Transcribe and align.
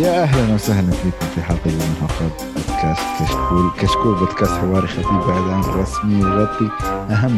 يا 0.00 0.22
أهلا 0.22 0.54
وسهلا 0.54 0.90
فيكم 0.92 1.26
في 1.34 1.42
حلقة 1.42 1.60
جديده 1.66 1.84
من 1.84 1.96
حلقات 2.00 2.42
بودكاست 2.54 3.02
كشكول، 3.22 3.70
كشكول 3.80 4.14
بودكاست 4.14 4.52
حواري 4.52 4.86
خفيف 4.88 5.26
بعيد 5.28 5.42
عن 5.50 5.60
الرسمي 5.62 6.20
يغطي 6.20 6.68
أهم 7.10 7.36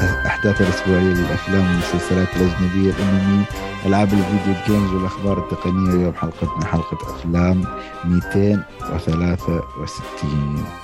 الأحداث 0.00 0.60
الأسبوعية 0.60 1.14
للأفلام 1.14 1.66
والمسلسلات 1.66 2.28
الأجنبية 2.36 2.90
الانمي، 2.92 3.44
ألعاب 3.86 4.08
ال 4.12 4.19
video 4.19 4.54
games 4.66 4.90
والأخبار 4.92 5.38
التقنية، 5.38 5.90
اليوم 5.90 6.14
حلقتنا 6.14 6.64
حلقة 6.66 6.98
أفلام 7.16 7.64
263 8.04 10.58
آه، 10.58 10.83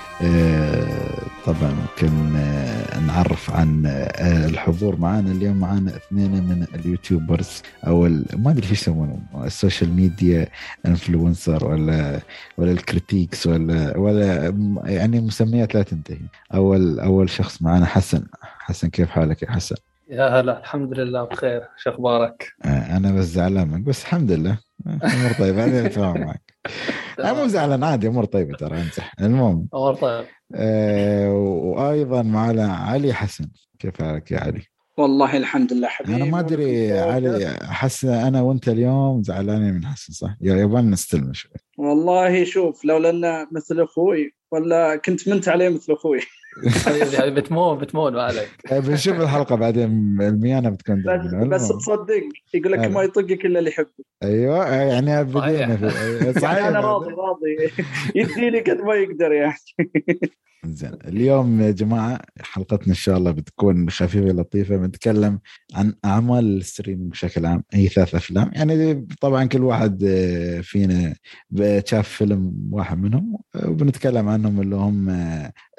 طبعا 1.47 1.71
ممكن 1.73 2.37
آه، 2.37 3.01
نعرف 3.01 3.51
عن 3.51 3.87
آه، 3.87 4.47
الحضور 4.47 4.97
معنا 4.97 5.33
اليوم 5.33 5.57
معنا 5.57 5.97
اثنين 5.97 6.31
من 6.31 6.67
ال 6.75 6.84
YouTubers 6.84 7.63
أو 7.87 8.03
ما 8.37 8.51
أدري 8.51 8.63
إيش 8.63 8.73
يسمونهم 8.73 9.27
ال 9.45 9.52
social 9.52 9.93
media 9.93 10.49
influencer 10.87 11.65
ولا 11.69 12.21
ولا 12.59 12.73
ال 12.73 12.82
critics 12.82 13.47
ولا 13.47 13.97
ولا 13.97 14.55
يعني 14.85 15.21
مسميات 15.21 15.75
لا 15.75 15.83
تنتهي. 15.83 16.19
أول 16.55 17.01
أول 17.01 17.31
شخص 17.31 17.63
معنا 17.63 17.87
حسن. 17.87 18.27
حسن 18.43 18.89
كيف 18.89 19.11
حالك 19.11 19.43
يا 19.43 19.51
حسن؟ 19.51 19.77
يا 20.11 20.41
هلا 20.41 20.59
الحمد 20.59 20.99
لله 20.99 21.25
بخير. 21.25 21.63
شو 21.77 21.91
أخبارك؟ 21.91 22.53
أنا 22.65 23.13
بس 23.13 23.25
زعلان 23.25 23.69
منك 23.69 23.81
بس 23.81 24.03
الحمد 24.03 24.33
لله. 24.33 24.59
امور 24.87 25.33
طيبة 25.39 25.87
أتفاهم 25.87 26.21
معك. 26.21 26.43
أنا 27.25 27.33
مو 27.33 27.47
زعلان 27.47 27.85
عادي 27.85 28.09
أمور 28.09 28.25
طيبة 28.25 28.57
ترى 28.57 28.77
امزح 28.77 29.15
المهم. 29.21 29.69
أمور 29.75 29.95
طيبة. 29.95 30.27
آه 30.55 31.33
وأيضا 31.33 32.23
معنا 32.23 32.73
علي 32.73 33.13
حسن. 33.13 33.51
كيف 33.79 34.03
حالك 34.03 34.31
يا 34.31 34.41
علي؟ 34.41 34.63
والله 34.97 35.37
الحمد 35.37 35.73
لله 35.73 35.89
حبيبي. 35.89 36.17
أنا 36.17 36.25
ما 36.25 36.41
أدري 36.41 36.99
علي 36.99 37.47
احس 37.47 38.05
أنا 38.05 38.43
وأنت 38.43 38.69
اليوم 38.69 39.23
زعلانين 39.23 39.75
من 39.75 39.87
حسن 39.87 40.13
صح؟ 40.13 40.37
يبغى 40.41 40.83
نستلم 40.83 41.33
شوي. 41.33 41.53
والله 41.79 42.45
شوف 42.45 42.85
لو 42.85 42.99
لأنه 42.99 43.49
مثل 43.53 43.81
أخوي 43.81 44.35
ولا 44.53 44.97
كنت 44.97 45.29
منت 45.29 45.49
عليه 45.49 45.69
مثل 45.69 45.93
أخوي. 45.93 46.21
بتمون 47.31 47.79
بتمون 47.79 48.13
ما 48.13 48.23
عليك 48.23 48.49
بنشوف 48.87 49.21
الحلقة 49.21 49.57
بعدين 49.57 49.85
الميانة 50.21 50.71
بتكون 50.71 51.03
بس, 51.07 51.35
بس 51.63 51.69
تصدق 51.69 52.23
يقول 52.55 52.73
لك 52.73 52.79
ما 52.79 53.03
يطقك 53.03 53.45
إلا 53.47 53.59
اللي 53.59 53.71
يحبك 53.71 53.91
أيوه 54.23 54.69
يعني 54.69 55.25
بدينا. 55.25 55.77
في 55.77 56.41
صحيح. 56.41 56.65
أنا 56.67 56.81
راضي 56.81 57.11
راضي. 57.11 57.71
يديني 58.15 58.61
قد 58.61 58.81
ما 58.81 58.95
يقدر 58.95 59.33
يعني. 59.33 59.55
زين. 60.67 60.93
اليوم 61.05 61.61
يا 61.61 61.71
جماعة 61.71 62.21
حلقتنا 62.41 62.89
إن 62.89 62.95
شاء 62.95 63.19
الله 63.19 63.31
بتكون 63.31 63.91
خفيفة 63.91 64.29
لطيفة. 64.29 64.77
بنتكلم 64.77 65.39
عن 65.75 65.95
أعمال 66.05 66.57
ال 66.57 66.62
streaming 66.62 67.11
بشكل 67.11 67.47
عام. 67.47 67.63
هي 67.73 67.89
ثلاث 67.89 68.15
أفلام. 68.15 68.51
يعني 68.53 69.07
طبعا 69.21 69.45
كل 69.45 69.65
واحد 69.65 70.05
فينا 70.63 71.15
شاف 71.85 72.09
فيلم 72.09 72.69
واحد 72.73 72.99
منهم. 72.99 73.39
وبنتكلم 73.65 74.29
عنهم 74.29 74.61
اللي 74.61 74.77
هم 74.77 75.11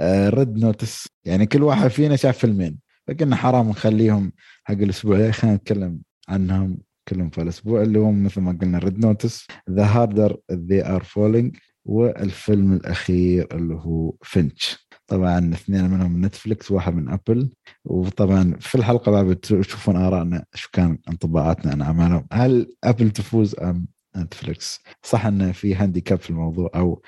Red 0.10 0.58
Notice 0.58 1.08
يعني 1.26 1.46
كل 1.46 1.64
واحد 1.64 1.88
فينا 1.88 2.16
شاف 2.16 2.38
فيلمين. 2.38 2.78
فقلنا 3.08 3.36
حرام 3.36 3.70
نخليهم 3.70 4.32
حق 4.64 4.74
الأسبوع. 4.74 5.32
خلينا 5.32 5.56
نتكلم 5.56 6.00
عنهم 6.30 6.78
كلهم 7.08 7.30
في 7.30 7.42
الأسبوع. 7.42 7.82
اللي 7.82 8.00
هم 8.00 8.24
مثل 8.24 8.42
ما 8.42 8.58
قلنا 8.62 8.78
Red 8.78 9.00
Notice 9.00 9.48
The 9.70 9.86
Harder 9.86 10.38
They 10.52 10.86
Fall 10.86 11.56
والفيلم 11.86 12.74
الأخير 12.74 13.48
اللي 13.52 13.76
هو 13.76 14.14
Finch. 14.24 14.88
طبعا 15.08 15.54
اثنين 15.54 15.90
منهم 15.90 16.26
نتفلكس 16.26 16.72
واحد 16.72 16.94
من 16.94 17.10
أبل. 17.10 17.50
وطبعا 17.86 18.54
في 18.60 18.76
الحلقة 18.76 19.12
بعد 19.12 19.26
بتشوفون 19.26 19.96
ارائنا 19.96 20.46
شو 20.54 20.70
كان 20.74 20.98
انطباعاتنا 21.10 21.72
عن 21.72 21.82
أعمالهم. 21.82 22.28
هل 22.34 22.76
أبل 22.84 23.12
تفوز 23.12 23.56
أم 23.60 23.88
نتفلكس 24.18 24.80
صح 25.04 25.26
انه 25.26 25.52
في 25.52 25.76
handicap 25.76 26.20
في 26.20 26.30
الموضوع 26.30 26.70
أو 26.76 27.02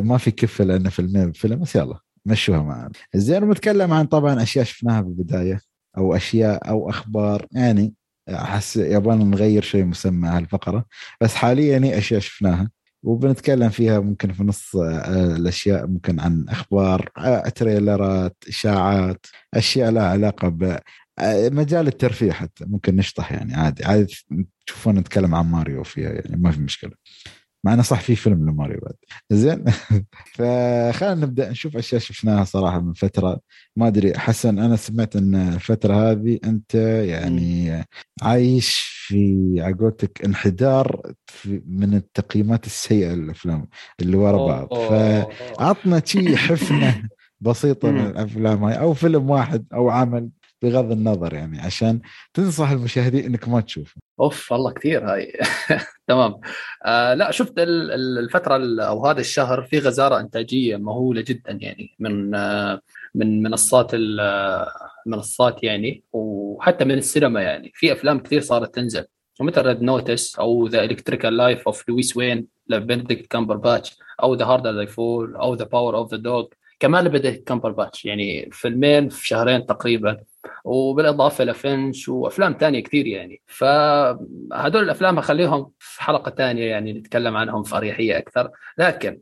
ما 0.00 0.18
في 0.18 0.30
كفة 0.30 0.64
لأنه 0.64 0.90
فيلمين 0.90 1.30
بفيلم 1.30 1.58
بس 1.60 1.76
يلا 1.76 1.98
مشوها 2.26 2.62
معنا. 2.62 2.90
زين 3.14 3.40
بنتكلم 3.40 3.92
عن 3.92 4.06
طبعا 4.06 4.42
أشياء 4.42 4.64
شفناها 4.64 5.00
بالبداية 5.00 5.60
أو 5.98 6.16
أشياء 6.16 6.68
أو 6.68 6.90
أخبار. 6.90 7.46
يعني 7.52 7.94
احس 8.28 8.76
يبغى 8.76 9.16
نغير 9.16 9.62
شوي 9.62 9.84
مسمى 9.84 10.28
هالفقرة 10.28 10.84
بس 11.20 11.34
حاليا 11.34 11.72
يعني 11.72 11.98
أشياء 11.98 12.20
شفناها. 12.20 12.70
وبنتكلم 13.06 13.68
فيها 13.68 14.00
ممكن 14.00 14.32
في 14.32 14.44
نص 14.44 14.76
آه، 14.76 15.36
الأشياء 15.36 15.86
ممكن 15.86 16.20
عن 16.20 16.46
أخبار 16.48 17.10
آه، 17.18 17.48
تريلرات 17.48 18.36
إشاعات 18.48 19.26
أشياء 19.54 19.90
لها 19.90 20.02
علاقة 20.06 20.48
ب 20.48 20.78
آه، 21.18 21.48
مجال 21.48 21.86
الترفيه 21.86 22.32
حتى 22.32 22.64
ممكن 22.64 22.96
نشطح 22.96 23.32
يعني 23.32 23.54
عادي 23.54 23.84
عادي 23.84 24.14
تشوفون 24.66 24.98
نتكلم 24.98 25.34
عن 25.34 25.50
ماريو 25.50 25.82
فيها 25.84 26.10
يعني 26.10 26.36
ما 26.36 26.50
في 26.50 26.60
مشكلة. 26.60 26.92
معنا 27.66 27.82
صح 27.82 28.00
في 28.00 28.16
فيلم 28.16 28.50
لماريو 28.50 28.80
بعد. 28.82 28.94
زين؟ 29.30 29.64
فخلينا 30.36 31.14
نبدأ 31.14 31.50
نشوف 31.50 31.76
أشياء 31.76 32.00
شفناها 32.00 32.44
صراحة 32.44 32.80
من 32.80 32.92
فترة. 32.92 33.40
ما 33.76 33.86
أدري 33.86 34.18
حسن 34.18 34.58
أنا 34.58 34.76
سمعت 34.76 35.16
إن 35.16 35.34
الفترة 35.34 36.10
هذه 36.10 36.38
أنت 36.44 36.74
يعني 37.04 37.84
عايش 38.22 38.78
في 39.06 39.54
عقولتك 39.60 40.24
انحدار 40.24 41.12
من 41.66 41.94
التقييمات 41.94 42.66
السيئة 42.66 43.14
للأفلام 43.14 43.68
اللي 44.00 44.16
ورا 44.16 44.46
بعض. 44.46 44.68
فعطنا 45.58 46.02
شيء 46.04 46.36
حفنة 46.36 47.02
بسيطة 47.40 47.90
من 47.90 48.06
الأفلام 48.06 48.64
هاي 48.64 48.78
أو 48.78 48.94
فيلم 48.94 49.30
واحد 49.30 49.66
أو 49.74 49.90
عمل. 49.90 50.28
بغض 50.62 50.92
النظر 50.92 51.34
يعني 51.34 51.60
عشان 51.60 52.00
تنصح 52.34 52.70
المشاهدين 52.70 53.24
إنك 53.24 53.48
ما 53.48 53.60
تشوفه. 53.60 53.94
أوف 54.20 54.52
والله 54.52 54.72
كثير 54.72 55.12
هاي. 55.12 55.32
تمام. 56.08 56.40
آه 56.84 57.14
لا 57.14 57.30
شفت 57.30 57.54
الفترة 57.58 58.84
أو 58.84 59.06
هذا 59.06 59.20
الشهر 59.20 59.62
في 59.62 59.78
غزارة 59.78 60.20
إنتاجية 60.20 60.76
مهولة 60.76 61.20
جدا 61.20 61.58
يعني 61.60 61.96
من 61.98 62.34
آه 62.34 62.80
من 63.14 63.42
منصات 63.42 63.90
المنصات 63.94 65.62
يعني 65.64 66.02
وحتى 66.12 66.84
من 66.84 66.98
السينما 66.98 67.42
يعني. 67.42 67.72
في 67.74 67.92
أفلام 67.92 68.18
كثير 68.18 68.40
صارت 68.40 68.74
تنزل. 68.74 69.04
ومثل 69.40 69.66
Red 69.66 69.82
Notice 69.82 70.36
أو 70.38 70.66
The 70.66 70.84
Electrical 70.84 71.36
Life 71.36 71.62
of 71.66 71.88
Louis 71.88 72.16
Wain 72.16 72.46
لبنديكت 72.68 73.26
كامبر 73.26 73.56
باتش 73.56 73.98
أو 74.22 74.34
The 74.34 74.44
Harder 74.44 74.66
They 74.66 74.86
Fall 74.86 75.36
أو 75.36 75.54
The 75.54 75.64
Power 75.64 75.96
of 75.96 76.10
the 76.10 76.16
Dog 76.16 76.46
كمان 76.80 77.04
لبنديكت 77.04 77.48
كامبر 77.48 77.70
باتش 77.70 78.04
يعني 78.04 78.48
فيلمين 78.52 79.08
في 79.08 79.26
شهرين 79.26 79.66
تقريبا. 79.66 80.16
وبالإضافة 80.64 81.44
ل 81.44 81.55
Finch 81.55 82.08
وأفلام 82.08 82.54
تانية 82.54 82.82
كثير 82.82 83.06
يعني. 83.06 83.40
فهدول 83.46 84.82
الأفلام 84.82 85.18
أخليهم 85.18 85.70
في 85.78 86.02
حلقة 86.02 86.30
ثانية 86.30 86.64
يعني 86.64 86.92
نتكلم 86.92 87.36
عنهم 87.36 87.62
في 87.62 87.76
أريحية 87.76 88.18
أكثر. 88.18 88.50
لكن 88.78 89.20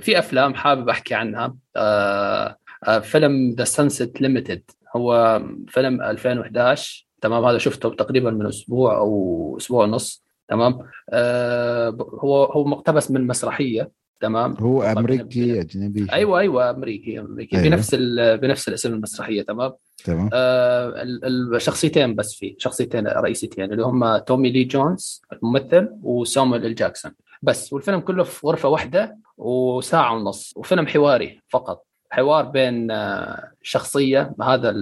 في 0.00 0.18
أفلام 0.18 0.54
حابب 0.54 0.88
أحكي 0.88 1.14
عنها. 1.14 1.56
آه، 1.76 2.56
آه، 2.84 2.98
فيلم 2.98 3.54
The 3.58 3.64
Sunset 3.64 4.20
Limited 4.20 4.62
هو 4.96 5.42
فيلم 5.68 6.02
2011 6.02 7.06
تمام؟ 7.20 7.44
هذا 7.44 7.58
شفته 7.58 7.90
تقريبا 7.90 8.30
من 8.30 8.46
أسبوع 8.46 8.96
أو 8.96 9.56
أسبوع 9.60 9.84
ونص. 9.84 10.24
تمام؟ 10.48 10.78
آه 11.10 11.88
هو 12.00 12.44
هو 12.44 12.64
مقتبس 12.64 13.10
من 13.10 13.26
مسرحية. 13.26 13.90
تمام؟ 14.24 14.56
هو 14.60 14.82
أمريكي 14.82 15.60
أجنبي. 15.60 16.06
أيوه 16.12 16.38
أيوه 16.38 16.70
أمريكي 16.70 17.20
أمريكي. 17.20 17.56
أيوة. 17.56 17.68
بنفس 17.68 17.94
بنفس 18.42 18.68
الاسم 18.68 18.94
المسرحية 18.94 19.42
تمام؟ 19.42 19.72
تمام. 20.04 20.30
آه 20.32 21.02
الشخصيتين 21.54 22.14
بس 22.14 22.34
فيه 22.34 22.54
شخصيتين 22.58 23.06
رئيسيتين 23.06 23.72
اللي 23.72 23.84
هم 23.84 24.16
تومي 24.16 24.50
لي 24.50 24.64
جونز 24.64 25.22
الممثل 25.32 25.88
وسامويل 26.02 26.66
إل 26.66 26.74
جاكسون. 26.74 27.12
بس 27.42 27.72
والفيلم 27.72 28.00
كله 28.00 28.24
في 28.24 28.46
غرفة 28.46 28.68
واحدة 28.68 29.18
وساعة 29.36 30.14
ونص 30.14 30.52
وفيلم 30.56 30.86
حواري 30.86 31.40
فقط. 31.48 31.84
حوار 32.10 32.44
بين 32.44 32.90
آه، 32.90 33.50
شخصية 33.62 34.34
هذا 34.42 34.74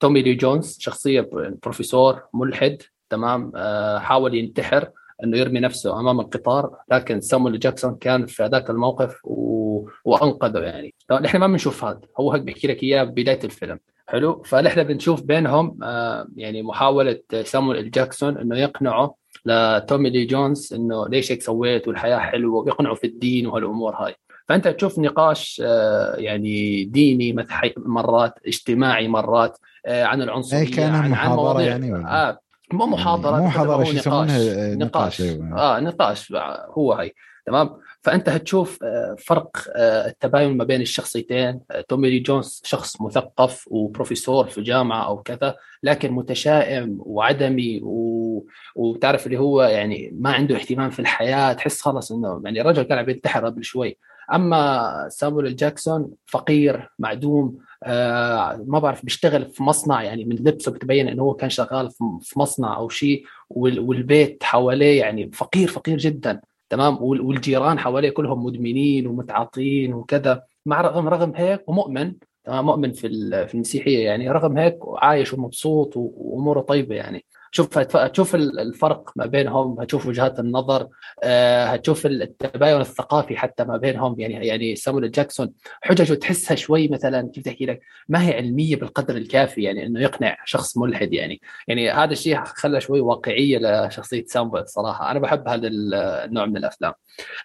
تومي 0.00 0.22
لي 0.22 0.34
جونز 0.34 0.76
شخصية 0.80 1.28
بروفيسور 1.62 2.22
ملحد 2.34 2.82
تمام؟ 3.10 3.52
آه، 3.56 3.98
حاول 3.98 4.34
ينتحر 4.34 4.88
أنه 5.24 5.38
يرمي 5.38 5.60
نفسه 5.60 6.00
أمام 6.00 6.20
القطار 6.20 6.76
لكن 6.90 7.20
سامويل 7.20 7.58
جاكسون 7.58 7.96
كان 7.96 8.26
في 8.26 8.46
ذاك 8.46 8.70
الموقف 8.70 9.20
و... 9.24 9.88
وأنقذه 10.04 10.58
يعني. 10.58 10.94
نحن 11.10 11.38
ما 11.38 11.46
بنشوف 11.46 11.84
هذا. 11.84 12.00
هو 12.20 12.32
هيك 12.32 12.42
بيحكي 12.42 12.68
لك 12.68 12.82
إياه 12.82 13.04
بداية 13.04 13.40
الفيلم. 13.44 13.78
حلو؟ 14.08 14.42
فنحن 14.42 14.82
بنشوف 14.82 15.22
بينهم 15.22 15.78
آه 15.82 16.28
يعني 16.36 16.62
محاولة 16.62 17.20
سامويل 17.42 17.90
جاكسون 17.90 18.38
إنه 18.38 18.58
يقنعه 18.58 19.14
لتومي 19.44 20.10
لي 20.10 20.24
جونز 20.24 20.74
إنه 20.74 21.08
ليش 21.08 21.32
هيك 21.32 21.42
سويت 21.42 21.88
والحياة 21.88 22.18
حلوة 22.18 22.64
ويقنعه 22.64 22.94
في 22.94 23.06
الدين 23.06 23.46
وهالأمور 23.46 23.94
هاي. 23.94 24.14
فأنت 24.48 24.68
تشوف 24.68 24.98
نقاش 24.98 25.62
آه 25.64 26.14
يعني 26.16 26.84
ديني 26.84 27.46
مرات 27.76 28.34
اجتماعي 28.46 29.08
مرات 29.08 29.58
آه 29.86 30.04
عن 30.04 30.22
العنصرية 30.22 30.60
اي 30.60 30.66
كان 30.66 30.94
عن 30.94 31.10
محاضره 31.10 31.62
يعني 31.62 31.92
ولا؟ 31.92 32.28
آه 32.28 32.38
مو 32.72 32.86
محاضرة 32.86 33.36
مو 33.36 33.46
محاضرة 33.46 33.84
شو 33.84 33.92
يسمونها؟ 33.92 34.74
نقاش. 34.74 35.20
نقاش, 35.20 35.20
نقاش. 35.20 35.60
آه 35.60 35.80
نقاش 35.80 36.32
هو 36.76 36.92
هي 36.92 37.12
تمام؟ 37.46 37.70
فأنت 38.00 38.28
هتشوف 38.28 38.82
آه، 38.82 39.16
فرق 39.18 39.50
آه، 39.76 40.06
التباين 40.06 40.56
ما 40.56 40.64
بين 40.64 40.80
الشخصيتين. 40.80 41.60
آه، 41.70 41.80
تومي 41.80 42.10
لي 42.10 42.18
جونز 42.18 42.62
شخص 42.64 43.00
مثقف 43.00 43.64
وبروفيسور 43.70 44.46
في 44.46 44.62
جامعة 44.62 45.06
أو 45.06 45.22
كذا 45.22 45.56
لكن 45.82 46.12
متشائم 46.12 46.96
وعدمي 46.98 47.80
و... 47.82 48.46
وتعرف 48.76 49.26
اللي 49.26 49.38
هو 49.38 49.62
يعني 49.62 50.10
ما 50.20 50.32
عنده 50.32 50.56
اهتمام 50.56 50.90
في 50.90 50.98
الحياة 50.98 51.52
تحس 51.52 51.80
خلاص 51.80 52.12
إنه 52.12 52.40
يعني 52.44 52.60
الرجل 52.60 52.82
كان 52.82 52.98
عم 52.98 53.10
ينتحر 53.10 53.46
قبل 53.46 53.64
شوي. 53.64 53.98
أما 54.34 55.08
سامويل 55.08 55.56
جاكسون 55.56 56.10
فقير 56.26 56.90
معدوم 56.98 57.58
آه 57.84 58.64
ما 58.66 58.78
بعرف 58.78 59.04
بيشتغل 59.04 59.50
في 59.50 59.62
مصنع 59.62 60.02
يعني 60.02 60.24
من 60.24 60.36
لبسه 60.36 60.72
بتبين 60.72 61.08
إنه 61.08 61.22
هو 61.22 61.34
كان 61.34 61.50
شغال 61.50 61.90
في 62.22 62.38
مصنع 62.38 62.76
أو 62.76 62.88
شيء 62.88 63.24
والبيت 63.50 64.42
حواليه 64.44 65.00
يعني 65.00 65.30
فقير 65.32 65.68
فقير 65.68 65.98
جدا 65.98 66.40
تمام؟ 66.70 67.02
والجيران 67.02 67.78
حواليه 67.78 68.10
كلهم 68.10 68.44
مدمنين 68.44 69.06
ومتعاطين 69.06 69.94
وكذا. 69.94 70.42
مع 70.66 70.80
رغم 70.80 71.08
رغم 71.08 71.32
هيك 71.36 71.68
ومؤمن 71.68 72.12
تمام؟ 72.44 72.66
مؤمن 72.66 72.92
في 72.92 73.08
في 73.48 73.54
المسيحية 73.54 74.04
يعني 74.04 74.30
رغم 74.30 74.58
هيك 74.58 74.78
عايش 74.96 75.32
ومبسوط 75.32 75.92
وأموره 75.96 76.60
طيبة 76.60 76.94
يعني. 76.94 77.24
شوف 77.50 77.78
هتشوف 77.78 78.34
الفرق 78.34 79.10
ما 79.16 79.26
بينهم 79.26 79.80
هتشوف 79.80 80.06
وجهات 80.06 80.40
النظر 80.40 80.88
آه، 81.22 81.64
هتشوف 81.64 82.06
التباين 82.06 82.80
الثقافي 82.80 83.36
حتى 83.36 83.64
ما 83.64 83.76
بينهم. 83.76 84.20
يعني 84.20 84.46
يعني 84.46 84.76
سامويل 84.76 85.10
جاكسون 85.10 85.52
حججه 85.82 86.14
تحسها 86.14 86.54
شوي 86.54 86.88
مثلا 86.88 87.30
كيف 87.34 87.44
تحكي 87.44 87.66
لك؟ 87.66 87.80
ما 88.08 88.28
هي 88.28 88.34
علمية 88.34 88.76
بالقدر 88.76 89.16
الكافي 89.16 89.62
يعني 89.62 89.86
إنه 89.86 90.00
يقنع 90.00 90.36
شخص 90.44 90.76
ملحد 90.78 91.12
يعني. 91.12 91.40
يعني 91.68 91.90
هذا 91.90 92.12
الشيء 92.12 92.44
خلى 92.44 92.80
شوي 92.80 93.00
واقعية 93.00 93.58
لشخصية 93.58 94.24
سامويل 94.26 94.68
صراحة. 94.68 95.10
أنا 95.10 95.18
بحب 95.18 95.48
هذا 95.48 95.68
النوع 95.68 96.46
من 96.46 96.56
الأفلام. 96.56 96.92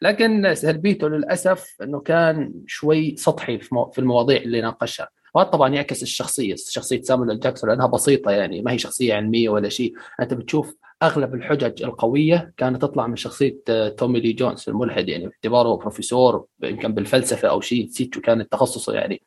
لكن 0.01 0.55
سلبيته 0.55 1.09
للأسف 1.09 1.75
إنه 1.83 1.99
كان 1.99 2.53
شوي 2.67 3.15
سطحي 3.17 3.59
في 3.59 3.99
المواضيع 3.99 4.37
اللي 4.37 4.61
ناقشها. 4.61 5.20
وهذا 5.33 5.49
طبعا 5.49 5.69
يعكس 5.69 6.03
الشخصية 6.03 6.55
شخصية 6.69 7.01
سامويل 7.01 7.39
جاكسون 7.39 7.69
لأنها 7.69 7.87
بسيطة 7.87 8.31
يعني 8.31 8.61
ما 8.61 8.71
هي 8.71 8.77
شخصية 8.77 9.13
علمية 9.13 9.49
ولا 9.49 9.69
شيء. 9.69 9.93
أنت 10.19 10.33
بتشوف 10.33 10.75
أغلب 11.03 11.35
الحجج 11.35 11.83
القوية 11.83 12.53
كانت 12.57 12.81
تطلع 12.81 13.07
من 13.07 13.15
شخصية 13.15 13.57
آه، 13.69 13.89
تومي 13.89 14.19
لي 14.19 14.33
جونز 14.33 14.65
الملحد 14.67 15.09
يعني 15.09 15.27
باعتباره 15.27 15.75
بروفيسور 15.75 16.45
يمكن 16.63 16.93
بالفلسفة 16.93 17.47
أو 17.47 17.61
شيء 17.61 17.85
نسيت 17.85 18.15
شو 18.15 18.21
كانت 18.21 18.51
تخصصه 18.51 18.93
يعني. 18.93 19.21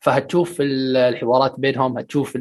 فهتشوف 0.00 0.56
الحوارات 0.60 1.60
بينهم 1.60 1.98
هتشوف 1.98 2.38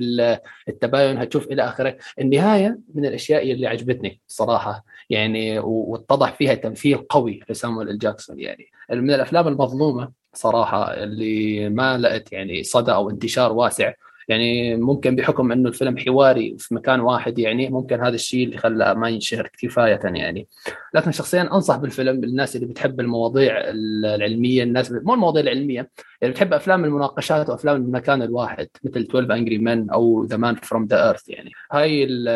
التباين 0.69 1.17
هتشوف 1.17 1.47
إلى 1.47 1.63
آخره. 1.63 1.97
النهاية 2.19 2.79
من 2.93 3.05
الأشياء 3.05 3.51
اللي 3.51 3.67
عجبتني 3.67 4.21
صراحة 4.27 4.85
يعني 5.09 5.59
واتضح 5.59 6.33
فيها 6.33 6.53
تمثيل 6.53 6.97
قوي 6.97 7.39
لسامويل 7.49 7.97
جاكسون 7.97 8.39
يعني. 8.39 8.65
من 8.89 9.11
الأفلام 9.11 9.47
المظلومة 9.47 10.24
صراحة 10.37 10.93
اللي 10.93 11.69
ما 11.69 11.97
لقت 11.97 12.33
يعني 12.33 12.63
صدى 12.63 12.91
أو 12.91 13.09
انتشار 13.09 13.53
واسع. 13.53 13.93
يعني 14.27 14.75
ممكن 14.75 15.15
بحكم 15.15 15.51
إنه 15.51 15.69
الفيلم 15.69 15.97
حواري 15.97 16.55
في 16.59 16.75
مكان 16.75 16.99
واحد 16.99 17.39
يعني 17.39 17.69
ممكن 17.69 18.01
هذا 18.01 18.15
الشيء 18.15 18.45
اللي 18.45 18.57
خلاه 18.57 18.93
ما 18.93 19.09
ينشهر 19.09 19.49
كفاية 19.57 19.99
يعني. 20.03 20.47
لكن 20.93 21.11
شخصيا 21.11 21.41
أنصح 21.41 21.75
بالفيلم 21.77 22.25
للناس 22.25 22.55
اللي 22.55 22.67
بتحب 22.67 22.99
المواضيع 22.99 23.57
العلمية 23.69 24.63
الناس 24.63 24.91
مو 24.91 25.13
المواضيع 25.13 25.41
العلمية 25.41 25.89
اللي 26.23 26.33
بتحب 26.33 26.53
أفلام 26.53 26.85
المناقشات 26.85 27.49
وأفلام 27.49 27.75
المكان 27.75 28.21
الواحد 28.21 28.67
مثل 28.83 28.99
12 28.99 29.33
Angry 29.33 29.57
Men 29.57 29.89
أو 29.89 30.23
The 30.23 30.37
Man 30.37 30.55
from 30.55 30.85
the 30.85 31.07
Earth 31.07 31.29
يعني. 31.29 31.51
هاي 31.71 32.03
ال 32.03 32.27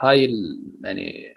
هاي 0.00 0.24
ال 0.24 0.60
يعني 0.84 1.34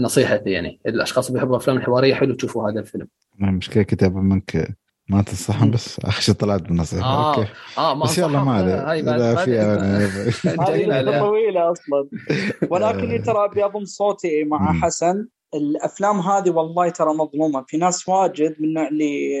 نصيحتي 0.00 0.50
يعني. 0.50 0.80
الأشخاص 0.86 1.26
اللي 1.26 1.38
بيحبوا 1.38 1.56
الأفلام 1.56 1.76
الحوارية 1.76 2.14
حلو 2.14 2.34
تشوفوا 2.34 2.70
هذا 2.70 2.80
الفيلم. 2.80 3.08
المشكلة 3.42 3.82
كتاب 3.82 4.16
منك 4.16 4.76
ما 5.08 5.22
تنصحهم 5.22 5.70
بس 5.70 6.00
اخشى 6.00 6.32
طلعت 6.32 6.62
بنصيحه 6.62 7.06
آه. 7.06 7.34
okay. 7.36 7.48
آه 7.78 7.94
ما 7.94 8.04
بس 8.04 8.18
يلا 8.18 8.44
ما 8.44 8.52
عليه. 8.52 8.92
إذا 8.92 9.34
في 9.34 10.56
طويلة 11.20 11.72
أصلا. 11.72 12.08
ولكن 12.70 13.22
ترى 13.22 13.44
أبي 13.44 13.64
أضم 13.64 13.84
صوتي 13.84 14.44
مع 14.44 14.72
حسن. 14.72 15.28
الأفلام 15.54 16.20
هذه 16.20 16.50
والله 16.50 16.88
ترى 16.88 17.14
مظلومة. 17.14 17.64
في 17.68 17.76
ناس 17.76 18.08
واجد 18.08 18.56
من 18.60 18.68
النوع 18.68 18.88
اللي 18.88 19.36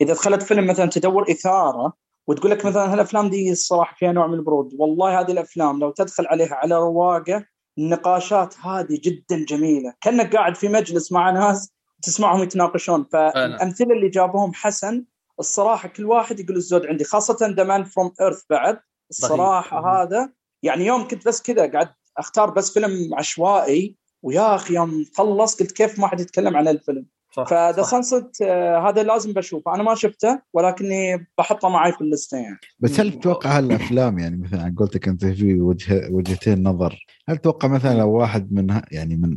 إذا 0.00 0.12
دخلت 0.12 0.42
فيلم 0.42 0.66
مثلا 0.66 0.86
تدور 0.90 1.30
إثارة 1.30 1.92
وتقول 2.26 2.50
لك 2.50 2.66
مثلا 2.66 2.92
هالأفلام 2.92 3.30
دي 3.30 3.52
الصراحة 3.52 3.96
فيها 3.98 4.12
نوع 4.12 4.26
من 4.26 4.34
البرود. 4.34 4.70
والله 4.78 5.20
هذه 5.20 5.30
الأفلام 5.30 5.80
لو 5.80 5.90
تدخل 5.90 6.26
عليها 6.26 6.54
على 6.54 6.76
رواقة 6.76 7.44
النقاشات 7.78 8.54
هذه 8.60 9.00
جدا 9.04 9.44
جميلة. 9.48 9.94
كأنك 10.00 10.36
قاعد 10.36 10.56
في 10.56 10.68
مجلس 10.68 11.12
مع 11.12 11.30
ناس 11.30 11.74
تسمعهم 12.04 12.42
يتناقشون. 12.42 13.04
فالامثله 13.04 13.94
اللي 13.94 14.08
جابوهم 14.08 14.54
حسن 14.54 15.04
الصراحة 15.40 15.88
كل 15.88 16.04
واحد 16.04 16.40
يقول 16.40 16.56
الزود 16.56 16.86
عندي 16.86 17.04
خاصة 17.04 17.54
The 17.56 17.64
Man 17.64 17.84
from 17.84 18.12
Earth 18.20 18.42
بعد. 18.50 18.80
الصراحة 19.10 19.80
صحيح. 19.80 19.86
هذا 19.86 20.32
يعني 20.62 20.86
يوم 20.86 21.08
كنت 21.08 21.26
بس 21.26 21.42
كذا 21.42 21.72
قاعد 21.72 21.88
أختار 22.18 22.50
بس 22.50 22.72
فيلم 22.72 23.14
عشوائي 23.14 23.96
ويا 24.22 24.54
أخي 24.54 24.74
يوم 24.74 25.04
خلص 25.14 25.60
قلت 25.60 25.72
كيف 25.72 25.98
ما 25.98 26.06
حد 26.06 26.20
يتكلم 26.20 26.56
عن 26.56 26.68
الفيلم. 26.68 27.06
ف 27.34 27.46
The 27.46 27.82
Sunset 27.82 28.42
هذا 28.86 29.02
لازم 29.02 29.32
بشوفه. 29.32 29.74
أنا 29.74 29.82
ما 29.82 29.94
شفته 29.94 30.40
ولكني 30.54 31.26
بحطه 31.38 31.68
معي 31.68 31.92
في 31.92 32.00
ال 32.00 32.08
list 32.08 32.38
يعني. 32.38 32.58
بس 32.78 33.00
هل 33.00 33.12
تتوقع 33.12 33.58
هالأفلام 33.58 34.18
يعني 34.18 34.36
مثلا 34.36 34.74
قلت 34.78 35.08
أنت 35.08 35.26
في 35.26 35.60
وجه 35.60 36.08
وجهتين 36.10 36.62
نظر 36.62 37.06
هل 37.28 37.36
تتوقع 37.36 37.68
مثلا 37.68 37.98
لو 37.98 38.10
واحد 38.10 38.52
من 38.52 38.80
يعني 38.90 39.16
من 39.16 39.36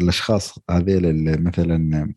الأشخاص 0.00 0.58
هذيل 0.70 1.06
اللي 1.06 1.36
مثلا 1.36 2.14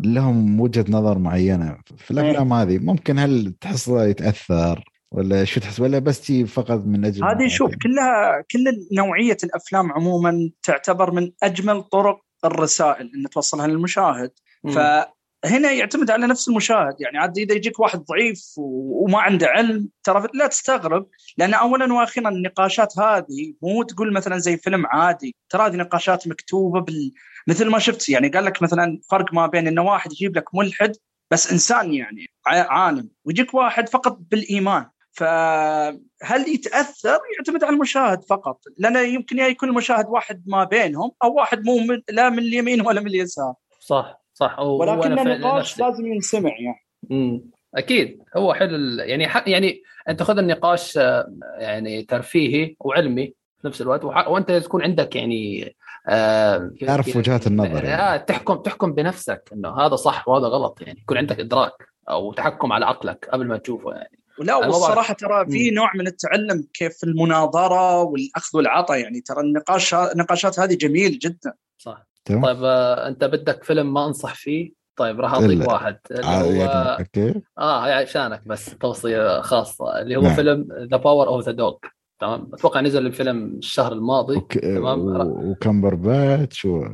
لهم 0.00 0.60
وجهة 0.60 0.84
نظر 0.88 1.18
معينة 1.18 1.78
في 1.96 2.10
الأفلام 2.10 2.52
هذه 2.52 2.78
ممكن 2.78 3.18
هل 3.18 3.54
تحصله 3.60 4.06
يتأثر 4.06 4.84
ولا 5.12 5.44
شو 5.44 5.60
تحس 5.60 5.80
ولا 5.80 5.98
بس 5.98 6.20
تي 6.20 6.46
فقط 6.46 6.84
من 6.86 7.04
أجل 7.04 7.24
هذه 7.24 7.48
شوف 7.48 7.70
كلها 7.82 8.44
كل 8.50 8.64
نوعية 8.92 9.36
الأفلام 9.44 9.92
عموما 9.92 10.50
تعتبر 10.62 11.10
من 11.10 11.32
أجمل 11.42 11.82
طرق 11.82 12.20
الرسائل 12.44 13.10
إن 13.14 13.30
توصلها 13.30 13.66
للمشاهد. 13.66 14.30
فهنا 14.68 15.72
يعتمد 15.72 16.10
على 16.10 16.26
نفس 16.26 16.48
المشاهد. 16.48 17.00
يعني 17.00 17.18
عاد 17.18 17.38
إذا 17.38 17.54
يجيك 17.54 17.80
واحد 17.80 17.98
ضعيف 17.98 18.54
وما 18.56 19.18
عنده 19.18 19.46
علم 19.46 19.88
ترى 20.04 20.28
لا 20.34 20.46
تستغرب. 20.46 21.06
لأن 21.38 21.54
اولا 21.54 21.92
وأخيرا 21.92 22.28
النقاشات 22.28 22.98
هذه 22.98 23.54
مو 23.62 23.82
تقول 23.82 24.12
مثلا 24.12 24.38
زي 24.38 24.56
فيلم 24.56 24.86
عادي. 24.86 25.36
ترى 25.48 25.66
هذه 25.66 25.76
نقاشات 25.76 26.28
مكتوبة 26.28 26.80
بال 26.80 27.12
مثل 27.48 27.70
ما 27.70 27.78
شفت. 27.78 28.08
يعني 28.08 28.28
قال 28.28 28.44
لك 28.44 28.62
مثلا 28.62 29.00
فرق 29.10 29.34
ما 29.34 29.46
بين 29.46 29.66
إنه 29.66 29.82
واحد 29.82 30.12
يجيب 30.12 30.36
لك 30.36 30.54
ملحد 30.54 30.96
بس 31.30 31.52
إنسان 31.52 31.94
يعني 31.94 32.26
عالم 32.46 33.10
ويجيك 33.24 33.54
واحد 33.54 33.88
فقط 33.88 34.18
بالإيمان. 34.30 34.86
فهل 35.12 36.48
يتأثر؟ 36.48 37.18
يعتمد 37.38 37.64
على 37.64 37.74
المشاهد 37.74 38.24
فقط. 38.24 38.60
لأنه 38.78 39.00
يمكن 39.00 39.38
يكون 39.38 39.68
المشاهد 39.68 40.06
واحد 40.08 40.42
ما 40.46 40.64
بينهم 40.64 41.12
أو 41.24 41.34
واحد 41.34 41.64
مو 41.64 41.78
من 41.78 42.02
لا 42.08 42.30
من 42.30 42.38
اليمين 42.38 42.86
ولا 42.86 43.00
من 43.00 43.06
اليسار. 43.06 43.54
صح. 43.80 44.21
صح 44.34 44.58
ولكن 44.58 45.18
النقاش 45.18 45.78
لازم 45.78 46.06
ينسمع 46.06 46.50
يعني. 46.50 46.86
امم 47.10 47.50
أكيد. 47.74 48.22
هو 48.36 48.54
حلو 48.54 48.76
يعني 48.98 49.28
يعني 49.46 49.82
انت 50.08 50.22
خذ 50.22 50.38
النقاش 50.38 50.98
آه، 50.98 51.26
يعني 51.58 52.02
ترفيهي 52.02 52.76
وعلمي 52.80 53.34
في 53.60 53.68
نفس 53.68 53.82
الوقت 53.82 54.04
وأنت 54.04 54.52
تكون 54.52 54.82
عندك 54.82 55.16
يعني 55.16 55.74
آه 56.08 56.70
تعرف 56.86 57.16
وجهات 57.16 57.46
النظر 57.46 57.84
يعني. 57.84 58.02
آه 58.02 58.16
تحكم 58.16 58.54
تحكم 58.54 58.92
بنفسك 58.92 59.50
إنه 59.52 59.80
هذا 59.80 59.96
صح 59.96 60.28
وهذا 60.28 60.46
غلط 60.46 60.82
يعني 60.82 61.00
يكون 61.00 61.18
عندك 61.18 61.40
إدراك 61.40 61.72
أو 62.08 62.32
تحكم 62.32 62.72
على 62.72 62.86
عقلك 62.86 63.28
قبل 63.32 63.46
ما 63.46 63.56
تشوفه 63.56 63.92
يعني. 63.92 64.18
لا 64.38 64.56
والصراحة 64.56 65.14
ترى 65.14 65.46
في 65.46 65.70
نوع 65.70 65.90
من 65.94 66.06
التعلم 66.06 66.68
كيف 66.74 67.04
المناظرة 67.04 68.02
والأخذ 68.02 68.58
والعطاء 68.58 68.98
يعني 68.98 69.20
ترى 69.20 69.40
النقاش 69.40 69.94
النقاشات 69.94 70.60
هذه 70.60 70.74
جميل 70.74 71.18
جدا. 71.18 71.52
صح. 71.78 72.11
طيب 72.24 72.64
آه 72.64 73.08
انت 73.08 73.24
بدك 73.24 73.64
فيلم 73.64 73.94
ما 73.94 74.06
انصح 74.06 74.34
فيه 74.34 74.72
طيب 74.96 75.20
راح 75.20 75.34
اعطيك 75.34 75.68
واحد 75.68 75.98
اللي 76.10 76.64
هو 76.64 76.96
okay. 76.98 77.42
آه 77.58 77.80
عشانك 77.80 78.48
بس 78.48 78.78
توصية 78.78 79.40
خاصة 79.40 80.00
اللي 80.00 80.16
هو 80.16 80.22
نعم. 80.22 80.34
فيلم 80.34 80.68
The 80.90 80.96
Power 80.96 81.28
of 81.28 81.44
the 81.44 81.52
Dog 81.52 81.74
تمام؟ 82.20 82.50
أتوقع 82.54 82.80
نزل 82.80 83.06
الفيلم 83.06 83.46
الشهر 83.46 83.92
الماضي. 83.92 84.40
تمام؟ 84.40 85.20
وكمبرباتش 85.20 86.64
و... 86.64 86.84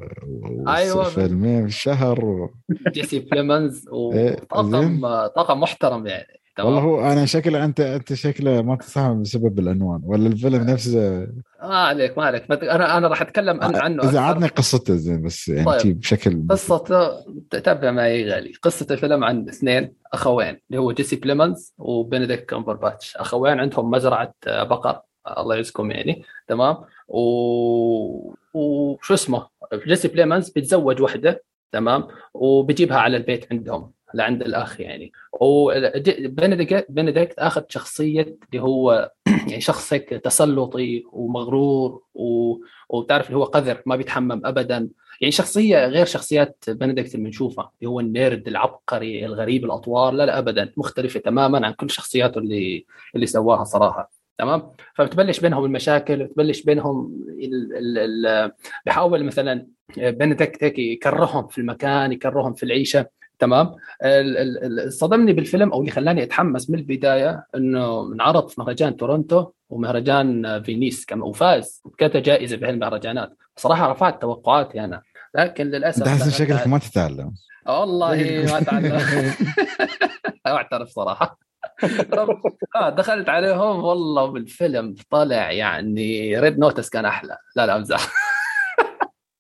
أيوه. 0.69 1.05
فيلمين 1.05 1.61
في 1.61 1.69
الشهر 1.69 2.25
و... 2.25 2.51
جيسي 2.93 3.19
بليمنز 3.19 3.89
وطاقم 3.89 5.05
إيه، 5.05 5.27
طاقم 5.27 5.61
محترم 5.61 6.07
يعني. 6.07 6.41
تمام 6.59 6.75
والله 6.75 6.83
هو 6.83 7.13
أنا 7.13 7.27
شكله 7.27 7.65
انت 7.65 7.81
أنت 7.81 8.15
شكله 8.15 8.63
ما 8.63 8.77
تفهم 8.77 9.23
بسبب 9.23 9.59
العنوان 9.59 10.01
ولا 10.05 10.27
الفيلم 10.27 10.71
نفسه؟ 10.71 11.27
ما 11.63 11.77
عليك 11.77 12.19
ما 12.19 12.25
عليك. 12.25 12.51
أنا 12.51 12.99
أنا 12.99 13.09
راح 13.09 13.23
أتكلم 13.23 13.61
عن 13.61 13.77
عنه 13.77 14.03
إذا 14.03 14.21
عادني 14.21 14.47
قصته 14.47 14.97
زين 14.97 15.23
بس 15.23 15.49
يعني 15.49 15.65
طيب. 15.65 16.01
بشكل 16.01 16.47
قصته 16.51 17.11
تتابع 17.51 17.91
معي 17.91 18.31
غالي 18.31 18.53
قصة 18.63 18.87
الفيلم 18.91 19.25
عن 19.25 19.49
اثنين 19.49 19.93
أخوين 20.13 20.61
اللي 20.71 20.81
هو 20.81 20.93
جيسي 20.93 21.17
بليمنز 21.17 21.75
وبنديكت 21.79 22.45
كامبرباتش. 22.45 23.17
أخوين 23.17 23.61
عندهم 23.61 23.91
مزرعة 23.91 24.35
بقر. 24.47 25.01
الله 25.39 25.55
يعزكم 25.55 25.91
يعني. 25.91 26.23
تمام؟ 26.49 26.77
و... 27.09 27.21
وشو 28.55 29.15
اسمه؟ 29.15 29.47
جيسي 29.87 30.09
بليمنز 30.09 30.51
بيتزوج 30.51 31.03
وحدة. 31.03 31.45
تمام؟ 31.73 32.09
وبجيبها 32.35 32.99
على 32.99 33.17
البيت 33.17 33.47
عندهم. 33.53 33.98
لعند 34.15 34.43
الأخ 34.43 34.81
يعني. 34.81 35.13
وبنديكت 35.41 37.39
أخذ 37.39 37.63
شخصية 37.69 38.37
اللي 38.53 38.63
هو 38.63 39.13
يعني 39.49 39.61
شخص 39.61 39.93
هيك 39.93 40.09
تسلطي 40.09 41.05
ومغرور 41.13 42.03
و... 42.15 42.57
وتعرف 42.89 43.27
اللي 43.27 43.39
هو 43.39 43.45
قذر 43.45 43.83
ما 43.87 43.97
بيتحمم 43.97 44.47
ابدا. 44.47 44.89
يعني 45.21 45.33
شخصية 45.33 45.87
غير 45.87 46.07
شخصيات 46.07 46.65
بنديكت 46.69 47.15
اللي 47.15 47.27
بنشوفها 47.27 47.73
اللي 47.81 47.91
هو 47.91 48.01
ال 48.01 48.10
nerd 48.10 48.49
العبقري 48.49 49.27
الغريب 49.27 49.65
الأطوار. 49.65 50.13
لا 50.13 50.27
لا 50.27 50.39
ابدا 50.39 50.73
مختلفة 50.77 51.21
تماما 51.21 51.67
عن 51.67 51.73
كل 51.73 51.91
شخصياته 51.91 52.39
اللي 52.39 52.87
اللي 53.15 53.27
سواها 53.27 53.65
صراحة. 53.65 54.19
تمام؟ 54.39 54.73
فبتبلش 54.95 55.41
بينهم 55.41 55.65
المشاكل 55.65 56.25
بتبلش 56.25 56.63
بينهم 56.63 57.25
ال 57.29 57.77
ال 57.77 58.27
ال 58.27 58.53
بحاول 58.87 59.25
مثلا 59.25 59.67
بنديكت 59.97 60.65
هيك 60.65 60.79
يكرههم 60.79 61.47
في 61.49 61.59
المكان 61.59 62.13
يكرههم 62.13 62.55
في 62.55 62.63
العيشة. 62.63 63.07
تمام؟ 63.39 63.75
صدمني 64.89 65.33
بالفيلم 65.33 65.73
أو 65.73 65.81
اللي 65.81 65.91
خلاني 65.91 66.23
أتحمس 66.23 66.71
من 66.71 66.79
البداية 66.79 67.47
إنه 67.55 68.13
انعرض 68.13 68.49
في 68.49 68.61
مهرجان 68.61 68.97
تورونتو 68.97 69.47
ومهرجان 69.71 70.63
فينيس 70.63 71.05
كما 71.07 71.25
وفاز 71.25 71.83
وكانت 71.85 72.17
جائزة 72.17 72.57
بهالمهرجانات 72.57 73.37
صراحة 73.57 73.91
رفعت 73.93 74.23
توقعاتي 74.23 74.85
أنا. 74.85 75.03
لكن 75.35 75.67
للأسف 75.67 75.99
أنت 75.99 76.09
حسن 76.09 76.31
شكلك 76.31 76.67
ما 76.67 76.79
تتعلم. 76.79 77.35
والله 77.67 78.17
ما 78.51 78.59
أتعلم. 78.59 79.01
أعترف 80.47 80.89
صراحة. 80.89 81.39
آه 82.77 82.89
دخلت 82.91 83.29
عليهم 83.29 83.85
والله 83.85 84.27
بالفيلم 84.27 84.95
طلع 85.11 85.51
يعني 85.53 86.39
Red 86.41 86.59
Notice 86.59 86.89
كان 86.91 87.05
أحلى. 87.05 87.37
لا 87.57 87.67
لا 87.67 87.77
أمزح. 87.77 88.28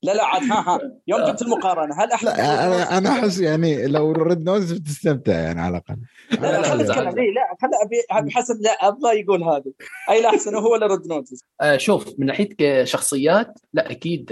لا 0.02 0.12
لا 0.14 0.24
عاد 0.24 0.42
ها 0.42 0.74
ها. 0.74 0.80
يوم 1.06 1.24
جبت 1.24 1.42
المقارنة 1.42 1.94
هل 1.94 2.12
أحلى 2.12 2.30
أنا 2.30 2.98
أنا 2.98 3.10
أحس 3.10 3.40
يعني 3.40 3.86
لو 3.86 4.12
Red 4.12 4.44
Notice 4.44 4.72
بتستمتع 4.72 5.32
يعني 5.32 5.60
على 5.60 5.70
الأقل. 5.70 5.96
لا 6.42 6.60
لا 6.60 6.62
خلينا 6.62 6.82
نتكلم 6.82 7.08
لا 7.08 7.56
خلي 7.62 8.18
ابي 8.18 8.30
حسن 8.30 8.54
لا 8.60 8.70
أبغى 8.70 9.20
يقول 9.20 9.42
هذا. 9.42 9.70
أي 10.10 10.22
لا 10.22 10.28
أحسن 10.28 10.54
هو 10.54 10.72
ولا 10.72 10.86
Red 10.86 11.06
Notice 11.08 11.44
آه 11.60 11.76
شوف 11.76 12.14
من 12.18 12.26
ناحية 12.26 12.84
شخصيات 12.84 13.58
لا 13.72 13.90
أكيد 13.90 14.26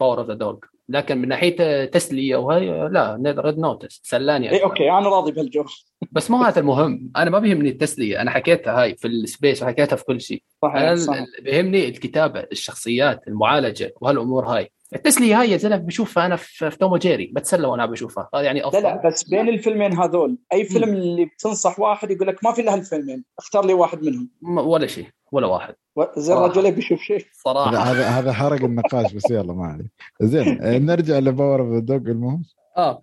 Power 0.00 0.18
of 0.18 0.28
the 0.28 0.34
Dog 0.34 0.56
لكن 0.88 1.18
من 1.18 1.28
ناحية 1.28 1.84
تسلية 1.84 2.36
وهي 2.36 2.88
لا 2.92 3.34
Red 3.38 3.58
Notice. 3.58 4.00
سلاني 4.04 4.50
إي 4.50 4.62
okay 4.64 4.90
أنا 4.90 5.08
راضي 5.08 5.32
بهالجو 5.32 5.64
بس 6.12 6.30
مو 6.30 6.42
هذا 6.42 6.60
المهم. 6.60 7.10
أنا 7.16 7.30
ما 7.30 7.38
بيهمني 7.38 7.68
التسلية. 7.68 8.20
أنا 8.20 8.30
حكيتها 8.30 8.82
هاي 8.82 8.96
في 8.96 9.08
ال 9.08 9.17
space 9.17 9.62
وحكيتها 9.62 9.96
في 9.96 10.04
كل 10.04 10.20
شيء. 10.20 10.42
صحيح 10.62 10.76
أنا 10.76 10.96
صح. 10.96 11.14
بيهمني 11.42 11.88
الكتابة 11.88 12.40
الشخصيات 12.52 13.28
المعالجة 13.28 13.94
وهالأمور 14.00 14.46
هاي. 14.46 14.72
التسلية 14.94 15.40
هاي 15.40 15.50
يا 15.50 15.56
زلمة 15.56 15.76
بشوفها 15.76 16.26
أنا 16.26 16.36
في, 16.36 16.70
توم 16.70 16.92
وجيري 16.92 17.32
بتسلى 17.36 17.66
وأنا 17.66 17.86
بشوفها. 17.86 18.28
هذا 18.34 18.42
يعني 18.42 18.66
افضل 18.66 18.82
لا 18.82 18.88
لا 18.88 19.08
بس 19.08 19.22
بين 19.22 19.48
الفيلمين 19.48 19.92
هذول 19.92 20.38
أي 20.52 20.64
فيلم 20.64 20.88
م. 20.88 20.92
اللي 20.92 21.24
بتنصح 21.24 21.80
واحد 21.80 22.10
يقول 22.10 22.28
لك 22.28 22.44
ما 22.44 22.52
في 22.52 22.60
إلا 22.60 22.74
هالفيلمين 22.74 23.24
اختار 23.38 23.66
لي 23.66 23.72
واحد 23.72 24.02
منهم. 24.04 24.28
ولا 24.42 24.86
شيء 24.86 25.06
ولا 25.32 25.46
واحد. 25.46 25.74
زين 26.16 26.36
الرجل 26.36 26.72
بيشوف 26.72 27.00
شيء. 27.00 27.26
صراحة. 27.32 27.76
هذا 27.76 28.04
هذا 28.06 28.32
حرق 28.32 28.64
النقاش 28.64 29.12
بس 29.12 29.30
يلا 29.30 29.52
ما 29.52 29.66
عليه 29.66 29.90
زين 30.22 30.58
نرجع 30.86 31.18
ل 31.18 31.25
Power 31.25 31.60
of 31.60 31.72
the 31.72 31.78
Dog 31.78 31.96
المهم. 31.96 32.42
آه 32.76 33.00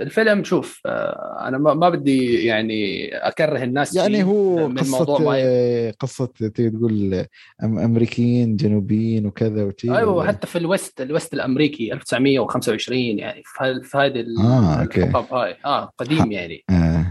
الفيلم 0.00 0.44
شوف 0.44 0.80
آه، 0.86 1.48
أنا 1.48 1.58
ما 1.58 1.88
بدي 1.88 2.44
يعني 2.44 3.08
أكره 3.16 3.62
الناس 3.62 3.96
يعني 3.96 4.22
هو 4.22 4.68
من 4.68 4.78
قصة 4.78 4.98
موضوع 4.98 5.20
معين. 5.20 5.92
قصة 5.92 6.26
تقدر 6.26 6.68
تقول 6.68 7.24
أمريكيين 7.62 8.56
جنوبيين 8.56 9.26
وكذا 9.26 9.64
وتي 9.64 9.96
أيوه 9.96 10.26
حتى 10.26 10.46
في 10.46 10.58
ال 10.58 10.66
West 10.66 11.00
ال 11.00 11.07
West 11.07 11.34
الأمريكي 11.34 11.92
1925 11.92 12.98
يعني 12.98 13.42
في 13.82 13.96
هذه 13.96 14.24
آه 14.40 14.80
okay 14.82 15.12
هاي 15.32 15.56
آه 15.64 15.90
قديم 15.98 16.32
يعني 16.32 16.64
آه. 16.70 17.03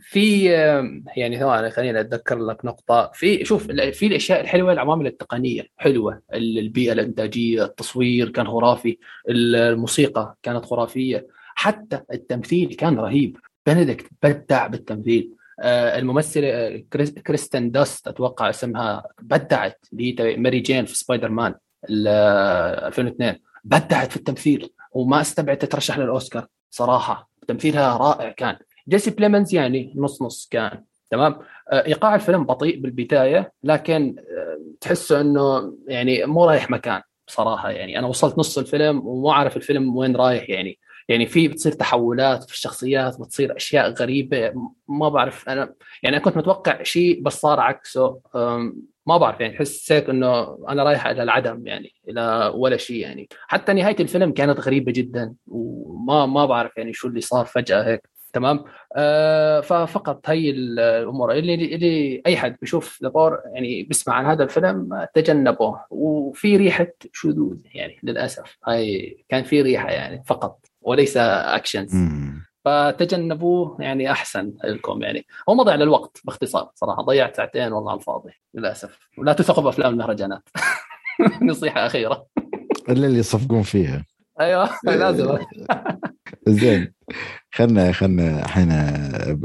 في 0.00 0.44
يعني 1.16 1.38
ثواني 1.38 1.70
خليني 1.70 2.00
أتذكر 2.00 2.38
لك 2.38 2.64
نقطة. 2.64 3.10
في 3.14 3.44
شوف 3.44 3.66
في 3.72 4.06
الأشياء 4.06 4.40
الحلوة 4.40 4.72
العوامل 4.72 5.06
التقنية 5.06 5.62
حلوة. 5.76 6.22
البيئة 6.34 6.92
الإنتاجية 6.92 7.64
التصوير 7.64 8.28
كان 8.28 8.46
خرافي. 8.46 8.98
الموسيقى 9.28 10.36
كانت 10.42 10.64
خرافية. 10.64 11.26
حتى 11.54 12.00
التمثيل 12.12 12.74
كان 12.74 12.98
رهيب. 12.98 13.36
بنديكت 13.66 14.06
بدع 14.22 14.66
بالتمثيل. 14.66 15.32
آه 15.60 15.98
الممثله 15.98 16.48
آه، 16.48 16.82
كريستن 17.26 17.70
داست 17.70 18.08
أتوقع 18.08 18.50
اسمها 18.50 19.06
بدعت 19.22 19.86
اللي 19.92 20.20
هي 20.20 20.36
ماري 20.36 20.60
جين 20.60 20.84
في 20.84 20.96
سبايدر 20.96 21.28
مان 21.28 21.54
2002 21.90 23.28
آه، 23.30 23.38
بدعت 23.64 24.10
في 24.10 24.16
التمثيل. 24.16 24.72
وما 24.92 25.20
استبعدت 25.20 25.62
تترشح 25.62 25.98
للأوسكار 25.98 26.46
صراحة. 26.70 27.30
تمثيلها 27.48 27.96
رائع 27.96 28.32
كان. 28.32 28.56
جيسي 28.88 29.10
بليمنز 29.10 29.54
يعني 29.54 29.92
نص 29.96 30.22
نص 30.22 30.48
كان 30.50 30.84
تمام؟ 31.10 31.38
آه، 31.72 31.86
إيقاع 31.86 32.14
الفيلم 32.14 32.44
بطيء 32.44 32.80
بالبداية 32.80 33.52
لكن 33.64 34.16
تحسه 34.80 35.20
إنه 35.20 35.74
يعني 35.88 36.24
مو 36.24 36.44
رايح 36.44 36.70
مكان 36.70 37.02
بصراحة 37.28 37.70
يعني. 37.70 37.98
أنا 37.98 38.06
وصلت 38.06 38.38
نص 38.38 38.58
الفيلم 38.58 39.06
وما 39.06 39.30
أعرف 39.30 39.56
الفيلم 39.56 39.96
وين 39.96 40.16
رايح 40.16 40.50
يعني. 40.50 40.78
يعني 41.08 41.26
في 41.26 41.48
بتصير 41.48 41.72
تحولات 41.72 42.44
في 42.44 42.52
الشخصيات 42.52 43.20
بتصير 43.20 43.56
أشياء 43.56 43.90
غريبة 43.90 44.52
ما 44.88 45.08
بعرف. 45.08 45.48
أنا 45.48 45.74
يعني 46.02 46.16
أنا 46.16 46.24
كنت 46.24 46.36
متوقع 46.36 46.82
شيء 46.82 47.22
بس 47.22 47.40
صار 47.40 47.60
عكسه 47.60 48.20
ما 49.06 49.16
بعرف 49.16 49.40
يعني. 49.40 49.58
حسيت 49.58 50.08
إنه 50.08 50.58
أنا 50.68 50.82
رايح 50.82 51.06
إلى 51.06 51.22
العدم 51.22 51.66
يعني 51.66 51.92
إلى 52.08 52.52
ولا 52.54 52.76
شيء 52.76 52.96
يعني. 52.96 53.28
حتى 53.48 53.72
نهاية 53.72 53.96
الفيلم 54.00 54.32
كانت 54.32 54.60
غريبة 54.60 54.92
جدا 54.92 55.34
وما 55.46 56.26
ما 56.26 56.46
بعرف 56.46 56.76
يعني 56.76 56.92
شو 56.92 57.08
اللي 57.08 57.20
صار 57.20 57.44
فجأة 57.46 57.82
هيك. 57.82 58.15
تمام؟ 58.36 58.64
آه 58.96 59.60
ففقط 59.60 60.20
هي 60.30 60.50
الأمور. 60.50 61.32
اللي 61.32 61.54
اللي 61.54 62.22
أي 62.26 62.36
حد 62.36 62.56
بيشوف 62.60 63.02
لابور 63.02 63.40
يعني 63.54 63.82
بيسمع 63.82 64.14
عن 64.14 64.26
هذا 64.26 64.44
الفيلم 64.44 65.06
تجنبه 65.14 65.80
وفي 65.90 66.56
ريحة 66.56 66.86
شذوذ 67.12 67.58
يعني 67.74 67.98
للأسف. 68.02 68.58
هاي 68.66 69.16
كان 69.28 69.44
في 69.44 69.62
ريحة 69.62 69.90
يعني 69.90 70.22
فقط 70.26 70.58
وليس 70.82 71.16
actions 71.16 71.94
فتجنبوه 72.64 73.76
يعني 73.80 74.10
أحسن 74.10 74.52
لكم 74.64 75.02
يعني. 75.02 75.26
هو 75.48 75.54
مضيع 75.54 75.74
للوقت 75.74 76.20
باختصار 76.24 76.70
صراحة. 76.74 77.02
ضيعت 77.02 77.36
ساعتين 77.36 77.72
والله 77.72 77.90
على 77.90 77.98
الفاضي 78.00 78.30
للأسف. 78.54 78.98
ولا 79.18 79.32
تثقوا 79.32 79.64
بأفلام 79.64 79.92
المهرجانات. 79.92 80.48
نصيحة 81.42 81.86
أخيرة. 81.86 82.26
إلا 82.88 83.06
اللي 83.06 83.18
يصفقون 83.18 83.62
فيها. 83.62 84.04
أيوه 84.40 84.70
لازم. 84.84 85.38
زين. 86.48 86.92
خلنا 87.54 87.92
خلنا 87.92 88.44
الحين 88.44 88.70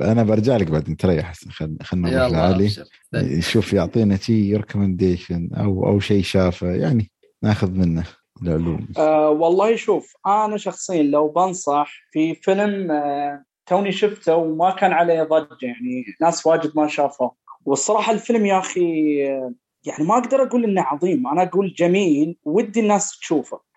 أنا 0.02 0.24
برجع 0.24 0.58
لك 0.58 0.72
بعدين 0.72 0.98
تريح 0.98 1.34
خلنا 1.34 1.78
خلنا 1.84 2.10
نروح 2.10 2.32
لعلي. 2.32 3.42
شوف 3.42 3.74
يعطينا 3.74 4.18
شيء 4.18 4.58
recommendation 4.58 5.50
أو 5.54 5.88
أو 5.88 6.00
شيء 6.00 6.24
شافه. 6.24 6.68
يعني 6.68 7.12
ناخذ 7.44 7.72
منه 7.72 8.04
العلوم. 8.44 8.88
آه 8.98 9.30
والله 9.30 9.76
شوف 9.76 10.14
أنا 10.28 10.58
شخصيا 10.58 11.04
لو 11.04 11.28
بنصح 11.28 11.92
في 12.12 12.36
فيلم 12.36 12.92
آه 12.92 13.44
توني 13.66 13.92
شفته 13.92 14.36
وما 14.36 14.72
كان 14.72 14.92
عليه 14.92 15.24
ضجة 15.24 15.58
يعني 15.62 16.06
ناس 16.22 16.46
واجد 16.46 16.72
ما 16.76 16.88
شافوه 16.88 17.32
والصراحة 17.66 18.14
الفيلم 18.14 18.46
يا 18.46 18.60
أخي 18.60 18.82
آه 19.28 19.54
يعني 19.86 20.04
ما 20.04 20.18
أقدر 20.18 20.44
أقول 20.44 20.64
إنه 20.64 20.82
عظيم. 20.82 21.28
أنا 21.28 21.44
أقول 21.44 21.74
جميل 21.78 22.38
ودي 22.44 22.80
الناس 22.80 23.20
تشوفه. 23.20 23.71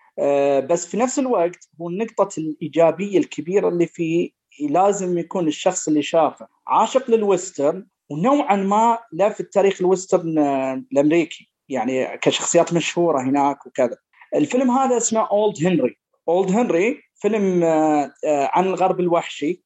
بس 0.69 0.87
في 0.87 0.97
نفس 0.97 1.19
الوقت 1.19 1.69
هو 1.81 1.89
النقطة 1.89 2.29
الإيجابية 2.37 3.17
الكبيرة 3.17 3.69
اللي 3.69 3.87
فيه 3.87 4.31
لازم 4.69 5.17
يكون 5.17 5.47
الشخص 5.47 5.87
اللي 5.87 6.01
شافه 6.01 6.47
عاشق 6.67 7.11
لل 7.11 7.28
western 7.28 7.87
ونوعا 8.09 8.55
ما 8.55 8.99
له 9.13 9.29
في 9.29 9.39
التاريخ 9.39 9.81
ال 9.81 9.88
western 9.88 10.37
آه، 10.39 10.83
الأمريكي 10.91 11.49
يعني 11.69 12.17
كشخصيات 12.17 12.73
مشهورة 12.73 13.21
هناك 13.21 13.65
وكذا. 13.65 13.97
الفيلم 14.35 14.71
هذا 14.71 14.97
اسمه 14.97 15.27
Old 15.31 15.65
Henry. 15.65 15.97
Old 16.27 16.51
Henry 16.51 17.01
فيلم 17.15 17.63
آه، 17.63 18.11
عن 18.25 18.65
الغرب 18.65 18.99
الوحشي 18.99 19.63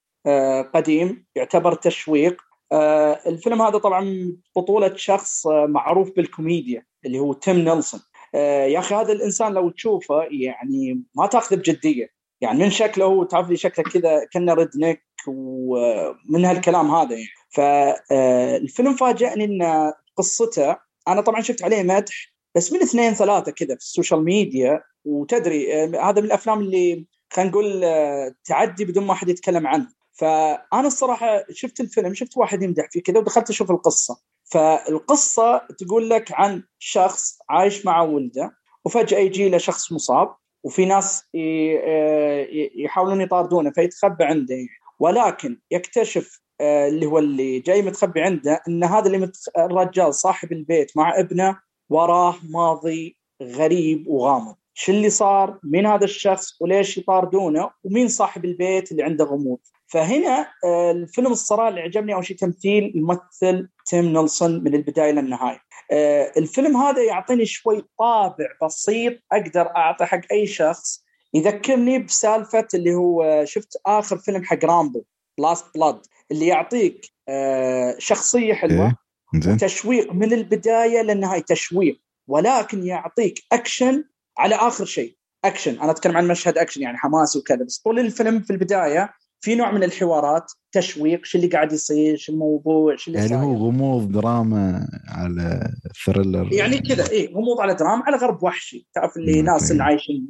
قديم 0.74 1.25
يعتبر 1.36 1.74
تشويق. 1.74 2.41
الفيلم 3.27 3.62
هذا 3.62 3.77
طبعا 3.77 4.34
بطولة 4.56 4.96
شخص 4.96 5.48
معروف 5.48 6.15
بالكوميديا 6.15 6.86
اللي 7.06 7.20
هو 7.20 7.34
تيم 7.34 7.56
نيلسون. 7.56 8.00
آه، 8.00 8.09
يا 8.34 8.80
أخي 8.80 8.96
هذا 8.96 9.14
الإنسان 9.14 9.54
لو 9.54 9.70
تشوفه 9.70 10.24
يعني 10.32 11.04
ما 11.16 11.28
تأخذه 11.28 11.56
بجدية. 11.56 12.20
يعني 12.42 12.60
من 12.60 12.70
شكله 12.70 13.06
هو 13.06 13.24
تعرف 13.24 13.50
لي 13.50 13.56
شكله 13.58 13.86
كذا 13.86 14.26
كأنه 14.32 14.54
redneck 14.54 15.01
ومن 15.28 16.46
هالكلام 16.46 16.92
هذا 16.92 17.12
يعني. 17.16 17.28
فالفيلم 17.50 18.90
آه، 18.90 18.96
فاجئني 18.96 19.46
إن 19.46 19.92
قصته 20.16 20.78
أنا 21.08 21.22
طبعا 21.22 21.42
شفت 21.42 21.64
عليه 21.64 21.84
مدح 21.84 22.34
بس 22.56 22.74
من 22.74 22.82
اثنين 22.82 23.14
ثلاثة 23.14 23.52
كذا 23.52 23.76
في 23.76 23.82
السوشيال 23.82 24.24
ميديا 24.24 24.82
وتدري 25.06 25.84
آه، 25.84 26.10
هذا 26.10 26.22
من 26.22 26.28
الأفلام 26.28 26.60
اللي 26.60 27.06
خلينا 27.34 27.52
نقول 27.52 27.84
تعدي 28.46 28.86
بدون 28.86 29.06
ما 29.06 29.14
حد 29.14 29.30
يتكلم 29.30 29.68
عنه. 29.68 29.88
فأنا 30.14 30.88
الصراحة 30.88 31.46
شفت 31.52 31.80
الفيلم 31.80 32.14
شفت 32.14 32.38
واحد 32.38 32.64
يمدح 32.64 32.88
فيه 32.92 33.04
كذا 33.04 33.20
ودخلت 33.20 33.50
أشوف 33.50 33.72
القصة. 33.72 34.18
فالقصة 34.51 35.58
تقول 35.58 36.10
لك 36.10 36.32
عن 36.32 36.63
شخص 36.79 37.39
عايش 37.50 37.86
مع 37.86 38.01
ولده 38.01 38.51
وفجأة 38.86 39.18
يجي 39.20 39.50
له 39.50 39.58
شخص 39.58 39.91
مصاب 39.91 40.36
وفي 40.63 40.86
ناس 40.86 41.29
يحاولون 42.84 43.22
يطاردونه 43.22 43.72
فيتخبى 43.72 44.24
عنده. 44.24 44.56
ولكن 45.00 45.60
يكتشف 45.72 46.41
اللي 46.62 47.06
هو 47.06 47.20
اللي 47.20 47.60
جاي 47.60 47.82
متخبي 47.82 48.22
عنده 48.22 48.62
إن 48.68 48.84
هذا 48.84 49.08
اللي 49.08 49.18
متخ... 49.18 49.44
الرجال 49.58 50.15
صاحب 50.15 50.51
البيت 50.51 50.98
مع 50.98 51.20
ابنه 51.20 51.60
وراه 51.89 52.36
ماضي 52.50 53.18
غريب 53.44 54.08
وغامض. 54.08 54.56
شو 54.74 54.91
اللي 54.91 55.10
صار؟ 55.10 55.60
مين 55.63 55.86
هذا 55.86 56.03
الشخص؟ 56.03 56.62
وليش 56.62 56.98
يطاردونه؟ 56.98 57.72
ومين 57.84 58.08
صاحب 58.08 58.46
البيت 58.46 58.91
اللي 58.91 59.03
عنده 59.03 59.25
غموض؟ 59.25 59.60
فهنا 59.89 60.48
آه، 60.65 60.91
الفيلم 60.91 61.31
الصراحه 61.31 61.69
اللي 61.69 61.81
عجبني 61.81 62.13
أول 62.13 62.25
شيء 62.25 62.38
تمثيل 62.38 62.93
الممثل 62.96 63.69
تيم 63.86 64.05
نيلسون 64.05 64.63
من 64.63 64.75
البداية 64.75 65.12
للنهايه 65.12 65.60
آه، 65.91 66.31
الفيلم 66.38 66.77
هذا 66.77 67.03
يعطيني 67.03 67.46
شوي 67.46 67.86
طابع 68.00 68.46
بسيط 68.63 69.13
أقدر 69.31 69.75
أعطي 69.75 70.05
حق 70.05 70.22
أي 70.31 70.48
شخص 70.48 71.03
يذكرني 71.34 72.00
بسالفة 72.00 72.67
اللي 72.74 72.93
هو 72.93 73.46
شفت 73.46 73.81
آخر 73.86 74.17
فيلم 74.17 74.43
حق 74.43 74.65
رامبو 74.65 75.03
Last 75.38 75.66
Blood 75.75 76.01
اللي 76.31 76.48
يعطيك 76.48 77.05
آه، 77.29 77.96
شخصية 77.98 78.53
حلوة 78.53 78.96
إيه؟ 79.46 79.58
تشويق 79.58 80.13
من 80.13 80.34
البداية 80.34 81.01
للنهايه 81.01 81.41
تشويق 81.41 82.01
ولكن 82.27 82.86
يعطيك 82.86 83.43
أكشن 83.51 84.03
على 84.38 84.55
آخر 84.55 84.86
شيء 84.86 85.15
أكشن 85.46 85.79
أنا 85.79 85.91
أتكلم 85.91 86.17
عن 86.17 86.27
مشهد 86.27 86.58
أكشن 86.58 86.81
يعني 86.81 86.98
حماسي 86.98 87.39
وكذا 87.39 87.63
بس 87.63 87.77
طول 87.77 88.00
الفيلم 88.00 88.39
في 88.39 88.53
البداية 88.53 89.13
في 89.41 89.55
نوع 89.55 89.72
من 89.72 89.84
الحوارات 89.84 90.51
تشويق 90.72 91.25
شو 91.25 91.38
اللي 91.38 91.50
قاعد 91.50 91.72
يصير 91.72 92.17
شو 92.17 92.34
الموضوع 92.34 92.96
شو 92.96 93.12
اللي 93.12 93.22
يعني 93.22 93.46
هو 93.46 93.55
غموض 93.55 94.12
دراما 94.12 94.88
على 95.08 95.72
thriller 96.06 96.54
يعني 96.53 96.77
كذا 96.77 97.12
اي 97.12 97.34
غموض 97.36 97.62
على 97.62 97.74
دراما 97.74 98.03
على 98.05 98.17
غرب 98.17 98.43
وحشي. 98.43 98.88
تعرف 98.93 99.17
اللي 99.17 99.41
ناس 99.41 99.72
اللي 99.72 99.84
عايشين 99.84 100.27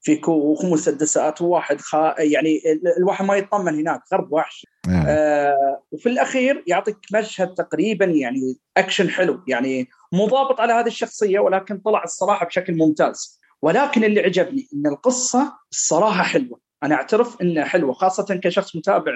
في 0.00 0.16
كوخ 0.16 0.64
ومسدسات 0.64 1.42
وواحد 1.42 1.80
خا 1.80 2.14
يعني 2.18 2.60
الواحد 2.98 3.24
ما 3.24 3.36
يطمن 3.36 3.74
هناك 3.74 4.00
غرب 4.12 4.32
وحشي. 4.32 4.66
نعم. 4.86 5.04
آه 5.08 5.82
وفي 5.92 6.08
الأخير 6.08 6.64
يعطيك 6.66 6.96
مشهد 7.14 7.54
تقريبا 7.54 8.04
يعني 8.04 8.56
أكشن 8.76 9.08
حلو. 9.08 9.40
يعني 9.48 9.88
مو 10.12 10.26
ضابط 10.26 10.60
على 10.60 10.72
هذه 10.72 10.86
الشخصية 10.86 11.38
ولكن 11.38 11.78
طلع 11.78 12.04
الصراحة 12.04 12.46
بشكل 12.46 12.76
ممتاز. 12.76 13.40
ولكن 13.62 14.04
اللي 14.04 14.20
عجبني 14.20 14.68
إن 14.74 14.86
القصة 14.92 15.52
الصراحة 15.72 16.22
حلوة. 16.22 16.63
أنا 16.84 16.94
أعترف 16.94 17.40
انها 17.42 17.64
حلوة 17.64 17.92
خاصة 17.92 18.40
كشخص 18.42 18.76
متابع 18.76 19.12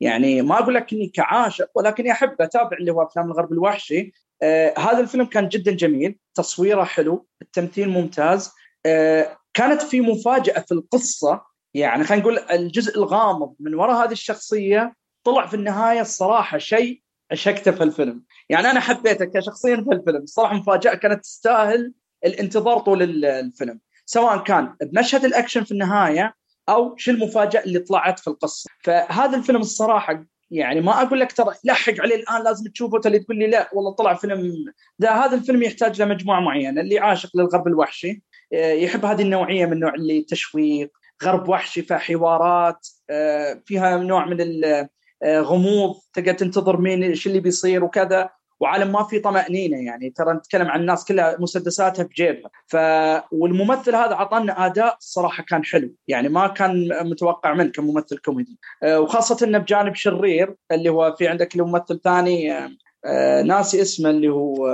يعني 0.00 0.42
ما 0.42 0.58
أقول 0.58 0.74
لك 0.74 0.92
إني 0.92 1.06
كعاشق 1.08 1.70
ولكني 1.74 2.12
أحب 2.12 2.36
أتابع 2.40 2.76
اللي 2.76 2.92
هو 2.92 3.02
أفلام 3.02 3.26
الغرب 3.26 3.52
الوحشي. 3.52 4.12
آه 4.42 4.74
هذا 4.78 5.00
الفيلم 5.00 5.24
كان 5.24 5.48
جدا 5.48 5.72
جميل 5.72 6.18
تصويره 6.34 6.84
حلو 6.84 7.26
التمثيل 7.42 7.88
ممتاز. 7.88 8.52
آه 8.86 9.36
كانت 9.54 9.82
في 9.82 10.00
مفاجأة 10.00 10.60
في 10.60 10.72
القصة 10.72 11.42
يعني 11.74 12.04
خلينا 12.04 12.22
نقول 12.22 12.38
الجزء 12.38 12.98
الغامض 12.98 13.54
من 13.60 13.74
وراء 13.74 14.06
هذه 14.06 14.12
الشخصية 14.12 14.94
طلع 15.24 15.46
في 15.46 15.54
النهاية 15.54 16.00
الصراحة 16.00 16.58
شيء 16.58 17.02
عشقته 17.32 17.70
في 17.70 17.82
الفيلم. 17.82 18.24
يعني 18.48 18.70
أنا 18.70 18.80
حبيته 18.80 19.24
كشخصيا 19.24 19.76
في 19.76 19.92
الفيلم 19.92 20.22
الصراحه 20.22 20.54
مفاجأة 20.54 20.94
كانت 20.94 21.22
تستاهل 21.22 21.92
الانتظار 22.24 22.78
طول 22.78 23.24
الفيلم. 23.24 23.80
سواء 24.06 24.38
كان 24.38 24.76
بمشهد 24.82 25.24
الأكشن 25.24 25.64
في 25.64 25.72
النهاية 25.72 26.34
أو 26.68 26.96
شو 26.96 27.10
المفاجأة 27.10 27.60
اللي 27.64 27.78
طلعت 27.78 28.18
في 28.20 28.28
القصة. 28.28 28.70
فهذا 28.84 29.36
الفيلم 29.36 29.60
الصراحة 29.60 30.24
يعني 30.50 30.80
ما 30.80 31.02
أقول 31.02 31.20
لك 31.20 31.32
ترى 31.32 31.54
لحق 31.64 32.00
عليه 32.00 32.16
الآن 32.16 32.44
لازم 32.44 32.70
تشوفه 32.70 32.98
تلي 33.00 33.18
تقول 33.18 33.38
لي 33.38 33.46
لا 33.46 33.70
والله 33.72 33.90
طلع 33.92 34.14
فيلم 34.14 34.64
ده 34.98 35.10
هذا 35.10 35.36
الفيلم 35.36 35.62
يحتاج 35.62 36.02
لمجموعه 36.02 36.40
معينة 36.40 36.80
اللي 36.80 36.98
عاشق 36.98 37.30
للغرب 37.36 37.66
الوحشي. 37.66 38.22
آه، 38.52 38.72
يحب 38.72 39.04
هذه 39.04 39.22
النوعية 39.22 39.66
من 39.66 39.72
النوع 39.72 39.94
اللي 39.94 40.22
تشويق 40.22 40.90
غرب 41.24 41.48
وحشي 41.48 41.82
فيها 41.82 41.98
حوارات 41.98 42.88
آه، 43.10 43.62
فيها 43.66 43.96
نوع 43.96 44.26
من 44.26 44.36
الغموض 45.24 45.96
تقدر 46.12 46.32
تنتظر 46.32 46.80
مين 46.80 47.02
إيش 47.02 47.26
اللي 47.26 47.40
بيصير 47.40 47.84
وكذا. 47.84 48.30
وعالم 48.64 48.92
ما 48.92 49.04
في 49.04 49.18
طمأنينة 49.18 49.76
يعني. 49.76 50.10
ترى 50.10 50.34
نتكلم 50.34 50.68
عن 50.68 50.80
الناس 50.80 51.04
كلها 51.04 51.36
مسدساتها 51.40 52.02
بجيبها 52.02 52.50
ف 52.66 52.76
والممثل 53.32 53.94
هذا 53.94 54.12
أعطانا 54.12 54.66
أداء 54.66 54.96
صراحة 55.00 55.42
كان 55.42 55.64
حلو. 55.64 55.94
يعني 56.08 56.28
ما 56.28 56.46
كان 56.46 56.88
متوقع 57.10 57.54
منه 57.54 57.70
كممثل 57.70 58.18
كوميدي. 58.18 58.58
آه، 58.82 59.00
وخاصة 59.00 59.46
إنه 59.46 59.58
بجانب 59.58 59.94
شرير 59.94 60.54
اللي 60.72 60.88
هو 60.88 61.14
في 61.18 61.28
عندك 61.28 61.56
ممثل 61.56 62.00
ثاني 62.04 62.52
آه، 63.06 63.42
ناسي 63.42 63.82
اسمه 63.82 64.10
اللي 64.10 64.28
هو 64.28 64.68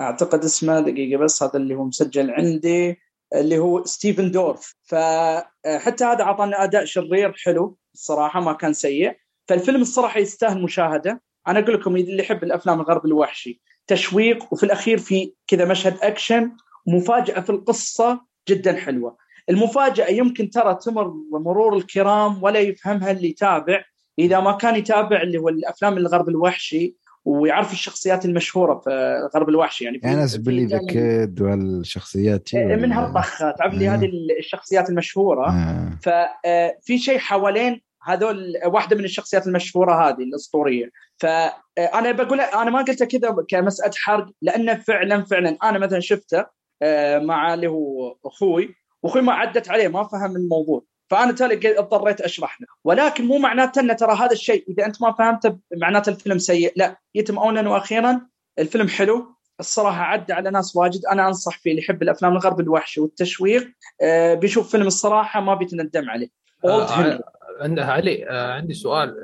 أعتقد 0.00 0.44
اسمه 0.44 0.80
دقيقة 0.80 1.18
بس 1.18 1.42
هذا 1.42 1.56
اللي 1.56 1.74
هو 1.74 1.84
مسجل 1.84 2.30
عندي 2.30 2.98
اللي 3.34 3.58
هو 3.58 3.84
ستيفن 3.84 4.30
دورف. 4.30 4.74
فحتى 4.84 6.04
هذا 6.04 6.22
أعطانا 6.22 6.64
أداء 6.64 6.84
شرير 6.84 7.32
حلو 7.44 7.78
الصراحه 7.94 8.40
ما 8.40 8.52
كان 8.52 8.72
سيء. 8.72 9.16
فالفيلم 9.48 9.80
الصراحة 9.80 10.20
يستاهل 10.20 10.62
مشاهدة. 10.62 11.25
أنا 11.48 11.58
أقول 11.58 11.74
لكم 11.74 11.96
اللي 11.96 12.22
يحب 12.22 12.44
الأفلام 12.44 12.80
الغرب 12.80 13.06
الوحشي 13.06 13.60
تشويق 13.86 14.52
وفي 14.52 14.62
الأخير 14.62 14.98
في 14.98 15.32
كذا 15.46 15.64
مشهد 15.64 15.96
أكشن 16.02 16.50
ومفاجأة 16.86 17.40
في 17.40 17.50
القصة 17.50 18.20
جدا 18.48 18.76
حلوة. 18.76 19.16
المفاجأة 19.50 20.06
يمكن 20.06 20.50
ترى 20.50 20.74
تمر 20.74 21.14
مرور 21.32 21.76
الكرام 21.76 22.42
ولا 22.42 22.60
يفهمها 22.60 23.10
اللي 23.10 23.28
يتابع. 23.28 23.84
إذا 24.18 24.40
ما 24.40 24.52
كان 24.52 24.76
يتابع 24.76 25.22
اللي 25.22 25.38
هو 25.38 25.48
الأفلام 25.48 25.96
الغرب 25.96 26.28
الوحشي 26.28 26.96
ويعرف 27.24 27.72
الشخصيات 27.72 28.24
المشهورة 28.24 28.78
في 28.78 28.90
الغرب 28.90 29.48
الوحشي 29.48 29.84
يعني 29.84 30.00
في 30.00 30.06
ناس 30.06 30.36
بلي 30.36 30.66
ذا 30.66 30.78
كيد 30.78 31.40
والشخصيات 31.40 32.54
إيه، 32.54 32.76
منها 32.76 33.06
الطخه 33.06 33.50
تعرف 33.50 33.74
لي 33.74 33.88
هذه 33.88 34.10
الشخصيات 34.38 34.90
المشهورة. 34.90 35.50
آه. 35.50 35.98
ففي 36.02 36.98
شيء 36.98 37.18
حوالين 37.18 37.80
هذول 38.06 38.52
واحدة 38.64 38.96
من 38.96 39.04
الشخصيات 39.04 39.46
المشهورة 39.46 40.08
هذه 40.08 40.22
الأسطورية. 40.22 40.90
فأنا 41.18 42.12
بقول 42.12 42.40
أنا 42.40 42.70
ما 42.70 42.82
قلت 42.82 43.02
كذا 43.02 43.36
كمسألة 43.48 43.92
حرق 43.96 44.26
لأنه 44.42 44.74
فعلا 44.74 45.24
فعلا. 45.24 45.56
أنا 45.64 45.78
مثلا 45.78 46.00
شفته 46.00 46.46
آه، 46.82 47.18
مع 47.18 47.54
اللي 47.54 47.66
هو 47.66 48.16
أخوي 48.24 48.74
وأخوي 49.02 49.22
ما 49.22 49.32
عدت 49.32 49.70
عليه 49.70 49.88
ما 49.88 50.04
فهم 50.04 50.36
الموضوع. 50.36 50.84
فأنا 51.10 51.32
تالي 51.32 51.78
اضطريت 51.78 52.20
أشرح 52.20 52.60
له. 52.60 52.66
ولكن 52.84 53.24
مو 53.24 53.38
معناته 53.38 53.80
ان 53.80 53.96
ترى 53.96 54.14
هذا 54.14 54.32
الشيء 54.32 54.64
إذا 54.68 54.86
أنت 54.86 55.02
ما 55.02 55.12
فهمته 55.12 55.58
معناته 55.76 56.10
الفيلم 56.10 56.38
سيء. 56.38 56.72
لا 56.76 56.96
يتم 57.14 57.38
اولا 57.38 57.68
وأخيرا 57.68 58.20
الفيلم 58.58 58.88
حلو. 58.88 59.36
الصراحة 59.60 60.02
عدى 60.02 60.32
على 60.32 60.50
ناس 60.50 60.76
واجد. 60.76 61.06
أنا 61.12 61.28
أنصح 61.28 61.58
فيه 61.58 61.70
اللي 61.70 61.82
يحب 61.82 62.02
الأفلام 62.02 62.32
الغرب 62.32 62.60
الوحشي 62.60 63.00
والتشويق. 63.00 63.68
آه 64.02 64.34
بيشوف 64.34 64.70
فيلم 64.70 64.86
الصراحة 64.86 65.40
ما 65.40 65.54
بيتندم 65.54 66.10
عليه. 66.10 66.28
آه 66.64 67.20
عندها 67.60 67.84
علي 67.84 68.28
آه 68.28 68.52
عندي 68.52 68.74
سؤال 68.74 69.14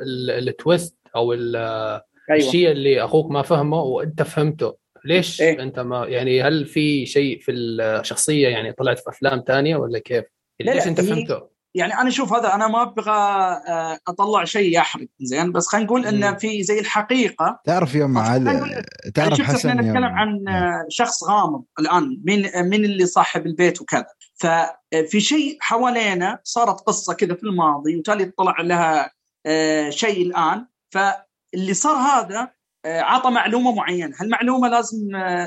التويست 0.49 0.97
أو 1.16 1.33
أيوة. 1.33 2.03
الشيء 2.31 2.71
اللي 2.71 3.05
أخوك 3.05 3.31
ما 3.31 3.42
فهمه 3.42 3.83
وأنت 3.83 4.23
فهمته 4.23 4.77
ليش 5.05 5.42
إيه؟ 5.42 5.62
أنت 5.62 5.79
ما 5.79 6.07
يعني 6.07 6.42
هل 6.42 6.66
في 6.66 7.07
شيء 7.07 7.38
في 7.38 7.53
الشخصية 7.53 8.49
يعني 8.49 8.73
طلعت 8.73 8.99
في 8.99 9.11
أفلام 9.11 9.45
ثانية 9.47 9.77
ولا 9.77 9.99
كيف؟ 9.99 10.25
لا 10.61 10.73
ليش 10.73 10.85
لا 10.85 10.90
انت 10.90 11.01
فهمته؟ 11.01 11.49
يعني 11.74 11.94
أنا 12.00 12.11
شوف 12.11 12.32
هذا 12.32 12.54
أنا 12.54 12.68
ما 12.68 12.82
أبغى 12.82 13.11
آه، 13.11 13.98
أطلع 14.08 14.44
شيء 14.44 14.76
يحرق 14.76 15.06
زين؟ 15.20 15.52
بس 15.52 15.66
خلينا 15.66 15.87
نقول 15.87 16.06
انه 16.06 16.35
في 16.35 16.62
زي 16.62 16.80
الحقيقة. 16.80 17.61
تعرف 17.64 17.94
يوم 17.94 18.18
علي 18.18 18.85
تعرف 19.14 19.40
حسن 19.40 19.68
إحنا 19.68 19.82
نتكلم 19.82 20.04
عن 20.04 20.48
آه، 20.48 20.87
شخص 20.88 21.24
غامض 21.24 21.64
الآن 21.78 22.20
مين 22.24 22.50
مين 22.56 22.85
اللي 22.85 23.06
صاحب 23.06 23.46
البيت 23.46 23.80
وكذا. 23.80 24.06
ففي 24.35 25.20
شيء 25.20 25.56
حوالينا 25.61 26.38
صارت 26.44 26.80
قصة 26.80 27.14
كذا 27.14 27.35
في 27.35 27.42
الماضي 27.42 27.96
وتالي 27.96 28.24
طلع 28.24 28.61
لها 28.61 29.11
آه، 29.46 29.90
شيء 29.90 30.26
الآن. 30.26 30.66
فاللي 30.90 31.74
صار 31.74 31.96
هذا 31.96 32.48
عطى 32.87 33.30
معلومة 33.30 33.74
معينة، 33.74 34.16
هالمعلومة 34.20 34.68
لازم 34.68 34.98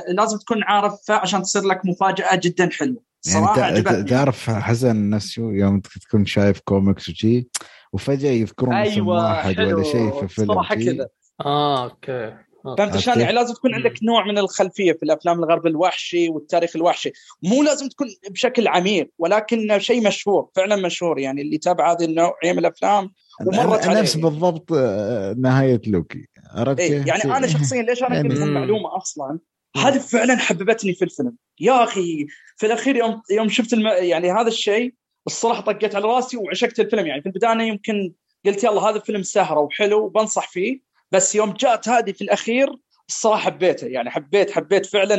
لازم 0.08 0.38
تكون 0.38 0.64
عارفها 0.64 1.16
عشان 1.16 1.42
تصير 1.42 1.62
لك 1.62 1.82
مفاجأة 1.86 2.36
جدا 2.36 2.70
حلوة. 2.72 3.15
يعني 3.58 4.04
تعرف 4.04 4.50
حسن 4.50 5.10
نفسه 5.10 5.52
يوم 5.52 5.80
تكون 5.80 6.26
شايف 6.26 6.60
كوميكس 6.60 7.10
وشي 7.10 7.48
وفجأة 7.94 8.32
يذكرون 8.32 8.74
أيوة 8.74 8.94
اسم 8.94 9.08
واحد 9.08 9.60
ولا 9.60 9.84
شيء 9.84 10.12
في 10.20 10.28
فيلم 10.28 10.48
صراحة 10.48 10.76
كذا. 10.76 11.08
آه 11.46 11.84
أوكي. 11.84 12.38
فهمت 12.78 12.98
شلون؟ 12.98 13.20
يعني 13.20 13.34
لازم 13.34 13.54
تكون 13.54 13.74
عندك 13.74 13.94
نوع 14.04 14.26
من 14.26 14.38
الخلفية 14.38 14.94
في 14.94 15.04
الأفلام 15.04 15.44
الغرب 15.44 15.68
الوحشي 15.68 16.30
والتاريخ 16.30 16.76
الوحشي. 16.76 17.12
مو 17.44 17.64
لازم 17.64 17.88
تكون 17.88 18.08
بشكل 18.32 18.68
عميق 18.68 19.10
ولكن 19.18 19.80
شيء 19.80 20.08
مشهور 20.08 20.50
فعلا 20.56 20.76
مشهور. 20.76 21.20
يعني 21.20 21.42
اللي 21.42 21.56
يتابع 21.56 21.92
هذه 21.92 22.06
النوعية 22.06 22.52
من 22.52 22.60
الأفلام 22.60 23.12
ومرت 23.46 23.88
عليه. 23.88 24.00
نفس 24.00 24.18
بالضبط 24.18 24.74
آه، 24.74 25.36
نهاية 25.38 25.82
لوكي. 25.88 26.28
عرفت 26.52 26.80
إيه 26.80 27.04
يعني 27.06 27.24
أنا 27.24 27.48
شخصيا 27.48 27.82
ليش 27.82 28.04
أنا 28.04 28.22
كنت 28.22 28.38
يعني 28.38 28.52
معلومة 28.52 28.98
أصلا؟ 28.98 29.40
هذه 29.78 29.98
فعلا 29.98 30.38
حببتني 30.38 30.94
في 30.94 31.06
الفيلم. 31.06 31.36
يا 31.60 31.84
أخي 31.84 32.28
في 32.58 32.66
الأخير 32.66 32.96
يوم 32.96 33.22
يوم 33.32 33.50
شفت 33.50 33.74
الم... 33.74 33.88
يعني 33.88 34.32
هذا 34.32 34.48
الشيء 34.48 34.94
الصراحة 35.28 35.62
طقيت 35.62 35.96
على 35.96 36.06
رأسي 36.06 36.38
وعشقت 36.38 36.80
الفيلم. 36.80 37.08
يعني 37.08 37.22
في 37.22 37.28
البداية 37.28 37.68
يمكن 37.68 38.14
قلت 38.46 38.64
يلا 38.64 38.82
هذا 38.82 39.00
فيلم 39.00 39.24
سهرة 39.24 39.60
وحلو 39.60 40.06
وبنصح 40.06 40.50
فيه 40.50 40.80
بس 41.12 41.36
يوم 41.36 41.54
جاءت 41.54 41.90
هذه 41.90 42.12
في 42.12 42.22
الأخير 42.22 42.76
الصراحة 43.10 43.42
حبيته. 43.42 43.88
يعني 43.88 44.10
حبيت 44.10 44.52
حبيت 44.52 44.86
فعلا 44.86 45.18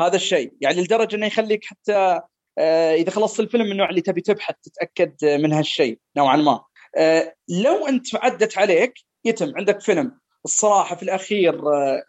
هذا 0.00 0.16
الشيء. 0.16 0.52
يعني 0.60 0.82
لدرجة 0.82 1.16
إنه 1.16 1.26
يخليك 1.26 1.64
حتى 1.64 2.20
آه، 2.58 2.94
إذا 2.94 3.10
خلصت 3.10 3.40
الفيلم 3.40 3.64
من 3.64 3.72
النوع 3.72 3.90
اللي 3.90 4.00
تبي 4.00 4.20
تبحث 4.20 4.54
تتأكد 4.62 5.24
من 5.24 5.52
هالشيء 5.52 5.98
نوعا 6.16 6.36
ما. 6.36 6.64
آه، 6.96 7.34
لو 7.48 7.86
أنت 7.86 8.14
عدت 8.14 8.58
عليك 8.58 8.94
يتم 9.24 9.52
عندك 9.56 9.80
فيلم. 9.80 10.18
الصراحة 10.46 10.96
في 10.96 11.02
الأخير 11.02 11.60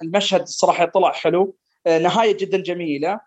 المشهد 0.01 0.41
الصراحة 0.41 0.85
طلع 0.85 1.11
حلو 1.11 1.55
نهاية 1.87 2.37
جدا 2.37 2.57
جميلة 2.57 3.19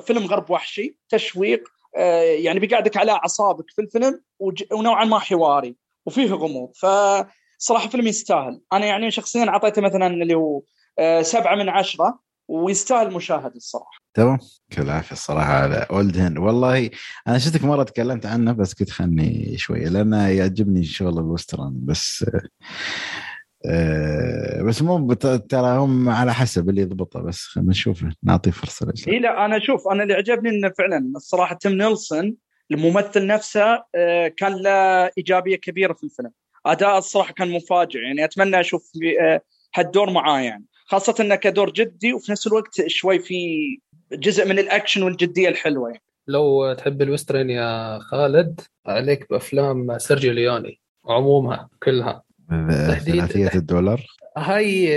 فيلم 0.00 0.26
غرب 0.26 0.50
وحشي 0.50 0.96
تشويق 1.08 1.68
يعني 2.44 2.60
بيقعدك 2.60 2.96
على 2.96 3.12
أعصابك 3.12 3.70
في 3.70 3.82
الفيلم 3.82 4.20
ونوعا 4.72 5.04
ما 5.04 5.18
حواري 5.18 5.76
وفيه 6.06 6.32
غموض 6.32 6.70
فصراحة 6.76 7.88
فيلم 7.88 8.06
يستاهل. 8.06 8.60
أنا 8.72 8.86
يعني 8.86 9.10
شخصيا 9.10 9.48
أعطيته 9.48 9.82
مثلا 9.82 10.06
اللي 10.06 10.34
هو 10.34 10.62
سبعة 11.22 11.56
من 11.56 11.68
عشرة 11.68 12.18
ويستاهل 12.48 13.10
مشاهدة 13.10 13.56
الصراحة. 13.56 13.98
تمام. 14.14 14.38
كل 14.72 14.82
العافية 14.82 15.12
الصراحة 15.12 15.52
على 15.52 15.86
Old 15.90 16.18
Henry 16.18 16.38
والله 16.38 16.90
أنا 17.28 17.38
شفتك 17.38 17.64
مرة 17.64 17.82
تكلمت 17.82 18.26
عنه 18.26 18.52
بس 18.52 18.74
كنت 18.74 18.90
خلني 18.90 19.58
شوية 19.58 19.88
لأن 19.88 20.12
يعجبني 20.12 20.84
شغل 20.84 21.18
ال 21.18 21.25
western 21.25 21.72
بس 21.82 22.24
أه 23.66 24.62
بس 24.62 24.82
مو 24.82 25.12
ترى 25.12 25.78
هم 25.78 26.08
على 26.08 26.34
حسب 26.34 26.68
اللي 26.68 26.80
يضبطه 26.80 27.22
بس 27.22 27.40
خلينا 27.40 27.70
نشوف 27.70 28.04
نعطيه 28.22 28.50
فرصة 28.50 28.92
إي 29.08 29.18
لا 29.18 29.44
أنا 29.44 29.56
أشوف 29.56 29.88
أنا 29.88 30.02
اللي 30.02 30.14
عجبني 30.14 30.48
إنه 30.48 30.72
فعلا 30.78 31.12
الصراحه 31.16 31.54
تيم 31.54 31.72
نيلسون 31.72 32.36
الممثل 32.70 33.26
نفسه 33.26 33.84
آه، 33.94 34.28
كان 34.28 34.52
له 34.52 34.70
إيجابية 35.18 35.56
كبيرة 35.56 35.92
في 35.92 36.04
الفيلم. 36.04 36.30
أداء 36.66 36.98
الصراحة 36.98 37.32
كان 37.32 37.50
مفاجئ 37.50 37.98
يعني 37.98 38.24
أتمنى 38.24 38.60
أشوف 38.60 38.90
آه، 39.20 39.40
هالدور 39.74 40.10
معاه 40.10 40.40
يعني. 40.40 40.64
خاصة 40.86 41.14
إنه 41.20 41.34
كدور 41.34 41.70
جدي 41.70 42.12
وفي 42.12 42.32
نفس 42.32 42.46
الوقت 42.46 42.86
شوي 42.86 43.18
في 43.18 43.34
جزء 44.12 44.48
من 44.48 44.58
الأكشن 44.58 45.02
والجدية 45.02 45.48
الحلوة 45.48 45.88
يعني. 45.88 46.02
لو 46.26 46.72
تحب 46.72 47.02
ال 47.02 47.08
western 47.08 47.50
يا 47.50 47.98
خالد 47.98 48.60
عليك 48.86 49.30
بأفلام 49.30 49.98
سيرجيو 49.98 50.32
ليوني 50.32 50.80
عمومها 51.06 51.68
كلها. 51.82 52.22
ثلاثية 52.48 53.50
الدولار. 53.54 54.06
هاي 54.36 54.94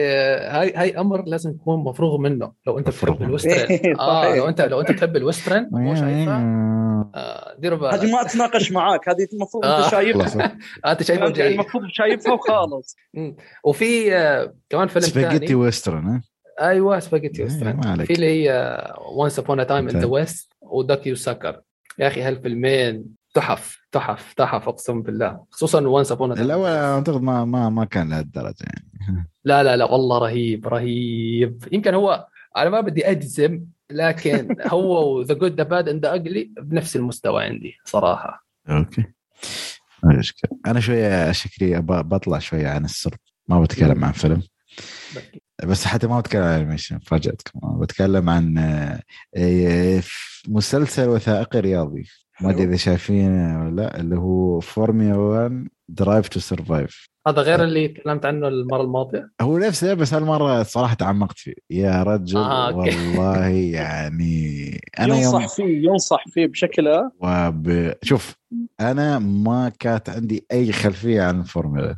هاي 0.47 0.73
هاي 0.75 0.97
أمر 0.97 1.23
لازم 1.25 1.51
يكون 1.51 1.83
مفروغ 1.83 2.17
منه. 2.17 2.51
لو 2.67 2.79
أنت 2.79 2.87
بتحب 2.87 3.21
ال 3.21 3.28
western. 3.28 3.79
آه 3.99 4.35
لو 4.35 4.47
انت 4.47 4.61
لو 4.61 4.81
أنت 4.81 4.91
تحب 4.91 5.15
ال 5.15 5.22
western 5.22 5.69
مو 5.71 5.95
شايفه 5.95 6.35
آه 6.35 7.55
دير 7.59 7.75
بالك. 7.75 7.93
هذه 7.93 8.11
ما 8.11 8.21
أتناقش 8.21 8.71
معاك. 8.71 9.09
هذه 9.09 9.27
المفروض 9.33 9.65
أنت 9.65 9.85
آه. 9.85 9.89
شايفها. 9.89 10.57
أنت 10.91 11.03
شايفها 11.03 11.29
جاي 11.29 11.53
المفروض 11.53 11.83
شايفها 11.87 12.33
وخلاص. 12.33 12.95
وفي 13.65 14.15
آه، 14.15 14.53
كمان 14.69 14.87
فيلم 14.87 15.05
ثاني. 15.05 15.25
سباجيتي 15.25 15.55
ويسترن 15.55 16.21
أيوه 16.61 16.99
سباجيتي 16.99 17.43
ويسترن. 17.43 18.05
في 18.05 18.13
اللي 18.13 18.25
هي 18.25 18.81
Once 19.15 19.39
Upon 19.39 19.59
a 19.59 19.63
Time 19.63 19.89
in 19.89 19.99
the 19.99 20.05
West 20.05 20.53
و 20.61 20.70
Duck, 20.70 21.15
You 21.15 21.31
Sucker 21.31 21.61
يا 21.99 22.07
أخي 22.07 22.21
هالفيلمين. 22.21 23.20
تحف 23.33 23.81
تحف 23.91 24.33
تحف 24.33 24.67
أقسم 24.67 25.01
بالله. 25.01 25.43
خصوصا 25.51 25.87
Once 25.87 26.11
Upon 26.11 26.31
الأول 26.31 26.69
أعتقد 26.69 27.21
ما 27.21 27.45
ما 27.45 27.69
ما 27.69 27.85
كان 27.85 28.09
لهالدرجة 28.09 28.55
يعني. 28.63 29.29
لا 29.43 29.63
لا 29.63 29.77
لا 29.77 29.85
والله 29.85 30.17
رهيب 30.17 30.67
رهيب. 30.67 31.63
يمكن 31.71 31.93
هو 31.93 32.27
أنا 32.57 32.69
ما 32.69 32.81
بدي 32.81 33.11
أجزم 33.11 33.65
لكن 33.91 34.55
هو 34.73 35.17
و 35.17 35.21
The 35.21 35.33
Good 35.33 35.57
the 35.57 35.63
Bad 35.63 35.89
and 35.89 36.05
Ugly 36.05 36.51
بنفس 36.61 36.95
المستوى 36.95 37.43
عندي 37.43 37.77
صراحة. 37.85 38.45
أوكي. 38.69 39.03
أنا 40.67 40.79
شوية 40.79 41.31
شكلي 41.31 41.81
بطلع 41.81 42.39
شوية 42.39 42.67
عن 42.67 42.85
السرب 42.85 43.19
ما 43.47 43.61
بتكلم 43.61 44.05
عن 44.05 44.11
فيلم. 44.11 44.41
بس 45.63 45.85
حتى 45.85 46.07
ما 46.07 46.19
بتكلم 46.19 46.43
عن 46.43 46.53
animation 46.53 46.99
فاجاتكم 46.99 47.79
بتكلم 47.79 48.29
عن 48.29 48.57
آه، 49.37 50.03
مسلسل 50.47 51.09
وثائقي 51.09 51.59
رياضي. 51.59 52.05
ما 52.41 52.49
أدري 52.49 52.63
إذا 52.63 52.75
شايفينه 52.75 53.65
ولا 53.65 53.81
لا 53.81 53.99
اللي 53.99 54.15
هو 54.15 54.59
فورميلا 54.59 55.17
1 55.17 55.67
Drive 55.89 56.27
to 56.27 56.39
Survive 56.39 57.11
هذا 57.27 57.41
غير 57.41 57.63
اللي 57.63 57.87
تكلمت 57.87 58.25
عنه 58.25 58.47
المرة 58.47 58.81
الماضية؟ 58.81 59.31
هو 59.41 59.57
نفسه 59.57 59.93
بس 59.93 60.13
هالمره 60.13 60.63
صراحة 60.63 60.93
تعمقت 60.93 61.39
فيه. 61.39 61.53
يا 61.69 62.03
رجل 62.03 62.37
آه، 62.37 62.75
والله 62.75 63.47
يعني 63.79 64.79
أنا 64.99 65.15
ينصح 65.17 65.39
يوم... 65.39 65.47
فيه 65.47 65.89
ينصح 65.89 66.23
فيه 66.27 66.47
بشكل 66.47 67.09
وب... 67.19 67.93
شوف 68.03 68.35
أنا 68.79 69.19
ما 69.19 69.71
كانت 69.79 70.09
عندي 70.09 70.45
أي 70.51 70.71
خلفية 70.71 71.21
عن 71.21 71.39
الفورمولا 71.39 71.97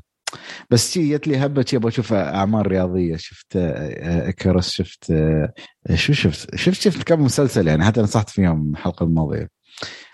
بس 0.70 0.92
شي 0.92 1.10
جت 1.10 1.28
لي 1.28 1.38
هبة 1.38 1.66
شي 1.68 1.78
أبغى 1.78 1.90
أشوف 1.90 2.14
أعمال 2.14 2.68
رياضية. 2.68 3.16
شفت 3.16 3.56
آه، 3.56 4.30
اكرس 4.30 4.70
شفت 4.70 5.12
آه، 5.12 5.54
شو 5.96 6.14
شفت؟ 6.14 6.56
شفت 6.56 6.82
شفت 6.82 7.04
كم 7.04 7.24
مسلسل 7.24 7.68
يعني 7.68 7.84
حتى 7.84 8.02
نصحت 8.02 8.30
فيهم 8.30 8.72
الحلقة 8.72 9.04
الماضية. 9.04 9.50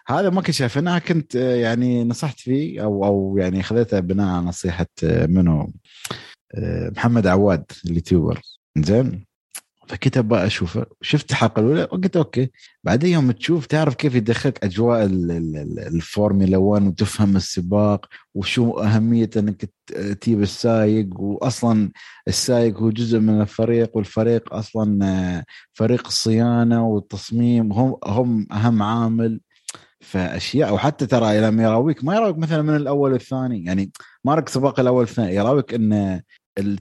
هذا 0.09 0.29
ما 0.29 0.41
كنت 0.41 0.51
شايف 0.51 0.77
أنا 0.77 0.99
كنت 0.99 1.35
آه، 1.35 1.55
يعني 1.55 2.03
نصحت 2.03 2.39
فيه 2.39 2.83
أو 2.83 3.05
أو 3.05 3.37
يعني 3.37 3.63
خذيته 3.63 3.99
بناء 3.99 4.27
على 4.27 4.45
نصيحة 4.45 4.87
آه، 5.03 5.25
منو 5.25 5.73
آه، 6.55 6.89
محمد 6.95 7.27
عواد 7.27 7.65
اليوتيوبر. 7.85 8.41
زين؟ 8.77 9.25
فكنت 9.87 10.17
أبغى 10.17 10.45
أشوفه. 10.45 10.85
شفت 11.01 11.31
الحلقة 11.31 11.59
الأولى 11.59 11.83
وقلت 11.83 12.17
أوكي. 12.17 12.51
بعدين 12.83 13.13
يوم 13.13 13.31
تشوف 13.31 13.65
تعرف 13.65 13.95
كيف 13.95 14.15
يدخلك 14.15 14.63
أجواء 14.63 15.05
الفورمولا 15.87 16.57
1 16.57 16.87
وتفهم 16.87 17.35
السباق 17.35 18.05
وشو 18.33 18.71
اهميه 18.79 19.29
إنك 19.37 19.69
تجيب 20.21 20.41
السايق 20.41 21.21
واصلا 21.21 21.91
السايق 22.27 22.77
هو 22.77 22.89
جزء 22.89 23.19
من 23.19 23.41
الفريق 23.41 23.97
والفريق 23.97 24.53
أصلا 24.53 25.43
فريق 25.73 26.07
الصيانه 26.07 26.87
والتصميم 26.87 27.73
هم 27.73 27.95
هم 28.05 28.47
أهم 28.51 28.83
عامل 28.83 29.39
فأشياء 30.01 30.73
وحتى 30.73 31.05
ترى 31.05 31.41
لما 31.41 31.63
يراويك 31.63 32.03
ما 32.03 32.15
يراويك 32.15 32.37
مثلا 32.37 32.61
من 32.61 32.75
الأول 32.75 33.13
والثاني. 33.13 33.63
يعني 33.65 33.91
ما 34.23 34.43
سباق 34.47 34.79
الأول 34.79 34.99
والثاني 34.99 35.35
يراويك 35.35 35.73
إن 35.73 36.21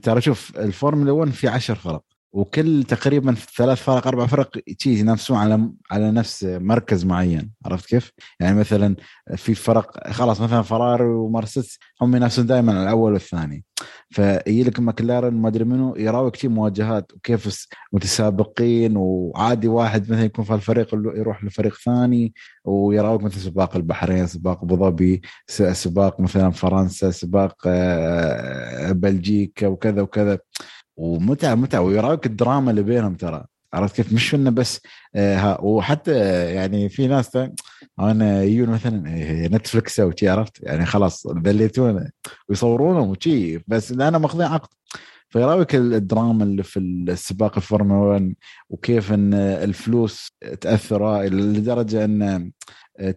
ترى 0.03 0.21
شوف 0.21 0.57
الفورمولا 0.57 1.11
1 1.11 1.31
في 1.31 1.47
10 1.47 1.75
فرق 1.75 2.03
وكل 2.31 2.83
تقريبا 2.83 3.35
ثلاث 3.57 3.81
فرق 3.81 4.07
أربع 4.07 4.25
فرق 4.25 4.57
ينافسون 4.85 5.37
على 5.37 5.69
على 5.91 6.11
نفس 6.11 6.43
مركز 6.43 7.05
معين 7.05 7.51
عرفت 7.65 7.85
كيف؟ 7.85 8.11
يعني 8.39 8.59
مثلا 8.59 8.95
في 9.35 9.55
فرق 9.55 10.09
خلاص 10.09 10.41
مثلا 10.41 10.61
فراري 10.61 11.03
ومرسيدس 11.03 11.79
هم 12.01 12.15
ينافسون 12.15 12.45
دائما 12.45 12.83
الأول 12.83 13.13
والثاني 13.13 13.65
فيجي 14.09 14.63
لك 14.63 14.79
ماكلارن 14.79 15.33
ما 15.33 15.47
أدري 15.47 15.63
منو 15.63 15.95
يراويك 15.95 16.35
شيء 16.35 16.49
مواجهات 16.49 17.13
وكيف 17.13 17.67
متسابقين 17.93 18.97
وعادي 18.97 19.67
واحد 19.67 20.03
مثلا 20.03 20.23
يكون 20.23 20.45
في 20.45 20.53
الفريق 20.53 20.93
يروح 20.93 21.43
لفريق 21.43 21.75
ثاني 21.85 22.33
ويراويك 22.65 23.23
مثلا 23.23 23.39
سباق 23.39 23.75
البحرين 23.75 24.27
سباق 24.27 24.63
أبو 24.63 24.75
ظبي 24.75 25.21
سباق 25.47 26.19
مثلا 26.19 26.51
فرنسا 26.51 27.11
سباق 27.11 27.55
آه، 27.65 28.91
بلجيكا 28.91 29.67
وكذا 29.67 30.01
وكذا 30.01 30.39
ومتعة 30.99 31.55
متعة. 31.55 31.81
ويراويك 31.81 32.25
الدراما 32.25 32.71
اللي 32.71 32.83
بينهم 32.83 33.15
ترى. 33.15 33.45
عرفت 33.73 33.95
كيف؟ 33.95 34.13
مش 34.13 34.35
إنه 34.35 34.49
بس 34.49 34.81
آه 35.15 35.57
وحتى 35.61 36.13
يعني 36.53 36.89
في 36.89 37.07
ناس 37.07 37.37
أنا 37.99 38.43
يجون 38.43 38.69
مثلا 38.69 39.03
آه، 39.07 39.47
نتفلكس 39.47 39.99
أو 39.99 40.11
عرفت؟ 40.23 40.63
يعني 40.63 40.85
خلاص 40.85 41.27
ذليتونا 41.27 42.11
ويصورونهم 42.49 43.09
وشي 43.09 43.57
بس 43.67 43.91
أنا 43.91 44.17
ماخذين 44.17 44.45
عقد. 44.45 44.67
فيراويك 45.29 45.75
الدراما 45.75 46.43
اللي 46.43 46.63
في 46.63 46.79
السباق 46.79 47.55
الفورمولا 47.55 48.11
1 48.11 48.35
وكيف 48.69 49.13
إن 49.13 49.33
الفلوس 49.33 50.31
تأثر 50.61 51.23
لدرجة 51.23 52.05
إن 52.05 52.51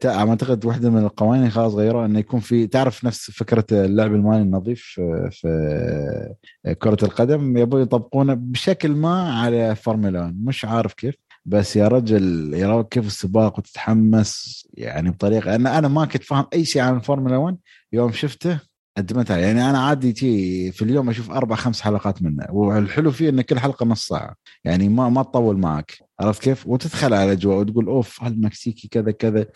أعتقد 0.05 0.65
واحدة 0.65 0.91
من 0.91 0.99
القوانين 1.05 1.51
خلاص 1.51 1.75
غيروها 1.75 2.07
إنه 2.07 2.19
يكون 2.19 2.41
في 2.41 2.67
تعرف 2.67 3.05
نفس 3.05 3.31
فكرة 3.31 3.65
اللعب 3.73 4.15
المالي 4.15 4.43
النظيف 4.43 5.01
في 5.31 6.35
كرة 6.79 6.97
القدم 7.03 7.57
يبغوا 7.57 7.81
يطبقونه 7.81 8.35
بشكل 8.35 8.91
ما 8.91 9.33
على 9.41 9.77
فورمولا 9.77 10.21
1 10.21 10.45
مش 10.45 10.65
عارف 10.65 10.95
كيف 10.95 11.15
بس 11.45 11.77
يا 11.77 11.89
رجل 11.89 12.55
يراوك 12.55 12.89
كيف 12.89 13.07
السباق 13.07 13.59
وتتحمس 13.59 14.63
يعني 14.75 15.11
بطريقة 15.11 15.55
أنا 15.55 15.79
أنا 15.79 15.89
ما 15.89 16.05
كنت 16.05 16.23
فاهم 16.23 16.47
أي 16.53 16.65
شيء 16.65 16.83
عن 16.83 16.97
الفورمولا 16.97 17.37
1 17.37 17.57
يوم 17.93 18.13
شفته 18.13 18.72
قدمتها 18.97 19.37
يعني 19.39 19.71
أنا 19.71 19.79
عادي 19.79 20.13
حتى 20.13 20.73
في 20.73 20.83
اليوم 20.83 21.11
أشوف 21.11 21.31
أربع 21.31 21.57
خمس 21.57 21.81
حلقات 21.81 22.23
منه 22.23 22.47
والحلو 22.51 23.11
فيه 23.11 23.29
إن 23.29 23.41
كل 23.41 23.59
حلقة 23.59 23.87
نص 23.87 24.07
ساعة. 24.07 24.35
يعني 24.65 24.89
ما 24.89 25.09
ما 25.09 25.23
تطول 25.23 25.59
معك. 25.59 25.99
عرفت 26.21 26.43
كيف؟ 26.43 26.67
وتدخل 26.67 27.15
على 27.15 27.25
الاجواء 27.25 27.59
وتقول 27.59 27.87
أوف 27.87 28.23
هالمكسيكي 28.23 28.89
كذا 28.89 29.11
كذا. 29.11 29.47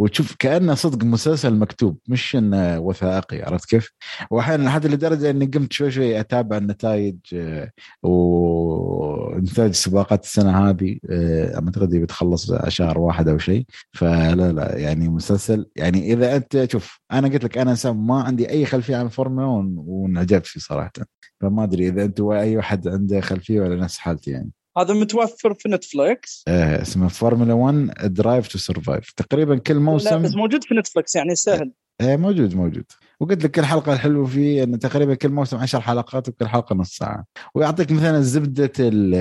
وتشوف 0.00 0.36
كأنه 0.38 0.74
صدق 0.74 1.04
مسلسل 1.04 1.54
مكتوب 1.54 1.98
مش 2.08 2.36
إنه 2.36 2.78
وثائقي 2.78 3.42
عرفت 3.42 3.68
كيف؟ 3.70 3.92
واحيانا 4.30 4.62
لحد 4.64 4.86
لدرجة 4.86 5.30
إني 5.30 5.46
قمت 5.46 5.72
شوي 5.72 5.90
شوي 5.90 6.20
أتابع 6.20 6.56
النتائج 6.56 7.16
آه، 7.34 7.70
ونتائج 8.02 9.72
سباقات 9.72 10.24
السنة 10.24 10.70
هذه 10.70 10.98
آه، 11.10 11.54
أعتقد 11.54 11.96
بتخلص 11.96 12.52
شهر 12.68 12.98
واحد 12.98 13.28
أو 13.28 13.38
شيء. 13.38 13.66
فلا 13.92 14.52
لا 14.52 14.78
يعني 14.78 15.08
مسلسل 15.08 15.66
يعني 15.76 16.12
إذا 16.12 16.36
أنت 16.36 16.68
شوف 16.72 17.00
أنا 17.12 17.28
قلت 17.28 17.44
لك 17.44 17.58
أنا 17.58 17.70
انسان 17.70 17.96
ما 17.96 18.22
عندي 18.22 18.50
أي 18.50 18.66
خلفية 18.66 18.96
عن 18.96 19.06
الفورمولا 19.06 19.74
وانعجبت 19.76 20.46
فيه 20.46 20.60
صراحة. 20.60 20.92
فما 21.40 21.64
أدري 21.64 21.88
إذا 21.88 22.04
أنت 22.04 22.20
اي 22.20 22.56
واحد 22.56 22.88
عنده 22.88 23.20
خلفية 23.20 23.60
ولا 23.60 23.76
نفس 23.76 23.98
حالتي 23.98 24.30
يعني. 24.30 24.50
هذا 24.80 24.94
متوفر 24.94 25.54
في 25.54 25.68
نتفلكس 25.68 26.44
آه 26.48 26.82
اسمه 26.82 27.08
فورمولا 27.08 27.52
1 27.52 27.90
Drive 28.14 28.48
to 28.48 28.58
Survive 28.58 29.12
تقريبا 29.12 29.58
كل 29.58 29.74
موسم 29.74 30.10
لا 30.10 30.16
بس 30.16 30.34
موجود 30.34 30.64
في 30.64 30.74
نتفلكس 30.74 31.16
يعني 31.16 31.34
سهل. 31.34 31.72
إيه 32.00 32.16
موجود 32.16 32.54
موجود. 32.54 32.84
وقلت 33.20 33.44
لك 33.44 33.58
الحلقة 33.58 33.92
الحلوه 33.92 34.26
فيه 34.26 34.62
إنه 34.62 34.76
تقريبا 34.76 35.14
كل 35.14 35.28
موسم 35.28 35.56
عشر 35.56 35.80
حلقات 35.80 36.28
وكل 36.28 36.48
حلقة 36.48 36.74
نص 36.74 36.96
ساعة. 36.96 37.24
ويعطيك 37.54 37.92
مثلا 37.92 38.20
زبدة 38.20 38.72
ال 38.78 39.14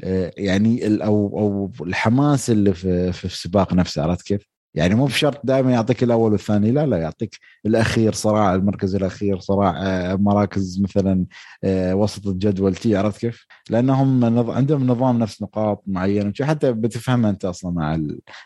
آه، 0.00 0.32
يعني 0.36 1.04
أو 1.04 1.38
أو 1.38 1.72
الحماس 1.86 2.50
اللي 2.50 2.74
في, 2.74 3.12
في 3.12 3.24
السباق 3.24 3.74
نفسه 3.74 4.02
عرفت 4.02 4.26
كيف؟ 4.26 4.57
يعني 4.74 4.94
مو 4.94 5.04
بشرط 5.06 5.40
دائما 5.44 5.70
يعطيك 5.72 6.02
الأول 6.02 6.32
والثاني 6.32 6.70
لا 6.70 6.86
لا 6.86 6.96
يعطيك 6.96 7.38
الأخير 7.66 8.12
صراع 8.12 8.54
المركز 8.54 8.94
الأخير 8.94 9.38
صراع 9.38 9.74
آه، 9.82 10.14
مراكز 10.14 10.80
مثلا 10.80 11.26
آه، 11.64 11.94
وسط 11.94 12.26
الجدول 12.26 12.74
حتى 12.74 12.96
عرفت 12.96 13.20
كيف؟ 13.20 13.46
لأنهم 13.70 14.24
عندهم 14.50 14.86
نظام 14.86 15.18
نفس 15.18 15.42
نقاط 15.42 15.82
معينه 15.86 16.32
حتى 16.42 16.72
بتفهمها 16.72 17.30
أنت 17.30 17.44
أصلا 17.44 17.70
مع 17.70 17.98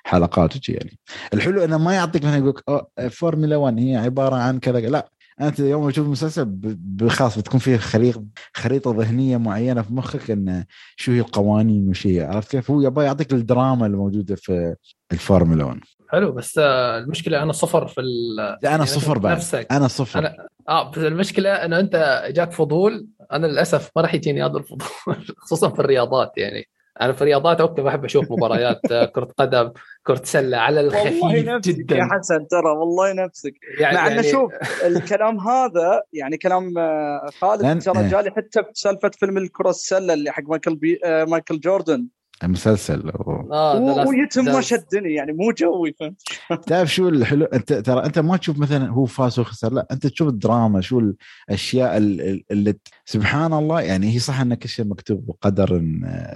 الحلقات 0.07 0.57
وشي 0.57 0.73
يعني 0.73 0.99
الحلو 1.35 1.65
إنه 1.65 1.79
ما 1.79 1.95
يعطيك 1.95 2.25
مثلا 2.25 2.37
يقول 2.37 2.83
فورمولا 3.11 3.57
1 3.57 3.79
هي 3.79 3.97
عبارة 3.97 4.37
عن 4.37 4.59
كذا 4.59 4.81
لا 4.81 5.11
أنت 5.41 5.59
يوم 5.59 5.91
تشوف 5.91 6.07
المسلسل 6.07 6.77
خلاص 7.09 7.39
بتكون 7.39 7.61
فيه 7.61 7.77
خريطه 7.77 8.25
خريطة 8.55 8.95
ذهنية 8.99 9.37
معينة 9.37 9.83
في 9.83 9.95
مخك 9.95 10.31
إن 10.31 10.65
شو 10.97 11.13
هي 11.13 11.21
القوانين 11.21 11.89
وش 11.89 12.07
هي 12.07 12.21
عرفت 12.21 12.51
كيف؟ 12.51 12.71
هو 12.71 12.81
يبغى 12.81 13.05
يعطيك 13.05 13.33
الدراما 13.33 13.87
الموجودة 13.87 14.35
في 14.35 14.75
الفورمولا 15.13 15.65
1 15.65 15.81
حلو 16.13 16.33
بس 16.33 16.59
آه، 16.59 16.99
المشكلة 16.99 17.43
أنا 17.43 17.53
صفر 17.53 17.87
في 17.87 18.01
لا 18.37 18.49
أنا 18.49 18.59
يعني 18.63 18.87
صفر 18.87 19.19
بعد. 19.19 19.37
نفسك. 19.37 19.67
أنا 19.71 19.89
صفر. 19.89 20.19
أنا... 20.19 20.47
آه 20.69 20.91
بس 20.91 20.99
المشكلة 20.99 21.51
إنه 21.51 21.79
أنت 21.79 22.25
جاك 22.29 22.53
فضول. 22.53 23.07
أنا 23.33 23.47
للأسف 23.47 23.91
ما 23.97 24.03
راح 24.03 24.15
يجيني 24.15 24.45
هذا 24.45 24.57
الفضول 24.57 24.87
خصوصا 25.39 25.69
في 25.69 25.81
الرياضات 25.81 26.33
يعني. 26.37 26.69
أنا 27.01 27.13
في 27.13 27.23
الرياضات 27.23 27.61
okay 27.61 27.83
بحب 27.83 28.05
أشوف 28.05 28.33
مباريات 28.33 28.93
آه، 28.93 29.05
كرة 29.05 29.29
قدم 29.39 29.73
كرة 30.07 30.21
سلة 30.25 30.57
على 30.57 30.81
الخفيف 30.81 31.23
والله 31.23 31.57
نفسك 31.57 31.75
جدا. 31.75 31.97
يا 31.97 32.09
حسن 32.11 32.49
ترى 32.49 32.71
والله 32.71 33.13
نفسك. 33.13 33.55
يعني 33.79 33.97
مع 33.97 34.07
إنه 34.07 34.15
يعني... 34.15 34.31
شوف 34.31 34.53
الكلام 34.85 35.41
هذا 35.41 36.03
يعني 36.13 36.37
كلام 36.37 36.79
آه، 36.79 37.31
خالد 37.41 37.83
ترى 37.83 38.09
جالي 38.09 38.31
حتى 38.31 38.63
بسالفه 38.63 39.11
فيلم 39.19 39.39
الكرة 39.39 39.71
السلة 39.71 40.15
اللي 40.15 40.31
حق 40.31 40.43
مايكل 40.43 40.77
بي... 40.77 41.01
مايكل 41.05 41.61
جوردن. 41.61 42.07
مسلسل. 42.49 43.11
آه 43.53 44.07
ويتم 44.07 44.45
ما 44.45 44.61
شدني 44.61 45.15
يعني 45.15 45.33
مو 45.33 45.53
جوي 45.53 45.95
فهمت؟ 46.01 46.23
تعرف 46.69 46.95
شو 46.95 47.09
الحلو؟ 47.09 47.45
أنت 47.45 47.73
ترى 47.73 48.05
أنت 48.05 48.19
ما 48.19 48.37
تشوف 48.37 48.59
مثلا 48.59 48.89
هو 48.89 49.05
فاز 49.05 49.39
وخسر 49.39 49.73
لا 49.73 49.87
أنت 49.91 50.07
تشوف 50.07 50.29
الدراما 50.29 50.81
شو 50.81 51.13
الأشياء 51.49 51.97
اللي, 51.97 52.45
اللي 52.51 52.75
سبحان 53.05 53.53
الله 53.53 53.81
يعني 53.81 54.15
هي 54.15 54.19
صح 54.19 54.41
إن 54.41 54.55
كل 54.55 54.69
شيء 54.69 54.85
مكتوب 54.85 55.29
وقدر 55.29 55.83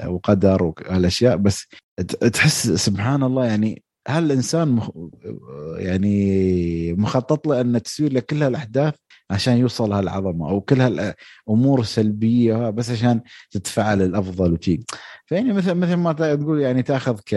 وقدر 0.06 0.62
وهالاشياء 0.62 1.36
بس 1.36 1.66
تحس 2.32 2.68
سبحان 2.68 3.22
الله 3.22 3.44
يعني 3.44 3.82
هل 4.08 4.24
الإنسان 4.24 4.68
مخ... 4.68 4.90
يعني 5.76 6.92
مخطط 6.92 7.46
له 7.46 7.60
إن 7.60 7.82
تسوي 7.82 8.08
له 8.08 8.20
كل 8.20 8.42
هالأحداث؟ 8.42 8.94
عشان 9.30 9.56
يوصل 9.56 9.92
هالعظمة 9.92 10.50
أو 10.50 10.60
كل 10.60 10.80
هالامور 10.80 11.80
السلبيه 11.80 12.70
بس 12.70 12.90
عشان 12.90 13.20
تتفعل 13.50 14.02
الأفضل 14.02 14.52
وشي. 14.52 14.80
فيعني 15.26 15.52
مثل 15.52 15.74
مثل 15.74 15.94
ما 15.94 16.12
تقول 16.12 16.60
يعني 16.60 16.82
تأخذ 16.82 17.20
ك 17.26 17.34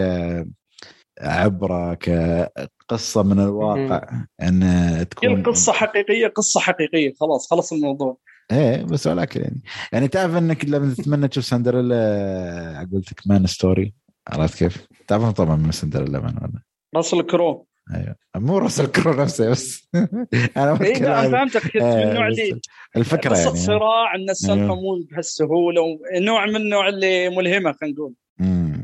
عبرة 1.20 1.94
كقصة 1.94 3.22
من 3.22 3.40
الواقع 3.40 4.24
إن 4.42 5.06
تكون 5.10 5.42
قصة 5.42 5.72
حقيقية 5.72 6.26
قصة 6.26 6.60
حقيقية. 6.60 7.12
خلاص 7.20 7.50
خلص 7.50 7.72
الموضوع. 7.72 8.18
إيه 8.52 8.82
بس 8.82 9.06
ولكن 9.06 9.40
يعني 9.40 9.62
يعني 9.92 10.08
تعرف 10.08 10.36
إنك 10.36 10.64
لما 10.64 10.94
تتمنى 10.94 11.28
تشوف 11.28 11.44
Cinderella 11.44 12.88
قلت 12.92 13.12
لك 13.12 13.20
man 13.26 13.46
story 13.46 13.94
عرفت 14.28 14.58
كيف؟ 14.58 14.86
تعرفون 15.06 15.30
طبعا 15.30 15.56
من 15.56 15.72
Cinderella 15.72 16.20
Man 16.20 16.36
ولا؟ 16.36 16.62
راسل 16.96 17.22
كرو. 17.22 17.66
أيوه. 17.94 18.14
مو 18.36 18.58
راسل 18.58 18.86
كرو 18.86 19.22
نفسه 19.22 19.50
بس. 19.50 19.88
أنا 20.56 20.80
إيه 20.80 21.20
أنا 21.20 21.30
فهمتك. 21.30 21.76
من 21.76 21.82
النوع 21.82 22.28
اللي 22.28 22.60
الفكرة 22.96 23.38
يعني. 23.38 23.56
صراع 23.56 24.14
إن 24.14 24.30
السالفه 24.30 24.64
أيوه. 24.64 24.74
مو 24.74 25.04
بهالسهولة 25.10 25.82
نوع 26.20 26.46
من 26.46 26.56
النوع 26.56 26.88
اللي 26.88 27.28
ملهمة 27.28 27.72
خلينا 27.72 27.94
نقول. 27.94 28.14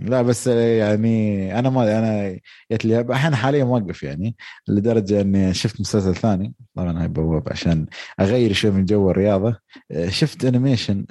لا 0.03 0.23
بس 0.23 0.47
يعني 0.47 1.59
أنا 1.59 1.71
ما 1.71 1.99
أنا 1.99 2.39
جت 2.73 2.85
لي 2.85 3.13
أحيانا 3.13 3.37
حاليا 3.37 3.65
موقف 3.65 4.03
يعني 4.03 4.37
لدرجة 4.69 5.21
إني 5.21 5.55
شفت 5.55 5.81
مسلسل 5.81 6.15
ثاني. 6.15 6.55
طبعا 6.77 7.03
هاي 7.03 7.09
بواب 7.09 7.49
عشان 7.51 7.87
أغير 8.21 8.53
شوي 8.53 8.71
من 8.71 8.85
جو 8.85 9.11
الرياضة. 9.11 9.57
شفت 10.09 10.45
animation 10.45 11.05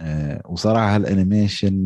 وصراحة 0.46 0.96
ال 0.96 1.04
animation 1.04 1.78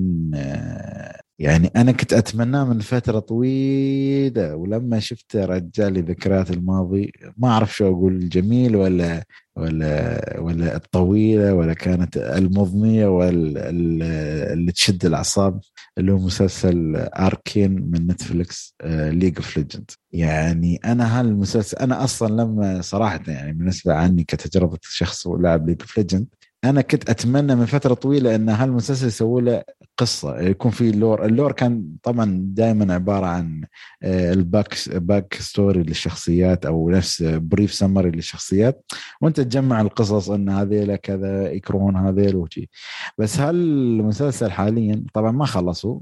يعني 1.39 1.71
أنا 1.75 1.91
كنت 1.91 2.13
اتمناه 2.13 2.63
من 2.63 2.79
فترة 2.79 3.19
طويلة 3.19 4.55
ولما 4.55 4.99
شفته 4.99 5.45
رجع 5.45 5.87
لي 5.87 6.01
ذكريات 6.01 6.51
الماضي 6.51 7.11
ما 7.37 7.47
أعرف 7.47 7.75
شو 7.75 7.87
أقول 7.87 8.29
جميل 8.29 8.75
ولا 8.75 9.23
ولا 9.55 10.39
ولا 10.39 10.75
الطويلة 10.75 11.53
ولا 11.53 11.73
كانت 11.73 12.17
المضنية 12.17 13.07
ولا 13.07 13.69
اللي 13.69 14.71
تشد 14.71 15.05
الأعصاب 15.05 15.59
اللي 15.97 16.11
هو 16.11 16.17
مسلسل 16.17 16.95
Arcane 16.95 17.71
من 17.71 18.07
نتفلكس 18.07 18.75
League 18.85 19.35
of 19.37 19.57
Legends 19.57 19.91
يعني 20.11 20.79
أنا 20.85 21.19
هالمسلسل 21.19 21.77
أنا 21.77 22.03
أصلا 22.03 22.41
لما 22.43 22.81
صراحة 22.81 23.21
يعني 23.27 23.53
بالنسبة 23.53 23.93
عني 23.93 24.23
كتجربة 24.23 24.77
شخص 24.81 25.27
لاعب 25.27 25.69
League 25.69 25.81
of 25.81 25.97
Legends 25.97 26.27
أنا 26.63 26.81
كنت 26.81 27.09
أتمنى 27.09 27.55
من 27.55 27.65
فترة 27.65 27.93
طويلة 27.93 28.35
إن 28.35 28.49
هالمسلسل 28.49 29.07
يسوي 29.07 29.41
له 29.41 29.63
قصة 29.99 30.39
يكون 30.39 30.71
في 30.71 30.91
lore. 30.91 31.25
ال 31.25 31.31
lore 31.31 31.51
كان 31.51 31.85
طبعا 32.03 32.39
دائما 32.43 32.93
عبارة 32.93 33.25
عن 33.25 33.63
آه، 34.03 34.33
ال 34.33 34.75
back 34.89 35.33
backstory 35.33 35.83
للشخصيات 35.83 36.65
أو 36.65 36.89
نفس 36.89 37.23
brief 37.23 37.73
summary 37.73 38.11
للشخصيات. 38.11 38.85
وأنت 39.21 39.41
تجمع 39.41 39.81
القصص 39.81 40.29
إن 40.29 40.49
هذيلا 40.49 40.95
كذا 40.95 41.51
يكرهون 41.51 41.95
هذيل 41.95 42.35
وشي. 42.35 42.69
بس 43.17 43.39
هالمسلسل 43.39 44.51
حاليا 44.51 45.05
طبعا 45.13 45.31
ما 45.31 45.45
خلصوا 45.45 45.99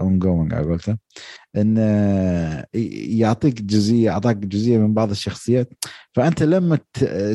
ongoing 0.00 0.54
على 0.54 0.78
إن 1.56 1.76
يعطيك 2.74 3.62
جزئيه 3.62 4.10
أعطاك 4.10 4.36
جزئيه 4.36 4.78
من 4.78 4.94
بعض 4.94 5.10
الشخصيات. 5.10 5.72
فأنت 6.12 6.42
لما 6.42 6.78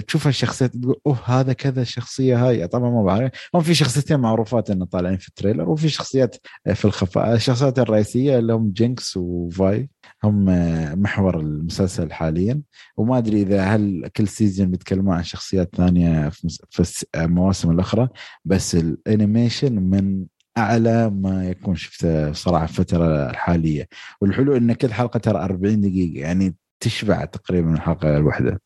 تشوف 0.08 0.28
الشخصيات 0.28 0.76
تقول 0.78 0.96
أوه 1.08 1.20
هذا 1.26 1.54
كذا 1.54 1.82
الشخصيه 1.82 2.48
هاي 2.48 2.68
طبعا 2.68 2.90
ما 2.90 3.04
بعرف. 3.04 3.32
هم 3.56 3.62
في 3.62 3.74
شخصيتين 3.74 4.20
معروفات 4.20 4.70
إنه 4.70 4.86
طالعين 4.86 5.18
في 5.18 5.28
ال 5.28 5.33
trailer 5.33 5.70
وفي 5.70 5.90
شخصيات 5.90 6.36
في 6.74 6.86
الخفاء. 6.86 7.34
الشخصيات 7.34 7.80
الرئيسية 7.80 8.40
اللي 8.40 8.54
هم 8.54 8.72
جينكس 8.72 9.18
وفاي. 9.18 9.90
هم 10.24 10.46
محور 11.02 11.40
المسلسل 11.40 12.12
حاليا. 12.12 12.62
وما 12.98 13.18
أدري 13.18 13.42
إذا 13.42 13.64
هل 13.64 14.10
كل 14.16 14.28
season 14.28 14.72
بيتكلموا 14.72 15.16
عن 15.16 15.24
شخصيات 15.24 15.76
ثانية 15.76 16.30
في 16.30 17.06
المواسم 17.16 17.72
الأخرى. 17.72 18.10
بس 18.46 18.76
ال 18.76 18.86
animation 18.86 19.74
من 19.80 20.26
أعلى 20.58 21.10
ما 21.10 21.50
يكون 21.50 21.76
شفته 21.76 22.32
صراحة 22.34 22.64
الفترة 22.64 23.30
الحالية. 23.30 23.88
والحلو 24.22 24.58
إن 24.58 24.74
كل 24.74 24.94
حلقة 24.94 25.18
ترى 25.18 25.40
40 25.44 25.82
دقيقة 25.82 26.20
يعني 26.20 26.56
تشبع 26.80 27.26
تقريبا 27.26 27.74
الحلقة 27.74 28.18
الواحدة. 28.18 28.62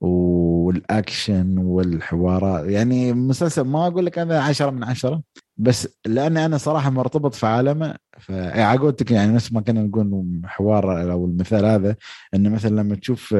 والأكشن 0.00 1.58
والحوارات 1.58 2.70
يعني 2.70 3.12
مسلسل 3.12 3.62
ما 3.62 3.86
أقول 3.86 4.06
لك 4.06 4.18
أنا 4.18 4.42
عشرة 4.42 4.70
من 4.70 4.84
عشرة 4.84 5.22
بس 5.56 5.88
لاني 6.06 6.44
أنا 6.46 6.58
صراحة 6.58 6.90
مرتبط 6.90 7.34
في 7.34 7.46
عالمه 7.46 7.94
فعقودتك 8.18 9.10
يعني 9.10 9.32
نفس 9.32 9.52
ما 9.52 9.60
كنا 9.60 9.82
نقول 9.82 10.40
حوار 10.44 11.12
أو 11.12 11.24
المثال 11.24 11.64
هذا 11.64 11.96
انه 12.34 12.50
مثلا 12.50 12.80
لما 12.80 12.94
تشوف 12.94 13.36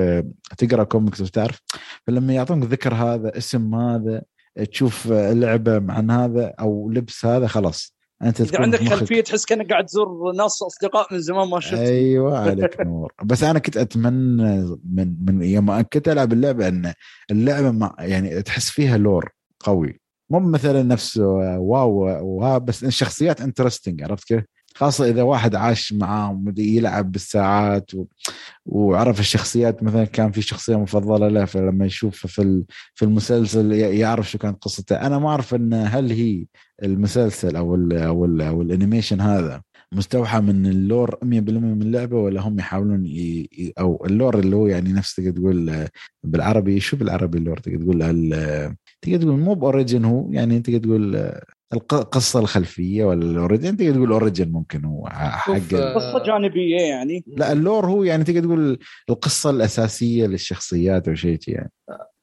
تقرأ 0.58 0.84
كوميكس 0.84 1.20
وتعرف 1.20 1.60
فلما 2.06 2.32
يعطونك 2.32 2.64
ذكر 2.64 2.94
هذا 2.94 3.38
اسم 3.38 3.74
هذا 3.74 4.22
تشوف 4.70 5.06
لعبة 5.12 5.92
عن 5.92 6.10
هذا 6.10 6.54
أو 6.60 6.90
لبس 6.90 7.24
هذا 7.24 7.46
خلاص. 7.46 7.96
أنت 8.22 8.40
إذا 8.40 8.60
عندك 8.60 8.88
خلفية 8.88 9.20
تحس 9.20 9.44
كأنك 9.44 9.70
قاعد 9.70 9.86
تزور 9.86 10.32
ناس 10.32 10.62
أصدقاء 10.62 11.14
من 11.14 11.20
زمان 11.20 11.48
ما 11.48 11.60
شفت. 11.60 11.78
أيوه 11.78 12.38
عليك 12.48 12.80
نور. 12.80 13.12
بس 13.24 13.42
أنا 13.42 13.58
كنت 13.58 13.76
أتمنى 13.76 14.76
من 14.84 15.16
من 15.24 15.42
يوم 15.42 15.80
كنت 15.80 16.08
ألعب 16.08 16.32
اللعبة 16.32 16.68
إن 16.68 16.92
اللعبة 17.30 17.70
مع 17.70 17.94
يعني 17.98 18.42
تحس 18.42 18.70
فيها 18.70 18.98
lore 18.98 19.30
قوي. 19.60 20.00
مو 20.30 20.40
مثلا 20.40 20.82
نفس 20.82 21.16
واو 21.18 22.60
بس 22.60 22.84
الشخصيات 22.84 23.40
interesting 23.40 24.02
عرفت 24.02 24.28
كيف؟ 24.28 24.44
خاصة 24.80 25.08
إذا 25.08 25.22
واحد 25.22 25.54
عاش 25.54 25.92
معاهم 25.92 26.54
يلعب 26.58 27.12
بالساعات 27.12 27.94
و... 27.94 28.04
وعرف 28.66 29.20
الشخصيات 29.20 29.82
مثلا 29.82 30.04
كان 30.04 30.32
في 30.32 30.42
شخصية 30.42 30.76
مفضلة 30.76 31.28
له 31.28 31.44
فلما 31.44 31.86
يشوف 31.86 32.26
في 32.26 32.64
في 32.94 33.04
المسلسل 33.04 33.72
يعرف 33.72 34.30
شو 34.30 34.38
كانت 34.38 34.64
قصته. 34.64 34.96
أنا 34.96 35.18
ما 35.18 35.28
أعرف 35.28 35.54
أن 35.54 35.74
هل 35.74 36.12
هي 36.12 36.46
المسلسل 36.82 37.56
أو 37.56 37.74
ال 37.74 37.92
أو 37.92 38.24
ال 38.24 38.42
أو 38.42 38.62
ال 38.62 38.68
animation 38.68 39.20
هذا 39.20 39.62
مستوحى 39.92 40.40
من 40.40 40.66
ال 40.66 40.76
lore 40.76 41.14
100% 41.14 41.24
من 41.24 41.82
اللعبة 41.82 42.16
ولا 42.16 42.40
هم 42.40 42.58
يحاولون 42.58 43.06
ي... 43.06 43.48
أو 43.78 44.06
ال 44.06 44.12
lore 44.12 44.38
اللي 44.38 44.56
هو 44.56 44.66
يعني 44.66 44.92
نفس 44.92 45.14
تقول 45.14 45.88
بالعربي 46.24 46.80
شو 46.80 46.96
بالعربي 46.96 47.38
ال 47.38 47.42
lore 47.42 47.58
تقول؟ 47.58 47.98
تقدر 49.02 49.16
تقول 49.22 49.38
مو 49.38 49.54
ب 49.54 49.61
origin 49.61 50.04
هو 50.04 50.32
يعني 50.32 50.60
تقدر 50.60 50.78
تقول 50.78 51.32
القصة 51.72 52.40
الخلفية 52.40 53.04
ولا 53.04 53.24
ال 53.24 53.31
origin 53.31 53.76
تقدر 53.76 53.94
تقول 53.94 54.12
origin 54.12 54.52
ممكن 54.52 54.84
هو 54.84 55.08
حق 55.08 55.52
قصة 55.74 56.24
جانبية 56.24 56.80
يعني. 56.80 57.24
لا 57.26 57.52
ال 57.52 57.59
lore 57.59 57.86
هو 57.86 58.02
يعني 58.02 58.24
تقدر 58.24 58.40
تقول 58.40 58.78
القصة 59.10 59.50
الأساسية 59.50 60.26
للشخصيات 60.26 61.08
أو 61.08 61.14
شيء 61.14 61.38
يعني. 61.48 61.72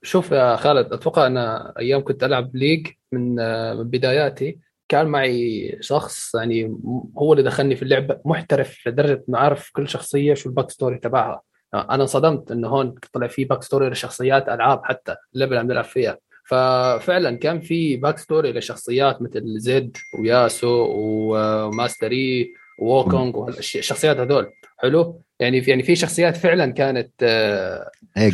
شوف 0.03 0.31
يا 0.31 0.55
خالد 0.55 0.93
أتوقع 0.93 1.27
أنا 1.27 1.73
أيام 1.79 2.03
كنت 2.03 2.23
ألعب 2.23 2.55
League 2.55 2.87
من 3.11 3.35
من 3.75 3.83
بداياتي 3.83 4.59
كان 4.89 5.07
معي 5.07 5.77
شخص 5.81 6.35
يعني 6.35 6.77
هو 7.17 7.33
اللي 7.33 7.43
دخلني 7.43 7.75
في 7.75 7.83
اللعبة 7.83 8.19
محترف 8.25 8.87
لدرجه 8.87 9.23
إنه 9.29 9.37
عارف 9.37 9.69
كل 9.73 9.89
شخصية 9.89 10.33
شو 10.33 10.49
ال 10.49 10.54
back 10.54 10.71
story 10.71 10.97
تبعها. 10.97 11.41
أنا 11.73 12.01
انصدمت 12.03 12.51
إنه 12.51 12.67
هون 12.67 12.95
طلع 13.13 13.27
في 13.27 13.45
back 13.45 13.63
story 13.63 13.89
لشخصيات 13.89 14.49
ألعاب 14.49 14.81
حتى 14.83 15.15
اللعبة 15.35 15.49
اللي 15.49 15.59
عم 15.59 15.67
نلعب 15.67 15.83
فيها. 15.83 16.17
ففعلا 16.47 17.37
كان 17.37 17.59
في 17.59 17.97
back 17.97 18.17
story 18.17 18.51
لشخصيات 18.51 19.21
مثل 19.21 19.59
زد 19.59 19.97
وياسو 20.19 20.87
وماستري 20.89 22.53
ووكونغ 22.79 23.37
والشخصيات 23.37 24.17
هذول. 24.17 24.51
حلو؟ 24.77 25.21
يعني 25.39 25.61
في 25.61 25.69
يعني 25.69 25.83
في 25.83 25.95
شخصيات 25.95 26.37
فعلا 26.37 26.71
كانت 26.71 27.11
آه 27.21 27.89
إيه 28.17 28.31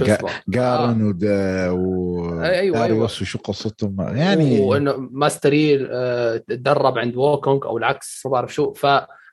Garen 0.48 1.20
آه. 1.24 1.74
و 1.74 2.42
أيوه 2.42 2.84
أيوه. 2.84 3.04
وشو 3.04 3.40
قصتهم؟ 3.40 3.96
يعني 4.18 4.60
وإنه 4.60 4.98
Master 4.98 5.65
Yi 5.65 5.88
آه 5.92 6.38
تدرب 6.38 6.98
عند 6.98 7.16
Wukong 7.16 7.66
أو 7.66 7.78
العكس 7.78 8.26
ما 8.26 8.32
بعرف 8.32 8.54
شو. 8.54 8.74
ف 8.74 8.86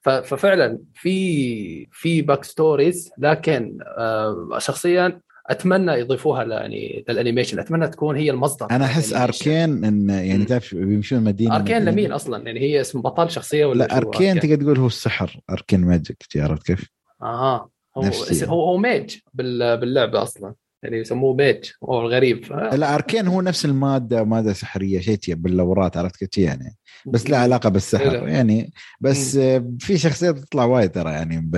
ففعلا 0.03 0.79
في 0.95 1.89
في 1.93 2.23
back 2.23 2.45
stories 2.45 3.11
لكن 3.19 3.79
آه 3.99 4.59
شخصيا 4.59 5.21
أتمنى 5.47 5.93
يضيفوها 5.93 6.45
يعني 6.45 7.05
لل 7.09 7.18
animation 7.18 7.59
أتمنى 7.59 7.89
تكون 7.89 8.17
هي 8.17 8.31
المصدر. 8.31 8.67
أنا 8.71 8.85
أحس 8.85 9.13
Arcane 9.13 9.85
إن 9.85 10.11
يعني 10.11 10.45
تعرف 10.45 10.75
بيمشون 10.75 11.25
مدينة 11.25 11.57
Arcane 11.57 11.85
لمين 11.85 12.13
أصلا؟ 12.13 12.47
يعني 12.47 12.61
هي 12.61 12.81
اسم 12.81 13.03
بطل 13.03 13.31
شخصية 13.31 13.67
ولا 13.67 13.85
لا 13.85 13.97
arcane 13.97 14.41
تقدر 14.41 14.57
تقول 14.57 14.79
هو 14.79 14.87
السحر 14.87 15.41
arcane 15.51 15.81
magic 15.81 16.17
عرفت 16.37 16.67
كيف؟ 16.67 16.89
أها 17.23 17.71
هو 17.97 18.03
هو 18.45 18.65
هو 18.65 18.77
mage 18.77 19.17
باللعبة 19.35 20.23
أصلا. 20.23 20.55
يعني 20.83 20.97
يسموه 20.97 21.35
mage 21.35 21.71
هو 21.85 22.01
الغريب. 22.01 22.53
لا 22.53 22.95
اركين 22.95 23.27
هو 23.27 23.41
نفس 23.41 23.65
المادة 23.65 24.25
مادة 24.25 24.53
سحرية 24.53 25.01
شيء 25.01 25.35
بال 25.35 25.52
lore 25.52 25.88
ات 25.88 25.97
عرفت 25.97 26.25
كيف 26.25 26.45
يعني. 26.45 26.77
بس 27.07 27.31
لا 27.31 27.39
علاقة 27.39 27.69
بالسحر 27.69 28.11
إيه. 28.11 28.33
يعني. 28.33 28.73
بس 29.01 29.39
في 29.79 29.99
شخصيات 29.99 30.39
تطلع 30.39 30.65
وايد 30.65 30.91
ترى 30.91 31.11
يعني 31.11 31.51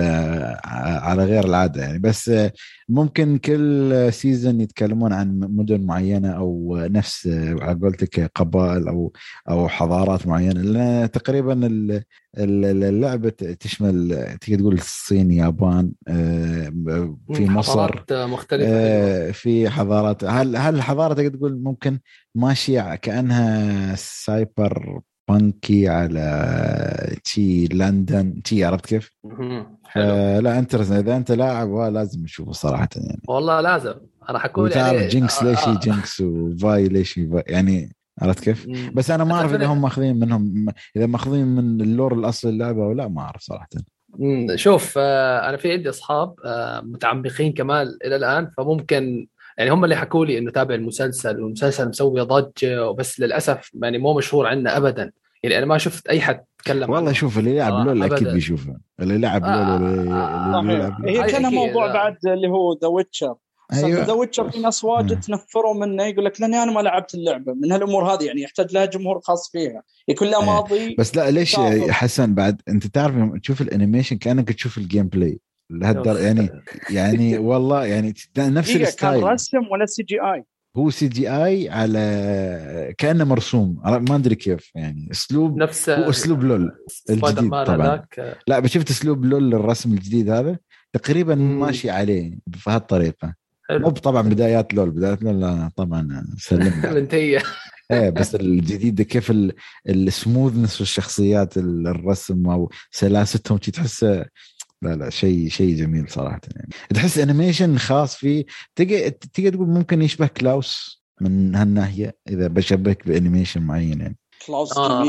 على 0.65 1.25
غير 1.25 1.45
العادة 1.45 1.81
يعني. 1.81 1.99
بس 1.99 2.31
ممكن 2.89 3.37
كل 3.37 4.07
season 4.13 4.61
يتكلمون 4.61 5.13
عن 5.13 5.39
مدن 5.39 5.81
معينة 5.81 6.29
أو 6.29 6.77
نفس 6.77 7.27
على 7.61 7.79
قولتك 7.79 8.31
قبائل 8.35 8.87
أو 8.87 9.13
أو 9.49 9.67
حضارات 9.67 10.27
معينة. 10.27 10.61
لأن 10.61 11.11
تقريبا 11.11 11.69
اللعبة 12.37 13.29
تشمل 13.29 14.27
تقدر 14.41 14.59
تقول 14.59 14.73
الصين 14.73 15.31
يابان 15.31 15.91
آه، 16.07 16.73
في 17.33 17.45
مصر. 17.45 17.71
حضارات 17.71 18.13
مختلفة 18.13 18.67
آه، 18.69 19.12
في 19.31 19.69
حضارات 19.69 20.23
هل 20.23 20.55
هل 20.55 20.75
الحضاره 20.75 21.13
تقدر 21.13 21.37
تقول 21.37 21.59
ممكن 21.63 21.99
ماشيه 22.35 22.95
كأنها 22.95 23.95
cyberpunky 23.95 25.89
على 25.89 27.17
تي 27.23 27.67
لندن 27.67 28.41
تي 28.43 28.65
عرفت 28.65 28.85
كيف؟ 28.85 29.11
آه 29.97 30.39
لا 30.39 30.59
انت 30.59 30.75
إذا 30.75 31.17
أنت 31.17 31.31
لاعب 31.31 31.73
لازم 31.73 32.23
تشوفه 32.23 32.51
صراحة 32.51 32.89
يعني. 32.95 33.21
والله 33.27 33.61
لازم. 33.61 33.93
أنا 34.29 34.39
حكون 34.39 34.63
وتعرف 34.63 34.93
يعني 34.93 35.07
جينكس 35.07 35.43
ليش 35.43 35.59
آه. 35.59 35.79
Jinx 35.79 36.21
و 36.21 36.43
Vi 36.43 36.87
ليش 36.87 37.19
يعني 37.47 37.95
عرفت 38.21 38.43
كيف؟ 38.43 38.67
بس 38.93 39.11
أنا 39.11 39.23
ما 39.23 39.33
أعرف 39.33 39.53
إذا 39.53 39.65
هم 39.65 39.81
ماخذين 39.81 40.19
منهم 40.19 40.65
إذا 40.95 41.05
ماخذين 41.05 41.47
من 41.47 41.81
ال 41.81 41.87
lore 41.87 42.13
الاصلي 42.13 42.51
اللعبة 42.51 42.87
ولا 42.87 43.07
ما 43.07 43.21
أعرف 43.21 43.41
صراحة. 43.41 43.67
شوف 44.55 44.93
آه 44.97 45.49
أنا 45.49 45.57
في 45.57 45.71
عندي 45.71 45.89
أصحاب 45.89 46.33
آه 46.45 46.81
متعمقين 46.81 47.53
كمان 47.53 47.97
إلى 48.05 48.15
الآن 48.15 48.49
فممكن 48.57 49.27
يعني 49.57 49.71
هم 49.71 49.83
اللي 49.83 49.95
حكوا 49.95 50.25
لي 50.25 50.37
إنه 50.37 50.51
تابع 50.51 50.75
المسلسل 50.75 51.41
والمسلسل 51.41 51.89
مسوي 51.89 52.21
ضجة 52.21 52.87
وبس 52.87 53.19
للأسف 53.19 53.71
يعني 53.81 53.97
مو 53.97 54.13
مشهور 54.13 54.47
عنا 54.47 54.77
ابدا. 54.77 55.11
يعني 55.43 55.57
أنا 55.57 55.65
ما 55.65 55.77
شفت 55.77 56.07
أي 56.07 56.21
حد 56.21 56.43
تكلم 56.57 56.89
والله 56.89 57.11
شوف 57.11 57.39
اللي 57.39 57.55
يلعب 57.55 57.73
آه 57.73 57.83
LoL 57.83 58.03
أكيد 58.03 58.27
بيشوفه. 58.27 58.77
اللي 58.99 59.17
لعب 59.17 59.43
آه 59.43 59.77
LoL 59.79 59.89
اللي, 59.89 60.11
آه 60.13 60.59
اللي 60.59 60.73
يلعب 60.73 61.05
هي 61.07 61.31
كان 61.31 61.41
موضوع. 61.53 61.93
بعد 61.93 62.17
اللي 62.27 62.47
هو 62.47 62.77
The 62.81 62.87
Witcher 62.87 63.35
أيوه. 63.73 64.05
The 64.05 64.13
Witcher 64.13 64.51
في 64.51 64.59
ناس 64.59 64.83
واجد 64.83 65.19
تنفروا 65.19 65.73
منه 65.73 66.03
يقول 66.03 66.25
لك 66.25 66.41
لأني 66.41 66.63
أنا 66.63 66.71
ما 66.71 66.79
لعبت 66.79 67.15
اللعبة 67.15 67.53
من 67.53 67.71
هالأمور 67.71 68.13
هذه 68.13 68.23
يعني 68.23 68.41
يحتاج 68.41 68.73
لها 68.73 68.85
جمهور 68.85 69.19
خاص 69.19 69.51
فيها. 69.51 69.83
يكون 70.07 70.27
لها 70.27 70.45
ماضي 70.45 70.95
بس 70.99 71.15
لا 71.15 71.31
ليش 71.31 71.55
حسن 71.89 72.33
بعد 72.33 72.61
أنت 72.67 72.87
تعرف 72.87 73.15
تشوف 73.41 73.61
ال 73.61 73.67
animation 73.67 74.17
كأنك 74.17 74.53
تشوف 74.53 74.77
ال 74.77 75.07
gameplay 75.07 75.39
لهالدرجة 75.69 76.19
يعني 76.19 76.49
يعني 76.89 77.37
والله 77.47 77.85
يعني 77.85 78.13
نفس 78.37 78.75
ال 78.75 78.83
style 78.83 79.21
كان 79.21 79.29
رسم 79.29 79.67
ولا 79.71 79.85
CGI 79.85 80.43
هو 80.77 80.89
CGI 80.89 81.69
على 81.69 82.93
كأنه 82.97 83.23
مرسوم. 83.23 83.81
ما 83.85 84.15
أدري 84.15 84.35
كيف 84.35 84.71
يعني. 84.75 85.07
اسلوب 85.11 85.57
نفس 85.57 85.89
هو 85.89 86.09
أسلوب 86.09 86.43
LoL 86.43 86.71
الجديد 87.09 87.49
طبعا. 87.49 88.05
لا 88.47 88.67
شفت 88.67 88.89
أسلوب 88.89 89.25
LoL 89.25 89.51
للرسم 89.51 89.93
الجديد 89.93 90.29
هذا؟ 90.29 90.57
تقريبا. 90.93 91.35
ماشي 91.35 91.89
عليه 91.89 92.39
بهالطريقة. 92.47 93.42
مو 93.79 93.89
طبعا 93.89 94.21
بدايات 94.21 94.73
LoL 94.73 94.91
بدايات 94.91 95.23
LoL 95.23 95.69
طبعا 95.75 96.25
سلم 96.37 96.73
منتهية. 96.95 97.39
إيه 97.91 98.09
بس 98.09 98.35
الجديد 98.35 99.01
كيف 99.01 99.33
ال 99.89 99.97
smoothness 99.97 100.75
في 100.75 100.81
الشخصيات 100.81 101.57
الرسم 101.57 102.49
أو 102.49 102.71
سلاستهم 102.91 103.57
تحسه 103.57 104.25
لا 104.81 104.95
لا 104.95 105.09
شيء 105.09 105.49
شيء 105.49 105.75
جميل 105.75 106.09
صراحة 106.09 106.41
يعني. 106.55 106.69
تحس 106.93 107.17
animation 107.17 107.77
خاص 107.77 108.15
فيه 108.15 108.45
تقدر 108.75 109.49
تقول 109.53 109.67
ممكن 109.67 110.01
يشبه 110.01 110.27
كلاوس 110.27 111.03
من 111.21 111.55
هالناحية 111.55 112.15
إذا 112.29 112.47
بشبه 112.47 113.07
ب 113.07 113.12
animation 113.12 113.61
معين 113.61 114.01
يعني. 114.01 114.17
كلاوس 114.47 114.77
آه. 114.77 115.03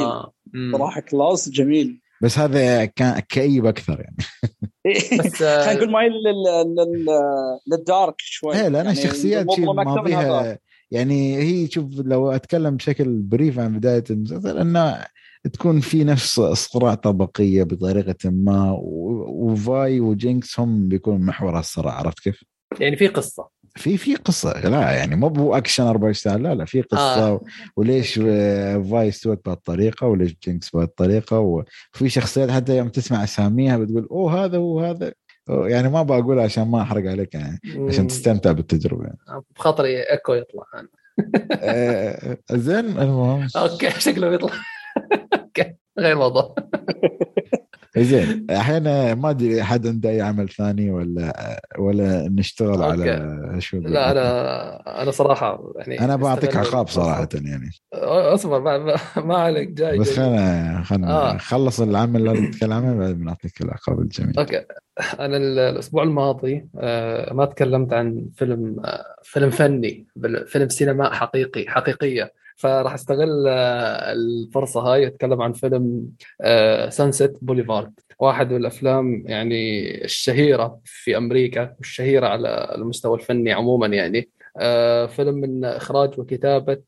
جميل. 0.54 0.72
صراحة 0.72 1.00
كلاوس 1.00 1.48
جميل. 1.48 2.00
بس 2.22 2.38
هذا 2.38 2.84
كان 2.84 3.18
كئيب 3.18 3.66
أكثر 3.66 4.00
يعني. 4.00 4.16
بس 5.18 5.36
خلينا 5.36 5.74
نقول 5.74 5.90
مايل 5.90 6.12
لل 7.66 7.82
dark 7.82 8.14
شوي. 8.18 8.54
إيه 8.54 8.68
لأن 8.68 8.74
يعني 8.74 8.90
الشخصيات 8.90 9.46
ما 9.60 10.02
فيها 10.04 10.58
يعني 10.90 11.36
هي 11.36 11.70
شوف 11.70 11.86
لو 11.98 12.30
أتكلم 12.30 12.76
بشكل 12.76 13.22
brief 13.22 13.58
عن 13.58 13.78
بداية 13.78 14.04
المسلسل 14.10 14.58
انه 14.58 15.06
تكون 15.52 15.80
في 15.80 16.04
نفس 16.04 16.40
صراع 16.40 16.94
طبقية 16.94 17.62
بطريقة 17.62 18.30
ما 18.30 18.76
و 18.80 19.20
Vi 19.20 20.00
و 20.00 20.12
Jinx 20.12 20.60
هم 20.60 20.88
بيكون 20.88 21.20
محور 21.20 21.58
الصراع 21.58 21.92
عرفت 21.94 22.20
كيف؟ 22.20 22.44
يعني 22.80 22.96
في 22.96 23.06
قصة. 23.08 23.48
في 23.76 23.96
في 23.96 24.14
قصة 24.14 24.60
لا 24.68 24.92
يعني 24.92 25.16
مو 25.16 25.28
بو 25.28 25.54
اكشن 25.54 25.82
24 25.82 26.12
ساعه 26.12 26.36
لا 26.36 26.54
لا 26.54 26.64
في 26.64 26.82
قصة 26.82 27.28
آه. 27.28 27.40
وليش 27.76 28.14
Vi 28.14 29.08
استوت 29.08 29.44
بهالطريقة 29.44 30.06
وليش 30.06 30.36
Jinx 30.44 30.70
بهالطريقة 30.70 31.38
وفي 31.38 32.08
شخصيات 32.08 32.50
حتى 32.50 32.76
يوم 32.76 32.88
تسمع 32.88 33.24
أساميها 33.24 33.76
بتقول 33.76 34.08
أوه 34.10 34.44
هذا 34.44 34.58
هو 34.58 34.80
هذا. 34.80 35.12
يعني 35.48 35.88
ما 35.88 36.02
بقول 36.02 36.40
عشان 36.40 36.68
ما 36.68 36.82
أحرق 36.82 37.10
عليك 37.10 37.34
يعني 37.34 37.60
عشان 37.88 38.06
تستمتع 38.06 38.52
بالتجربة 38.52 39.04
يعني. 39.04 39.42
بخاطري 39.56 40.10
Ekko 40.10 40.34
يطلع 40.34 40.64
آه، 41.52 42.38
زين 42.52 42.84
المهم. 42.84 43.48
أوكي 43.56 43.90
شكله 43.90 44.28
بيطلع. 44.28 44.52
okay 45.34 45.74
غير 45.98 46.16
موضوع 46.16 46.54
زين 47.98 48.46
الحين 48.50 49.12
ما 49.12 49.30
أدري 49.30 49.62
أحد 49.62 49.86
عنده 49.86 50.10
أي 50.10 50.20
عمل 50.20 50.48
ثاني 50.48 50.90
ولا 50.90 51.60
ولا 51.78 52.28
نشتغل 52.28 52.82
okay. 52.82 53.10
على 53.10 53.60
شو 53.60 53.78
لا 53.78 54.10
أنا 54.10 55.02
أنا 55.02 55.10
صراحة 55.10 55.72
يعني 55.76 56.00
أنا 56.00 56.16
بعطيك 56.16 56.56
عقاب 56.56 56.88
صراحة 56.88 57.28
يعني. 57.34 57.70
أصبر 58.34 58.60
ما, 58.60 58.96
ما 59.16 59.36
عليك 59.36 59.68
جاي 59.68 59.98
بس 59.98 60.16
خلينا 60.16 60.82
خلينا 60.82 61.10
آه. 61.10 61.36
خلص 61.36 61.80
العمل 61.80 62.28
اللي 62.28 62.40
نتكلم 62.40 62.72
عنه 62.72 62.98
بعدين 62.98 63.18
بنعطيك 63.18 63.60
العقاب 63.60 64.00
الجميل. 64.00 64.38
okay. 64.38 64.64
أنا 65.20 65.36
الأسبوع 65.36 66.02
الماضي 66.02 66.66
آه، 66.78 67.32
ما 67.32 67.44
تكلمت 67.44 67.92
عن 67.92 68.26
فيلم 68.36 68.76
آه، 68.84 69.04
فيلم 69.22 69.50
فني 69.50 70.06
فيلم 70.46 70.68
سينماء 70.68 71.12
حقيقي 71.12 71.64
حقيقية. 71.68 72.32
فراح 72.56 72.94
أستغل 72.94 73.44
آه، 73.48 74.12
الفرصة 74.12 74.80
هاي 74.80 75.06
اتكلم 75.06 75.42
عن 75.42 75.52
فيلم 75.52 76.08
Sunset 76.88 77.38
Boulevard 77.42 78.00
واحد 78.18 78.50
من 78.50 78.56
الأفلام 78.56 79.24
يعني 79.26 79.90
الشهيرة 80.04 80.80
في 80.84 81.16
أمريكا 81.16 81.74
والشهيرة 81.78 82.26
على 82.26 82.74
المستوى 82.74 83.18
الفني 83.18 83.52
عموما 83.52 83.86
يعني. 83.86 84.28
فيلم 85.08 85.34
من 85.34 85.64
إخراج 85.64 86.18
وكتابة 86.20 86.82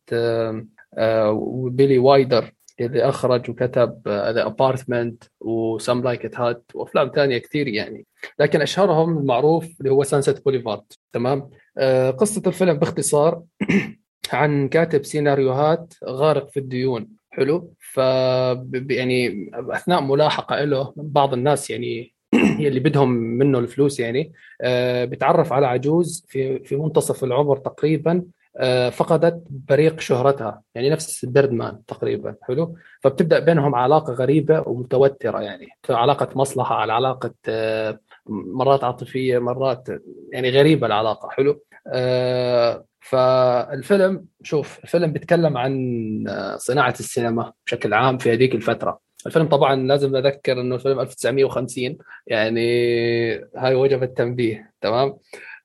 Billy 1.70 1.99
Wilder 1.99 2.53
اللي 2.81 3.09
أخرج 3.09 3.51
وكتب 3.51 4.03
The 4.09 4.47
Apartment 4.47 5.24
و 5.41 5.53
Some 5.53 6.03
Like 6.03 6.24
It 6.24 6.41
Hot 6.41 6.70
وأفلام 6.75 7.11
ثانية 7.14 7.39
كثير 7.39 7.69
يعني. 7.69 8.07
لكن 8.39 8.62
أشهرهم 8.62 9.19
المعروف 9.19 9.81
اللي 9.81 9.91
هو 9.91 10.03
Sunset 10.03 10.45
Boulevard 10.45 10.82
تمام؟ 11.12 11.51
آه 11.79 12.11
قصة 12.11 12.43
الفيلم 12.47 12.75
باختصار 12.79 13.43
عن 14.33 14.69
كاتب 14.69 15.05
سيناريوهات 15.05 15.95
غارق 16.05 16.51
في 16.51 16.61
الديون. 16.61 17.09
حلو؟ 17.31 17.75
ف 17.79 17.97
يعني 18.91 19.51
أثناء 19.55 20.01
ملاحقة 20.01 20.64
له 20.64 20.93
بعض 20.97 21.33
الناس 21.33 21.71
يعني 21.71 22.14
يلي 22.64 22.81
بدهم 22.81 23.11
منه 23.12 23.59
الفلوس 23.59 24.01
يعني 24.01 24.33
آه، 24.61 25.05
بتعرف 25.05 25.53
على 25.53 25.67
عجوز 25.67 26.27
في 26.29 26.59
في 26.59 26.77
منتصف 26.77 27.25
العمر 27.25 27.57
تقريبا 27.57 28.25
آه، 28.59 28.91
فقدت 28.91 29.43
بريق 29.51 30.01
شهرتها. 30.01 30.62
يعني 30.75 30.91
نفس 30.91 31.25
بيردمان 31.25 31.85
تقريبا. 31.87 32.35
حلو؟ 32.43 32.77
فبتبدأ 33.01 33.39
بينهم 33.39 33.75
علاقة 33.75 34.12
غريبة 34.12 34.69
ومتوترة 34.69 35.41
يعني. 35.41 35.67
علاقة 35.91 36.29
مصلحة 36.35 36.75
على 36.75 36.93
علاقة 36.93 37.35
آه، 37.49 38.01
مرات 38.29 38.85
عاطفية 38.85 39.39
مرات 39.39 39.89
يعني 40.33 40.51
غريبة 40.51 40.87
العلاقة. 40.87 41.29
حلو؟ 41.29 41.62
فالفيلم 43.11 44.26
شوف 44.42 44.78
الفيلم 44.84 45.12
بيتكلم 45.12 45.57
عن 45.57 45.74
صناعة 46.57 46.94
السينما 47.00 47.52
بشكل 47.66 47.94
عام 47.94 48.18
في 48.18 48.32
هذيك 48.32 48.54
الفترة. 48.54 49.00
الفيلم 49.26 49.48
طبعا 49.48 49.76
لازم 49.76 50.16
نذكر 50.16 50.61
إنه 50.61 50.74
الفيلم 50.74 51.00
1950 51.00 51.98
يعني 52.26 52.68
هاي 53.57 53.74
وجب 53.74 54.02
التنبيه 54.02 54.72
تمام؟ 54.80 55.16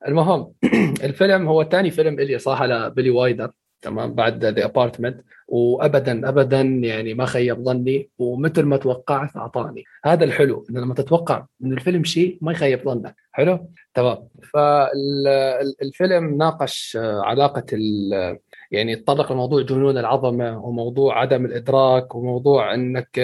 المهم 0.08 0.52
الفيلم 1.06 1.48
هو 1.48 1.64
ثاني 1.64 1.90
فيلم 1.90 2.20
إلي 2.20 2.38
صراحة 2.38 2.66
لبيلي 2.66 3.10
وايدر 3.10 3.50
تمام؟ 3.82 4.14
بعد 4.14 4.44
The 4.44 4.64
Apartment 4.64 5.20
وابدا 5.52 6.28
ابدا 6.28 6.60
يعني 6.60 7.14
ما 7.14 7.26
خيب 7.26 7.64
ظني 7.64 8.10
ومثل 8.18 8.62
ما 8.62 8.76
توقعت 8.76 9.36
أعطاني. 9.36 9.84
هذا 10.04 10.24
الحلو 10.24 10.66
انه 10.70 10.80
لما 10.80 10.94
تتوقع 10.94 11.46
من 11.60 11.72
الفيلم 11.72 12.04
شيء 12.04 12.38
ما 12.40 12.52
يخيب 12.52 12.84
ظنك. 12.84 13.16
حلو؟ 13.32 13.68
تمام. 13.94 14.28
فالفيلم 14.54 16.36
ناقش 16.36 16.98
علاقة 17.00 17.64
يعني 18.70 18.96
تطرق 18.96 19.32
لموضوع 19.32 19.62
جنون 19.62 19.98
العظمة 19.98 20.64
وموضوع 20.66 21.20
عدم 21.20 21.44
الإدراك 21.44 22.14
وموضوع 22.14 22.74
إنك 22.74 23.20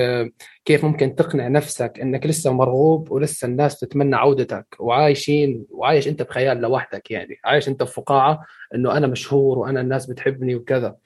كيف 0.65 0.85
ممكن 0.85 1.15
تقنع 1.15 1.49
نفسك 1.49 2.01
إنك 2.03 2.27
لسه 2.27 2.53
مرغوب 2.53 3.11
ولسه 3.11 3.47
الناس 3.47 3.81
تتمنى 3.81 4.17
عودتك 4.17 4.77
وعايشين 4.81 5.67
وعايش 5.71 6.09
أنت 6.09 6.23
بخيال 6.23 6.61
لوحدك 6.61 7.11
يعني. 7.11 7.39
عايش 7.45 7.69
أنت 7.69 7.83
في 7.83 7.93
فقاعه 7.93 8.45
إنه 8.75 8.97
أنا 8.97 9.07
مشهور 9.07 9.59
وأنا 9.59 9.81
الناس 9.81 10.07
بتحبني 10.07 10.55
وكذا. 10.55 10.97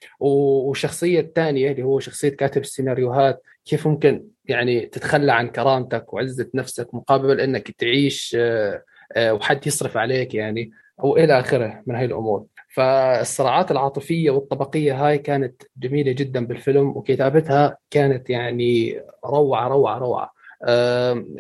والشخصيه 1.17 1.21
الثانية 1.21 1.71
اللي 1.71 1.83
هو 1.83 2.01
شخصية 2.01 2.29
كاتب 2.29 2.61
السيناريوهات 2.61 3.43
كيف 3.65 3.87
ممكن 3.87 4.25
يعني 4.45 4.87
تتخلى 4.87 5.33
عن 5.33 5.49
كرامتك 5.49 6.15
وعزة 6.15 6.51
نفسك 6.55 6.95
مقابل 6.95 7.41
إنك 7.41 7.71
تعيش 7.71 8.37
آه، 8.41 8.83
آه، 9.17 9.35
وحد 9.35 9.67
يصرف 9.67 9.97
عليك 9.97 10.35
يعني 10.35 10.71
أو 11.05 11.17
إلى 11.17 11.41
آخره 11.41 11.83
من 11.87 11.95
هاي 11.95 12.05
الأمور. 12.05 12.47
فالصراعات 12.75 13.71
العاطفية 13.71 14.31
والطبقية 14.31 15.07
هاي 15.07 15.19
كانت 15.19 15.63
جميلة 15.77 16.13
جدا 16.13 16.47
بالفيلم 16.47 16.89
وكتابتها 16.97 17.77
كانت 17.91 18.31
يعني 18.31 19.01
روعة 19.25 19.69
روعة 19.69 19.99
روعة. 19.99 20.32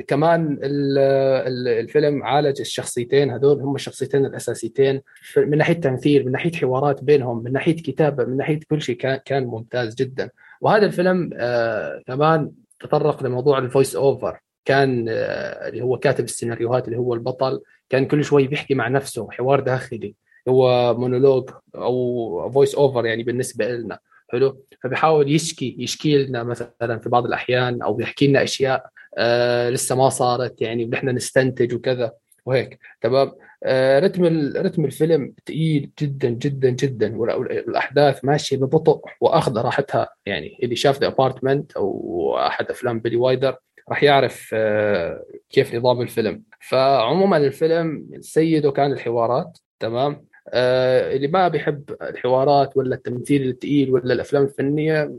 كمان 0.06 0.58
الفيلم 0.62 2.22
عالج 2.22 2.60
الشخصيتين 2.60 3.30
هذول 3.30 3.60
هم 3.60 3.74
الشخصيتين 3.74 4.26
الأساسيتين 4.26 5.02
من 5.36 5.58
ناحية 5.58 5.74
تمثيل 5.74 6.26
من 6.26 6.32
ناحية 6.32 6.52
حوارات 6.52 7.04
بينهم 7.04 7.42
من 7.42 7.52
ناحية 7.52 7.76
كتابة 7.76 8.24
من 8.24 8.36
ناحية 8.36 8.60
كل 8.70 8.82
شيء 8.82 8.96
كان 8.96 9.20
كان 9.24 9.44
ممتاز 9.44 9.94
جدا. 9.94 10.30
وهذا 10.60 10.86
الفيلم 10.86 11.30
آه 11.34 12.02
كمان 12.06 12.50
تطرق 12.80 13.22
لموضوع 13.22 13.58
ال 13.58 13.64
voice 13.64 13.96
over 13.96 14.40
كان 14.64 15.06
آه 15.08 15.68
اللي 15.68 15.82
هو 15.82 15.98
كاتب 15.98 16.24
السيناريوهات 16.24 16.88
اللي 16.88 16.98
هو 16.98 17.14
البطل 17.14 17.60
كان 17.90 18.06
كل 18.06 18.24
شوي 18.24 18.46
بيحكي 18.46 18.74
مع 18.74 18.88
نفسه 18.88 19.30
حوار 19.30 19.60
داخلي 19.60 20.14
هو 20.48 20.94
مونولوج 20.98 21.50
أو 21.74 22.50
voice 22.50 22.74
over 22.74 23.06
يعني 23.06 23.22
بالنسبة 23.22 23.68
لنا 23.68 23.98
حلو؟ 24.28 24.64
فبيحاول 24.82 25.32
يشكي 25.32 25.76
يشكي 25.78 26.24
لنا 26.24 26.42
مثلا 26.42 26.98
في 26.98 27.08
بعض 27.08 27.26
الأحيان 27.26 27.82
أو 27.82 27.94
بيحكي 27.94 28.26
لنا 28.26 28.42
أشياء 28.42 28.86
آه 29.18 29.70
لسه 29.70 29.94
ما 29.96 30.08
صارت 30.08 30.62
يعني 30.62 30.84
ونحن 30.84 31.08
نستنتج 31.08 31.74
وكذا 31.74 32.12
وهيك. 32.46 32.78
تمام؟ 33.00 33.32
آه 33.64 33.98
رتم 33.98 34.24
رتم 34.56 34.84
الفيلم 34.84 35.34
ثقيل 35.46 35.90
جدا 36.00 36.28
جدا 36.28 36.70
جدا 36.70 37.16
والأحداث 37.16 38.24
ماشية 38.24 38.56
ببطء 38.56 39.00
وأخذ 39.20 39.58
راحتها. 39.58 40.08
يعني 40.26 40.58
اللي 40.62 40.76
شاف 40.76 41.00
The 41.00 41.06
Apartment 41.06 41.72
أو 41.72 42.36
أحد 42.38 42.70
أفلام 42.70 43.00
بيلي 43.00 43.16
وايدر 43.16 43.56
راح 43.88 44.02
يعرف 44.02 44.50
آه 44.54 45.24
كيف 45.50 45.74
نظام 45.74 46.00
الفيلم. 46.02 46.42
فعموما 46.60 47.36
الفيلم 47.36 48.08
سيده 48.20 48.70
كان 48.70 48.92
الحوارات. 48.92 49.58
تمام؟ 49.80 50.26
آه 50.48 51.16
اللي 51.16 51.28
ما 51.28 51.48
بيحب 51.48 51.96
الحوارات 52.02 52.76
ولا 52.76 52.94
التمثيل 52.94 53.48
الثقيل 53.48 53.90
ولا 53.90 54.14
الأفلام 54.14 54.42
الفنية 54.44 55.12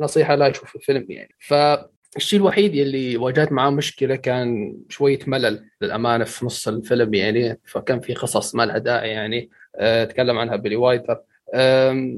نصيحة 0.00 0.34
لا 0.34 0.46
يشوف 0.46 0.76
الفيلم 0.76 1.06
يعني. 1.08 1.34
فالشيء 2.10 2.38
الوحيد 2.38 2.74
اللي 2.74 3.16
واجهت 3.16 3.52
معاه 3.52 3.70
مشكلة 3.70 4.16
كان 4.16 4.76
شوية 4.88 5.18
ملل 5.26 5.64
للأمانة 5.80 6.24
في 6.24 6.46
نص 6.46 6.68
الفيلم 6.68 7.14
يعني 7.14 7.60
فكان 7.64 8.00
في 8.00 8.14
قصص 8.14 8.54
ما 8.54 8.62
لها 8.66 8.78
داعي 8.78 9.10
يعني. 9.10 9.50
آه 9.76 10.04
تكلم 10.04 10.38
عنها 10.38 10.56
بيلي 10.56 10.76
وايتر. 10.76 11.20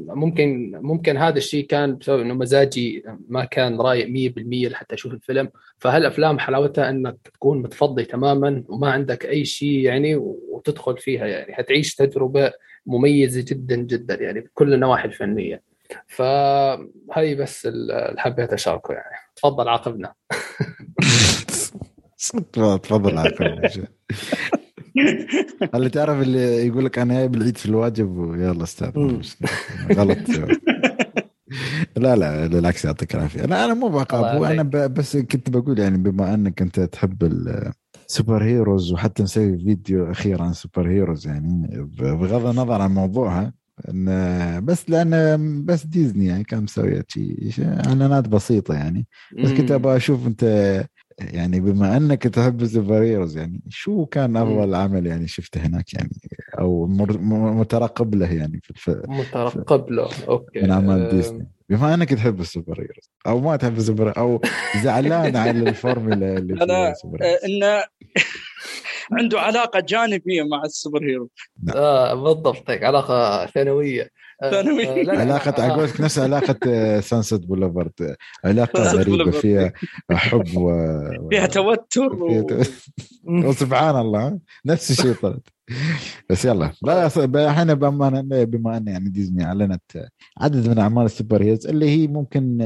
ممكن 0.07 0.73
ممكن 0.83 1.17
هذا 1.17 1.39
الشيء 1.39 1.67
كان 1.67 1.97
بسبب 1.97 2.21
إنه 2.21 2.35
مزاجي 2.35 3.05
ما 3.29 3.45
كان 3.45 3.81
رايق 3.81 4.07
100% 4.07 4.69
لحتى 4.71 4.95
أشوف 4.95 5.13
الفيلم. 5.13 5.51
فهالأفلام 5.79 6.39
حلاوتها 6.39 6.91
إنك 6.91 7.17
تكون 7.35 7.63
متفضي 7.63 8.05
تماما 8.05 8.65
وما 8.69 8.91
عندك 8.91 9.27
أي 9.27 9.45
شيء 9.45 9.79
يعني 9.79 10.17
وتدخل 10.17 10.99
فيها 10.99 11.27
يعني 11.27 11.55
حتعيش 11.55 11.95
تجربة 11.95 12.53
مميزة 12.87 13.45
جدا 13.49 13.77
جدا 13.77 14.15
يعني 14.15 14.41
بكل 14.41 14.75
النواحي 14.75 15.09
الفنية. 15.09 15.63
فهي 16.09 17.35
بس 17.35 17.67
اللي 17.67 18.15
حبيت 18.19 18.53
أشاركه 18.53 18.93
يعني. 18.93 19.17
تفضل 19.37 19.69
عاقبنا. 19.69 20.15
تفضل 22.83 23.19
عاقبنا. 23.19 23.71
اللي 25.75 25.91
تعرف 25.91 26.23
اللي 26.23 26.67
يقول 26.67 26.85
لك 26.85 26.99
أنا 26.99 27.15
جايب 27.15 27.35
العيد 27.35 27.57
في 27.57 27.67
الواجب؟ 27.67 28.17
ويلا 28.17 28.63
أستاذ 28.63 28.91
غلط 29.93 30.19
لا 31.97 32.17
لا 32.17 32.47
بالعكس 32.47 32.85
يعطيك 32.85 33.15
العافية. 33.15 33.45
أنا 33.45 33.65
أنا 33.65 33.75
مو 33.75 33.89
بعقاب 33.89 34.43
أنا 34.43 34.63
بس 34.87 35.17
كنت 35.17 35.51
بقول 35.51 35.79
يعني 35.79 35.99
بما 35.99 36.35
أنك 36.35 36.63
أنت 36.63 36.81
تحب 36.81 37.25
ال 38.09 38.45
superheroes 38.45 38.93
وحتى 38.93 39.23
مسوي 39.23 39.59
فيديو 39.59 40.11
أخير 40.11 40.43
عن 40.43 40.53
superheroes 40.53 41.27
يعني 41.27 41.69
بغض 41.99 42.47
النظر 42.47 42.83
عن 42.83 42.95
موضوعها 42.95 43.53
بس 44.63 44.91
لأن 44.91 45.65
بس 45.65 45.87
ديزني 45.87 46.27
يعني 46.27 46.45
كان 46.45 46.63
مسوي 46.63 47.03
شيء 47.49 47.65
إعلانات 47.87 48.29
بسيطة 48.29 48.75
يعني. 48.75 49.07
بس 49.43 49.53
كنت 49.53 49.71
أبغى 49.71 49.97
أشوف 49.97 50.27
أنت 50.27 50.45
يعني 51.21 51.61
بما 51.61 51.97
أنك 51.97 52.23
تحب 52.23 52.63
ال 52.63 53.03
superheroes 53.03 53.37
يعني 53.37 53.61
شو 53.69 54.07
كان 54.07 54.37
أفضل 54.37 54.75
عمل 54.75 55.07
يعني 55.07 55.29
شفته 55.29 55.61
هناك 55.67 55.95
يعني؟ 55.95 56.11
أو 56.59 56.87
مترقب 56.87 58.15
له 58.15 58.33
يعني 58.33 58.61
في 58.63 58.71
الف... 58.71 58.91
مترقب 59.09 59.91
له 59.91 60.09
أوكي 60.29 60.61
من 60.63 60.71
أعمال 60.71 61.09
ديزني. 61.09 61.49
بما 61.69 61.95
أنك 61.95 62.15
تحب 62.15 62.41
ال 62.41 62.81
superheroes 62.81 63.11
أو 63.27 63.41
ما 63.41 63.57
تحب 63.57 63.77
السوبر 63.77 64.17
أو 64.17 64.41
زعلان 64.85 65.37
على 65.37 65.51
الفورمولا 65.51 66.39
اللي 66.39 66.63
أنا 66.63 66.95
انه 67.47 67.85
عنده 69.13 69.41
علاقة 69.41 69.81
جانبية 69.81 70.43
مع 70.43 70.63
ال 70.65 71.05
superhero. 71.05 71.31
نعم. 71.63 71.77
آه 71.77 72.15
بالضبط 72.15 72.71
علاقة 72.71 73.47
ثانوية. 73.47 74.11
ثانوية. 74.51 75.11
علاقة 75.11 75.67
أقول 75.67 75.89
نفس 76.01 76.19
علاقة 76.19 77.01
Sunset 77.01 77.47
Boulevard 77.47 78.17
علاقة 78.45 78.93
غريبة 78.93 79.31
فيها 79.31 79.73
حب 80.13 80.57
و 80.57 80.71
فيها 81.31 81.47
توتر 81.47 82.15
و... 82.15 82.47
وسبحان 83.29 83.97
الله 84.05 84.39
نفس 84.67 84.91
الشيء 84.91 85.13
طلعت. 85.13 85.49
بس 86.31 86.45
يلا. 86.45 86.73
إحنا 87.37 87.75
بما 87.75 88.23
بما 88.45 88.77
أن 88.77 88.89
يعني 88.89 89.09
ديزني 89.09 89.45
أعلنت 89.45 90.09
عدد 90.41 90.69
من 90.69 90.79
أعمال 90.79 91.05
ال 91.05 91.43
superheroes 91.43 91.67
اللي 91.67 91.91
هي 91.91 92.07
ممكن 92.07 92.59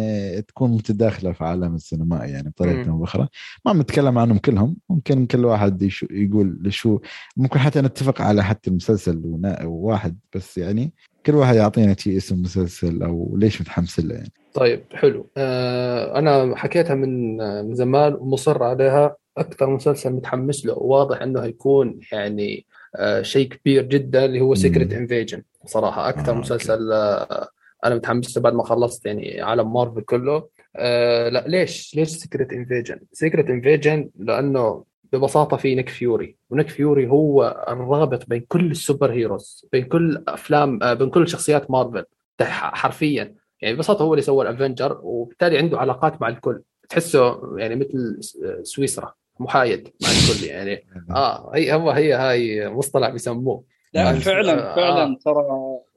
تكون 0.49 0.71
متداخلة 0.71 1.33
في 1.33 1.45
عالم 1.45 1.75
السينما 1.75 2.25
يعني 2.25 2.49
بطريقة 2.49 2.91
أو 2.91 2.99
بأخرى. 2.99 3.29
ما 3.67 3.73
بنتكلم 3.73 4.19
عنهم 4.19 4.39
كلهم. 4.39 4.77
ممكن 4.91 5.27
كل 5.27 5.45
واحد 5.45 5.91
يقول 6.11 6.59
شو 6.69 6.99
ممكن 7.37 7.59
حتى 7.59 7.81
نتفق 7.81 8.23
على 8.23 8.45
حتى 8.45 8.71
المسلسل 8.71 9.23
واحد 9.65 10.19
بس 10.35 10.59
يعني. 10.59 10.93
كل 11.27 11.35
واحد 11.35 11.55
يعطينا 11.55 11.95
شيء 11.99 12.17
اسم 12.17 12.43
مسلسل 12.43 13.03
أو 13.03 13.37
ليش 13.37 13.61
متحمس 13.61 14.01
له 14.01 14.15
يعني. 14.15 14.33
طيب 14.55 14.83
حلو. 14.93 15.31
آه 15.37 16.19
أنا 16.19 16.57
حكيتها 16.57 16.95
من 16.95 17.37
من 17.37 17.75
زمان 17.75 18.15
ومصر 18.15 18.63
عليها. 18.63 19.17
أكثر 19.39 19.71
مسلسل 19.71 20.13
متحمس 20.13 20.67
له 20.67 20.79
وواضح 20.79 21.23
إنه 21.23 21.41
هيكون 21.41 22.01
يعني 22.13 22.67
آه 22.71 22.74
شيء 23.23 23.49
كبير 23.49 23.83
جدا 23.83 24.25
اللي 24.25 24.41
هو 24.41 24.55
Secret 24.55 24.93
Invasion 24.93 25.43
صراحة 25.67 26.09
أكثر 26.09 26.33
آه 26.33 26.35
مسلسل 26.35 26.93
آه 26.93 27.49
أنا 27.85 27.95
متحمس 27.95 28.37
له 28.37 28.43
بعد 28.43 28.55
ما 28.55 28.65
خلصت 28.65 29.07
يعني 29.07 29.41
عالم 29.43 29.73
مارفل 29.73 30.01
كله. 30.01 30.49
آه 30.77 31.29
لا 31.29 31.45
ليش؟ 31.49 31.95
ليش 31.97 32.09
Secret 32.09 32.53
Invasion 32.53 33.01
Secret 33.13 33.51
Invasion 33.51 34.11
لأنه 34.19 34.85
ببساطة 35.13 35.57
في 35.57 35.75
نيك 35.75 35.89
فيوري. 35.89 36.37
ونيك 36.51 36.69
فيوري 36.69 37.09
هو 37.09 37.65
الرابط 37.69 38.29
بين 38.29 38.45
كل 38.49 38.71
ال 38.71 39.13
superheroes 39.13 39.67
بين 39.73 39.85
كل 39.85 40.25
أفلام 40.29 40.83
آه، 40.83 40.95
بين 40.95 41.11
كل 41.11 41.29
شخصيات 41.29 41.71
مارفل 41.71 42.05
حرفيا. 42.43 43.35
يعني 43.63 43.77
ببساطة 43.77 44.03
هو 44.03 44.15
اللي 44.15 44.23
سوى 44.23 44.49
ال 44.49 44.55
Avengers 44.55 45.01
وبالتالي 45.03 45.59
عنده 45.59 45.79
علاقات 45.79 46.21
مع 46.23 46.29
الكل. 46.29 46.63
تحسه 46.89 47.41
يعني 47.59 47.77
مثل 47.77 48.19
سويسرا. 48.63 49.15
محايد 49.41 49.89
مع 50.03 50.09
الكل 50.09 50.47
يعني. 50.47 50.87
آه 51.11 51.51
هي 51.55 51.75
هو 51.75 51.91
هي 51.91 52.13
هاي 52.13 52.69
مصطلح 52.69 53.09
بيسموه. 53.09 53.65
لا 53.95 54.03
يعني 54.03 54.21
فعلا 54.21 54.73
آه 54.73 54.75
فعلا 54.77 55.19
ترى 55.25 55.45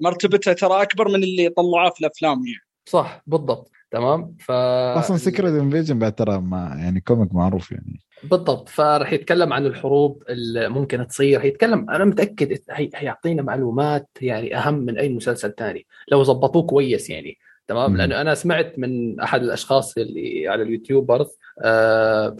مرتبته 0.01 0.53
ترى 0.53 0.81
أكبر 0.81 1.07
من 1.07 1.23
اللي 1.23 1.49
طلعوه 1.49 1.89
في 1.89 2.01
الأفلام 2.01 2.37
يعني. 2.37 2.67
صح 2.85 3.21
بالضبط. 3.27 3.71
تمام؟ 3.91 4.35
ف 4.39 4.51
أصلا 4.51 5.17
Secret 5.17 5.53
Invasion 5.53 5.99
بعد 5.99 6.15
ترى 6.15 6.41
ما 6.41 6.75
يعني 6.79 7.01
comic 7.01 7.33
معروف 7.33 7.71
يعني. 7.71 7.99
بالضبط. 8.23 8.69
فراح 8.69 9.13
يتكلم 9.13 9.53
عن 9.53 9.65
الحروب 9.65 10.23
اللي 10.29 10.69
ممكن 10.69 11.07
تصير. 11.07 11.41
هيتكلم 11.41 11.89
أنا 11.89 12.05
متأكد 12.05 12.57
هيعطينا 12.95 13.41
معلومات 13.41 14.09
يعني 14.21 14.57
أهم 14.57 14.73
من 14.73 14.97
أي 14.97 15.09
مسلسل 15.09 15.53
ثاني 15.57 15.85
لو 16.11 16.23
ظبطوه 16.23 16.63
كويس 16.63 17.09
يعني. 17.09 17.37
تمام؟ 17.67 17.97
لأنه 17.97 18.21
أنا 18.21 18.35
سمعت 18.35 18.79
من 18.79 19.19
أحد 19.19 19.41
الأشخاص 19.43 19.97
اللي 19.97 20.47
على 20.47 20.63
ال 20.63 20.70
YouTubers 20.70 21.27
آه 21.27 21.46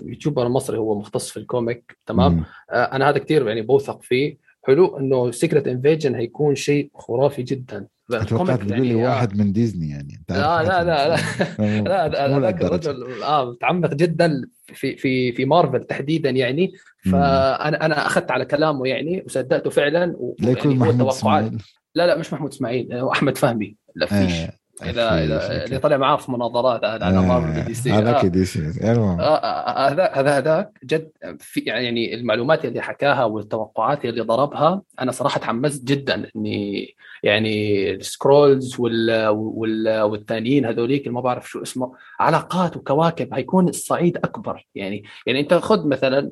YouTuber 0.04 0.48
مصري 0.48 0.78
هو 0.78 1.00
مختص 1.00 1.30
في 1.30 1.38
ال 1.38 1.48
comic 1.48 1.98
تمام؟ 2.06 2.46
آه 2.72 2.84
أنا 2.84 3.10
هذا 3.10 3.18
كثير 3.18 3.48
يعني 3.48 3.62
بوثق 3.62 4.02
فيه. 4.02 4.38
حلو؟ 4.64 4.98
إنه 4.98 5.32
Secret 5.32 5.68
Invasion 5.68 6.16
هيكون 6.16 6.56
شيء 6.56 6.92
خرافي 6.96 7.44
جدا. 7.44 7.88
توقعت 8.28 8.62
تقول 8.62 8.82
لي 8.82 8.88
يعني 8.88 9.06
واحد 9.06 9.38
من 9.38 9.54
ديزني 9.54 9.90
يعني. 9.90 10.24
لا 10.30 10.64
لا 10.64 10.84
لا 10.84 11.18
لا. 11.60 12.08
لا 12.08 12.40
ذاك 12.40 12.62
الرجل 12.62 13.24
آه 13.24 13.52
متعمق 13.52 13.94
جدا 13.94 14.42
في 14.66 14.98
في 14.98 15.32
في 15.32 15.46
مارفل 15.46 15.84
تحديدا 15.84 16.30
يعني. 16.30 16.74
فأنا 17.12 17.86
أنا 17.86 18.06
أخذت 18.06 18.32
على 18.32 18.46
كلامه 18.46 18.88
يعني 18.88 19.24
وصدقته 19.26 19.70
فعلا 19.70 20.16
ويعني 20.18 20.82
هو 20.82 20.92
توقعات. 20.92 21.52
لا 21.96 22.08
لا 22.08 22.18
مش 22.18 22.34
محمود 22.34 22.52
إسماعيل 22.54 22.94
هو 22.94 23.12
أحمد 23.12 23.38
فهمي. 23.38 23.76
لفيش 23.96 24.34
آه. 24.34 24.54
اذا 24.84 25.24
اذا 25.24 25.66
اللي 25.66 25.78
طلع 25.78 25.98
معاه 25.98 26.18
في 26.18 26.32
مناظرات 26.32 26.84
على 26.84 27.22
مارفل 27.22 27.64
دي 27.64 27.74
سي. 27.74 27.92
هذاك 27.92 28.26
دي 28.26 28.46
سي. 28.46 28.60
هذا 28.60 30.12
هذا 30.14 30.38
هذاك 30.38 30.72
جد 30.84 31.10
في 31.40 31.60
يعني 31.60 32.14
المعلومات 32.14 32.66
اللي 32.66 32.82
حكاها 32.82 33.24
والتوقعات 33.26 34.06
اللي 34.06 34.22
ضربها 34.22 34.82
أنا 35.00 35.12
صراحة 35.12 35.40
تحمست 35.40 35.84
جدا 35.84 36.30
إني 36.36 36.96
يعني 37.24 37.92
السكرولز 37.92 38.80
وال 38.80 39.28
وال 39.28 40.02
والثانيين 40.02 40.66
هذوليك 40.66 41.08
ما 41.08 41.22
بعرف 41.22 41.50
شو 41.50 41.62
اسمه 41.62 41.94
علاقات 42.20 42.78
وكواكب 42.78 43.34
هيكون 43.34 43.70
الصعيد 43.70 44.18
أكبر. 44.18 44.68
يعني 44.76 45.04
يعني 45.26 45.40
أنت 45.40 45.54
خذ 45.54 45.88
مثلا 45.88 46.32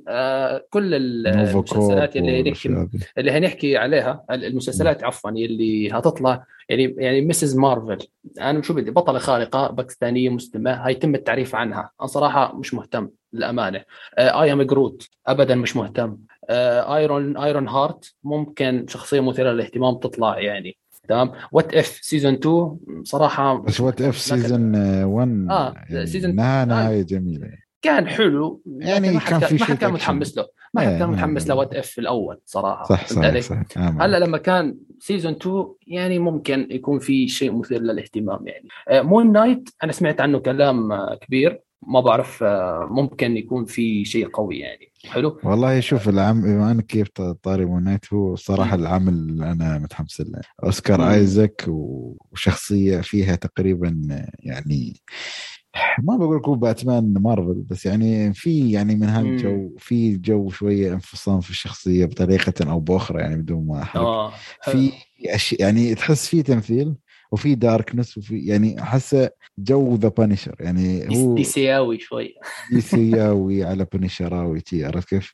كل 0.70 0.94
المسلسلات 0.94 2.16
اللي 2.16 2.52
نحكي 2.52 2.88
اللي 3.18 3.32
هنحكي 3.32 3.78
عليها 3.78 4.24
المسلسلات 4.32 5.04
عفوا 5.04 5.30
اللي 5.30 5.92
هتطلع 5.92 6.44
يعني 6.70 6.96
يعني 6.98 7.22
مسز 7.22 7.58
مارفل 7.58 7.98
أنا 8.42 8.62
شو 8.62 8.74
بدي 8.74 8.92
بطلة 8.92 9.20
خارقة 9.20 9.72
باكستانية 9.72 10.30
مسلمة 10.30 10.72
هيتم 10.72 11.16
التعريف 11.16 11.56
عنها. 11.56 11.92
أنا 12.02 12.08
صراحة 12.08 12.56
مش 12.56 12.74
مهتم 12.74 13.10
للأمانة. 13.34 13.84
I 14.18 14.54
Am 14.54 14.62
Groot 14.62 15.10
ابدا 15.28 15.56
مش 15.56 15.76
مهتم. 15.76 16.18
Iron 16.50 17.38
Ironheart 17.38 18.14
ممكن 18.24 18.86
شخصية 18.90 19.20
مثيرة 19.20 19.52
للاهتمام 19.52 19.96
تطلع 19.96 20.40
يعني. 20.40 20.78
تمام؟ 21.08 21.32
What 21.52 21.74
If 21.74 21.86
season 21.86 22.34
2 22.34 22.78
صراحة 23.04 23.62
بس 23.62 23.82
What 23.82 24.02
If 24.02 24.18
season 24.18 24.76
1 25.04 25.48
آه 25.50 25.74
يعني 25.90 26.06
season 26.06 26.36
نهاية 26.36 27.02
جميلة. 27.02 27.65
كان 27.86 28.08
حلو 28.08 28.62
يعني 28.78 29.12
ما 29.12 29.20
كان 29.20 29.40
في 29.40 29.56
ما 29.56 29.66
حد 29.66 29.78
كان 29.78 29.94
متحمس 29.94 30.38
له. 30.38 30.46
ما 30.74 30.82
حد 30.82 31.00
كان 31.00 31.10
متحمس 31.10 31.48
ل 31.48 31.53
What 31.53 31.76
If 31.76 31.88
في 31.88 32.02
الأول 32.02 32.42
صراحة 32.46 32.84
صح 32.84 33.08
صح, 33.08 33.40
صح. 33.40 33.64
هلا 33.78 34.20
لما 34.20 34.38
كان 34.38 34.78
season 35.00 35.34
2 35.34 35.66
يعني 35.88 36.20
ممكن 36.20 36.68
يكون 36.72 37.00
في 37.00 37.28
شيء 37.28 37.58
مثير 37.58 37.82
للاهتمام 37.82 38.48
يعني. 38.48 38.68
Moon 39.04 39.32
Knight 39.32 39.70
أنا 39.84 39.92
سمعت 39.92 40.22
عنه 40.22 40.40
كلام 40.40 40.90
كبير. 41.22 41.62
ما 41.88 42.00
بعرف 42.00 42.44
ممكن 42.90 43.38
يكون 43.38 43.66
في 43.66 44.06
شيء 44.06 44.28
قوي 44.28 44.60
يعني. 44.60 44.92
حلو؟ 45.06 45.40
والله 45.44 45.80
شوف 45.80 46.10
العم 46.10 46.42
بما 46.42 46.72
إنك 46.72 46.86
كيف 46.86 47.08
طاري 47.44 47.66
Moon 47.66 47.84
Knight 47.84 48.14
هو 48.14 48.36
صراحة 48.36 48.76
العمل 48.76 49.14
اللي 49.14 49.52
أنا 49.52 49.78
متحمس 49.78 50.22
له. 50.22 50.42
أوسكار. 50.64 51.12
ايزك 51.12 51.66
وشخصية 51.68 53.02
فيها 53.02 53.36
تقريبا 53.36 53.98
يعني 54.40 55.02
ما 56.04 56.18
بقول 56.18 56.38
لكم 56.38 56.56
باتمان 56.56 57.14
مارفل 57.14 57.54
بس 57.70 57.86
يعني 57.86 58.34
في 58.34 58.72
يعني 58.72 58.96
من 58.96 59.10
هالجو 59.10 59.76
في 59.78 60.18
جو 60.18 60.50
شوية 60.50 60.94
انفصام 60.94 61.42
في 61.42 61.50
الشخصية 61.50 62.06
بطريقة 62.06 62.72
أو 62.72 62.80
بأخرى 62.80 63.22
يعني 63.22 63.36
بدون 63.36 63.68
ما 63.68 63.82
احرق 63.82 64.02
آه. 64.02 64.34
في 64.64 64.92
أشياء 65.26 65.62
يعني 65.62 65.96
تحس 65.96 66.28
في 66.28 66.44
تمثيل 66.44 66.96
وفي 67.32 67.56
darkness 67.56 68.18
وفي 68.18 68.40
يعني 68.40 68.82
احسه 68.82 69.30
جو 69.58 69.96
the 69.96 70.10
Punisher 70.10 70.56
يعني 70.60 71.08
هو 71.18 71.36
دي 71.36 71.57
سياوي 71.57 72.00
شوي. 72.00 72.36
دي 72.72 73.02
سياوي 73.02 73.64
على 73.70 73.88
بانشراوي 73.94 74.64
عرفت 74.74 75.10
كيف؟ 75.10 75.34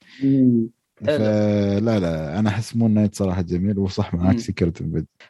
فلا 1.06 2.00
لا 2.00 2.39
أنا 2.39 2.50
أحس 2.50 2.76
Moon 2.76 2.93
Knight 2.93 3.16
صراحة 3.16 3.42
جميل 3.42 3.80
وصح 3.80 4.14
معك 4.14 4.39
Secret 4.39 4.84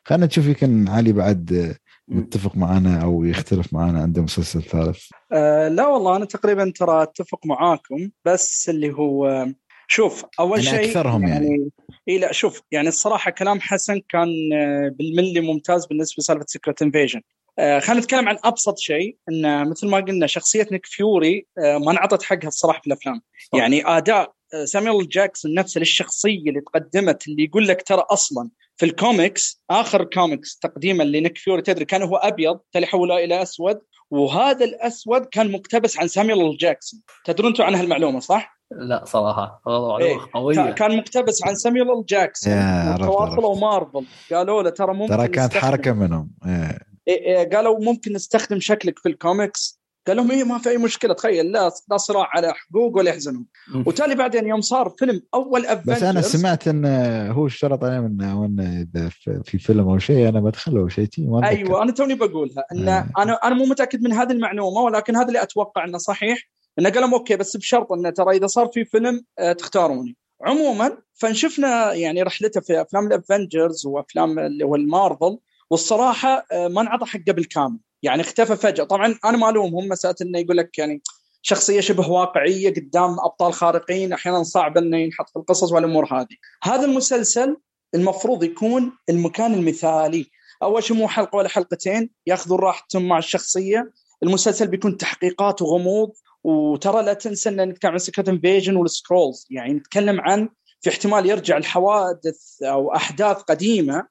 خلينا 0.06 0.26
نشوف 0.26 0.46
يمكن 0.48 0.88
علي 0.88 1.14
بعد 1.14 1.76
متفق 2.12 2.58
معنا 2.58 3.04
أو 3.04 3.24
يختلف 3.24 3.74
معنا 3.74 4.02
عنده 4.02 4.22
مسلسل 4.22 4.62
ثالث؟ 4.62 5.06
أه 5.32 5.68
لا 5.68 5.88
والله 5.88 6.16
أنا 6.16 6.26
تقريبا 6.26 6.72
ترى 6.76 7.04
أتفق 7.04 7.46
معاكم 7.46 8.10
بس 8.26 8.70
اللي 8.70 8.94
هو 8.94 9.48
شوف 9.88 10.26
أول 10.40 10.66
يعني 10.66 10.78
شيء 10.78 10.90
أكثرهم 10.90 11.28
يعني, 11.28 11.46
يعني 11.46 11.70
إي 12.10 12.18
لا 12.18 12.32
شوف 12.32 12.62
يعني 12.72 12.88
الصراحة 12.88 13.32
كلام 13.32 13.60
حسن 13.60 14.02
كان 14.10 14.30
آه، 14.54 14.96
بالملي 15.00 15.42
ممتاز 15.42 15.86
بالنسبة 15.86 16.16
لسالفة 16.20 16.46
Secret 16.48 16.82
Invasion 16.82 17.22
آه 17.60 17.80
خلينا 17.80 18.02
نتكلم 18.02 18.30
عن 18.30 18.38
أبسط 18.44 18.78
شيء 18.78 19.18
ان 19.30 19.70
مثل 19.70 19.88
ما 19.88 19.98
قلنا 19.98 20.28
شخصية 20.28 20.68
نيك 20.72 20.86
فيوري 20.86 21.46
آه 21.58 21.78
ما 21.78 21.92
انعطت 21.92 22.24
حقها 22.24 22.48
الصراحة 22.48 22.82
في 22.82 22.88
الأفلام. 22.88 23.22
صح. 23.52 23.60
يعني 23.60 23.88
آداء 23.88 24.34
آه، 24.54 24.66
سامويل 24.66 25.10
جاكسون 25.10 25.54
نفسه 25.54 25.80
للشخصية 25.80 26.50
اللي 26.50 26.62
تقدمت 26.62 27.28
اللي 27.28 27.44
يقول 27.44 27.68
لك 27.68 27.82
ترى 27.82 28.06
أصلا 28.10 28.50
في 28.82 28.88
الكوميكس 28.88 29.64
آخر 29.70 30.04
كوميكس 30.04 30.58
تقديما 30.58 31.04
لنيك 31.04 31.38
فيوري 31.38 31.62
تدري 31.62 31.86
كان 31.86 32.04
هو 32.04 32.16
أبيض 32.16 32.60
حوله 32.84 33.24
إلى 33.24 33.42
أسود 33.42 33.80
وهذا 34.12 34.66
الأسود 34.66 35.26
كان 35.26 35.52
مقتبس 35.52 36.00
عن 36.00 36.08
سامويل 36.08 36.58
جاكسون 36.58 37.02
تدرون 37.26 37.52
أنتم 37.52 37.64
عن 37.64 37.76
هالمعلومة 37.76 38.20
صح؟ 38.20 38.60
لا 38.72 39.06
صراحة 39.06 39.62
معلومة 39.66 39.98
إيه. 39.98 40.18
قوية 40.34 40.72
كان 40.72 40.98
مقتبس 40.98 41.44
عن 41.48 41.56
سامويل 41.56 42.06
جاكسون 42.06 42.54
وتواصلوا 42.94 43.60
مارفل 43.60 44.06
قالوا 44.32 44.64
له 44.64 44.70
ترى 44.70 44.94
ممكن 44.94 45.18
ترى 45.18 45.28
كانت 45.28 45.54
حركة 45.54 45.94
منهم 45.94 46.32
إيه. 46.46 46.80
إيه 47.08 47.38
إيه 47.38 47.50
قالوا 47.50 47.80
ممكن 47.80 48.14
نستخدم 48.14 48.60
شكلك 48.60 49.00
في 49.00 49.10
الكوميكس 49.10 49.81
قال 50.08 50.18
لهم 50.18 50.32
إيه 50.32 50.44
ما 50.44 50.58
في 50.58 50.70
أي 50.70 50.78
مشكلة 50.78 51.14
تخيل 51.14 51.52
لا 51.52 51.72
لا 51.90 51.98
صراع 51.98 52.28
على 52.32 52.54
حقوق 52.54 52.98
ولا 52.98 53.10
يحزنهم 53.10 53.46
وتالي 53.86 54.16
بعدين 54.16 54.48
يوم 54.48 54.62
صار 54.62 54.96
فيلم 55.00 55.22
أول 55.34 55.66
Avengers 55.66 55.98
بس 55.98 56.04
أنا 56.04 56.22
سمعت 56.22 56.68
إن 56.68 56.86
هو 57.32 57.48
اشترط 57.48 57.84
عليه 57.84 58.00
من 58.00 58.60
إذا 58.60 59.10
في 59.44 59.58
فيلم 59.58 59.90
أو 59.90 59.98
شيء 59.98 60.30
أنا 60.30 60.40
بدخله 60.40 60.88
شيء 60.88 61.08
أيوه 61.44 61.84
أنا 61.84 61.92
توني 61.92 62.16
بقولها 62.16 62.66
إن 62.72 62.90
آه. 62.90 63.10
أنا 63.18 63.34
أنا 63.34 63.56
مو 63.56 63.66
متأكد 63.66 64.02
من 64.02 64.14
هذه 64.14 64.32
المعلومة 64.32 64.82
ولكن 64.82 65.16
هذا 65.16 65.28
اللي 65.28 65.44
أتوقع 65.44 65.86
إنه 65.86 65.98
صحيح. 65.98 66.50
إنه 66.80 66.90
قال 66.90 67.02
لهم 67.02 67.14
okay 67.14 67.36
بس 67.36 67.58
بشرط 67.58 67.92
إنه 67.92 68.10
ترى 68.10 68.38
إذا 68.38 68.48
صار 68.48 68.68
في 68.74 68.86
فيلم 68.86 69.26
آه 69.40 69.54
تختاروني. 69.54 70.16
عموما 70.46 70.98
فنشفنا 71.14 71.94
يعني 71.94 72.24
رحلته 72.24 72.62
في 72.62 72.82
أفلام 72.82 73.08
ال 73.08 73.17
Avengers 73.17 73.86
وأفلام 73.86 74.40
اللي 74.40 74.66
هو 74.66 74.76
المارفل 74.76 75.38
والصراحة 75.70 76.46
آه 76.52 76.68
ما 76.68 76.82
انعطى 76.82 77.06
حقه 77.06 77.32
بالكامل. 77.34 77.80
يعني 78.04 78.22
اختفى 78.22 78.56
فجأة. 78.56 78.84
طبعا 78.84 79.16
أنا 79.26 79.38
ما 79.38 79.50
ألومهم 79.50 79.88
مسألة 79.88 80.16
إنه 80.22 80.40
يقول 80.40 80.58
لك 80.58 80.78
يعني 80.78 81.02
شخصية 81.42 81.80
شبه 81.80 82.10
واقعية 82.10 82.74
قدام 82.74 83.20
أبطال 83.20 83.54
خارقين 83.54 84.14
أحيانا 84.14 84.44
صعب 84.44 84.78
إنه 84.78 84.98
ينحط 84.98 85.30
في 85.30 85.40
القصص 85.40 85.72
والأمور 85.72 86.06
هذه. 86.14 86.36
هذا 86.64 86.86
المسلسل 86.86 87.58
المفروض 87.96 88.44
يكون 88.44 88.92
المكان 89.10 89.54
المثالي. 89.54 90.26
أول 90.64 90.84
شيء 90.84 90.98
مو 90.98 91.08
حلقة 91.08 91.36
ولا 91.36 91.50
حلقتين 91.50 92.10
ياخذون 92.28 92.60
راحتهم 92.60 93.08
مع 93.08 93.18
الشخصية. 93.18 93.92
المسلسل 94.24 94.68
بيكون 94.68 94.98
تحقيقات 94.98 95.62
وغموض 95.62 96.12
وترى 96.44 97.04
لا 97.04 97.14
تنسى 97.14 97.50
إن 97.50 97.70
نتكلم 97.70 97.92
عن 97.92 97.98
Secret 97.98 98.30
Invasion 98.30 98.76
وال 98.76 98.92
Skrulls 98.92 99.48
يعني 99.50 99.74
نتكلم 99.74 100.22
عن 100.22 100.50
في 100.82 100.90
احتمال 100.90 101.26
يرجع 101.26 101.58
الحوادث 101.58 102.64
أو 102.64 102.96
أحداث 102.96 103.38
قديمة 103.38 104.08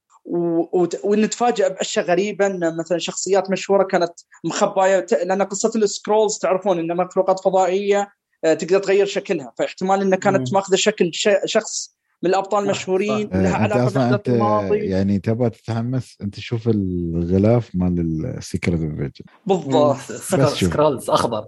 ونتفاجئ 1.05 1.69
باشياء 1.75 2.05
غريبه 2.05 2.47
ان 2.47 2.77
مثلا 2.77 2.99
شخصيات 2.99 3.51
مشهورة 3.51 3.85
كانت 3.85 4.13
مخباية 4.45 5.07
لأن 5.25 5.43
قصة 5.43 5.73
ال 5.77 5.84
Skrulls 5.85 6.39
تعرفون 6.39 6.79
ان 6.79 6.97
مخلوقات 6.97 7.41
فضائية 7.41 8.13
آه، 8.45 8.55
تقدر 8.55 8.79
تغير 8.79 9.07
شكلها. 9.07 9.53
فاحتمال 9.59 10.01
انها 10.01 10.19
كانت 10.19 10.53
ماخذة 10.53 10.77
شكل 10.77 11.11
شخص 11.45 12.01
من 12.23 12.31
الأبطال 12.31 12.65
المشهورين 12.65 13.29
لها 13.33 13.57
علاقة 13.57 13.89
بالاحداث 13.89 14.29
الماضي. 14.29 14.79
يعني 14.79 15.19
تبغى 15.19 15.51
تتحمس 15.51 16.17
أنت 16.23 16.35
تشوف 16.35 16.69
الغلاف 16.69 17.71
مال 17.75 18.27
ال 18.27 18.34
Secret 18.34 18.81
Invasion 18.81 19.25
بالضبط. 19.47 19.97
Skrulls 19.97 21.11
أخضر. 21.11 21.45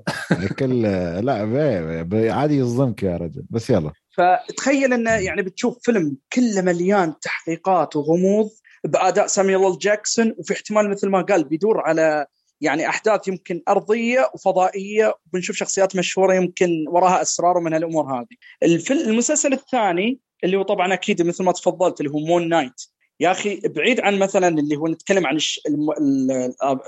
كل 0.58 0.82
لا 1.26 2.32
عادي 2.34 2.56
يصدمك 2.56 3.02
يا 3.02 3.16
رجل. 3.16 3.44
بس 3.50 3.70
يلا. 3.70 3.92
فتخيل 4.16 4.92
إنه 4.92 5.10
يعني 5.10 5.42
بتشوف 5.42 5.78
فيلم 5.82 6.16
كله 6.32 6.62
مليان 6.62 7.14
تحقيقات 7.20 7.96
وغموض 7.96 8.50
بأداء 8.84 9.26
ساميول 9.26 9.78
جاكسون 9.78 10.34
وفي 10.38 10.54
احتمال 10.54 10.90
مثل 10.90 11.08
ما 11.08 11.22
قال 11.22 11.44
بيدور 11.44 11.80
على 11.80 12.26
يعني 12.60 12.88
أحداث 12.88 13.28
يمكن 13.28 13.62
أرضية 13.68 14.30
وفضائية 14.34 15.14
وبنشوف 15.26 15.56
شخصيات 15.56 15.96
مشهورة 15.96 16.34
يمكن 16.34 16.84
وراها 16.88 17.22
اسرار 17.22 17.58
ومن 17.58 17.72
هالأمور 17.72 18.18
هذه. 18.18 18.36
الفيلم 18.62 19.08
المسلسل 19.08 19.52
الثاني 19.52 20.20
اللي 20.44 20.56
هو 20.56 20.62
طبعا 20.62 20.94
أكيد 20.94 21.22
مثل 21.22 21.44
ما 21.44 21.52
تفضلت 21.52 22.00
اللي 22.00 22.10
هو 22.10 22.18
Moon 22.18 22.48
Knight 22.48 22.82
يا 23.20 23.30
أخي 23.30 23.60
بعيد 23.64 24.00
عن 24.00 24.18
مثلا 24.18 24.48
اللي 24.48 24.76
هو 24.76 24.88
نتكلم 24.88 25.26
عن 25.26 25.38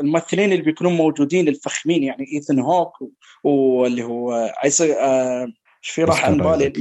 الممثلين 0.01 0.53
اللي 0.53 0.63
بيكونون 0.63 0.93
موجودين 0.93 1.49
الفخمين 1.49 2.03
يعني 2.03 2.27
ايثن 2.33 2.59
هوك 2.59 2.93
واللي 3.45 4.05
هو 4.05 4.53
عايز 4.57 4.83
إيش 4.83 5.91
في 5.91 6.05
راح 6.05 6.25
عن 6.25 6.39
بالي؟ 6.39 6.73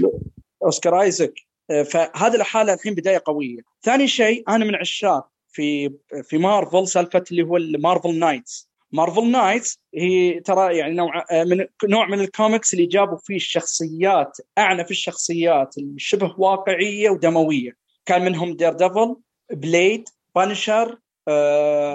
أوسكار 0.64 1.02
أيزك. 1.02 1.34
آه، 1.40 1.53
فهذه 1.82 2.36
الحالة 2.36 2.74
الحين 2.74 2.94
بداية 2.94 3.22
قوية. 3.26 3.60
ثاني 3.82 4.08
شيء 4.08 4.44
أنا 4.50 4.66
من 4.66 4.76
عشاق 4.76 5.28
في 5.50 5.94
في 6.24 6.38
مارفل 6.38 6.88
سالفة 6.88 7.24
اللي 7.32 7.44
هو 7.44 7.58
ال 7.58 7.67
Marvel 7.67 8.20
Knights 8.20 8.70
Marvel 8.92 9.32
Knights 9.32 9.80
هي 9.96 10.40
ترى 10.40 10.78
يعني 10.78 10.94
نوع 10.94 11.26
آه، 11.32 11.44
من 11.44 11.66
نوع 11.90 12.08
من 12.08 12.20
الكوميكس 12.20 12.74
اللي 12.74 12.86
جابوا 12.86 13.18
فيه 13.18 13.36
الشخصيات 13.36 14.38
اعنف 14.58 14.92
الشخصيات 14.92 15.78
الشبه 15.78 16.36
واقعية 16.38 17.10
ودموية. 17.10 17.72
كان 18.06 18.26
منهم 18.26 18.56
Daredevil 18.56 19.16
Blade 19.52 20.10
Punisher 20.36 21.00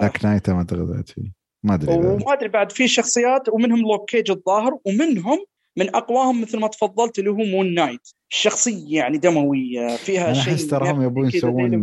Dark 0.01 0.25
Knight 0.25 0.51
ما 0.51 0.59
اعتقد 0.59 1.09
فيه 1.09 1.33
ما 1.63 1.75
أدري 1.75 1.95
وما 1.95 2.33
أدري. 2.33 2.49
بعد 2.49 2.73
في 2.73 2.89
شخصيات 2.89 3.49
ومنهم 3.49 3.79
لوك 3.79 4.11
كيج 4.11 4.31
الظاهر 4.31 4.79
ومنهم 4.85 5.45
من 5.79 5.97
أقواهم 5.97 6.41
مثل 6.41 6.59
ما 6.59 6.69
تفضلت 6.69 7.19
اللي 7.19 7.31
هو 7.31 7.37
Moon 7.37 7.75
Knight. 7.75 8.09
الشخصيه 8.31 8.99
يعني 8.99 9.19
دموية 9.19 9.97
فيها 9.97 10.33
شيء 10.33 10.53
أحس 10.53 10.67
تراهم 10.67 11.03
يبون 11.03 11.29
يسوون 11.29 11.83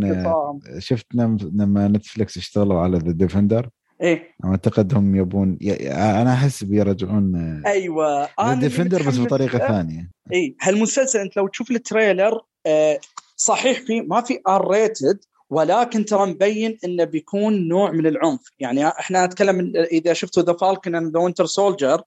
شفت 0.78 1.06
لما 1.52 1.88
نتفلكس 1.88 2.36
اشتغلوا 2.36 2.80
على 2.80 2.98
The 2.98 3.12
Defenders 3.12 3.68
إيه. 4.02 4.34
أعتقد 4.44 4.94
هم 4.94 5.16
يبون 5.16 5.58
أنا 5.90 6.32
أحس 6.32 6.64
بيرجعون 6.64 7.36
أيوه 7.66 8.28
أنا 8.40 8.60
Defenders 8.60 9.02
بس 9.02 9.18
بطريقة 9.18 9.58
ثانية. 9.58 10.10
اي 10.32 10.56
هالمسلسل 10.62 11.18
أنت 11.18 11.36
لو 11.36 11.48
تشوف 11.48 11.70
ال 11.70 11.79
trailer 11.79 12.40
آه 12.66 13.00
صحيح 13.36 13.80
في 13.80 14.00
ما 14.00 14.20
في 14.20 14.40
R 14.48 14.70
rated 14.70 15.18
ولكن 15.50 16.04
ترى 16.04 16.26
مبين 16.26 16.78
إنه 16.84 17.04
بيكون 17.04 17.68
نوع 17.68 17.90
من 17.90 18.06
العنف. 18.06 18.40
يعني 18.58 18.88
إحنا 18.88 19.26
نتكلم 19.26 19.72
إذا 19.76 20.12
شفتوا 20.12 20.42
The 20.42 20.52
Falcon 20.52 20.94
and 20.94 21.12
the 21.12 21.20
Winter 21.20 21.46
Soldier 21.46 22.02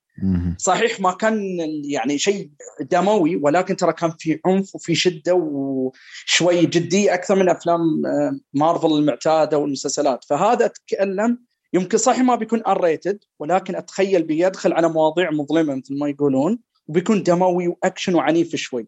صحيح 0.57 0.99
ما 0.99 1.11
كان 1.11 1.59
يعني 1.83 2.17
شيء 2.17 2.49
دموي 2.81 3.35
ولكن 3.35 3.75
ترى 3.75 3.93
كان 3.93 4.11
في 4.19 4.39
عنف 4.45 4.75
وفي 4.75 4.95
شدة 4.95 5.33
وشوي 5.33 6.65
جديه 6.65 7.13
أكثر 7.13 7.35
من 7.35 7.49
أفلام 7.49 8.05
آه، 8.05 8.39
مارفل 8.53 8.87
المعتادة 8.87 9.57
والمسلسلات. 9.57 10.23
فهذا 10.23 10.65
أتكلم 10.65 11.37
يمكن 11.73 11.97
صحيح 11.97 12.21
ما 12.21 12.35
بيكون 12.35 12.61
R 12.67 12.83
rated 12.83 13.19
ولكن 13.39 13.75
أتخيل 13.75 14.23
بيدخل 14.23 14.73
على 14.73 14.89
مواضيع 14.89 15.31
مظلمة 15.31 15.75
مثل 15.75 15.99
ما 15.99 16.09
يقولون 16.09 16.59
وبيكون 16.87 17.23
دموي 17.23 17.67
وأكشن 17.67 18.15
وعنيف 18.15 18.55
شوي. 18.55 18.87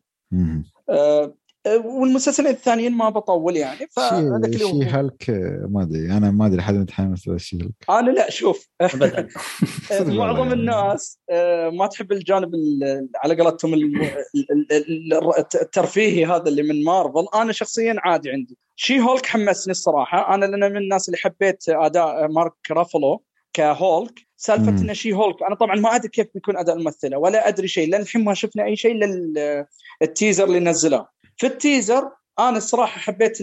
آه 0.89 1.33
والمسلسلين 1.67 2.51
الثانيين 2.51 2.91
ما 2.91 3.09
بطول 3.09 3.57
يعني 3.57 3.87
فهذاك 3.91 4.57
شي 4.57 4.83
هالك 4.83 5.29
ما 5.69 5.81
أدري 5.81 6.11
أنا 6.11 6.31
ما 6.31 6.45
أدري 6.45 6.61
حد 6.61 6.73
متحمس 6.73 7.27
لشي 7.27 7.57
هالك. 7.57 7.71
أنا 7.89 8.11
لا 8.11 8.29
شوف. 8.29 8.69
معظم 9.91 10.51
الناس 10.51 11.19
آه، 11.29 11.69
ما 11.69 11.87
تحب 11.87 12.11
الجانب 12.11 12.51
على 13.23 13.35
قولتهم 13.41 13.73
الترفيهي 15.61 16.25
هذا 16.25 16.43
اللي 16.47 16.63
من 16.63 16.83
مارفل. 16.83 17.25
أنا 17.35 17.51
شخصيا 17.51 17.95
عادي 17.97 18.31
عندي. 18.31 18.57
شي 18.75 18.99
هولك 18.99 19.25
حمسني 19.25 19.71
الصراحة. 19.71 20.35
أنا 20.35 20.45
لأن 20.45 20.71
من 20.71 20.77
الناس 20.77 21.09
اللي 21.09 21.17
حبيت 21.17 21.63
أداء 21.69 22.27
مارك 22.27 22.53
رافلو 22.71 23.23
كهولك 23.53 24.19
سالفة 24.37 24.69
ان 24.69 24.93
She-Hulk 24.93 25.43
أنا 25.43 25.55
طبعا 25.55 25.75
ما 25.75 25.95
أدري 25.95 26.09
كيف 26.09 26.27
بيكون 26.33 26.57
أداء 26.57 26.75
الممثلة 26.75 27.17
ولا 27.17 27.47
أدري 27.47 27.67
شيء. 27.67 27.89
لأن 27.89 28.01
الحين 28.01 28.23
ما 28.23 28.33
شفنا 28.33 28.65
أي 28.65 28.75
شيء 28.75 28.91
إلا 28.91 29.67
ال 30.01 30.07
teaser 30.07 30.43
اللي 30.43 30.59
نزلوه. 30.59 31.20
في 31.41 31.47
ال 31.47 31.56
teaser 31.56 32.11
أنا 32.39 32.57
الصراحة 32.57 32.99
حبيت 32.99 33.37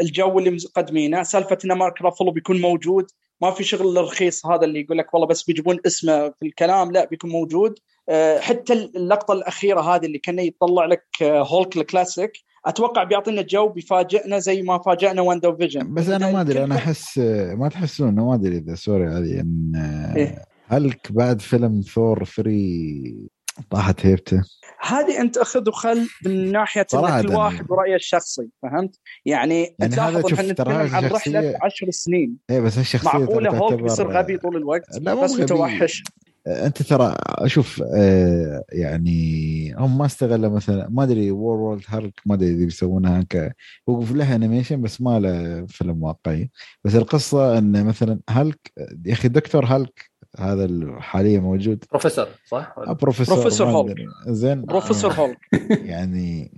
الجو 0.00 0.38
اللي 0.38 0.50
مقدمينه. 0.50 1.22
سالفة 1.22 1.58
إن 1.64 1.72
مارك 1.72 2.02
رافلو 2.02 2.30
بيكون 2.30 2.60
موجود 2.60 3.06
ما 3.42 3.50
في 3.50 3.64
شغل 3.64 3.98
الرخيص 3.98 4.46
هذا 4.46 4.64
اللي 4.64 4.80
يقول 4.80 4.98
لك 4.98 5.14
والله 5.14 5.26
بس 5.26 5.42
بيجيبون 5.42 5.78
اسمه 5.86 6.28
في 6.28 6.46
الكلام 6.46 6.92
لا 6.92 7.04
بيكون 7.04 7.30
موجود. 7.30 7.78
آه، 8.08 8.38
حتى 8.38 8.72
اللقطة 8.72 9.32
الأخيرة 9.32 9.80
هذه 9.80 10.06
اللي 10.06 10.18
كان 10.18 10.38
يطلع 10.38 10.84
لك 10.86 11.06
آه، 11.22 11.42
Hulk 11.42 11.76
ال 11.76 11.83
classic 11.83 12.32
أتوقع 12.66 13.04
بيعطينا 13.04 13.42
جو 13.42 13.68
بيفاجئنا 13.68 14.38
زي 14.38 14.62
ما 14.62 14.78
فاجئنا 14.78 15.22
WandaVision 15.22 15.94
بس 15.94 16.08
أنا 16.08 16.32
ما 16.32 16.40
أدري 16.40 16.64
أنا 16.64 16.74
أحس 16.76 17.18
ما 17.58 17.68
تحسون 17.68 18.14
ما 18.14 18.34
أدري 18.34 18.56
إذا 18.56 18.74
sorry 18.74 19.06
هذه 19.06 19.40
إن 19.40 19.72
إيه؟ 20.16 20.44
هلك 20.66 21.12
بعد 21.12 21.40
فيلم 21.40 21.80
ثور 21.80 22.24
فري 22.24 23.28
طاحت 23.70 24.06
هيبته. 24.06 24.42
هذه 24.80 25.20
أنت 25.20 25.36
أخذ 25.36 25.68
وخل 25.68 26.08
من 26.24 26.52
ناحية 26.52 26.82
كل 26.82 26.96
واحد 26.96 27.70
ورايه 27.70 27.94
الشخصي 27.94 28.48
فهمت؟ 28.62 28.98
يعني, 29.24 29.62
يعني 29.62 29.76
انت 29.82 29.96
لاحظ 29.96 30.32
إحنا 30.32 30.52
نتكلم 30.52 30.94
عن 30.94 31.04
رحلة 31.06 31.58
10 31.62 31.90
سنين. 31.90 32.36
إيه 32.50 32.60
بس 32.60 32.78
الشخصيه 32.78 33.18
معقولة 33.18 33.50
هوك 33.50 33.72
بيصير 33.72 34.10
غبي 34.10 34.38
طول 34.38 34.56
الوقت؟ 34.56 34.98
لا 35.00 35.14
بس 35.14 35.32
متوحش. 35.32 36.02
أنت 36.46 36.82
ترى 36.82 37.16
شوف 37.46 37.82
آه 37.96 38.64
يعني 38.72 39.74
هم 39.78 39.98
ما 39.98 40.06
استغلوا 40.06 40.50
مثلا 40.50 40.88
ما 40.90 41.02
أدري 41.02 41.30
war 41.30 41.56
World 41.58 41.84
War 41.88 42.02
Hulk 42.02 42.20
ما 42.26 42.34
أدري 42.34 42.50
إذا 42.50 42.64
بيسوونها 42.64 43.22
ك 43.30 43.56
هو 43.88 44.04
له 44.10 44.34
animation 44.34 44.82
بس 44.82 45.00
ما 45.00 45.20
له 45.20 45.66
فيلم 45.66 46.02
واقعي. 46.02 46.50
بس 46.84 46.94
القصة 46.94 47.58
إن 47.58 47.84
مثلا 47.84 48.20
هالك 48.30 48.72
يا 49.06 49.12
أخي 49.12 49.28
دكتور 49.28 49.64
هالك 49.64 50.10
هذا 50.38 50.68
حاليا 51.00 51.40
موجود. 51.40 51.84
بروفيسور 51.90 52.26
صح؟ 52.46 52.74
آه، 52.78 52.92
Professor 52.92 53.34
Professor 53.34 53.66
Hulk. 53.66 53.96
زين 54.26 54.64
Professor 54.64 55.12
Hulk. 55.12 55.38
يعني 55.92 56.52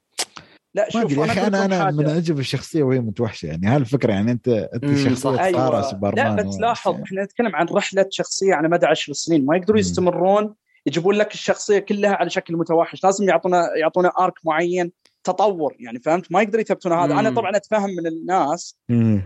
لا 0.74 0.90
شوف 0.90 1.12
يا 1.12 1.24
أخي 1.24 1.46
أنا 1.46 1.64
أنا 1.64 1.90
من 1.90 2.08
اعجب 2.08 2.38
الشخصية 2.38 2.82
وهي 2.82 3.00
متوحشة. 3.00 3.46
يعني 3.46 3.66
هالفكره 3.66 4.12
يعني 4.12 4.32
انت 4.32 4.48
أنت 4.48 4.96
شخصية 4.96 5.40
أيوة. 5.44 5.82
سوبرمان 5.82 6.36
لا 6.36 6.42
بس 6.42 6.56
لاحظ 6.60 7.00
إحنا 7.02 7.24
نتكلم 7.24 7.56
عن 7.56 7.66
رحلة 7.66 8.06
شخصية 8.10 8.54
على 8.54 8.68
مدى 8.68 8.86
عشر 8.86 9.12
سنين. 9.12 9.46
ما 9.46 9.56
يقدروا 9.56 9.78
يستمرون 9.78 10.54
يجيبون 10.86 11.14
لك 11.14 11.34
الشخصية 11.34 11.78
كلها 11.78 12.14
على 12.14 12.30
شكل 12.30 12.56
متوحش. 12.56 13.04
لازم 13.04 13.28
يعطونا 13.28 13.76
يعطونا 13.76 14.12
arc 14.18 14.34
معين. 14.44 14.92
تطور 15.24 15.76
يعني 15.80 16.00
فهمت؟ 16.00 16.32
ما 16.32 16.42
يقدر 16.42 16.60
يثبتون 16.60 16.92
هذا. 16.92 17.14
أنا 17.20 17.30
طبعا 17.30 17.56
أتفهم 17.56 17.90
من 17.90 18.06
الناس 18.06 18.78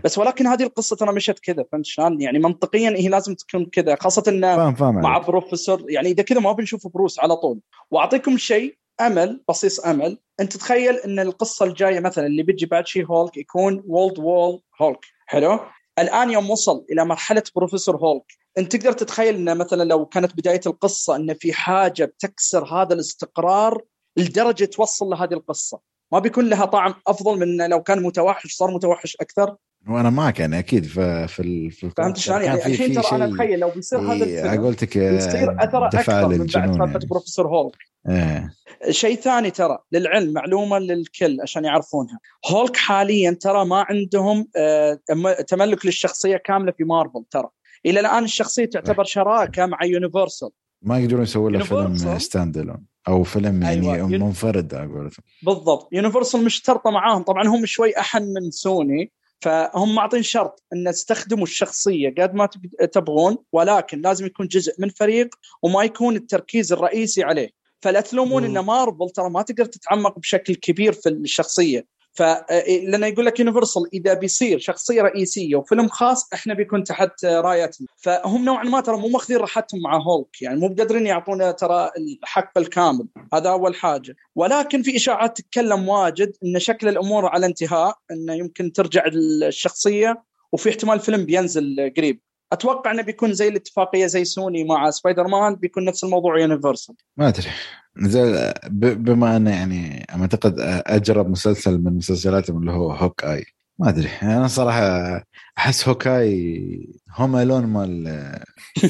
بس 0.03 0.17
ولكن 0.17 0.47
هذه 0.47 0.63
القصة 0.63 0.95
ترى 0.95 1.13
مشت 1.13 1.39
كذا 1.39 1.65
فهمت 1.71 1.85
شلون؟ 1.85 2.21
يعني 2.21 2.39
منطقيا 2.39 2.89
هي 2.89 3.07
لازم 3.07 3.35
تكون 3.35 3.65
كذا 3.65 3.95
خاصة 3.95 4.23
إنه 4.27 4.55
فهم 4.55 4.75
فهم 4.75 4.95
مع 4.95 5.17
بروفيسور 5.17 5.85
يعني 5.89 6.07
إذا 6.09 6.23
كذا 6.23 6.39
ما 6.39 6.51
بنشوف 6.51 6.87
بروس 6.87 7.19
على 7.19 7.35
طول. 7.35 7.59
وأعطيكم 7.91 8.37
شيء 8.37 8.77
أمل 9.01 9.43
بصيص 9.49 9.79
أمل. 9.79 10.17
أنت 10.39 10.57
تخيل 10.57 10.95
إن 10.95 11.19
القصة 11.19 11.65
الجاية 11.65 11.99
مثلا 11.99 12.25
اللي 12.25 12.43
بيجي 12.43 12.65
بعد 12.65 12.87
She 12.87 13.03
Hulk 13.03 13.37
يكون 13.37 13.83
World 13.87 14.19
War 14.19 14.61
Hulk. 14.81 15.05
حلو؟ 15.25 15.59
الآن 15.99 16.31
يوم 16.31 16.49
وصل 16.49 16.85
إلى 16.91 17.05
مرحلة 17.05 17.43
Professor 17.55 17.97
Hulk. 17.97 18.23
أنت 18.57 18.75
تقدر 18.75 18.91
تتخيل 18.91 19.35
ان 19.35 19.57
مثلا 19.57 19.83
لو 19.83 20.05
كانت 20.05 20.33
بداية 20.37 20.61
القصة 20.65 21.15
إن 21.15 21.33
في 21.33 21.53
حاجة 21.53 22.05
بتكسر 22.05 22.65
هذا 22.65 22.93
الاستقرار 22.93 23.81
لدرجة 24.17 24.65
توصل 24.65 25.05
لهذه 25.05 25.33
القصة. 25.33 25.79
ما 26.11 26.19
بيكون 26.19 26.49
لها 26.49 26.65
طعم 26.65 26.93
أفضل 27.07 27.39
من 27.39 27.69
لو 27.69 27.83
كان 27.83 28.03
متوحش 28.03 28.55
صار 28.55 28.71
متوحش 28.71 29.17
أكثر. 29.21 29.55
وأنا 29.89 30.09
معك 30.09 30.39
يعني 30.39 30.59
أكيد 30.59 30.85
في 30.85 31.27
في, 31.27 31.69
في 31.69 31.89
فهمت 31.89 32.17
شلون؟ 32.17 32.41
يعني 32.41 32.65
الحين 32.65 32.93
ترى 32.93 33.03
أنا 33.11 33.25
اتخيل 33.25 33.59
لو 33.59 33.69
بيصير 33.69 33.99
هذا 33.99 34.23
الفيلم 34.23 34.65
قلتك 34.65 34.95
يصير 34.95 35.63
أثره 35.63 35.87
أكثر 35.87 36.27
من 36.27 36.37
بعد 36.37 36.49
سالفه 36.49 36.85
يعني. 36.85 37.05
بروفيسور 37.09 37.47
هولك. 37.47 37.77
إيه. 38.09 38.53
شيء 38.89 39.15
ثاني 39.15 39.51
ترى 39.51 39.77
للعلم 39.91 40.33
معلومة 40.33 40.79
للكل 40.79 41.41
عشان 41.41 41.65
يعرفونها. 41.65 42.19
هولك 42.51 42.77
حاليا 42.77 43.31
ترى 43.31 43.65
ما 43.65 43.85
عندهم 43.89 44.47
آه 44.57 44.99
تملك 45.47 45.85
للشخصية 45.85 46.37
كاملة 46.37 46.71
في 46.71 46.83
مارفل 46.83 47.23
ترى. 47.31 47.49
إلى 47.85 47.99
الآن 47.99 48.23
الشخصية 48.23 48.65
تعتبر 48.65 49.03
شراكة 49.03 49.65
مع 49.65 49.85
يونيفرسال 49.85 50.49
ما 50.81 50.99
يقدرون 50.99 51.23
يسوون 51.23 51.53
له 51.53 51.63
فيلم 51.63 52.19
standalone 52.19 52.85
أو 53.07 53.23
فيلم 53.23 53.63
يعني 53.63 53.93
أيوة. 53.93 54.07
منفرد 54.07 54.73
أقول 54.73 55.11
بالضبط. 55.43 55.89
يونيفرسال 55.91 56.43
مشترطة 56.43 56.91
معاهم. 56.91 57.23
طبعا 57.23 57.47
هم 57.47 57.65
شوي 57.65 57.97
أحن 57.97 58.23
من 58.23 58.51
سوني 58.51 59.11
فهم 59.41 59.95
معطين 59.95 60.23
شرط 60.23 60.63
إن 60.73 60.87
استخدموا 60.87 61.43
الشخصية 61.43 62.13
قد 62.17 62.33
ما 62.33 62.49
تبغون 62.93 63.37
ولكن 63.51 64.01
لازم 64.01 64.25
يكون 64.25 64.47
جزء 64.47 64.73
من 64.79 64.89
فريق 64.89 65.35
وما 65.61 65.83
يكون 65.83 66.15
التركيز 66.15 66.73
الرئيسي 66.73 67.23
عليه. 67.23 67.49
فلا 67.81 68.01
تلومون 68.01 68.43
إن 68.43 68.59
مارفل 68.59 69.09
ترى 69.15 69.29
ما 69.29 69.41
تقدر 69.41 69.65
تتعمق 69.65 70.19
بشكل 70.19 70.55
كبير 70.55 70.93
في 70.93 71.09
الشخصية. 71.09 71.85
ف 72.13 72.21
لأنه 72.21 73.07
يقول 73.07 73.25
لك 73.25 73.39
يونيفرسال 73.39 73.83
إذا 73.93 74.13
بيصير 74.13 74.59
شخصية 74.59 75.01
رئيسية 75.01 75.55
وفيلم 75.55 75.87
خاص 75.87 76.33
إحنا 76.33 76.53
بيكون 76.53 76.83
تحت 76.83 77.25
رايتنا. 77.25 77.87
فهم 77.97 78.45
نوعا 78.45 78.63
ما 78.63 78.81
ترى 78.81 78.97
مو 78.97 79.07
ماخذين 79.07 79.37
راحتهم 79.37 79.81
مع 79.81 79.97
هولك 79.97 80.41
يعني 80.41 80.59
مو 80.59 80.67
بقادرين 80.67 81.07
يعطونا 81.07 81.51
ترى 81.51 81.91
الحق 81.97 82.57
الكامل. 82.57 83.07
هذا 83.33 83.49
أول 83.49 83.75
حاجة. 83.75 84.15
ولكن 84.35 84.81
في 84.81 84.95
إشاعات 84.95 85.37
تتكلم 85.37 85.89
واجد 85.89 86.33
إن 86.45 86.59
شكل 86.59 86.87
الأمور 86.87 87.25
على 87.25 87.45
انتهاء 87.45 87.97
انه 88.11 88.33
يمكن 88.33 88.71
ترجع 88.71 89.03
الشخصيه 89.07 90.23
وفي 90.51 90.69
احتمال 90.69 90.99
فيلم 90.99 91.25
بينزل 91.25 91.93
قريب. 91.97 92.19
أتوقع 92.53 92.91
إنه 92.91 93.01
بيكون 93.01 93.33
زي 93.33 93.47
الاتفاقية 93.47 94.05
زي 94.05 94.25
سوني 94.25 94.63
مع 94.63 94.89
سبايدر 94.89 95.27
مان 95.27 95.55
بيكون 95.55 95.85
نفس 95.85 96.03
الموضوع 96.03 96.39
يونيفرسال 96.39 96.95
ما 97.17 97.27
أدري. 97.27 97.49
زي 97.97 98.53
بما 98.71 99.37
انه 99.37 99.51
يعني 99.51 100.05
أعتقد 100.09 100.55
أجرب 100.87 101.29
مسلسل 101.29 101.77
من 101.83 101.93
مسلسلاتهم 101.97 102.57
اللي 102.57 102.71
هو 102.71 102.91
هوك 102.91 103.23
آي. 103.23 103.45
ما 103.79 103.89
أدري. 103.89 104.09
أنا 104.21 104.47
صراحة 104.47 105.23
أحس 105.57 105.87
هوكاي 105.87 106.89
هم 107.17 107.35
ألون 107.35 107.65
مال 107.65 108.41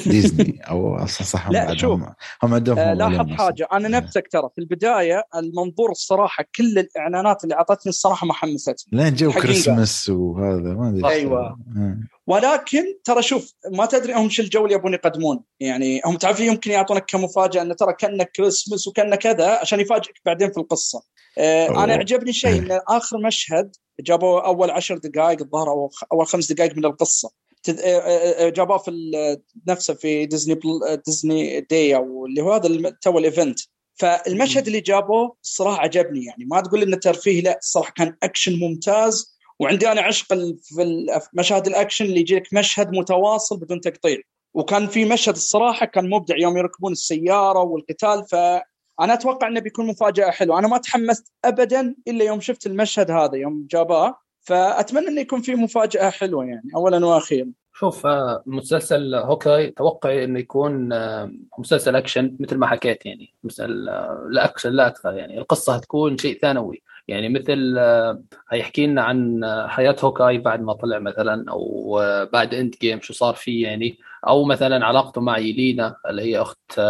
ديزني 0.06 0.62
أو 0.70 1.06
صح 1.06 1.48
هم 1.48 1.54
لا 1.54 1.78
شوف 1.78 2.02
هم 2.44 2.54
عندهم 2.54 2.80
آه 2.80 2.94
لاحظ 2.94 3.32
حاجة. 3.32 3.68
أنا 3.74 3.88
نفسك 3.88 4.28
ترى 4.32 4.50
في 4.56 4.62
البداية 4.62 5.24
المنظور 5.36 5.92
الصراحة 5.92 6.46
كل 6.56 6.80
الإعلانات 6.80 7.44
اللي 7.44 7.56
أعطتني 7.56 7.90
الصراحة 7.90 8.28
ما 8.28 8.34
حمستني 8.34 8.76
لين 8.92 9.16
جو 9.16 9.32
كريسمس 9.32 10.10
وهذا 10.10 10.74
ما 10.74 10.90
أدري. 10.90 11.10
أيوه. 11.10 11.48
آه. 11.78 11.98
ولكن 12.28 12.84
ترى 13.04 13.22
شوف 13.22 13.54
ما 13.72 13.86
تدري 13.86 14.14
هم 14.14 14.30
شو 14.30 14.44
الجو 14.44 14.66
اللي 14.66 14.76
يبون 14.76 14.94
يقدمون. 14.94 15.40
يعني 15.60 16.02
هم 16.06 16.18
تعرفين 16.18 16.48
يمكن 16.48 16.72
يعطونك 16.72 17.06
كمفاجأة 17.06 17.62
انه 17.62 17.74
ترى 17.74 17.94
كانك 17.94 18.32
كريسمس 18.36 18.88
وكانك 18.88 19.20
كذا 19.20 19.50
عشان 19.50 19.80
يفاجئك 19.80 20.22
بعدين 20.26 20.52
في 20.52 20.58
القصة. 20.58 21.04
آه 21.38 21.84
أنا 21.84 21.94
عجبني 21.94 22.34
شيء 22.34 22.60
إن 22.60 22.80
آخر 22.90 23.18
مشهد 23.18 23.76
جابوا 24.00 24.48
أول 24.48 24.70
عشر 24.70 24.98
دقائق 24.98 25.42
الظاهر 25.42 25.70
أو 25.70 25.92
أول 26.14 26.28
خمس 26.28 26.52
دقائق 26.52 26.78
من 26.78 26.86
القصة. 26.86 27.32
جابوه 28.40 28.78
في 28.78 28.92
نفسه 29.68 29.94
في 29.94 30.26
ديزني 30.26 30.56
Plus... 30.56 30.98
ديزني 31.06 31.62
Day 31.62 31.96
أو 31.96 32.26
اللي 32.26 32.42
هو 32.42 32.54
هذا 32.54 32.90
تو 33.02 33.18
ال 33.18 33.24
event. 33.24 33.60
فالمشهد 33.96 34.68
اللي 34.68 34.80
جابوه 34.80 35.36
الصراحه 35.44 35.82
عجبني 35.82 36.26
يعني. 36.26 36.46
ما 36.46 36.62
تقول 36.62 36.82
انه 36.82 36.98
ترفيه 36.98 37.42
لا 37.42 37.58
الصراحه 37.58 37.94
كان 37.98 38.16
أكشن 38.24 38.60
ممتاز. 38.60 39.38
وعندي 39.60 39.92
أنا 39.92 40.02
عشق 40.02 40.34
في 40.62 41.06
مشاهد 41.34 41.68
الأكشن 41.68 42.06
اللي 42.06 42.20
يجي 42.20 42.36
لك 42.36 42.54
مشهد 42.54 42.92
متواصل 42.92 43.60
بدون 43.60 43.82
تقطيع. 43.82 44.18
وكان 44.54 44.88
في 44.88 45.06
مشهد 45.06 45.36
الصراحة 45.36 45.86
كان 45.86 46.10
مبدع 46.10 46.38
يوم 46.38 46.58
يركبون 46.58 46.92
السيارة 46.92 47.60
والقتال 47.60 48.26
فانا 48.98 49.14
أتوقع 49.14 49.48
إنه 49.48 49.60
بيكون 49.60 49.88
مفاجأة 49.88 50.32
حلوة. 50.32 50.60
أنا 50.60 50.68
ما 50.68 50.78
تحمست 50.78 51.32
ابدا 51.46 51.96
إلا 52.08 52.26
يوم 52.26 52.40
شفت 52.40 52.68
المشهد 52.68 53.12
هذا 53.12 53.36
يوم 53.36 53.68
جاباه. 53.72 54.24
فأتمنى 54.42 55.08
إنه 55.08 55.22
يكون 55.22 55.42
في 55.42 55.56
مفاجأة 55.56 56.10
حلوة 56.10 56.46
يعني 56.46 56.72
اولا 56.76 57.06
وأخيرا. 57.06 57.52
شوف 57.74 58.06
آه، 58.06 58.44
مسلسل 58.46 59.16
هوكاي 59.16 59.72
توقعي 59.72 60.24
إنه 60.24 60.40
يكون 60.40 60.94
آه، 60.94 61.32
مسلسل 61.60 61.96
أكشن 61.96 62.38
مثل 62.40 62.58
ما 62.58 62.68
حكيت 62.68 63.06
يعني. 63.06 63.34
مسلسل 63.44 63.90
آه، 63.90 64.28
لا 64.30 64.46
أكشن 64.46 64.70
لا 64.70 64.88
أكثر 64.88 65.14
يعني. 65.14 65.38
القصة 65.38 65.76
هتكون 65.76 66.18
شيء 66.18 66.40
ثانوي 66.40 66.82
يعني 67.08 67.30
مثل 67.30 67.78
هيحكي 68.50 68.88
لنا 68.88 69.04
عن 69.04 69.42
حياة 69.68 69.96
هوكاي 70.04 70.38
بعد 70.38 70.62
ما 70.62 70.74
طلع 70.74 71.00
مثلا 71.00 71.52
أو 71.52 72.00
بعد 72.34 72.54
Endgame 72.54 73.02
شو 73.02 73.14
صار 73.14 73.34
فيه 73.34 73.64
يعني. 73.68 73.98
أو 74.28 74.44
مثلا 74.44 74.86
علاقته 74.86 75.22
مع 75.22 75.38
يلينا 75.38 75.96
اللي 76.10 76.22
هي 76.22 76.42
أخت 76.42 76.82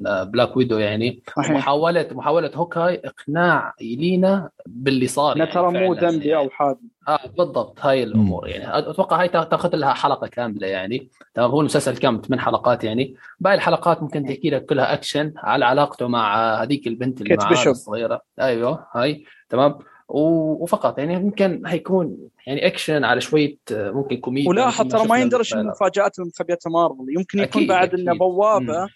بلاك 0.00 0.56
ويدو 0.56 0.78
يعني. 0.78 1.22
صحيح. 1.36 1.50
محاولة 1.50 2.08
محاوله 2.12 2.50
هوكاي 2.54 3.02
إقناع 3.04 3.74
يلينا 3.80 4.50
باللي 4.66 5.06
صار 5.06 5.36
يعني 5.36 5.52
ترى 5.52 5.72
مو 5.72 5.94
ذنبي 5.94 6.36
أو 6.36 6.50
حاجة 6.50 6.78
آه 7.08 7.18
بالضبط. 7.38 7.78
هاي 7.80 8.02
الأمور 8.02 8.48
يعني. 8.48 8.78
أتوقع 8.78 9.20
هاي 9.20 9.28
تاخذ 9.28 9.76
لها 9.76 9.92
حلقة 9.92 10.26
كاملة 10.26 10.66
يعني. 10.66 11.10
تمام 11.34 11.50
هو 11.50 11.60
المسلسل 11.60 11.98
كم 11.98 12.20
ثمان 12.26 12.40
حلقات 12.40 12.84
يعني. 12.84 13.14
باقي 13.40 13.54
الحلقات 13.54 14.02
ممكن 14.02 14.24
تحكي 14.24 14.50
لك 14.50 14.66
كلها 14.66 14.92
أكشن 14.92 15.32
على 15.36 15.64
علاقته 15.64 16.08
مع 16.08 16.54
هذيك 16.62 16.86
البنت 16.86 17.20
اللي 17.20 17.36
معاه 17.36 17.66
الصغيرة. 17.66 18.20
أيوه 18.40 18.86
هاي. 18.94 19.24
تمام. 19.48 19.78
وفقط 20.10 20.98
يعني 20.98 21.14
يمكن 21.14 21.66
حيكون 21.66 22.16
يعني 22.46 22.66
اكشن 22.66 23.04
على 23.04 23.20
شوية 23.20 23.58
ممكن 23.70 24.16
كوميديا 24.16 24.50
ولاحظ 24.50 24.88
ترى 24.88 25.06
ما 25.06 25.22
المفاجات 25.22 26.18
اللي 26.18 26.30
مخبيتها 26.34 26.70
مارفل. 26.70 27.06
يمكن 27.16 27.38
يكون 27.38 27.66
بعد 27.66 27.94
إنه 27.94 28.14
بوابة. 28.14 28.88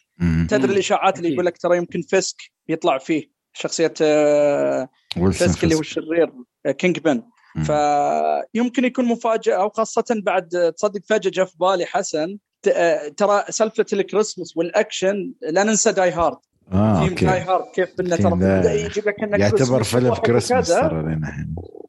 تدري 0.48 0.72
الإشاعات 0.72 1.18
اللي 1.18 1.32
يقول 1.32 1.46
لك 1.46 1.58
ترى 1.58 1.76
يمكن 1.76 2.02
فيسك 2.02 2.36
يطلع 2.68 2.98
فيه 2.98 3.30
شخصية 3.52 3.94
آه، 4.02 4.88
فيسك 5.32 5.64
اللي 5.64 5.74
هو 5.74 5.80
الشرير 5.80 6.32
Kingpin. 6.78 7.22
فيمكن 7.54 8.84
يكون 8.84 9.04
مفاجأة 9.04 9.64
وخاصه 9.64 10.04
بعد 10.10 10.72
تصدق 10.76 11.00
فجأة 11.08 11.30
جاء 11.30 11.44
في 11.46 11.56
بالي 11.58 11.86
حسن 11.86 12.38
آه، 12.68 13.08
ترى 13.08 13.44
سالفه 13.48 13.86
الكريسماس 13.92 14.56
والأكشن 14.56 15.32
لا 15.42 15.64
ننسى 15.64 15.92
Die 15.92 16.10
Hard. 16.10 16.38
آه 16.72 17.02
okay. 17.02 17.26
Die 17.26 17.40
Hard 17.40 17.64
كيف 17.74 18.00
إنه 18.00 18.16
ترى 18.16 18.84
يجيب 18.84 19.08
لك 19.08 19.22
إنك 19.22 19.40
يعتبر 19.40 19.82
فيلم 19.82 20.14
كريسماس 20.14 20.68
ترى 20.68 21.20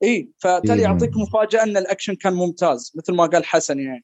إي 0.03 0.29
فبالتالي 0.39 0.81
يعطيك 0.81 1.17
مفاجأة 1.17 1.63
إن 1.63 1.77
الأكشن 1.77 2.15
كان 2.15 2.33
ممتاز 2.33 2.91
مثل 2.95 3.13
ما 3.13 3.25
قال 3.25 3.45
حسن 3.45 3.79
يعني. 3.79 4.03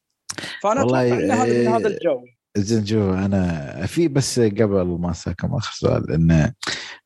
فأنا 0.63 0.81
أتوقع 0.81 1.01
إن 1.01 1.31
هذا 1.31 1.61
من 1.61 1.67
هذا 1.67 1.87
الجو. 1.87 2.19
زين 2.57 2.83
جو 2.83 3.13
أنا 3.13 3.85
في 3.85 4.07
بس 4.07 4.39
قبل 4.39 4.97
ما 4.99 5.11
أسألكم 5.11 5.55
آخر 5.55 5.73
سؤال 5.73 6.11
انه 6.11 6.53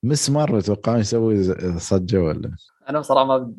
مس 0.03 0.30
مارفل 0.30 0.63
توقعون 0.63 0.99
يسوي 0.99 1.43
صجه 1.80 2.18
ولا؟ 2.18 2.55
أنا 2.89 2.99
بصراحه 2.99 3.25
ما 3.25 3.53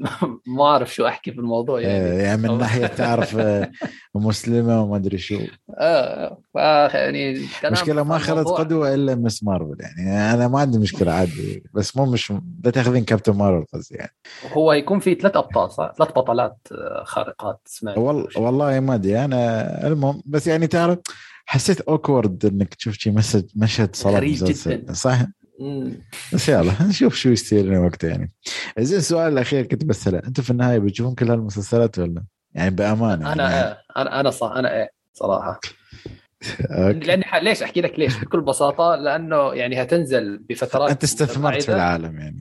ما 0.46 0.64
أعرف 0.64 0.94
شو 0.94 1.06
أحكي 1.06 1.32
في 1.32 1.38
الموضوع 1.38 1.80
يعني. 1.80 1.94
إيه، 1.94 2.22
يعني 2.22 2.42
من 2.42 2.58
ناحية 2.58 2.86
تعرف 3.02 3.36
آه، 3.36 3.70
مسلمة 4.14 4.82
وما 4.82 4.96
أدري 4.96 5.18
شو. 5.18 5.38
آه 5.78 6.38
يعني 6.94 7.46
مشكلة 7.64 8.02
ما 8.02 8.16
اخذت 8.16 8.48
قدوة 8.48 8.94
إلا 8.94 9.14
مس 9.14 9.44
مارفل 9.44 9.76
يعني 9.80 10.34
أنا 10.34 10.48
ما 10.48 10.60
عندي 10.60 10.78
مشكلة 10.78 11.12
عادي 11.12 11.62
بس 11.74 11.96
مو 11.96 12.06
مش 12.06 12.32
لا 12.64 12.70
تأخذين 12.70 13.04
كابتن 13.04 13.32
مارفل 13.32 13.66
قصدي 13.74 13.94
يعني. 13.94 14.12
هو 14.52 14.72
يكون 14.72 14.98
في 14.98 15.14
ثلاث 15.14 15.36
أبطال 15.36 15.72
صح؟ 15.72 15.92
ثلاث 15.98 16.08
بطلات 16.10 16.58
آه، 16.72 17.02
خارقات 17.04 17.60
سمعت. 17.64 17.98
والله 17.98 18.28
والله 18.36 18.80
ما 18.80 18.94
أدري 18.94 19.24
أنا 19.24 19.86
المهم 19.86 20.22
بس 20.26 20.46
يعني 20.46 20.66
تعرف 20.66 20.98
حسيت 21.46 21.80
اوكورد 21.80 22.46
إنك 22.46 22.74
تشوف 22.74 22.94
شي 22.94 23.10
مشهد 23.10 23.50
مشهد 23.56 23.96
صلاه 23.96 24.16
غريب 24.16 24.34
جدا. 24.44 24.92
صح؟ 24.92 25.18
بس 26.32 26.48
يلا 26.48 26.72
نشوف 26.82 27.14
شو 27.14 27.28
يصير 27.28 27.80
وقتها 27.80 28.10
يعني. 28.10 28.32
زين 28.78 28.98
السؤال 28.98 29.32
الأخير 29.32 29.66
كنت 29.66 29.84
بساله 29.84 30.18
أنتم 30.18 30.42
في 30.42 30.50
النهاية 30.50 30.78
بتشوفون 30.78 31.14
كل 31.14 31.30
هالمسلسلات 31.30 31.98
ولا؟ 31.98 32.24
يعني 32.54 32.70
بأمانة 32.70 33.32
أنا 33.32 33.50
يعني. 33.50 33.54
آه. 33.54 33.78
أنا 33.96 34.20
أنا 34.20 34.30
صح 34.30 34.52
أنا 34.52 34.74
إيه 34.76 34.90
صراحة. 35.12 35.60
لأني 36.70 37.24
ليش 37.42 37.62
أحكي 37.62 37.80
لك 37.80 37.98
ليش؟ 37.98 38.16
بكل 38.16 38.40
بساطة 38.40 38.94
لأنه 38.94 39.54
يعني 39.54 39.82
هتنزل 39.82 40.38
بفترات 40.38 40.90
أنت 40.90 41.04
استثمرت 41.04 41.62
في 41.62 41.72
العالم 41.72 42.18
يعني. 42.18 42.40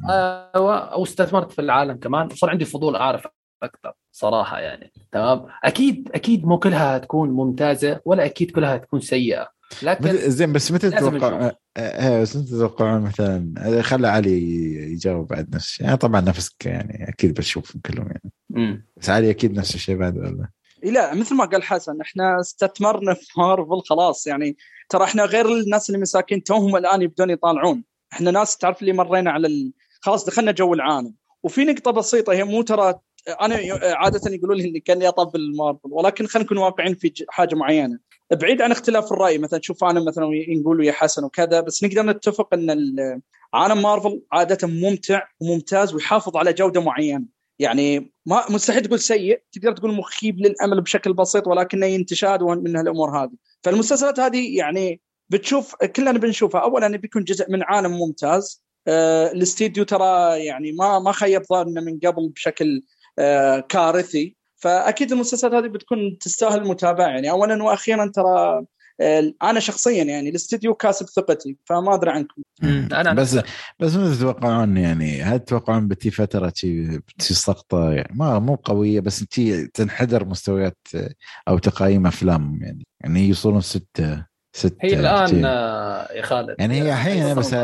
أيوه 0.56 0.78
أو 0.78 1.04
استثمرت 1.04 1.52
في 1.52 1.62
العالم 1.62 1.98
كمان. 1.98 2.26
وصار 2.26 2.50
عندي 2.50 2.66
فضول 2.66 2.96
أعرف 2.96 3.28
أكثر 3.64 3.94
صراحة 4.12 4.60
يعني. 4.60 4.92
تمام؟ 5.12 5.46
أكيد 5.64 6.10
أكيد 6.14 6.46
مو 6.46 6.60
كلها 6.60 6.98
تكون 6.98 7.30
ممتازة 7.30 8.00
ولا 8.06 8.26
أكيد 8.26 8.52
كلها 8.52 8.78
تكون 8.78 9.00
سيئة. 9.00 9.55
لكن 9.84 10.30
زين 10.30 10.54
بس 10.54 10.72
متى 10.72 10.90
تتوقع 10.90 11.52
إيه 11.78 12.22
بس 12.22 12.36
انت 12.36 12.50
تتوقعون 12.50 13.02
مثلا 13.02 13.82
خلى 13.82 14.08
علي 14.08 14.42
يجاوب 14.92 15.28
بعد 15.28 15.56
نفس 15.56 15.66
الشيء؟ 15.66 15.86
يعني 15.86 15.98
طبعا 15.98 16.22
نفسك 16.22 16.66
يعني 16.66 17.10
أكيد 17.10 17.34
بتشوفهم 17.34 17.82
كلهم 17.86 18.08
يعني. 18.08 18.32
مم. 18.50 18.88
بس 18.98 19.10
علي 19.10 19.30
أكيد 19.30 19.58
نفس 19.58 19.76
الشيء 19.76 19.96
بعد 19.96 20.18
ولا 20.18 20.50
لا 20.84 21.14
مثل 21.14 21.36
ما 21.36 21.46
قال 21.46 21.64
حسن 21.64 22.02
إحنا 22.02 22.40
استثمرنا 22.40 23.14
في 23.14 23.28
مارفل 23.38 23.82
خلاص. 23.86 24.28
يعني 24.28 24.58
ترى 24.90 25.04
إحنا 25.04 25.26
غير 25.26 25.54
الناس 25.54 25.90
اللي 25.90 26.02
مساكين 26.02 26.44
توهم 26.44 26.76
الآن 26.76 27.02
يبدون 27.02 27.30
يطالعون. 27.30 27.84
إحنا 28.14 28.32
ناس 28.32 28.58
تعرف 28.58 28.82
اللي 28.82 28.94
مرينا 28.94 29.32
على 29.32 29.48
ال... 29.48 29.74
خلاص 30.02 30.26
دخلنا 30.26 30.52
جو 30.52 30.74
العالم. 30.74 31.14
وفي 31.44 31.66
نقطة 31.66 31.92
بسيطة 31.92 32.34
هي 32.34 32.44
مو 32.44 32.62
ترى 32.62 33.00
أنا 33.42 33.60
عادة 33.84 34.32
يقولوا 34.32 34.56
لي 34.56 34.70
إني 34.70 34.80
كان 34.80 35.04
اطبل 35.04 35.56
مارفل 35.58 35.90
ولكن 35.92 36.28
خلينا 36.28 36.46
نكون 36.46 36.58
واقعين 36.58 36.96
في 36.96 37.14
حاجة 37.30 37.56
معينة. 37.56 38.00
بعيد 38.32 38.62
عن 38.62 38.72
اختلاف 38.72 39.14
الرأي 39.14 39.38
مثلا 39.38 39.60
شوف 39.64 39.84
أنا 39.84 40.04
مثلا 40.04 40.30
نقول 40.50 40.86
يا 40.86 40.92
حسن 40.92 41.24
وكذا 41.24 41.62
بس 41.62 41.84
نقدر 41.84 42.06
نتفق 42.06 42.54
إن 42.54 43.22
عالم 43.54 43.82
مارفل 43.82 44.22
عادة 44.32 44.68
ممتع 44.68 45.22
وممتاز 45.40 45.94
ويحافظ 45.94 46.38
على 46.38 46.54
جودة 46.54 46.82
معينة. 46.82 47.26
يعني 47.60 48.14
ما 48.26 48.52
مستحيل 48.52 48.82
تقول 48.82 49.00
سيء 49.00 49.42
تقدر 49.52 49.72
تقول 49.72 49.94
مخيب 49.94 50.40
للأمل 50.40 50.82
بشكل 50.82 51.14
بسيط 51.14 51.48
ولكنه 51.48 51.86
ينتشاد 51.86 52.44
من 52.44 52.76
هالأمور 52.76 53.24
هذه. 53.24 53.34
فالمسلسلات 53.64 54.20
هذه 54.20 54.58
يعني 54.58 55.02
بتشوف 55.30 55.76
كلنا 55.76 56.12
بنشوفها 56.12 56.62
اولا 56.62 56.98
بيكون 56.98 57.24
جزء 57.24 57.52
من 57.52 57.64
عالم 57.64 57.92
ممتاز. 57.92 58.64
آه 58.88 59.32
الاستديو 59.32 59.84
ترى 59.84 60.40
يعني 60.46 60.72
ما 60.72 61.00
ما 61.00 61.12
خيب 61.12 61.44
ظننا 61.44 61.82
من 61.82 62.00
قبل 62.00 62.30
بشكل 62.30 62.84
آه 63.20 63.60
كارثي. 63.60 64.36
فأكيد 64.66 65.12
المسلسلات 65.12 65.54
هذه 65.54 65.68
بتكون 65.68 66.18
تستاهل 66.18 66.62
المتابعة. 66.62 67.08
يعني 67.08 67.30
اولا 67.30 67.64
وأخيرا 67.64 68.12
ترى 68.16 68.66
أنا 69.44 69.60
شخصيا 69.60 70.04
يعني 70.04 70.30
الاستديو 70.30 70.74
كاسب 70.74 71.06
ثقتي 71.06 71.58
فما 71.66 71.94
أدري 71.94 72.12
عنكم. 72.12 72.42
أنا 72.94 73.14
بس 73.14 73.40
بس 73.80 73.96
ما 73.96 74.16
تتوقعون 74.16 74.78
يعني 74.78 75.22
هل 75.22 75.40
تتوقعون 75.40 75.88
بتي 75.88 76.12
فترة 76.12 76.50
تي 76.50 77.02
سقطة؟ 77.20 77.92
يعني 77.92 78.14
ما 78.16 78.40
مو 78.40 78.56
قوية 78.56 79.00
بس 79.00 79.20
تي 79.20 79.68
تنحدر 79.68 80.26
مستويات 80.26 80.78
أو 81.48 81.58
تقايم 81.58 82.08
أفلام 82.08 82.60
يعني. 82.62 82.88
يعني 83.02 83.28
يوصلون 83.28 83.62
ستة 83.62 84.26
ستة 84.56 84.78
هي 84.82 85.00
الآن 85.00 85.44
يا 86.16 86.22
خالد. 86.22 86.56
يعني 86.60 86.82
هي 86.82 86.94
الحين 86.94 87.36
بس 87.36 87.56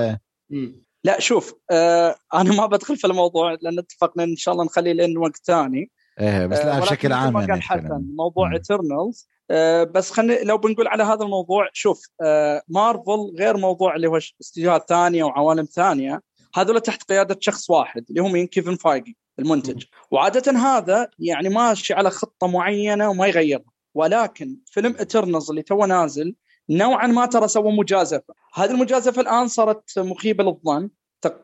لا 1.03 1.19
شوف 1.19 1.53
آه 1.71 2.15
أنا 2.33 2.53
ما 2.53 2.65
بدخل 2.65 2.97
في 2.97 3.07
الموضوع 3.07 3.57
لأن 3.61 3.79
اتفقنا 3.79 4.23
إن 4.23 4.35
شاء 4.35 4.53
الله 4.53 4.65
نخليه 4.65 4.93
لين 4.93 5.17
وقت 5.17 5.41
ثاني. 5.45 5.89
إيه 6.21 6.45
بس 6.45 6.59
لا 6.59 6.79
بشكل 6.79 7.13
عام 7.13 7.37
يعني 7.37 7.51
قال 7.51 7.61
حسن 7.61 8.13
موضوع 8.17 8.53
Eternals 8.53 9.27
آه 9.51 9.83
بس 9.83 10.11
خلينا 10.11 10.43
لو 10.43 10.57
بنقول 10.57 10.87
على 10.87 11.03
هذا 11.03 11.23
الموضوع 11.23 11.69
شوف 11.73 12.01
آه 12.21 12.61
مارفل 12.67 13.35
غير 13.39 13.57
موضوع 13.57 13.95
اللي 13.95 14.07
هو 14.07 14.17
استديوهات 14.17 14.89
ثانية 14.89 15.23
وعوالم 15.23 15.65
ثانية 15.65 16.21
هذول 16.55 16.81
تحت 16.81 17.03
قيادة 17.03 17.37
شخص 17.39 17.69
واحد 17.69 18.05
اللي 18.09 18.21
هو 18.21 18.27
مين؟ 18.27 18.47
كيفن 18.47 18.75
فايجي 18.75 19.17
المنتج. 19.39 19.83
وعادة 20.11 20.51
هذا 20.51 21.07
يعني 21.19 21.49
ماشي 21.49 21.93
على 21.93 22.09
خطة 22.09 22.47
معينة 22.47 23.09
وما 23.09 23.27
يغيرها. 23.27 23.71
ولكن 23.95 24.57
فيلم 24.65 24.95
Eternals 24.99 25.49
اللي 25.49 25.61
تو 25.61 25.85
نازل 25.85 26.35
نوعا 26.69 27.07
ما 27.07 27.25
ترى 27.25 27.47
سوى 27.47 27.71
مجازفة. 27.71 28.33
هذه 28.53 28.71
المجازفة 28.71 29.21
الآن 29.21 29.47
صارت 29.47 29.99
مخيبة 29.99 30.43
للظن 30.43 30.89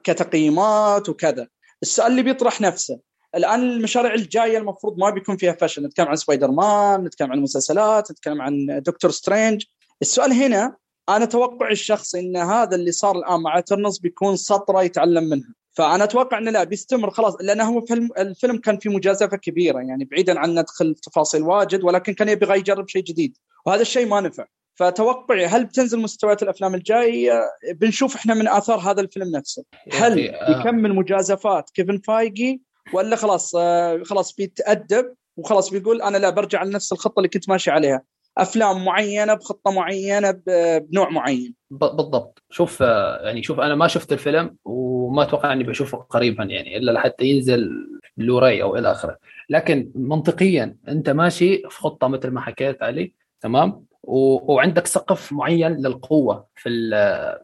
كتقييمات 0.04 1.10
وكذا. 1.10 1.48
السؤال 1.82 2.12
اللي 2.12 2.24
بيطرح 2.24 2.62
نفسه 2.62 3.00
الآن 3.38 3.60
المشاريع 3.60 4.14
الجاية 4.14 4.58
المفروض 4.58 4.98
ما 4.98 5.10
بيكون 5.10 5.38
فيها 5.38 5.52
فشل 5.62 5.86
نتكلم 5.86 6.08
عن 6.08 6.16
سبايدر 6.16 6.52
مان 6.52 7.04
نتكلم 7.04 7.32
عن 7.32 7.38
المسلسلات 7.38 8.12
نتكلم 8.12 8.42
عن 8.42 8.82
دكتور 8.86 9.12
سترينج. 9.12 9.64
السؤال 10.02 10.34
هنا 10.34 10.76
أنا 11.10 11.26
توقع 11.26 11.72
الشخصي 11.72 12.20
إن 12.20 12.38
هذا 12.38 12.76
اللي 12.76 12.92
صار 12.92 13.18
الآن 13.18 13.40
مع 13.42 13.60
Eternals 13.60 13.98
بيكون 13.98 14.36
سطرة 14.36 14.84
يتعلم 14.84 15.24
منها. 15.24 15.54
فأنا 15.74 16.04
أتوقع 16.04 16.38
إنه 16.38 16.52
لا 16.52 16.64
بيستمر 16.64 17.10
خلاص 17.10 17.36
لأنه 17.42 17.64
هو 17.64 17.82
فيلم 17.82 18.10
الفيلم 18.18 18.58
كان 18.58 18.78
فيه 18.78 18.90
مجازفة 18.90 19.38
كبيرة 19.38 19.80
يعني 19.80 20.06
بعيدا 20.06 20.40
عن 20.40 20.60
ندخل 20.60 20.96
تفاصيل 20.96 21.42
واجد 21.42 21.84
ولكن 21.84 22.14
كان 22.14 22.30
يبغى 22.30 22.58
يجرب 22.58 22.88
شيء 22.88 23.04
جديد. 23.04 23.38
وهذا 23.66 23.82
الشيء 23.82 24.08
ما 24.08 24.22
نفع. 24.22 24.46
فتوقعي 24.76 25.46
هل 25.46 25.66
بتنزل 25.66 26.00
مستويات 26.00 26.44
الأفلام 26.44 26.76
الجاية؟ 26.76 27.42
بنشوف 27.74 28.16
إحنا 28.16 28.34
من 28.34 28.48
آثار 28.48 28.80
هذا 28.80 29.02
الفيلم 29.02 29.36
نفسه. 29.36 29.64
هل 29.94 30.30
آه. 30.30 30.60
يكمل 30.60 30.96
مجازفات 30.96 31.70
كيفن 31.70 31.98
فايجي؟ 31.98 32.67
ولا 32.94 33.16
خلاص 33.16 33.56
آه، 33.56 34.04
خلاص 34.04 34.36
بيتأدب 34.36 35.14
وخلاص 35.38 35.70
بيقول 35.70 36.02
أنا 36.02 36.18
لا 36.18 36.30
برجع 36.30 36.64
لنفس 36.64 36.92
الخطة 36.94 37.20
اللي 37.20 37.30
كنت 37.30 37.50
ماشي 37.50 37.72
عليها. 37.72 38.02
أفلام 38.38 38.86
معينة 38.86 39.34
بخطة 39.34 39.72
معينة 39.72 40.32
بنوع 40.80 41.10
معين. 41.10 41.56
بالضبط. 41.72 42.44
شوف 42.50 42.84
آه، 42.84 43.26
يعني 43.26 43.44
شوف 43.44 43.60
أنا 43.60 43.76
ما 43.76 43.88
شفت 43.88 44.14
الفيلم 44.14 44.56
وما 44.66 45.24
أتوقع 45.24 45.54
إني 45.54 45.64
بشوفه 45.64 45.98
قريبا 45.98 46.44
يعني 46.44 46.78
إلا 46.78 46.92
لحتى 46.92 47.26
ينزل 47.26 47.70
بلوراي 48.18 48.64
أو 48.64 48.76
إلى 48.78 48.92
آخره. 48.92 49.18
لكن 49.50 49.92
منطقيا 49.96 50.78
أنت 50.88 51.10
ماشي 51.10 51.58
في 51.58 51.80
خطة 51.80 52.08
مثل 52.08 52.30
ما 52.30 52.42
حكيت 52.42 52.84
علي 52.84 53.14
تمام؟ 53.42 53.86
وعندك 54.04 54.88
سقف 54.88 55.34
معين 55.34 55.72
للقوة 55.72 56.48
في 56.56 56.70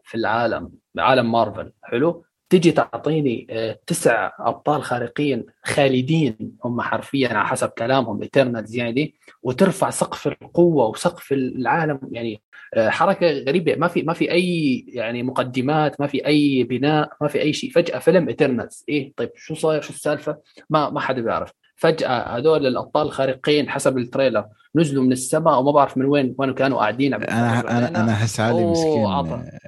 في 0.04 0.14
العالم 0.14 0.70
عالم 0.98 1.32
مارفل. 1.32 1.72
حلو؟ 1.82 2.24
تجي 2.50 2.72
تعطيني 2.72 3.46
آه، 3.50 3.78
تسع 3.86 4.30
أبطال 4.38 4.82
خارقين 4.82 5.46
خالدين 5.64 6.56
هم 6.64 6.80
حرفيا 6.80 7.28
على 7.28 7.46
حسب 7.48 7.68
كلامهم 7.68 8.22
Eternals 8.22 8.76
يعني 8.76 9.14
وترفع 9.42 9.90
سقف 9.90 10.26
القوة 10.26 10.86
وسقف 10.86 11.32
العالم. 11.32 12.00
يعني 12.12 12.42
آه، 12.74 12.88
حركة 12.88 13.26
غريبة. 13.48 13.74
ما 13.76 13.88
في 13.88 14.02
ما 14.02 14.12
في 14.12 14.30
أي 14.32 14.84
يعني 14.88 15.22
مقدمات 15.22 16.00
ما 16.00 16.06
في 16.06 16.26
أي 16.26 16.62
بناء 16.64 17.10
ما 17.20 17.28
في 17.28 17.40
أي 17.40 17.52
شيء. 17.52 17.70
فجأة 17.70 17.98
فيلم 17.98 18.28
Eternals 18.28 18.84
إيه 18.88 19.12
طيب 19.16 19.30
شو 19.36 19.54
صاير؟ 19.54 19.80
شو 19.82 19.92
السالفة؟ 19.92 20.38
ما 20.70 20.90
ما 20.90 21.00
حدا 21.00 21.22
بيعرف. 21.22 21.52
فجأة 21.76 22.36
هذول 22.36 22.66
الأبطال 22.66 23.06
الخارقين 23.06 23.70
حسب 23.70 23.98
ال 23.98 24.04
trailer 24.04 24.44
نزلوا 24.76 25.04
من 25.04 25.12
السماء 25.12 25.60
وما 25.60 25.72
بعرف 25.72 25.96
من 25.96 26.04
وين 26.04 26.34
وين 26.38 26.54
كانوا 26.54 26.78
قاعدين 26.78 27.14
أنا 27.14 27.60
أنا 27.60 27.88
أنا 27.88 28.12
أحس 28.12 28.40
علي 28.40 28.64
مسكين. 28.64 29.04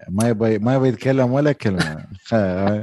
ما 0.08 0.28
يبغى 0.28 0.58
ما 0.58 0.74
يبغى 0.74 0.88
يتكلم 0.88 1.32
ولا 1.32 1.52
كلمة. 1.52 2.06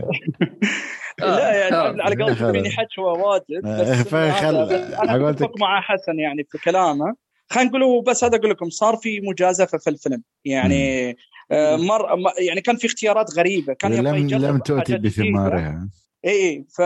لا 1.20 1.54
يعني 1.54 2.02
على 2.02 2.24
قولتك 2.24 2.52
فيني 2.52 2.70
حشوه 2.70 3.12
واجد 3.12 3.62
بس 3.64 4.14
أنا 4.14 5.30
أتفق 5.30 5.58
مع 5.60 5.82
حسن 5.82 6.20
يعني 6.20 6.48
في 6.52 6.58
كلامه. 6.58 7.16
خلينا 7.50 7.70
نقول 7.78 8.04
بس 8.04 8.24
هذا 8.24 8.36
أقول 8.36 8.50
لكم 8.50 8.70
صار 8.70 8.96
في 8.96 9.22
مجازفة 9.22 9.78
في 9.78 9.90
الفيلم. 9.90 10.24
يعني 10.46 11.10
آه، 11.52 11.76
مر 11.76 12.06
يعني 12.48 12.62
كان 12.62 12.76
في 12.76 12.88
اختيارات 12.88 13.38
غريبة 13.38 13.74
كان 13.74 13.94
لم 13.94 14.28
لم 14.28 14.58
تؤتي 14.58 14.98
بثمارها. 14.98 15.90
اي 16.26 16.32
إيه، 16.32 16.66
ف 16.78 16.82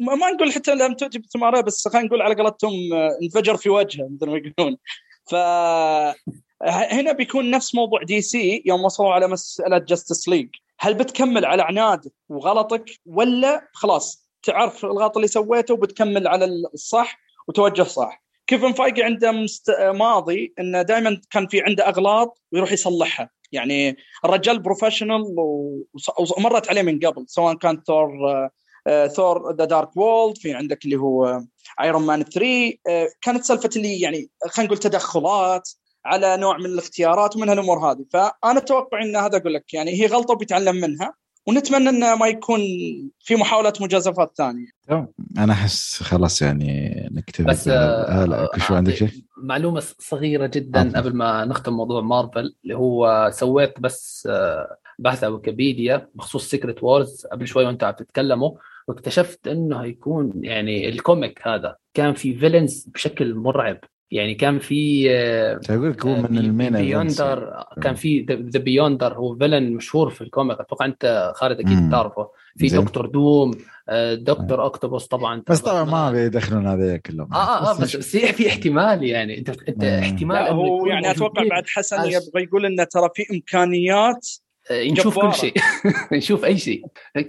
ما 0.00 0.30
نقول 0.34 0.52
حتى 0.52 0.74
لم 0.74 0.94
تؤتي 0.94 1.18
بثمارها 1.18 1.60
بس 1.60 1.88
خلينا 1.88 2.06
نقول 2.06 2.22
على 2.22 2.34
قولتهم 2.34 2.92
آه، 2.92 3.18
انفجر 3.22 3.56
في 3.56 3.70
وجهه 3.70 4.08
مثل 4.10 4.26
ما 4.30 4.36
يقولون. 4.36 4.76
ف 5.30 5.34
هنا 6.62 7.12
بيكون 7.12 7.50
نفس 7.50 7.74
موضوع 7.74 8.02
دي 8.02 8.20
سي 8.20 8.62
يوم 8.66 8.84
وصلوا 8.84 9.12
على 9.12 9.28
مسألة 9.28 9.78
Justice 9.78 10.28
League 10.28 10.48
هل 10.80 10.94
بتكمل 10.94 11.44
على 11.44 11.62
عنادك 11.62 12.12
وغلطك 12.28 12.90
ولا 13.06 13.68
خلاص 13.72 14.28
تعرف 14.42 14.84
الغلط 14.84 15.16
اللي 15.16 15.28
سويته 15.28 15.74
وبتكمل 15.74 16.28
على 16.28 16.44
الصح 16.44 17.18
وتوجه 17.48 17.82
صح؟ 17.82 18.22
كيفن 18.48 18.72
فايجي 18.72 19.02
عنده 19.02 19.32
مست... 19.32 19.70
ماضي 19.80 20.54
إنه 20.58 20.82
دائما 20.82 21.20
كان 21.30 21.46
في 21.46 21.62
عنده 21.62 21.88
أغلاط 21.88 22.42
ويروح 22.52 22.72
يصلحها. 22.72 23.30
يعني 23.52 23.96
الرجال 24.24 24.58
professional 24.58 25.22
ومرت 26.36 26.68
عليه 26.68 26.82
من 26.82 26.98
قبل 26.98 27.24
سواء 27.28 27.54
كان 27.54 27.82
Thor 27.86 28.10
Thor 29.16 29.54
The 29.54 29.64
Dark 29.64 29.96
World 29.96 30.38
في 30.38 30.54
عندك 30.54 30.84
اللي 30.84 30.96
هو 30.96 31.40
Iron 31.80 32.06
Man 32.06 32.22
3 32.22 32.72
كانت 33.22 33.44
سالفة 33.44 33.70
اللي 33.76 34.00
يعني 34.00 34.30
خلينا 34.46 34.66
نقول 34.66 34.78
تدخلات 34.78 35.70
على 36.04 36.36
نوع 36.36 36.58
من 36.58 36.66
الاختيارات 36.66 37.36
ومن 37.36 37.48
هالأمور 37.48 37.78
هذه. 37.90 38.04
فأنا 38.12 38.58
أتوقع 38.58 39.02
إن 39.02 39.16
هذا 39.16 39.36
أقول 39.36 39.54
لك 39.54 39.74
يعني 39.74 40.02
هي 40.02 40.06
غلطة 40.06 40.34
وبيتعلم 40.34 40.76
منها. 40.76 41.14
ونتمنى 41.48 41.88
إنه 41.88 42.16
ما 42.16 42.26
يكون 42.26 42.60
في 43.20 43.36
محاولات 43.36 43.82
مجازفات 43.82 44.32
ثانية. 44.36 44.66
أنا 45.38 45.52
أحس 45.52 46.02
خلاص 46.02 46.42
يعني 46.42 46.92
نكتفي 47.12 47.42
بس 47.42 47.68
آه 47.68 48.48
شو 48.56 48.74
عندك 48.74 48.94
شيء؟ 48.94 49.08
معلومة 49.36 49.82
صغيرة 49.98 50.46
جدا 50.46 50.80
أفضل. 50.80 50.96
قبل 50.96 51.16
ما 51.16 51.44
نختم 51.44 51.72
موضوع 51.72 52.00
مارفل 52.00 52.54
اللي 52.64 52.76
هو 52.76 53.30
سويت 53.32 53.80
بس 53.80 54.28
آه 54.30 54.76
بحث 54.98 55.24
على 55.24 55.32
ويكيبيديا 55.32 56.08
بخصوص 56.14 56.50
Secret 56.50 56.82
Wars 56.82 57.26
قبل 57.32 57.46
شوي 57.46 57.64
وأنت 57.64 57.84
عم 57.84 57.94
تتكلموا 57.94 58.50
واكتشفت 58.88 59.48
إنه 59.48 59.82
هيكون 59.82 60.32
يعني 60.44 60.88
ال 60.88 60.98
comic 60.98 61.48
هذا 61.48 61.76
كان 61.94 62.14
في 62.14 62.34
villains 62.34 62.88
بشكل 62.94 63.34
مرعب 63.34 63.78
يعني 64.10 64.34
كان 64.34 64.58
في 64.58 65.10
أقول 65.70 65.90
لك 65.90 66.06
هو 66.06 66.16
من 66.16 66.38
ال 66.38 66.44
main 66.44 66.70
Beyonder 66.70 67.64
كان 67.82 67.94
في 67.94 68.26
the 68.30 68.60
Beyonder 68.60 69.14
هو 69.14 69.36
villain 69.36 69.72
مشهور 69.72 70.10
في 70.10 70.20
ال 70.20 70.27
comic 70.27 70.60
أتوقع 70.60 70.86
أنت 70.86 71.32
خالد 71.34 71.60
أكيد 71.60 71.90
تعرفه. 71.90 72.30
في. 72.56 72.68
Doctor 72.68 73.06
Doom 73.06 73.50
Doctor 74.12 74.62
Octopus 74.62 75.06
طبعا. 75.06 75.42
بس 75.48 75.60
طبعا 75.60 75.84
ما 75.84 76.10
بيدخلون 76.10 76.66
هذا 76.66 76.96
كلهم. 76.96 77.32
آه 77.32 77.36
آه, 77.36 77.70
آه 77.70 77.80
بس, 77.80 77.96
بس 77.96 78.16
في 78.16 78.48
احتمال 78.48 79.04
يعني. 79.04 79.38
أنت 79.38 79.48
أنت 79.68 79.84
احتمال 79.84 80.36
هو 80.36 80.86
يعني 80.86 81.10
أتوقع 81.10 81.48
بعد 81.50 81.66
حسن 81.66 82.04
يبغى 82.04 82.42
يقول 82.42 82.66
إنه 82.66 82.84
ترى 82.84 83.08
في 83.14 83.26
إمكانيات 83.32 84.28
نشوف 84.72 85.18
كل 85.18 85.34
شيء. 85.34 85.54
نشوف 86.12 86.44
أي 86.44 86.58
شيء. 86.58 86.84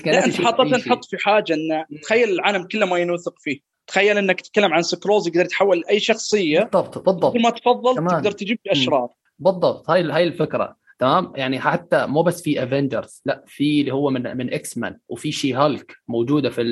لا 0.05 0.25
أنت 0.25 0.41
حاطط 0.41 0.61
نحط 0.61 1.05
في 1.05 1.17
حاجة 1.17 1.53
إنه 1.53 1.85
تخيل 2.01 2.29
العالم 2.29 2.63
كله 2.63 2.85
ما 2.85 2.97
ينوثق 2.97 3.33
فيه. 3.39 3.68
تخيل 3.89 4.17
انك 4.17 4.41
تتكلم 4.41 4.73
عن 4.73 4.81
Skrulls 4.81 5.27
يقدر 5.27 5.41
يتحول 5.41 5.79
لأي 5.79 5.99
شخصية 5.99 6.59
بالضبط 6.59 6.97
بالضبط. 6.97 7.35
ما 7.35 7.49
تفضل 7.49 7.95
تمام. 7.95 8.07
تقدر 8.07 8.31
تجيب 8.31 8.59
أشرار. 8.67 9.09
بالضبط. 9.39 9.89
هاي 9.89 10.11
هاي 10.11 10.23
الفكرة. 10.23 10.75
تمام؟ 10.99 11.33
يعني 11.35 11.59
حتى 11.59 12.05
مو 12.05 12.23
بس 12.23 12.41
في 12.41 12.63
Avengers 12.63 13.21
لا 13.25 13.43
في 13.47 13.81
اللي 13.81 13.93
هو 13.93 14.09
من 14.09 14.37
من 14.37 14.53
X-Men 14.53 14.97
وفي 15.09 15.31
شي 15.31 15.53
هالك 15.53 15.95
موجودة 16.07 16.49
في 16.49 16.63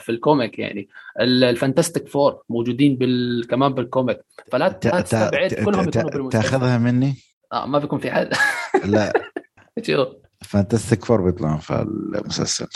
في 0.00 0.12
ال 0.12 0.20
comic 0.20 0.58
يعني. 0.58 0.88
ال 1.20 1.29
Fantastic 1.29 2.08
Four 2.08 2.42
موجودين 2.48 2.96
بال 2.96 3.46
كمان 3.50 3.74
بال 3.74 3.87
comic 3.87 4.20
فلا 4.52 4.68
تستبعد 4.68 5.54
كلهم 5.54 5.88
يكونوا 5.88 6.30
تاخذها 6.30 6.78
مني؟ 6.78 7.14
آه 7.52 7.66
ما 7.66 7.78
بيكون 7.78 7.98
في 7.98 8.10
حد. 8.10 8.32
لا. 8.84 9.12
شوف 9.82 10.08
Fantastic 10.44 11.04
Four 11.04 11.20
بيطلعون 11.20 11.58
في 11.58 11.86
المسلسل. 12.14 12.66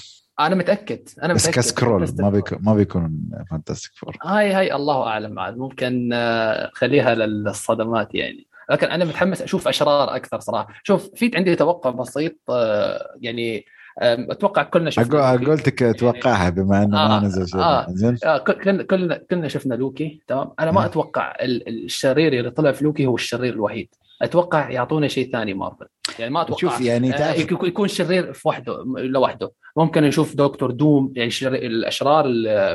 أنا 0.41 0.55
متأكد 0.55 1.09
أنا 1.23 1.35
متأكد 1.35 1.49
بس 1.49 1.57
ك 1.57 1.64
Skrull 1.64 2.09
ما 2.19 2.31
بيكون 2.31 2.59
ما 2.63 2.75
بيكون 2.75 3.31
Fantastic 3.51 3.93
Four 3.95 4.17
هاي 4.23 4.53
هاي 4.53 4.75
الله 4.75 5.07
أعلم 5.07 5.39
عاد 5.39 5.57
ممكن 5.57 6.11
آه، 6.13 6.71
خليها 6.75 7.15
للصدمات 7.15 8.15
يعني. 8.15 8.47
لكن 8.71 8.87
أنا 8.87 9.05
متحمس 9.05 9.43
أشوف 9.43 9.69
أشرار 9.69 10.17
أكثر 10.17 10.41
صراحة. 10.41 10.69
شوف 10.83 11.11
في 11.15 11.31
عندي 11.35 11.57
توقع 11.57 11.91
بسيط 11.91 12.37
آه، 12.51 13.17
يعني 13.21 13.65
أتوقع 14.03 14.63
كلنا 14.63 14.91
شفنا 14.91 15.31
قلتك 15.31 15.83
اتوقعها 15.83 16.51
بما 16.51 16.83
إنه 16.83 16.99
آه 16.99 17.09
ما 17.09 17.27
نزل 17.27 17.49
شيء. 17.49 17.61
آه 17.61 17.87
آه 18.25 18.39
كلنا 18.39 18.83
كلنا 18.83 19.17
كلنا 19.31 19.49
شفنا 19.49 19.75
لوكي 19.75 20.21
تمام؟ 20.29 20.51
أنا 20.61 20.71
ما 20.71 20.85
أتوقع 20.85 21.37
الشرير 21.41 22.33
اللي 22.33 22.51
طلع 22.51 22.73
في 22.73 22.85
لوكي 22.85 23.07
هو 23.07 23.15
الشرير 23.15 23.53
الوحيد. 23.53 23.89
أتوقع 24.23 24.71
يعطونا 24.71 25.09
شيء 25.09 25.33
ثاني 25.33 25.55
مارفل. 25.55 25.87
يعني 26.19 26.35
ما 26.35 26.43
أتوقع 26.43 26.61
شوف 26.61 26.81
يعني 26.81 27.15
آه 27.15 27.35
يكون 27.63 27.89
شرير 27.89 28.33
في 28.33 28.49
وحده 28.49 28.85
لوحده. 28.97 29.53
ممكن 29.77 30.03
نشوف 30.03 30.35
Doctor 30.35 30.71
Doom 30.71 31.13
يعني 31.17 31.33
الأشرار 31.43 32.25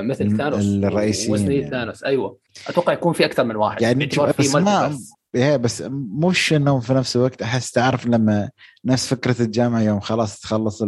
مثل 0.01 0.37
Thanos 0.37 0.65
الرئيسيين 0.65 1.51
يعني. 1.51 1.69
Thanos. 1.69 2.03
أيوه. 2.03 2.37
أتوقع 2.67 2.93
يكون 2.93 3.13
في 3.13 3.25
أكثر 3.25 3.43
من 3.43 3.55
واحد. 3.55 3.81
يعني 3.81 4.09
بس 4.39 4.55
ما 4.55 4.97
هي 5.35 5.57
بس 5.57 5.83
مش 6.23 6.53
انه 6.53 6.79
في 6.79 6.93
نفس 6.93 7.15
الوقت 7.15 7.41
أحس 7.41 7.71
تعرف 7.71 8.05
لما 8.07 8.49
نفس 8.85 9.07
فكرة 9.07 9.41
الجامعة 9.41 9.81
يوم 9.81 9.99
خلاص 9.99 10.39
تخلص 10.39 10.83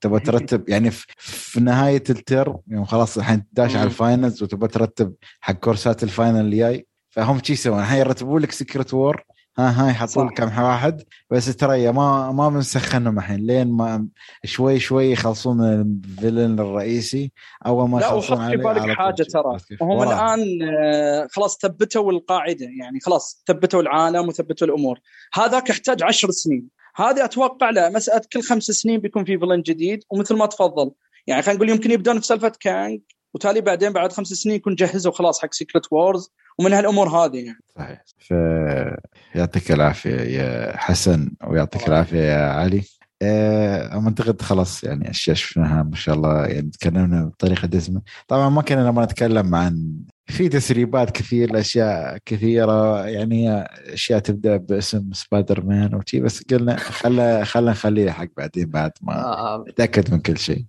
تبغى 0.00 0.20
ترتب 0.20 0.68
يعني 0.68 0.90
في 1.16 1.60
نهاية 1.60 2.02
الترم 2.10 2.58
يوم 2.68 2.84
خلاص 2.84 3.18
الحين 3.18 3.44
داش 3.52 3.76
على 3.76 3.84
ال 3.84 3.92
finals 3.92 4.42
وتبغى 4.42 4.68
ترتب 4.68 5.14
حق 5.40 5.54
كورسات 5.54 6.02
ال 6.02 6.08
final 6.08 6.40
الجاي 6.40 6.86
فهم 7.10 7.42
شي 7.42 7.52
يسوون؟ 7.52 7.80
الحين 7.80 7.98
يرتبوا 7.98 8.40
لك 8.40 8.52
Secret 8.52 8.94
War 8.94 9.22
ها 9.58 9.70
ها 9.70 9.90
يحطوا 9.90 10.24
لك 10.24 10.32
كم 10.32 10.62
واحد. 10.62 11.02
بس 11.30 11.56
ترى 11.56 11.92
ما 11.92 12.32
ما 12.32 12.48
بنسخنهم 12.48 13.18
الحين. 13.18 13.46
لين 13.46 13.72
ما 13.72 14.08
شوي 14.44 14.78
شوي 14.78 15.12
يخلصون 15.12 15.60
ال 15.60 15.72
villain 15.72 16.60
الرئيسي 16.60 17.32
أول 17.66 17.88
ما 17.88 18.00
يخلصون 18.00 18.40
عليه 18.40 18.56
بالك 18.56 18.96
حاجة 18.96 19.22
ترى. 19.22 19.56
هم 19.82 20.02
الآن 20.02 20.40
آه، 20.84 21.28
خلاص 21.30 21.58
ثبتوا 21.58 22.12
القاعدة. 22.12 22.66
يعني 22.80 23.00
خلاص 23.00 23.42
ثبتوا 23.46 23.80
العالم 23.80 24.28
وثبتوا 24.28 24.66
الأمور. 24.66 25.00
هذاك 25.34 25.70
يحتاج 25.70 26.02
عشر 26.02 26.30
سنين. 26.30 26.68
هذه 26.96 27.24
أتوقع 27.24 27.70
لا 27.70 27.90
مسألة 27.90 28.22
كل 28.32 28.42
خمس 28.42 28.64
سنين 28.64 29.00
بيكون 29.00 29.24
في 29.24 29.38
villain 29.38 29.62
جديد 29.62 30.00
ومثل 30.10 30.36
ما 30.36 30.46
تفضل. 30.46 30.90
يعني 31.26 31.42
خلينا 31.42 31.56
نقول 31.56 31.70
يمكن 31.70 31.90
يبدون 31.90 32.20
في 32.20 32.26
سالفة 32.26 32.52
Kang. 32.60 33.00
وتالي 33.36 33.60
بعدين 33.60 33.92
بعد 33.92 34.12
خمس 34.12 34.28
سنين 34.28 34.56
يكون 34.56 34.74
جهزوا 34.74 35.12
خلاص 35.12 35.42
حق 35.42 35.54
Secret 35.54 35.92
Wars 35.92 36.30
ومن 36.58 36.72
هالأمور 36.72 37.08
هذه 37.08 37.36
يعني. 37.36 37.58
صحيح. 37.76 38.04
فيعطيك 38.18 39.72
العافية 39.72 40.20
يا 40.20 40.76
حسن 40.76 41.30
ويعطيك 41.46 41.88
العافية 41.88 42.20
يا 42.20 42.50
علي. 42.50 42.82
أه 43.22 43.92
أعتقد 43.92 44.42
خلاص 44.42 44.84
يعني 44.84 45.10
أشياء 45.10 45.36
شفناها 45.36 45.82
ما 45.82 45.96
شاء 45.96 46.14
الله 46.14 46.46
يعني 46.46 46.70
تكلمنا 46.70 47.24
بطريقة 47.24 47.66
دسمة. 47.66 48.02
طبعا 48.28 48.48
ما 48.48 48.62
كنا 48.62 48.88
نبغى 48.88 49.04
نتكلم 49.04 49.54
عن 49.54 50.00
في 50.26 50.48
تسريبات 50.48 51.10
كثير 51.10 51.52
لاشياء 51.52 52.18
كثيرة 52.24 53.06
يعني 53.06 53.64
أشياء 53.92 54.18
تبدأ 54.18 54.56
باسم 54.56 55.12
سبايدر 55.12 55.64
مان 55.64 55.94
وشي 55.94 56.20
بس 56.20 56.42
قلنا 56.42 56.76
خلى 56.76 57.44
خلى 57.44 57.70
نخليها 57.70 58.12
حق 58.12 58.28
بعدين 58.36 58.66
بعد 58.66 58.92
ما 59.02 59.14
آه، 59.14 59.54
آه. 59.54 59.64
نتأكد 59.68 60.12
من 60.12 60.20
كل 60.20 60.38
شيء. 60.38 60.64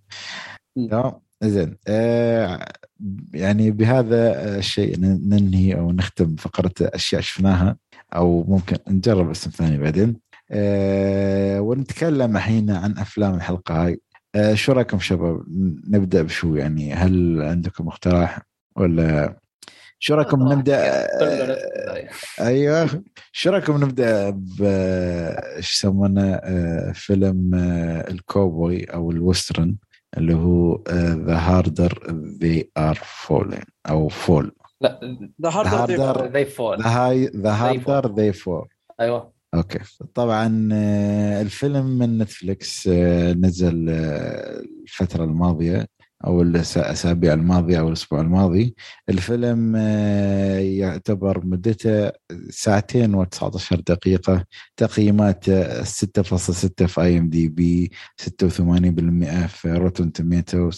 تمام؟ 0.76 1.27
زين. 1.44 1.78
آه 1.88 2.66
يعني 3.34 3.72
بهذا 3.72 4.56
الشيء 4.58 5.00
ننهي 5.00 5.76
أو 5.76 5.92
نختم 5.92 6.36
فقرة 6.36 6.72
أشياء 6.82 7.22
شفناها 7.22 7.78
أو 8.16 8.44
ممكن 8.44 8.78
نجرب 8.88 9.30
اسم 9.30 9.52
ثاني 9.52 9.78
بعدين. 9.78 10.18
آه 10.52 11.62
ونتكلم 11.62 12.38
الحين 12.38 12.72
عن 12.72 12.98
أفلام 12.98 13.36
الحلقة 13.36 13.86
هاي. 13.86 14.02
آه 14.36 14.54
شو 14.54 14.72
رأيكم 14.72 15.00
شباب؟ 15.00 15.44
نبدأ 15.90 16.22
بشو 16.22 16.56
يعني؟ 16.56 16.94
هل 16.94 17.42
عندكم 17.42 17.88
اقتراح 17.88 18.42
ولا 18.76 19.38
شو 20.00 20.16
رأيكم 20.16 20.52
نبدأ؟ 20.54 21.08
أيوه. 22.40 23.04
شو 23.32 23.50
رأيكم 23.50 23.84
نبدأ 23.84 24.30
ب 24.30 24.62
إيش 25.58 25.74
يسمونه؟ 25.74 26.34
آه 26.34 26.92
فيلم 26.92 27.56
آه 27.56 28.10
الكوبوي 28.12 28.84
أو 28.84 29.12
الوسترن؟ 29.12 29.76
اللي 30.18 30.34
هو 30.34 30.84
The 31.26 31.38
Harder 31.38 32.16
They 32.42 32.72
Are 32.78 33.00
Fallen 33.04 33.64
أو 33.90 34.08
Fall 34.08 34.52
لا 34.82 35.00
The 35.42 35.50
Harder 35.50 36.28
They 36.28 36.46
Fall 36.46 36.82
The 37.36 37.52
Harder 37.52 38.14
They 38.14 38.34
Fall 38.34 38.68
أيوه. 39.00 39.38
أوكي. 39.54 39.80
طبعا 40.14 40.70
آه، 40.74 41.42
الفيلم 41.42 41.86
من 41.86 42.18
Netflix 42.18 42.88
آه، 42.88 43.34
نزل 43.34 43.90
آه، 43.90 44.64
الفترة 44.84 45.24
الماضية. 45.24 45.88
أو 46.26 46.42
الأسابيع 46.42 47.34
الماضية 47.34 47.80
أو 47.80 47.88
الأسبوع 47.88 48.22
الماضي 48.22 48.76
الفيلم 49.10 49.74
آه، 49.78 50.60
يعتبر 50.60 51.46
مدته 51.46 52.12
ساعتين 52.50 53.26
و19 53.26 53.76
دقيقة 53.88 54.46
تقييمات 54.78 55.46
6.6 55.50 56.86
في 56.86 57.02
IMDb 57.02 57.92
86% 58.22 59.48
في 59.48 59.72
Rotten 59.74 60.12
Tomato 60.12 60.72
86% 60.72 60.76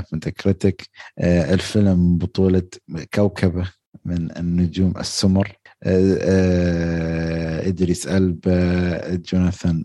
في 0.00 0.06
Metacritic 0.12 0.88
الفيلم 1.20 2.18
بطولة 2.18 2.68
كوكبة 3.14 3.70
من 4.04 4.36
النجوم 4.36 4.92
السمر. 4.98 5.48
آه، 5.48 5.52
آه، 5.52 5.63
Idris 7.68 8.06
Elba 8.06 9.14
Jonathan 9.14 9.84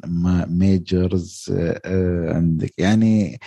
Majors 0.50 1.54
آه، 1.86 2.34
عندك 2.34 2.72
يعني 2.78 3.40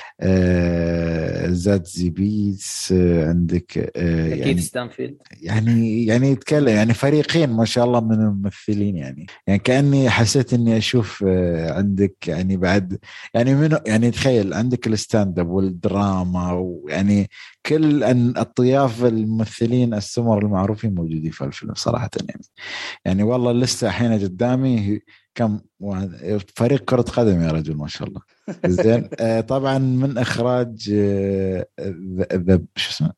Zazie 1.53 1.87
Beetz 1.87 2.95
عندك 2.98 3.78
LaKeith 3.97 4.61
Stanfield. 4.61 5.16
يعني 5.42 6.07
يعني 6.07 6.30
يتكلم 6.30 6.68
يعني 6.68 6.94
فريقين 6.94 7.50
ما 7.50 7.64
شاء 7.64 7.84
الله 7.84 8.00
من 8.00 8.12
الممثلين 8.12 8.96
يعني. 8.96 9.26
يعني 9.46 9.59
كأني 9.59 10.11
حسيت 10.11 10.53
إني 10.53 10.76
أشوف 10.76 11.24
عندك 11.68 12.28
يعني 12.28 12.57
بعد 12.57 12.98
يعني 13.34 13.55
من 13.55 13.78
يعني 13.86 14.11
تخيل 14.11 14.55
عندك 14.55 14.86
ال 14.87 15.39
stand-up 15.39 15.49
والدراما 15.48 16.53
ويعني 16.53 17.30
كل 17.67 18.05
أطياف 18.05 19.05
الممثلين 19.05 19.95
السمر 19.95 20.39
المعروفين 20.39 20.95
موجودين 20.95 21.31
في 21.31 21.45
الفيلم 21.45 21.75
صراحة 21.75 22.11
يعني. 22.29 22.43
يعني 23.05 23.23
والله 23.23 23.53
لسه 23.53 23.87
الحين 23.87 24.13
قدامي 24.13 25.01
كم 25.35 25.61
فريق 26.57 26.85
كرة 26.85 27.03
قدم 27.03 27.43
يا 27.43 27.51
رجل 27.51 27.77
ما 27.77 27.87
شاء 27.87 28.09
الله. 28.09 28.21
زين 28.67 29.09
آه، 29.21 29.41
طبعا 29.41 29.79
من 29.79 30.19
إخراج 30.19 30.91
ذا 30.91 32.55
آه، 32.55 32.61
شو 32.77 32.91
اسمه؟ 32.91 33.13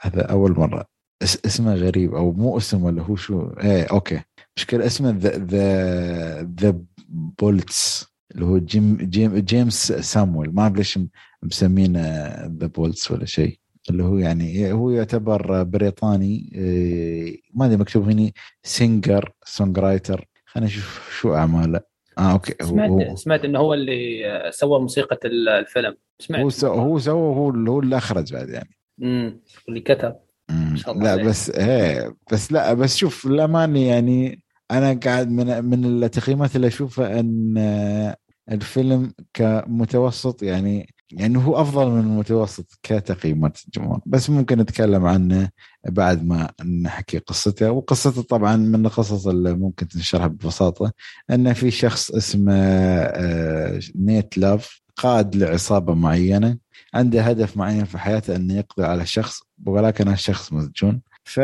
هذا 0.00 0.22
أول 0.22 0.52
مرة. 0.52 0.86
اسمه 1.22 1.74
غريب 1.74 2.14
أو 2.14 2.32
مو 2.32 2.56
اسم 2.56 2.84
ولا 2.84 3.02
هو 3.02 3.16
شو؟ 3.16 3.50
إيه 3.50 3.84
أوكي. 3.84 4.20
مشكلة 4.56 4.86
اسمه 4.86 5.10
The 5.10 5.38
The 5.38 6.42
The 6.60 6.80
Bullitts 7.08 8.06
اللي 8.34 8.46
هو 8.46 8.58
Jeym 8.58 8.96
Jeym 8.96 9.38
Jeymes 9.38 9.92
Samuel. 9.92 10.54
ما 10.54 10.62
اعرف 10.62 10.76
ليش 10.76 10.98
مسمينه 11.42 12.00
The 12.60 12.66
Bullitts 12.66 13.10
ولا 13.10 13.24
شيء. 13.24 13.58
اللي 13.90 14.02
هو 14.02 14.18
يعني 14.18 14.72
هو 14.72 14.90
يعتبر 14.90 15.62
بريطاني 15.62 16.50
إيه، 16.54 17.40
ما 17.54 17.66
أدري 17.66 17.76
مكتوب 17.76 18.08
هنا 18.08 18.30
singer 18.62 19.32
songwriter 19.44 20.28
خلينا 20.46 20.66
نشوف 20.66 21.16
شو 21.20 21.34
أعماله. 21.34 21.80
آه 22.18 22.32
أوكي 22.32 22.54
سمعت 22.64 22.90
هو 22.90 23.16
سمعت 23.16 23.44
إنه 23.44 23.58
هو 23.58 23.74
اللي 23.74 24.50
سوى 24.50 24.80
موسيقى 24.80 25.18
الفيلم. 25.24 25.96
سمعت. 26.18 26.40
هو 26.42 26.48
سو 26.48 26.66
هو 26.66 26.98
سوى 26.98 27.36
هو 27.36 27.50
اللي 27.50 27.70
هو 27.70 27.80
اللي 27.80 27.96
أخرج 27.96 28.32
بعد 28.32 28.48
يعني. 28.48 28.76
امم 29.02 29.40
اللي 29.68 29.80
كتب. 29.80 30.16
لا 30.96 31.10
عليك. 31.10 31.26
بس 31.26 31.50
إيه 31.50 32.16
بس 32.32 32.52
لا 32.52 32.74
بس 32.74 32.96
شوف 32.96 33.26
الامانه 33.26 33.80
يعني 33.80 34.42
أنا 34.70 35.00
قاعد 35.04 35.30
من 35.30 35.64
من 35.64 35.84
التقييمات 35.84 36.56
اللي 36.56 36.66
أشوفها 36.66 37.20
إن 37.20 38.14
الفيلم 38.50 39.12
كمتوسط 39.34 40.42
يعني 40.42 40.94
يعني 41.12 41.38
هو 41.38 41.60
أفضل 41.60 41.90
من 41.90 42.00
المتوسط 42.00 42.78
كتقييمات 42.82 43.58
الجمهور. 43.66 44.00
بس 44.06 44.30
ممكن 44.30 44.58
نتكلم 44.58 45.06
عنه 45.06 45.50
بعد 45.88 46.24
ما 46.24 46.50
نحكي 46.82 47.18
قصته. 47.18 47.70
وقصته 47.70 48.22
طبعا 48.22 48.56
من 48.56 48.86
القصص 48.86 49.26
اللي 49.26 49.54
ممكن 49.54 49.88
تنشرها 49.88 50.26
ببساطة 50.26 50.92
إن 51.30 51.52
في 51.52 51.70
شخص 51.70 52.10
اسمه 52.10 52.52
آه، 52.52 53.80
نيت 53.94 54.38
لاف 54.38 54.80
قائد 54.96 55.36
لعصابة 55.36 55.94
معينة 55.94 56.58
عنده 56.94 57.22
هدف 57.22 57.56
معين 57.56 57.84
في 57.84 57.98
حياته 57.98 58.36
إنه 58.36 58.54
يقضي 58.54 58.86
على 58.86 59.06
شخص 59.06 59.40
ولكن 59.66 60.08
هالشخص 60.08 60.52
مسجون. 60.52 61.00
ف 61.24 61.40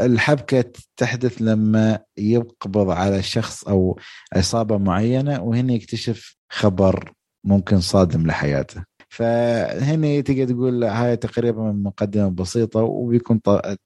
الحبكة 0.00 0.64
تحدث 0.96 1.42
لما 1.42 1.98
يقبض 2.16 2.90
على 2.90 3.22
شخص 3.22 3.64
أو 3.64 3.98
عصابة 4.32 4.78
معينة 4.78 5.42
وهنا 5.42 5.72
يكتشف 5.72 6.36
خبر 6.48 7.12
ممكن 7.44 7.80
صادم 7.80 8.26
لحياته. 8.26 8.84
فهنا 9.14 10.20
تقدر 10.20 10.44
تقول 10.54 10.84
هاي 10.84 11.16
تقريبا 11.16 11.72
مقدمة 11.72 12.28
بسيطة 12.30 12.80
وبيكون 12.80 13.40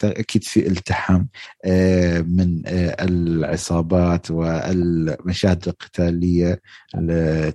أكيد 0.05 0.45
في 0.45 0.67
التحام 0.67 1.29
آه، 1.65 2.21
من 2.21 2.63
آه، 2.67 2.97
العصابات 3.05 4.31
والمشاهد 4.31 5.69
القتالية 5.69 6.61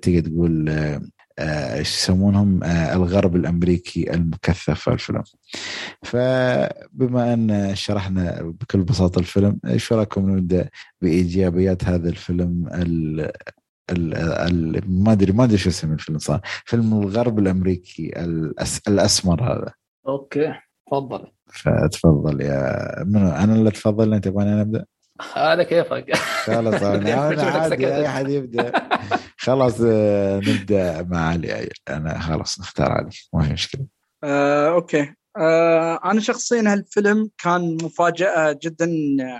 تقدر 0.02 0.20
تقول 0.20 0.70
آه، 1.40 1.78
إيش 1.78 1.98
يسمونهم 1.98 2.64
الغرب 2.64 3.36
الأمريكي 3.36 4.14
المكثف 4.14 4.72
في 4.72 4.92
الفيلم. 4.92 5.24
فبما 6.04 7.34
أن 7.34 7.76
شرحنا 7.76 8.42
بكل 8.42 8.84
بساطة 8.84 9.20
الفيلم 9.20 9.60
إيش 9.66 9.94
رايكم 9.94 10.30
نبدأ 10.30 10.70
بإيجابيات 11.02 11.84
هذا 11.84 12.10
الفيلم 12.10 12.68
ما 13.92 15.12
أدري 15.12 15.32
ما 15.32 15.44
أدري 15.44 15.58
شو 15.58 15.70
اسم 15.70 15.94
الفيلم 15.94 16.18
صار 16.18 16.42
فيلم 16.66 17.02
الغرب 17.02 17.40
الأمريكي 17.40 18.24
الأس 18.24 18.82
الأسمر 18.88 19.44
هذا. 19.44 19.74
أوكي 20.08 20.54
تفضل. 20.88 21.28
فتفضل 21.48 22.42
يا 22.42 23.04
منو؟ 23.04 23.30
أنا 23.30 23.56
اللي 23.56 23.70
اتفضل 23.70 24.14
أنت 24.14 24.24
تبغاني 24.24 24.54
أنا 24.54 24.62
أبدأ؟ 24.62 24.86
هذا 25.36 25.64
كيفك؟ 25.64 26.16
خلاص 26.16 26.84
أنا 26.84 27.14
عادي 27.60 27.88
أي 27.88 28.08
احد 28.08 28.30
يبدأ. 28.30 28.72
خلاص 29.38 29.82
آه، 29.86 30.38
نبدأ 30.38 31.04
مع 31.04 31.30
علي. 31.30 31.70
أنا 31.90 32.20
خلاص 32.20 32.60
نختار 32.60 32.92
علي 32.92 33.10
ما 33.34 33.44
في 33.44 33.54
مشكلة. 33.54 33.86
آه، 34.24 34.70
أوكي. 34.70 35.14
آه 35.38 36.00
أنا 36.06 36.20
شخصيا 36.20 36.74
هالفيلم 36.74 37.30
كان 37.38 37.78
مفاجأة 37.84 38.60
جدا 38.64 38.90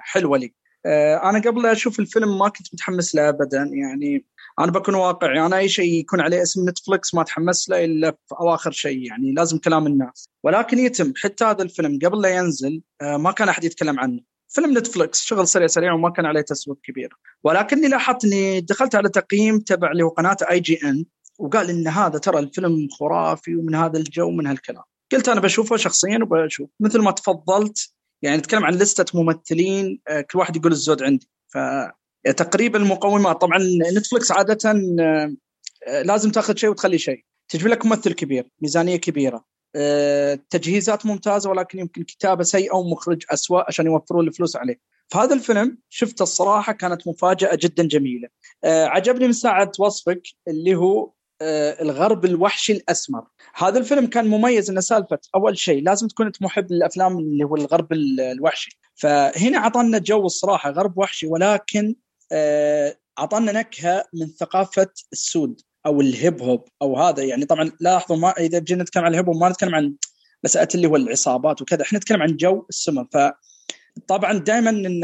حلوة 0.02 0.38
لي. 0.38 0.54
آه 0.86 1.30
أنا 1.30 1.42
قبل 1.42 1.66
أشوف 1.66 2.00
الفيلم 2.00 2.38
ما 2.40 2.50
كنت 2.50 2.74
متحمس 2.74 3.16
له 3.16 3.30
ابدا. 3.30 3.70
يعني 3.74 4.26
أنا 4.60 4.72
بكون 4.72 4.96
واقعي. 4.96 5.46
أنا 5.46 5.58
أي 5.58 5.70
شيء 5.70 5.94
يكون 5.94 6.22
عليه 6.22 6.42
اسم 6.42 6.70
Netflix 6.70 7.14
ما 7.16 7.22
اتحمس 7.22 7.70
له 7.70 7.86
إلا 7.86 8.12
في 8.12 8.36
أواخر 8.40 8.72
شيء 8.72 9.08
يعني 9.08 9.34
لازم 9.34 9.58
كلام 9.58 9.88
الناس. 9.88 10.30
ولكن 10.44 10.80
يتم 10.80 11.14
حتى 11.18 11.46
هذا 11.46 11.64
الفيلم 11.64 12.00
قبل 12.06 12.22
لا 12.22 12.30
ينزل 12.30 12.82
آه 13.02 13.18
ما 13.18 13.32
كان 13.32 13.50
أحد 13.50 13.64
يتكلم 13.64 14.00
عنه. 14.00 14.20
فيلم 14.50 14.78
Netflix 14.78 15.24
شغل 15.24 15.48
سريع 15.48 15.68
سريع 15.68 15.94
وما 15.94 16.10
كان 16.10 16.26
عليه 16.26 16.42
تسويق 16.42 16.78
كبير. 16.84 17.14
ولكني 17.44 17.88
لاحظت 17.88 18.26
اني 18.26 18.62
دخلت 18.62 18.96
على 18.96 19.10
تقييم 19.10 19.60
تبع 19.60 19.92
اللي 19.92 20.04
هو 20.04 20.10
قناة 20.10 20.38
IGN 20.52 21.06
وقال 21.40 21.70
إن 21.70 21.88
هذا 21.88 22.18
ترى 22.18 22.40
الفيلم 22.40 22.88
خرافي 23.00 23.56
ومن 23.56 23.76
هذا 23.76 23.98
الجو 23.98 24.28
ومن 24.28 24.48
هالكلام. 24.48 24.84
قلت 25.12 25.30
أنا 25.30 25.42
بشوفه 25.42 25.78
شخصيا 25.78 26.20
وبشوف. 26.22 26.70
مثل 26.80 27.02
ما 27.02 27.12
تفضلت 27.12 27.94
يعني 28.22 28.38
نتكلم 28.38 28.66
عن 28.66 28.74
لستة 28.74 29.24
ممثلين 29.24 30.02
آه، 30.08 30.22
كل 30.22 30.40
واحد 30.40 30.56
يقول 30.56 30.72
الزود 30.72 31.04
عندي. 31.04 31.30
تقريبا 32.32 32.80
المقومات. 32.80 33.42
طبعا 33.42 33.60
Netflix 33.98 34.32
عادة 34.32 34.58
آه، 35.88 36.02
لازم 36.02 36.32
تأخذ 36.32 36.56
شيء 36.56 36.70
وتخلي 36.70 36.98
شيء. 36.98 37.26
تجيب 37.50 37.68
لك 37.68 37.86
ممثل 37.86 38.14
كبير 38.14 38.50
ميزانية 38.62 38.96
كبيرة. 38.96 39.46
آه، 39.76 40.40
تجهيزات 40.50 41.06
ممتازة 41.06 41.50
ولكن 41.50 41.80
يمكن 41.80 42.04
كتابة 42.04 42.44
سيئة 42.44 42.76
ومخرج 42.76 43.24
اسوء 43.32 43.64
عشان 43.68 43.86
يوفرون 43.86 44.28
الفلوس 44.28 44.56
عليه. 44.56 44.80
فهذا 45.10 45.34
الفيلم 45.34 45.78
شفته 45.90 46.24
الصراحة 46.24 46.74
كانت 46.74 47.08
مفاجأة 47.08 47.56
جدا 47.56 47.84
جميلة. 47.84 48.28
عجبني 48.66 49.28
من 49.28 49.34
ساعة 49.34 49.72
وصفك 49.80 50.22
اللي 50.48 50.76
هو 50.76 51.12
آه، 51.42 51.82
الغرب 51.82 52.26
الوحشي 52.26 52.74
الأسمر. 52.74 53.24
هذا 53.56 53.80
الفيلم 53.80 54.08
كان 54.08 54.28
مميز 54.28 54.70
إنه 54.70 54.82
سالفة 54.82 55.20
أول 55.36 55.58
شيء 55.58 55.84
لازم 55.84 56.08
تكون 56.08 56.26
أنت 56.26 56.42
محب 56.42 56.72
للأفلام 56.72 57.18
اللي 57.18 57.44
هو 57.44 57.56
الغرب 57.56 57.94
الوحشي. 57.94 58.80
فهنا 58.96 59.58
أعطانا 59.58 59.98
جو 59.98 60.26
الصراحة 60.26 60.70
غرب 60.70 60.98
وحشي 60.98 61.28
ولكن 61.28 61.88
آه، 61.88 61.96
أعطانا 63.20 63.52
نكهة 63.52 64.06
من 64.14 64.28
ثقافة 64.28 64.90
السود 65.14 65.62
أو 65.86 66.02
الهيب 66.02 66.42
هوب 66.42 66.68
أو 66.82 66.98
هذا. 66.98 67.24
يعني 67.24 67.46
طبعا 67.46 67.72
لاحظوا 67.80 68.18
ما 68.18 68.32
إذا 68.32 68.60
جينا 68.60 68.84
نتكلم 68.84 69.04
عن 69.04 69.12
الهيب 69.12 69.28
هوب 69.28 69.38
ما 69.38 69.50
نتكلم 69.50 69.76
عن 69.76 69.96
مسألة 70.44 70.68
اللي 70.76 70.88
هو 70.88 70.96
العصابات 70.96 71.62
وكذا. 71.62 71.82
إحنا 71.82 72.00
نتكلم 72.00 72.22
عن 72.22 72.36
جو 72.36 72.66
السمر 72.70 73.08
ف 73.14 73.18
طبعا 74.08 74.38
دائما 74.38 74.70
إن 74.70 75.04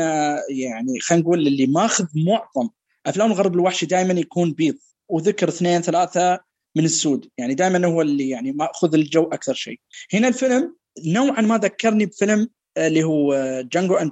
يعني 0.49 0.99
خلينا 0.99 1.23
نقول 1.23 1.47
اللي 1.47 1.67
ماخذ 1.67 2.05
معظم 2.15 2.69
أفلام 3.05 3.31
الغرب 3.31 3.53
الوحشي 3.53 3.85
دائما 3.85 4.13
يكون 4.13 4.53
بيض 4.53 4.75
وذكر 5.09 5.49
اثنين 5.49 5.81
ثلاثة 5.81 6.39
من 6.75 6.85
السود. 6.85 7.29
يعني 7.37 7.53
دائما 7.53 7.87
هو 7.87 8.01
اللي 8.01 8.29
يعني 8.29 8.51
ماخذ 8.51 8.93
الجو 8.93 9.23
أكثر 9.23 9.53
شيء. 9.53 9.79
هنا 10.13 10.27
الفيلم 10.27 10.75
نوعا 11.05 11.41
ما 11.41 11.57
ذكرني 11.57 12.05
بفيلم 12.05 12.49
اللي 12.87 13.03
هو 13.03 13.35
Django 13.73 13.95
ان 13.95 14.11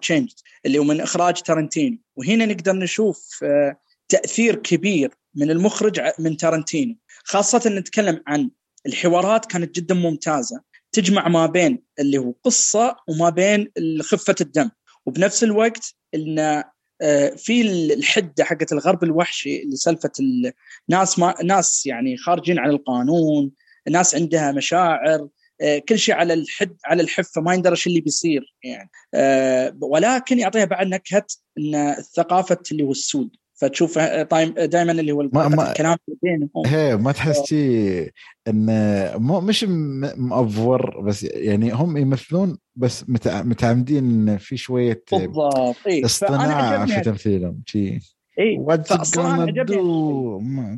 اللي 0.66 0.80
هو 0.80 0.84
من 0.84 1.02
إخراج 1.02 1.42
تارنتينو. 1.42 1.98
وهنا 2.16 2.46
نقدر 2.46 2.74
نشوف 2.74 3.40
آه، 3.44 3.78
تأثير 4.10 4.56
كبير 4.56 5.12
من 5.36 5.52
المخرج 5.52 6.02
من 6.20 6.38
تارنتينو. 6.38 6.96
خاصة 7.24 7.70
نتكلم 7.70 8.24
عن 8.28 8.50
الحوارات 8.86 9.46
كانت 9.46 9.76
جدا 9.76 9.96
ممتازة. 9.96 10.62
تجمع 10.92 11.28
ما 11.28 11.46
بين 11.46 11.84
اللي 12.00 12.18
هو 12.18 12.34
قصة 12.44 12.96
وما 13.08 13.30
بين 13.30 13.72
خفة 14.02 14.36
الدم. 14.42 14.70
وبنفس 15.06 15.44
الوقت 15.44 15.96
إن 16.16 16.64
آه، 17.02 17.30
في 17.30 17.62
الحدة 17.94 18.44
حقت 18.44 18.72
الغرب 18.72 19.04
الوحشي 19.04 19.64
اللي 19.64 19.76
سالفه 19.76 20.12
الناس 20.90 21.20
ما 21.20 21.36
ناس 21.44 21.86
يعني 21.86 22.18
خارجين 22.18 22.60
عن 22.60 22.70
القانون 22.70 23.52
ناس 23.90 24.16
عندها 24.16 24.52
مشاعر. 24.52 25.28
كل 25.90 26.00
شيء 26.00 26.16
على 26.16 26.34
الحد 26.34 26.78
على 26.86 27.04
الحفة 27.04 27.42
ما 27.42 27.54
يندرى 27.54 27.76
اللي 27.88 28.02
بيصير 28.02 28.56
يعني. 28.64 28.90
آه، 29.14 29.78
ولكن 29.82 30.40
يعطيها 30.40 30.66
بعد 30.66 30.88
نكهة 30.88 31.26
إن 31.58 31.76
الثقافة 31.76 32.60
اللي 32.72 32.84
هو 32.84 32.92
السود. 32.92 33.30
فتشوف 33.62 34.00
دائما 34.00 34.92
اللي 34.92 35.12
هو 35.12 35.30
ما 35.34 35.48
ما 35.48 35.72
الكلام 35.72 35.98
بينهم. 36.24 36.50
هي 36.66 36.98
ما 36.98 37.12
تحس 37.12 37.46
شيء 37.46 38.12
انه 38.48 39.18
مو 39.18 39.42
مش 39.42 39.66
مأفور 40.18 41.02
بس 41.02 41.24
يعني 41.24 41.72
هم 41.72 41.98
يمثلون 41.98 42.58
بس 42.76 43.06
متعمدين 43.08 44.38
في 44.38 44.58
شوية 44.58 45.04
بالضبط. 45.12 45.76
إيه. 45.88 46.06
اصطناع 46.06 46.86
في 46.86 47.02
تمثيلهم. 47.02 47.64
شيء 47.66 48.00
اي 48.40 48.66
فاصلا 48.86 49.46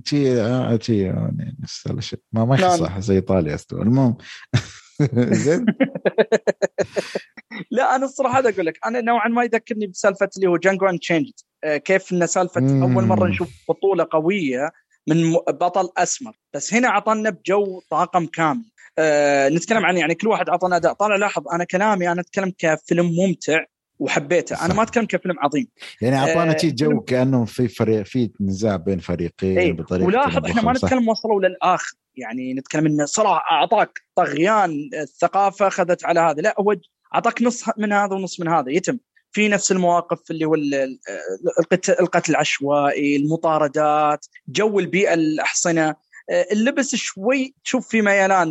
شي 0.06 0.36
شي 0.82 1.02
يعني 1.02 1.58
نفس 1.60 1.88
الشيء 1.88 2.20
ما 2.32 2.46
ما 2.46 2.62
نعم. 2.62 2.78
صح 2.78 3.00
زي 3.00 3.16
إيطاليا 3.16 3.58
المهم. 3.74 4.18
زين. 5.46 5.66
لا 7.72 7.96
أنا 7.96 8.06
الصراحة 8.06 8.40
هذا 8.40 8.50
أقول 8.50 8.66
لك 8.66 8.80
أنا 8.86 9.02
نوعا 9.02 9.28
ما 9.28 9.44
يذكرني 9.44 9.88
بسالفة 9.88 10.30
اللي 10.38 10.48
هو 10.48 10.58
جانجو 10.58 10.86
ان 10.86 11.00
تشينجد 11.00 11.34
كيف 11.66 12.14
إن 12.14 12.28
سالفة 12.28 12.62
أول 12.62 13.06
مرة 13.06 13.28
نشوف 13.28 13.50
بطولة 13.70 14.08
قوية 14.12 14.72
من 15.08 15.34
بطل 15.34 15.90
أسمر. 15.98 16.34
بس 16.54 16.74
هنا 16.74 16.88
أعطانا 16.88 17.30
بجو 17.30 17.82
طاقم 17.92 18.26
كامل. 18.26 18.64
أه 18.98 19.50
نتكلم 19.50 19.86
عن 19.86 19.98
يعني 19.98 20.16
كل 20.16 20.28
واحد 20.28 20.50
أعطانا 20.50 20.76
أداء. 20.76 20.94
طالع 20.94 21.16
لاحظ 21.16 21.48
أنا 21.48 21.64
كلامي 21.64 22.12
أنا 22.12 22.22
أتكلم 22.22 22.54
كفيلم 22.58 23.06
ممتع. 23.06 23.66
وحبيته. 24.00 24.56
صح. 24.56 24.64
أنا 24.64 24.74
ما 24.74 24.84
أتكلم 24.84 25.06
كفيلم 25.06 25.40
عظيم. 25.40 25.68
يعني 26.02 26.16
أعطانا 26.16 26.58
شيء 26.58 26.72
جو 26.72 27.02
كأنه 27.02 27.46
في 27.46 27.68
فريق 27.68 28.06
في 28.06 28.32
نزاع 28.40 28.76
بين 28.76 29.00
فريقين 29.00 29.58
إيه. 29.58 29.74
بطريقة 29.74 30.08
ولاحظ 30.08 30.46
إحنا 30.46 30.62
ما 30.62 30.74
نتكلم 30.74 31.10
وصلوا 31.10 31.42
للاخر 31.42 31.94
يعني 32.16 32.54
نتكلم 32.54 32.86
انه 32.86 33.06
صراحة 33.06 33.52
أعطاك 33.52 34.00
طغيان 34.16 34.90
الثقافة 35.02 35.68
أخذت 35.68 36.06
على 36.06 36.20
هذا. 36.20 36.42
لا 36.42 36.56
هو 36.60 36.76
أعطاك 37.16 37.42
نص 37.42 37.64
من 37.78 37.94
هذا 37.94 38.14
ونص 38.16 38.40
من 38.40 38.48
هذا. 38.48 38.72
يتم. 38.72 38.98
في 39.32 39.48
نفس 39.48 39.72
المواقف 39.72 40.32
اللي 40.32 40.46
هو 40.46 40.56
القتل 42.00 42.32
العشوائي 42.32 43.16
المطاردات 43.16 44.26
جو 44.48 44.80
البيئة 44.80 45.14
الأحصنة. 45.14 45.96
اللبس 46.52 46.96
شوي 46.96 47.56
تشوف 47.64 47.88
في 47.88 48.02
ميلان 48.02 48.50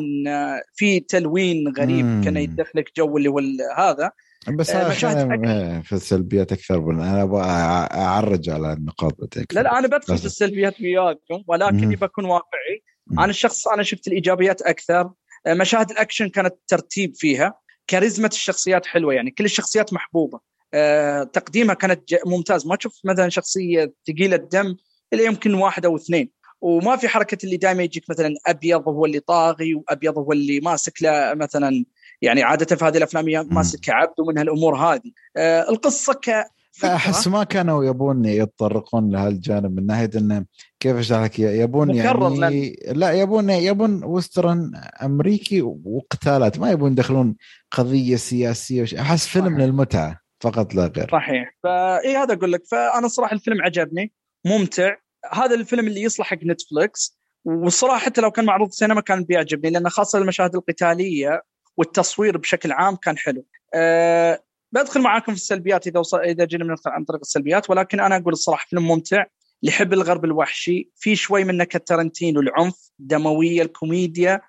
في 0.74 1.00
تلوين 1.00 1.74
غريب. 1.78 2.24
كان 2.24 2.36
يدخلك 2.36 2.90
جو 2.96 3.16
اللي 3.16 3.28
هو 3.28 3.40
هذا. 3.76 4.10
بس 4.48 4.70
أنا 4.70 5.82
في 5.82 5.92
السلبيات 5.92 6.52
أكثر 6.52 6.80
من 6.80 7.00
أنا 7.00 7.22
أبغى 7.22 7.42
أعرج 7.42 8.50
على 8.50 8.72
النقاط 8.72 9.36
لا 9.52 9.62
لا 9.62 9.78
أنا 9.78 9.88
بدخل 9.88 10.18
في 10.18 10.24
السلبيات 10.24 10.80
وياكم 10.80 11.44
ولكني 11.46 11.96
بكون 11.96 12.24
واقعي. 12.24 12.82
أنا 13.12 13.30
الشخص 13.30 13.68
أنا 13.68 13.82
شفت 13.82 14.08
الإيجابيات 14.08 14.62
أكثر. 14.62 15.10
مشاهد 15.48 15.90
الأكشن 15.90 16.28
كانت 16.28 16.54
ترتيب 16.68 17.12
فيها. 17.16 17.54
كاريزما 17.86 18.26
الشخصيات 18.26 18.86
حلوة 18.86 19.14
يعني. 19.14 19.30
كل 19.30 19.44
الشخصيات 19.44 19.92
محبوبة. 19.92 20.40
أه 20.74 21.22
تقديمها 21.22 21.74
كانت 21.74 22.02
ممتاز. 22.26 22.66
ما 22.66 22.76
تشوف 22.76 23.00
مثلا 23.04 23.28
شخصية 23.28 23.94
ثقيلة 24.08 24.36
الدم 24.36 24.76
إلا 25.12 25.22
يمكن 25.22 25.54
واحد 25.54 25.86
أو 25.86 25.96
اثنين. 25.96 26.30
وما 26.60 26.96
في 26.96 27.08
حركة 27.08 27.38
اللي 27.44 27.56
دائما 27.56 27.82
يجيك 27.82 28.10
مثلا 28.10 28.34
أبيض 28.46 28.88
هو 28.88 29.06
اللي 29.06 29.20
طاغي 29.20 29.74
وأبيض 29.74 30.18
هو 30.18 30.32
اللي 30.32 30.60
ماسك 30.60 31.02
له 31.02 31.34
مثلا 31.34 31.84
يعني 32.22 32.42
عادة 32.42 32.76
في 32.76 32.84
هذه 32.84 32.96
الأفلام 32.96 33.24
ماسك 33.50 33.80
كعبد 33.80 34.20
ومن 34.20 34.38
هالأمور 34.38 34.76
هذه. 34.76 35.10
أه 35.36 35.70
القصة 35.70 36.12
ك 36.14 36.44
أحس 36.84 37.28
ما 37.28 37.44
كانوا 37.44 37.84
يبون 37.84 38.24
يتطرقون 38.24 39.10
لهالجانب 39.10 39.76
من 39.80 39.86
ناحية 39.86 40.10
انه 40.16 40.44
كيف 40.80 40.96
أشرح 40.96 41.22
لك 41.22 41.38
يبون 41.38 41.94
يعني 41.94 42.76
لا 42.88 43.12
يبون 43.12 43.50
يبون 43.50 44.04
western 44.04 44.72
أمريكي 45.02 45.62
وقتالات. 45.62 46.58
ما 46.58 46.70
يبون 46.70 46.92
يدخلون 46.92 47.36
قضية 47.70 48.16
سياسية 48.16 49.00
أحس 49.00 49.26
فيلم 49.26 49.58
للمتعة 49.58 50.20
فقط 50.40 50.74
لا 50.74 50.92
غير. 50.96 51.08
صحيح. 51.12 51.56
فاي 51.62 52.16
هذا 52.16 52.34
أقول 52.34 52.52
لك. 52.52 52.62
فأنا 52.70 53.08
صراحة 53.08 53.32
الفيلم 53.34 53.62
عجبني 53.62 54.12
ممتع. 54.46 54.96
هذا 55.32 55.54
الفيلم 55.54 55.86
اللي 55.86 56.02
يصلح 56.02 56.26
حق 56.26 56.38
Netflix 56.44 57.18
والصراحه 57.44 57.98
حتى 57.98 58.20
لو 58.20 58.30
كان 58.30 58.44
معروض 58.44 58.70
سينما 58.70 59.00
كان 59.00 59.24
بيعجبني 59.24 59.70
لأن 59.70 59.88
خاصة 59.88 60.18
المشاهد 60.18 60.54
القتالية 60.54 61.42
والتصوير 61.78 62.38
بشكل 62.38 62.72
عام 62.72 62.96
كان 62.96 63.18
حلو. 63.18 63.44
أه 63.74 64.42
بدخل 64.72 65.00
معاكم 65.00 65.32
في 65.32 65.38
السلبيات 65.38 65.86
إذا 65.86 66.00
وصل 66.00 66.20
إذا 66.20 66.44
جينا 66.44 66.64
ندخل 66.64 66.90
عن 66.90 67.04
طريق 67.04 67.20
السلبيات 67.20 67.70
ولكن 67.70 68.00
أنا 68.00 68.16
أقول 68.16 68.32
الصراحة 68.32 68.66
فيلم 68.70 68.88
ممتع 68.88 69.24
لحب 69.62 69.92
الغرب 69.92 70.24
الوحشي 70.24 70.90
في 70.96 71.16
شوي 71.16 71.44
من 71.44 71.56
نكهه 71.56 71.82
تارنتينو 71.86 72.40
العنف 72.40 72.90
الدموية 73.00 73.62
الكوميديا 73.62 74.40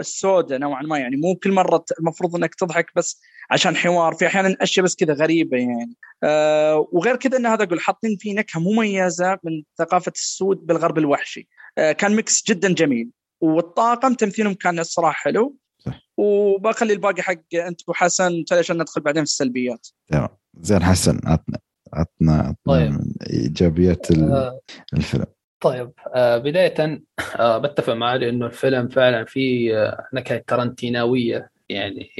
السوداء 0.00 0.58
نوعا 0.58 0.82
ما 0.82 0.98
يعني 0.98 1.16
مو 1.16 1.34
كل 1.34 1.52
مرة 1.52 1.84
المفروض 2.00 2.36
إنك 2.36 2.54
تضحك 2.54 2.86
بس 2.96 3.20
عشان 3.50 3.76
حوار 3.76 4.14
في 4.14 4.26
أحيانا 4.26 4.56
أشياء 4.60 4.84
بس 4.84 4.96
كذا 4.96 5.14
غريبة 5.14 5.56
يعني. 5.56 5.96
أه 6.22 6.88
وغير 6.92 7.16
كذا 7.16 7.36
إن 7.36 7.46
هذا 7.46 7.64
أقول 7.64 7.80
حاطين 7.80 8.16
فيه 8.16 8.34
نكهة 8.34 8.60
مميزة 8.60 9.38
من 9.44 9.62
ثقافة 9.78 10.12
السود 10.14 10.66
بالغرب 10.66 10.98
الوحشي. 10.98 11.48
أه 11.78 11.92
كان 11.92 12.16
mix 12.16 12.44
جدا 12.48 12.74
جميل 12.74 13.10
والطاقم 13.40 14.14
تمثيلهم 14.14 14.54
كان 14.54 14.78
الصراحة 14.78 15.12
حلو. 15.12 15.56
وبخلي 16.16 16.92
الباقي 16.92 17.22
حق 17.22 17.54
أنت 17.54 17.80
وحسن 17.88 18.44
عشان 18.52 18.76
ندخل 18.76 19.00
بعدين 19.00 19.24
في 19.24 19.30
السلبيات. 19.30 19.88
تمام. 20.08 20.28
زين 20.60 20.82
حسن 20.82 21.20
عطنا 21.24 21.58
عطنا 21.92 22.54
طيب. 22.64 23.00
إيجابيات 23.30 24.10
آه. 24.10 24.60
الفيلم. 24.94 25.26
طيب. 25.60 25.90
آه 26.14 26.38
بداية 26.38 27.02
آه 27.36 27.58
بتفق 27.58 27.92
مع 27.92 28.10
علي 28.10 28.28
انه 28.28 28.46
الفيلم 28.46 28.88
فعلا 28.88 29.24
فيه 29.24 29.96
نكهة 30.14 30.44
ترنتيناوية 30.46 31.50
يعني 31.68 32.10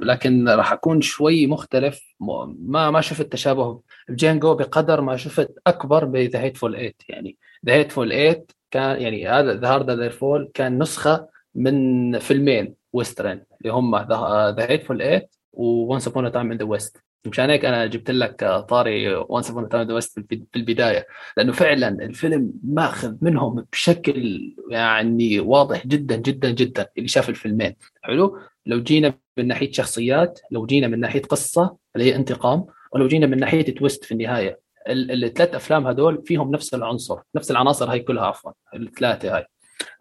لكن 0.00 0.48
راح 0.48 0.72
أكون 0.72 1.00
شوي 1.00 1.46
مختلف. 1.46 2.00
ما 2.20 2.90
ما 2.90 3.00
شفت 3.00 3.32
تشابه 3.32 3.80
ب 4.08 4.15
Django 4.15 4.54
بقدر 4.54 5.00
ما 5.00 5.16
شفت 5.16 5.54
أكبر 5.66 6.04
ب 6.04 6.13
The 6.13 6.40
Hateful 6.40 6.72
8 6.72 6.92
يعني 7.08 7.36
The 7.66 7.72
Hateful 7.72 8.10
8 8.10 8.44
كان 8.70 9.02
يعني 9.02 9.28
هذا 9.28 9.54
The 9.54 9.68
Harder 9.68 10.08
They 10.08 10.29
Fall 10.29 10.50
كان 10.54 10.82
نسخة 10.82 11.28
من 11.54 12.18
فيلمين. 12.18 12.74
western 12.94 13.42
اللي 13.60 13.72
هم 13.72 13.96
The 13.96 14.66
Hateful 14.70 14.98
8 14.98 15.28
و 15.52 15.63
Once 15.63 16.08
Upon 16.08 16.32
a 16.32 16.36
Time 16.36 16.52
in 16.52 16.58
the 16.58 16.64
West 16.64 17.04
مشان 17.26 17.50
هيك 17.50 17.64
أنا 17.64 17.86
جبت 17.86 18.10
لك 18.10 18.64
طاري 18.68 19.14
Once 19.14 19.50
Upon 19.50 19.68
a 19.68 19.72
Time 19.72 19.88
the 19.88 19.94
West 19.94 20.20
في 20.20 20.44
البداية. 20.56 21.06
لأنه 21.36 21.52
فعلا 21.52 21.88
الفيلم 21.88 22.52
ماخذ 22.64 23.14
منهم 23.22 23.66
بشكل 23.72 24.40
يعني 24.70 25.40
واضح 25.40 25.86
جدا 25.86 26.16
جدا 26.16 26.50
جدا 26.50 26.86
اللي 26.96 27.08
شاف 27.08 27.28
الفيلمين. 27.28 27.76
حلو؟ 28.02 28.38
لو 28.66 28.82
جينا 28.82 29.14
من 29.38 29.46
ناحية 29.46 29.72
شخصيات 29.72 30.40
لو 30.50 30.66
جينا 30.66 30.88
من 30.88 31.00
ناحية 31.00 31.22
قصة 31.22 31.76
اللي 31.96 32.10
هي 32.10 32.16
انتقام 32.16 32.66
ولو 32.92 33.08
جينا 33.08 33.26
من 33.26 33.38
ناحية 33.38 33.74
تويست 33.74 34.04
في 34.04 34.12
النهاية 34.12 34.60
الثلاث 34.88 35.54
أفلام 35.54 35.86
هذول 35.86 36.22
فيهم 36.26 36.50
نفس 36.50 36.74
العنصر 36.74 37.18
نفس 37.34 37.50
العناصر 37.50 37.90
هاي 37.90 38.00
كلها 38.00 38.26
عفوا 38.26 38.52
الثلاثة 38.74 39.36
هاي. 39.36 39.46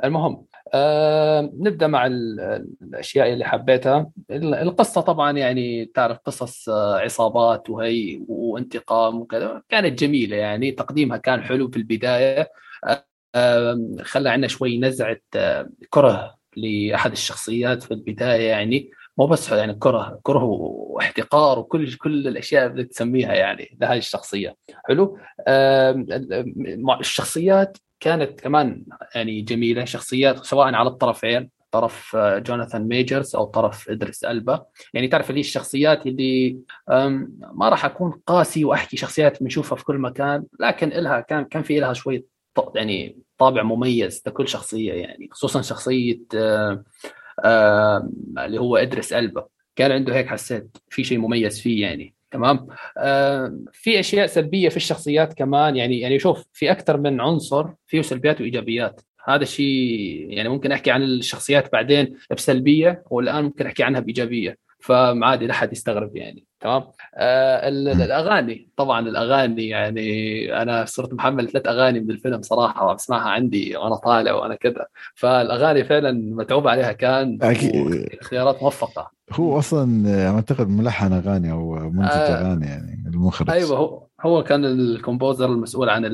المهم 0.03 0.45
آه 0.73 1.41
نبدأ 1.41 1.87
مع 1.87 2.07
الأشياء 2.07 3.33
اللي 3.33 3.45
حبيتها. 3.45 4.11
القصة 4.31 5.01
طبعا 5.01 5.31
يعني 5.31 5.85
تعرف 5.85 6.17
قصص 6.17 6.69
آه، 6.69 6.97
عصابات 6.99 7.69
وهي 7.69 8.21
وانتقام 8.27 9.21
وكذا. 9.21 9.61
كانت 9.69 9.99
جميلة 9.99 10.35
يعني 10.37 10.71
تقديمها 10.71 11.17
كان 11.17 11.41
حلو 11.41 11.69
في 11.69 11.77
البداية. 11.77 12.51
آه 13.35 13.87
خلى 14.01 14.29
عندنا 14.29 14.47
شوي 14.47 14.79
نزعة 14.79 15.17
آه، 15.35 15.69
كره 15.89 16.35
لأحد 16.57 17.11
الشخصيات 17.11 17.83
في 17.83 17.93
البداية 17.93 18.49
يعني. 18.49 18.89
مو 19.17 19.27
بس 19.27 19.51
يعني 19.51 19.73
كره 19.73 20.19
كره 20.23 20.43
واحتقار 20.43 21.59
وكل 21.59 21.93
كل 21.93 22.27
الأشياء 22.27 22.67
اللي 22.67 22.83
تسميها 22.83 23.33
يعني 23.33 23.77
لهذه 23.81 23.97
الشخصية. 23.97 24.55
حلو؟ 24.87 25.17
الشخصيات 26.99 27.77
كانت 28.03 28.41
كمان 28.41 28.85
يعني 29.15 29.41
جميلة 29.41 29.85
شخصيات 29.85 30.45
سواء 30.45 30.73
على 30.73 30.89
الطرفين 30.89 31.49
طرف 31.71 32.15
آه، 32.15 32.39
جوناثان 32.39 32.87
ميجرز 32.87 33.35
أو 33.35 33.45
طرف 33.45 33.89
إدريس 33.89 34.23
ألبا. 34.23 34.65
يعني 34.93 35.07
تعرف 35.07 35.29
اللي 35.29 35.41
الشخصيات 35.41 36.07
اللي 36.07 36.57
ما 37.53 37.69
راح 37.69 37.85
أكون 37.85 38.21
قاسي 38.27 38.65
وأحكي 38.65 38.97
شخصيات 38.97 39.43
بنشوفها 39.43 39.75
في 39.75 39.83
كل 39.83 39.97
مكان 39.97 40.43
لكن 40.59 40.89
لها 40.89 41.19
كان 41.19 41.45
كان 41.45 41.63
في 41.63 41.79
لها 41.79 41.93
شوية 41.93 42.25
يعني 42.75 43.17
طابع 43.37 43.63
مميز 43.63 44.23
لكل 44.27 44.47
شخصية 44.47 44.93
يعني 44.93 45.29
خصوصا 45.31 45.61
شخصية 45.61 46.19
آه، 46.35 48.09
اللي 48.37 48.59
هو 48.59 48.77
إدريس 48.77 49.13
ألبا. 49.13 49.47
كان 49.75 49.91
عنده 49.91 50.15
هيك 50.15 50.27
حسيت 50.27 50.77
في 50.89 51.03
شيء 51.03 51.17
مميز 51.17 51.61
فيه 51.61 51.81
يعني. 51.81 52.13
تمام؟ 52.33 52.67
آه 52.97 53.59
في 53.73 53.99
أشياء 53.99 54.27
سلبية 54.27 54.69
في 54.69 54.77
الشخصيات 54.77 55.33
كمان 55.33 55.75
يعني 55.75 55.99
يعني 55.99 56.19
شوف 56.19 56.45
في 56.53 56.71
أكثر 56.71 56.97
من 56.97 57.21
عنصر 57.21 57.67
فيه 57.87 58.01
سلبيات 58.01 58.41
وإيجابيات. 58.41 59.01
هذا 59.25 59.43
الشيء 59.43 60.27
يعني 60.29 60.49
ممكن 60.49 60.71
أحكي 60.71 60.91
عن 60.91 61.03
الشخصيات 61.03 61.71
بعدين 61.71 62.17
بسلبية 62.31 63.03
والآن 63.09 63.43
ممكن 63.43 63.65
أحكي 63.65 63.83
عنها 63.83 63.99
بإيجابية. 63.99 64.57
فعادي 64.79 65.47
لا 65.47 65.53
حد 65.53 65.71
يستغرب 65.71 66.15
يعني. 66.15 66.45
تمام؟ 66.63 66.83
آه 67.15 67.69
الأغاني. 67.69 68.67
طبعا 68.77 68.99
الأغاني 68.99 69.67
يعني 69.67 70.61
أنا 70.61 70.85
صرت 70.85 71.13
محمل 71.13 71.49
ثلاث 71.51 71.67
أغاني 71.67 71.99
من 71.99 72.11
الفيلم 72.11 72.41
صراحة 72.41 72.91
وبسمعها 72.91 73.29
عندي 73.29 73.77
وأنا 73.77 73.95
طالع 73.95 74.33
وأنا 74.33 74.55
كذا. 74.55 74.85
فالأغاني 75.15 75.83
فعلا 75.83 76.11
متعوب 76.11 76.67
عليها. 76.67 76.91
كان 76.91 77.37
أكيد. 77.41 78.09
اختيارات 78.21 78.63
موفقة. 78.63 79.11
هو 79.31 79.59
أصلا 79.59 80.05
أعتقد 80.29 80.69
ملحن 80.69 81.13
أغاني 81.13 81.51
أو 81.51 81.89
منتج 81.89 82.11
آه 82.11 82.41
أغاني 82.41 82.65
يعني 82.65 83.03
المخرج. 83.07 83.49
أيوه 83.49 83.77
هو 83.77 84.03
هو 84.21 84.43
كان 84.43 84.65
ال 84.65 84.74
composer 84.74 85.45
المسؤول 85.45 85.89
عن 85.89 86.05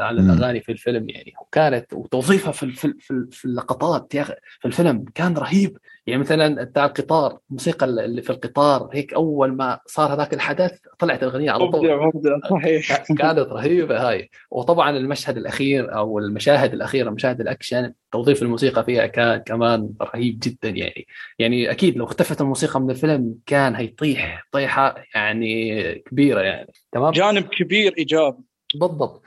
عن 0.00 0.18
الأغاني 0.18 0.60
في 0.60 0.72
الفيلم 0.72 1.08
يعني. 1.08 1.32
وكانت 1.40 1.92
وتوظيفها 1.92 2.52
في 2.52 2.70
في 2.72 2.94
في 3.30 3.44
اللقطات 3.44 4.14
يا 4.14 4.22
أخي. 4.22 4.34
في 4.60 4.68
الفيلم 4.68 5.04
كان 5.14 5.34
رهيب. 5.34 5.78
يعني 6.08 6.20
مثلا 6.20 6.64
بتاع 6.64 6.84
القطار 6.84 7.38
الموسيقى 7.48 7.86
اللي 7.86 8.22
في 8.22 8.30
القطار 8.30 8.90
هيك 8.92 9.14
أول 9.14 9.52
ما 9.52 9.80
صار 9.86 10.14
هذاك 10.14 10.34
الحدث 10.34 10.78
طلعت 10.98 11.22
الأغنية 11.22 11.50
على 11.50 11.68
طول. 11.68 12.40
صحيح. 12.50 12.96
كانت 12.96 13.38
رهيبة 13.38 14.08
هاي. 14.08 14.30
وطبعا 14.50 14.90
المشهد 14.90 15.36
الأخير 15.36 15.94
أو 15.96 16.18
المشاهد 16.18 16.72
الأخيرة 16.72 17.10
مشاهد 17.10 17.40
الأكشن 17.40 17.92
توظيف 18.12 18.42
الموسيقى 18.42 18.84
فيها 18.84 19.06
كان 19.06 19.38
كمان 19.38 19.90
رهيب 20.02 20.38
جدا 20.42 20.68
يعني. 20.68 21.06
يعني 21.38 21.70
أكيد 21.70 21.96
لو 21.96 22.04
اختفت 22.04 22.40
الموسيقى 22.40 22.80
من 22.80 22.90
الفيلم 22.90 23.34
كان 23.46 23.74
هيطيح 23.74 24.48
طيحة 24.52 24.94
يعني 25.14 25.94
كبيرة 25.94 26.40
يعني. 26.40 26.72
تمام؟ 26.92 27.10
جانب 27.10 27.44
كبير 27.44 27.94
إيجابي. 27.98 28.42
بالضبط. 28.74 29.22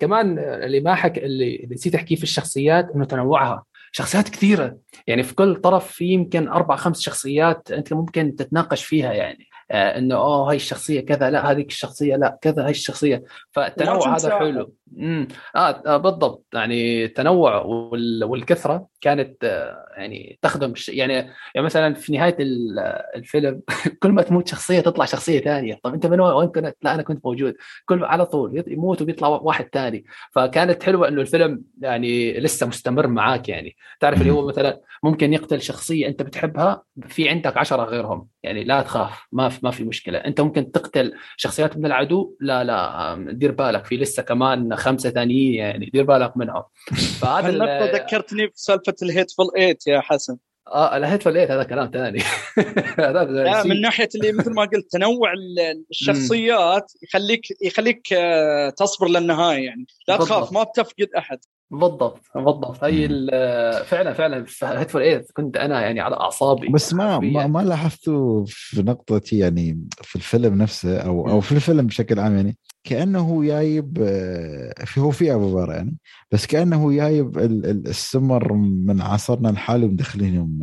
كمان 0.00 0.38
اللي 0.38 0.80
ما 0.80 0.94
حك 0.94 1.18
اللي 1.18 1.68
نسيت 1.70 1.94
أحكيه 1.94 2.16
في 2.16 2.22
الشخصيات 2.22 2.90
إنه 2.94 3.04
تنوعها. 3.04 3.64
شخصيات 3.92 4.28
كثيرة. 4.28 4.76
يعني 5.06 5.22
في 5.22 5.34
كل 5.34 5.56
طرف 5.56 5.92
في 5.92 6.04
يمكن 6.04 6.48
أربع 6.48 6.76
خمس 6.76 7.00
شخصيات 7.00 7.70
أنت 7.70 7.92
ممكن 7.92 8.36
تتناقش 8.36 8.84
فيها 8.84 9.12
يعني. 9.12 9.46
آه 9.70 9.98
إنه 9.98 10.14
اوه 10.14 10.50
هاي 10.50 10.56
الشخصية 10.56 11.00
كذا 11.00 11.30
لا 11.30 11.50
هذيك 11.50 11.66
الشخصية 11.66 12.16
لا 12.16 12.38
كذا 12.42 12.64
هاي 12.64 12.70
الشخصية. 12.70 13.22
فالتنوع 13.50 14.16
هذا 14.16 14.38
حلو. 14.38 14.74
امم 14.98 15.28
آه, 15.56 15.82
آه 15.86 15.96
بالضبط. 15.96 16.46
يعني 16.54 17.04
التنوع 17.04 17.62
والكثرة 18.24 18.86
كانت 19.00 19.44
آه 19.44 19.86
يعني 19.96 20.38
تخدم 20.42 20.72
يعني 20.88 21.12
يعني 21.54 21.66
مثلا 21.66 21.94
في 21.94 22.12
نهاية 22.12 22.36
الفيلم 23.16 23.62
كل 24.02 24.12
ما 24.12 24.22
تموت 24.22 24.48
شخصية 24.48 24.80
تطلع 24.80 25.04
شخصية 25.04 25.40
ثانية. 25.40 25.78
طب 25.82 25.94
أنت 25.94 26.06
من 26.06 26.20
وين 26.20 26.48
كنت؟ 26.48 26.76
لا 26.82 26.94
أنا 26.94 27.02
كنت 27.02 27.24
موجود. 27.26 27.54
كل 27.84 28.04
على 28.04 28.26
طول 28.26 28.64
يموت 28.66 29.02
وبيطلع 29.02 29.28
واحد 29.28 29.68
ثاني. 29.72 30.04
فكانت 30.32 30.82
حلوة 30.82 31.08
إنه 31.08 31.20
الفيلم 31.20 31.62
يعني 31.80 32.40
لسه 32.40 32.66
مستمر 32.66 33.06
معاك 33.06 33.48
يعني. 33.48 33.76
تعرف 34.00 34.20
اللي 34.20 34.32
هو 34.32 34.46
مثلا 34.46 34.80
ممكن 35.02 35.32
يقتل 35.32 35.62
شخصية 35.62 36.06
أنت 36.08 36.22
بتحبها 36.22 36.82
في 37.06 37.28
عندك 37.28 37.56
عشرة 37.56 37.84
غيرهم. 37.84 38.28
يعني 38.42 38.64
لا 38.64 38.82
تخاف 38.82 39.26
ما 39.32 39.48
في 39.48 39.60
ما 39.62 39.70
في 39.70 39.84
مشكلة. 39.84 40.18
أنت 40.18 40.40
ممكن 40.40 40.72
تقتل 40.72 41.12
شخصيات 41.36 41.76
من 41.76 41.86
العدو 41.86 42.36
لا 42.40 42.64
لا 42.64 43.16
دير 43.32 43.52
بالك 43.52 43.84
في 43.84 43.96
لسه 43.96 44.22
كمان 44.22 44.74
خمسة 44.82 45.10
ثانيين 45.10 45.54
يعني 45.54 45.86
دير 45.86 46.04
بالك 46.04 46.36
منهم. 46.36 46.62
فهذا 47.20 47.48
النقطه 47.48 47.92
ذكرتني 47.92 48.46
بسالفه 48.46 48.94
الهيتفul 49.02 49.52
8 49.54 49.76
يا 49.86 50.00
حسن؟ 50.00 50.36
آه 50.68 50.96
الهيتفul 50.96 51.22
8 51.22 51.54
هذا 51.54 51.62
كلام 51.62 51.90
ثاني 51.90 52.22
هذا 53.08 53.62
من 53.64 53.80
ناحية 53.80 54.08
اللي 54.14 54.32
مثل 54.32 54.50
ما 54.50 54.62
قلت 54.62 54.92
تنوع 54.92 55.32
الشخصيات 55.90 56.92
يخليك 57.02 57.42
يخليك 57.62 58.12
آه، 58.12 58.70
تصبر 58.70 59.08
للنهاية 59.08 59.64
يعني. 59.64 59.86
لا 60.08 60.16
تخاف 60.16 60.52
ما 60.52 60.62
بتفقد 60.62 61.08
أحد. 61.18 61.38
بالضبط 61.72 62.20
بالضبط. 62.34 62.84
هي 62.84 63.08
فعلا 63.84 64.12
فعلا. 64.12 64.44
في 64.44 64.66
هيتفول 64.66 65.02
إيه 65.02 65.24
كنت 65.34 65.56
أنا 65.56 65.80
يعني 65.80 66.00
على 66.00 66.16
أعصابي. 66.16 66.68
بس 66.68 66.94
ما 66.94 67.18
ما, 67.18 67.46
ما 67.46 67.58
لاحظته 67.58 68.44
في 68.46 68.82
نقطة 68.82 69.20
يعني 69.32 69.88
في 70.02 70.16
الفيلم 70.16 70.62
نفسه 70.62 70.98
أو 70.98 71.28
أو 71.28 71.40
في 71.40 71.52
الفيلم 71.52 71.86
بشكل 71.86 72.18
عام 72.20 72.36
يعني 72.36 72.56
كأنه 72.84 73.44
جايب 73.44 73.98
في 74.84 75.00
هو 75.00 75.10
في 75.10 75.34
ابو 75.34 75.60
يعني 75.60 75.96
بس 76.32 76.46
كأنه 76.46 76.92
جايب 76.92 77.38
السمر 77.38 78.52
من 78.52 79.00
عصرنا 79.00 79.50
الحالي 79.50 79.86
ومدخلينهم 79.86 80.60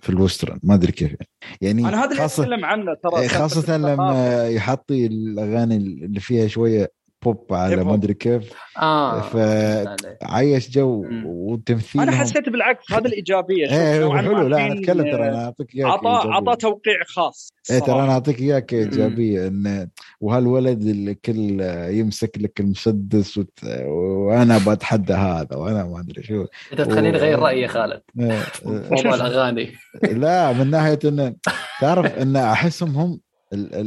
في 0.00 0.10
الوسترن. 0.10 0.60
ما 0.62 0.74
أدري 0.74 0.92
كيف 0.92 1.16
يعني. 1.60 1.88
أنا 1.88 2.04
هذا 2.04 2.10
اللي 2.10 2.24
أتكلم 2.24 2.64
عنه 2.64 2.94
ترى 3.02 3.28
خاصة 3.28 3.76
لما 3.76 4.48
يحطي 4.48 5.06
الأغاني 5.06 5.76
اللي 5.76 6.20
فيها 6.20 6.46
شوية 6.46 6.99
بوب 7.22 7.46
على 7.50 7.84
ما 7.84 7.94
أدري 7.94 8.14
كيف. 8.14 8.52
آه 8.78 9.20
فعيش 9.20 10.70
جو 10.70 11.06
وتمثيل 11.24 12.02
أنا 12.02 12.12
حسيت 12.12 12.48
بالعكس 12.48 12.92
هذا 12.92 13.06
الإيجابية. 13.08 13.66
إيه 13.66 14.16
حلو 14.16 14.48
لا 14.48 14.66
أنا 14.66 14.72
أتكلم 14.72 15.02
ترى 15.02 15.28
أنا 15.28 15.44
أعطيك 15.44 15.74
إياك 15.74 15.86
عطى 15.88 16.28
عطى 16.28 16.56
توقيع 16.56 17.04
خاص 17.06 17.52
إيه 17.70 17.78
ترى 17.78 18.02
أنا 18.02 18.12
أعطيك 18.12 18.40
إياك 18.40 18.74
إيجابية 18.74 19.46
إن 19.46 19.88
وهالولد 20.20 20.82
اللي 20.82 21.14
كل 21.14 21.60
يمسك 21.90 22.38
لك 22.40 22.60
المسدس 22.60 23.38
وت... 23.38 23.58
وأنا 23.86 24.58
بتحدى 24.68 25.12
هذا 25.12 25.56
وأنا 25.56 25.84
ما 25.84 26.00
أدري 26.00 26.22
شو. 26.22 26.46
أنت 26.72 26.80
تخليني 26.80 27.16
اغير 27.16 27.38
رأيي 27.38 27.60
يا 27.60 27.68
خالد. 27.68 28.02
إيه، 28.20 28.42
موضوع 28.90 29.14
الأغاني. 29.14 29.72
لا 30.22 30.52
من 30.52 30.70
ناحية 30.70 30.98
انه 31.04 31.34
تعرف 31.80 32.18
إن 32.18 32.36
أحسهم 32.36 32.96
هم 32.96 33.20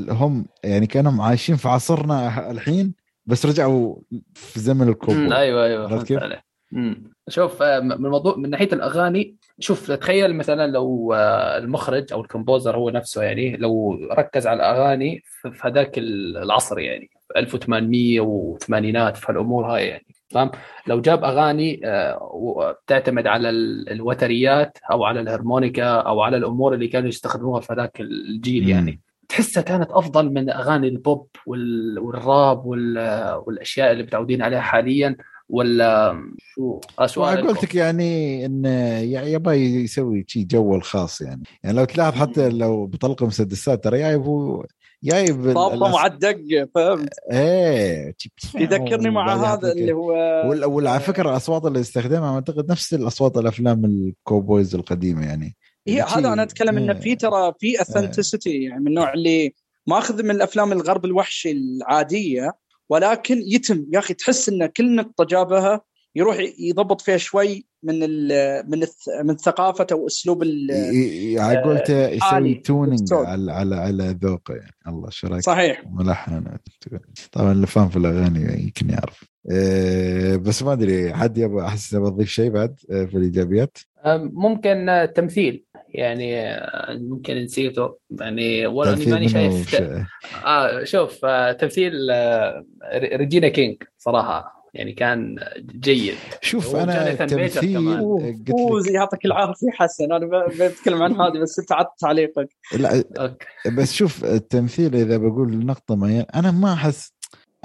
هم 0.10 0.46
يعني 0.64 0.88
كانوا 0.88 1.24
عايشين 1.24 1.56
في 1.56 1.70
عصرنا 1.70 2.52
الحين 2.52 3.03
بس 3.26 3.46
رجعوا 3.46 3.96
في 4.34 4.60
زمن 4.60 4.90
الكوبو 4.90 5.34
أيوه 5.34 5.66
أيوه 5.66 5.88
فهمت 5.88 6.12
عليه 6.12 6.44
شوف 7.30 7.62
آه، 7.62 7.80
من 7.80 7.92
الموضوع 7.92 8.36
من 8.38 8.50
ناحية 8.50 8.70
الأغاني 8.74 9.36
شوف 9.60 9.92
تخيل 9.92 10.36
مثلا 10.36 10.72
لو 10.72 11.14
آه، 11.14 11.58
المخرج 11.58 12.14
أو 12.14 12.22
الكومبوزر 12.22 12.78
هو 12.78 12.90
نفسه 12.90 13.24
يعني 13.24 13.58
لو 13.58 14.00
ركز 14.12 14.48
على 14.48 14.56
الأغاني 14.58 15.24
في 15.26 15.52
هذاك 15.62 15.98
العصر 15.98 16.80
يعني 16.80 17.10
1800 17.38 18.20
وثمانينات 18.22 19.18
في 19.18 19.26
هالأمور 19.32 19.66
هاي 19.66 19.88
يعني. 19.88 20.06
تمام؟ 20.30 20.52
لو 20.88 21.02
جاب 21.02 21.24
أغاني 21.24 21.82
تعتمد 22.88 23.28
على 23.28 23.50
الوتريات 23.50 24.78
أو 24.92 25.04
على 25.04 25.20
الهرمونيكا 25.20 25.86
أو 25.86 26.22
على 26.22 26.38
الأمور 26.38 26.74
اللي 26.74 26.88
كانوا 26.88 27.10
يستخدموها 27.10 27.62
في 27.62 27.74
ذاك 27.74 28.02
الجيل 28.02 28.70
يعني. 28.70 29.02
تحسها 29.30 29.64
كانت 29.64 29.92
أفضل 29.92 30.34
من 30.34 30.50
أغاني 30.50 30.88
ال 30.88 30.98
pop 30.98 31.28
وال 31.46 31.94
rap 31.94 32.66
والأشياء 33.46 33.92
اللي 33.92 34.04
متعودين 34.04 34.42
عليها 34.42 34.62
حاليا 34.62 35.18
ولا 35.50 36.22
شو؟ 36.56 36.80
سؤال 37.06 37.48
قلتك 37.48 37.76
يعني 37.76 38.46
إن 38.46 38.66
يبغى 39.06 39.84
يسوي 39.84 40.26
شيء 40.28 40.46
جو 40.46 40.76
الخاص 40.76 41.22
يعني. 41.22 41.44
يعني 41.64 41.78
لو 41.78 41.86
تلاحظ 41.86 42.14
حتى 42.14 42.50
لو 42.50 42.86
بطلقه 42.86 43.26
مسدسات 43.26 43.84
ترى 43.84 44.00
جايب 44.00 44.22
هو 44.22 44.66
جايب 45.04 45.54
طابطه 45.54 45.92
مع 45.92 46.06
الدق 46.06 46.70
فهمت؟ 46.76 47.14
إيه 47.32 48.16
يذكرني 48.56 49.10
مع 49.10 49.54
هذا 49.54 49.72
اللي 49.72 49.94
هو 49.94 50.12
وعلى 50.68 51.00
فكرة 51.00 51.30
الأصوات 51.30 51.66
اللي 51.66 51.80
استخدمها 51.80 52.36
أعتقد 52.36 52.72
نفس 52.72 52.94
الأصوات 52.94 53.38
الأفلام 53.38 53.86
الكوبويز 53.86 54.76
القديمة 54.76 55.26
يعني. 55.26 55.56
هي 55.88 56.02
هذا 56.02 56.34
أنا 56.34 56.44
أتكلم 56.44 56.78
إنه 56.78 56.94
في 56.94 57.16
ترى 57.16 57.54
في 57.60 57.82
اثنتسيتي 57.82 58.64
يعني 58.64 58.80
من 58.80 58.88
النوع 58.88 59.14
اللي 59.14 59.54
ماخذ 59.88 60.24
من 60.24 60.32
الأفلام 60.32 60.72
الغرب 60.72 61.06
الوحشي 61.06 61.52
العادية 61.52 62.52
ولكن 62.90 63.42
يتم. 63.46 63.86
يا 63.94 64.00
أخي 64.00 64.14
تحس 64.14 64.50
إن 64.50 64.66
كل 64.66 64.96
نقطة 64.96 65.26
جابها 65.26 65.82
يروح 66.16 66.38
يضبط 66.60 67.02
فيها 67.02 67.18
شوي 67.18 67.66
من 67.84 68.00
من 68.70 68.88
من 69.24 69.38
ثقافته 69.38 69.96
واسلوب 69.96 70.44
يعني 70.44 71.58
قلت 71.58 71.90
يسوي 71.90 72.54
tuning 72.54 73.14
على 73.14 73.52
على 73.52 73.76
على 73.76 74.18
ذوقه 74.22 74.54
يعني. 74.54 74.76
الله 74.88 75.10
شو 75.10 75.28
رأيك؟ 75.28 75.44
صحيح. 75.44 75.84
ملحن. 75.92 76.58
طبعا 77.32 77.52
اللي 77.52 77.68
فاهم 77.68 77.90
في 77.90 77.98
الأغاني 77.98 78.64
يمكن 78.64 78.90
يعرف. 78.90 79.24
أه 79.52 80.36
بس 80.36 80.64
ما 80.64 80.74
أدري 80.74 81.14
حد 81.14 81.38
يبغى 81.38 81.66
أحس 81.66 81.94
أبغى 81.94 82.08
اضيف 82.08 82.30
شيء 82.30 82.50
بعد 82.50 82.80
آه، 82.92 83.06
في 83.06 83.18
الإيجابيات؟ 83.18 83.78
ممكن 84.34 85.08
تمثيل. 85.16 85.66
يعني 85.94 86.60
ممكن 86.90 87.36
نسيته 87.36 87.98
يعني 88.20 88.68
ولا 88.68 88.94
إني 88.94 89.06
ماني 89.06 89.30
شايف 89.30 89.76
آه 90.46 90.84
شوف 90.84 91.26
آه، 91.26 91.52
تمثيل 91.52 92.12
آه، 92.12 92.66
ريجينا 92.94 93.48
كينج 93.48 93.84
صراحة 93.98 94.64
يعني 94.74 94.94
كان 94.94 95.36
جيد. 95.80 96.16
شوف 96.42 96.76
أنا 96.76 97.14
تمثيل 97.14 98.00
يعطيك 98.94 99.26
العافية 99.26 99.72
حسن. 99.72 100.12
أنا 100.12 100.48
بتكلم 100.48 101.04
عن 101.04 101.12
هذه 101.12 101.42
بس 101.42 101.60
أنت 101.60 101.72
عطت 101.72 102.00
تعليقك. 102.00 102.50
لا 102.78 103.04
okay. 103.20 103.46
بس 103.78 103.94
شوف 103.94 104.26
التمثيل 104.26 104.96
إذا 104.96 105.18
بقول 105.18 105.66
نقطة 105.66 105.96
معينة 105.96 106.26
أنا 106.36 106.52
ما 106.52 106.74
أحس 106.74 107.14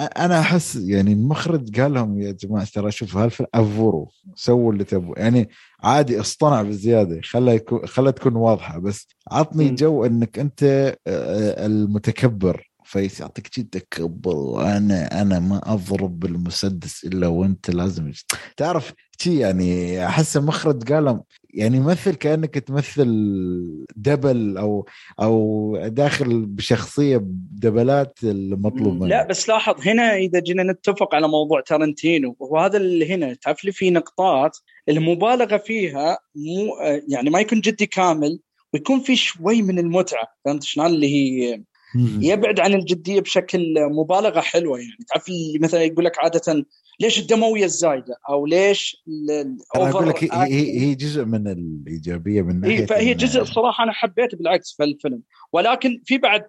أنا 0.01 0.41
أحس 0.41 0.77
يعني 0.77 1.12
المخرج 1.12 1.81
قال 1.81 1.95
لهم 1.95 2.20
يا 2.20 2.33
جماعة 2.33 2.66
ترى 2.75 2.91
شوف 2.91 3.16
هالفيلم 3.16 3.49
أوفروا 3.55 4.07
سووا 4.35 4.73
اللي 4.73 4.85
تبغوا 4.85 5.19
يعني 5.19 5.49
عادي 5.83 6.20
اصطنع 6.20 6.62
بزيادة 6.62 7.20
خلها 7.23 7.55
يكون 7.55 7.87
خلها 7.87 8.11
تكون 8.11 8.37
واضحة 8.37 8.79
بس 8.79 9.09
عطني 9.31 9.70
جو 9.70 10.05
إنك 10.05 10.39
أنت 10.39 10.97
المتكبر. 11.07 12.69
face 12.85 13.20
يعطيك 13.20 13.49
تكبر 13.49 14.62
أنا 14.77 15.23
أنا 15.23 15.39
ما 15.39 15.61
أضرب 15.75 16.20
بالمسدس 16.20 17.05
إلا 17.05 17.27
وأنت 17.27 17.70
لازم 17.70 18.12
تعرف 18.57 18.93
شي 19.20 19.39
يعني 19.39 20.07
أحس 20.07 20.37
المخرج 20.37 20.93
قال 20.93 21.20
يعني 21.59 21.81
مثل 21.81 22.15
كأنك 22.15 22.59
تمثل 22.59 23.07
دبل 23.97 24.59
أو 24.59 24.87
أو 25.21 25.77
داخل 25.87 26.47
بشخصية 26.47 27.17
بدبلات 27.17 28.19
المطلوب 28.25 29.05
لا 29.05 29.27
بس 29.27 29.49
لاحظ 29.49 29.89
هنا 29.89 30.17
إذا 30.17 30.41
جينا 30.41 30.63
نتفق 30.63 31.15
على 31.15 31.29
موضوع 31.29 31.61
تارنتينو 31.61 32.37
وهذا 32.39 32.77
اللي 32.77 33.15
هنا 33.15 33.35
تعرف 33.35 33.65
لي 33.65 33.73
في 33.73 33.91
نقطات 33.91 34.59
المبالغة 34.89 35.57
فيها 35.57 36.19
مو 36.35 36.77
يعني 37.09 37.31
ما 37.31 37.41
يكون 37.41 37.61
جدي 37.61 37.87
كامل 37.87 38.41
ويكون 38.75 39.01
في 39.01 39.17
شوي 39.17 39.63
من 39.63 39.79
المتعة 39.79 40.25
فهمت 40.45 40.63
شلون؟ 40.63 40.87
اللي 40.87 41.07
هي 41.15 41.63
يبعد 42.21 42.61
عن 42.61 42.75
الجدية 42.75 43.21
بشكل 43.21 43.75
مبالغة 43.79 44.41
حلوة 44.41 44.79
يعني. 44.79 44.99
تعرف 45.09 45.27
مثلا 45.61 45.83
يقول 45.83 46.05
لك 46.05 46.19
عادة 46.19 46.65
ليش 47.01 47.19
الدموية 47.19 47.65
الزايدة؟ 47.65 48.16
أو 48.29 48.47
ليش 48.47 49.05
أنا 49.77 49.91
أقول 49.91 50.09
لك 50.09 50.25
هي 50.35 50.81
هي 50.81 50.95
جزء 50.95 51.25
من 51.25 51.49
الإيجابية 51.49 52.43
من 52.43 52.61
ناحية 52.61 52.87
فهي 52.87 53.15
جزء 53.15 53.45
صراحة 53.45 53.85
أنا 53.85 53.93
حبيته 53.93 54.39
بالعكس 54.39 54.75
في 54.77 54.85
الفيلم. 54.85 55.23
ولكن 55.53 56.03
في 56.05 56.19
بعد 56.19 56.43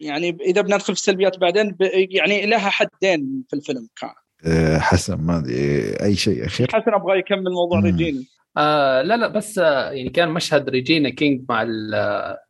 يعني 0.00 0.36
إذا 0.40 0.60
بندخل 0.60 0.84
في 0.84 0.90
السلبيات 0.90 1.38
بعدين 1.38 1.76
يعني 2.10 2.46
لها 2.46 2.70
حدين 2.70 3.44
في 3.48 3.56
الفيلم 3.56 3.88
كان. 4.00 4.10
أه، 4.46 4.78
حسن 4.78 5.14
ما 5.14 5.44
أي 6.02 6.16
شيء 6.16 6.46
أخير؟ 6.46 6.68
حسن 6.72 6.94
أبغى 6.94 7.18
يكمل 7.18 7.52
موضوع 7.52 7.80
ريجينا 7.80 8.22
آه 8.56 9.02
لا 9.02 9.16
لا 9.16 9.28
بس 9.28 9.58
آه 9.58 9.90
يعني 9.90 10.08
كان 10.10 10.28
مشهد 10.28 10.68
ريجينا 10.68 11.10
كينج 11.10 11.44
مع 11.48 11.64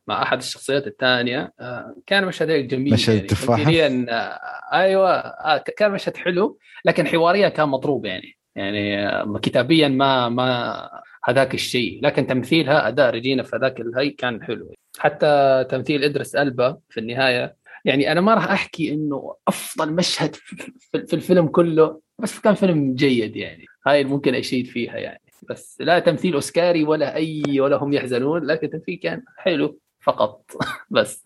مع 0.07 0.23
أحد 0.23 0.37
الشخصيات 0.37 0.87
الثانية. 0.87 1.53
آه 1.59 1.95
كان 2.05 2.25
مشهد 2.25 2.67
جميل 2.67 2.93
مشهد 2.93 3.15
يعني 3.15 3.27
تفاحه 3.27 3.71
آه 3.71 4.39
أيوه 4.73 5.11
آه 5.17 5.57
كان 5.77 5.91
مشهد 5.91 6.17
حلو 6.17 6.59
لكن 6.85 7.07
حواريا 7.07 7.49
كان 7.49 7.69
مضروب 7.69 8.05
يعني. 8.05 8.37
يعني 8.55 9.07
آه 9.07 9.39
كتابيا 9.41 9.87
ما 9.87 10.29
ما 10.29 10.89
هذاك 11.23 11.53
الشيء. 11.53 11.99
لكن 12.03 12.27
تمثيلها 12.27 12.87
أداء 12.87 13.09
ريجينا 13.09 13.43
في 13.43 13.57
ذاك 13.57 13.79
الهي 13.79 14.09
كان 14.09 14.43
حلو. 14.43 14.73
حتى 14.99 15.65
تمثيل 15.69 16.03
إدريس 16.03 16.35
ألبا 16.35 16.77
في 16.89 16.99
النهاية 16.99 17.55
يعني 17.85 18.11
أنا 18.11 18.21
ما 18.21 18.33
راح 18.33 18.51
أحكي 18.51 18.93
إنه 18.93 19.35
أفضل 19.47 19.93
مشهد 19.93 20.35
في 21.07 21.13
الفيلم 21.13 21.47
كله 21.47 22.01
بس 22.19 22.39
كان 22.39 22.53
فيلم 22.53 22.95
جيد 22.95 23.35
يعني. 23.35 23.65
هاي 23.87 24.03
ممكن 24.03 24.35
أشيد 24.35 24.67
فيها 24.67 24.97
يعني. 24.97 25.21
بس 25.49 25.77
لا 25.79 25.99
تمثيل 25.99 26.33
أوسكاري 26.33 26.83
ولا 26.83 27.15
أي 27.15 27.59
ولا 27.59 27.77
هم 27.77 27.93
يحزنون 27.93 28.45
لكن 28.45 28.67
التمثيل 28.67 28.99
كان 29.03 29.23
حلو 29.37 29.79
فقط. 29.99 30.51
بس. 30.89 31.23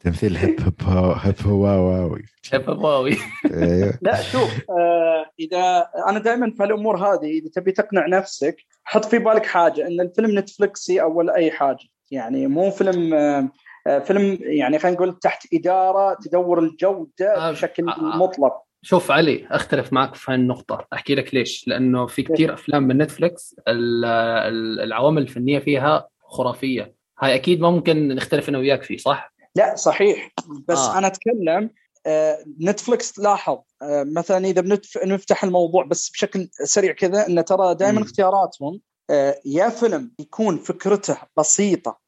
تمثيل 0.00 0.36
هيب 0.36 0.60
هوب 0.60 1.16
هيب 1.16 1.34
هواوي 1.46 2.24
هيب 2.52 2.70
هواوي 2.70 3.16
أيوه. 3.52 3.98
لا 4.02 4.22
شوف 4.22 4.70
آه 4.70 5.26
إذا 5.40 5.88
أنا 6.08 6.18
دائما 6.18 6.50
في 6.50 6.64
الأمور 6.64 6.96
هذه 6.96 7.38
إذا 7.38 7.50
تبي 7.54 7.72
تقنع 7.72 8.06
نفسك 8.06 8.56
حط 8.84 9.04
في 9.04 9.18
بالك 9.18 9.46
حاجة 9.46 9.86
إن 9.86 10.00
الفيلم 10.00 10.38
نتفلكسي 10.38 11.02
أو 11.02 11.18
ولا 11.18 11.34
أي 11.34 11.50
حاجة. 11.50 11.88
يعني 12.10 12.46
مو 12.46 12.70
فيلم 12.70 13.14
آه 13.14 13.98
فيلم 13.98 14.38
يعني 14.40 14.78
خلينا 14.78 14.96
نقول 14.96 15.18
تحت 15.18 15.46
إدارة 15.54 16.18
تدور 16.22 16.58
الجودة 16.58 17.36
آه، 17.36 17.50
بشكل 17.50 17.84
مطلق. 17.98 18.62
شوف 18.82 19.10
علي 19.10 19.46
أختلف 19.50 19.92
معك 19.92 20.14
في 20.14 20.32
هالنقطة. 20.32 20.86
أحكي 20.92 21.14
لك 21.14 21.34
ليش. 21.34 21.68
لأنه 21.68 22.06
في 22.06 22.22
كثير 22.22 22.54
أفلام 22.54 22.82
من 22.82 22.98
نتفلكس 22.98 23.56
العوامل 23.68 25.22
الفنية 25.22 25.58
فيها 25.58 26.08
خرافية. 26.20 26.94
هاي 27.20 27.34
أكيد 27.34 27.60
ما 27.60 27.70
ممكن 27.70 28.08
نختلف 28.08 28.48
أنا 28.48 28.58
وياك 28.58 28.82
فيه 28.82 28.96
صح؟ 28.96 29.34
لا 29.56 29.76
صحيح. 29.76 30.30
بس 30.68 30.78
آه. 30.78 30.98
أنا 30.98 31.06
أتكلم 31.06 31.70
آه 32.06 32.44
Netflix 32.60 33.18
لاحظ 33.18 33.58
آه 33.82 34.06
مثلا 34.16 34.46
إذا 34.46 34.60
بنفتح 35.04 35.44
الموضوع 35.44 35.84
بس 35.84 36.10
بشكل 36.10 36.48
سريع 36.52 36.92
كذا 36.92 37.26
انه 37.26 37.42
ترى 37.42 37.74
دائما 37.74 38.02
اختياراتهم 38.02 38.80
آه 39.10 39.40
يا 39.44 39.68
فيلم 39.68 40.12
يكون 40.18 40.58
فكرته 40.58 41.16
بسيطة 41.38 41.98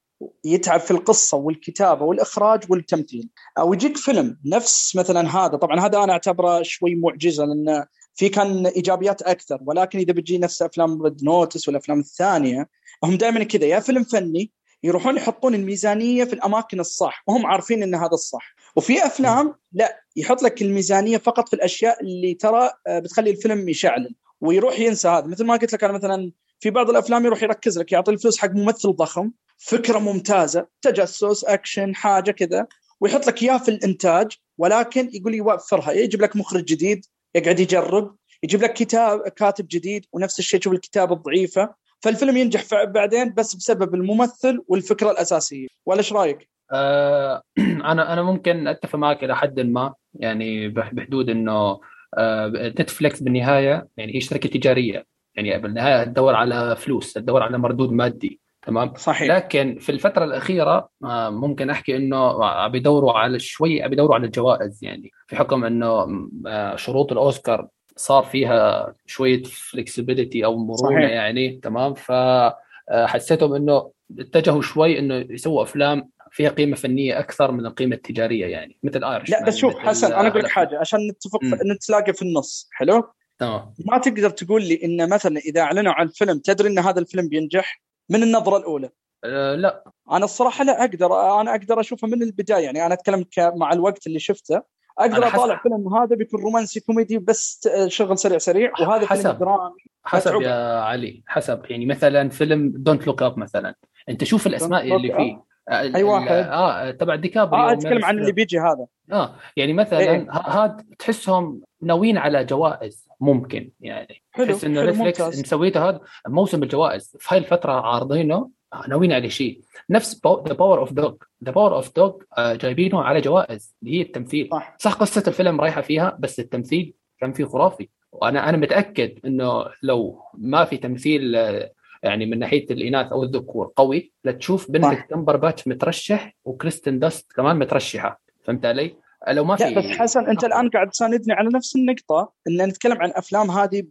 يتعب 0.45 0.81
في 0.81 0.91
القصة 0.91 1.37
والكتابة 1.37 2.05
والإخراج 2.05 2.65
والتمثيل. 2.69 3.29
أو 3.59 3.75
يجيك 3.75 3.97
فيلم 3.97 4.39
نفس 4.47 4.97
مثلا 4.97 5.37
هذا 5.37 5.57
طبعا 5.57 5.81
هذا 5.81 6.05
أنا 6.05 6.13
أعتبره 6.13 6.63
شوي 6.63 6.95
معجزة 6.95 7.45
لأن 7.45 7.85
في 8.15 8.29
كان 8.29 8.67
إيجابيات 8.67 9.23
أكثر 9.23 9.59
ولكن 9.67 9.99
إذا 9.99 10.13
بتجي 10.13 10.39
نفس 10.39 10.63
أفلام 10.63 11.03
Red 11.03 11.25
Notice 11.25 11.69
والافلام 11.69 12.01
الثانية 12.01 12.69
هم 13.05 13.17
دائما 13.17 13.45
كذا 13.45 13.67
يا 13.67 13.81
فيلم 13.81 14.05
فني 14.05 14.53
يروحون 14.85 15.17
يحطون 15.17 15.55
الميزانية 15.55 16.25
في 16.25 16.33
الأماكن 16.33 16.81
الصح 16.81 17.23
وهم 17.27 17.47
عارفين 17.47 17.83
إن 17.83 17.95
هذا 17.95 18.13
الصح. 18.13 18.55
وفي 18.77 19.07
أفلام 19.07 19.55
لا 19.73 20.01
يحط 20.17 20.43
لك 20.43 20.63
الميزانية 20.63 21.19
فقط 21.19 21.49
في 21.49 21.57
الأشياء 21.57 22.01
اللي 22.01 22.35
ترى 22.35 22.71
بتخلي 22.89 23.31
الفيلم 23.31 23.69
يشعل 23.69 24.15
ويروح 24.41 24.81
ينسى 24.81 25.09
هذا. 25.09 25.27
مثل 25.27 25.45
ما 25.45 25.57
قلت 25.57 25.73
لك 25.73 25.85
أنا 25.85 25.93
مثلا 25.93 26.33
في 26.63 26.71
بعض 26.71 26.91
الأفلام 26.91 27.25
يروح 27.25 27.43
يركز 27.43 27.79
لك 27.79 27.93
يعطي 27.93 28.11
الفلوس 28.11 28.39
حق 28.39 28.51
ممثل 28.51 28.93
ضخم 28.93 29.31
فكرة 29.59 29.99
ممتازة 29.99 30.67
تجسس 30.83 31.45
اكشن 31.45 31.95
حاجة 31.95 32.31
كذا 32.31 32.67
ويحط 33.01 33.27
لك 33.27 33.43
إياه 33.43 33.59
في 33.59 33.69
الإنتاج 33.69 34.33
ولكن 34.59 35.11
يقول 35.13 35.35
يوفرها 35.35 35.93
يجيب 35.93 36.23
لك 36.23 36.37
مخرج 36.37 36.65
جديد 36.65 37.07
يقعد 37.35 37.61
يجرب 37.61 38.17
يجيب 38.43 38.63
لك 38.63 38.73
كتاب 38.73 39.29
كاتب 39.29 39.67
جديد 39.71 40.07
ونفس 40.13 40.39
الشيء 40.39 40.61
تشوف 40.61 40.73
الكتابة 40.73 41.15
الضعيفة. 41.15 41.75
فالفيلم 42.01 42.37
ينجح 42.37 42.85
بعدين 42.85 43.35
بس 43.35 43.55
بسبب 43.55 43.95
الممثل 43.95 44.63
والفكرة 44.69 45.11
الأساسية. 45.11 45.67
ولا 45.87 45.99
إيش 45.99 46.13
رأيك؟ 46.13 46.49
آه 46.73 47.43
أنا 47.93 48.13
أنا 48.13 48.23
ممكن 48.23 48.69
أتفق 48.69 48.97
معك 48.97 49.25
إلى 49.25 49.37
حد 49.37 49.61
ما 49.61 49.95
يعني 50.15 50.69
بحدود 50.69 51.31
إنه 51.31 51.81
آه 52.19 52.73
نتفلكس 52.81 53.21
بالنهاية 53.21 53.89
يعني 53.97 54.17
هي 54.17 54.21
شركة 54.21 54.49
تجارية. 54.49 55.12
يعني 55.35 55.59
بالنهاية 55.59 56.05
تدور 56.05 56.35
على 56.35 56.77
فلوس 56.77 57.13
تدور 57.13 57.43
على 57.43 57.59
مردود 57.59 57.93
مادي 57.93 58.41
تمام؟ 58.63 58.95
صحيح. 58.97 59.37
لكن 59.37 59.79
في 59.81 59.93
الفترة 59.93 60.25
الأخيرة 60.25 60.89
آه، 61.05 61.31
ممكن 61.31 61.71
أحكي 61.71 61.97
إنه 61.97 62.67
بيدوروا 62.67 63.13
على 63.13 63.39
شوي 63.39 63.89
بيدوروا 63.89 64.15
على 64.15 64.27
الجوائز 64.27 64.85
يعني 64.85 65.11
في 65.27 65.37
حكم 65.37 65.65
إنه 65.65 66.07
آه، 66.47 66.77
شروط 66.77 67.13
الأوسكار 67.13 67.69
صار 67.97 68.23
فيها 68.23 68.93
شوية 69.07 69.43
فلكسبيتي 69.43 70.45
أو 70.45 70.57
مرونة 70.57 71.01
صحيح. 71.01 71.11
يعني 71.11 71.61
تمام؟ 71.63 71.95
فحسيتهم 71.95 73.55
إنه 73.55 73.91
اتجهوا 74.19 74.63
شوي 74.63 74.99
إنه 74.99 75.15
يسووا 75.15 75.63
أفلام 75.63 76.09
فيها 76.31 76.51
قيمة 76.51 76.77
فنية 76.77 77.19
أكثر 77.19 77.53
من 77.53 77.67
القيمة 77.67 77.97
التجارية 77.97 78.47
يعني 78.47 78.79
مثل 78.83 79.05
ايرش 79.05 79.31
لا 79.31 79.47
بس 79.47 79.57
شوف 79.57 79.79
حسن 79.79 80.13
أنا 80.13 80.29
أقول 80.29 80.43
لك 80.43 80.51
حاجة 80.51 80.79
عشان 80.79 80.99
نتفق 81.11 81.41
نتلاقى 81.75 82.13
في 82.13 82.23
النص 82.23 82.69
حلو؟ 82.73 83.13
تمام. 83.43 83.75
ما 83.87 83.99
تقدر 83.99 84.31
تقول 84.31 84.63
لي 84.63 84.81
إن 84.85 85.09
مثلا 85.09 85.37
إذا 85.37 85.61
أعلنوا 85.61 85.93
عن 85.93 86.09
فيلم 86.09 86.39
تدري 86.39 86.69
إن 86.69 86.79
هذا 86.79 87.01
الفيلم 87.01 87.29
بينجح؟ 87.29 87.83
من 88.11 88.23
النظرة 88.23 88.57
الأولى؟ 88.57 88.91
أه 89.25 89.55
لا. 89.55 89.85
أنا 90.13 90.25
الصراحة 90.25 90.65
لا 90.65 90.81
أقدر. 90.85 91.41
أنا 91.41 91.51
أقدر 91.51 91.81
أشوفه 91.81 92.09
من 92.09 92.23
البداية. 92.23 92.65
يعني 92.65 92.87
أنا 92.87 92.95
أتكلم 92.95 93.25
مع 93.39 93.73
الوقت 93.73 94.07
اللي 94.07 94.19
شفته. 94.19 94.63
أقدر 94.99 95.27
أطالع 95.27 95.61
فيلم 95.63 95.95
هذا 95.95 96.17
بيكون 96.17 96.43
رومانسي 96.43 96.81
كوميدي 96.81 97.19
بس 97.19 97.69
شغل 97.87 98.19
سريع 98.19 98.39
سريع 98.39 98.73
وهذا 98.81 99.07
حسب. 99.07 99.23
فيلم 99.23 99.39
درامي. 99.39 99.75
حسب 100.05 100.43
يا 100.43 100.81
علي. 100.81 101.23
حسب. 101.27 101.63
يعني 101.71 101.87
مثلا 101.87 102.29
فيلم 102.29 102.73
Don't 102.77 103.07
Look 103.07 103.23
Up 103.23 103.39
مثلا. 103.39 103.75
أنت 104.09 104.25
شوف 104.25 104.47
الأسماء 104.47 104.97
اللي 104.97 105.15
فيه. 105.17 105.53
آه، 105.69 105.97
اي 105.97 106.03
واحد 106.03 106.33
آه 106.33 106.91
تبع 106.91 107.15
ديكابريو 107.15 107.63
آه 107.65 107.73
أتكلم 107.73 108.05
عن 108.05 108.19
اللي 108.19 108.33
بيجي 108.33 108.59
هذا. 108.59 108.87
آه 109.13 109.35
يعني 109.57 109.73
مثلا 109.73 110.01
إيه. 110.01 110.31
هذا 110.31 110.77
تحسهم 110.99 111.61
ناويين 111.83 112.19
على 112.19 112.45
جوائز. 112.45 113.09
ممكن 113.23 113.71
يعني. 113.81 114.23
حلو 114.31 114.47
تحس 114.47 114.65
إنه 114.65 114.85
Netflix 114.85 115.21
مسويته 115.21 115.89
هذا 115.89 116.01
موسم 116.29 116.63
الجوائز 116.63 117.17
في 117.21 117.35
هاي 117.35 117.39
الفترة 117.39 117.73
عارضينه 117.73 118.51
ناويين 118.89 119.13
على 119.13 119.31
شيء. 119.31 119.61
نفس 119.91 120.21
The 120.49 120.55
Power 120.55 120.79
of 120.79 120.93
Dog 120.93 121.15
The 121.45 121.53
Power 121.53 121.75
of 121.75 121.97
Dog 121.97 122.13
جايبينه 122.39 123.03
على 123.03 123.21
جوائز 123.21 123.77
اللي 123.83 123.99
هي 123.99 124.03
التمثيل. 124.03 124.49
صح. 124.53 124.77
صح 124.79 124.93
قصة 124.93 125.25
الفيلم 125.27 125.61
رايحة 125.61 125.81
فيها 125.81 126.17
بس 126.21 126.41
التمثيل 126.41 126.95
كان 127.19 127.33
فيه 127.33 127.45
خرافي. 127.45 127.89
وأنا 128.13 128.49
أنا 128.49 128.57
متأكد 128.57 129.19
إنه 129.25 129.65
لو 129.83 130.23
ما 130.35 130.65
في 130.65 130.77
تمثيل 130.77 131.37
آه، 131.37 131.73
يعني 132.03 132.27
من 132.27 132.39
ناحية 132.39 132.67
الإناث 132.71 133.13
أو 133.13 133.23
الذكور 133.23 133.73
قوي 133.77 134.13
لا 134.25 134.33
تشوف 134.33 134.71
بنديكت 134.71 135.07
كمبرباتش 135.11 135.69
مترشح 135.69 136.37
وكريستن 136.45 136.99
داست 136.99 137.33
كمان 137.33 137.59
مترشحة. 137.59 138.21
فهمت 138.45 138.67
علي؟ 138.67 139.02
لو 139.29 139.45
ما 139.45 139.57
في 139.57 139.75
بس 139.75 139.85
حسن 139.85 140.27
أنت 140.27 140.45
الآن 140.45 140.71
قاعد 140.71 140.91
تساندني 140.91 141.33
على 141.33 141.49
نفس 141.55 141.77
النقطة 141.77 142.33
إن 142.49 142.63
نتكلم 142.69 143.03
عن 143.03 143.13
أفلام 143.15 143.51
هذه 143.51 143.83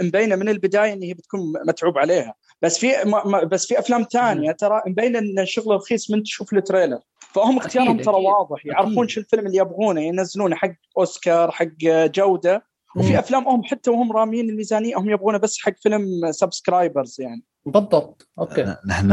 مبينة 0.00 0.36
من 0.36 0.48
البداية 0.48 0.92
إن 0.92 1.02
هي 1.02 1.14
بتكون 1.14 1.40
متعوب 1.66 1.98
عليها. 1.98 2.34
بس 2.62 2.78
في 2.78 2.88
بس 3.50 3.66
في 3.66 3.78
أفلام 3.78 4.06
ثانية 4.12 4.52
ترى 4.52 4.82
مبينة 4.86 5.18
إن 5.18 5.38
الشغل 5.38 5.74
رخيص 5.74 6.10
من 6.10 6.22
تشوف 6.22 6.52
ال 6.52 6.57
trailer. 6.57 6.98
فهم 7.18 7.56
اختيارهم 7.56 8.00
ترى 8.00 8.14
واضح. 8.14 8.66
يعرفون 8.66 9.08
شو 9.08 9.20
الفيلم 9.20 9.46
اللي 9.46 9.58
يبغونه 9.58 10.00
ينزلونه 10.00 10.56
حق 10.56 10.72
أوسكار 10.98 11.50
حق 11.50 11.66
جودة. 11.84 12.72
وفي 12.96 13.18
أفلام 13.18 13.48
هم 13.48 13.64
حتى 13.64 13.90
وهم 13.90 14.12
رامين 14.12 14.50
الميزانية 14.50 14.96
هم 14.96 15.10
يبغونه 15.10 15.38
بس 15.38 15.58
حق 15.60 15.74
فيلم 15.82 16.04
subscribers 16.30 17.20
يعني. 17.20 17.42
بالضبط. 17.66 18.28
okay. 18.38 18.76
نحن 18.88 19.12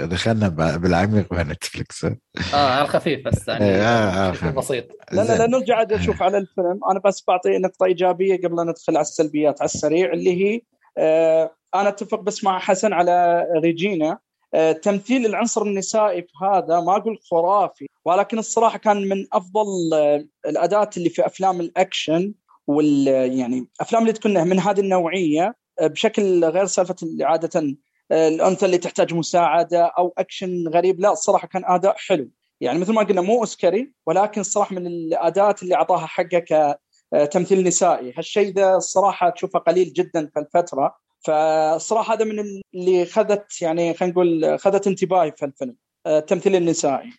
دخلنا 0.00 0.48
بالعميق 0.76 1.32
مع 1.32 1.42
Netflix 1.42 2.04
آه 2.04 2.16
على 2.54 2.82
الخفيف 2.82 3.24
بس 3.24 3.48
يعني 3.48 3.64
آه, 3.64 4.30
آه 4.30 4.50
بسيط. 4.50 4.84
لا 5.12 5.22
لا 5.22 5.38
لا 5.38 5.46
نرجع 5.46 5.86
أشوف 5.90 6.22
على 6.22 6.38
الفيلم. 6.38 6.80
أنا 6.90 7.00
بس 7.04 7.24
بعطي 7.28 7.58
نقطة 7.58 7.86
إيجابية 7.86 8.36
قبل 8.36 8.56
لا 8.56 8.64
ندخل 8.64 8.96
على 8.96 9.02
السلبيات 9.02 9.60
على 9.60 9.66
السريع 9.66 10.12
اللي 10.12 10.44
هي 10.44 10.60
آه 10.98 11.54
أنا 11.74 11.88
أتفق 11.88 12.20
بس 12.20 12.44
مع 12.44 12.58
حسن 12.58 12.92
على 12.92 13.46
ريجينا. 13.62 14.18
آه 14.54 14.72
تمثيل 14.72 15.26
العنصر 15.26 15.62
النسائي 15.62 16.22
في 16.22 16.32
هذا 16.44 16.80
ما 16.80 16.96
أقول 16.96 17.18
خرافي 17.30 17.86
ولكن 18.04 18.38
الصراحة 18.38 18.78
كان 18.78 19.08
من 19.08 19.26
أفضل 19.32 19.94
آه 19.94 20.24
الأداءات 20.46 20.90
اللي 20.96 21.10
في 21.10 21.26
أفلام 21.26 21.60
الأكشن 21.60 22.34
وال 22.66 23.06
يعني 23.38 23.66
أفلام 23.80 24.02
اللي 24.02 24.12
تكون 24.12 24.48
من 24.48 24.60
هذه 24.60 24.80
النوعية 24.80 25.54
آه، 25.80 25.86
بشكل 25.86 26.44
غير 26.44 26.66
سالفة 26.66 26.96
اللي 27.02 27.24
عادة 27.24 27.76
الانثى 28.12 28.66
اللي 28.66 28.78
تحتاج 28.78 29.14
مساعدة 29.14 29.92
أو 29.98 30.14
اكشن 30.18 30.68
غريب 30.68 31.00
لا 31.00 31.12
الصراحة 31.12 31.48
كان 31.48 31.62
أداء 31.64 31.94
حلو. 31.98 32.30
يعني 32.60 32.78
مثل 32.78 32.92
ما 32.92 33.02
قلنا 33.02 33.20
مو 33.20 33.40
أوسكاري 33.40 33.92
ولكن 34.06 34.40
الصراحة 34.40 34.74
من 34.74 34.86
الأداءات 34.86 35.62
اللي 35.62 35.74
أعطاها 35.74 36.06
حقه 36.06 36.76
كتمثيل 37.12 37.64
نسائي. 37.64 38.12
هالشيء 38.16 38.54
ذا 38.54 38.76
الصراحة 38.76 39.30
تشوفه 39.30 39.58
قليل 39.58 39.92
جدا 39.92 40.30
في 40.34 40.40
الفترة. 40.40 40.94
فالصراحة 41.26 42.14
هذا 42.14 42.24
من 42.24 42.44
اللي 42.74 43.06
خذت 43.06 43.62
يعني 43.62 43.94
خلينا 43.94 44.12
نقول 44.12 44.58
خذت 44.58 44.86
انتباهي 44.86 45.32
في 45.36 45.44
الفيلم 45.44 45.76
التمثيل 46.06 46.56
النسائي. 46.56 47.10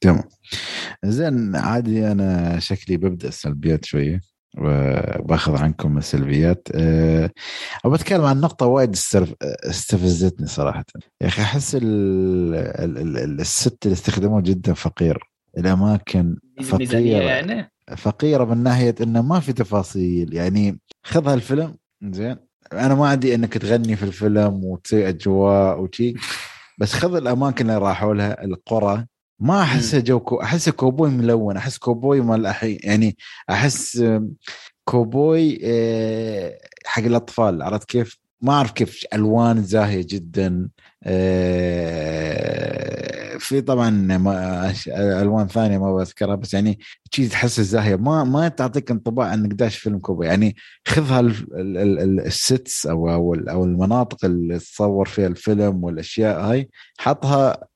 تمام. 0.00 0.24
زين 1.04 1.56
عادي 1.56 2.12
أنا 2.12 2.58
شكلي 2.58 2.96
ببدأ 2.96 3.28
السلبيات 3.28 3.84
شوية. 3.84 4.20
وباخذ 4.58 5.56
عنكم 5.56 5.98
السلبيات. 5.98 6.68
أه 6.74 7.30
وبتكلم 7.84 8.24
عن 8.24 8.40
نقطة 8.40 8.66
وايد 8.66 8.96
استفزتني 9.42 10.46
صراحة. 10.46 10.84
يا 11.20 11.26
أخي 11.26 11.42
أحس 11.42 11.76
الست 11.80 13.86
اللي 13.86 13.94
استخدموه 13.94 14.40
جدا 14.40 14.72
فقير. 14.72 15.30
الأماكن 15.58 16.36
فقيرة. 16.62 17.22
يعني؟ 17.22 17.72
فقيرة 17.96 18.44
من 18.44 18.62
ناحية 18.62 18.94
أنه 19.00 19.22
ما 19.22 19.40
في 19.40 19.52
تفاصيل. 19.52 20.34
يعني 20.34 20.80
خذ 21.04 21.28
هالفيلم 21.28 21.76
زين. 22.02 22.36
أنا 22.72 22.94
ما 22.94 23.08
عندي 23.08 23.34
أنك 23.34 23.58
تغني 23.58 23.96
في 23.96 24.02
الفيلم 24.02 24.64
وتسوي 24.64 25.08
أجواء 25.08 25.80
وشي. 25.80 26.14
بس 26.78 26.92
خذ 26.92 27.14
الأماكن 27.14 27.70
اللي 27.70 27.78
راحوا 27.78 28.14
لها 28.14 28.44
القرى. 28.44 29.06
ما 29.40 29.62
احسه 29.62 30.00
جو 30.00 30.20
كو 30.20 30.42
احسه 30.42 30.72
كوبوي 30.72 31.10
ملون 31.10 31.56
أحس 31.56 31.78
كوبوي 31.78 32.20
مال 32.20 32.46
الحين 32.46 32.78
يعني 32.82 33.16
أحس 33.50 34.04
كوبوي 34.84 35.58
آه، 35.64 36.58
حق 36.86 37.02
الأطفال 37.02 37.62
عرفت 37.62 37.88
كيف؟ 37.88 38.18
ما 38.40 38.52
أعرف 38.52 38.72
كيف 38.72 39.04
ألوان 39.14 39.62
زاهية 39.62 40.06
جدا 40.10 40.68
آه، 41.04 42.38
في 43.38 43.60
طبعا 43.60 44.08
ألوان 44.88 45.48
ثانية 45.48 45.78
ما 45.78 45.94
بذكرها 45.94 46.34
بس 46.34 46.54
يعني 46.54 46.78
شيء 47.12 47.28
تحس 47.28 47.60
زاهيه 47.60 47.96
ما 47.96 48.24
ما 48.24 48.48
تعطيك 48.48 48.90
انطباع 48.90 49.34
انك 49.34 49.52
داش 49.52 49.78
فيلم 49.78 49.98
كوبوي. 49.98 50.26
يعني 50.26 50.56
خذها 50.86 51.20
ال 51.20 51.53
sets 51.53 52.86
أو 52.86 53.34
أو 53.34 53.64
المناطق 53.64 54.24
اللي 54.24 54.58
تصور 54.58 55.08
فيها 55.08 55.26
الفيلم 55.26 55.84
والأشياء 55.84 56.40
هاي 56.40 56.68
حطها 56.98 57.68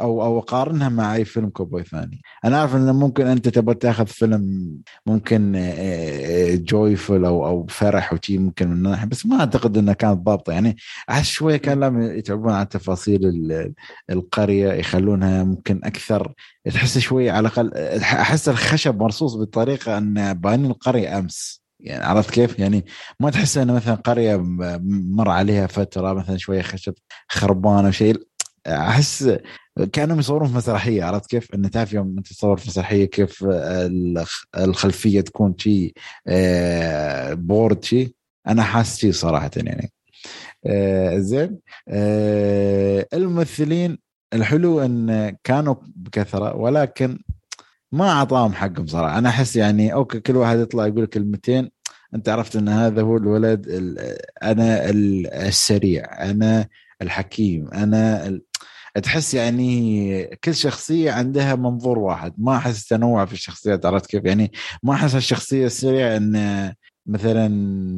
أو 0.00 0.22
أو 0.22 0.38
أقارنها 0.38 0.88
مع 0.88 1.14
اي 1.14 1.24
فيلم 1.24 1.48
كوبوي 1.48 1.84
ثاني. 1.84 2.20
أنا 2.44 2.56
أعرف 2.58 2.76
إنه 2.76 2.92
ممكن 2.92 3.26
أنت 3.26 3.48
تبغى 3.48 3.74
تاخذ 3.74 4.06
فيلم 4.06 4.70
ممكن 5.06 5.52
joyful 6.64 7.24
أو 7.24 7.46
أو 7.46 7.66
فرح 7.66 8.12
وشي 8.12 8.38
ممكن 8.38 8.68
من 8.68 8.82
ناحيه 8.82 9.06
بس 9.06 9.26
ما 9.26 9.40
أعتقد 9.40 9.78
انها 9.78 9.94
كانت 9.94 10.18
ضابطة. 10.18 10.52
يعني 10.52 10.76
أحس 11.10 11.26
شوية 11.26 11.56
كان 11.56 11.80
لازم 11.80 12.02
يتعبون 12.02 12.52
على 12.52 12.66
تفاصيل 12.66 13.20
القرية 14.10 14.72
يخلونها 14.72 15.44
ممكن 15.44 15.80
أكثر 15.84 16.34
تحس 16.64 16.98
شوية 16.98 17.32
على 17.32 17.40
الأقل 17.48 17.74
أحس 18.02 18.48
الخشب 18.48 19.02
مرصوص 19.02 19.34
بطريقه 19.34 19.98
أن 19.98 20.32
بانين 20.32 20.70
القرية 20.70 21.18
أمس. 21.18 21.62
يعني 21.80 22.04
عرفت 22.04 22.30
كيف؟ 22.30 22.58
يعني 22.58 22.84
ما 23.20 23.30
تحس 23.30 23.58
انه 23.58 23.72
مثلا 23.72 23.94
قرية 23.94 24.36
مر 24.86 25.30
عليها 25.30 25.66
فترة 25.66 26.12
مثلا 26.12 26.36
شوية 26.36 26.62
خشب 26.62 26.94
خربانة 27.28 27.90
شيء 27.90 28.27
أحس 28.68 29.38
كانهم 29.92 30.18
يصورون 30.18 30.48
في 30.48 30.56
مسرحية 30.56 31.04
عرفت 31.04 31.30
كيف؟ 31.30 31.54
انه 31.54 31.68
تعرف 31.68 31.92
يوم 31.92 32.14
أنت 32.18 32.32
تصور 32.32 32.56
في 32.56 32.68
مسرحية 32.68 33.04
كيف 33.04 33.46
الخلفية 34.58 35.20
تكون 35.20 35.54
آه، 36.28 37.34
بورد 37.34 37.84
شيء 37.84 38.14
أنا 38.48 38.62
حاسس 38.62 38.98
شيء 38.98 39.12
صراحة 39.12 39.50
يعني. 39.56 39.92
آه، 40.66 41.18
زين. 41.18 41.58
آه، 41.88 43.06
الممثلين 43.14 43.98
الحلو 44.32 44.80
إن 44.80 45.36
كانوا 45.44 45.74
بكثرة 45.96 46.56
ولكن 46.56 47.18
ما 47.92 48.10
أعطاهم 48.10 48.52
حقهم 48.52 48.86
صراحة. 48.86 49.18
أنا 49.18 49.28
أحس 49.28 49.56
يعني 49.56 49.92
okay 49.92 50.20
كل 50.20 50.36
واحد 50.36 50.58
يطلع 50.58 50.86
يقول 50.86 51.06
كلمتين. 51.06 51.70
أنت 52.14 52.28
عرفت 52.28 52.56
إن 52.56 52.68
هذا 52.68 53.02
هو 53.02 53.16
الولد 53.16 53.66
أنا 54.42 54.90
السريع 54.90 56.30
أنا 56.30 56.68
الحكيم 57.02 57.68
أنا 57.68 58.26
تحس 59.02 59.34
يعني 59.34 60.36
كل 60.44 60.54
شخصية 60.54 61.12
عندها 61.12 61.54
منظور 61.54 61.98
واحد. 61.98 62.34
ما 62.38 62.56
أحس 62.56 62.86
تنوع 62.86 63.24
في 63.24 63.32
الشخصيات 63.32 63.86
عرفت 63.86 64.06
كيف؟ 64.06 64.24
يعني 64.24 64.52
ما 64.82 64.94
أحس 64.94 65.14
الشخصية 65.14 65.66
السريع 65.66 66.16
إن 66.16 66.72
مثلا 67.06 67.48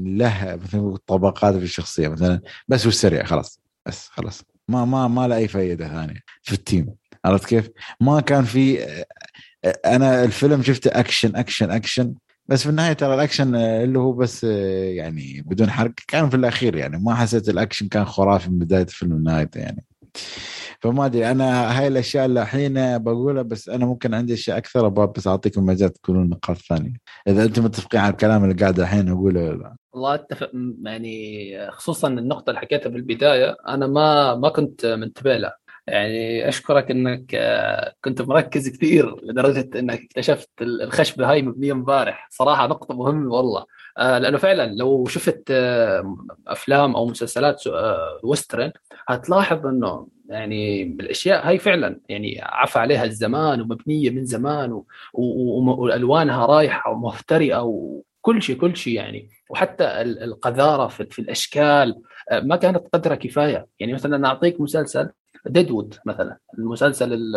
له 0.06 0.58
مثلا 0.64 0.96
طبقات 1.06 1.54
في 1.54 1.64
الشخصية 1.64 2.08
مثلا 2.08 2.40
بس 2.68 2.82
هو 2.82 2.88
السريع 2.88 3.24
خلاص 3.24 3.60
بس 3.86 4.08
خلاص. 4.08 4.42
ما 4.68 4.84
ما 4.84 5.08
ما 5.08 5.28
له 5.28 5.36
أي 5.36 5.48
فائده 5.48 5.88
ثانية 5.88 6.20
في 6.42 6.52
ال 6.52 6.60
team 6.60 6.94
عرفت 7.24 7.46
كيف؟ 7.46 7.70
ما 8.00 8.20
كان 8.20 8.44
في 8.44 8.86
أنا 9.86 10.24
الفيلم 10.24 10.62
شفته 10.62 10.90
أكشن 11.00 11.36
أكشن 11.36 11.70
أكشن 11.70 12.14
بس 12.46 12.62
في 12.62 12.68
النهاية 12.68 12.92
ترى 12.92 13.14
الأكشن 13.14 13.54
اللي 13.54 13.98
هو 13.98 14.12
بس 14.12 14.44
يعني 14.44 15.42
بدون 15.46 15.70
حرق 15.70 15.92
كان 16.08 16.30
في 16.30 16.36
الأخير 16.36 16.76
يعني. 16.76 16.98
ما 16.98 17.14
حسيت 17.14 17.48
الأكشن 17.48 17.88
كان 17.88 18.04
خرافي 18.04 18.50
من 18.50 18.58
بداية 18.58 18.82
الفيلم 18.82 19.18
لنهايته 19.18 19.58
يعني. 19.58 19.84
فما 20.82 21.06
أدري 21.06 21.30
أنا 21.30 21.78
هاي 21.78 21.86
الأشياء 21.86 22.26
اللي 22.26 22.42
الحين 22.42 22.98
بقولها 22.98 23.42
بس 23.42 23.68
أنا 23.68 23.86
ممكن 23.86 24.14
عندي 24.14 24.34
أشياء 24.34 24.58
أكثر 24.58 24.88
بس 24.88 25.26
أعطيكم 25.26 25.66
مجال 25.66 25.92
تقولون 25.92 26.28
نقاط 26.28 26.56
ثانية. 26.56 26.92
إذا 27.28 27.44
أنتم 27.44 27.64
متفقين 27.64 28.00
على 28.00 28.12
الكلام 28.12 28.44
اللي 28.44 28.54
قاعد 28.54 28.80
الحين 28.80 29.08
أقوله 29.08 29.74
والله 29.92 30.14
أتفق 30.14 30.50
يعني 30.84 31.70
خصوصا 31.70 32.08
النقطة 32.08 32.50
اللي 32.50 32.60
حكيتها 32.60 32.90
بالبداية 32.90 33.56
أنا 33.68 33.86
ما 33.86 34.34
ما 34.34 34.48
كنت 34.48 34.86
منتبه 34.86 35.36
لها. 35.36 35.56
يعني 35.86 36.48
أشكرك 36.48 36.90
إنك 36.90 37.34
آه، 37.34 37.94
كنت 38.04 38.22
مركز 38.22 38.68
كثير 38.68 39.16
لدرجة 39.24 39.78
إنك 39.78 40.00
اكتشفت 40.02 40.50
الخشبه 40.62 41.30
هاي 41.30 41.42
مبنية 41.42 41.72
امبارح. 41.72 42.28
صراحة 42.30 42.66
نقطة 42.66 42.94
مهمة 42.94 43.34
والله. 43.34 43.64
آه، 43.98 44.18
لأنه 44.18 44.38
فعلا 44.38 44.74
لو 44.74 45.06
شفت 45.06 45.42
آه، 45.50 46.16
أفلام 46.46 46.96
أو 46.96 47.06
مسلسلات 47.06 47.62
وسترن 48.22 48.72
هتلاحظ 49.08 49.66
إنه 49.66 50.06
يعني 50.30 50.82
الاشياء 50.82 51.48
هاي 51.48 51.58
فعلا 51.58 52.00
يعني 52.08 52.40
عفى 52.42 52.78
عليها 52.78 53.04
الزمان 53.04 53.60
ومبنية 53.60 54.10
من 54.10 54.24
زمان 54.24 54.82
وألوانها 55.12 56.46
رايحة 56.46 56.90
ومهترئه 56.90 57.62
وكل 57.62 58.42
شيء 58.42 58.56
كل 58.56 58.76
شيء 58.76 58.94
يعني. 58.94 59.28
وحتى 59.50 59.84
القذارة 60.00 60.86
في 60.88 61.18
الأشكال 61.18 62.02
ما 62.32 62.56
كانت 62.56 62.82
قذرة 62.92 63.14
كفاية. 63.14 63.66
يعني 63.80 63.92
مثلا 63.92 64.26
أعطيك 64.28 64.60
مسلسل 64.60 65.10
Deadwood 65.46 65.94
مثلا 66.06 66.36
المسلسل 66.58 67.36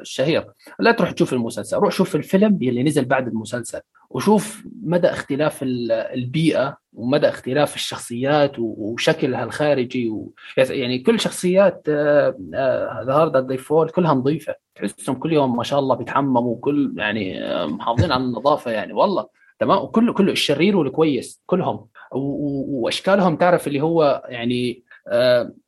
الشهير. 0.00 0.46
لا 0.78 0.92
تروح 0.92 1.10
تشوف 1.10 1.32
المسلسل 1.32 1.76
روح 1.76 1.92
شوف 1.92 2.16
الفيلم 2.16 2.58
اللي 2.62 2.82
نزل 2.82 3.04
بعد 3.04 3.28
المسلسل 3.28 3.80
وشوف 4.10 4.64
مدى 4.82 5.08
اختلاف 5.08 5.58
البيئة 5.62 6.76
ومدى 6.92 7.28
اختلاف 7.28 7.74
الشخصيات 7.74 8.52
وشكلها 8.58 9.44
الخارجي 9.44 10.10
و... 10.10 10.32
يعني 10.56 10.98
كل 10.98 11.20
شخصيات 11.20 11.82
The 11.88 13.12
Harder 13.12 13.56
They 13.56 13.72
Fall 13.72 13.88
كلها 13.88 14.14
نظيفة. 14.14 14.54
تحسهم 14.74 15.16
كل 15.16 15.32
يوم 15.32 15.56
ما 15.56 15.64
شاء 15.64 15.78
الله 15.78 15.94
بيتحمموا 15.96 16.56
كل 16.60 16.94
يعني 16.96 17.44
آه، 17.44 17.66
محافظين 17.66 18.12
على 18.12 18.24
النظافة 18.24 18.70
يعني 18.70 18.92
والله. 18.92 19.26
تمام؟ 19.58 19.78
وكله 19.78 20.12
كله 20.12 20.32
الشرير 20.32 20.76
والكويس 20.76 21.42
كلهم. 21.46 21.86
وأشكالهم 22.12 23.36
تعرف 23.36 23.66
اللي 23.66 23.80
هو 23.80 24.22
يعني 24.28 24.83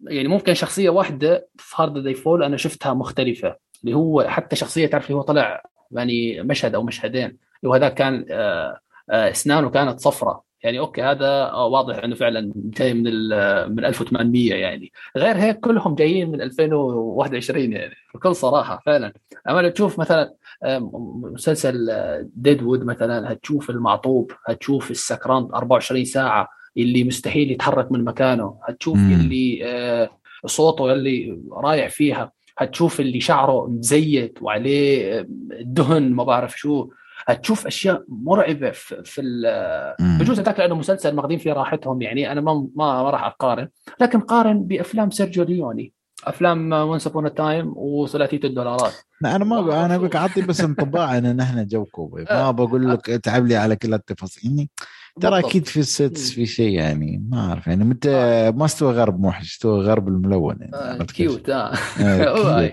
يعني 0.08 0.28
ممكن 0.28 0.54
شخصية 0.54 0.90
واحدة 0.90 1.48
في 1.56 1.74
Harder 1.82 2.02
They 2.02 2.14
Fall 2.14 2.42
أنا 2.42 2.56
شفتها 2.56 2.94
مختلفة. 2.94 3.56
اللي 3.84 3.96
هو 3.96 4.24
حتى 4.28 4.56
شخصية 4.56 4.86
تعرف 4.86 5.06
اللي 5.06 5.16
هو 5.16 5.22
طلع 5.22 5.62
يعني 5.92 6.42
مشهد 6.42 6.74
أو 6.74 6.82
مشهدين. 6.82 7.24
اللي 7.24 7.70
هو 7.70 7.74
هذا 7.74 7.88
كان 7.88 8.26
آه، 8.30 8.78
آه، 9.10 9.30
إسنانه 9.30 9.70
كانت 9.70 10.00
صفراء. 10.00 10.46
يعني 10.62 10.78
okay 10.78 11.02
هذا 11.02 11.52
واضح 11.52 12.04
إنه 12.04 12.14
فعلا 12.14 12.52
جاي 12.56 12.94
من 12.94 13.04
من 13.76 13.84
1800 13.84 14.54
يعني. 14.54 14.92
غير 15.16 15.36
هيك 15.36 15.60
كلهم 15.60 15.94
جايين 15.94 16.30
من 16.30 16.40
2021 16.40 17.72
يعني. 17.72 17.94
بكل 18.14 18.34
صراحة 18.36 18.82
فعلا. 18.86 19.12
أما 19.48 19.68
تشوف 19.68 19.98
مثلا 19.98 20.34
مسلسل 21.32 21.88
Deadwood 22.34 22.84
مثلا 22.84 23.32
هتشوف 23.32 23.70
المعطوب 23.70 24.32
هتشوف 24.46 24.90
السكران 24.90 25.48
24 25.54 26.04
ساعة. 26.04 26.48
اللي 26.76 27.04
مستحيل 27.04 27.50
يتحرك 27.50 27.92
من 27.92 28.04
مكانه. 28.04 28.58
هتشوف 28.68 28.96
مم. 28.96 29.12
اللي 29.12 29.60
آه، 29.64 30.10
صوته 30.46 30.92
اللي 30.92 31.38
رايح 31.52 31.90
فيها. 31.90 32.32
هتشوف 32.58 33.00
اللي 33.00 33.20
شعره 33.20 33.66
مزيت 33.66 34.38
وعليه 34.42 35.18
آه، 35.18 35.26
دهن 35.60 36.12
ما 36.12 36.24
بعرف 36.24 36.58
شو. 36.58 36.88
هتشوف 37.26 37.66
أشياء 37.66 38.04
مرعبة 38.08 38.70
في, 38.70 39.02
في 39.04 39.22
بجوز 40.20 40.40
هذاك 40.40 40.58
لأنه 40.58 40.74
مسلسل 40.74 41.14
ماخذين 41.14 41.38
فيه 41.38 41.52
راحتهم 41.52 42.02
يعني. 42.02 42.32
أنا 42.32 42.40
ما 42.40 42.68
ما 42.76 43.10
راح 43.10 43.24
أقارن. 43.24 43.68
لكن 44.00 44.20
قارن 44.20 44.62
بأفلام 44.62 45.10
سيرجيو 45.10 45.44
ليوني. 45.44 45.92
أفلام 46.24 46.72
Once 46.72 47.06
Upon 47.06 47.34
a 47.34 47.42
Time 47.42 47.72
وثلاثية 47.76 48.40
الدولارات. 48.44 48.92
لا 49.20 49.36
أنا 49.36 49.44
ما 49.44 49.84
أنا 49.84 49.94
أقول 49.94 50.06
لك 50.06 50.16
اعطي 50.16 50.42
بس 50.42 50.60
انطباع 50.60 51.18
إن 51.18 51.36
نحن 51.36 51.66
جو 51.66 51.84
كوبي. 51.84 52.24
ما 52.30 52.50
بقول 52.50 52.90
لك 52.90 53.06
تعب 53.06 53.46
لي 53.46 53.56
على 53.56 53.76
كل 53.76 53.94
التفاصيل. 53.94 54.68
ترى 55.20 55.38
أكيد 55.38 55.66
في 55.66 55.80
ال 55.80 55.91
sets 55.91 56.32
في 56.32 56.46
شيء 56.46 56.72
يعني 56.72 57.22
ما 57.28 57.48
أعرف 57.48 57.66
يعني 57.66 57.84
متى 57.84 58.10
آه. 58.10 58.50
ما 58.50 58.64
استوى 58.64 58.92
غرب 58.92 59.20
موحش 59.20 59.52
استوى 59.52 59.80
غرب 59.80 60.08
الملون 60.08 60.56
يعني 60.60 60.74
آه 60.74 61.04
cute 61.04 61.50
آه. 61.50 61.72
آه, 62.00 62.72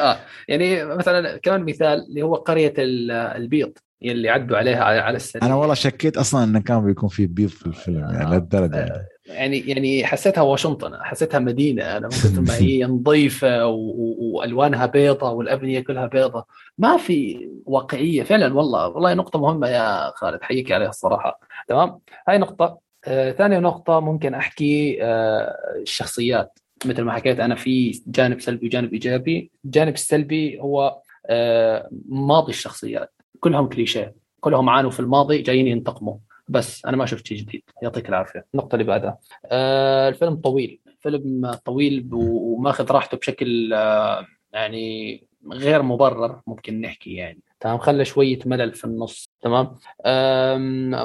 آه. 0.00 0.18
يعني 0.48 0.84
مثلا 0.84 1.36
كمان 1.36 1.64
مثال 1.64 2.06
اللي 2.08 2.22
هو 2.22 2.34
قرية 2.34 2.74
البيض 2.78 3.72
اللي 4.02 4.28
عدوا 4.28 4.56
عليها 4.56 4.84
على 4.84 5.16
السريع 5.16 5.46
أنا 5.46 5.54
والله 5.54 5.74
شكيت 5.74 6.16
أصلا 6.16 6.44
إنه 6.44 6.60
كان 6.60 6.84
بيكون 6.84 7.08
في 7.08 7.26
بيض 7.26 7.48
في 7.48 7.66
الفيلم 7.66 7.98
يعني 7.98 8.30
لهالدرجة 8.30 8.76
آه. 8.76 9.06
يعني. 9.26 9.58
يعني 9.58 10.06
حسيتها 10.06 10.42
واشنطن 10.42 10.90
حسيتها 11.02 11.38
مدينة. 11.38 11.82
أنا 11.82 12.00
من 12.00 12.08
كثر 12.08 12.40
ما 12.40 12.56
هي 12.56 12.84
نظيفة 12.94 13.66
وألوانها 13.66 14.86
بيضة 14.86 15.30
والأبنية 15.30 15.80
كلها 15.80 16.06
بيضة. 16.06 16.46
ما 16.78 16.96
في 16.96 17.48
واقعية. 17.64 18.22
فعلا 18.22 18.54
والله 18.54 18.88
والله 18.88 19.14
نقطة 19.14 19.38
مهمة 19.38 19.68
يا 19.68 20.10
خالد 20.16 20.42
حييك 20.42 20.72
عليها 20.72 20.88
الصراحة. 20.88 21.40
تمام؟ 21.68 21.98
هاي 22.28 22.38
نقطة. 22.38 22.78
آه 23.06 23.32
ثاني 23.32 23.58
نقطة 23.58 24.00
ممكن 24.00 24.34
أحكي 24.34 24.98
آه 25.02 25.56
الشخصيات. 25.76 26.58
مثل 26.84 27.02
ما 27.02 27.12
حكيت 27.12 27.40
أنا 27.40 27.54
في 27.54 28.02
جانب 28.06 28.40
سلبي 28.40 28.66
وجانب 28.66 28.92
إيجابي. 28.92 29.50
الجانب 29.64 29.94
السلبي 29.94 30.60
هو 30.60 30.98
آه 31.26 31.88
ماضي 32.08 32.50
الشخصيات. 32.52 33.12
كلهم 33.40 33.68
كليشيه. 33.68 34.14
كلهم 34.40 34.68
عانوا 34.68 34.90
في 34.90 35.00
الماضي 35.00 35.38
جايين 35.38 35.66
ينتقموا. 35.66 36.16
بس 36.48 36.86
أنا 36.86 36.96
ما 36.96 37.06
شفت 37.06 37.26
شيء 37.26 37.38
جديد. 37.38 37.62
يعطيك 37.82 38.08
العافية. 38.08 38.46
النقطة 38.54 38.74
اللي 38.74 38.84
بعدها. 38.84 39.18
آه 39.46 40.08
الفيلم 40.08 40.34
طويل. 40.34 40.80
فيلم 41.00 41.50
طويل 41.64 42.08
وماخذ 42.12 42.92
راحته 42.92 43.16
بشكل 43.16 43.72
آه 43.74 44.26
يعني 44.52 45.24
غير 45.52 45.82
مبرر 45.82 46.40
ممكن 46.46 46.80
نحكي 46.80 47.14
يعني. 47.14 47.40
تمام؟ 47.62 47.78
خلى 47.78 48.04
شوية 48.04 48.38
ملل 48.46 48.74
في 48.74 48.84
النص 48.84 49.30
تمام؟ 49.42 49.74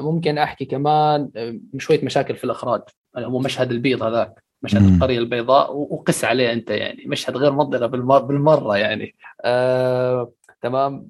ممكن 0.04 0.38
أحكي 0.38 0.66
كمان 0.66 1.30
شوية 1.78 2.06
مشاكل 2.06 2.36
في 2.36 2.44
الإخراج 2.44 2.82
هو 3.18 3.40
مشهد 3.40 3.72
البيض 3.72 4.04
هذاك 4.04 4.44
مشهد 4.62 4.82
مم. 4.82 4.96
القرية 4.96 5.20
البيضاء 5.20 5.78
وقس 5.78 6.26
عليه 6.26 6.54
أنت 6.54 6.70
يعني 6.70 7.04
مشهد 7.08 7.38
غير 7.38 7.52
مضره 7.52 7.86
بالمرة 8.18 8.78
يعني. 8.78 9.16
آه 9.46 10.32
تمام؟ 10.62 11.08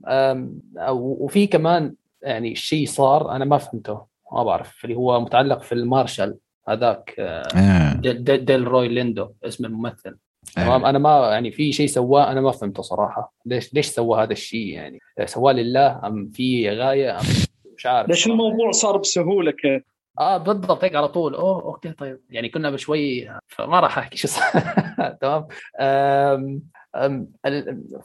وفي 0.92 1.48
كمان 1.48 1.94
يعني 2.22 2.56
شيء 2.56 2.88
صار 2.88 3.32
أنا 3.32 3.46
ما 3.46 3.58
فهمته 3.58 4.06
ما 4.34 4.44
بعرف 4.44 4.86
اللي 4.86 4.96
هو 4.96 5.20
متعلق 5.20 5.62
في 5.62 5.72
المارشال 5.72 6.38
هذاك 6.70 7.16
آه. 7.20 7.94
ديلروي 8.22 8.88
ليندو 8.88 9.30
اسم 9.44 9.66
الممثل. 9.66 10.16
تمام؟ 10.56 10.86
أنا 10.86 11.00
ما 11.00 11.30
يعني 11.32 11.52
في 11.52 11.72
شيء 11.72 11.88
سواه 11.88 12.32
أنا 12.32 12.42
ما 12.42 12.52
فهمته 12.52 12.84
صراحة. 12.84 13.34
ليش 13.46 13.74
ليش 13.74 13.88
سوى 13.88 14.24
هذا 14.24 14.32
الشيء 14.32 14.68
يعني؟ 14.68 15.00
سواه 15.26 15.54
لله 15.54 16.08
أم 16.08 16.30
في 16.34 16.70
غاية 16.70 17.20
أم 17.20 17.26
مش 17.78 17.86
عارف. 17.86 18.10
ليش 18.10 18.28
الموضوع 18.28 18.72
صار 18.72 18.98
بسهولة 18.98 19.52
كيف؟ 19.52 19.84
آه 20.20 20.38
بالضبط 20.38 20.84
هيك 20.84 20.96
على 20.96 21.08
طول. 21.08 21.36
أوه 21.36 21.62
okay 21.64 21.92
طيب. 21.92 22.20
يعني 22.30 22.50
كنا 22.50 22.70
بشوي 22.72 23.30
فما 23.48 23.80
راح 23.80 23.98
أحكي 23.98 24.18
شو 24.18 24.28
تمام؟ 25.22 25.48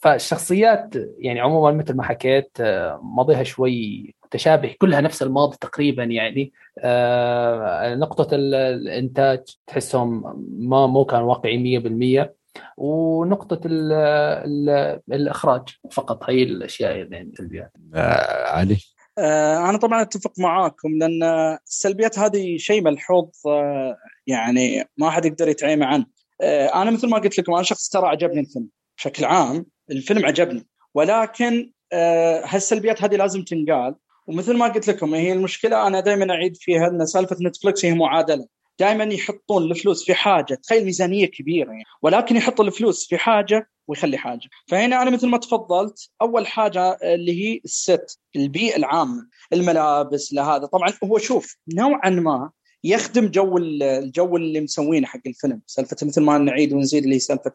فالشخصيات 0.03 0.95
يعني 1.19 1.41
عموما 1.41 1.71
مثل 1.73 1.97
ما 1.97 2.03
حكيت 2.03 2.51
آه، 2.61 3.01
ماضيها 3.03 3.43
شوي 3.43 4.15
متشابه 4.25 4.75
كلها 4.81 5.01
نفس 5.01 5.23
الماضي 5.23 5.57
تقريبا 5.61 6.05
يعني. 6.05 6.53
آه، 6.79 7.95
نقطة 7.95 8.29
الإنتاج 8.33 9.41
تحسهم 9.67 10.23
ما 10.59 10.87
مو 10.87 11.05
كان 11.05 11.23
واقعي 11.23 11.81
100% 11.81 12.35
ونقطة 12.77 13.61
ال 13.67 13.93
ال 13.93 15.01
الإخراج 15.13 15.69
فقط. 15.91 16.31
هي 16.31 16.43
الأشياء 16.43 16.97
يعني 16.97 17.21
السلبيات 17.21 17.73
آه 17.95 18.47
علي؟ 18.47 18.79
آه 19.19 19.71
أنا 19.71 19.79
طبعا 19.79 20.03
أتفق 20.03 20.33
معاكم 20.39 20.89
لأن 20.99 21.23
السلبيات 21.67 22.19
هذه 22.19 22.57
شيء 22.57 22.83
ملحوظ 22.83 23.29
آه 23.47 23.97
يعني 24.27 24.85
ما 24.97 25.11
حد 25.11 25.25
يقدر 25.25 25.49
يتعيم 25.49 25.83
عنه. 25.83 26.07
آه 26.41 26.83
أنا 26.83 26.91
مثل 26.91 27.11
ما 27.11 27.19
قلت 27.19 27.39
لكم 27.39 27.55
أنا 27.55 27.63
شخص 27.63 27.89
ترى 27.89 28.09
عجبني 28.09 28.41
الفيلم. 28.41 28.69
بشكل 28.97 29.25
عام 29.25 29.67
الفيلم 29.91 30.27
عجبني. 30.27 30.67
ولكن 30.95 31.73
آه 31.93 32.43
هالسلبيات 32.47 33.03
هذه 33.03 33.17
لازم 33.17 33.43
تنقال. 33.45 33.95
ومثل 34.27 34.57
ما 34.57 34.69
قلت 34.69 34.89
لكم 34.89 35.15
هي 35.15 35.33
المشكلة 35.33 35.87
أنا 35.87 36.01
دائما 36.01 36.35
أعيد 36.35 36.57
فيها 36.57 36.89
إن 36.89 37.07
سالفة 37.07 37.37
نتفلكس 37.41 37.85
هي 37.85 37.95
معادلة. 37.95 38.47
دائما 38.79 39.05
يحطون 39.05 39.71
الفلوس 39.71 40.05
في 40.05 40.15
حاجة. 40.15 40.55
تخيل 40.55 40.85
ميزانية 40.85 41.27
كبيرة 41.27 41.71
يعني. 41.71 41.85
ولكن 42.03 42.37
يحط 42.37 42.61
الفلوس 42.61 43.09
في 43.09 43.19
حاجة 43.19 43.69
ويخلي 43.89 44.17
حاجة. 44.19 44.49
فهنا 44.69 45.03
أنا 45.03 45.11
مثل 45.11 45.29
ما 45.29 45.39
تفضلت 45.39 46.11
أول 46.23 46.47
حاجة 46.47 46.99
اللي 47.03 47.45
هي 47.45 47.61
الست 47.65 48.21
البيئة 48.37 48.77
العامة 48.77 49.29
الملابس 49.53 50.33
لهذا 50.33 50.67
طبعا 50.67 50.93
هو 51.05 51.19
شوف 51.19 51.57
نوعا 51.75 52.11
ما 52.11 52.51
يخدم 52.85 53.27
جو 53.27 53.59
الجو 53.59 54.37
اللي 54.37 54.61
مسوينه 54.61 55.07
حق 55.07 55.21
الفيلم. 55.27 55.61
سالفة 55.67 55.97
مثل 56.03 56.23
ما 56.23 56.39
نعيد 56.39 56.73
ونزيد 56.73 57.05
اللي 57.05 57.19
سالفة 57.19 57.53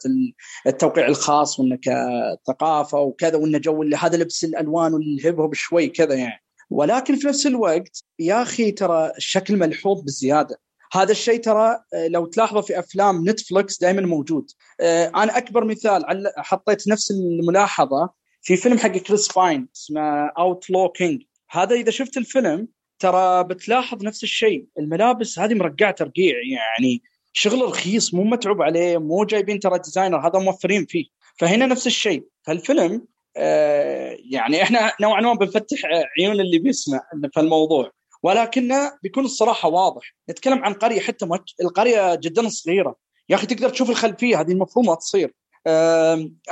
التوقيع 0.67 1.07
الخاص 1.07 1.59
وإنه 1.59 1.77
كثقافة 1.81 2.99
وكذا 2.99 3.37
وإنه 3.37 3.57
جو 3.57 3.81
اللي 3.81 3.95
هذا 3.95 4.17
لبس 4.17 4.43
الألوان 4.43 4.93
وال 4.93 5.12
hip 5.12 5.39
hop 5.39 5.53
شوي 5.53 5.87
كذا 5.87 6.15
يعني. 6.15 6.43
ولكن 6.69 7.15
في 7.15 7.27
نفس 7.27 7.47
الوقت 7.47 8.03
يا 8.19 8.41
أخي 8.41 8.71
ترى 8.71 9.11
الشكل 9.17 9.57
ملحوظ 9.57 10.01
بزيادة. 10.01 10.59
هذا 10.93 11.11
الشيء 11.11 11.39
ترى 11.39 11.79
آه، 11.93 12.07
لو 12.07 12.25
تلاحظوا 12.25 12.61
في 12.61 12.79
أفلام 12.79 13.29
نتفلكس 13.29 13.79
دائما 13.79 14.01
موجود. 14.01 14.51
آه، 14.81 15.07
أنا 15.07 15.37
أكبر 15.37 15.65
مثال 15.65 16.03
حطيت 16.37 16.87
نفس 16.87 17.11
الملاحظة 17.11 18.09
في 18.41 18.57
فيلم 18.57 18.77
حق 18.77 18.91
كريس 18.91 19.27
باين 19.27 19.67
اسمه 19.75 20.27
Outlaw 20.27 20.89
King 20.89 21.23
هذا 21.49 21.75
إذا 21.75 21.91
شفت 21.91 22.17
الفيلم 22.17 22.67
ترى 22.99 23.43
بتلاحظ 23.43 24.03
نفس 24.03 24.23
الشيء. 24.23 24.65
الملابس 24.79 25.39
هذه 25.39 25.53
مرقعه 25.53 25.91
ترقيع 25.91 26.35
يعني 26.51 27.01
شغل 27.33 27.61
رخيص 27.61 28.13
مو 28.13 28.23
متعوب 28.23 28.61
عليه 28.61 28.97
مو 28.97 29.23
جايبين 29.23 29.59
ترى 29.59 29.79
ديزاينر 29.79 30.27
هذا 30.27 30.39
موفرين 30.39 30.85
فيه. 30.85 31.05
فهنا 31.39 31.65
نفس 31.65 31.87
الشيء. 31.87 32.23
فالفيلم 32.43 33.05
آه 33.37 34.17
يعني 34.31 34.63
إحنا 34.63 34.93
نوعا 35.01 35.21
ما 35.21 35.33
بنفتح 35.33 35.77
عيون 36.19 36.39
اللي 36.39 36.59
بيسمع 36.59 37.01
في 37.33 37.39
الموضوع. 37.39 37.91
ولكنه 38.23 38.91
بيكون 39.03 39.25
الصراحة 39.25 39.69
واضح. 39.69 40.15
نتكلم 40.29 40.63
عن 40.63 40.73
قرية 40.73 40.99
حتى 40.99 41.25
مج... 41.25 41.39
القرية 41.61 42.15
جدا 42.15 42.49
صغيرة. 42.49 42.95
يا 43.29 43.35
أخي 43.35 43.47
تقدر 43.47 43.69
تشوف 43.69 43.89
الخلفية 43.89 44.41
هذه 44.41 44.51
المفروض 44.51 44.85
ما 44.85 44.95
تصير. 44.95 45.33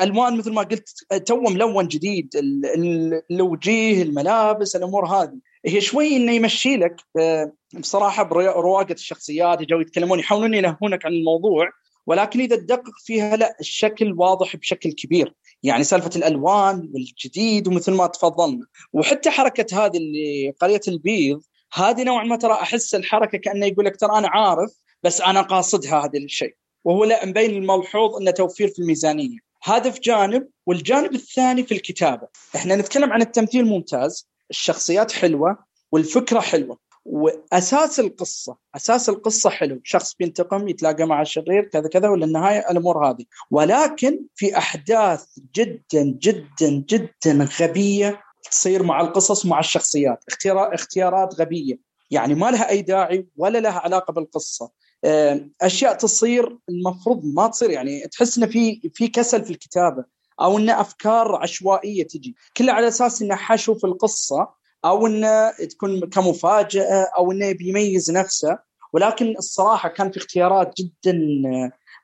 ألوان 0.02 0.38
مثل 0.38 0.54
ما 0.54 0.62
قلت 0.62 0.90
تو 1.26 1.40
ملون 1.42 1.88
جديد 1.88 2.30
الوجيه 3.32 4.04
الملابس 4.04 4.76
الأمور 4.76 5.06
هذه. 5.06 5.40
هي 5.66 5.82
شوي 5.82 6.16
إنه 6.16 6.32
يمشي 6.32 6.78
لك 6.78 6.96
بصراحة 7.80 8.24
برواقه 8.24 8.94
الشخصيات 8.94 9.62
يجوا 9.62 9.82
يتكلمون 9.82 10.20
يحاولون 10.20 10.54
ينهونك 10.54 11.06
عن 11.06 11.14
الموضوع 11.14 11.70
ولكن 12.08 12.40
إذا 12.40 12.56
تدقق 12.56 12.94
فيها 13.04 13.36
لا 13.36 13.56
الشكل 13.60 14.14
واضح 14.14 14.56
بشكل 14.56 14.92
كبير. 14.92 15.34
يعني 15.64 15.84
سالفة 15.84 16.10
الألوان 16.16 16.90
والجديد 16.94 17.68
ومثل 17.68 17.94
ما 17.94 18.08
تفضلنا. 18.08 18.66
وحتى 18.94 19.30
حركة 19.30 19.86
هذه 19.86 19.98
اللي 19.98 20.54
قرية 20.62 20.82
البيض 20.88 21.42
هذه 21.74 22.04
نوعا 22.04 22.24
ما 22.24 22.36
ترى 22.36 22.54
أحس 22.54 22.96
الحركة 22.96 23.38
كأنه 23.38 23.66
يقول 23.66 23.86
لك 23.86 23.96
ترى 23.96 24.18
أنا 24.18 24.28
عارف 24.28 24.72
بس 25.04 25.22
أنا 25.22 25.42
قاصدها 25.42 26.06
هذا 26.06 26.20
الشيء. 26.20 26.56
وهو 26.84 27.04
لا 27.04 27.26
مبين 27.26 27.50
الملحوظ 27.50 28.16
إنه 28.16 28.32
توفير 28.32 28.68
في 28.68 28.80
الميزانية. 28.80 29.38
هذا 29.64 29.90
في 29.90 30.00
جانب 30.00 30.48
والجانب 30.66 31.14
الثاني 31.16 31.64
في 31.64 31.74
الكتابة. 31.74 32.28
إحنا 32.56 32.76
نتكلم 32.76 33.14
عن 33.14 33.22
التمثيل 33.22 33.66
ممتاز. 33.66 34.35
الشخصيات 34.50 35.12
حلوة 35.12 35.58
والفكرة 35.92 36.40
حلوة. 36.40 36.86
وأساس 37.06 38.00
القصة 38.00 38.58
أساس 38.76 39.10
القصة 39.10 39.50
حلو. 39.50 39.82
شخص 39.84 40.16
بينتقم 40.20 40.68
يتلاقى 40.68 41.06
مع 41.06 41.22
الشرير 41.22 41.64
كذا 41.64 41.88
كذا 41.88 42.10
وللنهاية 42.10 42.60
الأمور 42.72 43.10
هذه. 43.10 43.26
ولكن 43.52 44.20
في 44.36 44.58
أحداث 44.58 45.26
جدا 45.56 46.04
جدا 46.22 46.84
جدا 46.90 47.50
غبية 47.60 48.22
تصير 48.52 48.84
مع 48.84 49.02
القصص 49.02 49.46
مع 49.46 49.60
الشخصيات. 49.60 50.24
اختيارات 50.74 51.36
غبية. 51.42 51.80
يعني 52.12 52.36
ما 52.36 52.52
لها 52.52 52.70
أي 52.70 52.82
داعي 52.82 53.28
ولا 53.38 53.58
لها 53.58 53.80
علاقة 53.80 54.14
بالقصة. 54.14 54.72
أشياء 55.62 55.94
تصير 55.94 56.58
المفروض 56.70 57.26
ما 57.26 57.48
تصير. 57.48 57.70
يعني 57.70 58.08
تحس 58.08 58.38
إنه 58.38 58.48
في 58.48 58.92
في 58.94 59.08
كسل 59.08 59.46
في 59.46 59.52
الكتابة. 59.52 60.06
أو 60.42 60.58
إن 60.58 60.70
أفكار 60.70 61.36
عشوائية 61.36 62.08
تجي. 62.08 62.36
كلها 62.58 62.74
على 62.74 62.88
أساس 62.88 63.22
إنه 63.22 63.36
حشو 63.36 63.76
في 63.76 63.84
القصة 63.88 64.50
أو 64.86 65.08
انه 65.08 65.52
تكون 65.52 66.00
كمفاجأة 66.00 67.08
أو 67.18 67.32
إنه 67.32 67.52
بيميز 67.52 68.12
نفسه. 68.12 68.60
ولكن 68.94 69.36
الصراحة 69.38 69.90
كان 69.90 70.12
في 70.12 70.18
اختيارات 70.18 70.74
جدا 70.80 71.20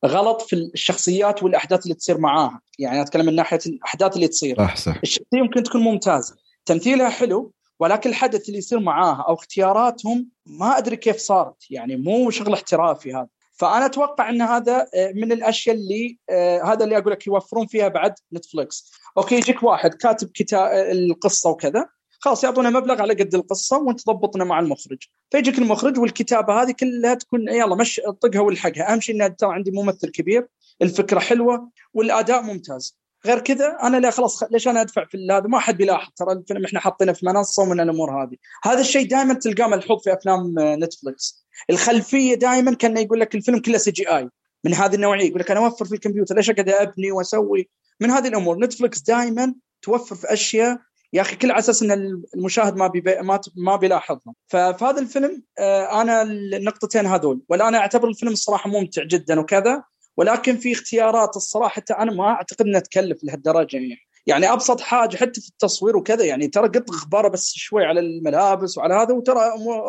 غلط 0.06 0.42
في 0.42 0.56
الشخصيات 0.56 1.44
والأحداث 1.44 1.84
اللي 1.84 1.96
تصير 1.96 2.18
معاها. 2.18 2.62
يعني 2.80 3.02
أتكلم 3.02 3.26
من 3.26 3.36
ناحية 3.36 3.60
الأحداث 3.66 4.16
اللي 4.16 4.28
تصير. 4.28 4.58
صح 4.58 4.76
صح 4.76 5.00
الشخصية 5.04 5.42
ممكن 5.42 5.64
تكون 5.64 5.82
ممتازة. 5.82 6.36
تمثيلها 6.66 7.10
حلو 7.10 7.54
ولكن 7.80 8.10
الحدث 8.10 8.48
اللي 8.48 8.58
يصير 8.58 8.80
معاها 8.80 9.26
أو 9.28 9.34
اختياراتهم 9.34 10.30
ما 10.46 10.78
أدري 10.78 10.96
كيف 10.96 11.18
صارت. 11.18 11.56
يعني 11.70 11.96
مو 11.96 12.30
شغل 12.30 12.54
احترافي 12.54 13.14
هذا. 13.14 13.28
فأنا 13.62 13.86
أتوقع 13.86 14.30
إن 14.30 14.42
هذا 14.42 14.88
آه، 14.96 15.12
من 15.16 15.32
الأشياء 15.32 15.76
اللي 15.76 16.18
آه، 16.30 16.64
هذا 16.64 16.84
اللي 16.84 16.98
أقول 16.98 17.12
لك 17.12 17.28
يوفرون 17.28 17.68
فيها 17.68 17.88
بعد 17.88 18.14
نتفلكس 18.34 18.92
okay 19.18 19.36
يجيك 19.36 19.64
واحد 19.64 19.94
كاتب 19.94 20.30
كتاب 20.34 20.62
آه، 20.62 20.92
القصة 20.92 21.50
وكذا 21.50 21.90
خلاص 22.20 22.44
يعطونا 22.44 22.70
مبلغ 22.70 23.02
على 23.02 23.14
قد 23.14 23.36
القصة 23.36 23.78
وأنت 23.78 24.08
ضبطنا 24.08 24.44
مع 24.44 24.60
المخرج. 24.60 24.98
فيجيك 25.32 25.58
المخرج 25.58 26.00
والكتابة 26.00 26.62
هذه 26.62 26.72
كلها 26.72 27.14
تكون 27.14 27.50
يلا 27.50 27.76
مش 27.76 28.02
طقها 28.22 28.42
والحقها. 28.42 28.94
أهم 28.94 29.02
شيء 29.02 29.26
ان 29.26 29.36
ترى 29.36 29.54
عندي 29.54 29.72
ممثل 29.72 30.12
كبير 30.12 30.48
الفكرة 30.82 31.20
حلوة 31.20 31.70
والأداء 31.94 32.42
ممتاز. 32.42 32.98
غير 33.26 33.40
كذا 33.40 33.78
أنا 33.84 33.98
لا 33.98 34.10
خلاص 34.10 34.44
ليش 34.44 34.68
أنا 34.68 34.82
أدفع 34.82 35.06
في 35.06 35.28
هذا؟ 35.32 35.48
ما 35.48 35.60
حد 35.60 35.78
بيلاحظ. 35.78 36.12
ترى 36.16 36.32
الفيلم 36.32 36.66
إحنا 36.66 36.80
حاطينه 36.80 37.14
في 37.14 37.26
منصة 37.26 37.64
ومن 37.64 37.80
الأمور 37.80 38.24
هذه. 38.24 38.36
هذا 38.64 38.80
الشيء 38.80 39.08
دائما 39.08 39.34
تلقاه 39.34 39.68
ملحوظ 39.68 40.04
في 40.04 40.14
أفلام 40.14 40.56
نتفلكس 40.60 41.41
الخلفية 41.70 42.36
دائما 42.36 42.74
كان 42.74 42.98
يقول 42.98 43.20
لك 43.20 43.36
الفيلم 43.36 43.60
كله 43.60 43.78
CGI 43.78 44.30
من 44.64 44.74
هذه 44.74 44.96
النوعية. 44.96 45.28
يقول 45.28 45.40
لك 45.40 45.52
أنا 45.52 45.60
أوفر 45.60 45.86
في 45.86 45.96
الكمبيوتر 45.96 46.36
ليش 46.36 46.50
أقعد 46.50 46.70
أبني 46.70 47.12
وأسوي؟ 47.12 47.70
من 48.00 48.12
هذه 48.12 48.28
الأمور. 48.28 48.58
نتفلكس 48.60 49.02
دائما 49.02 49.56
توفر 49.82 50.16
في 50.16 50.34
أشياء. 50.34 50.78
يا 51.14 51.22
أخي 51.22 51.36
كل 51.36 51.52
على 51.52 51.60
أساس 51.60 51.84
إن 51.84 52.22
المشاهد 52.36 52.76
ما 52.76 52.88
بي 52.88 53.02
ما 53.22 53.40
ما 53.58 53.76
بيلاحظهم 53.76 54.36
ففي 54.48 54.86
هذا 54.86 55.00
الفيلم 55.00 55.44
آه، 55.60 56.02
أنا 56.02 56.22
النقطتين 56.22 57.06
هذول. 57.06 57.42
ولا 57.50 57.68
أنا 57.68 57.78
أعتبر 57.78 58.08
الفيلم 58.08 58.32
الصراحة 58.32 58.70
ممتع 58.70 59.04
جدا 59.04 59.40
وكذا. 59.40 59.84
ولكن 60.18 60.58
في 60.58 60.72
اختيارات 60.72 61.36
الصراحة 61.36 61.70
حتى 61.70 61.94
أنا 61.94 62.12
ما 62.12 62.28
أعتقد 62.28 62.66
إنها 62.66 62.80
تكلف 62.80 63.24
لهالدرجة 63.24 63.78
يعني. 63.78 63.98
يعني 64.28 64.54
أبسط 64.54 64.82
حاجة 64.82 65.18
حتى 65.18 65.42
في 65.42 65.48
التصوير 65.48 65.98
وكذا 65.98 66.26
يعني. 66.26 66.48
ترى 66.48 66.68
قط 66.68 66.92
غبارة 66.92 67.28
بس 67.28 67.54
شوي 67.56 67.86
على 67.86 68.00
الملابس 68.00 68.78
وعلى 68.78 68.94
هذا 68.94 69.14
وترى 69.14 69.40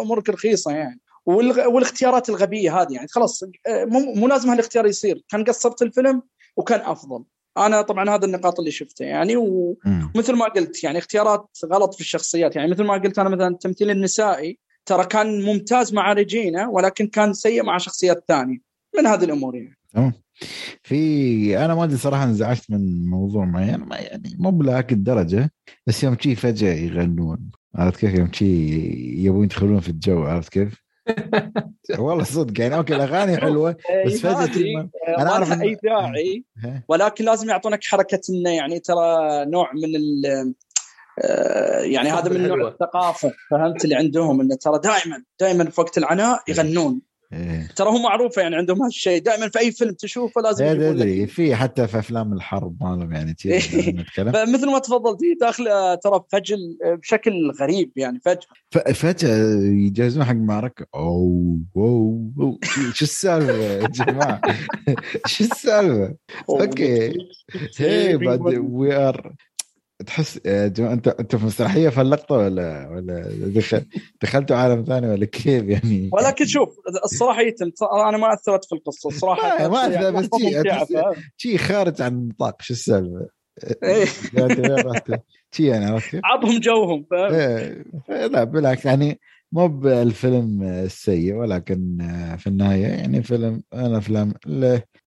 أمورك 0.01 0.31
رخيصة 0.31 0.71
يعني. 0.71 1.01
والاختيارات 1.27 2.29
الغبية 2.29 2.83
هذه. 2.83 2.93
يعني 2.93 3.09
خلاص 3.09 3.43
آه، 3.43 3.85
مو 4.17 4.29
لازم 4.29 4.51
هالاختيار 4.51 4.87
يصير. 4.87 5.25
كان 5.29 5.45
قصرت 5.45 5.83
الفيلم 5.83 6.23
وكان 6.57 6.81
أفضل. 6.81 7.25
أنا 7.59 7.83
طبعا 7.83 8.11
هذا 8.11 8.25
النقاط 8.27 8.59
اللي 8.59 8.71
شفتها 8.71 9.07
يعني 9.07 9.37
ومثل 9.37 10.33
ما 10.33 10.45
قلت 10.49 10.85
يعني 10.85 10.99
اختيارات 10.99 11.47
غلط 11.65 11.95
في 11.95 12.01
الشخصيات. 12.01 12.57
يعني 12.57 12.71
مثل 12.71 12.85
ما 12.85 12.95
قلت 12.95 13.19
أنا 13.19 13.29
مثلا 13.29 13.49
التمثيل 13.49 13.91
النسائي 13.91 14.59
ترى 14.87 15.05
كان 15.05 15.43
ممتاز 15.43 15.95
مع 15.95 16.13
ريجينا 16.13 16.69
ولكن 16.69 17.07
كان 17.07 17.33
سيء 17.33 17.63
مع 17.63 17.79
شخصيات 17.79 18.25
ثانية. 18.29 18.59
من 18.99 19.07
هذه 19.07 19.25
الأمور 19.25 19.57
يعني. 19.57 19.79
تمام. 19.93 20.13
في 20.83 21.65
أنا 21.65 21.75
ما 21.75 21.85
أدري 21.85 21.97
صراحة 21.97 22.25
انزعجت 22.25 22.71
من 22.71 23.07
موضوع 23.07 23.45
معين. 23.45 23.81
ما 23.81 23.97
يعني 23.97 24.37
مو 24.39 24.51
بذاك 24.51 24.93
الدرجة 24.93 25.51
بس 25.87 26.05
يوم 26.05 26.17
شي 26.21 26.35
فجأة 26.35 26.75
يغنون. 26.75 27.51
عرفت 27.75 28.01
كيف؟ 28.01 28.15
يوم 28.15 28.33
شي 28.33 28.45
يبون 29.25 29.45
يدخلون 29.45 29.81
في 29.81 29.89
الجو 29.89 30.23
عرفت 30.23 30.53
كيف؟ 30.53 30.82
والله 31.99 32.25
صدق 32.25 32.61
يعني. 32.61 32.77
okay 32.77 32.95
الأغاني 32.97 33.37
حلوة 33.37 33.77
بس 34.07 34.21
فجاه 34.21 34.89
أنا 35.19 35.31
أعرف 35.31 35.63
أي 35.63 35.77
داعي 35.85 36.45
ولكن 36.89 37.25
لازم 37.25 37.49
يعطونك 37.49 37.85
حركة 37.85 38.21
إنه 38.31 38.51
يعني 38.51 38.79
ترى 38.81 39.45
نوع 39.45 39.73
من 39.73 39.97
ال 39.97 40.55
آه، 41.19 41.81
يعني 41.81 42.11
هذا 42.11 42.31
من 42.31 42.49
نوع 42.49 42.69
الثقافة 42.69 43.33
فهمت 43.51 43.85
اللي 43.85 43.95
عندهم 43.95 44.41
إنه 44.41 44.55
ترى 44.55 44.79
دائما 44.79 45.25
دائما 45.41 45.71
في 45.71 45.81
وقت 45.81 45.99
العناء 45.99 46.43
يغنون. 46.49 46.93
إيه. 46.93 47.12
ترى 47.77 47.89
هو 47.89 47.99
معروفة 47.99 48.43
يعني 48.43 48.57
عندهم 48.57 48.83
هالشيء 48.83 49.23
دائما 49.23 49.49
في 49.49 49.59
أي 49.59 49.73
فيلم 49.73 49.93
تشوفه 49.93 50.41
لازم 50.41 50.65
إيه، 50.65 50.91
ادري 50.91 51.27
في 51.27 51.55
حتى 51.57 51.87
في 51.87 51.99
أفلام 51.99 52.33
الحرب 52.33 52.77
مالهم 52.81 53.13
يعني 53.13 53.31
نتكلم. 53.31 54.53
مثل 54.55 54.67
ما 54.71 54.79
تفضلت 54.79 55.19
داخل 55.41 55.65
ترى 56.05 56.25
فجل 56.33 56.79
بشكل 56.85 57.51
غريب 57.61 57.93
يعني 57.97 58.21
فجأة. 58.25 58.93
فجأة 58.93 59.61
يجهزون 59.63 60.25
حق 60.25 60.35
معركه 60.35 60.87
اوه 60.95 61.61
اوه 61.77 62.59
شو 62.95 63.05
السالفة 63.05 63.53
يا 63.53 63.87
جماعة؟ 63.97 64.41
شو 65.27 65.45
السالفة؟ 65.45 66.15
أوكي. 66.49 67.13
هي 67.79 68.17
وي 68.59 68.95
ار 68.95 69.35
تحس 70.07 70.41
جماعة 70.47 70.93
أنت 70.93 71.09
أنت 71.09 71.37
في 71.37 71.47
مسرحية 71.47 71.89
في 71.89 72.01
اللقطه 72.01 72.35
ولا 72.35 72.89
ولا 72.89 73.25
دخل 73.31 73.85
دخلتوا 74.23 74.57
عالم 74.57 74.85
ثاني 74.85 75.09
ولا 75.09 75.27
كيف 75.27 75.65
يعني؟ 75.65 76.11
ولكن 76.13 76.47
شوف 76.47 76.69
الصراحة 77.05 77.41
أنا 78.09 78.19
ما 78.19 78.35
أثرت 78.35 78.65
في 78.65 78.75
القصة 78.75 79.09
الصراحة. 79.09 79.69
ما 79.69 79.87
أثرت 79.87 80.15
بس 80.15 80.29
شيء 81.37 81.57
خارج 81.57 82.03
عن 82.03 82.13
النطاق 82.13 82.63
شو 82.63 82.75
السالفة؟ 82.75 83.29
إيه. 83.83 84.05
شي 85.55 85.67
يعني 85.67 85.85
عرفت 85.85 86.21
عطهم 86.25 86.59
جوهم 86.59 87.07
فاهم؟ 87.11 87.35
إيه، 87.35 88.27
لا 88.27 88.45
بالعكس 88.45 88.85
يعني 88.85 89.21
مو 89.53 89.69
بالفيلم 89.69 90.63
السيء 90.63 91.35
ولكن 91.35 91.99
في 92.39 92.47
النهاية 92.47 92.87
يعني 92.87 93.23
فيلم 93.23 93.63
أنا 93.75 93.99
افلام 93.99 94.35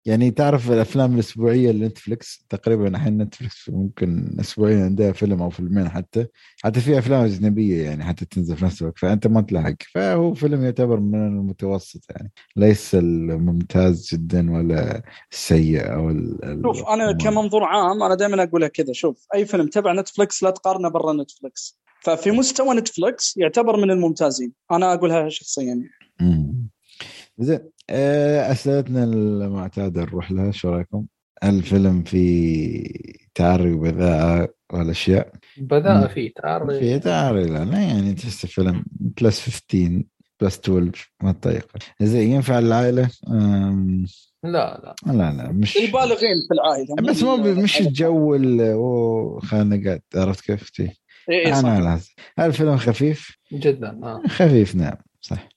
يعني 0.05 0.31
تعرف 0.31 0.71
الأفلام 0.71 1.15
الأسبوعية 1.15 1.71
لنتفلكس 1.71 2.47
تقريبا 2.49 2.89
الحين 2.89 3.23
نتفلكس 3.23 3.71
ممكن 3.71 4.37
اسبوعيا 4.41 4.85
عندها 4.85 5.13
فيلم 5.13 5.43
أو 5.43 5.51
فيلمين 5.51 5.89
حتى. 5.89 6.27
حتى 6.63 6.81
في 6.81 6.99
أفلام 6.99 7.25
أجنبية 7.25 7.83
يعني 7.83 8.05
حتى 8.05 8.25
تنزل 8.25 8.57
في 8.57 8.65
نفس 8.65 8.83
الوقت 8.83 8.99
فأنت 8.99 9.27
ما 9.27 9.41
تلحق 9.41 9.75
فهو 9.95 10.35
فيلم 10.35 10.65
يعتبر 10.65 11.01
من 11.01 11.27
المتوسط 11.27 12.05
يعني. 12.11 12.33
ليس 12.57 12.95
الممتاز 12.95 14.09
جدا 14.13 14.53
ولا 14.53 15.03
السيء 15.33 15.93
أو 15.95 16.11
شوف 16.63 16.89
أنا 16.89 17.13
كمنظور 17.13 17.65
عام 17.65 18.03
أنا 18.03 18.15
دائما 18.15 18.43
اقولها 18.43 18.69
كذا. 18.69 18.93
شوف 18.93 19.27
أي 19.35 19.47
فيلم 19.47 19.67
تبع 19.67 19.93
نتفلكس 19.93 20.43
لا 20.43 20.51
تقارنه 20.51 20.89
برا 20.89 21.13
نتفلكس 21.13 21.81
ففي 22.01 22.31
مستوى 22.31 22.75
نتفلكس 22.75 23.37
يعتبر 23.37 23.77
من 23.77 23.91
الممتازين. 23.91 24.53
أنا 24.71 24.95
أقولها 24.95 25.29
شخصيا 25.29 25.65
يعني. 25.65 25.91
زين. 27.39 27.61
أسئلتنا 27.91 29.05
المعتادة 29.05 30.03
نروح 30.03 30.33
لها 30.33 30.51
شو 30.51 30.69
رأيكم؟ 30.69 31.07
الفيلم 31.45 32.03
في 32.03 33.19
تعري 33.35 33.73
وبذاءة 33.73 34.49
والأشياء؟ 34.73 35.33
بذاءة 35.59 36.07
فيه 36.07 36.33
تعري 36.43 36.81
في 36.81 36.99
تعري 36.99 37.45
لا, 37.45 37.65
لا 37.65 37.81
يعني 37.81 38.15
تحس 38.15 38.47
فيلم 38.47 38.85
plus 38.91 39.41
15 39.41 40.03
plus 40.41 40.59
12 40.59 41.13
ما 41.23 41.33
تطيق. 41.33 41.67
زين 42.01 42.31
ينفع 42.33 42.59
العائلة؟ 42.59 43.11
لا 44.45 44.51
لا. 44.53 44.95
لا 45.07 45.33
لا 45.33 45.53
مش 45.53 45.77
البالغين 45.77 46.37
في 46.49 46.55
العائلة. 46.55 46.95
بس 46.95 47.23
مو 47.23 47.37
مش 47.37 47.81
الجو 47.81 49.39
خانقات 49.41 50.05
عرفت 50.15 50.45
كيف؟ 50.45 50.71
تي 50.71 51.01
إيه 51.31 51.59
أنا 51.61 51.81
لازم 51.81 52.11
الفيلم 52.39 52.77
خفيف؟ 52.77 53.37
جدا 53.53 54.01
آه. 54.03 54.23
خفيف 54.29 54.77
نعم 54.77 54.97
صح 55.21 55.39
آه 55.43 55.50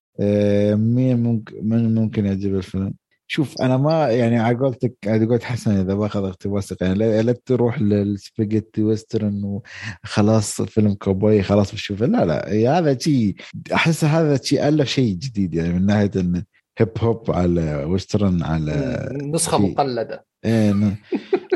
مين 0.75 1.23
ممكن 1.23 1.67
من 1.67 1.95
ممكن 1.95 2.25
يعجب 2.25 2.55
الفيلم؟ 2.55 2.93
شوف 3.27 3.61
أنا 3.61 3.77
ما 3.77 4.07
يعني 4.09 4.39
على 4.39 4.57
قولتك 4.57 4.93
على 5.07 5.25
قولت 5.25 5.43
حسن 5.43 5.71
إذا 5.71 5.93
باخذ 5.93 6.25
اقتباس 6.25 6.73
يعني 6.81 7.21
لا 7.23 7.31
تروح 7.31 7.81
لل 7.81 8.00
spaghetti 8.00 8.83
western 8.83 9.61
وخلاص 10.03 10.61
فيلم 10.61 10.93
كوبوي 10.93 11.43
خلاص 11.43 11.73
بشوفه 11.73 12.05
لا 12.05 12.25
لا 12.25 12.77
هذا 12.77 12.97
شيء 12.97 13.35
أحس 13.73 14.03
هذا 14.03 14.39
شيء 14.43 14.67
ألف 14.67 14.89
شيء 14.89 15.15
جديد 15.15 15.53
يعني 15.53 15.73
من 15.73 15.85
ناحية 15.85 16.11
انه 16.15 16.43
hip 16.77 16.89
hop 16.99 17.31
على 17.31 17.75
western 17.75 18.43
على 18.43 19.09
نسخة 19.23 19.57
مقلدة 19.57 20.25
إيه 20.45 20.97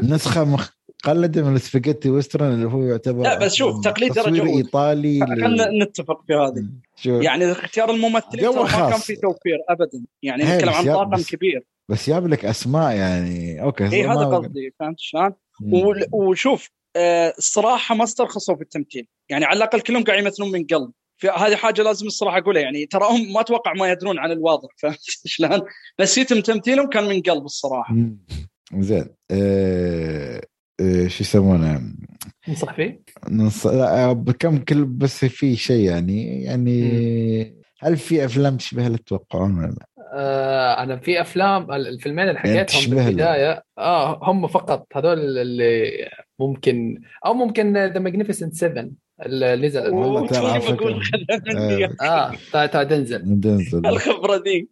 نسخة 0.03 0.45
مقلده 1.06 1.44
من 1.44 1.56
ال 1.56 1.61
spaghetti 1.61 2.10
western 2.10 2.53
اللي 2.53 2.68
هو 2.68 2.84
يعتبر 2.84 3.24
لا 3.24 3.40
بس 3.40 3.53
شوف 3.53 3.84
تقليد 3.84 4.14
تصوير 4.14 4.45
إيطالي 4.45 5.19
خلينا 5.26 5.84
نتفق 5.84 6.24
في 6.28 6.34
هذه. 6.34 6.68
يعني 7.24 7.52
اختيار 7.52 7.91
الممثلين 7.91 8.49
ما 8.49 8.90
كان 8.90 8.99
في 8.99 9.15
توفير 9.15 9.57
ابدا. 9.69 10.03
يعني 10.24 10.44
نتكلم 10.44 10.69
عن 10.69 10.86
طاقم 10.86 11.22
كبير. 11.22 11.65
بس 11.90 12.10
جاب 12.10 12.28
لك 12.28 12.45
أسماء 12.45 12.95
يعني 12.95 13.61
okay 13.61 13.84
إي 13.84 14.07
هذا 14.07 14.26
قصدي 14.26 14.74
فهمت 14.80 14.99
شلون؟ 14.99 15.34
وشوف 16.11 16.69
آه 16.95 17.34
الصراحة 17.38 17.95
ما 17.95 18.03
استرخصوا 18.03 18.56
في 18.56 18.61
التمثيل. 18.61 19.07
يعني 19.30 19.45
على 19.45 19.57
الأقل 19.57 19.82
كلهم 19.82 20.03
قاعد 20.03 20.19
يمثلون 20.19 20.52
من 20.52 20.65
قلب. 20.65 20.91
هذه 21.24 21.56
حاجة 21.56 21.82
لازم 21.82 22.07
الصراحة 22.07 22.38
أقولها. 22.38 22.61
يعني 22.61 22.86
ترى 22.86 23.03
هم 23.10 23.34
ما 23.34 23.41
أتوقع 23.41 23.74
ما 23.74 23.91
يدرون 23.91 24.19
عن 24.19 24.32
الواضح 24.32 24.69
فهمت 24.78 24.99
شلون؟ 25.26 25.61
بس 25.98 26.18
يتم 26.18 26.41
تمثيلهم 26.41 26.90
كان 26.90 27.03
من 27.03 27.22
قلب 27.22 27.45
الصراحة. 27.45 27.95
زين. 28.74 29.06
أه... 29.32 30.41
أه... 30.80 31.08
شو 31.08 31.24
يسمونه؟ 31.24 31.82
ننصح 32.48 32.74
فيه؟ 32.74 33.02
ننص... 33.30 33.68
لا 33.68 34.14
بكم 34.14 34.58
كل 34.58 34.86
بس 34.86 35.26
في 35.26 35.56
شيء 35.56 35.86
يعني 35.86 36.44
يعني. 36.44 37.58
هل 37.80 37.98
في 37.98 38.26
أفلام 38.26 38.58
تشبه 38.58 38.88
اللي 38.88 38.98
تتوقعون 38.98 39.58
ولا 39.58 39.68
لا؟ 39.68 39.88
آه 40.14 40.84
أنا 40.84 40.98
في 40.98 41.22
أفلام 41.22 41.72
الفيلمين 41.72 42.30
اللي 42.30 42.40
يعني 42.45 42.60
حكيتهم 42.60 42.98
يعني 42.98 43.06
بالبدايه 43.06 43.64
آه 43.78 44.20
هم 44.24 44.48
فقط 44.48 44.88
هذول 44.95 45.38
اللي 45.38 45.91
ممكن 46.40 47.02
أو 47.26 47.34
ممكن 47.34 47.78
The 47.77 47.99
Magnificent 47.99 48.53
7 48.54 48.90
اللي 49.26 49.56
نزل 49.56 49.89
والله 49.89 50.27
ترى 50.27 50.76
بقول؟ 50.76 51.03
آه. 52.02 52.31
تعال 52.53 52.72
تعال 52.72 52.88
دنزل. 52.88 53.22
دنزل. 53.39 53.85
الخبرة 53.85 54.35
ذي 54.35 54.68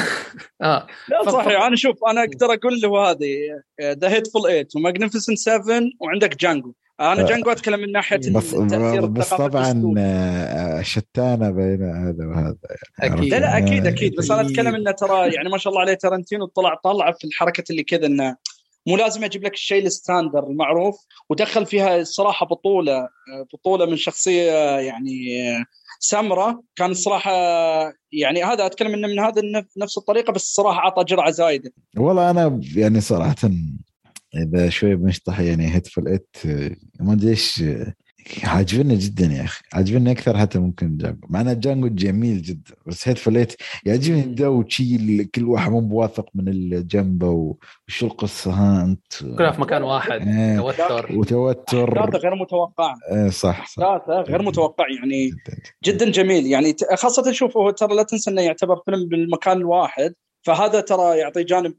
آه. 0.62 0.86
لا 1.08 1.30
صحيح. 1.30 1.62
أنا 1.62 1.76
شوف 1.76 1.96
أنا 2.10 2.20
أقدر 2.20 2.46
أقول 2.46 2.80
له 2.82 3.10
هذه 3.10 3.36
The 3.82 4.08
Hateful 4.08 4.42
8 4.42 4.66
و 4.76 4.81
Magnificent 4.81 5.38
7 5.38 5.80
وعندك 6.00 6.40
جانجو. 6.40 6.72
أنا 7.00 7.22
آه، 7.22 7.26
جانجو 7.26 7.50
أتكلم 7.50 7.80
من 7.80 7.92
ناحية 7.92 8.16
بس 8.16 8.54
التأثير 8.54 9.06
بس 9.06 9.34
طبعا 9.34 9.94
آه، 9.98 10.82
شتانة 10.82 11.50
بين 11.50 11.82
هذا 11.82 12.26
وهذا. 12.26 12.56
يعني 12.98 13.14
أكيد. 13.14 13.30
لا 13.30 13.40
لا 13.40 13.58
أكيد 13.58 13.86
أكيد. 13.86 14.16
بس 14.16 14.30
أنا 14.30 14.40
أتكلم 14.40 14.74
إنه 14.74 14.90
ترى 14.90 15.34
يعني 15.34 15.48
ما 15.48 15.58
شاء 15.58 15.70
الله 15.70 15.80
عليه 15.80 15.94
ترنتينو 15.94 16.46
طلع 16.46 16.74
طلع 16.84 17.12
في 17.12 17.26
الحركة 17.26 17.64
اللي 17.70 17.82
كذا 17.82 18.06
إنه 18.06 18.36
مو 18.86 18.96
لازم 18.96 19.24
أجيب 19.24 19.44
لك 19.44 19.54
الشيء 19.54 19.86
ال 19.86 19.93
standard 19.93 20.46
المعروف 20.46 20.96
ودخل 21.30 21.66
فيها 21.66 21.96
الصراحة 21.96 22.46
بطولة 22.46 23.08
بطولة 23.52 23.86
من 23.86 23.96
شخصية 23.96 24.78
يعني 24.78 25.38
سمرة. 26.00 26.62
كان 26.76 26.90
الصراحة 26.90 27.32
يعني 28.12 28.44
هذا 28.44 28.66
أتكلم 28.66 28.94
إنه 28.94 29.08
من 29.08 29.18
هذا 29.18 29.42
نفس 29.76 29.98
الطريقة 29.98 30.32
بس 30.32 30.42
الصراحة 30.42 30.78
أعطى 30.78 31.04
جرعة 31.04 31.30
زايدة. 31.30 31.72
والله 31.96 32.30
أنا 32.30 32.60
يعني 32.76 33.00
صراحة 33.00 33.50
إذا 34.34 34.68
شوي 34.68 34.96
بنشطح 34.96 35.40
يعني 35.40 35.74
Hateful 35.74 36.08
Eight 36.08 36.36
ما 37.00 37.12
أدري 37.12 37.30
إيش 37.30 37.64
عاجبني 38.44 38.96
جدا 38.96 39.26
يا 39.26 39.44
أخي. 39.44 39.62
عاجبني 39.72 40.10
أكثر 40.10 40.38
حتى 40.38 40.58
ممكن 40.58 40.96
جانجو. 40.96 41.26
مع 41.30 41.40
إن 41.40 41.60
جانجو 41.60 41.88
جميل 41.88 42.42
جدا 42.42 42.74
بس 42.86 43.08
هيت 43.08 43.18
فليت 43.18 43.52
يعجبني 43.84 44.20
الجو 44.20 44.64
شي 44.68 45.24
كل 45.24 45.44
واحد 45.44 45.70
مو 45.70 45.80
بواثق 45.80 46.26
من 46.34 46.48
اللي 46.48 46.82
جنبه 46.82 47.56
وشو 47.88 48.06
القصة 48.06 48.50
ها 48.50 48.84
أنت؟ 48.84 49.36
كلها 49.38 49.50
في 49.52 49.60
مكان 49.60 49.82
واحد 49.82 50.28
إيه. 50.28 50.56
توتر. 50.56 51.16
وتوتر. 51.16 52.16
غير 52.16 52.34
متوقع. 52.34 52.94
إيه 53.12 53.30
صح 53.30 53.66
صح. 53.66 54.04
غير 54.08 54.42
متوقع 54.42 54.84
يعني 54.88 55.30
جدا 55.84 56.10
جميل. 56.10 56.46
يعني 56.46 56.76
خاصة 56.94 57.32
شوفوا 57.32 57.70
ترى 57.70 57.96
لا 57.96 58.02
تنسى 58.02 58.30
إنه 58.30 58.42
يعتبر 58.42 58.76
فيلم 58.84 59.08
بالمكان 59.08 59.56
الواحد 59.56 60.14
فهذا 60.46 60.80
ترى 60.80 61.18
يعطي 61.18 61.44
جانب 61.44 61.74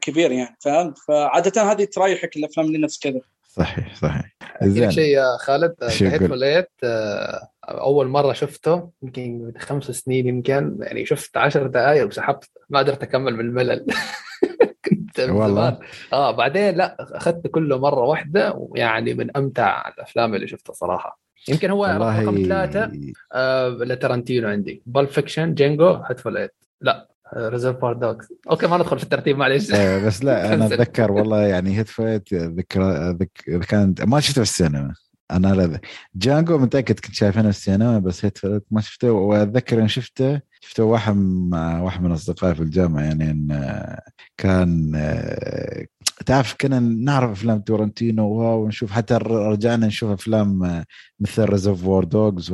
كبير 0.00 0.32
يعني 0.32 0.56
فاهم 0.60 0.94
فعادة 1.08 1.72
هذه 1.72 1.84
تريحك 1.84 2.36
الأفلام 2.36 2.66
اللي 2.66 2.78
نفس 2.78 2.98
كذا. 2.98 3.20
صحيح 3.56 3.94
صحيح. 3.94 4.36
زين. 4.62 4.90
شيء 4.90 5.16
يا 5.16 5.36
خالد 5.40 5.74
Hateful 6.02 6.24
Eight 6.24 6.70
آه، 6.84 7.48
أول 7.64 8.08
مرة 8.08 8.32
شفته 8.32 8.90
يمكن 9.02 9.52
خمس 9.58 9.84
سنين 9.84 10.26
يمكن 10.26 10.76
يعني 10.80 11.06
شفت 11.06 11.36
عشر 11.36 11.66
دقائق 11.66 12.06
وسحبت 12.06 12.50
ما 12.70 12.78
قدرت 12.78 13.02
أكمل 13.02 13.34
من 13.34 13.40
الملل. 13.40 13.86
كنت 14.84 15.20
والله. 15.20 15.78
آه 16.12 16.30
بعدين 16.30 16.76
لا 16.76 16.96
أخذت 17.16 17.46
كله 17.46 17.78
مرة 17.78 18.00
واحدة 18.00 18.52
ويعني 18.56 19.14
من 19.14 19.36
أمتع 19.36 19.88
الأفلام 19.88 20.34
اللي 20.34 20.46
شفتها 20.46 20.72
صراحة. 20.72 21.20
يمكن 21.48 21.70
هو 21.70 21.84
رقم 21.84 22.42
ثلاثة 22.48 22.92
آه 23.32 23.68
لتارانتينو 23.68 24.48
عندي. 24.48 24.82
Pulp 24.86 25.06
Fiction 25.06 25.54
Django 25.54 25.90
Hateful 25.90 26.20
Eight 26.20 26.54
لا 27.32 27.48
Reservoir 27.48 27.92
Dogs 27.92 28.32
okay 28.50 28.66
ما 28.66 28.76
ندخل 28.76 28.98
في 28.98 29.04
الترتيب 29.04 29.36
معليش. 29.36 29.72
آه، 29.72 30.06
بس 30.06 30.24
لا 30.24 30.44
أنا 30.54 30.66
أتذكر 30.66 31.12
والله 31.12 31.40
يعني 31.40 31.78
Hateful 31.78 31.88
Eight 31.88 32.34
ذكرى 32.34 33.16
كانت 33.68 34.02
ما 34.02 34.20
شفته 34.20 34.34
في 34.34 34.50
السينما. 34.50 34.94
أنا 35.30 35.48
لا 35.48 35.80
Django 36.14 36.58
متأكد 36.58 37.00
كنت 37.00 37.14
شايفينه 37.14 37.42
في 37.42 37.48
السينما 37.58 37.98
بس 37.98 38.24
Hateful 38.24 38.38
Eight 38.38 38.64
ما 38.70 38.80
شفته. 38.80 39.12
وأتذكر 39.12 39.80
ان 39.82 39.88
شفته 39.88 40.40
شفته 40.60 40.84
واحد 40.84 41.16
مع 41.16 41.80
واحد 41.80 42.02
من 42.02 42.12
أصدقائي 42.12 42.54
في 42.54 42.60
الجامعة 42.60 43.02
يعني 43.02 43.30
إن 43.30 43.96
كان 44.36 44.92
آه، 44.96 45.86
تعرف 46.26 46.54
كنا 46.60 46.78
نعرف 46.78 47.30
أفلام 47.30 47.60
تارانتينو 47.60 48.24
ونشوف 48.62 48.92
حتى 48.92 49.14
رجعنا 49.26 49.86
نشوف 49.86 50.10
أفلام 50.10 50.84
مثل 51.20 51.44
Reservoir 51.44 52.04
Dogs 52.04 52.52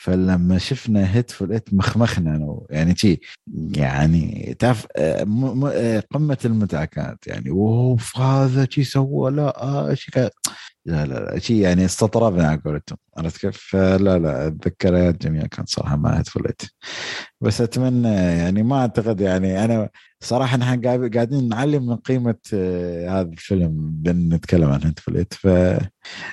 فلما 0.00 0.58
شفنا 0.58 1.14
Hateful 1.14 1.52
Eight 1.52 1.74
مخمخنا 1.74 2.60
يعني 2.70 2.96
شي 2.96 3.20
يعني 3.76 4.54
تعرف 4.58 4.86
آه، 4.96 5.26
آه، 5.72 6.04
قمة 6.10 6.38
المتعة 6.44 6.84
كانت. 6.84 7.26
يعني 7.26 7.50
اوف 7.50 8.18
هذا 8.18 8.66
شي 8.70 8.84
سوى 8.84 9.30
لا 9.30 9.62
آه 9.62 9.94
شي 9.94 10.10
لا 10.84 11.06
لا 11.06 11.38
شيء 11.38 11.56
يعني 11.56 11.84
استطربنا 11.84 12.48
على 12.48 12.60
قولتهم 12.64 12.98
عرفت 13.16 13.40
كيف؟ 13.40 13.56
فلا 13.70 14.18
لا 14.18 14.46
أتذكر 14.46 14.96
ايات 14.96 15.22
جميلة 15.26 15.46
كانت 15.46 15.68
صراحة 15.68 15.96
مع 15.96 16.18
Hateful 16.18 16.46
Eight 16.46 16.62
بس 17.40 17.60
أتمنى 17.60 18.08
يعني 18.14 18.62
ما 18.62 18.80
أعتقد 18.80 19.20
يعني 19.20 19.64
أنا 19.64 19.88
صراحة 20.20 20.56
نحن 20.56 21.08
قاعدين 21.10 21.48
نعلي 21.48 21.86
من 21.86 21.96
قيمة 21.96 22.36
آه، 22.54 23.20
هذا 23.20 23.28
الفيلم 23.28 23.90
بنتكلم 23.92 24.70
عن 24.70 24.80
Hateful 24.84 25.16
Eight 25.16 25.34
فما 25.34 25.80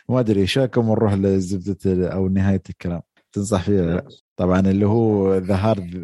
أدري 0.09 0.47
شو 0.47 0.59
رأيكم 0.59 0.85
نروح 0.85 1.13
لزبدة 1.13 2.09
أو 2.13 2.27
نهاية 2.27 2.63
الكلام؟ 2.69 3.01
تنصح 3.37 3.61
فيه 3.61 3.81
لا؟ 3.81 4.07
طبعا 4.35 4.59
اللي 4.59 4.85
هو 4.85 5.35
The 5.35 5.55
Harder 5.55 5.95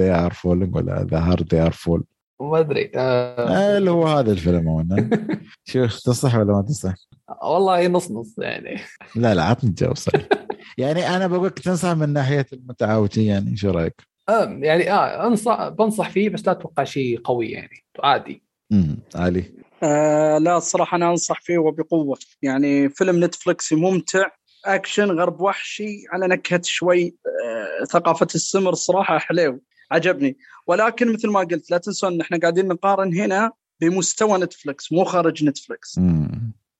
They're 0.00 0.32
Falling 0.32 0.76
ولا 0.76 1.06
The 1.10 1.18
Harder 1.18 1.72
They 1.72 1.88
Fall 1.88 2.04
ما 2.40 2.58
أدري 2.58 2.90
آه. 2.94 3.78
اللي 3.78 3.90
هو 3.90 4.06
هذا 4.06 4.32
الفيلم 4.32 4.68
هو 4.68 4.84
شو 5.64 5.86
تنصح 5.86 6.34
ولا 6.34 6.52
ما 6.52 6.62
تنصح؟ 6.62 6.94
والله 7.42 7.88
نص 7.88 8.10
نص 8.10 8.34
يعني. 8.38 8.80
لا 9.16 9.34
لا 9.34 9.42
عطني 9.44 9.70
الجواب 9.70 9.96
صحيح. 9.96 10.28
يعني 10.78 11.16
أنا 11.16 11.26
بقول 11.26 11.46
لك 11.46 11.58
تنصح 11.58 11.88
من 11.88 12.12
ناحية 12.12 12.46
المتعه 12.52 13.08
يعني 13.16 13.56
شو 13.56 13.70
رأيك؟ 13.70 14.02
آه 14.28 14.44
يعني 14.44 14.92
آه 14.92 15.26
أنصح 15.26 15.68
بنصح 15.68 16.10
فيه 16.10 16.28
بس 16.28 16.46
لا 16.46 16.52
أتوقع 16.52 16.84
شيء 16.84 17.20
قوي 17.24 17.50
يعني 17.50 17.84
عادي. 18.02 18.42
امم 18.72 18.98
علي 19.14 19.44
آه 19.82 20.38
لا 20.38 20.56
الصراحة 20.56 20.96
أنا 20.96 21.10
أنصح 21.10 21.40
فيه 21.40 21.58
وبقوة. 21.58 22.18
يعني 22.42 22.88
فيلم 22.88 23.24
Netflix 23.24 23.72
ممتع 23.72 24.26
اكشن 24.74 25.10
غرب 25.10 25.40
وحشي. 25.40 26.04
على 26.12 26.26
نكهه 26.26 26.60
شوي 26.64 27.16
آه، 27.26 27.84
ثقافة 27.84 28.28
السمر 28.34 28.70
الصراحه 28.70 29.18
حليو 29.18 29.60
عجبني. 29.90 30.36
ولكن 30.66 31.12
مثل 31.12 31.28
ما 31.28 31.40
قلت 31.40 31.70
لا 31.70 31.78
تنسون 31.78 32.12
إن 32.12 32.20
إحنا 32.20 32.38
قاعدين 32.38 32.68
نقارن 32.68 33.14
هنا 33.14 33.52
بمستوى 33.80 34.38
Netflix 34.38 34.92
مو 34.92 35.04
خارج 35.04 35.44
Netflix 35.44 35.98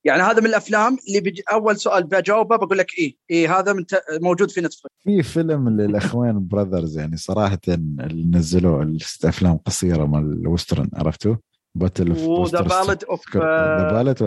يعني 0.05 0.23
هذا 0.23 0.41
من 0.41 0.47
الأفلام 0.47 0.99
اللي 1.09 1.21
بيجي 1.21 1.43
أول 1.53 1.77
سؤال 1.77 2.05
بجاوبه 2.05 2.57
بقول 2.57 2.79
لك 2.79 2.99
إيه 2.99 3.17
إيه 3.31 3.59
هذا 3.59 3.73
من 3.73 3.87
ت... 3.87 4.03
موجود 4.23 4.51
في 4.51 4.61
Netflix 4.61 4.95
في 5.05 5.23
فيلم 5.23 5.69
للاخوين 5.69 6.49
brothers 6.49 6.99
يعني 6.99 7.17
صراحة 7.17 7.59
اللي 7.69 8.39
نزلوه 8.39 8.97
أفلام 9.25 9.57
قصيرة 9.57 10.05
مال 10.05 10.33
ال 10.33 10.40
western 10.40 10.91
عرفتوا؟ 10.95 11.37
Battle 11.79 12.11
of 12.11 12.53
the 12.53 12.61
Ballad 12.61 13.05
of 13.05 13.37
the 13.37 13.91
Ballad 13.93 14.23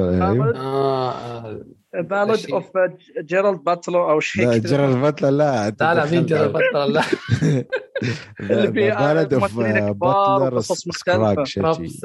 بالد 1.93 2.51
اوف 2.51 2.65
جيرالد 3.19 3.63
باتلر 3.63 4.11
أو 4.11 4.19
شيء 4.19 4.47
لا 4.47 4.57
جيرالد 4.57 4.97
باتلر 4.97 5.29
لا. 5.29 5.69
لا 5.79 5.93
لا 5.93 6.11
مين 6.11 6.25
جيرالد 6.25 6.53
باتلر 6.53 6.85
لا. 6.85 7.01
اللي 8.41 8.67
في 8.67 8.91
بالد 8.91 9.33
اوف 9.33 9.59
باتلر 9.59 10.59
سكراب 10.59 11.45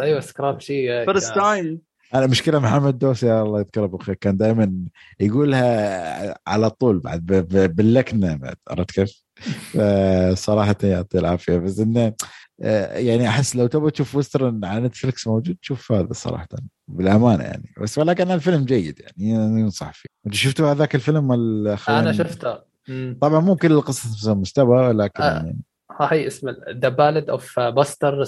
أيوه 0.00 0.20
سكراب 0.20 0.60
شيء 0.60 1.04
فيرست 1.04 1.34
تايم 1.34 1.80
أنا 2.14 2.26
مشكلة 2.26 2.58
محمد 2.58 2.98
دوسي 2.98 3.40
الله 3.40 3.60
يذكره 3.60 3.86
بالخير 3.86 4.14
كان 4.14 4.36
دائما 4.36 4.84
يقولها 5.20 6.38
على 6.46 6.70
طول 6.70 6.98
بعد 6.98 7.26
باللكنة 7.76 8.36
بعد 8.36 8.56
عرفت 8.68 8.90
كيف؟ 8.90 9.23
صراحة 10.46 10.76
يعطيه 10.82 11.18
العافية. 11.18 11.58
بس 11.58 11.78
إنه 11.78 12.14
آه، 12.62 12.98
يعني 12.98 13.28
أحس 13.28 13.56
لو 13.56 13.66
تبغى 13.66 13.90
تشوف 13.90 14.14
وسترن 14.14 14.64
على 14.64 14.86
نتفلكس 14.86 15.26
موجود 15.26 15.56
شوف 15.60 15.92
هذا 15.92 16.12
صراحة 16.12 16.48
بالأمانة 16.88 17.44
يعني. 17.44 17.74
بس 17.80 17.98
ولكن 17.98 18.30
الفيلم 18.30 18.64
جيد 18.64 19.00
يعني 19.00 19.30
ينصح 19.60 19.92
فيه. 19.92 20.08
أنت 20.26 20.34
شفتوا 20.34 20.72
هذاك 20.72 20.94
الفيلم 20.94 21.32
أنا 21.88 22.12
شفته. 22.12 22.58
طبعا 23.20 23.40
مو 23.40 23.56
كل 23.56 23.72
القصص 23.72 24.28
مستوى 24.28 24.92
لكن 24.92 25.22
آه. 25.22 25.34
يعني. 25.34 25.58
هاي 26.00 26.26
اسمه 26.26 26.56
The 26.68 26.88
Ballad 26.88 27.30
of 27.30 27.60
Buster 27.60 28.24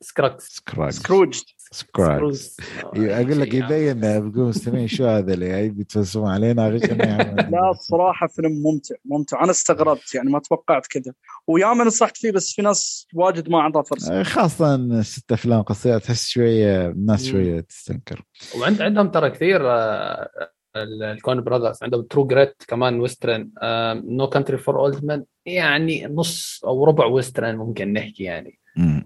Scruggs 0.00 0.62
Scrooge 0.90 1.42
Scruggs 1.70 2.34
أقول 2.96 3.40
لك 3.40 3.54
يبين 3.54 4.00
بقول 4.00 4.48
مستمعين 4.48 4.88
شو 4.88 5.06
هذا 5.06 5.34
اللي 5.34 5.68
بيتفلسفون 5.68 6.30
علينا 6.30 6.70
لا 7.50 7.70
الصراحة 7.70 8.26
فيلم 8.26 8.62
ممتع 8.62 8.94
ممتع. 9.04 9.42
أنا 9.42 9.50
استغربت 9.50 10.14
يعني 10.14 10.30
ما 10.30 10.38
توقعت 10.38 10.86
كذا. 10.86 11.12
وياما 11.46 11.84
نصحت 11.84 12.16
فيه 12.16 12.30
بس 12.30 12.52
في 12.52 12.62
ناس 12.62 13.06
واجد 13.14 13.50
ما 13.50 13.62
عندها 13.62 13.82
فرصة. 13.82 14.20
آه، 14.20 14.22
خاصة 14.22 15.02
ست 15.02 15.32
أفلام 15.32 15.62
قصيرة 15.62 15.98
تحس 15.98 16.28
شوية 16.28 16.86
الناس 16.86 17.26
شوية 17.26 17.60
تستنكر. 17.60 18.22
وعند 18.60 18.82
عندهم 18.82 19.10
ترى 19.10 19.30
كثير 19.30 19.60
آه، 19.70 20.28
ال 20.76 20.89
Coen 20.89 21.40
Brothers. 21.40 21.78
عندهم 21.82 22.02
True 22.02 22.26
Grit 22.26 22.62
كمان 22.68 23.00
western 23.00 23.50
No 24.04 24.26
Country 24.26 24.58
for 24.58 24.80
Old 24.80 25.04
Men 25.04 25.24
يعني 25.46 26.06
نص 26.06 26.60
أو 26.64 26.84
ربع 26.84 27.06
western 27.06 27.56
ممكن 27.56 27.92
نحكي 27.92 28.24
يعني. 28.24 28.58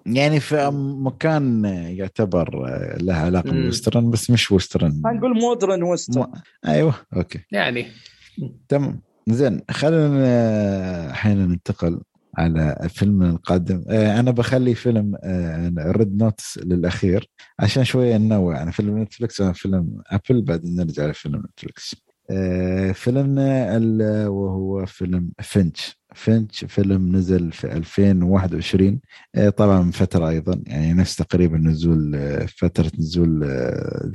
يعني 0.06 0.40
في 0.40 0.70
مكان 0.74 1.64
يعتبر 1.64 2.66
له 3.00 3.14
علاقة 3.14 3.50
بال 3.50 3.64
western 3.64 4.10
بس 4.10 4.30
مش 4.30 4.52
western 4.52 5.02
نقول 5.04 5.40
modern 5.40 5.82
western 5.82 6.22
م... 6.22 6.32
أيوه 6.68 6.94
okay. 7.16 7.38
يعني. 7.50 7.86
تمام. 8.68 9.00
زين 9.28 9.60
خلينا 9.70 11.10
الحين 11.10 11.38
ننتقل 11.38 12.00
على 12.38 12.76
الفيلم 12.82 13.22
القادم. 13.22 13.84
آه، 13.88 14.20
أنا 14.20 14.30
بخلي 14.30 14.74
فيلم 14.74 15.14
Red 15.78 16.22
آه، 16.22 16.24
Notice 16.24 16.58
للأخير 16.58 17.28
عشان 17.58 17.84
شوية 17.84 18.16
ننوع. 18.16 18.56
يعني 18.56 18.72
فيلم 18.72 18.98
Netflix 18.98 19.42
فيلم 19.42 20.02
Apple 20.06 20.42
بعدين 20.42 20.76
نرجع 20.76 21.06
لفيلم 21.06 21.42
Netflix 21.50 21.96
آه، 22.30 22.92
فيلمنا 22.92 23.78
وهو 24.28 24.86
فيلم 24.86 25.32
Finch 25.40 26.01
Finch 26.14 26.64
فيلم 26.64 27.16
نزل 27.16 27.52
في 27.52 27.72
2021 27.72 29.00
آه، 29.34 29.48
طبعا 29.48 29.82
من 29.82 29.90
فترة 29.90 30.28
أيضا 30.28 30.62
يعني 30.66 30.92
نفس 30.92 31.16
تقريبا 31.16 31.58
نزول 31.58 32.14
آه، 32.14 32.46
فترة 32.46 32.90
نزول 32.98 33.40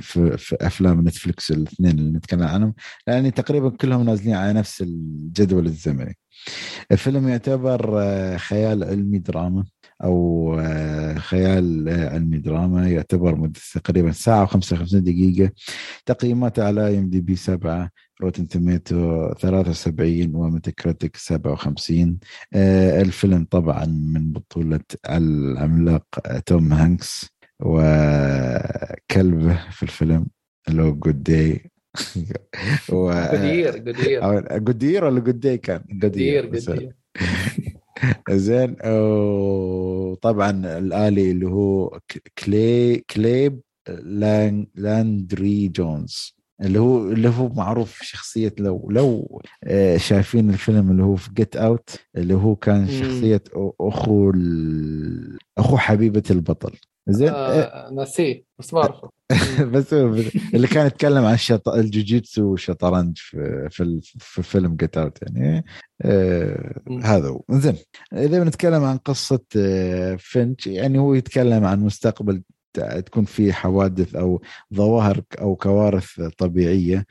في 0.00 0.56
أفلام 0.60 1.08
Netflix 1.08 1.50
الاثنين 1.50 1.98
اللي 1.98 2.10
نتكلم 2.10 2.42
عنهم 2.42 2.74
لأن 3.06 3.34
تقريبا 3.34 3.70
كلهم 3.70 4.04
نازلين 4.04 4.34
على 4.34 4.52
نفس 4.52 4.82
الجدول 4.82 5.66
الزمني. 5.66 6.16
الفيلم 6.92 7.28
يعتبر 7.28 7.98
خيال 8.38 8.84
علمي 8.84 9.18
دراما 9.18 9.64
أو 10.04 10.56
خيال 11.16 11.88
علمي 11.88 12.38
دراما. 12.38 12.88
يعتبر 12.88 13.36
مدة 13.36 13.60
تقريبا 13.74 14.12
ساعة 14.12 14.46
و55 14.46 14.94
دقيقة. 14.94 15.50
تقييماته 16.06 16.64
على 16.64 16.98
IMDb 16.98 17.36
7 17.36 17.90
Rotten 18.22 18.48
Tomatoes 18.48 19.32
73 19.34 20.34
و 20.34 20.42
Metacritic 20.42 21.16
57 21.16 22.18
الفيلم 22.54 23.46
طبعا 23.50 23.84
من 23.84 24.32
بطولة 24.32 24.80
العملاق 25.10 26.04
توم 26.46 26.72
هانكس. 26.72 27.38
وكلبه 27.60 29.58
في 29.70 29.82
الفيلم 29.82 30.26
هو 30.70 30.94
Good 30.94 31.22
Day 31.22 31.70
و... 32.92 33.12
جودير 33.32 33.78
جودير 33.78 34.58
جودير 34.58 35.04
ولا 35.04 35.20
جود 35.20 35.40
داي 35.40 35.58
كان 35.58 35.84
جودير 35.90 36.46
جودير 36.46 36.92
زين. 38.30 38.76
وطبعا 38.86 40.78
الآلي 40.78 41.30
اللي 41.30 41.46
هو 41.46 42.00
كلي 42.38 42.96
كليب 42.96 43.60
لاندري 44.74 45.68
جونز. 45.68 46.38
اللي 46.60 46.78
هو 46.78 47.12
اللي 47.12 47.28
هو 47.28 47.48
معروف 47.48 48.02
شخصية 48.02 48.54
لو 48.58 48.88
لو 48.90 49.42
آه، 49.64 49.96
شايفين 49.96 50.50
الفيلم 50.50 50.90
اللي 50.90 51.02
هو 51.02 51.16
في 51.16 51.30
جيت 51.34 51.56
اوت 51.56 51.90
اللي 52.16 52.34
هو 52.34 52.56
كان 52.56 52.86
شخصية 52.86 53.42
أخو 53.80 54.32
أخو 55.58 55.76
حبيبة 55.76 56.22
البطل. 56.30 56.72
زين. 57.08 57.28
آه 57.28 57.90
نسيه 57.92 58.44
بس 58.58 58.74
بعرفه. 58.74 59.10
بس 59.72 59.92
اللي 59.92 60.66
كان 60.66 60.86
يتكلم 60.86 61.24
عن 61.24 61.34
الشط... 61.34 61.68
الجوجيتسو 61.68 62.50
والشطرنج 62.50 63.16
في 63.16 63.68
في, 63.70 64.00
في 64.18 64.42
فيلم 64.42 64.76
Get 64.76 64.98
Out 64.98 65.18
يعني 65.22 65.64
آه 66.02 66.80
هذا 67.02 67.28
هو. 67.28 67.42
زين. 67.50 67.76
إذا 68.12 68.44
بنتكلم 68.44 68.84
عن 68.84 68.96
قصة 68.96 69.44
آه 69.56 70.16
Finch 70.18 70.66
يعني 70.66 70.98
هو 70.98 71.14
يتكلم 71.14 71.64
عن 71.64 71.80
مستقبل 71.80 72.42
تكون 72.78 73.24
في 73.24 73.52
حوادث 73.52 74.14
أو 74.14 74.42
ظواهر 74.74 75.20
أو 75.40 75.56
كوارث 75.56 76.20
طبيعية 76.20 77.06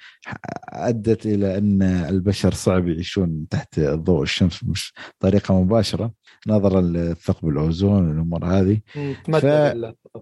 أدت 0.70 1.26
إلى 1.26 1.58
أن 1.58 1.82
البشر 1.82 2.54
صعب 2.54 2.88
يعيشون 2.88 3.48
تحت 3.50 3.80
ضوء 3.80 4.24
الشمس 4.24 4.64
بشكل 4.64 4.94
طريقه 5.20 5.62
مباشرة. 5.62 6.12
نظرا 6.48 6.82
لثقب 6.82 7.50
الأوزون 7.50 8.10
والأمور 8.10 8.46
هذه. 8.46 8.80
ف... 9.42 9.46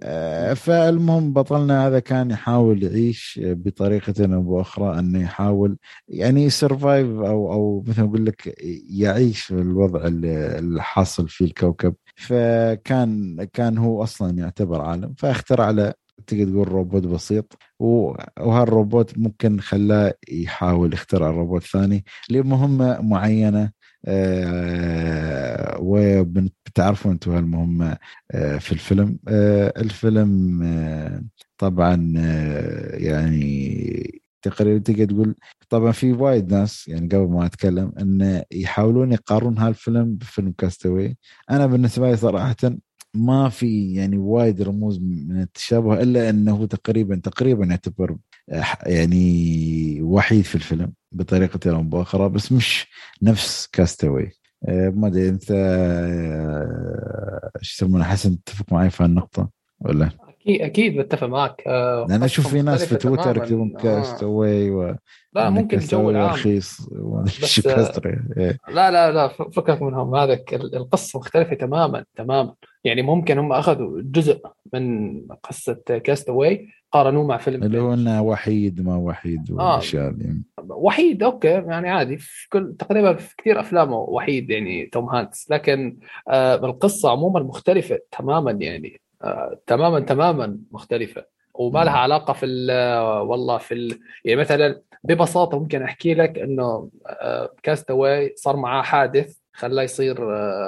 آه، 0.04 0.54
فالمهم 0.54 1.34
بطلنا 1.34 1.88
هذا 1.88 2.00
كان 2.00 2.32
يحاول 2.32 2.84
يعيش 2.84 3.40
بطريقة 3.44 4.36
أو 4.36 4.42
بأخرى 4.42 5.00
انه 5.00 5.22
يحاول 5.22 5.78
يعني 6.08 6.50
survive 6.50 7.08
أو 7.08 7.54
أو 7.54 7.84
مثل 7.88 8.02
ما 8.02 8.08
أقول 8.08 8.26
لك 8.26 8.56
يعيش 8.90 9.52
الوضع 9.52 10.08
اللي 10.08 10.84
حاصل 10.84 11.30
في 11.30 11.44
الكوكب. 11.44 11.96
فكان 12.16 13.44
كان 13.54 13.78
هو 13.78 14.04
أصلا 14.04 14.38
يعتبر 14.38 14.82
عالم 14.82 15.14
فاخترع 15.18 15.70
له 15.70 15.94
تقدر 16.28 16.52
تقول 16.52 16.68
روبوت 16.68 17.04
بسيط. 17.04 17.58
وهالروبوت 17.80 19.18
ممكن 19.18 19.60
خلاه 19.60 20.14
يحاول 20.30 20.94
يخترع 20.94 21.30
روبوت 21.30 21.64
ثاني 21.64 22.06
لمهمة 22.30 23.02
معينة. 23.02 23.72
آه 24.08 25.78
وبتعرفوا 25.82 27.12
أنتم 27.12 27.32
هالمهمة 27.32 27.98
آه 28.32 28.58
في 28.58 28.72
الفيلم. 28.72 29.20
آه 29.28 29.74
الفيلم 29.78 30.62
طبعا 31.58 32.14
يعني 32.94 34.22
تقريبا 34.42 34.80
تقدر 34.84 35.06
تقول 35.06 35.36
طبعا 35.70 35.92
في 35.92 36.14
وايد 36.14 36.54
ناس 36.54 36.88
يعني 36.88 37.08
قبل 37.08 37.28
ما 37.30 37.46
أتكلم 37.46 37.92
إن 38.00 38.44
يحاولون 38.52 39.12
يقارنون 39.12 39.58
هالفيلم 39.58 40.16
بفيلم 40.16 40.54
كاستوي 40.58 41.18
أنا 41.52 41.66
بالنسبة 41.66 42.10
لي 42.12 42.18
صراحة 42.18 42.56
ما 43.16 43.50
في 43.50 43.94
يعني 43.94 44.18
وايد 44.18 44.62
رموز 44.62 45.00
من 45.00 45.42
التشابه 45.42 46.02
إلا 46.04 46.30
إنه 46.30 46.66
تقريبا 46.66 47.16
تقريبا 47.24 47.66
يعتبر 47.66 48.18
يعني 48.86 50.02
وحيد 50.02 50.46
في 50.46 50.56
الفيلم 50.56 50.94
بطريقة 51.12 51.76
أو 51.76 51.84
باخرى 51.84 52.30
بس 52.30 52.52
مش 52.52 52.88
نفس 53.22 53.68
كاستوي 53.68 54.32
آه، 54.68 54.90
ما 54.90 55.08
أدري 55.08 55.30
أنت 55.30 55.52
آه، 55.52 57.52
إيش 57.60 57.74
يسمونه 57.74 58.04
حسن 58.04 58.44
تتفق 58.44 58.74
معي 58.74 58.90
في 58.90 59.04
هالنقطة 59.04 59.50
ولا؟ 59.80 60.10
أكيد 60.46 60.62
أكيد 60.62 60.98
بتفق 60.98 61.28
معك. 61.28 61.64
آه 61.68 62.06
لأن 62.10 62.24
أشوف 62.24 62.48
في 62.48 62.62
ناس 62.62 62.86
في 62.86 62.96
تويتر 62.96 63.38
يكتبون 63.38 63.70
كاستوي 63.70 64.70
و 64.70 64.96
لا 65.34 65.50
ممكن 65.50 65.78
الجو 65.78 66.10
العام. 66.10 66.30
رخيص 66.30 66.90
بس 67.26 67.62
إيه. 68.38 68.58
لا 68.70 68.92
لا 68.92 69.12
لا 69.12 69.28
فكك 69.28 69.82
منهم. 69.82 70.16
هذا 70.16 70.40
القصة 70.54 71.20
مختلفة 71.20 71.56
تماما 71.56 72.06
تماما. 72.16 72.54
يعني 72.84 73.02
ممكن 73.02 73.38
هم 73.38 73.52
أخذوا 73.52 74.02
جزء 74.02 74.42
من 74.74 75.12
قصة 75.44 75.74
كاستوي 76.04 76.68
قارنوه 76.92 77.28
مع 77.28 77.38
فيلم 77.38 77.64
اللي 77.64 77.80
هو 77.80 77.94
إنه 77.94 78.22
وحيد 78.22 78.82
ما 78.82 78.96
وحيد 78.96 79.52
والأشياء 79.52 80.04
آه. 80.04 80.16
يعني. 80.20 80.44
وحيد 80.70 81.24
okay 81.24 81.48
يعني 81.48 81.90
عادي. 81.90 82.18
في 82.18 82.50
كل 82.50 82.76
تقريبا 82.80 83.14
في 83.14 83.36
كثير 83.38 83.60
أفلامه 83.60 83.98
وحيد 83.98 84.50
يعني 84.50 84.86
توم 84.86 85.06
هانكس. 85.06 85.52
لكن 85.52 85.98
آه 86.30 86.56
القصة 86.56 87.12
عموما 87.12 87.40
مختلفة 87.40 88.00
تماما 88.20 88.52
يعني. 88.52 88.88
آه 88.88 89.05
تماما 89.68 90.00
تماما 90.00 90.58
مختلفة. 90.72 91.26
وما 91.54 91.84
لها 91.84 91.94
علاقة 91.94 92.34
في 92.34 92.46
والله 93.28 93.58
في 93.58 93.74
ال... 93.74 94.00
يعني 94.26 94.40
مثلا 94.42 94.82
ببساطة 95.04 95.60
ممكن 95.60 95.82
أحكي 95.82 96.14
لك 96.14 96.40
إنه 96.40 96.90
Cast 97.64 97.99
Away 97.99 98.34
صار 98.38 98.56
معاه 98.56 98.82
حادث 98.82 99.38
خلاه 99.54 99.84
يصير 99.84 100.18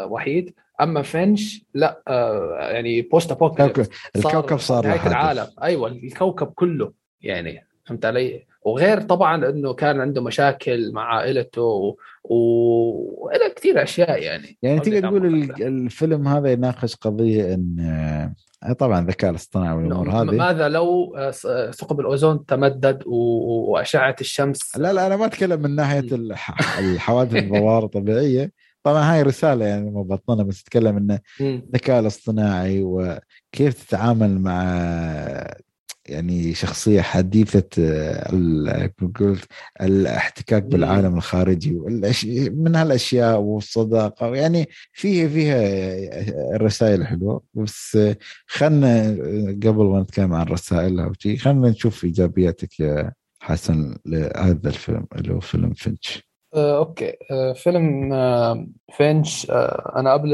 وحيد. 0.09 0.53
أما 0.81 1.01
فينش 1.01 1.65
لا 1.73 2.01
يعني 2.71 3.01
post 3.01 3.31
apocalypse 3.31 3.89
الكوكب 4.15 4.57
صار 4.57 4.88
نهاية 4.88 5.07
العالم. 5.07 5.47
أيوه 5.63 5.88
الكوكب 5.88 6.47
كله 6.47 6.91
يعني 7.21 7.67
فهمت 7.85 8.05
علي؟ 8.05 8.45
وغير 8.61 9.01
طبعا 9.01 9.49
إنه 9.49 9.73
كان 9.73 10.01
عنده 10.01 10.21
مشاكل 10.21 10.91
مع 10.91 11.15
عائلته 11.15 11.61
و... 11.61 11.95
و... 12.23 13.29
كثير 13.55 13.84
أشياء 13.84 14.21
يعني. 14.23 14.57
يعني 14.61 14.79
تقدر 14.79 15.01
تقول 15.01 15.25
الفيلم 15.61 16.27
هذا 16.27 16.51
يناقش 16.51 16.95
قضية 16.95 17.53
إن 17.53 17.79
آه، 17.79 18.34
طبعا 18.79 18.99
الذكاء 18.99 19.29
الاصطناعي 19.31 19.75
والأمور 19.75 20.09
هذه. 20.09 20.23
ماذا 20.23 20.69
لو 20.69 21.15
آه، 21.17 21.34
آه، 21.45 21.71
ثقب 21.71 21.99
الأوزون 21.99 22.45
تمدد 22.45 23.03
وأشعة 23.05 24.15
الشمس؟ 24.21 24.77
لا 24.77 24.93
لا 24.93 25.07
أنا 25.07 25.15
ما 25.15 25.25
أتكلم 25.25 25.61
من 25.61 25.75
ناحية 25.75 26.05
الحوادث 26.79 27.35
الظواهر 27.35 27.84
الطبيعية. 27.85 28.51
طبعا 28.84 29.13
هاي 29.13 29.21
رسالة 29.21 29.65
يعني 29.65 29.89
مبطنه 29.89 30.43
بس 30.43 30.61
أتكلم 30.61 30.97
انه 30.97 31.19
الذكاء 31.41 31.99
الاصطناعي 31.99 32.84
وكيف 32.84 33.84
تتعامل 33.88 34.39
مع 34.39 34.63
يعني 36.09 36.53
شخصية 36.53 37.01
حديثة 37.01 37.59
قلت 39.19 39.45
الاحتكاك 39.81 40.63
بالعالم 40.63 41.17
الخارجي 41.17 41.71
من 42.49 42.75
هالأشياء 42.75 43.39
والصداقة 43.39 44.35
يعني 44.35 44.69
فيها 44.93 45.27
فيها 45.27 45.61
الرسائل 46.55 47.07
حلوة. 47.07 47.41
بس 47.53 47.97
خلنا 48.47 49.07
قبل 49.63 49.85
ما 49.85 50.01
نتكلم 50.01 50.34
عن 50.34 50.45
رسائلها 50.45 51.05
وشي 51.05 51.38
خلينا 51.38 51.69
نشوف 51.69 52.03
إيجابياتك 52.03 52.79
يا 52.79 53.13
حسن 53.39 53.97
لهذا 54.05 54.69
الفيلم 54.69 55.05
اللي 55.15 55.34
هو 55.34 55.39
فيلم 55.39 55.73
فينش. 55.73 56.26
آه، 56.55 56.77
okay. 56.77 57.13
آه، 57.31 57.53
فيلم 57.53 58.13
آه، 58.13 58.67
فينش 58.97 59.49
آه، 59.51 59.93
أنا 59.95 60.13
قبل 60.13 60.31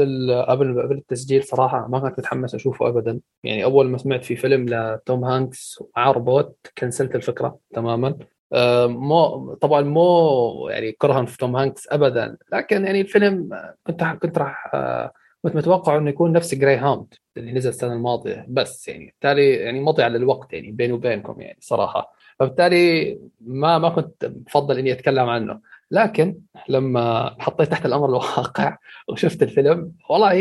قبل 0.48 0.82
قبل 0.82 0.96
التسجيل 0.96 1.44
صراحة 1.44 1.88
ما 1.88 1.98
كنت 2.00 2.18
متحمس 2.18 2.54
أشوفه 2.54 2.88
ابدا. 2.88 3.20
يعني 3.44 3.64
أول 3.64 3.88
ما 3.88 3.98
سمعت 3.98 4.24
في 4.24 4.36
فيلم 4.36 4.66
لتوم 4.68 5.24
هانكس 5.24 5.82
مع 5.96 6.10
روبوت 6.10 6.66
كنسلت 6.78 7.14
الفكرة 7.14 7.58
تماما. 7.74 8.16
آه، 8.52 8.86
مو 8.86 9.54
طبعا 9.54 9.80
مو 9.82 10.68
يعني 10.70 10.92
كرها 10.92 11.24
في 11.24 11.38
توم 11.38 11.56
هانكس 11.56 11.88
ابدا. 11.92 12.36
لكن 12.52 12.84
يعني 12.84 13.00
الفيلم 13.00 13.48
كنت 13.86 14.04
كنت 14.22 14.38
راح 14.38 14.70
آه، 14.74 15.12
كنت 15.42 15.56
متوقع 15.56 15.96
إنه 15.98 16.10
يكون 16.10 16.32
نفس 16.32 16.54
Greyhound 16.54 17.14
اللي 17.36 17.52
نزل 17.52 17.68
السنة 17.70 17.92
الماضية. 17.92 18.46
بس 18.48 18.88
يعني 18.88 19.04
بالتالي 19.06 19.50
يعني 19.52 19.80
مضيع 19.80 20.06
للوقت 20.08 20.52
يعني 20.52 20.72
بيني 20.72 20.92
وبينكم 20.92 21.40
يعني 21.40 21.58
صراحة. 21.60 22.12
فبالتالي 22.38 23.18
ما 23.40 23.78
ما 23.78 23.88
كنت 23.88 24.24
بفضل 24.24 24.78
إني 24.78 24.92
أتكلم 24.92 25.28
عنه. 25.28 25.60
لكن 25.94 26.38
لما 26.68 27.36
حطيت 27.38 27.70
تحت 27.70 27.86
الأمر 27.86 28.08
الواقع 28.08 28.76
وشفت 29.08 29.42
الفيلم 29.42 29.92
والله 30.10 30.32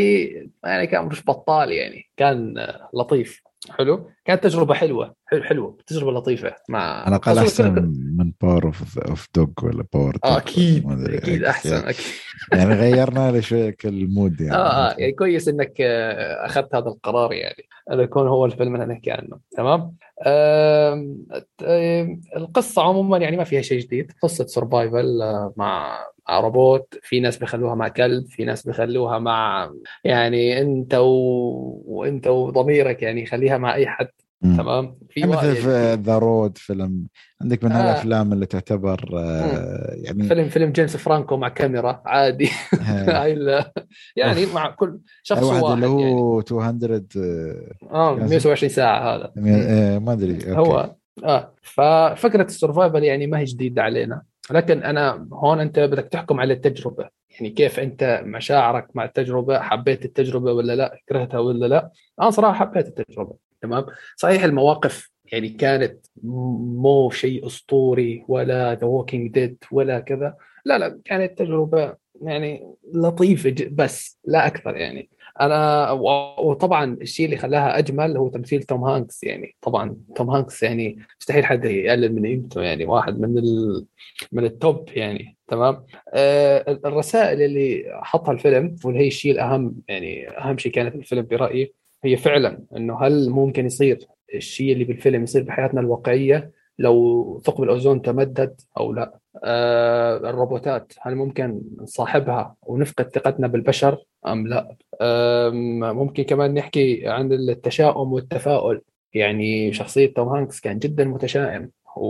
يعني 0.64 0.88
كان 0.88 1.06
مش 1.06 1.26
بطال 1.26 1.72
يعني 1.72 2.10
كان 2.18 2.68
لطيف. 2.94 3.42
حلو. 3.70 4.10
كانت 4.26 4.44
تجربة 4.44 4.74
حلوة 4.74 5.16
حلو 5.26 5.44
حلوة 5.44 5.78
تجربة 5.88 6.12
لطيفة 6.12 6.56
مع 6.70 6.80
على 6.80 7.08
الأقل 7.08 7.38
أحسن 7.38 7.74
من 8.18 8.32
Power 8.42 8.66
of 8.66 9.00
of 9.00 9.28
Dog 9.36 9.64
ولا 9.64 9.86
Power 9.94 10.18
آه 10.26 10.38
أكيد 10.38 10.86
أكيد 10.90 11.44
أحسن 11.44 11.74
يعني. 11.74 11.90
أكيد. 11.90 12.06
يعني 12.54 12.74
غيرنا 12.74 13.42
شوية 13.42 13.76
ال 13.86 13.97
mood 13.97 14.42
يعني 14.42 14.56
آه 14.56 14.92
آه 14.92 14.96
يعني 14.98 15.12
كويس 15.12 15.48
إنك 15.48 15.82
أخذت 16.46 16.76
هذا 16.76 16.88
القرار 16.88 17.34
يعني. 17.34 17.68
انه 17.92 18.04
يكون 18.04 18.28
هو 18.28 18.46
الفيلم 18.46 18.76
اللي 18.76 18.86
نحكي 18.86 19.12
عنه 19.12 19.40
تمام؟ 19.58 19.96
القصة 22.38 22.82
عموما 22.82 23.18
يعني 23.18 23.38
ما 23.38 23.44
فيها 23.44 23.62
شيء 23.62 23.80
جديد. 23.80 24.12
قصة 24.22 24.46
survival 24.46 25.22
آه، 25.22 25.54
مع 25.58 26.00
مع 26.30 26.40
روبوت. 26.40 26.96
في 27.02 27.20
ناس 27.20 27.38
بيخلوها 27.38 27.76
مع 27.76 27.88
كلب 27.88 28.28
في 28.28 28.46
ناس 28.46 28.68
بيخلوها 28.68 29.20
مع 29.20 29.72
يعني 30.04 30.62
أنت 30.62 30.94
و... 30.94 31.08
وانت 31.86 32.28
وضميرك 32.28 33.02
يعني 33.02 33.26
خليها 33.26 33.58
مع 33.58 33.76
أي 33.76 33.88
حد 33.88 34.08
تمام؟ 34.44 34.96
في 35.10 35.24
مثل 35.26 35.56
في 35.56 35.94
The 35.94 36.18
Road 36.18 36.58
فيلم 36.58 37.08
عندك 37.42 37.64
من 37.64 37.72
آه. 37.72 37.82
هالأفلام 37.82 38.34
اللي 38.34 38.46
تعتبر 38.46 39.10
آه 39.14 39.94
يعني 39.96 40.24
فيلم 40.24 40.50
فيلم 40.50 40.72
جيمس 40.72 40.98
فرانكو 40.98 41.38
مع 41.38 41.50
كاميرا 41.50 42.02
عادي. 42.06 42.50
يعني 44.16 44.46
مع 44.46 44.70
كل 44.70 45.00
شخص 45.24 45.44
واحد, 45.44 45.64
واحد 45.64 45.74
اللي 45.74 45.88
هو 45.88 46.00
يعني. 46.00 46.36
200 46.36 46.56
آه 47.92 48.16
120 48.16 48.70
ساعة 48.70 49.16
هذا. 49.16 49.32
آه 49.48 50.00
ما 50.00 50.14
أدري 50.14 50.56
هو 50.56 50.96
آه 51.24 51.54
ففكرة 51.62 52.44
ال 52.44 52.51
survival 52.51 53.04
يعني 53.04 53.28
ما 53.28 53.40
هي 53.40 53.44
جديدة 53.44 53.82
علينا. 53.82 54.22
لكن 54.52 54.84
أنا 54.84 55.28
هون 55.34 55.60
أنت 55.60 55.80
بدك 55.80 56.08
تحكم 56.12 56.40
على 56.40 56.54
التجربة. 56.54 57.10
يعني 57.30 57.50
كيف 57.50 57.80
أنت 57.80 58.22
مشاعرك 58.26 58.88
مع 58.96 59.06
التجربة 59.06 59.60
حبيت 59.60 60.06
التجربة 60.06 60.54
ولا 60.54 60.76
لا 60.76 61.00
كرهتها 61.10 61.40
ولا 61.40 61.66
لا؟ 61.66 61.92
أنا 62.22 62.30
صراحة 62.30 62.54
حبيت 62.54 62.88
التجربة. 62.88 63.36
تمام؟ 63.64 63.86
صحيح 64.18 64.44
المواقف 64.44 65.12
يعني 65.32 65.50
كانت 65.50 66.06
مو 66.24 67.10
شيء 67.10 67.48
أسطوري 67.48 68.26
ولا 68.28 68.76
The 68.76 68.88
Walking 68.88 69.32
Dead 69.32 69.64
ولا 69.72 70.00
كذا. 70.00 70.36
لا 70.66 70.78
لا 70.78 71.00
كانت 71.06 71.40
تجربة 71.40 71.96
يعني 72.22 72.74
لطيفة 72.94 73.56
بس 73.72 74.20
لا 74.26 74.48
أكثر 74.48 74.78
يعني. 74.78 75.10
أنا 75.42 75.92
وطبعا 76.40 76.98
الشيء 77.02 77.26
اللي 77.26 77.38
خلاها 77.38 77.78
أجمل 77.78 78.18
هو 78.18 78.30
تمثيل 78.30 78.64
توم 78.64 78.84
هانكس 78.84 79.24
يعني. 79.24 79.56
طبعا 79.62 79.96
توم 80.16 80.30
هانكس 80.30 80.64
يعني 80.64 81.00
مستحيل 81.20 81.46
حد 81.46 81.66
يقلل 81.66 82.16
من 82.16 82.26
قيمته 82.26 82.62
يعني 82.62 82.86
واحد 82.86 83.20
من 83.20 83.38
ال... 83.38 83.86
من 84.32 84.46
ال 84.46 84.57
top 84.57 84.90
يعني 84.96 85.38
تمام؟ 85.48 85.86
آه 86.14 86.80
الرسائل 86.86 87.42
اللي 87.42 87.84
حطها 88.04 88.32
الفيلم 88.32 88.76
واللي 88.86 89.00
هي 89.00 89.08
الشيء 89.08 89.32
الأهم 89.32 89.76
يعني 89.88 90.30
أهم 90.30 90.58
شيء 90.58 90.72
كانت 90.72 90.96
الفيلم 90.96 91.22
برأيي 91.22 91.74
هي 92.04 92.18
فعلا 92.18 92.60
إنه 92.78 93.02
هل 93.02 93.30
ممكن 93.30 93.66
يصير 93.66 94.08
الشيء 94.36 94.74
اللي 94.74 94.84
بالفيلم 94.84 95.24
يصير 95.24 95.44
بحياتنا 95.44 95.82
الواقعية 95.82 96.52
لو 96.80 97.42
ثقب 97.46 97.64
الأوزون 97.64 98.02
تمدد 98.02 98.62
أو 98.78 98.94
لا؟ 98.94 99.20
آه 99.44 100.18
الروبوتات 100.18 100.94
هل 101.02 101.16
ممكن 101.16 101.62
نصاحبها 101.82 102.56
ونفقد 102.64 103.10
ثقتنا 103.10 103.48
بالبشر 103.48 103.98
أم 104.28 104.48
لا؟ 104.48 104.76
آه 105.02 105.50
ممكن 105.94 106.24
كمان 106.24 106.54
نحكي 106.54 107.08
عن 107.08 107.32
التشاؤم 107.32 108.14
والتفاؤل. 108.14 108.82
يعني 109.14 109.74
شخصية 109.74 110.14
توم 110.14 110.28
هانكس 110.28 110.60
كان 110.60 110.80
جدا 110.80 111.04
متشائم 111.06 111.70
و... 111.98 112.08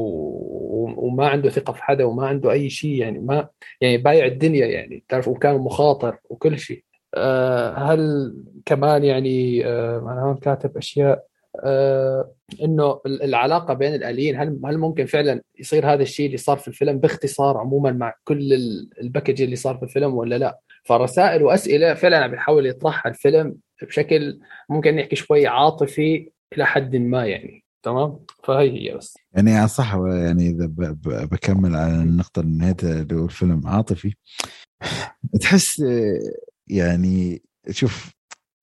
وما 1.07 1.27
عنده 1.27 1.49
ثقة 1.49 1.73
في 1.73 1.83
حدا 1.83 2.03
وما 2.03 2.27
عنده 2.27 2.51
أي 2.51 2.69
شيء. 2.69 2.95
يعني 2.95 3.19
ما 3.19 3.47
يعني 3.81 3.97
بايع 3.97 4.25
الدنيا 4.25 4.65
يعني 4.65 5.03
تعرف 5.09 5.27
وكان 5.27 5.55
مخاطر 5.55 6.17
وكل 6.29 6.59
شيء. 6.59 6.83
هل 7.77 8.33
كمان 8.65 9.03
يعني 9.03 9.65
آه 9.65 9.99
أنا 9.99 10.21
هون 10.21 10.35
كاتب 10.35 10.77
أشياء 10.77 11.25
آه 11.63 12.31
إنه 12.63 13.01
العلاقة 13.05 13.73
بين 13.73 13.93
الآليين 13.93 14.35
هل 14.35 14.59
هل 14.65 14.77
ممكن 14.77 15.05
فعلا 15.05 15.41
يصير 15.59 15.93
هذا 15.93 16.01
الشيء 16.01 16.25
اللي 16.25 16.37
صار 16.37 16.57
في 16.57 16.67
الفيلم 16.67 16.97
باختصار 16.97 17.57
عموما 17.57 17.91
مع 17.91 18.13
كل 18.23 18.53
الباكج 19.01 19.41
اللي 19.41 19.55
صار 19.55 19.77
في 19.77 19.83
الفيلم 19.83 20.13
ولا 20.13 20.37
لا؟ 20.37 20.59
فرسائل 20.83 21.43
وأسئلة 21.43 21.93
فعلا 21.93 22.27
بيحاول 22.27 22.65
يطرحها 22.65 23.09
الفيلم 23.09 23.55
بشكل 23.81 24.39
ممكن 24.69 24.95
نحكي 24.95 25.15
شوي 25.15 25.47
عاطفي 25.47 26.29
إلى 26.53 26.65
حد 26.65 26.95
ما 26.95 27.25
يعني. 27.25 27.63
تمام؟ 27.83 28.19
فهي 28.43 28.89
هي 28.89 28.97
بس. 28.97 29.17
يعني 29.33 29.67
صح 29.67 29.95
يعني 29.95 30.49
إذا 30.49 30.69
بكمل 31.31 31.75
على 31.75 31.93
النقطة 31.93 32.39
اللي 32.39 32.75
اللي 32.83 33.15
هو 33.15 33.25
الفيلم 33.25 33.61
عاطفي 33.65 34.13
تحس 35.41 35.83
يعني 36.67 37.41
شوف 37.69 38.13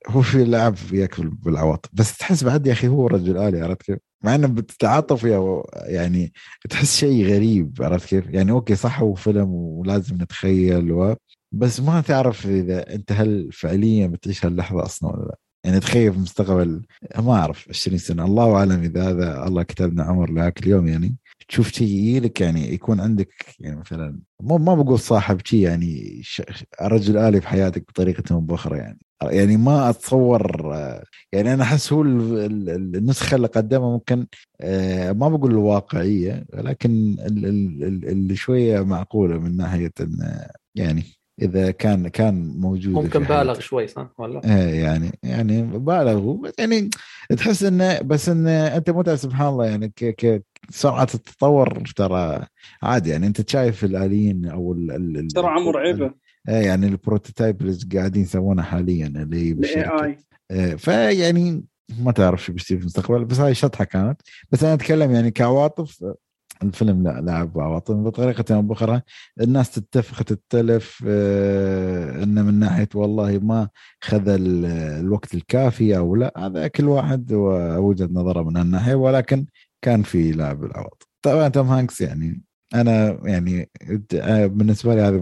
هو 0.09 0.23
في 0.23 0.45
لعب 0.45 0.75
وياك 0.93 1.21
بالعواطف 1.21 1.91
بس 1.93 2.19
تحس 2.19 2.45
بعد 2.45 2.67
يا 2.67 2.73
أخي 2.73 2.89
هو 2.89 3.07
رجل 3.07 3.37
آلي 3.39 3.61
عرفت 3.61 3.83
كيف؟ 3.83 3.99
مع 4.25 4.35
إنه 4.35 4.47
بتتعاطف 4.49 5.25
وياه 5.25 5.65
يعني 5.75 6.33
تحس 6.71 6.97
شيء 6.97 7.27
غريب 7.27 7.79
عرفت 7.81 8.09
كيف؟ 8.09 8.27
يعني 8.29 8.53
أوكي 8.53 8.77
صح 8.77 9.01
هو 9.01 9.15
فيلم 9.15 9.49
ولازم 9.55 10.17
نتخيل 10.23 10.93
و 10.93 11.17
بس 11.53 11.81
ما 11.81 12.01
تعرف 12.01 12.47
إذا 12.47 12.95
أنت 12.95 13.13
هل 13.13 13.51
فعليا 13.53 14.07
بتعيش 14.07 14.47
هاللحظة 14.47 14.83
أصلا 14.83 15.11
ولا 15.11 15.25
لا 15.25 15.37
يعني 15.65 15.81
تخيل 15.81 16.13
في 16.13 16.19
المستقبل 16.19 16.83
ما 17.19 17.33
أعرف 17.33 17.69
20 17.69 17.99
سنة 17.99 18.25
الله 18.25 18.57
أعلم 18.57 18.83
إذا 18.83 19.11
هذا 19.11 19.47
الله 19.47 19.63
كتبنا 19.63 20.03
عمر 20.03 20.31
لهاك 20.31 20.63
اليوم 20.63 20.89
يعني 20.89 21.17
تشوف 21.49 21.73
شيء 21.73 22.23
لك 22.23 22.41
يعني 22.41 22.75
يكون 22.75 23.01
عندك 23.01 23.29
يعني 23.61 23.77
مثلا 23.77 24.21
مو 24.41 24.59
ما 24.59 24.75
بقول 24.75 24.99
صاحب 24.99 25.41
شيء 25.45 25.61
يعني 25.61 26.23
رجل 26.83 27.17
آلي 27.17 27.41
في 27.41 27.49
حياتك 27.49 27.89
بطريقة 27.89 28.35
أو 28.35 28.41
بأخرى 28.41 28.79
يعني 28.79 28.99
يعني 29.23 29.57
ما 29.57 29.91
أتصور 29.91 30.73
يعني 31.33 31.55
أنا 31.55 31.63
أحس 31.63 31.93
هو 31.93 32.03
النسخة 32.03 33.35
اللي 33.35 33.47
قدمها 33.47 33.91
ممكن 33.91 34.27
آه، 34.61 35.13
ما 35.13 35.29
بقول 35.29 35.51
الواقعيه 35.51 36.47
لكن 36.55 37.17
اللي 38.05 38.37
شوية 38.37 38.81
معقولة 38.81 39.39
من 39.39 39.57
ناحية 39.57 39.93
يعني 40.75 41.05
إذا 41.43 41.71
كان 41.71 42.09
كان 42.09 42.61
موجود 42.61 42.95
ممكن 42.95 43.25
بالغ 43.25 43.61
شوي 43.61 43.87
صح 43.87 44.11
ولا؟ 44.19 44.41
إيه 44.45 44.83
يعني 44.83 45.19
يعني 45.23 45.63
بالغ 45.63 46.37
يعني 46.59 46.91
تحس 47.37 47.63
إنه 47.63 48.01
بس 48.01 48.29
إنه 48.29 48.51
أنت 48.51 48.91
متى 48.91 49.17
سبحان 49.17 49.49
الله 49.49 49.67
يعني 49.67 49.89
ك 49.89 50.05
ك 50.05 50.45
سرعة 50.71 51.09
التطور 51.15 51.83
ترى 51.97 52.47
عادي 52.83 53.11
يعني 53.11 53.27
أنت 53.27 53.51
شايف 53.51 53.85
الآليين 53.85 54.47
أو 54.47 54.77
سرعه 55.35 55.61
مرعبه 55.61 56.11
إيه 56.49 56.55
يعني 56.55 56.87
البروتوتايب 56.87 57.63
اللي 57.63 57.79
قاعدين 57.95 58.23
يسوونه 58.23 58.63
حاليا 58.63 59.07
اللي 59.07 59.53
بالشركة. 59.53 60.17
إيه 60.51 60.75
فيعني 60.77 61.65
ما 61.99 62.13
تعرف 62.13 62.45
شو 62.45 62.53
بيصير 62.53 62.77
في 62.77 62.83
المستقبل 62.83 63.25
بس 63.25 63.41
هاي 63.41 63.55
شطحة 63.55 63.85
كانت. 63.85 64.21
بس 64.51 64.65
أنا 64.65 64.75
أتكلم 64.75 65.11
يعني 65.11 65.31
كعواطف 65.31 66.05
الفيلم 66.63 67.03
لا 67.03 67.21
لعب 67.21 67.61
عواطف 67.61 67.95
بطريقه 67.95 68.55
أو 68.55 68.63
بأخرى 68.63 69.03
الناس 69.41 69.71
تتفق 69.71 70.23
تتلف 70.23 71.05
آه 71.09 72.23
إنه 72.23 72.43
من 72.43 72.55
ناحية 72.55 72.89
والله 72.95 73.39
ما 73.39 73.69
خذ 74.01 74.23
الوقت 74.29 75.35
الكافي 75.35 75.97
أو 75.97 76.17
لا 76.17 76.33
هذا 76.37 76.69
كل 76.69 76.85
واحد 76.85 77.33
وجهه 77.33 78.09
نظره 78.13 78.43
من 78.43 78.57
هالناحية 78.57 78.95
ولكن 78.95 79.47
كان 79.83 80.03
في 80.03 80.33
لعب 80.33 80.65
العواطف 80.65 81.07
طبعا 81.23 81.49
توم 81.49 81.67
هانكس 81.69 82.01
يعني 82.01 82.43
أنا 82.75 83.21
يعني 83.25 83.71
بالنسبة 84.49 84.95
لي 84.95 85.01
هذا 85.01 85.17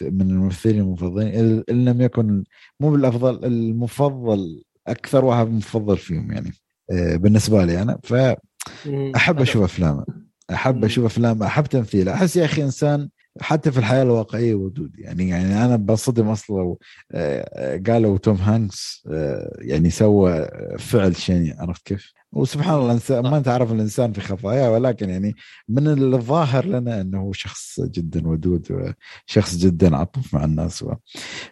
من 0.00 0.30
الممثلين 0.30 0.80
المفضلين 0.80 1.62
إن 1.70 1.84
لم 1.84 2.00
يكن 2.00 2.44
مو 2.80 2.90
بالأفضل 2.90 3.44
المفضل 3.44 4.62
أكثر 4.86 5.24
واحد 5.24 5.48
مفضل 5.48 5.98
فيهم 5.98 6.32
يعني 6.32 6.52
آه، 6.90 7.16
بالنسبة 7.16 7.64
لي 7.64 7.82
أنا. 7.82 7.98
فاحب 8.02 9.40
أشوف 9.40 9.62
افلامه 9.62 10.04
أحب 10.52 10.84
أشوف 10.84 11.04
أفلام 11.04 11.42
أحب 11.42 11.66
تمثيله 11.66 12.14
أحس 12.14 12.36
يا 12.36 12.44
أخي 12.44 12.62
إنسان 12.62 13.08
حتى 13.40 13.72
في 13.72 13.78
الحياة 13.78 14.02
الواقعية 14.02 14.54
ودود 14.54 14.98
يعني 14.98 15.28
يعني 15.28 15.64
أنا 15.64 15.76
بصدم 15.76 16.28
أصلا 16.28 16.76
آه، 17.12 17.82
قالوا 17.86 18.18
توم 18.18 18.36
هانكس 18.36 19.04
آه، 19.12 19.56
يعني 19.58 19.90
سوى 19.90 20.48
فعل 20.78 21.16
شيني 21.16 21.56
عرفت 21.58 21.86
كيف؟ 21.86 22.12
وسبحان 22.32 22.74
الله 22.74 22.86
الانسان 22.86 23.22
ما 23.22 23.40
تعرف 23.40 23.72
الإنسان 23.72 24.12
في 24.12 24.20
خفاياه 24.20 24.70
ولكن 24.72 25.10
يعني 25.10 25.34
من 25.68 25.88
الظاهر 25.88 26.64
لنا 26.64 27.00
إنه 27.00 27.30
شخص 27.32 27.80
جدا 27.80 28.28
ودود 28.28 28.94
وشخص 29.26 29.56
جدا 29.56 29.96
عطوف 29.96 30.34
مع 30.34 30.44
الناس 30.44 30.82
و... 30.82 30.92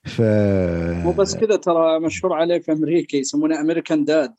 ف 0.04 0.20
مو 1.04 1.12
بس 1.12 1.36
كذا 1.36 1.56
ترى 1.56 2.00
مشهور 2.00 2.32
عليه 2.32 2.58
في 2.58 2.72
أمريكا 2.72 3.16
يسمونه 3.16 3.60
امريكان 3.60 4.04
داد 4.04 4.34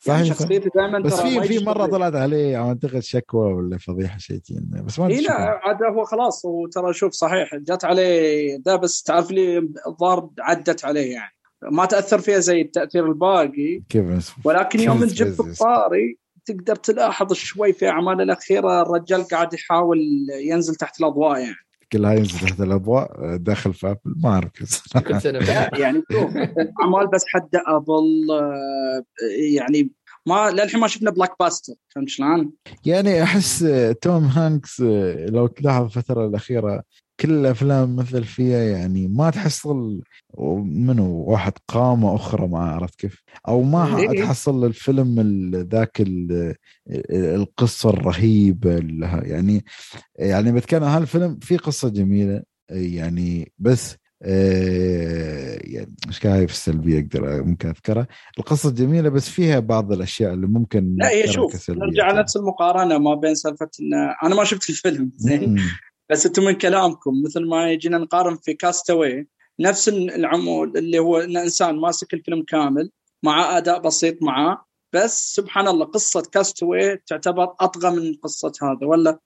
صحيح 0.00 0.16
يعني 0.16 0.28
شخصيته 0.28 0.70
دائما 0.74 0.98
بس 0.98 1.20
في 1.20 1.42
في 1.42 1.64
مرة 1.64 1.86
طلعت 1.86 2.14
عليه 2.14 2.68
أعتقد 2.68 2.98
شكوى 2.98 3.52
ولا 3.52 3.78
فضيحة 3.78 4.18
شيء 4.18 4.40
بس 4.84 4.98
ما 4.98 5.06
إيه 5.06 5.20
لا 5.20 5.60
عاد 5.62 5.76
هو 5.82 6.04
خلاص 6.04 6.44
وترى 6.44 6.92
شوف 6.92 7.12
صحيح 7.12 7.54
جات 7.54 7.84
عليه 7.84 8.56
ده 8.56 8.76
بس 8.76 9.02
تعرف 9.02 9.30
لي 9.30 9.68
الظاهر 9.86 10.30
عدت 10.40 10.84
عليه 10.84 11.12
يعني. 11.12 11.37
ما 11.62 11.84
تأثر 11.84 12.18
فيها 12.18 12.38
زي 12.38 12.60
التأثير 12.60 13.06
الباقي. 13.06 13.82
كيف 13.88 14.34
ولكن 14.44 14.80
يوم 14.80 15.04
جبت 15.04 15.40
الطاري 15.40 16.18
تقدر 16.44 16.76
تلاحظ 16.76 17.32
شوي 17.32 17.72
في 17.72 17.88
اعماله 17.88 18.22
الأخيرة 18.22 18.82
الرجال 18.82 19.28
قاعد 19.28 19.54
يحاول 19.54 19.98
ينزل 20.40 20.74
تحت 20.74 21.00
الأضواء 21.00 21.38
يعني. 21.40 21.56
كلها 21.92 22.12
ينزل 22.12 22.38
تحت 22.38 22.60
الأضواء 22.60 23.36
داخل 23.36 23.74
في 23.74 23.86
Apple 23.86 23.98
ما 24.04 24.30
أعرف 24.30 24.50
يعني 25.80 26.02
شوف 26.12 26.36
أعمال 26.80 27.06
بس 27.06 27.24
حد 27.26 27.48
Apple 27.66 28.26
آه، 28.30 29.04
يعني 29.54 29.90
ما 30.26 30.50
للحين 30.50 30.80
ما 30.80 30.88
شفنا 30.88 31.10
blockbuster 31.10 31.72
فهمت 31.88 32.08
شلون؟ 32.08 32.52
يعني 32.86 33.22
أحس 33.22 33.66
توم 34.02 34.24
هانكس 34.24 34.80
لو 35.28 35.46
تلاحظ 35.46 35.84
الفترة 35.84 36.26
الأخيرة 36.26 36.82
كل 37.20 37.30
الأفلام 37.30 37.96
مثل 37.96 38.24
فيها 38.24 38.58
يعني 38.58 39.08
ما 39.08 39.30
تحصل 39.30 40.02
منه 40.64 41.06
واحد 41.06 41.52
قامة 41.68 42.14
أخرى 42.14 42.48
معه 42.48 42.74
عرفت 42.74 43.00
كيف؟ 43.00 43.22
أو 43.48 43.62
ما 43.62 43.98
إيه. 43.98 44.24
تحصل 44.24 44.64
الفيلم 44.64 45.20
ذاك 45.54 46.02
القصة 47.10 47.90
الرهيبة 47.90 48.76
يعني 49.22 49.64
يعني 50.16 50.52
بتكلم 50.52 50.82
هالفيلم 50.84 51.38
في 51.42 51.56
قصة 51.56 51.88
جميلة 51.88 52.42
يعني 52.70 53.52
بس 53.58 53.96
آه، 54.22 55.58
يعني 55.64 55.94
مش 56.08 56.18
في 56.18 56.44
السلبية 56.44 56.98
أقدر 56.98 57.44
ممكن 57.44 57.68
أذكرها؟ 57.68 58.06
القصة 58.38 58.70
جميلة 58.70 59.08
بس 59.08 59.28
فيها 59.28 59.58
بعض 59.58 59.92
الأشياء 59.92 60.34
اللي 60.34 60.46
ممكن 60.46 60.96
لا 60.98 61.10
هي 61.10 61.32
شوف 61.32 61.70
نرجع 61.70 62.10
لنفس 62.10 62.36
المقارنة 62.36 62.98
ما 62.98 63.14
بين 63.14 63.34
سالفة 63.34 63.70
إن 63.80 63.94
أنا 64.22 64.34
ما 64.34 64.44
شفت 64.44 64.70
الفيلم. 64.70 65.12
زين 65.16 65.56
بس 66.10 66.26
أنتم 66.26 66.44
من 66.44 66.52
كلامكم 66.52 67.22
مثل 67.24 67.44
ما 67.44 67.72
يجينا 67.72 67.98
نقارن 67.98 68.36
في 68.36 68.54
كاستوي 68.54 69.28
نفس 69.60 69.88
العمود 69.88 70.76
اللي 70.76 70.98
هو 70.98 71.18
ان 71.18 71.36
إنسان 71.36 71.76
ماسك 71.76 72.14
الفيلم 72.14 72.42
كامل 72.42 72.90
مع 73.22 73.58
أداء 73.58 73.80
بسيط 73.80 74.22
معاه 74.22 74.64
بس 74.94 75.34
سبحان 75.34 75.68
الله 75.68 75.84
قصة 75.84 76.22
كاستوي 76.32 76.96
تعتبر 76.96 77.54
أطغى 77.60 77.90
من 77.90 78.14
قصة 78.14 78.52
هذا 78.62 78.86
ولا؟ 78.86 79.18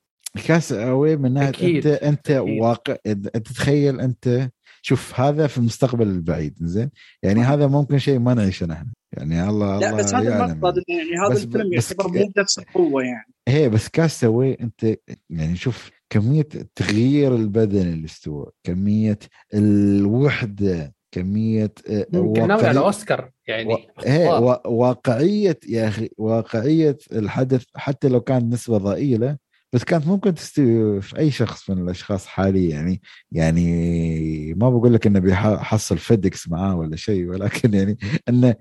كاستوي 0.47 1.17
من 1.17 1.33
ناحية 1.35 1.77
انت 1.77 1.87
أنت 1.87 2.31
أكيد. 2.31 2.61
واقع 2.61 2.97
انت 3.07 3.29
تتخيل 3.29 4.01
أنت 4.01 4.51
شوف 4.83 5.21
هذا 5.21 5.47
في 5.47 5.59
المستقبل 5.59 6.07
البعيد 6.09 6.55
زين؟ 6.61 6.91
يعني 7.23 7.41
هذا 7.41 7.67
ممكن 7.67 7.99
شيء 7.99 8.19
ما 8.19 8.35
نعيشه 8.35 8.67
نحن 8.67 8.87
يعني 9.13 9.49
الله 9.49 9.79
لا 9.79 9.95
بس 9.95 10.15
هذا 10.15 10.45
المقصد 10.45 10.83
يعني 10.89 11.27
هذا 11.27 11.43
الفيلم 11.43 11.73
يعتبر 11.73 12.09
مو 12.09 12.33
بنفس 12.37 12.59
القوة 12.59 13.03
يعني. 13.03 13.35
هي 13.49 13.69
بس 13.69 13.89
كاستوي 13.89 14.61
انت 14.61 14.97
يعني 15.31 15.57
شوف 15.57 15.91
كمية 16.13 16.49
التغيير 16.55 17.35
البدني 17.35 17.93
اللي 17.93 18.05
استوى 18.05 18.47
كمية 18.65 19.19
الوحدة 19.55 20.95
كمية 21.13 21.73
آه، 21.89 22.07
ممكن 22.13 22.49
ناوي 22.49 22.67
على 22.67 22.81
أوسكار 22.81 23.31
يعني. 23.47 23.89
و... 24.07 24.55
واقعية 24.65 25.59
يا 25.69 25.89
أخي 25.89 26.11
واقعية 26.19 26.99
الحدث 27.13 27.65
حتى 27.75 28.09
لو 28.09 28.21
كانت 28.21 28.53
نسبة 28.53 28.79
ضئيلة 28.79 29.37
بس 29.73 29.85
كانت 29.85 30.07
ممكن 30.07 30.35
تستوي 30.35 31.01
في 31.01 31.19
أي 31.19 31.31
شخص 31.31 31.71
من 31.71 31.83
الأشخاص 31.83 32.27
حاليا 32.27 32.71
يعني 32.71 33.03
يعني 33.33 34.55
ما 34.55 34.71
بقول 34.71 34.95
لك 34.95 35.07
إنه 35.07 35.19
بيحصل 35.19 35.99
فيدكس 35.99 36.49
معاه 36.49 36.77
ولا 36.77 36.97
شيء 36.97 37.27
ولكن 37.27 37.75
يعني 37.75 37.99
إنه 38.29 38.55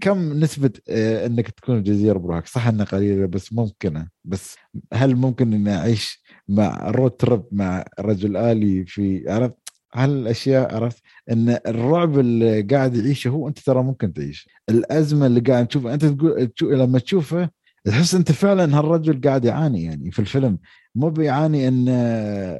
كم 0.00 0.32
نسبة 0.32 0.70
آه، 0.88 1.26
إنك 1.26 1.50
تكون 1.50 1.82
جزيره 1.82 2.18
بروحك؟ 2.18 2.46
صح 2.46 2.66
انها 2.66 2.84
قليلة 2.84 3.26
بس 3.26 3.52
ممكنة. 3.52 4.08
بس 4.24 4.56
هل 4.92 5.16
ممكن 5.16 5.52
إني 5.52 5.74
أعيش 5.76 6.22
مع 6.48 6.90
رود 6.90 7.10
ترب 7.10 7.46
مع 7.52 7.84
رجل 8.00 8.36
آلي 8.36 8.86
في 8.86 9.24
عرفت؟ 9.30 9.56
هالاشياء 9.94 10.74
عرفت؟ 10.74 11.02
إن 11.30 11.58
الرعب 11.66 12.18
اللي 12.18 12.62
قاعد 12.62 12.96
يعيشه 12.96 13.28
هو 13.28 13.48
أنت 13.48 13.58
ترى 13.58 13.82
ممكن 13.82 14.12
تعيش. 14.12 14.48
الأزمة 14.70 15.26
اللي 15.26 15.40
قاعد 15.40 15.66
تشوفها 15.66 15.94
أنت 15.94 16.04
تقول 16.04 16.78
لما 16.80 16.98
تشوفه 16.98 17.50
تحس 17.84 18.14
أنت 18.14 18.32
فعلا 18.32 18.78
هالرجل 18.78 19.20
قاعد 19.20 19.44
يعاني 19.44 19.82
يعني 19.84 20.10
في 20.10 20.18
الفيلم. 20.18 20.58
مو 20.94 21.10
بيعاني 21.10 21.68
إن 21.68 21.88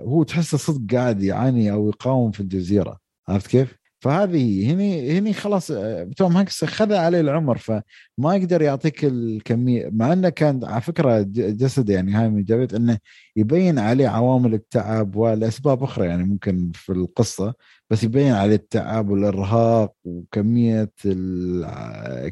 هو 0.06 0.22
تحسه 0.22 0.58
صدق 0.58 0.94
قاعد 0.94 1.22
يعاني 1.22 1.72
أو 1.72 1.88
يقاوم 1.88 2.30
في 2.30 2.40
الجزيرة. 2.40 2.98
عرفت 3.28 3.46
كيف؟ 3.46 3.76
فهذه 4.00 4.72
هني 4.72 5.18
هني 5.18 5.32
خلاص 5.32 5.66
توم 6.16 6.36
هانكس 6.36 6.64
خذ 6.64 6.92
عليه 6.92 7.20
العمر 7.20 7.58
فما 7.58 8.36
يقدر 8.36 8.62
يعطيك 8.62 9.04
الكمية. 9.04 9.90
مع 9.92 10.12
إنه 10.12 10.28
كان 10.28 10.64
على 10.64 10.80
فكرة 10.80 11.22
جسد 11.28 11.90
يعني 11.90 12.12
هاي 12.12 12.30
من 12.30 12.44
إنه 12.74 12.98
يبين 13.36 13.78
عليه 13.78 14.08
عوامل 14.08 14.54
التعب 14.54 15.16
والأسباب 15.16 15.82
أخرى 15.82 16.06
يعني 16.06 16.24
ممكن 16.24 16.70
في 16.74 16.92
القصة. 16.92 17.54
بس 17.92 18.04
يبين 18.04 18.32
عليه 18.32 18.54
التعب 18.54 19.10
والإرهاق 19.10 19.92
وكمية 20.04 20.90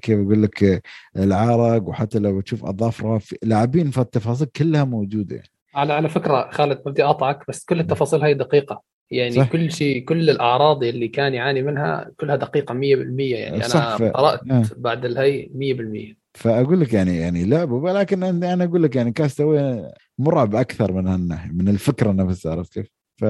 كيف 0.02 0.18
أقول 0.18 0.42
لك 0.42 0.82
العرق 1.16 1.88
وحتى 1.88 2.18
لو 2.18 2.40
تشوف 2.40 2.64
اظافره 2.64 3.20
لاعبين 3.42 3.90
فالتفاصيل 3.90 4.46
كلها 4.46 4.84
موجودة 4.84 5.36
يعني. 5.36 5.48
على 5.74 5.92
على 5.92 6.08
فكرة 6.08 6.50
خالد 6.52 6.82
بدي 6.86 7.04
أقطعك 7.04 7.44
بس 7.48 7.64
كل 7.64 7.80
التفاصيل 7.80 8.22
هاي 8.22 8.34
دقيقة 8.34 8.82
يعني 9.10 9.32
صح. 9.32 9.48
كل 9.48 9.70
شيء 9.70 10.04
كل 10.04 10.30
الأعراض 10.30 10.84
اللي 10.84 11.08
كان 11.08 11.34
يعاني 11.34 11.62
منها 11.62 12.10
كلها 12.20 12.36
دقيقة 12.36 12.74
100% 12.74 12.78
يعني 12.80 13.66
أنا 13.66 13.94
قرأت 13.94 14.40
آه. 14.50 14.64
بعد 14.76 15.04
الهي 15.04 15.50
100% 16.14 16.16
فأقول 16.34 16.80
لك 16.80 16.92
يعني 16.92 17.16
يعني 17.16 17.44
لعبه 17.44 17.74
ولكن 17.74 18.22
أنا 18.22 18.64
أقول 18.64 18.82
لك 18.82 18.96
يعني 18.96 19.12
كاستوي 19.12 19.90
مرعب 20.18 20.54
أكثر 20.54 20.92
من 20.92 21.06
هالناحية 21.08 21.52
من 21.52 21.68
الفكرة 21.68 22.12
نفسها 22.12 22.52
عرفت 22.52 22.74
كيف؟ 22.74 22.99
ف 23.20 23.24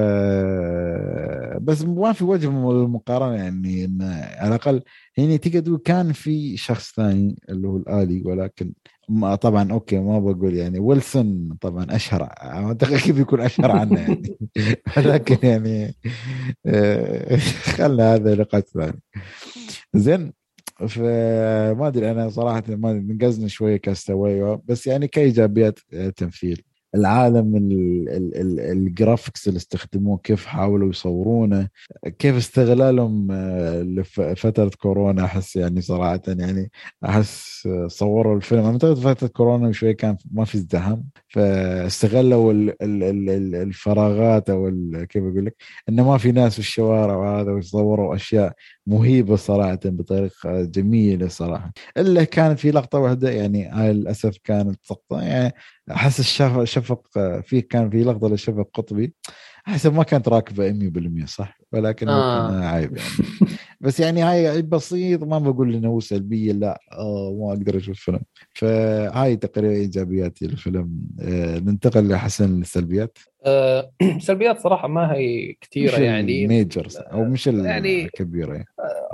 بس 1.61 1.81
ما 1.81 2.13
في 2.13 2.23
وجه 2.23 2.47
المقارنه 2.47 3.35
يعني 3.35 3.85
إن 3.85 4.01
على 4.37 4.47
الأقل 4.47 4.81
يعني 5.17 5.37
تقدر 5.37 5.59
تقول 5.59 5.81
كان 5.85 6.13
في 6.13 6.57
شخص 6.57 6.95
ثاني 6.95 7.35
اللي 7.49 7.67
هو 7.67 7.77
الآلي 7.77 8.21
ولكن 8.25 8.73
ما 9.09 9.35
طبعا 9.35 9.71
أوكي 9.71 9.99
ما 9.99 10.19
بقول 10.19 10.55
يعني 10.55 10.79
ويلسون 10.79 11.57
طبعا 11.61 11.95
أشهر 11.95 12.23
أعتقد 12.23 12.95
كيف 12.97 13.17
يكون 13.19 13.41
أشهر 13.41 13.71
عنه 13.71 13.99
يعني. 13.99 14.37
لكن 14.97 15.47
يعني 15.47 15.95
آه، 16.65 17.35
خلنا 17.77 18.15
هذا 18.15 18.35
لقاء 18.35 18.61
ثاني. 18.61 19.01
زين 19.93 20.33
فما 20.87 21.87
أدري 21.87 22.11
أنا 22.11 22.29
صراحة 22.29 22.63
ما 22.67 22.93
نقزنا 22.93 23.47
شوية 23.47 23.77
كاستوي 23.77 24.57
بس 24.65 24.87
يعني 24.87 25.07
كإيجابيات 25.07 25.79
تمثيل. 26.15 26.63
العالم 26.95 27.55
الجرافيكس 28.59 29.47
اللي 29.47 29.57
استخدموه 29.57 30.17
كيف 30.17 30.45
حاولوا 30.45 30.89
يصورونه 30.89 31.67
كيف 32.19 32.35
استغلالهم 32.35 33.31
آه، 33.31 33.81
لفترة 33.81 34.71
كورونا 34.79 35.25
أحس 35.25 35.55
يعني 35.55 35.81
صراحة 35.81 36.21
يعني 36.27 36.71
أحس 37.05 37.67
صوروا 37.87 38.35
الفيلم. 38.35 38.61
أعتقد 38.61 38.93
فترة 38.93 39.27
كورونا 39.27 39.71
شوي 39.71 39.93
كان 39.93 40.17
ما 40.31 40.45
في 40.45 40.55
ازدحام 40.55 41.03
فاستغلوا 41.29 42.53
الفراغات 43.63 44.49
أو 44.49 44.71
كيف 45.09 45.23
أقول 45.23 45.45
لك 45.45 45.55
انه 45.89 46.07
ما 46.07 46.17
في 46.17 46.31
ناس 46.31 46.53
في 46.53 46.59
الشوارع 46.59 47.15
وهذا 47.15 47.51
ويصوروا 47.51 48.15
أشياء 48.15 48.53
مهيبة 48.91 49.35
صراحة 49.35 49.79
بطريقة 49.85 50.61
جميلة 50.61 51.27
صراحة. 51.27 51.71
إلا 51.97 52.23
كانت 52.23 52.59
في 52.59 52.71
لقطة 52.71 52.99
واحدة 52.99 53.29
يعني 53.29 53.67
هاي 53.67 53.93
للأسف 53.93 54.37
كانت 54.43 54.79
سقطة. 54.83 55.21
يعني 55.21 55.53
أحس 55.91 56.19
الشفق 56.19 56.63
شفق 56.63 57.07
فيه 57.41 57.67
كان 57.69 57.89
في 57.89 58.03
لقطة 58.03 58.29
لشفق 58.29 58.69
قطبي. 58.73 59.13
حسب 59.63 59.93
ما 59.93 60.03
كانت 60.03 60.27
راكبة 60.27 60.71
100% 60.71 61.25
صح؟ 61.25 61.57
ولكن 61.71 62.09
آه. 62.09 62.65
عيب 62.65 62.97
يعني 62.97 63.09
بس 63.81 63.99
يعني 63.99 64.21
هاي 64.21 64.47
عيب 64.47 64.69
بسيط 64.69 65.23
ما 65.23 65.39
بقول 65.39 65.75
إنه 65.75 65.87
هو 65.87 65.99
سلبية 65.99 66.51
لا 66.51 66.79
آه 66.91 67.37
ما 67.39 67.49
أقدر 67.49 67.77
أشوف 67.77 67.89
الفيلم 67.89 68.19
فهاي 68.53 69.35
تقريبا 69.35 69.73
إيجابياتي 69.73 70.45
الفيلم 70.45 70.89
آه 71.21 71.59
ننتقل 71.59 72.09
لحسن 72.09 72.61
السلبيات 72.61 73.17
آه 73.45 73.91
سلبيات 74.19 74.59
صراحة 74.59 74.87
ما 74.87 75.13
هي 75.13 75.53
كثيره 75.61 75.97
يعني. 75.99 76.47
ميجرز 76.47 76.97
أو 76.97 77.23
مش 77.23 77.47
يعني 77.47 78.05
الكبيره 78.05 78.53
يعني 78.53 78.67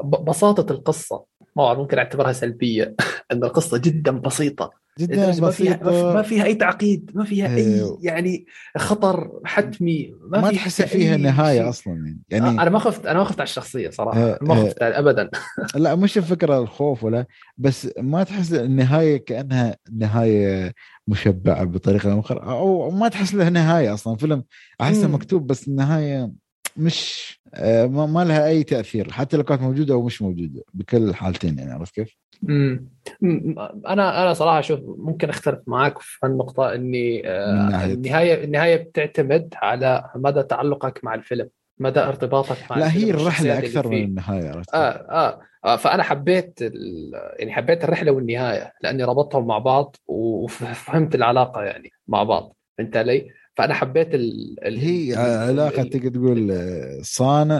بساطة 0.04 0.72
القصة. 0.74 1.24
ما 1.56 1.74
ممكن 1.74 1.98
أعتبرها 1.98 2.32
سلبية. 2.32 2.96
إن 3.32 3.44
القصة 3.44 3.78
جدا 3.78 4.12
بسيطة. 4.12 4.72
جدا 5.00 5.42
ما 5.42 5.52
فيها 5.52 6.14
ما 6.14 6.22
فيها 6.22 6.46
أي 6.46 6.56
تعقيد 6.56 7.12
ما 7.16 7.24
فيها 7.24 7.56
أي 7.56 7.58
إيه. 7.58 7.98
يعني 8.02 8.46
خطر 8.78 9.32
حتمي 9.46 10.14
ما, 10.22 10.42
ما 10.42 10.52
تحس 10.52 10.82
فيها 10.82 11.18
نهاية 11.18 11.60
شيء. 11.60 11.70
أصلا 11.70 12.18
يعني 12.30 12.50
أنا 12.50 12.70
ما 12.70 12.80
خفت 12.80 13.06
أنا 13.06 13.20
ما 13.20 13.26
خفت 13.26 13.40
على 13.40 13.48
الشخصية 13.48 13.90
صراحة 13.90 14.28
إيه، 14.28 14.38
ما 14.42 14.56
خفت 14.56 14.82
إيه. 14.82 15.00
ابدا 15.00 15.30
لا 15.76 15.96
مش 15.96 16.18
الفكرة 16.18 16.60
الخوف 16.60 17.04
ولا 17.04 17.26
بس 17.58 17.90
ما 17.98 18.24
تحس 18.24 18.54
النهاية 18.54 19.18
كأنها 19.18 19.78
نهاية 19.92 20.74
مشبعة 21.08 21.64
بطريقة 21.64 22.12
أو 22.12 22.20
أخرى 22.20 22.40
أو 22.40 22.92
ما 22.92 23.08
تحس 23.08 23.34
له 23.34 23.50
نهاية 23.50 23.94
أصلا 23.94 24.16
فيلم 24.16 24.44
أحسه 24.82 25.08
مكتوب 25.08 25.48
بس 25.48 25.68
النهاية 25.68 26.32
مش 26.78 27.28
آه، 27.54 27.86
ما 27.86 28.24
لها 28.24 28.48
أي 28.48 28.64
تأثير 28.64 29.12
حتى 29.12 29.38
لو 29.38 29.44
كانت 29.44 29.62
موجودة 29.62 29.94
أو 29.94 30.02
مش 30.02 30.22
موجودة 30.22 30.64
بكل 30.74 31.10
الحالتين 31.10 31.60
يعني 31.60 31.72
عرفت 31.72 31.96
كيف؟ 31.96 32.18
امم 32.50 32.88
أنا 33.88 34.24
أنا 34.24 34.34
صراحة 34.34 34.60
أشوف 34.60 34.80
ممكن 34.84 35.30
أختلف 35.30 35.60
معك 35.68 36.00
في 36.00 36.26
النقطه 36.26 36.74
إني 36.74 37.30
آه، 37.30 37.86
النهاية 37.86 38.44
النهاية 38.44 38.76
بتعتمد 38.76 39.54
على 39.62 40.10
مدى 40.16 40.44
تعلقك 40.44 41.04
مع 41.04 41.14
الفيلم 41.14 41.50
مدى 41.80 42.00
ارتباطك 42.00 42.58
مع 42.70 42.78
لا 42.78 42.94
هي 42.94 43.10
الرحلة 43.10 43.60
أكثر 43.60 43.88
من 43.88 44.04
النهاية 44.04 44.50
عرفت؟ 44.50 44.76
آه, 44.76 44.78
آه, 44.78 45.42
آه 45.66 45.76
فأنا 45.76 46.04
حبيت 46.04 46.62
يعني 47.40 47.54
حبيت 47.54 47.84
الرحلة 47.84 48.12
والنهاية 48.12 48.74
لأني 48.82 49.04
ربطتهم 49.04 49.48
مع 49.48 49.58
بعض 49.58 49.96
وفهمت 50.08 51.16
العلاقة 51.16 51.64
يعني 51.64 51.92
مع 52.08 52.24
بعض. 52.24 52.56
فهمت 52.78 52.98
علي؟ 52.98 53.32
فأنا 53.58 53.74
حبيت 53.74 54.16
ال... 54.16 54.56
ال... 54.66 54.78
هي 54.78 55.16
علاقه 55.16 55.84
تقدر 55.84 56.10
تقول 56.10 56.54
صانع 57.02 57.60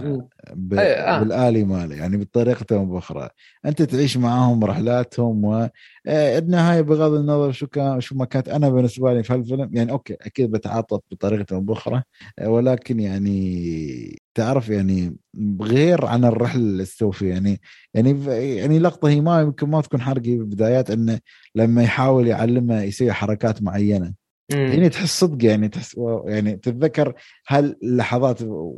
ب... 0.54 0.74
آه. 0.74 1.20
بالآلي 1.20 1.64
ماله 1.64 1.96
يعني 1.96 2.18
بطريقته 2.18 2.84
بأخرى. 2.84 3.30
أنت 3.66 3.82
تعيش 3.82 4.18
معاهم 4.18 4.64
رحلاتهم 4.64 5.46
والنهايه 5.46 6.80
آه، 6.80 6.82
بغض 6.82 7.14
النظر 7.14 7.52
شو 7.52 7.68
كان 7.68 8.02
شو 8.02 8.16
ما 8.16 8.26
كانت 8.26 8.50
أنا 8.50 8.70
بالنسبة 8.70 9.14
لي 9.14 9.24
في 9.24 9.34
هالفيلم 9.34 9.70
يعني 9.74 9.92
أوكي 9.92 10.14
أكيد 10.14 10.52
بتعاطف 10.52 11.00
بطريقه 11.12 11.60
بأخرى 11.60 12.04
آه، 12.40 12.50
ولكن 12.50 13.00
يعني 13.00 14.22
تعرف 14.36 14.70
يعني 14.70 15.18
غير 15.62 16.06
عن 16.06 16.26
الرحلة 16.26 16.62
اللي 16.62 16.86
يعني 17.22 17.62
يعني 17.94 18.26
يعني 18.56 18.80
لقطة 18.80 19.10
هي 19.10 19.22
ما 19.22 19.42
يمكن 19.42 19.70
ما 19.70 19.82
تكون 19.82 20.02
حرقي 20.02 20.38
بالبدايات 20.38 20.92
إنه 20.92 21.20
لما 21.56 21.84
يحاول 21.84 22.28
يعلمه 22.28 22.84
يسوي 22.84 23.12
حركات 23.12 23.62
معينة. 23.62 24.27
يعني 24.50 24.90
تحس 24.90 25.20
صدق 25.20 25.46
يعني 25.46 25.70
تحس 25.70 25.96
يعني 26.26 26.56
تتذكر 26.56 27.14
هاللحظات 27.48 28.38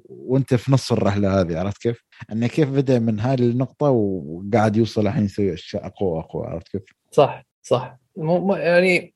وانت 0.10 0.54
في 0.54 0.72
نص 0.72 0.92
الرحلة 0.92 1.42
هذه 1.42 1.60
عرفت 1.60 1.82
كيف؟ 1.82 2.04
انه 2.32 2.48
كيف 2.48 2.70
بدأ 2.70 3.00
من 3.00 3.20
هذه 3.20 3.40
النقطة 3.40 3.90
وقاعد 3.90 4.78
يوصل 4.78 5.08
الحين 5.08 5.26
يسوي 5.26 5.54
أشياء 5.54 5.86
أقوى 5.86 6.10
وأقوى 6.10 6.48
عرفت 6.48 6.68
كيف؟ 6.68 6.82
صح 7.12 7.46
صح 7.64 7.98
يعني 8.58 9.14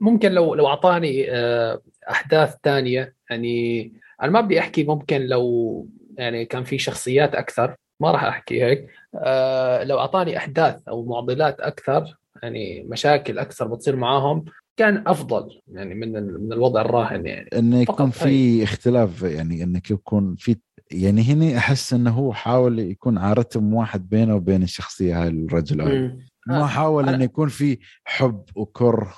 ممكن 0.00 0.32
لو 0.32 0.54
لو 0.54 0.66
أعطاني 0.66 1.30
آه، 1.30 1.80
أحداث 2.10 2.54
ثانية 2.64 3.14
يعني 3.30 3.92
أنا 4.22 4.30
ما 4.30 4.40
بدي 4.40 4.58
أحكي 4.58 4.84
ممكن 4.84 5.20
لو 5.20 5.88
يعني 6.18 6.44
كان 6.44 6.64
في 6.64 6.78
شخصيات 6.78 7.34
أكثر 7.34 7.76
ما 8.00 8.10
راح 8.10 8.24
أحكي 8.24 8.64
هيك 8.64 8.86
آه، 9.14 9.84
لو 9.84 9.98
أعطاني 9.98 10.36
أحداث 10.36 10.88
أو 10.88 11.04
معضلات 11.04 11.60
أكثر 11.60 12.18
يعني 12.42 12.82
مشاكل 12.82 13.38
أكثر 13.38 13.66
بتصير 13.66 13.96
معاهم 13.96 14.44
كان 14.78 15.04
أفضل 15.06 15.60
يعني 15.68 15.94
من 15.94 16.12
من 16.12 16.52
الوضع 16.52 16.80
الراهن 16.80 17.26
يعني. 17.26 17.48
إنه 17.58 17.80
يكون 17.80 18.10
في 18.10 18.62
اختلاف 18.62 19.22
يعني 19.22 19.62
إنك 19.62 19.90
يكون 19.90 20.36
في 20.38 20.56
يعني 20.90 21.22
هنا 21.22 21.58
أحس 21.58 21.92
إنه 21.92 22.10
هو 22.10 22.32
حاول 22.32 22.78
يكون 22.78 23.18
على 23.18 23.32
رتم 23.32 23.74
واحد 23.74 24.08
بينه 24.08 24.34
وبين 24.34 24.62
الشخصية 24.62 25.22
هاي 25.22 25.28
الرجل 25.28 25.80
هاي. 25.80 26.18
ما 26.46 26.62
آه، 26.62 26.66
حاول 26.66 27.08
إنه 27.08 27.24
يكون 27.24 27.48
في 27.48 27.78
حب 28.04 28.44
وكره 28.54 29.14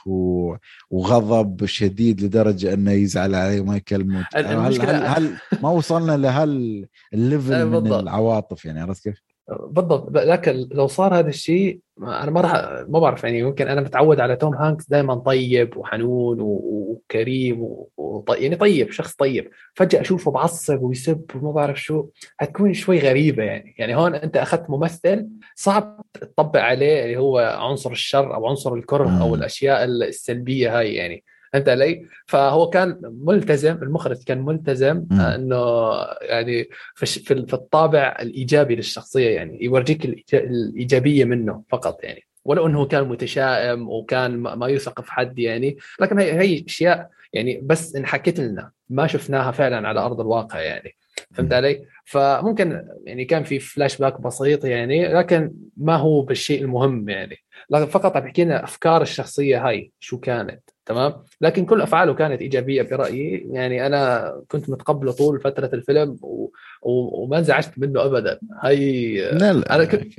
وغضب 0.91 1.67
شديد 1.67 2.23
لدرجة 2.23 2.75
إنه 2.75 2.93
يزعل 2.93 3.35
عليه 3.35 3.61
وما 3.61 3.77
يكلمه. 3.77 4.27
هل, 4.35 4.47
هل, 4.47 5.07
هل 5.07 5.37
ما 5.63 5.71
وصلنا 5.71 6.17
لهال 6.17 6.87
ال 7.15 7.24
level 7.24 7.67
من 7.67 7.93
العواطف 7.93 8.65
يعني 8.65 8.81
عرفت 8.81 9.05
كيف؟ 9.05 9.23
بالضبط. 9.51 10.11
لكن 10.17 10.69
لو 10.73 10.87
صار 10.87 11.19
هذا 11.19 11.29
الشيء 11.29 11.81
أنا 12.03 12.31
ما 12.31 12.41
راح 12.41 12.85
ما 12.89 12.99
بعرف 12.99 13.25
يعني 13.25 13.43
ممكن 13.43 13.69
أنا 13.69 13.81
متعود 13.81 14.21
على 14.21 14.37
توم 14.37 14.55
هانكس 14.55 14.89
دائما 14.89 15.15
طيب 15.15 15.77
وحنون 15.77 16.37
وكريم 16.41 17.63
و... 17.63 17.89
يعني 18.29 18.57
طيب 18.57 18.91
شخص 18.91 19.15
طيب. 19.15 19.51
فجأة 19.75 20.01
أشوفه 20.01 20.31
بعصب 20.31 20.83
ويسب 20.83 21.25
وما 21.35 21.53
بعرف 21.53 21.83
شو. 21.83 22.07
حتكون 22.37 22.75
شوي 22.75 22.99
غريبة 22.99 23.43
يعني. 23.43 23.75
يعني 23.79 23.97
هون 23.97 24.15
أنت 24.15 24.37
أخذت 24.37 24.71
ممثل 24.71 25.29
صعب 25.55 26.01
تطبق 26.13 26.61
عليه 26.61 27.05
اللي 27.05 27.17
هو 27.17 27.39
عنصر 27.39 27.91
الشر 27.91 28.35
أو 28.35 28.47
عنصر 28.47 28.75
الكره 28.75 29.23
أو 29.23 29.35
الأشياء 29.35 29.85
السلبية 29.85 30.79
هاي 30.79 30.95
يعني. 30.95 31.25
فهمت 31.53 31.69
علي؟ 31.69 32.07
فهو 32.27 32.71
كان 32.71 33.01
ملتزم 33.03 33.83
المخرج 33.83 34.25
كان 34.25 34.45
ملتزم 34.45 35.07
إنه 35.13 35.91
يعني 36.21 36.69
في 36.95 37.55
الطابع 37.55 38.17
الإيجابي 38.21 38.77
للشخصية 38.77 39.29
يعني 39.29 39.65
يورجيك 39.65 40.05
الإيجابية 40.35 41.25
منه 41.25 41.63
فقط 41.69 42.05
يعني. 42.05 42.25
ولو 42.45 42.67
إنه 42.67 42.87
كان 42.87 43.09
متشائم 43.09 43.89
وكان 43.89 44.37
ما 44.37 44.67
يوثق 44.67 45.01
في 45.01 45.13
حد 45.13 45.39
يعني 45.39 45.77
لكن 46.01 46.19
هي 46.19 46.33
هي 46.33 46.65
أشياء 46.67 47.11
يعني 47.33 47.61
بس 47.63 47.97
انحكت 47.97 48.41
لنا 48.41 48.71
ما 48.89 49.07
شفناها 49.07 49.51
فعلا 49.51 49.89
على 49.89 50.01
أرض 50.01 50.21
الواقع 50.21 50.61
يعني. 50.61 50.97
فهمت 51.35 51.53
علي؟ 51.53 51.85
فممكن 52.05 52.87
يعني 53.05 53.25
كان 53.25 53.45
في 53.45 53.59
فلاش 53.59 53.99
باك 53.99 54.21
بسيط 54.21 54.65
يعني 54.65 55.09
لكن 55.09 55.53
ما 55.77 55.97
هو 55.97 56.23
بالشيء 56.23 56.63
المهم 56.63 57.09
يعني. 57.09 57.37
لكن 57.71 57.87
فقط 57.87 58.17
عم 58.17 58.33
أفكار 58.39 59.03
الشخصية 59.03 59.69
هاي 59.69 59.93
شو 60.01 60.19
كانت. 60.19 60.61
تمام؟ 60.91 61.15
لكن 61.41 61.65
كل 61.65 61.83
أفعاله 61.83 62.15
كانت 62.15 62.41
إيجابية 62.41 62.83
برأيي. 62.83 63.47
يعني 63.51 63.87
أنا 63.87 64.33
كنت 64.49 64.71
متقبله 64.71 65.13
طول 65.13 65.41
فترة 65.41 65.71
الفيلم 65.73 66.19
و... 66.23 66.51
و... 66.83 67.23
وما 67.23 67.39
انزعجت 67.39 67.73
منه 67.77 68.05
ابدا. 68.05 68.41
هاي 68.63 69.15
لا 69.33 69.53
لا 69.53 69.75
أنا 69.75 69.85
كنت 69.85 70.13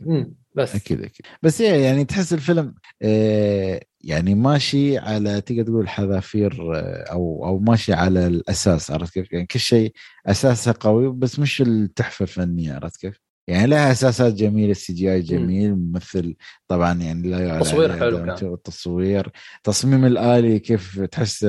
بس. 0.55 0.75
أكيد 0.75 1.01
أكيد. 1.01 1.25
بس 1.43 1.61
يعني 1.61 2.05
تحس 2.05 2.33
الفيلم 2.33 2.75
آه 3.01 3.81
يعني 4.01 4.35
ماشي 4.35 4.97
على 4.97 5.41
تقدر 5.41 5.63
تقول 5.63 5.89
حذافير 5.89 6.75
آه، 6.75 7.03
أو 7.11 7.45
أو 7.45 7.59
ماشي 7.59 7.93
على 7.93 8.27
الأساس 8.27 8.91
عرفت 8.91 9.13
كيف؟ 9.13 9.33
يعني 9.33 9.45
كل 9.45 9.59
شيء 9.59 9.93
أساسه 10.27 10.75
قوي 10.79 11.11
بس 11.11 11.39
مش 11.39 11.61
التحفة 11.61 12.23
الفنية 12.23 12.73
عرفت 12.73 13.01
كيف؟ 13.01 13.20
يعني 13.47 13.67
لها 13.67 13.91
أساسات 13.91 14.33
جميلة 14.33 14.71
ال 14.71 14.93
CGI 14.93 15.21
جميل 15.21 15.75
ممثل 15.75 16.35
طبعا 16.67 16.93
يعني 17.01 17.27
لا 17.29 17.59
تصوير 17.59 17.99
حلو 17.99 18.17
كان. 18.17 18.53
التصوير 18.53 19.31
تصميم 19.63 20.05
الآلي 20.05 20.59
كيف 20.59 20.99
تحس 20.99 21.47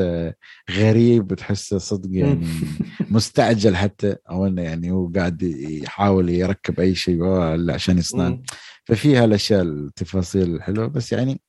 غريب 0.71 1.33
وتحس 1.33 1.75
صدق 1.75 2.09
يعني 2.13 2.47
مستعجل 3.11 3.77
حتى 3.77 4.17
أو 4.31 4.47
إنه 4.47 4.63
يعني 4.63 4.91
هو 4.91 5.09
قاعد 5.17 5.43
يحاول 5.43 6.29
يركب 6.29 6.81
أي 6.81 6.95
شيء 6.95 7.25
عشان 7.71 7.99
يصنع. 7.99 8.39
ففيها 8.85 9.25
الأشياء 9.25 9.63
التفاصيل 9.63 10.55
الحلوة 10.55 10.87
بس 10.87 11.13
يعني 11.13 11.41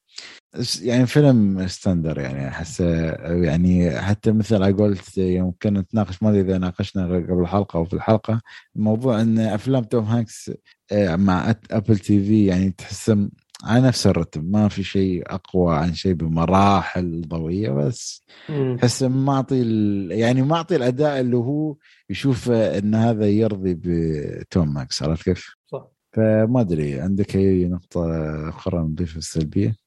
يعني 0.81 1.05
فيلم 1.05 1.67
standard 1.67 2.19
يعني 2.19 2.47
أحس 2.47 2.79
يعني 3.25 4.01
حتى 4.01 4.31
مثل 4.31 4.63
على 4.63 4.73
قولت 4.73 5.17
يمكن 5.17 5.73
نتناقش 5.73 6.23
ما 6.23 6.29
أدري 6.29 6.41
إذا 6.41 6.57
ناقشنا 6.57 7.05
قبل 7.05 7.41
الحلقة 7.41 7.77
أو 7.77 7.85
في 7.85 7.93
الحلقة 7.93 8.41
موضوع 8.75 9.21
إن 9.21 9.39
أفلام 9.39 9.83
توم 9.83 10.03
هانكس 10.03 10.51
آه، 10.91 11.15
مع 11.15 11.55
Apple 11.71 11.97
TV 11.97 12.45
يعني 12.45 12.71
تحس 12.71 13.09
على 13.63 13.87
نفس 13.87 14.07
الرتم 14.07 14.43
ما 14.43 14.67
في 14.67 14.83
شيء 14.83 15.23
أقوى 15.27 15.75
عن 15.75 15.93
شيء 15.93 16.13
بمراحل 16.13 17.21
ضوئية 17.27 17.69
بس 17.69 18.23
احس 18.49 19.03
معطي 19.03 19.61
يعني 20.09 20.41
معطي 20.41 20.75
الأداء 20.75 21.19
اللي 21.19 21.37
هو 21.37 21.75
يشوف 22.09 22.51
إن 22.51 22.95
هذا 22.95 23.27
يرضي 23.27 23.73
بتوم 23.83 24.73
هانكس 24.73 25.03
عرفت 25.03 25.23
كيف؟ 25.23 25.55
صح 25.65 25.87
فما 26.11 26.61
أدري 26.61 26.99
عندك 26.99 27.35
أي 27.35 27.67
نقطة 27.67 28.09
أخرى 28.49 28.79
نضيفها 28.79 29.17
السلبية؟ 29.17 29.82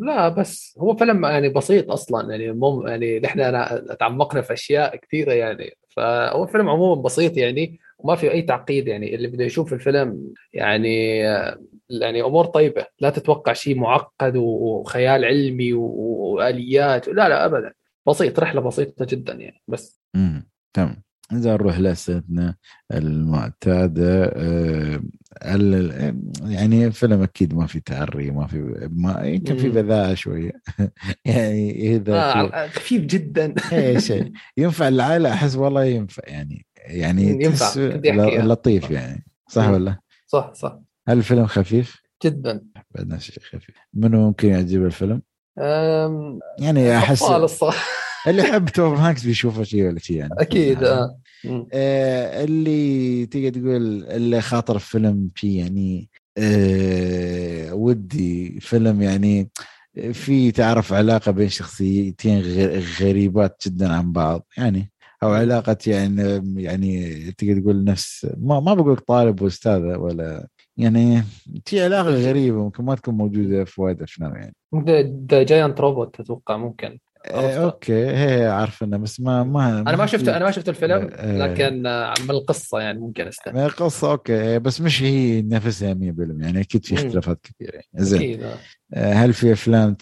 لا 0.00 0.28
بس 0.28 0.78
هو 0.80 0.96
فيلم 0.96 1.24
يعني 1.24 1.48
بسيط 1.48 1.90
أصلا 1.90 2.30
يعني 2.30 2.52
مو 2.52 2.86
يعني 2.86 3.20
نحن 3.20 3.38
تعمقنا 4.00 4.40
في 4.42 4.52
أشياء 4.52 4.96
كثيرة 4.96 5.32
يعني. 5.32 5.76
فهو 5.96 6.46
فيلم 6.46 6.68
عموما 6.68 7.02
بسيط 7.02 7.36
يعني 7.36 7.80
وما 7.98 8.16
في 8.16 8.30
أي 8.32 8.42
تعقيد 8.42 8.88
يعني. 8.88 9.14
اللي 9.14 9.28
بده 9.28 9.44
يشوف 9.44 9.72
الفيلم 9.72 10.34
يعني 10.52 11.16
يعني 11.90 12.22
أمور 12.22 12.44
طيبة. 12.44 12.86
لا 13.00 13.10
تتوقع 13.10 13.52
شيء 13.52 13.74
معقد 13.76 14.36
وخيال 14.36 15.24
علمي 15.24 15.72
وآليات. 15.72 17.08
لا 17.08 17.28
لا 17.28 17.44
ابدا. 17.46 17.72
بسيط 18.06 18.40
رحلة 18.40 18.60
بسيطة 18.60 19.04
جدا 19.04 19.32
يعني 19.32 19.62
بس. 19.68 20.00
امم 20.16 20.48
تمام. 20.74 21.02
إذا 21.32 21.52
نروح 21.52 21.78
لأسئلتنا 21.78 22.54
المعتادة 22.92 24.24
آه، 24.24 25.00
يعني 26.44 26.90
فيلم 26.90 27.22
أكيد 27.22 27.54
ما 27.54 27.66
في 27.66 27.80
تعري 27.80 28.30
ما 28.30 28.46
في 28.46 28.88
ما 28.90 29.22
يمكن 29.22 29.56
في 29.56 29.68
بذاءة 29.68 30.14
شوية. 30.14 30.52
يعني 31.24 31.96
إذا 31.96 32.14
آه 32.14 32.66
خفيف 32.66 33.02
جدا. 33.02 33.54
إيش 33.72 34.12
ينفع 34.56 34.88
العائلة؟ 34.88 35.32
أحس 35.32 35.56
والله 35.56 35.84
ينفع 35.84 36.22
يعني 36.26 36.66
يعني 36.76 37.44
ينفع 37.44 37.72
لطيف 38.42 38.90
يعني. 38.90 39.24
صح 39.48 39.68
ولا؟ 39.68 40.00
صح 40.26 40.52
صح. 40.54 40.78
هل 41.08 41.18
الفيلم 41.18 41.46
خفيف؟ 41.46 42.02
جدا. 42.24 42.62
بعد 42.90 43.20
شيء 43.20 43.42
خفيف. 43.44 43.76
منو 43.94 44.26
ممكن 44.26 44.48
يعجب 44.48 44.84
الفيلم؟ 44.84 45.22
يعني 46.58 46.98
أحس 46.98 47.22
الصراحه 47.22 47.86
اللي 48.26 48.42
يحب 48.42 48.68
توم 48.68 48.94
هانكس 48.94 49.24
بيشوفه 49.24 49.62
شيء 49.62 49.86
ولا 49.86 49.98
شيء 49.98 50.16
يعني. 50.16 50.34
أكيد 50.38 50.84
آه, 50.84 51.18
آه 51.72 52.44
اللي 52.44 53.26
تقدر 53.26 53.50
تقول 53.50 54.04
اللي 54.04 54.40
خاطر 54.40 54.78
فيلم 54.78 55.30
فيه 55.34 55.58
يعني 55.60 56.10
آه 56.38 57.74
ودي 57.74 58.60
فيلم 58.60 59.02
يعني 59.02 59.50
في 60.12 60.52
تعرف 60.52 60.92
علاقة 60.92 61.32
بين 61.32 61.48
شخصيتين 61.48 62.42
غريبات 63.00 63.62
جدا 63.66 63.92
عن 63.92 64.12
بعض 64.12 64.46
يعني. 64.58 64.92
أو 65.22 65.32
علاقة 65.32 65.76
يعني 65.86 66.42
يعني 66.56 67.16
تقدر 67.32 67.60
تقول 67.60 67.84
نفس 67.84 68.26
ما 68.38 68.60
ما 68.60 68.74
بقول 68.74 68.96
طالب 68.96 69.42
واستاذه 69.42 69.96
ولا 69.98 70.48
يعني 70.76 71.22
في 71.66 71.84
علاقة 71.84 72.10
غريبة 72.10 72.64
ممكن 72.64 72.84
ما 72.84 72.94
تكون 72.94 73.14
موجودة 73.14 73.64
في 73.64 73.82
وايد 73.82 74.02
أفلام 74.02 74.34
يعني. 74.36 74.54
The 75.30 75.42
Giant 75.42 75.80
Robot 75.80 76.20
أتوقع 76.20 76.56
ممكن. 76.56 76.98
إيه 77.26 77.64
okay. 77.64 78.06
هي 78.06 78.46
عارف 78.46 78.82
انه 78.82 78.96
بس 78.96 79.20
ما 79.20 79.42
ما 79.42 79.80
أنا 79.80 79.96
ما 79.96 80.06
شفت 80.06 80.28
أنا 80.28 80.44
ما 80.44 80.50
شفت 80.50 80.68
الفيلم 80.68 81.10
إيه. 81.12 81.38
لكن 81.38 81.82
من 82.24 82.30
القصة 82.30 82.80
يعني 82.80 82.98
ممكن 82.98 83.26
استنى 83.26 83.54
من 83.54 83.64
القصة 83.64 84.10
okay. 84.10 84.58
بس 84.58 84.80
مش 84.80 85.02
هي 85.02 85.42
نفسها 85.42 85.94
100% 85.94 85.98
يعني 85.98 86.60
أكيد 86.60 86.84
في 86.84 86.94
اختلافات 86.94 87.38
كثيرة. 87.42 87.72
يعني 87.74 88.04
زين. 88.04 88.42
آه. 88.42 88.54
آه، 88.94 89.12
هل 89.12 89.32
في 89.32 89.52
أفلام 89.52 89.96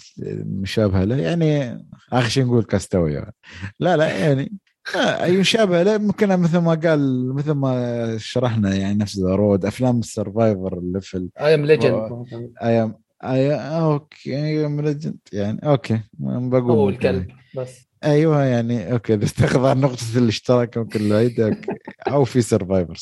مشابهة 0.45 1.05
له؟ 1.05 1.17
يعني 1.17 1.79
آخر 2.13 2.29
شيء 2.29 2.45
نقول 2.45 2.65
Cast 2.65 2.89
Away 2.89 3.13
يعني. 3.13 3.35
لا 3.81 3.97
لا 3.97 4.19
يعني 4.19 4.53
أي 4.97 5.37
مشابهة 5.37 5.83
لا 5.83 5.99
ممكن 5.99 6.29
مثل 6.29 6.59
ما 6.59 6.75
قال 6.75 7.35
مثل 7.35 7.53
ما 7.53 8.17
شرحنا 8.19 8.75
يعني 8.75 8.99
نفس 8.99 9.19
The 9.19 9.35
Road 9.35 9.65
أفلام 9.65 9.99
ال 9.99 10.08
survivor 10.08 10.79
اللي 10.79 11.01
في 11.01 11.29
I 11.41 11.55
Am 11.55 11.67
Legend 11.67 12.27
اي 12.63 12.83
ام 12.83 12.95
اي 12.95 12.99
أوكي 13.23 14.67
ليجند 14.67 15.19
يعني 15.33 15.61
أوكي 15.65 16.01
بقول 16.19 16.71
هو 16.71 16.89
الكلب 16.89 17.27
بس. 17.57 17.89
أيوه 18.05 18.45
يعني 18.45 18.93
أوكي 18.93 19.15
إذا 19.15 19.25
استخدم 19.25 19.81
نقطه 19.81 20.19
الاشتراك 20.19 20.79
ممكن 20.79 21.01
العيد 21.01 21.41
أوكي. 21.41 21.73
أو 22.09 22.25
في 22.25 22.41
سرفايفر 22.41 22.95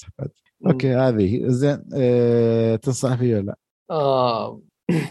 أوكي 0.66 0.94
هذه. 0.94 1.42
زين 1.46 1.84
أه 1.94 2.76
تنصح 2.76 3.14
فيه 3.14 3.36
ولا؟ 3.36 3.42
لا؟ 3.42 3.56
آه 3.90 4.60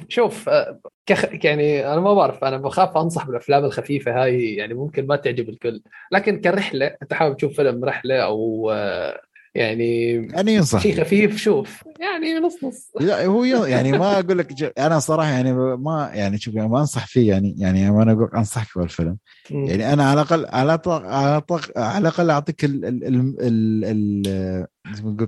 شوف 0.08 0.50
آه، 0.50 0.80
كخ... 1.06 1.46
يعني 1.46 1.94
أنا 1.94 2.02
ما 2.02 2.14
بعرف 2.14 2.44
أنا 2.44 2.58
بخاف 2.58 2.98
أنصح 2.98 3.28
بالأفلام 3.28 3.66
الخفيفة 3.66 4.24
هاي 4.24 4.56
يعني 4.56 4.74
ممكن 4.74 5.08
ما 5.08 5.16
تعجب 5.16 5.50
الكل. 5.50 5.82
لكن 6.12 6.42
كرحلة 6.42 6.86
أنت 7.02 7.14
حابب 7.14 7.38
تشوف 7.38 7.56
فيلم 7.56 7.86
رحلة 7.86 8.20
أو 8.20 8.72
آه، 8.72 9.22
يعني 9.56 10.14
يعني 10.14 10.56
ينصح. 10.56 10.80
شيء 10.80 11.00
خفيف 11.00 11.38
شوف. 11.38 11.84
يعني 12.00 12.40
نص 12.40 12.64
نص. 12.64 12.92
لا 13.00 13.26
هو 13.26 13.44
يعني 13.44 13.92
ما 13.92 14.20
أقول 14.20 14.38
لك 14.38 14.78
أنا 14.80 15.00
صراحة 15.00 15.30
يعني 15.30 15.54
ما 15.54 16.12
يعني 16.14 16.38
شوف 16.38 16.56
يعني 16.56 16.70
ما 16.70 16.80
أنصح 16.80 17.08
فيه 17.08 17.30
يعني 17.30 17.56
يعني 17.58 17.90
أنا 17.90 18.12
أقول 18.12 18.30
أنصحك 18.36 18.78
بالفيلم 18.78 19.18
يعني 19.50 19.94
أنا 19.94 20.10
على 20.10 20.22
الأقل 20.22 20.46
على 20.46 20.80
على 20.88 21.42
على 21.78 21.98
الأقل 21.98 22.30
أعطيك 22.30 22.66
ال 22.66 22.86
ال 22.86 23.04
ال 23.06 23.86
ال 23.86 24.68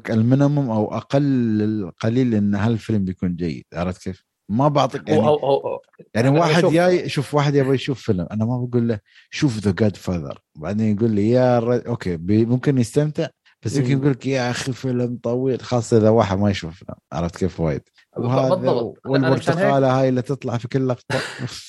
المينيموم 0.10 0.70
أو 0.70 0.98
أقل 0.98 1.62
القليل 1.62 2.36
إن 2.36 2.56
هالفيلم 2.56 3.06
بيكون 3.06 3.36
جيد. 3.36 3.66
عرفت 3.74 4.04
كيف؟ 4.04 4.28
ما 4.50 4.68
بعطيك 4.68 5.10
يعني 5.10 5.22
أو 5.22 5.36
أو 5.36 5.68
أو 5.68 5.82
يعني 6.16 6.30
واحد 6.30 6.66
جاي 6.66 7.10
شوف 7.10 7.34
واحد 7.34 7.56
يبغى 7.56 7.76
يشوف 7.76 8.02
فيلم 8.02 8.28
أنا 8.32 8.46
ما 8.46 8.66
بقول 8.66 8.88
له 8.88 9.00
شوف 9.30 9.60
The 9.60 9.72
Godfather 9.72 10.40
بعدين 10.56 10.96
يقول 10.96 11.12
لي 11.12 11.30
يا 11.30 11.60
okay 11.88 12.18
ممكن 12.28 12.78
يستمتع 12.78 13.28
بس 13.66 13.78
يمكن 13.78 13.92
يقول 13.92 14.12
لك 14.12 14.26
يا 14.26 14.52
أخي 14.52 14.74
فيلم 14.74 15.20
طويل 15.24 15.62
خاصة 15.62 15.98
إذا 15.98 16.10
واحد 16.10 16.38
ما 16.38 16.50
يشوف 16.50 16.76
فيلم 16.76 16.96
عرفت 17.14 17.38
كيف 17.38 17.60
وايد؟ 17.60 17.82
بالضبط 18.18 18.98
والبرتقاله 19.06 20.02
هاي 20.02 20.10
اللي 20.10 20.22
تطلع 20.22 20.58
في 20.58 20.68
كل 20.68 20.88
لقطة. 20.88 21.20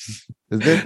زين؟ 0.52 0.78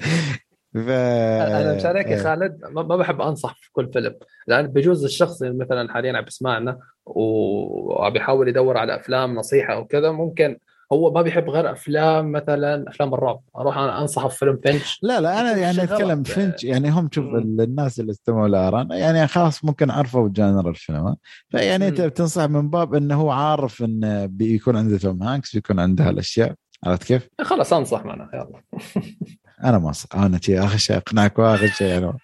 ف... 0.74 0.88
أنا 0.88 1.74
مشان 1.74 1.96
هيك 1.96 2.06
يا 2.06 2.22
خالد 2.22 2.60
ما 2.70 2.96
بحب 2.96 3.20
أنصح 3.20 3.54
في 3.54 3.72
كل 3.72 3.92
فيلم 3.92 4.14
لأن 4.46 4.66
بجوز 4.66 5.04
الشخص 5.04 5.42
اللي 5.42 5.64
مثلا 5.64 5.92
حاليا 5.92 6.16
عم 6.16 6.24
بيسمعنا 6.24 6.78
وعم 7.06 8.12
بيحاول 8.12 8.48
يدور 8.48 8.76
على 8.76 8.96
أفلام 8.96 9.34
نصيحة 9.34 9.74
أو 9.74 9.84
كذا 9.84 10.10
ممكن 10.10 10.58
هو 10.93 11.12
ما 11.12 11.23
بيحب 11.23 11.51
غير 11.51 11.73
أفلام 11.73 12.32
مثلا 12.32 12.85
أفلام 12.89 13.14
الرعب. 13.14 13.40
أروح 13.56 13.78
أنا 13.78 14.01
أنصحه 14.01 14.28
في 14.28 14.39
فيلم 14.39 14.59
Finch. 14.62 14.98
لا 15.02 15.20
لا 15.20 15.40
أنا 15.40 15.56
يعني 15.56 15.82
أتكلم 15.82 16.23
Finch. 16.22 16.64
يعني 16.64 16.90
هم 16.90 17.09
شوف 17.12 17.24
الناس 17.35 18.01
اللي 18.01 18.12
استمعوا 18.12 18.48
للآن 18.48 18.90
يعني 18.90 19.27
خلاص 19.27 19.64
ممكن 19.64 19.90
عرفوا 19.90 20.28
genre 20.32 20.68
الفيلم 20.69 21.16
فيعني 21.51 21.89
انت 21.89 22.01
بتنصح 22.01 22.44
من 22.44 22.70
باب 22.70 22.94
إنه 22.94 23.14
هو 23.14 23.31
عارف 23.31 23.82
انه 23.82 24.27
بيكون 24.27 24.77
عنده 24.77 24.98
توم 24.98 25.23
هانكس 25.23 25.55
بيكون 25.55 25.81
عنده 25.81 26.09
هالأشياء. 26.09 26.55
عرفت 26.85 27.05
كيف؟ 27.05 27.28
خلاص 27.40 27.73
أنصح 27.73 28.05
معنا 28.05 28.28
يلا. 28.35 28.62
أنا 29.64 29.78
ما 29.78 29.89
أنصح. 29.89 30.16
أنا 30.16 30.40
شيء 30.43 30.64
آخر 30.64 30.77
شيء 30.77 30.97
أقنعك 30.97 31.39
وآخر 31.39 31.66
شيء 31.66 31.98
أنا 31.98 32.19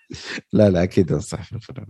لا 0.52 0.70
لا 0.70 0.82
أكيد 0.82 1.12
أنصح 1.12 1.42
في 1.42 1.52
الفيلم 1.56 1.86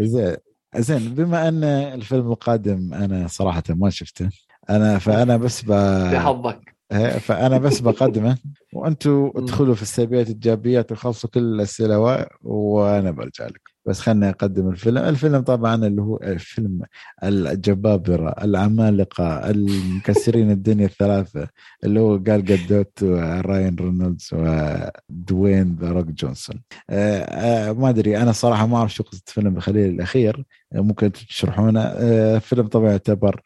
زين 0.10 0.36
زين 0.76 1.14
بما 1.14 1.48
إن 1.48 1.64
الفيلم 1.64 2.32
القادم 2.32 2.94
أنا 2.94 3.26
صراحة 3.28 3.62
ما 3.68 3.90
شفته 3.90 4.28
أنا 4.70 4.98
فأنا 4.98 5.36
بس 5.36 5.62
ب... 5.64 5.68
بحظك. 6.12 6.74
فأنا 7.18 7.58
بس 7.58 7.80
بقدمه 7.86 8.38
وأنتم 8.72 9.30
ادخلوا 9.36 9.74
في 9.74 9.82
السلبيات 9.82 10.26
الايجابيات 10.26 10.92
وخلصوا 10.92 11.30
كل 11.30 11.40
الأسئلة 11.40 12.26
وأنا 12.42 13.10
برجع 13.10 13.46
لكم. 13.46 13.71
بس 13.86 14.00
خليني 14.00 14.28
اقدم 14.28 14.68
الفيلم. 14.68 14.98
الفيلم 14.98 15.40
طبعا 15.40 15.74
اللي 15.86 16.02
هو 16.02 16.18
فيلم 16.38 16.82
الجبابرة 17.24 18.34
العمالقة 18.44 19.50
المكسرين 19.50 20.50
الدنيا 20.50 20.86
الثلاثة 20.86 21.48
اللي 21.84 22.00
هو 22.00 22.16
جال 22.16 22.44
جادوت 22.44 23.02
وراين 23.02 23.76
رينولدز 23.80 24.30
ودوين 24.32 25.76
The 25.80 25.92
Rock 25.92 26.06
جونسون. 26.06 26.62
آه 26.90 27.20
آه 27.20 27.72
ما 27.72 27.88
أدري 27.88 28.18
أنا 28.22 28.32
صراحة 28.32 28.66
ما 28.66 28.76
أعرف 28.76 28.94
شو 28.94 29.02
قصة 29.02 29.22
فيلم 29.26 29.56
الخليل 29.56 29.90
الأخير. 29.90 30.44
ممكن 30.74 31.12
تشرحونه. 31.12 31.80
آه 31.80 32.38
فيلم 32.38 32.66
طبعا 32.66 32.90
يعتبر 32.90 33.42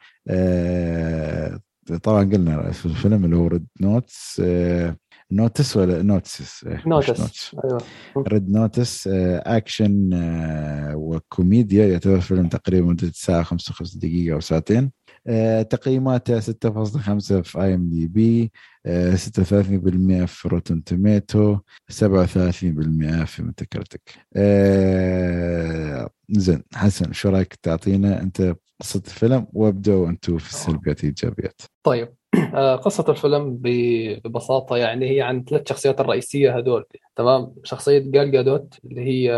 طبعا 2.03 2.25
قلنا 2.25 2.71
في 2.73 2.87
الفيلم 2.87 3.25
اللي 3.25 3.37
هو 3.37 3.47
Red 3.47 3.67
Notice. 3.81 4.43
Notice 5.33 5.77
ولا 5.77 6.03
Notice 6.03 6.67
Notice 6.87 7.57
أيوه. 7.65 7.79
Red 8.29 8.51
Notice 8.51 9.09
action 9.47 10.11
وكوميديا. 10.95 11.87
يعتبر 11.87 12.21
فيلم 12.21 12.49
تقريبا 12.49 12.87
مدة 12.87 13.11
ساعة 13.15 13.43
55 13.43 14.01
دقيقة 14.01 14.35
أو 14.35 14.41
ساعتين. 14.41 14.91
آه، 15.29 15.63
تقييماته 15.63 16.41
6.5 16.41 17.43
في 17.43 17.63
IMDb 17.63 18.53
36% 19.15 20.27
في 20.27 20.49
Rotten 20.49 20.85
Tomatoes 20.85 21.59
37% 21.89 23.25
في 23.25 23.43
Metacritic 23.43 24.03
آه، 24.37 26.11
زين 26.31 26.63
حسن 26.75 27.13
شو 27.13 27.29
رأيك 27.29 27.55
تعطينا 27.55 28.23
أنت 28.23 28.57
قصة 28.81 29.03
الفيلم 29.07 29.47
وابدأوا 29.53 30.09
أنتم 30.09 30.39
في 30.39 30.51
السلبيات 30.51 30.99
والايجابيات 30.99 31.61
طيب. 31.83 32.09
قصة 32.77 33.05
الفيلم 33.09 33.59
ببساطة 33.61 34.77
يعني 34.77 35.11
هي 35.11 35.23
عن 35.23 35.45
ثلاث 35.45 35.69
شخصيات 35.69 36.01
الرئيسية 36.01 36.59
هذول 36.59 36.85
تمام؟ 37.17 37.55
شخصية 37.65 37.99
جال 37.99 38.31
جادوت 38.33 38.79
اللي 38.85 39.01
هي 39.01 39.33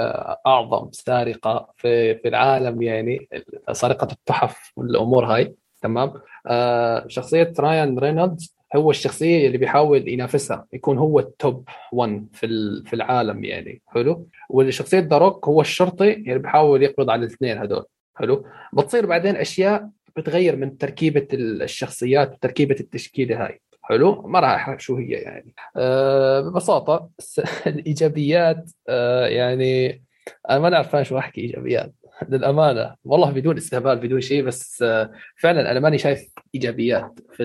أعظم 0.46 0.88
سارقة 0.92 1.68
في 1.76 2.14
في 2.14 2.28
العالم 2.28 2.82
يعني 2.82 3.28
سارقة 3.72 4.08
التحف 4.12 4.72
والأمور 4.76 5.24
هاي 5.24 5.54
تمام؟ 5.82 6.12
آه 6.46 7.04
شخصية 7.08 7.52
رايان 7.58 7.98
رينولدز 7.98 8.58
هو 8.76 8.90
الشخصية 8.90 9.46
اللي 9.46 9.58
بيحاول 9.58 10.08
ينافسها 10.08 10.66
يكون 10.72 10.98
هو 10.98 11.18
ال 11.18 11.31
top 11.31 11.68
1 11.92 12.26
في 12.32 12.46
في 12.86 12.94
العالم 12.94 13.44
يعني 13.44 13.82
حلو؟ 13.86 14.28
والشخصية 14.50 15.00
The 15.00 15.21
Rock 15.21 15.48
هو 15.48 15.60
الشرطي 15.60 16.12
اللي 16.12 16.38
بيحاول 16.38 16.82
يقبض 16.82 17.10
على 17.10 17.20
الاثنين 17.26 17.58
هذول 17.58 17.84
حلو؟ 18.14 18.44
بتصير 18.72 19.06
بعدين 19.06 19.36
أشياء 19.36 19.88
بتغير 20.18 20.56
من 20.56 20.78
تركيبة 20.78 21.28
الشخصيات 21.32 22.32
وتركيبة 22.34 22.76
التشكيلة 22.80 23.46
هاي. 23.46 23.60
حلو؟ 23.82 24.22
ما 24.22 24.40
راح 24.40 24.50
أحرق 24.50 24.80
شو 24.80 24.96
هي 24.96 25.10
يعني. 25.10 25.54
أه 25.76 26.40
ببساطة 26.40 27.10
الإيجابيات 27.66 28.70
أه 28.88 29.26
يعني 29.26 30.02
أنا 30.50 30.58
ما 30.58 30.68
نعرف 30.68 30.96
شو 31.08 31.18
أحكي 31.18 31.40
إيجابيات. 31.40 31.94
للأمانة 32.28 32.94
والله 33.04 33.30
بدون 33.32 33.56
استهبال 33.56 33.96
بدون 33.96 34.20
شيء 34.20 34.42
بس 34.42 34.82
آه، 34.82 35.12
فعلا 35.36 35.70
أنا 35.70 35.80
ماني 35.80 35.98
شايف 35.98 36.28
إيجابيات 36.54 37.20
في 37.32 37.44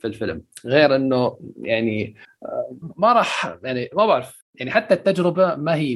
في 0.00 0.06
الفيلم. 0.06 0.42
غير 0.66 0.96
إنه 0.96 1.38
يعني 1.62 2.14
آه، 2.42 2.76
ما 2.96 3.12
راح 3.12 3.58
يعني 3.64 3.88
ما 3.92 4.06
بعرف. 4.06 4.44
يعني 4.58 4.70
حتى 4.70 4.94
التجربة 4.94 5.54
ما 5.54 5.74
هي 5.74 5.94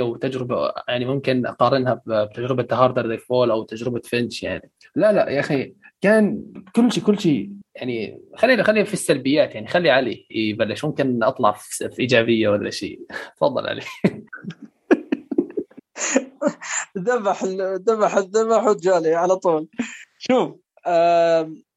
100% 0.00 0.02
وتجربة 0.02 0.72
يعني 0.88 1.04
ممكن 1.04 1.46
أقارنها 1.46 2.02
بتجربة 2.06 2.66
Harder 2.72 3.10
They 3.10 3.18
Fall 3.18 3.50
أو 3.50 3.62
تجربة 3.62 4.00
Finch 4.04 4.42
يعني. 4.42 4.70
لا 4.96 5.12
لا 5.12 5.28
يا 5.28 5.40
أخي 5.40 5.74
كان 6.00 6.52
كل 6.72 6.92
شيء 6.92 7.04
كل 7.04 7.18
شيء 7.18 7.50
يعني 7.74 8.22
خلينا 8.36 8.62
خلينا 8.62 8.84
في 8.84 8.94
السلبيات 8.94 9.54
يعني 9.54 9.66
خلي 9.66 9.90
علي 9.90 10.26
يبلش. 10.30 10.84
ممكن 10.84 11.22
أطلع 11.22 11.52
في 11.52 12.00
إيجابية 12.00 12.48
ولا 12.48 12.70
شيء. 12.70 13.00
تفضل 13.36 13.66
علي. 13.66 13.82
ذبح 16.98 17.44
ذبح 17.88 18.16
الذبح 18.16 18.64
وجالي 18.64 19.14
على 19.14 19.36
طول. 19.36 19.68
شوف 20.18 20.56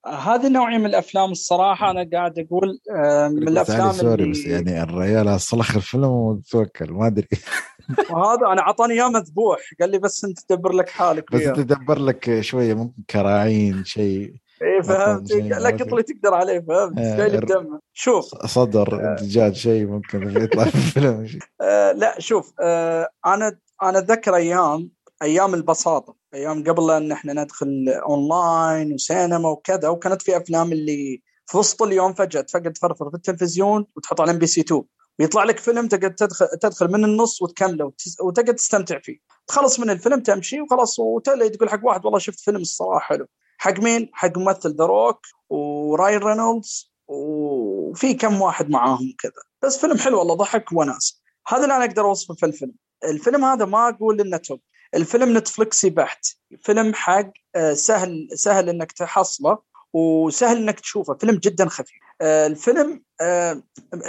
هذه 0.08 0.48
النوعيه 0.48 0.78
من 0.78 0.86
الأفلام 0.86 1.32
الصراحة 1.32 1.92
أنا 1.92 2.10
قاعد 2.14 2.40
أقول 2.40 2.80
آه 2.96 3.28
من 3.28 3.48
الأفلام 3.48 3.92
سوري 3.92 4.24
اللي... 4.24 4.34
بس 4.34 4.46
يعني 4.46 4.84
الرجال 4.84 5.42
صلخ 5.42 5.76
الفيلم 5.76 6.04
وتوكل 6.04 6.92
ما 6.92 7.08
أدري. 7.08 7.28
وهذا 8.12 8.48
أنا 8.48 8.62
أعطاني 8.62 8.94
إياه 8.94 9.10
مذبوح 9.10 9.60
قال 9.82 9.90
لي 9.90 10.00
بس 10.00 10.26
أنت 10.26 10.40
تدبر 10.40 10.72
لك 10.72 10.90
حالك 10.90 11.32
بس 11.32 11.42
انت 11.42 11.60
تدبر 11.60 12.00
لك 12.00 12.42
شوية 12.42 12.74
ممكن 12.74 13.04
كراعين 13.10 13.86
شيء 13.86 14.34
اي 14.62 14.84
فهمت. 14.84 15.32
لا 15.32 15.70
قط 15.70 16.00
تقدر 16.00 16.34
عليه 16.34 16.60
فهمت. 16.60 16.98
آه 16.98 17.18
جاي 17.18 17.38
بدمه 17.38 17.80
شوف. 17.94 18.46
صدر 18.46 18.96
آه. 19.02 19.16
دجاج 19.16 19.56
شيء 19.56 19.86
ممكن 19.86 20.30
يطلع 20.44 20.64
في 20.64 20.76
الفيلم. 20.76 21.40
آه 21.62 21.92
لا 21.92 22.16
شوف 22.20 22.54
آه 22.62 23.10
أنا 23.26 23.58
أنا 23.84 24.00
اتذكر 24.00 24.36
أيام 24.36 24.90
أيام 25.22 25.54
البساطة. 25.54 26.21
أيام 26.34 26.64
قبل 26.64 26.92
أن 26.92 27.12
إحنا 27.12 27.34
ندخل 27.34 27.86
اونلاين 27.90 28.94
وسينما 28.94 29.50
وكذا 29.50 29.90
وكانت 29.90 30.22
في 30.22 30.38
أفلام 30.38 30.72
اللي 30.72 31.22
في 31.46 31.58
وسط 31.58 31.82
اليوم 31.82 32.14
فجأة 32.14 32.42
تقعد 32.42 32.78
تفرفر 32.78 33.10
في 33.10 33.16
التلفزيون 33.16 33.86
وتحط 33.96 34.22
على 34.22 34.32
MBC 34.32 34.62
2 34.62 34.84
ويطلع 35.20 35.44
لك 35.44 35.60
فيلم 35.60 35.88
تقدر 35.88 36.10
تدخل 36.10 36.48
تدخل 36.48 36.92
من 36.92 37.06
النص 37.06 37.42
وتكمله 37.42 37.92
وتقدر 38.22 38.54
تستمتع 38.54 39.00
فيه. 39.00 39.18
تخلص 39.48 39.80
من 39.80 39.90
الفيلم 39.90 40.20
تمشي 40.20 40.62
وخلاص 40.62 41.00
وتلا 41.00 41.48
تقول 41.48 41.70
حق 41.70 41.80
واحد 41.84 42.06
والله 42.06 42.20
شفت 42.20 42.40
فيلم 42.40 42.62
الصراحة 42.62 43.00
حلو. 43.00 43.28
حق 43.58 43.80
مين؟ 43.80 44.10
حق 44.14 44.38
ممثل 44.38 44.76
ذا 44.76 44.86
روك 44.86 45.20
وراين 45.50 46.20
رينولدز 46.20 46.92
وفي 47.08 48.14
كم 48.14 48.42
واحد 48.42 48.70
معاهم 48.70 49.14
كذا. 49.20 49.44
بس 49.64 49.78
فيلم 49.78 49.98
حلو 49.98 50.20
والله 50.20 50.36
ضحك 50.36 50.72
وناس. 50.72 51.22
هذا 51.48 51.64
اللي 51.64 51.76
أنا 51.76 51.86
أقدر 51.86 52.06
أوصفه 52.06 52.34
في 52.34 52.46
الفيلم. 52.46 52.74
الفيلم 53.04 53.46
هذا 53.46 53.66
ما 53.66 53.90
أقول 53.90 54.22
إنه 54.22 54.38
top 54.38 54.60
الفيلم 54.96 55.38
نتفلكسي 55.38 55.90
بحت 55.90 56.26
فيلم 56.62 56.94
حق 56.94 57.32
آه، 57.56 57.74
سهل 57.74 58.28
سهل 58.34 58.70
إنك 58.70 58.92
تحصله 58.92 59.60
وسهل 59.94 60.58
إنك 60.58 60.80
تشوفه. 60.80 61.14
فيلم 61.14 61.36
جدا 61.36 61.70
خفيف. 61.70 62.00
آه، 62.22 62.48
الفيلم 62.48 63.04
آه، 63.22 63.64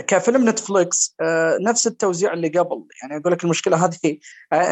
كفيلم 0.07 0.49
نتفلكس 0.49 1.17
نفس 1.61 1.87
التوزيع 1.87 2.33
اللي 2.33 2.49
قبل. 2.49 2.87
يعني 3.03 3.21
أقول 3.21 3.33
لك 3.33 3.45
المشكلة 3.45 3.85
هذه 3.85 4.19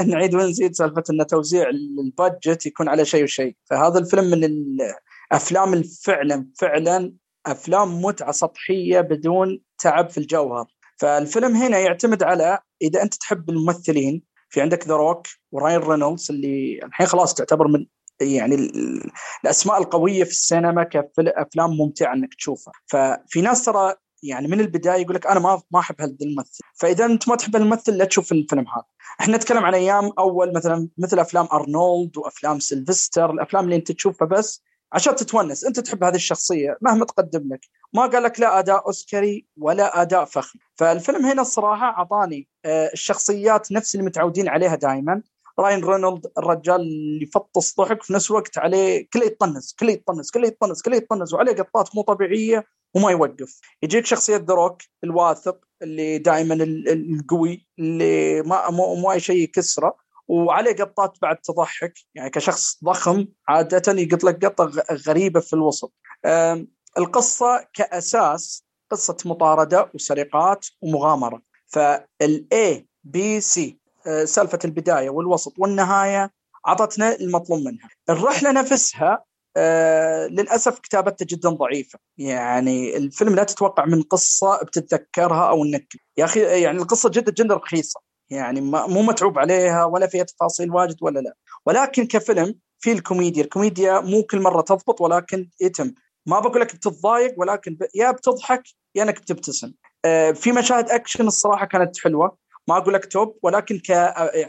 نعيد 0.06 0.34
ونزيد 0.34 0.74
سالفة 0.74 1.02
إن 1.10 1.26
توزيع 1.26 1.68
ال 1.68 1.82
budget 1.82 2.66
يكون 2.66 2.88
على 2.88 3.04
شيء 3.04 3.24
وشيء. 3.24 3.56
فهذا 3.70 3.98
الفيلم 3.98 4.24
من 4.24 4.44
الأفلام 4.44 5.74
الفعلا 5.74 6.46
فعلا 6.58 7.14
أفلام 7.46 8.02
متعة 8.02 8.32
سطحية 8.32 9.00
بدون 9.00 9.60
تعب 9.78 10.10
في 10.10 10.18
الجوهر. 10.18 10.66
فالفيلم 10.98 11.56
هنا 11.56 11.78
يعتمد 11.78 12.22
على 12.22 12.58
إذا 12.82 13.02
أنت 13.02 13.14
تحب 13.14 13.50
الممثلين 13.50 14.30
في 14.51 14.60
عندك 14.60 14.89
ذا 14.89 14.94
روك 14.94 15.27
وراين 15.52 15.81
رينولدز 15.81 16.31
اللي 16.31 16.81
الحين 16.85 17.06
خلاص 17.06 17.35
تعتبر 17.35 17.68
من 17.68 17.86
يعني 18.20 18.55
الأسماء 19.44 19.78
القوية 19.78 20.24
في 20.24 20.31
السينما 20.31 20.85
كافلام 20.85 21.70
ممتعة 21.70 22.14
إنك 22.14 22.35
تشوفها. 22.35 22.72
ففي 22.86 23.40
ناس 23.40 23.64
ترى 23.64 23.94
يعني 24.22 24.48
من 24.48 24.60
البداية 24.60 25.02
يقول 25.02 25.14
لك 25.14 25.27
أنا 25.27 25.40
ما 25.40 25.62
ما 25.70 25.81
أحب 25.81 26.16
الممثل 26.22 26.60
فإذا 26.74 27.05
أنت 27.05 27.28
ما 27.28 27.36
تحب 27.36 27.56
الممثل 27.56 27.97
لا 27.97 28.05
تشوف 28.05 28.32
الفيلم 28.32 28.64
هذا. 28.68 28.85
إحنا 29.20 29.36
نتكلم 29.36 29.64
عن 29.64 29.74
أيام 29.74 30.12
أول 30.18 30.55
مثلا 30.55 30.89
مثل 30.98 31.18
أفلام 31.18 31.48
ارنولد 31.52 32.16
وأفلام 32.16 32.59
سيلفستر 32.59 33.31
الأفلام 33.31 33.64
اللي 33.64 33.77
أنت 33.77 33.93
تشوفها 33.93 34.28
بس 34.28 34.62
عشان 34.92 35.16
تتونس 35.16 35.64
انت 35.64 35.80
تحب 35.80 36.04
هذه 36.04 36.14
الشخصية 36.14 36.78
مهما 36.82 37.04
تقدم 37.04 37.52
لك. 37.52 37.60
ما 37.94 38.06
قال 38.06 38.22
لك 38.22 38.40
لا 38.40 38.58
أداء 38.58 38.86
أوسكاري 38.86 39.46
ولا 39.56 40.02
أداء 40.02 40.24
فخم. 40.24 40.58
فالفيلم 40.74 41.26
هنا 41.26 41.42
الصراحه 41.42 41.86
أعطاني 41.86 42.48
آه، 42.64 42.90
الشخصيات 42.92 43.72
نفس 43.72 43.94
اللي 43.94 44.06
متعودين 44.06 44.48
عليها 44.48 44.74
دائما 44.74 45.22
راين 45.58 45.84
رينولد 45.84 46.26
الرجال 46.38 46.80
اللي 46.80 47.22
يفطس 47.22 47.76
ضحك 47.80 48.02
في 48.02 48.12
نفس 48.12 48.30
الوقت 48.30 48.58
عليه 48.58 49.08
كله 49.12 49.24
يطنز 49.24 49.74
كله 49.80 49.92
يطنز 49.92 50.30
كله 50.30 50.46
يطنز 50.46 50.82
كله 50.82 50.96
يطنز 50.96 51.34
وعليه 51.34 51.52
قطات 51.52 51.96
مو 51.96 52.02
طبيعية 52.02 52.66
وما 52.94 53.10
يوقف. 53.10 53.60
يجيك 53.82 54.06
شخصية 54.06 54.36
ذا 54.36 54.55
روك 54.55 54.82
الواثق 55.04 55.58
اللي 55.82 56.18
دائما 56.18 56.54
القوي 56.88 57.66
اللي 57.78 58.42
ما 58.42 58.70
مو 58.70 59.12
أي 59.12 59.20
شيء 59.20 59.36
يكسره. 59.42 59.96
وعليه 60.31 60.73
قطات 60.73 61.19
بعد 61.23 61.36
تضحك. 61.36 61.93
يعني 62.15 62.31
كشخص 62.31 62.85
ضخم 62.85 63.27
عادة 63.48 63.93
يقط 63.93 64.24
لك 64.24 64.44
قطة 64.44 64.73
غريبة 65.09 65.40
في 65.40 65.52
الوسط. 65.52 65.93
القصة 66.98 67.66
كأساس 67.74 68.65
قصة 68.90 69.16
مطاردة 69.24 69.90
وسرقات 69.94 70.66
ومغامرة. 70.82 71.43
فال 71.66 72.88
ABC 73.05 73.78
سالفة 74.24 74.59
البداية 74.65 75.11
والوسط 75.11 75.55
والنهاية 75.59 76.32
اعطتنا 76.69 77.16
المطلوب 77.16 77.59
منها. 77.59 77.89
الرحلة 78.11 78.52
نفسها 78.52 79.24
آه 79.57 80.27
للأسف 80.27 80.78
كتابتها 80.78 81.27
جدا 81.27 81.48
ضعيفة. 81.51 81.98
يعني 82.19 82.97
الفيلم 82.97 83.35
لا 83.35 83.44
تتوقع 83.44 83.85
من 83.85 84.02
قصة 84.02 84.62
بتتذكرها 84.62 85.48
أو 85.48 85.65
انك 85.65 85.86
يا 86.16 86.24
أخي 86.24 86.62
يعني 86.62 86.78
القصة 86.78 87.09
جدا 87.09 87.32
جدا 87.32 87.55
رخيصة. 87.55 88.01
يعني 88.31 88.61
مو 88.61 89.02
متعوب 89.02 89.39
عليها 89.39 89.85
ولا 89.85 90.07
فيها 90.07 90.24
تفاصيل 90.24 90.70
واجد 90.70 90.97
ولا 91.02 91.20
لا. 91.20 91.35
ولكن 91.66 92.07
كفيلم 92.07 92.55
في 92.78 92.93
الكوميديا 92.93 93.44
الكوميديا 93.44 94.01
مو 94.01 94.23
كل 94.23 94.40
مرة 94.40 94.61
تضبط 94.61 95.01
ولكن 95.01 95.48
يتم. 95.61 95.94
ما 96.27 96.40
بقول 96.40 96.61
لك 96.61 96.74
بتتضايق 96.74 97.35
ولكن 97.36 97.78
يا 97.94 98.11
بتضحك 98.11 98.62
يا 98.94 99.02
إنك 99.02 99.20
بتبتسم. 99.20 99.73
آه 100.05 100.31
في 100.32 100.52
مشاهد 100.52 100.90
أكشن 100.90 101.27
الصراحة 101.27 101.66
كانت 101.66 101.98
حلوة. 102.01 102.36
ما 102.69 102.77
أقول 102.77 102.94
لك 102.94 103.05
top 103.12 103.38
ولكن 103.43 103.78
ك 103.78 103.93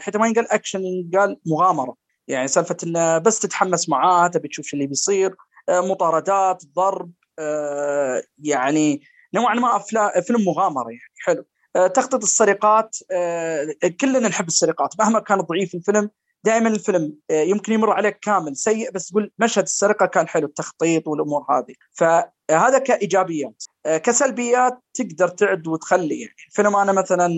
حتى 0.00 0.18
ما 0.18 0.26
ينقال 0.26 0.52
أكشن 0.52 0.80
ينقال 0.84 1.36
مغامرة. 1.46 1.94
يعني 2.28 2.48
سالفة 2.48 2.76
إنه 2.84 3.18
بس 3.18 3.38
تتحمس 3.38 3.88
معاه 3.88 4.28
تبي 4.28 4.48
تشوف 4.48 4.66
شو 4.66 4.76
اللي 4.76 4.86
بيصير 4.86 5.34
آه 5.68 5.80
مطاردات 5.80 6.62
ضرب 6.76 7.10
آه 7.38 8.22
يعني 8.38 9.02
نوعا 9.34 9.54
ما 9.54 9.78
فيلم 10.26 10.44
مغامرة 10.44 10.88
يعني 10.90 11.12
حلو. 11.24 11.40
آه، 11.40 11.51
تخطيط 11.74 12.22
السرقات 12.22 12.96
آه، 13.10 13.66
كلنا 14.00 14.28
نحب 14.28 14.48
السرقات 14.48 14.94
مهما 14.98 15.20
كان 15.20 15.40
ضعيف 15.40 15.74
الفيلم 15.74 16.10
دائما 16.44 16.68
الفيلم 16.68 17.16
آه، 17.30 17.42
يمكن 17.42 17.72
يمر 17.72 17.90
عليك 17.90 18.18
كامل 18.18 18.56
سيء 18.56 18.90
بس 18.90 19.08
تقول 19.08 19.30
مشهد 19.38 19.62
السرقة 19.62 20.06
كان 20.06 20.28
حلو 20.28 20.46
التخطيط 20.46 21.08
والأمور 21.08 21.46
هذه. 21.50 21.74
فهذا 21.92 22.78
كإيجابيات 22.78 23.64
كسلبيات 23.86 24.78
تقدر 24.94 25.28
تعد 25.28 25.66
وتخلي 25.66 26.20
يعني. 26.20 26.34
الفيلم 26.48 26.76
أنا 26.76 26.92
مثلا 26.92 27.28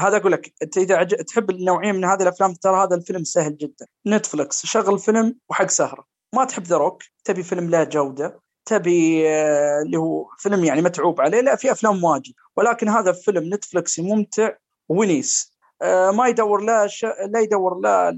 هذا 0.00 0.16
أقول 0.16 0.32
لك 0.32 0.54
أنت 0.62 0.78
إذا 0.78 1.04
تحب 1.04 1.50
النوعية 1.50 1.92
من 1.92 2.04
هذه 2.04 2.22
الأفلام 2.22 2.54
ترى 2.54 2.84
هذا 2.84 2.96
الفيلم 2.96 3.24
سهل 3.24 3.56
جدا. 3.56 3.86
نتفلكس 4.06 4.66
شغل 4.66 4.98
فيلم 4.98 5.38
وحق 5.50 5.70
سهرة. 5.70 6.04
ما 6.34 6.44
تحب 6.44 6.62
ذا 6.62 6.76
روك؟ 6.76 7.02
تبي 7.24 7.42
فيلم 7.42 7.70
له 7.70 7.84
جودة 7.84 8.40
تبي 8.66 9.28
آه، 9.28 9.82
اللي 9.86 9.96
هو 9.96 10.26
فيلم 10.38 10.64
يعني 10.64 10.82
متعوب 10.82 11.20
عليه 11.20 11.40
لا 11.40 11.56
في 11.56 11.72
أفلام 11.72 12.04
واجد. 12.04 12.32
ولكن 12.56 12.88
هذا 12.88 13.12
فيلم 13.12 13.54
نتفلكسي 13.54 14.02
ممتع 14.02 14.52
و 14.88 14.99
nice. 14.99 15.54
آه، 15.82 16.10
ما 16.10 16.28
يدور 16.28 16.60
لا 16.60 16.86
ش... 16.86 17.04
لا 17.04 17.40
يدور 17.40 17.80
لا 17.80 18.16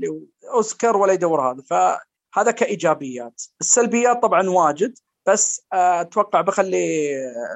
أوسكار 0.55 0.97
ولا 0.97 1.13
يدور 1.13 1.51
هذا. 1.53 1.63
فهذا 1.71 2.51
كإيجابيات. 2.51 3.43
السلبيات 3.61 4.23
طبعا 4.23 4.51
واجد 4.51 4.95
بس 5.27 5.67
آه، 5.73 6.01
أتوقع 6.01 6.41
بخلي 6.41 7.09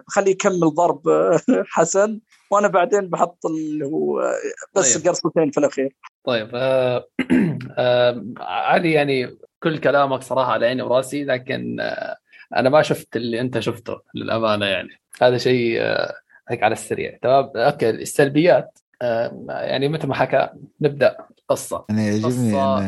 بخلي 0.08 0.30
يكمل 0.30 0.74
ضرب 0.74 1.02
حسن. 1.74 2.20
وأنا 2.50 2.68
بعدين 2.68 3.08
بحط 3.08 3.46
اللي 3.46 3.86
هو 3.86 4.32
بس 4.76 4.96
طيب. 4.96 5.08
قرصتين 5.08 5.50
في 5.50 5.58
الأخير. 5.58 5.96
طيب 6.24 6.50
آه 6.54 7.08
آه 7.78 8.24
علي 8.38 8.92
يعني 8.92 9.38
كل 9.62 9.78
كلامك 9.78 10.22
صراحة 10.22 10.52
على 10.52 10.66
عيني 10.66 10.82
وراسي 10.82 11.24
لكن 11.24 11.80
آه 11.80 12.16
أنا 12.56 12.68
ما 12.68 12.82
شفت 12.82 13.16
اللي 13.16 13.40
أنت 13.40 13.58
شفته 13.58 14.00
للأمانة 14.14 14.66
يعني. 14.66 15.00
هذا 15.22 15.38
شيء 15.38 15.76
آه، 15.80 16.14
هيك 16.48 16.62
على 16.62 16.72
السريع. 16.72 17.18
تمام؟ 17.22 17.50
أوكي 17.56 17.90
السلبيات 17.90 18.78
آه، 19.02 19.46
يعني 19.48 19.88
مثل 19.88 20.06
ما 20.06 20.14
حكى 20.14 20.48
نبدأ 20.80 21.16
قصة. 21.48 21.84
أنا 21.90 22.02
يعجبني 22.02 22.52
قصة... 22.52 22.78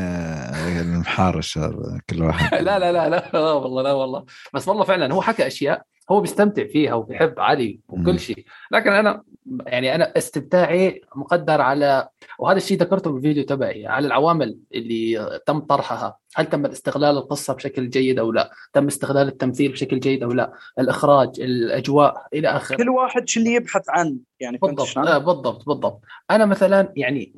المحارش 0.80 1.58
هذا 1.58 2.00
كل 2.10 2.22
واحد 2.22 2.54
لا 2.64 2.78
لا 2.78 2.92
لا 2.92 3.08
لا 3.08 3.40
والله 3.40 3.82
لا 3.82 3.92
والله. 3.92 4.24
بس 4.54 4.68
والله 4.68 4.84
فعلا 4.84 5.14
هو 5.14 5.22
حكى 5.22 5.46
أشياء 5.46 5.82
هو 6.10 6.20
بيستمتع 6.20 6.66
فيها 6.66 6.94
وبيحب 6.94 7.40
علي 7.40 7.80
وكل 7.88 8.20
شيء. 8.20 8.44
لكن 8.72 8.92
أنا 8.92 9.22
يعني 9.66 9.94
أنا 9.94 10.12
استمتاعي 10.16 11.00
مقدر 11.16 11.60
على 11.60 12.08
وهذا 12.38 12.56
الشيء 12.56 12.78
ذكرته 12.78 13.12
بالفيديو 13.12 13.44
تبعي 13.44 13.86
على 13.86 14.06
العوامل 14.06 14.58
اللي 14.74 15.40
تم 15.46 15.58
طرحها. 15.58 16.16
هل 16.34 16.46
تم 16.46 16.66
استغلال 16.66 17.16
القصة 17.16 17.54
بشكل 17.54 17.90
جيد 17.90 18.18
أو 18.18 18.32
لا؟ 18.32 18.50
تم 18.72 18.86
استغلال 18.86 19.28
التمثيل 19.28 19.72
بشكل 19.72 20.00
جيد 20.00 20.22
أو 20.22 20.32
لا؟ 20.32 20.52
الإخراج 20.78 21.40
الأجواء 21.40 22.26
إلى 22.34 22.48
آخره. 22.48 22.76
كل 22.76 22.88
واحد 22.88 23.28
شو 23.28 23.40
اللي 23.40 23.54
يبحث 23.54 23.82
عنه 23.88 24.16
يعني 24.40 24.58
بالضبط. 24.58 24.98
آه 24.98 25.18
بالضبط 25.18 25.66
بالضبط. 25.66 26.00
أنا 26.30 26.46
مثلا 26.46 26.92
يعني 26.96 27.34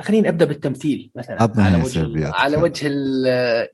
خليني 0.00 0.28
أبدأ 0.28 0.44
بالتمثيل 0.44 1.10
مثلا. 1.14 1.50
على 1.58 1.82
وجه 1.82 2.30
على 2.34 2.56
وجه 2.56 2.88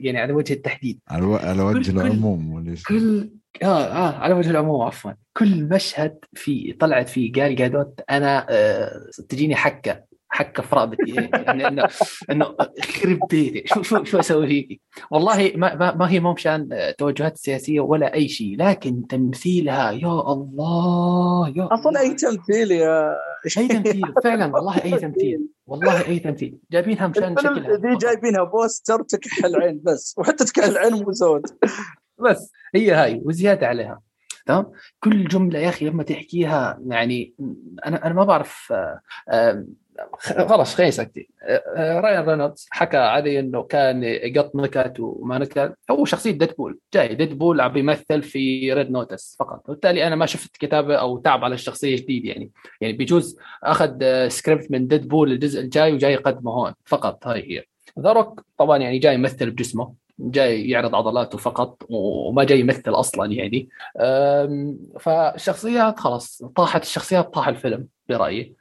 يعني 0.01 0.19
على 0.19 0.33
وجه 0.33 0.53
التحديد. 0.53 1.01
على, 1.09 1.37
على 1.37 1.63
وجه 1.63 1.91
العموم 1.91 2.75
كل 2.89 3.31
آه 3.65 3.85
آه 3.85 4.19
على 4.19 4.35
وجه 4.35 4.51
العموم 4.51 4.83
عفوا. 4.83 5.11
كل 5.37 5.65
مشهد 5.65 6.19
في 6.35 6.73
طلعت 6.73 7.09
فيه 7.09 7.33
قال 7.33 7.57
جادوت 7.57 8.01
أنا 8.11 8.47
آه 8.51 8.91
تجيني 9.29 9.55
حكة 9.57 10.13
حكة 10.35 10.63
في 10.63 10.77
رقبتي 10.77 11.15
يعني 11.33 11.69
إنه 11.69 11.89
إنه 12.31 12.45
خرب 12.83 13.19
بيتي. 13.31 13.63
شو 13.67 13.83
شو 13.83 14.05
شو 14.05 14.19
أسوي 14.19 14.47
فيكي؟ 14.47 14.81
والله 15.11 15.53
ما, 15.57 15.95
ما 15.95 16.11
هي 16.11 16.21
مو 16.21 16.33
مشان 16.33 16.69
توجهات 16.99 17.37
سياسية 17.37 17.81
ولا 17.81 18.15
أي 18.15 18.29
شيء 18.29 18.57
لكن 18.59 19.07
تمثيلها 19.07 19.91
يا 19.91 20.21
الله 20.33 21.49
يا 21.57 21.69
أصلا 21.73 22.01
أي 22.01 22.15
تمثيل 22.15 22.71
يا 22.71 23.15
أي 23.59 23.69
تمثيل 23.69 24.03
فعلا 24.25 24.55
والله 24.55 24.85
أي 24.85 24.91
تمثيل 24.91 25.41
والله 25.67 26.07
أي 26.07 26.19
تمثيل. 26.19 26.59
جايبينها 26.73 27.07
مشان 27.07 27.37
شكلها. 27.39 27.77
دي 27.77 27.97
جايبينها 28.03 28.45
poster 28.45 29.03
تكحل 29.03 29.47
العين 29.47 29.81
بس 29.85 30.15
وحتى 30.19 30.45
تكحل 30.45 30.71
العين 30.71 30.93
مو 30.93 31.13
زود. 31.13 31.43
بس 32.23 32.53
هي 32.75 32.91
هاي 32.91 33.21
وزيادة 33.25 33.67
عليها. 33.67 34.01
تمام؟ 34.47 34.73
كل 35.01 35.29
جملة 35.29 35.59
يا 35.59 35.69
أخي 35.69 35.85
لما 35.85 36.03
تحكيها 36.03 36.79
يعني 36.87 37.35
أنا 37.87 38.07
أنا 38.07 38.15
ما 38.15 38.25
بعرف 38.25 38.73
آه، 39.29 39.65
خلاص 40.19 40.75
خليني 40.75 40.93
ساكتين 40.93 41.27
رايان 41.77 42.29
رينولدز 42.29 42.67
حكى 42.71 42.97
علي 42.97 43.39
إنه 43.41 43.63
كان 43.63 44.03
يقط 44.05 44.57
نكت 44.57 44.95
وما 45.01 45.39
نكت 45.39 45.75
هو 45.91 46.05
شخصية 46.05 46.31
ديدبول 46.31 46.79
جاي. 46.95 47.15
ديدبول 47.15 47.61
عم 47.61 47.73
بيمثل 47.73 48.23
في 48.23 48.73
Red 48.73 48.91
Notice 48.91 49.37
فقط. 49.39 49.69
وبالتالي 49.69 50.07
أنا 50.07 50.17
ما 50.17 50.27
شفت 50.27 50.57
كتابة 50.57 50.97
أو 50.97 51.19
تعب 51.19 51.45
على 51.45 51.55
الشخصية 51.55 51.97
جديد 51.97 52.25
يعني. 52.25 52.51
يعني 52.81 52.93
بيجوز 52.93 53.39
أخذ 53.63 53.99
سكريبت 54.29 54.71
من 54.71 54.87
ديدبول 54.87 55.33
الجزء 55.33 55.61
الجاي 55.61 55.93
وجاي 55.93 56.13
يقدمه 56.13 56.53
هون 56.53 56.73
فقط. 56.85 57.27
هاي 57.27 57.59
هي. 57.59 57.65
ذا 57.99 58.17
روك 58.17 58.45
طبعا 58.59 58.79
يعني 58.79 58.99
جاي 58.99 59.15
يمثل 59.15 59.51
بجسمه. 59.51 59.95
جاي 60.23 60.69
يعرض 60.69 60.95
عضلاته 60.95 61.39
فقط 61.39 61.83
وما 61.89 62.45
جاي 62.45 62.61
يمثل 62.61 62.91
أصلا 62.91 63.33
يعني. 63.33 63.69
فالشخصيات 65.01 66.01
خلاص 66.01 66.45
طاحت 66.57 66.83
الشخصيات 66.83 67.35
طاح 67.35 67.49
الفيلم 67.49 67.87
برأيي. 68.09 68.55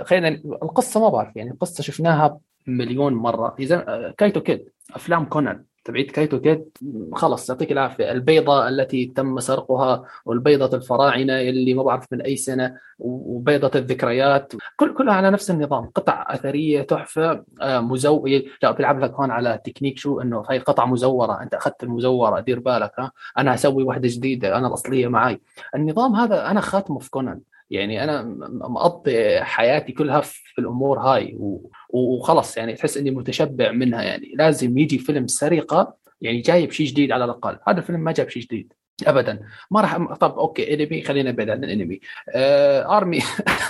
خلينا 0.00 0.28
القصة 0.62 1.00
ما 1.00 1.08
بعرف 1.08 1.36
يعني 1.36 1.50
القصة 1.50 1.82
شفناها 1.82 2.38
مليون 2.66 3.14
مرة. 3.14 3.54
إذا 3.58 4.14
كايتو 4.18 4.40
كيد 4.40 4.68
أفلام 4.94 5.24
كونان. 5.24 5.64
تبعين 5.84 6.10
كايتو 6.10 6.40
كيد 6.40 6.64
خلص 7.12 7.50
يعطيك 7.50 7.72
العافية. 7.72 8.12
البيضة 8.12 8.68
التي 8.68 9.06
تم 9.16 9.40
سرقها 9.40 10.04
والبيضة 10.24 10.76
الفراعنة 10.76 11.40
اللي 11.40 11.74
ما 11.74 11.82
بعرف 11.82 12.12
من 12.12 12.20
أي 12.20 12.36
سنة 12.36 12.78
وبيضة 12.98 13.70
الذكريات 13.78 14.52
كل 14.76 14.94
كلها 14.94 15.14
على 15.14 15.30
نفس 15.30 15.50
النظام. 15.50 15.90
قطع 15.94 16.26
أثرية 16.28 16.82
تحفة 16.82 17.44
آه، 17.60 17.80
مزو 17.80 18.26
لا 18.62 18.70
بيلعب 18.70 19.00
لك 19.00 19.12
هون 19.12 19.30
على 19.30 19.60
تكنيك 19.64 19.98
شو 19.98 20.20
إنه 20.20 20.44
هي 20.50 20.58
قطعه 20.58 20.86
مزورة. 20.86 21.42
أنت 21.42 21.54
أخذت 21.54 21.82
المزورة 21.82 22.40
دير 22.40 22.60
بالك 22.60 22.92
ها. 22.98 23.12
أنا 23.38 23.54
أسوي 23.54 23.82
واحدة 23.84 24.08
جديدة 24.12 24.58
أنا 24.58 24.66
الأصلية 24.66 25.08
معي 25.08 25.40
النظام 25.74 26.14
هذا 26.14 26.50
أنا 26.50 26.60
خاتمه 26.60 26.98
في 26.98 27.10
كونان. 27.10 27.40
يعني 27.74 28.04
أنا 28.04 28.22
مقضي 28.50 29.40
حياتي 29.40 29.92
كلها 29.92 30.20
في 30.20 30.58
الأمور 30.58 30.98
هاي 30.98 31.38
وخلص 31.90 32.56
يعني 32.56 32.72
تحس 32.72 32.96
إني 32.96 33.10
متشبع 33.10 33.72
منها 33.72 34.02
يعني. 34.02 34.32
لازم 34.38 34.78
يجي 34.78 34.98
فيلم 34.98 35.26
سرقة 35.26 35.96
يعني 36.20 36.40
جايب 36.40 36.70
شيء 36.70 36.86
جديد 36.86 37.12
على 37.12 37.24
الأقل. 37.24 37.58
هذا 37.68 37.78
الفيلم 37.78 38.00
ما 38.00 38.12
جاب 38.12 38.28
شيء 38.28 38.42
جديد 38.42 38.72
ابدا. 39.06 39.40
ما 39.70 39.80
راح 39.80 40.14
طب 40.14 40.38
okay 40.38 40.74
انمي 40.74 41.02
خلينا 41.02 41.30
نبعد 41.30 41.50
عن 41.50 41.64
الانمي 41.64 42.00
Army 42.96 43.18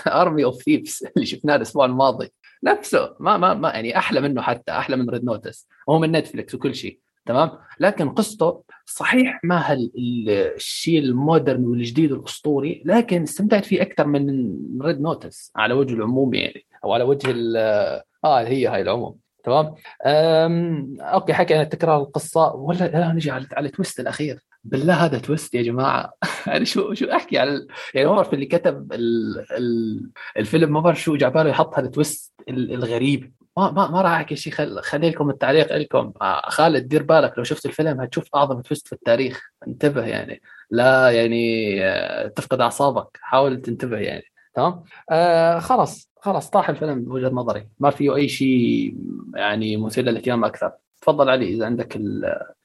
Army 0.06 0.44
of 0.44 0.62
Thieves 0.62 1.06
اللي 1.16 1.26
شفناه 1.26 1.56
الأسبوع 1.56 1.85
الماضي. 1.85 2.32
نفسه 2.64 3.16
ما 3.20 3.36
ما 3.36 3.55
ما 3.55 3.68
يعني 3.68 3.98
أحلى 3.98 4.20
منه 4.20 4.43
حتى 4.43 4.72
أحلى 4.72 4.97
من 4.97 5.10
Red 5.10 5.24
Notice 5.24 5.68
هو 5.90 5.98
من 5.98 6.12
نتفلكس 6.12 6.55
وكل 6.55 6.74
شيء. 6.74 7.03
تمام؟ 7.26 7.51
لكن 7.80 8.09
قصته 8.09 8.62
صحيح 8.86 9.40
ما 9.44 9.72
الشيء 9.96 10.98
ال 10.98 11.08
modern 11.08 11.64
والجديد 11.64 12.12
الاسطوري 12.12 12.82
لكن 12.84 13.22
استمتعت 13.22 13.64
فيه 13.64 13.82
أكثر 13.82 14.06
من 14.06 14.56
Red 14.82 15.01
Notice 15.01 15.52
على 15.56 15.74
وجه 15.74 15.94
العموم 15.94 16.34
يعني 16.34 16.66
أو 16.84 16.92
على 16.92 17.05
وجه 17.05 17.34
آه 18.24 18.42
هي 18.42 18.66
هاي 18.66 18.82
العموم 18.82 19.24
تمام؟ 19.44 19.74
okay 21.01 21.32
حكينا 21.32 21.64
تكرار 21.64 22.02
القصة. 22.02 22.55
ولا 22.55 22.78
لا 22.78 23.12
نجي 23.12 23.30
على 23.30 23.46
على 23.52 23.66
ال 23.66 23.72
twist 23.72 24.01
الأخير. 24.01 24.40
بالله 24.64 24.94
هذا 24.94 25.18
twist 25.18 25.55
يا 25.55 25.62
جماعة. 25.62 26.12
يعني 26.46 26.64
شو 26.64 26.94
شو 26.94 27.06
أحكي 27.06 27.38
على 27.38 27.66
يعني 27.94 28.09
ما 28.09 28.14
بعرف 28.14 28.34
اللي 28.34 28.46
كتب 28.46 28.92
ال... 28.92 29.38
ال... 29.51 30.10
الفيلم 30.36 30.72
ما 30.72 30.80
بعرف 30.80 31.02
شو 31.02 31.16
جاب 31.16 31.46
يحط 31.46 31.74
هذا 31.78 31.86
ال 31.86 31.94
twist 31.94 32.34
الغريب. 32.48 33.32
ما 33.56 33.70
ما, 33.70 33.90
ما 33.90 34.02
راح 34.02 34.12
أحكي 34.12 34.36
شيء 34.36 34.52
خل... 34.52 34.82
خلي 34.82 35.10
لكم 35.10 35.31
التعليق 35.31 35.76
لكم. 35.76 36.12
آه، 36.22 36.51
خالد 36.51 36.89
دير 36.89 37.02
بالك 37.02 37.39
لو 37.39 37.44
شفت 37.44 37.66
الفيلم 37.66 38.01
هتشوف 38.01 38.35
أعظم 38.35 38.60
twist 38.60 38.86
في 38.86 38.93
التاريخ. 38.93 39.43
انتبه 39.68 40.06
يعني. 40.06 40.43
لا 40.70 41.10
يعني 41.10 41.74
آه، 41.85 42.28
تفقد 42.28 42.60
أعصابك. 42.60 43.18
حاول 43.22 43.62
تنتبه 43.62 43.98
يعني. 43.98 44.24
تمام؟ 44.55 44.82
آه 45.10 45.59
خلاص 45.59 46.10
خلاص 46.20 46.51
طاح 46.51 46.68
الفيلم 46.68 47.05
بوجهة 47.05 47.28
نظري. 47.28 47.68
ما 47.78 47.90
فيه 47.90 48.16
أي 48.16 48.28
شيء 48.28 48.97
يعني 49.35 49.76
مثير 49.76 50.05
للاهتمام 50.05 50.44
أكثر. 50.44 50.72
تفضل 51.01 51.28
علي 51.28 51.48
إذا 51.48 51.66
عندك 51.66 51.98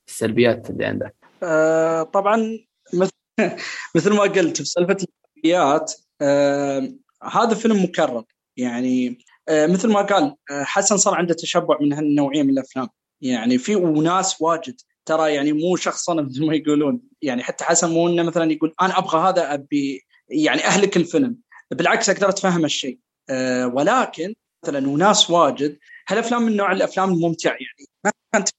السلبيات 0.07 0.70
اللي 0.70 0.86
عندك. 0.86 1.16
آه 1.44 2.03
طبعا 2.03 2.60
مثل 2.94 3.11
مثل 3.95 4.14
ما 4.14 4.22
قلت 4.22 4.57
في 4.57 4.66
سالفة 4.66 4.98
السلبيات 5.03 5.94
آه 6.22 6.90
هذا 7.24 7.56
فيلم 7.56 7.84
مكرر. 7.84 8.24
يعني 8.57 9.20
مثل 9.51 9.91
ما 9.91 10.01
قال 10.01 10.35
آه، 10.51 10.63
حسن 10.63 10.97
صار 10.97 11.15
عنده 11.15 11.34
تشبع 11.34 11.77
من 11.81 11.93
هالنوعية 11.93 12.43
من 12.43 12.49
الأفلام. 12.49 12.88
يعني 13.21 13.57
في 13.57 13.76
وناس 13.76 14.41
واجد 14.41 14.81
ترى 15.05 15.34
يعني 15.34 15.53
مو 15.53 15.76
شخصنا 15.76 16.21
مثل 16.21 16.45
ما 16.45 16.55
يقولون. 16.55 17.01
يعني 17.21 17.43
حتى 17.43 17.63
حسن 17.63 17.91
مو 17.91 18.07
إنه 18.07 18.23
مثلا 18.23 18.51
يقول 18.51 18.73
أنا 18.81 18.97
أبغى 18.97 19.30
هذا 19.30 19.53
أبي 19.53 20.05
يعني 20.30 20.65
أهلك 20.65 20.97
الفيلم. 20.97 21.38
بالعكس 21.71 22.09
أقدر 22.09 22.30
أتفهم 22.30 22.65
الشيء 22.65 22.99
أه 23.30 23.67
ولكن 23.67 24.35
مثلا 24.63 24.89
وناس 24.89 25.30
واجد 25.30 25.77
هالأفلام 26.09 26.43
من 26.43 26.57
نوع 26.57 26.71
الأفلام 26.71 27.13
الممتع. 27.13 27.49
يعني 27.49 27.89
ما 28.05 28.11
انت 28.35 28.49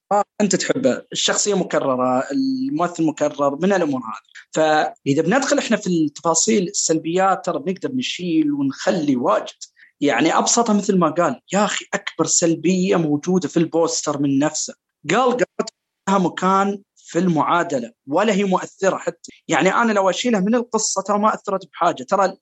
انت 0.40 0.56
تحبه. 0.56 1.02
الشخصية 1.12 1.54
مكررة 1.54 2.24
الممثل 2.30 3.06
مكرر 3.06 3.56
من 3.56 3.72
الأمور 3.72 4.00
هذه. 4.00 4.30
فإذا 4.52 5.22
بندخل 5.22 5.58
إحنا 5.58 5.76
في 5.76 5.86
التفاصيل 5.86 6.62
السلبيات 6.62 7.44
ترى 7.44 7.58
بنقدر 7.58 7.92
نشيل 7.92 8.52
ونخلي 8.52 9.16
واجد. 9.16 9.54
يعني 10.00 10.38
أبسطها 10.38 10.72
مثل 10.72 10.98
ما 10.98 11.10
قال 11.10 11.40
يا 11.52 11.64
أخي 11.64 11.84
أكبر 11.94 12.26
سلبية 12.26 12.96
موجودة 12.96 13.48
في 13.48 13.56
البوستر 13.56 14.22
من 14.22 14.38
نفسه. 14.38 14.74
قال 15.10 15.30
قالت 15.30 15.70
لها 16.08 16.18
مكان 16.18 16.82
في 16.96 17.18
المعادلة 17.18 17.92
ولا 18.06 18.32
هي 18.32 18.44
مؤثرة 18.44 18.96
حتى. 18.96 19.32
يعني 19.48 19.74
أنا 19.74 19.92
لو 19.92 20.10
أشيلها 20.10 20.40
من 20.40 20.54
القصة 20.54 21.02
ترى 21.02 21.18
ما 21.18 21.34
أثرت 21.34 21.68
بحاجة. 21.72 22.02
ترى 22.02 22.36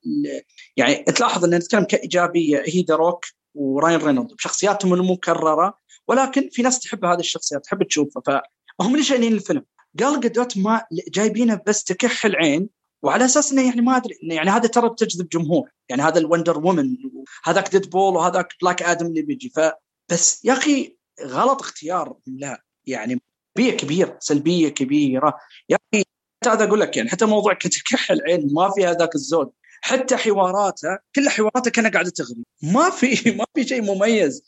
يعني 0.76 0.94
تلاحظ 1.04 1.44
إن 1.44 1.54
نتكلم 1.54 1.84
كإيجابية 1.84 2.62
هي 2.66 2.82
ذا 2.82 2.94
روك 2.94 3.24
وراين 3.54 4.00
رينولد 4.00 4.32
بشخصياتهم 4.32 4.94
المكررة 4.94 5.78
ولكن 6.08 6.48
في 6.52 6.62
ناس 6.62 6.80
تحب 6.80 7.04
هذه 7.04 7.20
الشخصيات 7.20 7.64
تحب 7.64 7.82
تشوفها. 7.82 8.42
فهم 8.78 8.92
اللي 8.92 9.04
شايلين 9.04 9.32
الفيلم؟ 9.32 9.64
قال 10.00 10.20
قدوت 10.20 10.58
ما 10.58 10.82
جايبينه 11.08 11.60
بس 11.66 11.84
تكح 11.84 12.24
العين 12.24 12.68
وعلى 13.02 13.24
أساس 13.24 13.52
إنه 13.52 13.66
يعني 13.68 13.80
ما 13.80 13.96
أدري 13.96 14.18
يعني 14.22 14.50
هذا 14.50 14.68
ترى 14.68 14.88
بتجذب 14.88 15.28
جمهور. 15.28 15.70
يعني 15.88 16.02
هذا 16.02 16.18
ال 16.18 16.24
Wonder 16.24 16.58
Woman 16.58 16.96
هذاك 17.44 17.70
Deadpool 17.72 18.16
وهذاك 18.16 18.48
Black 18.62 18.82
Adam 18.82 19.06
اللي 19.06 19.22
بيجي. 19.22 19.52
فبس 19.56 20.44
يا 20.44 20.52
أخي 20.52 20.96
غلط 21.22 21.60
اختيار. 21.60 22.16
لا 22.26 22.62
يعني 22.86 23.22
سلبيه 23.56 23.76
كبيرة 23.76 24.16
سلبية 24.20 24.68
كبيرة. 24.68 25.38
يا 25.68 25.76
أخي 25.94 26.04
حتى 26.42 26.50
هذا 26.50 26.64
أقول 26.64 26.80
لك 26.80 26.96
يعني 26.96 27.08
حتى 27.08 27.26
موضوع 27.26 27.54
كتكح 27.54 28.10
العين 28.12 28.48
ما 28.52 28.70
في 28.76 28.86
هذاك 28.86 29.14
الزود. 29.14 29.50
حتى 29.80 30.16
حواراته 30.16 30.98
كل 31.14 31.28
حواراته 31.28 31.70
كأنها 31.70 31.90
قاعدة 31.90 32.10
تغري. 32.10 32.44
ما 32.62 32.90
في 32.90 33.30
ما 33.38 33.44
في 33.54 33.68
شيء 33.68 33.82
مميز. 33.82 34.42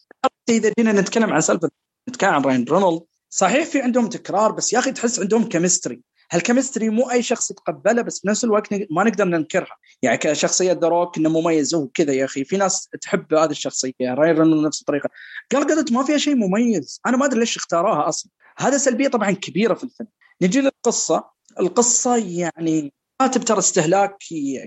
إذا 0.49 0.73
جينا 0.79 0.93
نتكلم 0.93 1.33
عن 1.33 1.41
سالفة 1.41 1.71
نتكلم 2.09 2.31
عن 2.31 2.43
راين 2.43 2.65
رونالد. 2.65 3.03
صحيح 3.31 3.67
في 3.67 3.83
عندهم 3.83 4.09
تكرار 4.09 4.53
بس 4.53 4.73
يا 4.73 4.79
أخي 4.79 4.93
تحس 4.93 5.21
عندهم 5.21 5.49
chemistry 5.49 6.03
هال 6.33 6.43
chemistry 6.43 6.89
مو 6.89 7.11
أي 7.11 7.23
شخص 7.23 7.51
يتقبله 7.51 8.03
بس 8.03 8.21
بنفس 8.21 8.45
الوقت 8.45 8.75
ما 8.91 9.05
نقدر 9.05 9.25
ننكرها. 9.25 9.77
يعني 10.03 10.19
كشخصية 10.19 10.73
ذا 10.73 10.90
روك 10.90 11.17
إنه 11.19 11.29
مميز 11.29 11.75
هو 11.75 11.89
كذا 11.89 12.13
يا 12.13 12.25
أخي 12.25 12.45
في 12.45 12.57
ناس 12.57 12.89
تحب 13.01 13.35
هذه 13.35 13.51
الشخصية 13.51 13.93
راين 14.01 14.63
نفس 14.63 14.81
الطريقة. 14.81 15.09
قال 15.53 15.63
قدوت 15.63 15.93
ما 15.93 16.05
فيها 16.05 16.19
شيء 16.19 16.35
مميز. 16.35 17.01
أنا 17.07 17.17
ما 17.17 17.27
أدري 17.27 17.41
ليش 17.41 17.57
اختاروها 17.57 18.09
أصلا. 18.09 18.31
هذا 18.59 18.79
سلبية 18.79 19.09
طبعا 19.09 19.31
كبيرة 19.31 19.75
في 19.75 19.85
الفيلم 19.85 20.09
نجي 20.43 20.61
للقصة. 20.61 21.31
القصة 21.61 22.17
يعني 22.17 22.93
كاتب 23.21 23.45
ترى 23.45 23.59
استهلاك 23.59 24.19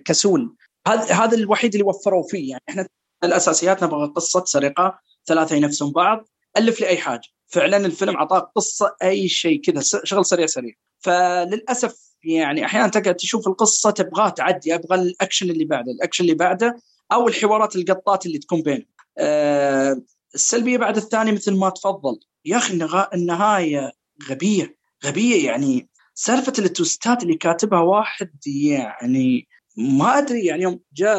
كسول. 0.05 0.55
هذا 0.87 1.13
هذا 1.13 1.37
الوحيد 1.37 1.73
اللي 1.73 1.87
وفروا 1.87 2.23
فيه. 2.27 2.49
يعني 2.49 2.63
إحنا 2.69 2.87
الأساسيات 3.23 3.83
نبغى 3.83 4.07
قصة 4.07 4.45
سرقة 4.45 4.99
ثلاثة 5.25 5.55
ينافسون 5.55 5.91
بعض 5.91 6.27
ألف 6.57 6.81
لي 6.81 6.87
اي 6.87 6.97
حاجة. 6.97 7.29
فعلا 7.47 7.77
الفيلم 7.77 8.15
اعطاك 8.15 8.43
قصة 8.55 8.95
أي 9.03 9.27
شيء 9.27 9.61
كذا 9.61 9.81
شغل 10.03 10.25
سريع 10.25 10.45
سريع. 10.45 10.73
فللأسف 11.03 11.95
يعني 12.23 12.65
أحيانا 12.65 12.87
تقعد 12.87 13.15
تشوف 13.15 13.47
القصة 13.47 13.91
تبغاه 13.91 14.29
تعدي 14.29 14.75
أبغى 14.75 15.01
الأكشن 15.01 15.49
اللي 15.49 15.65
بعده 15.65 15.91
الأكشن 15.91 16.23
اللي 16.23 16.35
بعده 16.35 16.81
أو 17.11 17.27
الحوارات 17.27 17.75
القطات 17.75 18.25
اللي 18.25 18.37
تكون 18.37 18.61
بينهم. 18.61 18.85
أه 19.17 20.01
السلبية 20.35 20.77
بعد 20.77 20.97
الثاني 20.97 21.31
مثل 21.31 21.55
ما 21.55 21.69
تفضل. 21.69 22.19
يا 22.45 22.57
أخي 22.57 22.87
النهاية 23.13 23.91
غبية 24.29 24.75
غبية 25.05 25.45
يعني. 25.45 25.89
سالفة 26.15 26.53
ال 26.59 26.68
twistات 26.68 27.23
اللي 27.23 27.35
كاتبها 27.35 27.79
واحد 27.79 28.29
يعني 28.47 29.47
ما 29.77 30.17
أدري 30.17 30.45
يعني 30.45 30.63
يوم 30.63 30.79
جاء 30.93 31.17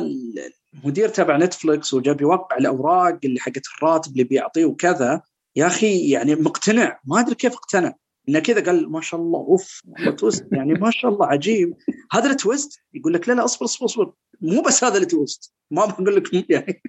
المدير 0.74 1.08
تبع 1.08 1.36
نتفلكس 1.36 1.94
وجاب 1.94 2.20
يوقع 2.20 2.56
الأوراق 2.56 3.18
اللي 3.24 3.40
حقت 3.40 3.62
الراتب 3.76 4.12
اللي 4.12 4.24
بيعطيه 4.24 4.64
وكذا 4.64 5.22
يا 5.56 5.66
أخي 5.66 6.10
يعني 6.10 6.34
مقتنع. 6.34 7.00
ما 7.04 7.20
أدري 7.20 7.34
كيف 7.34 7.52
اقتنع. 7.52 7.94
إنه 8.28 8.38
كذا 8.38 8.64
قال 8.64 8.92
ما 8.92 9.00
شاء 9.00 9.20
الله 9.20 9.38
أوف 9.38 9.82
twist 10.18 10.46
يعني 10.52 10.74
ما 10.74 10.90
شاء 10.90 11.10
الله 11.10 11.26
عجيب. 11.26 11.76
هذا 12.12 12.30
ال 12.30 12.39
twist 12.39 12.80
يقول 12.94 13.14
لك 13.14 13.28
لا 13.28 13.34
لا 13.34 13.44
أصبر 13.44 13.64
أصبر 13.64 13.86
أصبر. 13.86 14.12
مو 14.40 14.62
بس 14.62 14.84
هذا 14.84 14.98
ال 14.98 15.07
twist 15.07 15.52
ما 15.70 15.86
بقول 15.86 16.16
لك 16.16 16.32
يعني. 16.50 16.82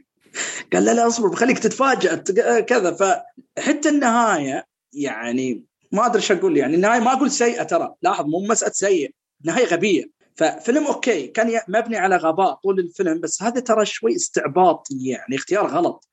قال 0.73 0.85
لا 0.85 0.93
لا 0.93 1.07
أصبر 1.07 1.27
بخليك 1.27 1.59
تتفاجئ 1.59 2.15
كذا. 2.61 2.91
فحتى 2.93 3.89
النهاية 3.89 4.65
يعني 4.93 5.63
ما 5.91 6.05
أدري 6.05 6.17
إيش 6.17 6.31
أقول 6.31 6.57
يعني 6.57 6.75
النهاية 6.75 6.99
ما 6.99 7.13
أقول 7.13 7.31
سيئة 7.31 7.63
ترى. 7.63 7.93
لاحظ 8.01 8.25
مو 8.25 8.39
مسألة 8.39 8.71
سيء 8.71 9.11
نهاية 9.43 9.65
غبية. 9.65 10.15
ففيلم 10.35 10.83
okay 10.83 11.27
كان 11.27 11.59
مبني 11.67 11.97
على 11.97 12.15
غباء 12.15 12.53
طول 12.53 12.79
الفيلم 12.79 13.19
بس 13.19 13.43
هذا 13.43 13.59
ترى 13.59 13.85
شوي 13.85 14.15
استعباط 14.15 14.87
يعني 14.91 15.35
اختيار 15.35 15.67
غلط. 15.67 16.07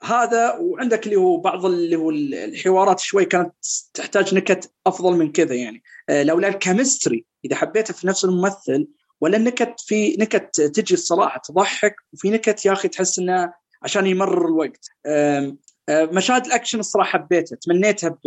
فهذا 0.00 0.54
وعندك 0.54 1.06
اللي 1.06 1.16
هو 1.16 1.36
بعض 1.36 1.66
اللي 1.66 1.96
هو 1.96 2.10
الحوارات 2.10 3.00
شوي 3.00 3.24
كانت 3.24 3.54
تحتاج 3.94 4.34
نكت 4.34 4.72
أفضل 4.86 5.16
من 5.16 5.32
كذا 5.32 5.54
يعني. 5.54 5.82
آه، 6.08 6.22
لولا 6.22 6.48
ال 6.48 6.56
chemistry 6.56 7.24
إذا 7.44 7.56
حبيته 7.56 7.94
في 7.94 8.06
نفس 8.06 8.24
الممثل 8.24 8.88
ولا 9.20 9.36
النكت 9.36 9.80
في 9.80 10.16
نكت 10.16 10.60
تجي 10.60 10.94
الصراحة 10.94 11.40
تضحك 11.44 11.96
وفي 12.12 12.30
نكت 12.30 12.66
يا 12.66 12.72
أخي 12.72 12.88
تحس 12.88 13.18
إنه 13.18 13.52
عشان 13.82 14.06
يمرر 14.06 14.46
الوقت. 14.46 14.86
آه، 15.06 15.56
مشاهد 15.90 16.46
الأكشن 16.46 16.78
الصراحة 16.78 17.18
حبيتها 17.18 17.56
تمنيتها 17.56 18.18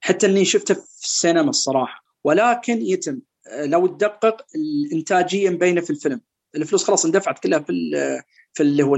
حتى 0.00 0.26
إني 0.26 0.44
شفته 0.44 0.74
في 0.74 1.04
السينما 1.04 1.50
الصراحة. 1.50 2.04
ولكن 2.24 2.82
يتم 2.82 3.20
لو 3.56 3.86
تدقق 3.86 4.46
الإنتاجية 4.54 5.50
مبينة 5.50 5.80
في 5.80 5.90
الفيلم. 5.90 6.20
الفلوس 6.56 6.84
خلاص 6.84 7.04
اندفعت 7.04 7.38
كلها 7.38 7.58
في 7.58 7.72
في 8.58 8.64
اللي 8.64 8.82
هو 8.82 8.96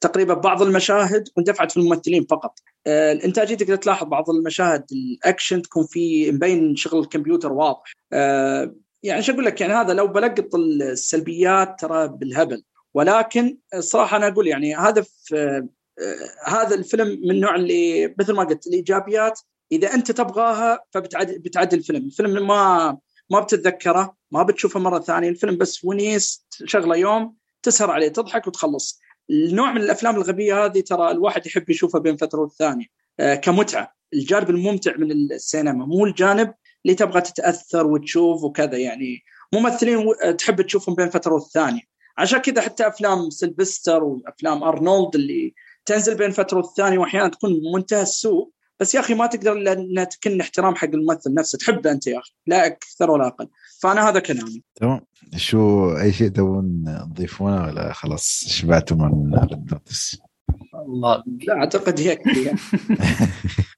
تقريبا 0.00 0.34
بعض 0.34 0.62
المشاهد 0.62 1.28
اندفعت 1.38 1.72
في 1.72 1.76
الممثلين 1.76 2.24
فقط. 2.24 2.58
آه، 2.86 3.12
الإنتاجية 3.12 3.54
تقدر 3.54 3.76
تلاحظ 3.76 4.06
بعض 4.06 4.30
المشاهد 4.30 4.84
الأكشن 4.92 5.62
تكون 5.62 5.86
في 5.86 6.32
مبين 6.32 6.76
شغل 6.76 7.00
الكمبيوتر 7.00 7.52
واضح. 7.52 7.92
آه، 8.12 8.74
يعني 9.02 9.22
شو 9.22 9.32
أقول 9.32 9.44
لك؟ 9.44 9.60
يعني 9.60 9.72
هذا 9.72 9.94
لو 9.94 10.06
بلقط 10.06 10.54
السلبيات 10.54 11.80
ترى 11.80 12.08
بالهبل. 12.08 12.62
ولكن 12.94 13.58
الصراحة 13.74 14.16
أنا 14.16 14.28
أقول 14.28 14.46
يعني 14.46 14.76
هذا 14.76 15.04
آه، 15.34 15.68
هذا 16.46 16.74
الفيلم 16.74 17.08
من 17.08 17.30
النوع 17.30 17.54
اللي 17.54 18.14
مثل 18.18 18.32
ما 18.32 18.44
قلت 18.44 18.66
الإيجابيات 18.66 19.40
إذا 19.72 19.94
أنت 19.94 20.12
تبغاها 20.12 20.84
فبتعدل 20.90 21.78
الفيلم. 21.78 22.06
الفيلم 22.06 22.46
ما 22.46 22.98
ما 23.30 23.40
بتتذكره 23.40 24.16
ما 24.30 24.42
بتشوفه 24.42 24.80
مرة 24.80 24.98
ثانية. 24.98 25.28
الفيلم 25.28 25.56
بس 25.56 25.84
ونيس 25.84 26.46
شغلة 26.64 26.96
يوم 26.96 27.43
تسهر 27.64 27.90
عليه 27.90 28.08
تضحك 28.08 28.46
وتخلص. 28.46 29.00
النوع 29.30 29.72
من 29.72 29.80
الأفلام 29.80 30.16
الغبية 30.16 30.64
هذه 30.64 30.80
ترى 30.80 31.10
الواحد 31.10 31.46
يحب 31.46 31.70
يشوفها 31.70 32.00
بين 32.00 32.16
فترة 32.16 32.40
والثانية. 32.40 32.86
آه 33.20 33.34
كمتعة. 33.34 33.94
الجانب 34.14 34.50
الممتع 34.50 34.96
من 34.96 35.10
السينما 35.12 35.86
مو 35.86 36.06
الجانب 36.06 36.54
اللي 36.84 36.94
تبغى 36.96 37.20
تتأثر 37.20 37.86
وتشوف 37.86 38.44
وكذا 38.44 38.76
يعني. 38.76 39.22
ممثلين 39.52 40.14
تحب 40.38 40.62
تشوفهم 40.62 40.94
بين 40.94 41.10
فترة 41.10 41.34
والثانية. 41.34 41.82
عشان 42.18 42.38
كذا 42.38 42.60
حتى 42.60 42.86
أفلام 42.86 43.30
سيلفستر 43.30 44.04
وأفلام 44.04 44.62
أرنولد 44.62 45.14
اللي 45.14 45.54
تنزل 45.86 46.14
بين 46.14 46.30
فترة 46.30 46.56
والثانية 46.56 46.98
وأحيانا 46.98 47.28
تكون 47.28 47.52
منتهى 47.74 48.02
السوء 48.02 48.50
بس 48.80 48.94
يا 48.94 49.00
أخي 49.00 49.14
ما 49.14 49.26
تقدر 49.26 49.52
إلا 49.52 49.72
إنها 49.72 50.04
تكن 50.04 50.40
احترام 50.40 50.74
حق 50.74 50.88
الممثل 50.88 51.34
نفسه. 51.34 51.58
تحبه 51.58 51.90
أنت 51.90 52.06
يا 52.06 52.18
أخي 52.18 52.32
لا 52.46 52.66
أكثر 52.66 53.10
ولا 53.10 53.26
أقل. 53.26 53.48
فأنا 53.84 54.08
هذا 54.08 54.20
كلامي. 54.20 54.62
تمام. 54.74 55.00
شو 55.36 55.90
أي 55.96 56.12
شيء 56.12 56.28
تبون 56.28 56.84
تضيفونه 57.14 57.64
ولا 57.64 57.92
خلاص 57.92 58.44
شبعتوا 58.48 58.96
من 58.96 59.34
Red 59.34 59.78
الله 60.74 61.22
لا 61.46 61.54
أعتقد 61.54 61.98
يكفي 61.98 62.42
يعني. 62.44 62.58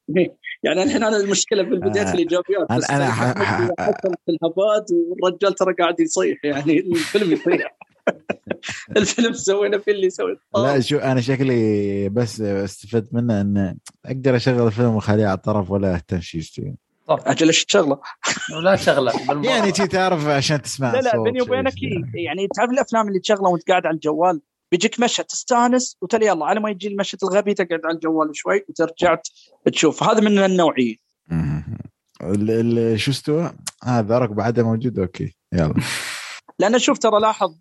يعني 0.64 0.82
الحين 0.82 1.04
أنا 1.04 1.16
المشكلة 1.16 1.64
في 1.64 1.70
البدايه 1.70 2.04
في 2.04 2.14
الايجابيات 2.14 2.70
أنا 2.70 2.96
أنا 2.96 3.10
في 4.26 4.28
الهبات 4.28 4.90
والرجال 5.22 5.54
ترى 5.54 5.74
قاعد 5.74 6.00
يصيح 6.00 6.38
يعني 6.44 6.78
الفيلم 6.78 7.32
يصيح. 7.32 7.76
الفيلم 8.96 9.32
سوينا 9.32 9.78
فيه 9.78 9.92
اللي 9.92 10.10
سويته 10.10 10.40
لا 10.54 10.80
شو 10.80 10.98
أنا 10.98 11.20
شكلي 11.20 12.08
بس 12.08 12.40
استفدت 12.40 13.14
منه 13.14 13.40
ان 13.40 13.78
أقدر 14.04 14.36
أشغل 14.36 14.66
الفيلم 14.66 14.94
وأخليه 14.94 15.26
على 15.26 15.36
الطرف 15.36 15.70
ولا 15.70 15.94
اهتم 15.94 16.20
شيء 16.20 16.74
أجل 17.08 17.46
إيش 17.46 17.64
تشغله؟ 17.64 18.00
لا 18.62 18.76
شغلة 18.76 19.12
يعني 19.44 19.72
تي 19.72 19.86
تعرف 19.86 20.26
عشان 20.26 20.62
تسمع 20.62 20.92
لا 20.92 21.00
لا 21.00 21.22
بيني 21.22 21.42
وبينك 21.42 21.74
يعني 22.14 22.48
تعرف 22.56 22.70
الأفلام 22.70 23.08
اللي 23.08 23.18
تشغله 23.18 23.48
وأنت 23.48 23.68
قاعد 23.68 23.86
على 23.86 23.94
الجوال؟ 23.94 24.40
بيجيك 24.72 25.00
مشهد 25.00 25.24
تستانس 25.24 25.96
وتلي 26.02 26.26
يلا 26.26 26.46
على 26.46 26.60
ما 26.60 26.70
يجي 26.70 26.88
المشهد 26.88 27.18
الغبي 27.24 27.54
تقعد 27.54 27.80
على 27.84 27.94
الجوال 27.94 28.36
شوي 28.36 28.64
وترجع 28.68 29.18
تشوف. 29.72 30.02
هذا 30.02 30.20
من 30.20 30.38
النوعية. 30.38 30.96
شو 32.96 33.10
استوى؟ 33.10 33.52
هذا 33.84 34.18
ركب 34.18 34.34
بعده 34.34 34.62
موجود؟ 34.62 34.98
okay 34.98 35.36
يلا. 35.52 35.74
لأن 36.58 36.78
شوف 36.78 36.98
ترى 36.98 37.20
لاحظ 37.20 37.54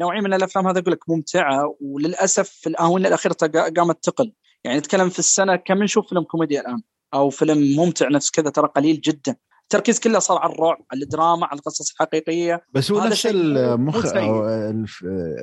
نوعية 0.00 0.20
من 0.20 0.34
الأفلام 0.34 0.66
هذا 0.66 0.78
أقول 0.78 0.92
لك 0.92 1.08
ممتعة 1.08 1.76
وللأسف 1.80 2.48
في 2.48 2.68
الآونة 2.68 3.08
الأخيرة 3.08 3.36
قامت 3.76 4.04
تقل. 4.04 4.32
يعني 4.64 4.78
نتكلم 4.78 5.08
في 5.08 5.18
السنة 5.18 5.56
كم 5.56 5.82
نشوف 5.82 6.08
فيلم 6.08 6.22
كوميديا 6.22 6.60
الآن؟ 6.60 6.82
أو 7.14 7.30
فيلم 7.30 7.76
ممتع 7.76 8.08
نفس 8.08 8.30
كذا 8.30 8.50
ترى 8.50 8.68
قليل 8.76 9.00
جدا. 9.00 9.36
التركيز 9.62 10.00
كله 10.00 10.18
صار 10.18 10.38
على 10.38 10.52
الرعب 10.52 10.78
على 10.92 11.02
الدراما 11.02 11.46
على 11.46 11.58
القصص 11.58 11.90
الحقيقية. 11.90 12.62
بس 12.74 12.90
هو 12.90 13.04
نفس 13.04 13.26
المخ... 13.26 14.12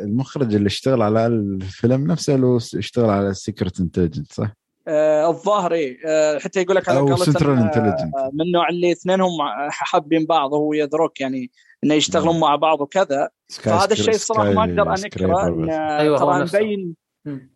المخرج 0.03 0.55
اللي 0.55 0.67
اشتغل 0.67 1.01
على 1.01 1.27
الفيلم 1.27 2.11
نفسه 2.11 2.35
اللي 2.35 2.57
اشتغل 2.57 3.09
على 3.09 3.33
Secret 3.33 3.79
Intelligence 3.79 4.31
صح؟ 4.31 4.51
آه 4.87 5.29
الظاهر 5.29 5.73
إيه. 5.73 5.97
آه 6.05 6.39
حتى 6.39 6.61
يقول 6.61 6.75
لك 6.75 6.89
أو 6.89 7.15
Central 7.15 7.57
Intelligence 7.57 8.15
آه 8.15 8.29
من 8.33 8.41
النوع 8.41 8.69
اللي 8.69 8.91
اثنينهم 8.91 9.31
حابين 9.69 10.25
بعض 10.25 10.53
هو 10.53 10.73
يدرك 10.73 11.21
يعني 11.21 11.51
إنه 11.83 11.93
يشتغلون 11.93 12.39
مع 12.39 12.55
بعض 12.55 12.81
وكذا. 12.81 13.29
فهذا 13.49 13.93
الشيء 13.93 14.15
الصراحه 14.15 14.51
ما 14.51 14.61
أقدر 14.61 14.93
أنكره 14.93 15.47
انه 15.47 15.97
أيوة 15.97 16.17
ترى 16.17 16.43
مبين 16.43 16.95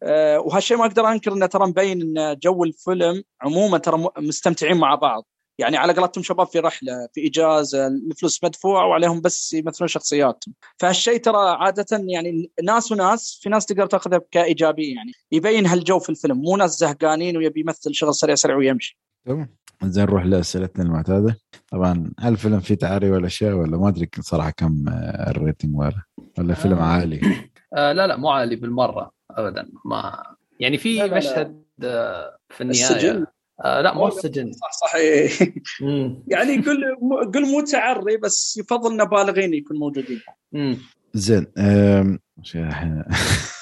آه 0.03 0.39
وهالشيء 0.39 0.77
ما 0.77 0.85
أقدر 0.85 1.11
أنكر 1.11 1.33
إنه 1.33 1.45
ترى 1.45 1.67
مبين 1.67 2.01
إن 2.01 2.37
جو 2.43 2.63
الفيلم 2.63 3.23
عموما 3.41 3.77
ترى 3.77 4.07
مستمتعين 4.17 4.77
مع 4.77 4.95
بعض. 4.95 5.27
يعني 5.59 5.77
على 5.77 5.93
قولتهم 5.93 6.23
شباب 6.23 6.47
في 6.47 6.59
رحلة 6.59 7.07
في 7.13 7.27
اجازه 7.27 7.87
الفلوس 7.87 8.43
مدفوعة 8.43 8.87
وعليهم 8.87 9.21
بس 9.21 9.53
يمثلون 9.53 9.87
شخصياتهم. 9.87 10.53
فهالشيء 10.77 11.17
ترى 11.17 11.49
عادة 11.49 11.85
يعني 11.91 12.51
ناس 12.63 12.91
وناس 12.91 13.39
في 13.43 13.49
ناس 13.49 13.65
تقدر 13.65 13.85
تاخذها 13.85 14.21
كإيجابية 14.31 14.95
يعني. 14.95 15.11
يبين 15.31 15.65
هالجو 15.65 15.99
في 15.99 16.09
الفيلم. 16.09 16.37
مو 16.37 16.57
ناس 16.57 16.77
زهقانين 16.77 17.37
ويبي 17.37 17.59
يمثل 17.59 17.93
شغل 17.93 18.15
سريع 18.15 18.35
سريع 18.35 18.55
ويمشي. 18.55 18.99
تمام 19.25 19.55
زين 19.83 20.03
نروح 20.03 20.25
لأسئلتنا 20.25 20.83
المعتادة. 20.83 21.37
طبعا 21.71 22.11
هل 22.19 22.31
الفيلم 22.31 22.59
فيه 22.59 22.75
تعاري 22.75 23.11
ولا 23.11 23.27
شيء؟ 23.27 23.51
ولا 23.51 23.77
ما 23.77 23.87
أدري 23.87 24.09
صراحة 24.19 24.49
كم 24.49 24.85
الريتنج 25.27 25.79
ولا 25.79 26.01
ولا 26.37 26.53
فيلم 26.53 26.77
آه. 26.77 26.83
عالي؟ 26.83 27.21
آه 27.73 27.91
لا 27.91 28.07
لا 28.07 28.17
مو 28.17 28.29
عالي 28.29 28.55
بالمرة. 28.55 29.11
ابدا 29.37 29.69
ما 29.85 30.23
يعني 30.59 30.77
في 30.77 31.03
مشهد 31.03 31.63
آه 31.83 32.37
في 32.49 32.61
النهاية 32.61 32.81
السجن؟ 32.81 33.25
آه 33.63 33.81
لا 33.81 33.93
مو 33.93 34.07
السجن. 34.07 34.51
صح 34.51 34.71
صحيح 34.71 35.41
يعني 36.27 36.57
قل 36.57 36.95
قل 37.33 37.51
مو 37.51 37.61
تعري 37.61 38.17
بس 38.17 38.57
يفضل 38.57 38.91
انه 38.91 39.03
بالغين 39.03 39.53
يكون 39.53 39.77
موجودين. 39.77 40.21
زين 41.13 41.47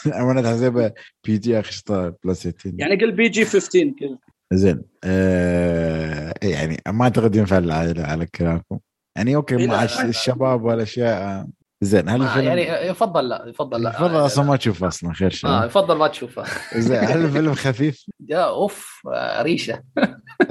أنا 0.06 0.42
تحسبها 0.42 0.94
PG 1.26 1.60
أخي 1.60 1.82
plus 2.24 2.48
18 2.48 2.80
يعني 2.80 2.96
قل 2.96 3.12
PG 3.12 3.46
15 3.46 3.94
كذا. 4.00 4.18
زين 4.54 4.82
آه 5.04 6.34
يعني 6.44 6.82
ما 6.88 7.04
أعتقد 7.04 7.36
ينفع 7.36 7.56
على 7.56 8.28
كلامكم. 8.36 8.80
يعني 9.16 9.36
okay 9.36 9.68
مع 9.68 9.84
الشباب 9.84 10.64
والأشياء 10.64 11.48
زين 11.82 12.10
هل 12.10 12.22
الفيلم 12.22 12.46
يعني 12.48 12.88
يفضل 12.88 13.30
لا 13.30 13.44
يفضل 13.48 13.82
لا 13.84 13.90
يفضل 13.90 14.26
أصلا 14.26 14.46
ما 14.46 14.56
تشوفه 14.56 14.88
أصلا 14.88 15.14
خير 15.14 15.30
شيء. 15.30 15.50
آه 15.50 15.66
يفضل 15.66 15.98
ما 15.98 16.08
تشوفه. 16.08 16.44
زين 16.76 16.98
هل 16.98 17.18
الفيلم 17.26 17.54
خفيف؟ 17.54 18.06
يا 18.30 18.48
أوف 18.48 19.02
ريشة. 19.42 19.84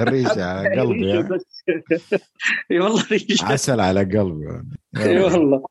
الريشه 0.01 0.45
على 0.51 0.81
قلبي 0.81 1.19
إي 2.71 2.81
والله 2.81 3.05
ريشة. 3.13 3.45
عسل 3.45 3.81
على 3.81 4.01
قلبي. 4.01 4.63
إي 4.97 5.19
والله. 5.19 5.65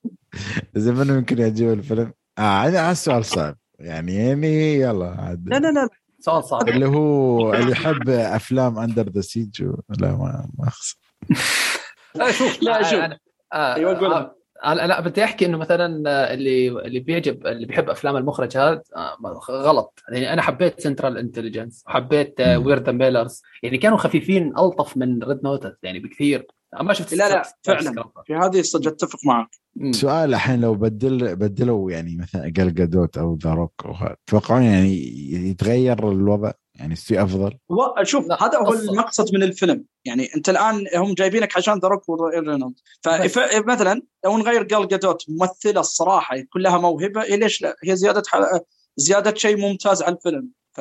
زين 0.75 0.93
منو 0.95 1.13
يمكن 1.15 1.37
يعجبه 1.37 1.73
الفيلم؟ 1.73 2.13
آه 2.37 2.67
أنا 2.67 2.91
السؤال 2.91 3.25
صعب. 3.25 3.57
يعني 3.79 4.15
يعني 4.15 4.73
يلا 4.75 5.15
عاد. 5.19 5.49
لا 5.49 5.59
لا 5.59 5.71
لا 5.71 5.89
سؤال 6.19 6.43
صعب. 6.43 6.69
اللي 6.69 6.85
هو 6.87 7.53
اللي 7.53 7.71
يحب 7.71 8.09
أفلام 8.09 8.79
Under 8.79 9.09
the 9.09 9.21
Siege 9.21 9.63
لا 9.99 10.11
ما 10.11 10.49
ما 10.59 10.67
أخسر. 10.67 10.97
لا 12.15 12.31
شوف 12.31 12.63
لا، 12.63 12.83
شوف. 12.83 12.99
آه، 13.53 13.73
قول. 13.73 14.31
أنا 14.65 14.87
لا 14.87 15.01
بدي 15.01 15.23
أحكي 15.23 15.45
إنه 15.45 15.57
مثلا 15.57 15.85
اللي 16.33 16.67
اللي 16.67 16.99
بيعجب 16.99 17.47
اللي 17.47 17.65
بيحب 17.65 17.89
أفلام 17.89 18.17
المخرج 18.17 18.57
هذا 18.57 18.81
آه، 18.95 19.17
غلط. 19.49 19.99
يعني 20.09 20.33
أنا 20.33 20.41
حبيت 20.41 20.79
Central 20.81 21.17
Intelligence 21.17 21.83
وحبيت. 21.87 22.41
We're 22.41 22.71
the 22.71 22.89
Millers 22.89 23.41
يعني 23.63 23.77
كانوا 23.77 23.97
خفيفين 23.97 24.57
ألطف 24.57 24.97
من 24.97 25.23
Red 25.23 25.43
Notice 25.43 25.77
يعني 25.83 25.99
بكثير. 25.99 26.47
ما 26.81 26.93
شفت 26.93 27.13
لا، 27.13 27.29
لا، 27.29 27.43
فعلاً. 27.63 28.03
في 28.25 28.35
هذه 28.35 28.61
صدق 28.61 28.87
أتفق 28.87 29.19
معك. 29.25 29.47
مم. 29.75 29.91
سؤال 29.91 30.33
الحين 30.33 30.61
لو 30.61 30.75
بدل 30.75 31.35
بدلوا 31.35 31.91
يعني 31.91 32.17
مثلا 32.17 32.49
جال 32.49 32.73
جادوت 32.73 33.17
أو 33.17 33.37
ذا 33.43 33.53
روك 33.53 33.73
تتوقعون 34.25 34.63
يعني 34.63 34.95
يتغير 35.49 36.11
الوضع؟ 36.11 36.51
يعني 36.79 36.93
يصير 36.93 37.23
أفضل؟ 37.23 37.57
هو 37.71 37.95
شوف 38.03 38.27
لا، 38.27 38.43
هذا 38.43 38.57
هو. 38.57 38.73
المقصد 38.73 39.33
من 39.35 39.43
الفيلم. 39.43 39.83
يعني 40.05 40.29
أنت 40.35 40.49
الآن 40.49 40.85
هم 40.95 41.13
جايبينك 41.13 41.57
عشان 41.57 41.79
ذا 41.79 41.87
روك 41.87 42.09
ورينولد 42.09 42.73
فمثلا 43.03 44.01
لو 44.25 44.37
نغير 44.37 44.63
جال 44.63 44.87
جادوت 44.87 45.23
ممثلة 45.29 45.79
الصراحة 45.79 46.35
يكون 46.35 46.61
لها 46.61 46.77
موهبة 46.77 47.21
هي 47.23 47.37
ليش 47.37 47.61
لا؟ 47.61 47.75
هي 47.83 47.95
زيادة 47.95 48.23
ح- 48.27 48.59
زيادة 48.97 49.33
شيء 49.35 49.57
ممتاز 49.57 50.01
على 50.03 50.15
الفيلم. 50.15 50.49
ف 50.73 50.79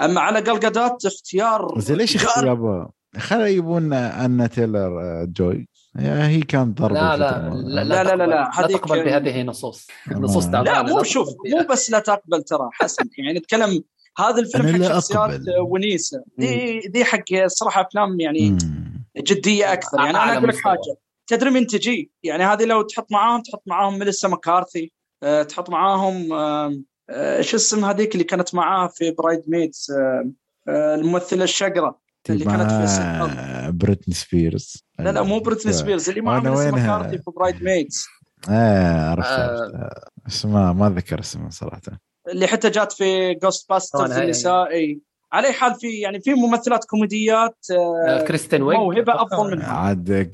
أما 0.00 0.20
على 0.20 0.42
جال 0.42 0.60
جادوت 0.60 1.06
اختيار 1.06 1.74
زين 1.80 1.96
ليش 1.96 2.16
اختيار 2.16 2.90
خلينا 3.18 3.46
يجيبون 3.48 3.92
أنا 3.92 4.46
تيلر 4.46 5.00
آه، 5.00 5.24
جوي. 5.24 5.68
يا 5.98 6.28
هي 6.28 6.40
كانت 6.40 6.78
ضربة 6.80 6.94
لا 6.94 7.16
لا. 7.16 7.50
لا 7.54 7.84
لا، 7.84 8.04
لا، 8.04 8.16
لا، 8.16 8.26
لا، 8.26 8.50
لا 8.60 8.66
تقبل. 8.66 9.04
بهذه 9.04 9.42
نصوص. 9.42 9.86
نصوص 10.12 10.44
لا، 10.46 10.52
تعبانة. 10.52 10.82
لا 10.82 10.94
مو 10.94 11.02
شوف. 11.02 11.28
مو 11.28 11.66
بس 11.70 11.90
لا 11.90 11.98
تقبل 11.98 12.42
ترى 12.42 12.68
حسن. 12.72 13.08
يعني 13.18 13.38
نتكلم 13.38 13.82
هذا 14.18 14.40
الفيلم 14.40 14.84
حق 14.84 14.88
شخصيات 14.88 15.18
أقبل. 15.18 15.58
ونيسه 15.58 16.24
دي 16.38 16.80
دي 16.80 17.04
حق 17.04 17.32
الصراحه 17.32 17.80
أفلام 17.80 18.20
يعني 18.20 18.50
مم. 18.50 19.04
جدية 19.16 19.72
أكثر 19.72 19.98
يعني 19.98 20.10
أنا 20.10 20.38
أقول 20.38 20.48
لك. 20.48 20.56
حاجة 20.56 20.96
تدري 21.26 21.50
من 21.50 21.66
تجي 21.66 22.10
يعني 22.22 22.44
هذه 22.44 22.64
لو 22.64 22.82
تحط 22.82 23.12
معاهم 23.12 23.42
تحط 23.42 23.62
معاهم 23.66 23.98
ميليسا 23.98 24.28
مكارثي 24.28 24.92
أه 25.22 25.42
تحط 25.42 25.70
معاهم 25.70 26.32
أه 26.32 27.40
شو 27.40 27.56
اسم 27.56 27.84
هذيك 27.84 28.12
اللي 28.12 28.24
كانت 28.24 28.54
معاه 28.54 28.88
في 28.88 29.10
برايد 29.10 29.42
ميدز 29.46 29.90
أه 29.90 30.94
الممثلة 30.94 31.44
الشقرة 31.44 32.00
اللي 32.30 32.44
كانت 32.44 32.70
في 32.70 33.72
بريتني 33.72 34.14
سبيرز 34.14 34.84
لا 34.98 35.12
لا 35.12 35.22
مو 35.22 35.38
بريتني 35.38 35.72
سبيرز 35.72 36.08
اللي 36.08 36.20
معاه 36.20 36.40
ميليسا؟ 36.40 36.70
مكارثي 36.70 37.18
في 37.18 37.30
Bridesmaids 37.30 38.06
آه 38.50 39.10
عرفت 39.10 39.28
آه. 39.28 39.70
عرفت 39.74 40.26
اسمها 40.26 40.72
ما 40.72 40.90
ذكر 40.90 41.20
اسمها 41.20 41.50
صراحة 41.50 41.80
اللي 42.28 42.46
حتى 42.46 42.70
جات 42.70 42.92
في 42.92 43.34
Ghostbusters 43.34 44.12
هاي- 44.12 44.24
النسائي 44.24 45.00
على 45.32 45.46
أي. 45.48 45.52
حال 45.52 45.74
في 45.74 46.00
يعني 46.00 46.20
في 46.20 46.34
ممثلات 46.34 46.84
كوميديات 46.84 47.56
أه 47.70 48.04
آه، 48.08 48.22
كريستين 48.24 48.62
ويج 48.62 48.78
موهبة 48.78 49.22
أفضل 49.22 49.50
منها. 49.50 49.72
عاد 49.72 50.30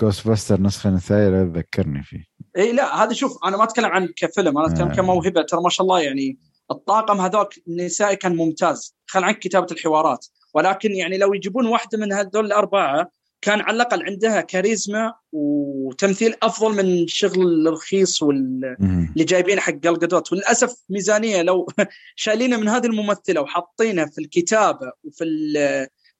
Ghostbusters 0.00 0.60
نسخة 0.60 0.90
نسائية 0.90 1.28
لا 1.28 1.44
تذكرني 1.44 2.02
فيه. 2.02 2.24
إي 2.56 2.72
لا 2.72 3.02
هذا 3.04 3.12
شوف 3.12 3.38
أنا 3.44 3.56
ما 3.56 3.64
أتكلم 3.64 3.86
عن 3.86 4.08
كفيلم 4.16 4.58
أنا 4.58 4.66
أتكلم 4.66 4.88
آه. 4.88 4.94
كموهبة. 4.94 5.42
ترى 5.42 5.60
ما 5.62 5.68
شاء 5.70 5.84
الله 5.84 6.00
يعني 6.00 6.38
الطاقم 6.70 7.20
هذاك 7.20 7.54
النسائي 7.68 8.16
كان 8.16 8.36
ممتاز. 8.36 8.94
خل 9.06 9.24
عنك 9.24 9.38
كتابة 9.38 9.66
الحوارات. 9.72 10.26
ولكن 10.54 10.90
يعني 10.92 11.18
لو 11.18 11.34
يجيبون 11.34 11.66
واحدة 11.66 11.98
من 11.98 12.12
هذول 12.12 12.46
الأربعة 12.46 13.10
كان 13.42 13.60
على 13.60 13.76
الأقل 13.76 14.02
عندها 14.02 14.40
كاريزما 14.40 15.14
وتمثيل 15.32 16.34
أفضل 16.42 16.72
من 16.72 17.02
الشغل 17.02 17.68
الرخيص 17.68 18.22
واللي 18.22 18.76
مم. 18.80 19.14
جايبينه 19.16 19.60
حق 19.60 19.86
القدوت 19.86 20.32
وللأسف 20.32 20.74
ميزانية 20.90 21.42
لو 21.42 21.66
شايلينه 22.16 22.56
من 22.56 22.68
هذه 22.68 22.86
الممثلة 22.86 23.40
وحاطينه 23.40 24.06
في 24.06 24.20
الكتابة 24.20 24.92
وفي 25.04 25.24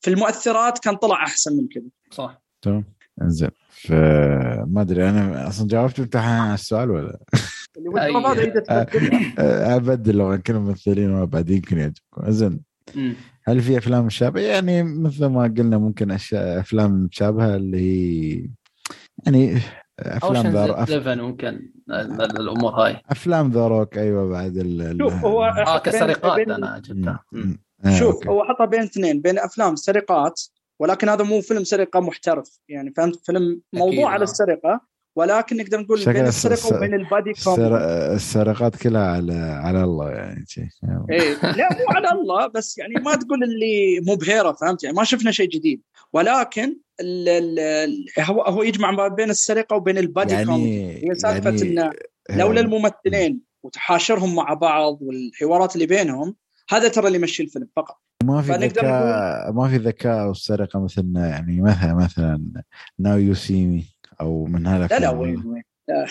في 0.00 0.10
المؤثرات 0.10 0.78
كان 0.78 0.97
طلع 0.97 1.24
أحسن 1.24 1.57
من 1.57 1.68
كذا. 1.68 1.84
صح. 2.10 2.42
تمام. 2.62 2.84
إنزين. 3.23 3.50
فما 3.70 4.81
أدري 4.81 5.08
أنا 5.08 5.49
أصلا 5.49 5.68
جاوبت 5.68 5.99
امتحان 5.99 6.40
على 6.40 6.55
السؤال 6.55 6.90
ولا؟ 6.90 7.18
اللي 7.76 7.90
أبدل 9.76 10.16
لو 10.16 10.39
كنا 10.39 10.58
ممثلين 10.58 11.10
ما 11.10 11.24
بعد 11.24 11.50
يمكن 11.50 11.78
يعجبكم. 11.78 12.31
زين. 12.31 12.60
هل 13.49 13.60
في 13.60 13.78
أفلام 13.78 14.07
مشابهه؟ 14.07 14.43
يعني 14.43 14.83
مثل 14.83 15.27
ما 15.27 15.43
قلنا 15.43 15.78
ممكن 15.78 16.10
أشياء 16.10 16.60
أفلام 16.60 16.91
مشابهه 16.93 17.57
اللي 17.57 17.78
هي 17.81 18.49
يعني 19.27 19.59
أفلام 20.01 20.47
the 20.47 20.73
11 20.83 21.23
ممكن 21.23 21.49
ال- 21.91 22.23
ال- 22.23 22.41
الأمور 22.41 22.70
هاي 22.73 22.97
أفلام 23.10 23.51
ذا 23.51 23.67
روك 23.69 23.99
أيوه 23.99 24.28
بعد 24.28 24.57
ال 24.57 24.99
شوف 25.01 25.12
هو 25.25 25.44
آه 25.44 25.55
بين- 25.55 25.78
كسرقات 25.78 26.36
بين- 26.36 26.51
أنا 26.51 26.78
جبتها. 26.78 27.25
آه، 27.85 27.99
شوف 27.99 28.15
okay. 28.15 28.28
هو 28.28 28.44
حطها 28.44 28.67
بين 28.67 28.81
اثنين 28.81 29.20
بين 29.20 29.39
أفلام 29.39 29.77
سرقات 29.77 30.41
ولكن 30.81 31.09
هذا 31.09 31.25
مو 31.25 31.41
فيلم 31.41 31.65
سرقة 31.65 32.01
محترف 32.01 32.59
يعني 32.69 32.93
فهمت 32.97 33.27
فيلم 33.27 33.60
موضوع 33.73 34.05
آه. 34.05 34.09
على 34.09 34.25
السرقة 34.25 34.81
ولكن 35.16 35.56
نقدر 35.56 35.80
نقول 35.80 36.05
بين 36.05 36.26
السرقة 36.26 36.76
وبين 36.76 36.94
البادي 36.94 37.30
السر- 37.30 38.12
السرقات 38.14 38.76
كلها 38.76 39.06
على 39.06 39.32
على 39.64 39.84
الله 39.84 40.10
يعني. 40.10 40.44
إيه 41.10 41.32
لا 41.42 41.68
مو 41.72 41.84
على 41.89 42.12
الله 42.12 42.47
بس 42.47 42.78
يعني 42.78 42.94
ما 42.94 43.14
تقول 43.16 43.44
اللي 43.44 44.00
مبهره 44.00 44.52
فهمت؟ 44.52 44.84
يعني 44.84 44.97
ما 44.97 45.05
شفنا 45.05 45.30
شيء 45.30 45.48
جديد. 45.48 45.82
ولكن 46.12 46.76
ال 47.00 47.28
ال 47.28 48.06
هو 48.20 48.42
هو 48.42 48.62
يجمع 48.62 48.90
ما 48.90 49.08
بين 49.08 49.30
السرقة 49.30 49.76
وبين 49.76 49.98
البادي 49.98 50.44
كوميدي 50.44 50.80
يعني 50.80 51.10
هي 51.10 51.14
سالفة 51.14 51.50
يعني 51.50 51.62
انه 51.62 51.92
لولا 52.30 52.60
الممثلين 52.60 53.40
وتحاشرهم 53.62 54.34
مع 54.34 54.55
بعض 54.55 54.98
والحوارات 55.02 55.74
اللي 55.74 55.86
بينهم 55.86 56.36
هذا 56.70 56.89
ترى 56.89 57.06
اللي 57.06 57.18
يمشي 57.18 57.42
الفيلم 57.42 57.68
فقط. 57.76 57.97
ما 58.24 58.42
في 58.42 58.52
ذكاء 58.52 59.52
ما 59.52 59.68
في 59.68 59.76
ذكاء 59.76 60.28
والسرقة 60.28 60.80
مثل 60.84 61.12
يعني 61.16 61.60
مثلا 61.62 61.94
مثلا 61.94 62.44
Now 62.99 63.18
You 63.18 63.34
See 63.34 63.67
Me 63.67 63.84
أو 64.20 64.44
من 64.44 64.62
لا 64.62 64.76
هالافلام 64.76 65.02
لا 65.02 65.10
وين 65.10 65.42
وين. 65.47 65.62
لا. 65.89 66.07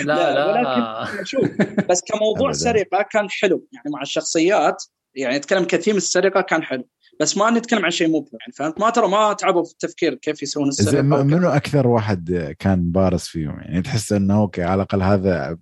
لا، 0.04 0.62
لا 0.62 1.24
شوف 1.24 1.48
بس 1.90 2.02
كموضوع. 2.12 2.52
سرقة 2.52 3.02
كان 3.02 3.30
حلو. 3.30 3.66
يعني 3.72 3.90
مع 3.90 4.02
الشخصيات 4.02 4.84
يعني 5.14 5.36
نتكلم 5.36 5.64
كثير 5.64 5.94
من 5.94 5.98
السرقة 5.98 6.40
كان 6.40 6.62
حلو. 6.62 6.88
بس 7.20 7.36
ما 7.36 7.50
نتكلم 7.50 7.84
عن 7.84 7.90
شيء 7.90 8.08
مبهر 8.08 8.30
يعني 8.40 8.52
فهمت؟ 8.52 8.80
ما 8.80 8.90
ترى 8.90 9.08
ما 9.08 9.32
تعبوا 9.32 9.64
في 9.64 9.72
التفكير 9.72 10.14
كيف 10.14 10.42
يسوون 10.42 10.68
السرقة. 10.68 11.02
منو 11.02 11.48
أكثر 11.48 11.86
واحد 11.86 12.54
كان 12.58 12.92
بارز 12.92 13.20
فيهم؟ 13.20 13.60
يعني 13.60 13.82
تحس 13.82 14.12
إنه 14.12 14.38
okay 14.40 14.62
على 14.62 14.74
الأقل 14.74 15.02
هذا 15.02 15.58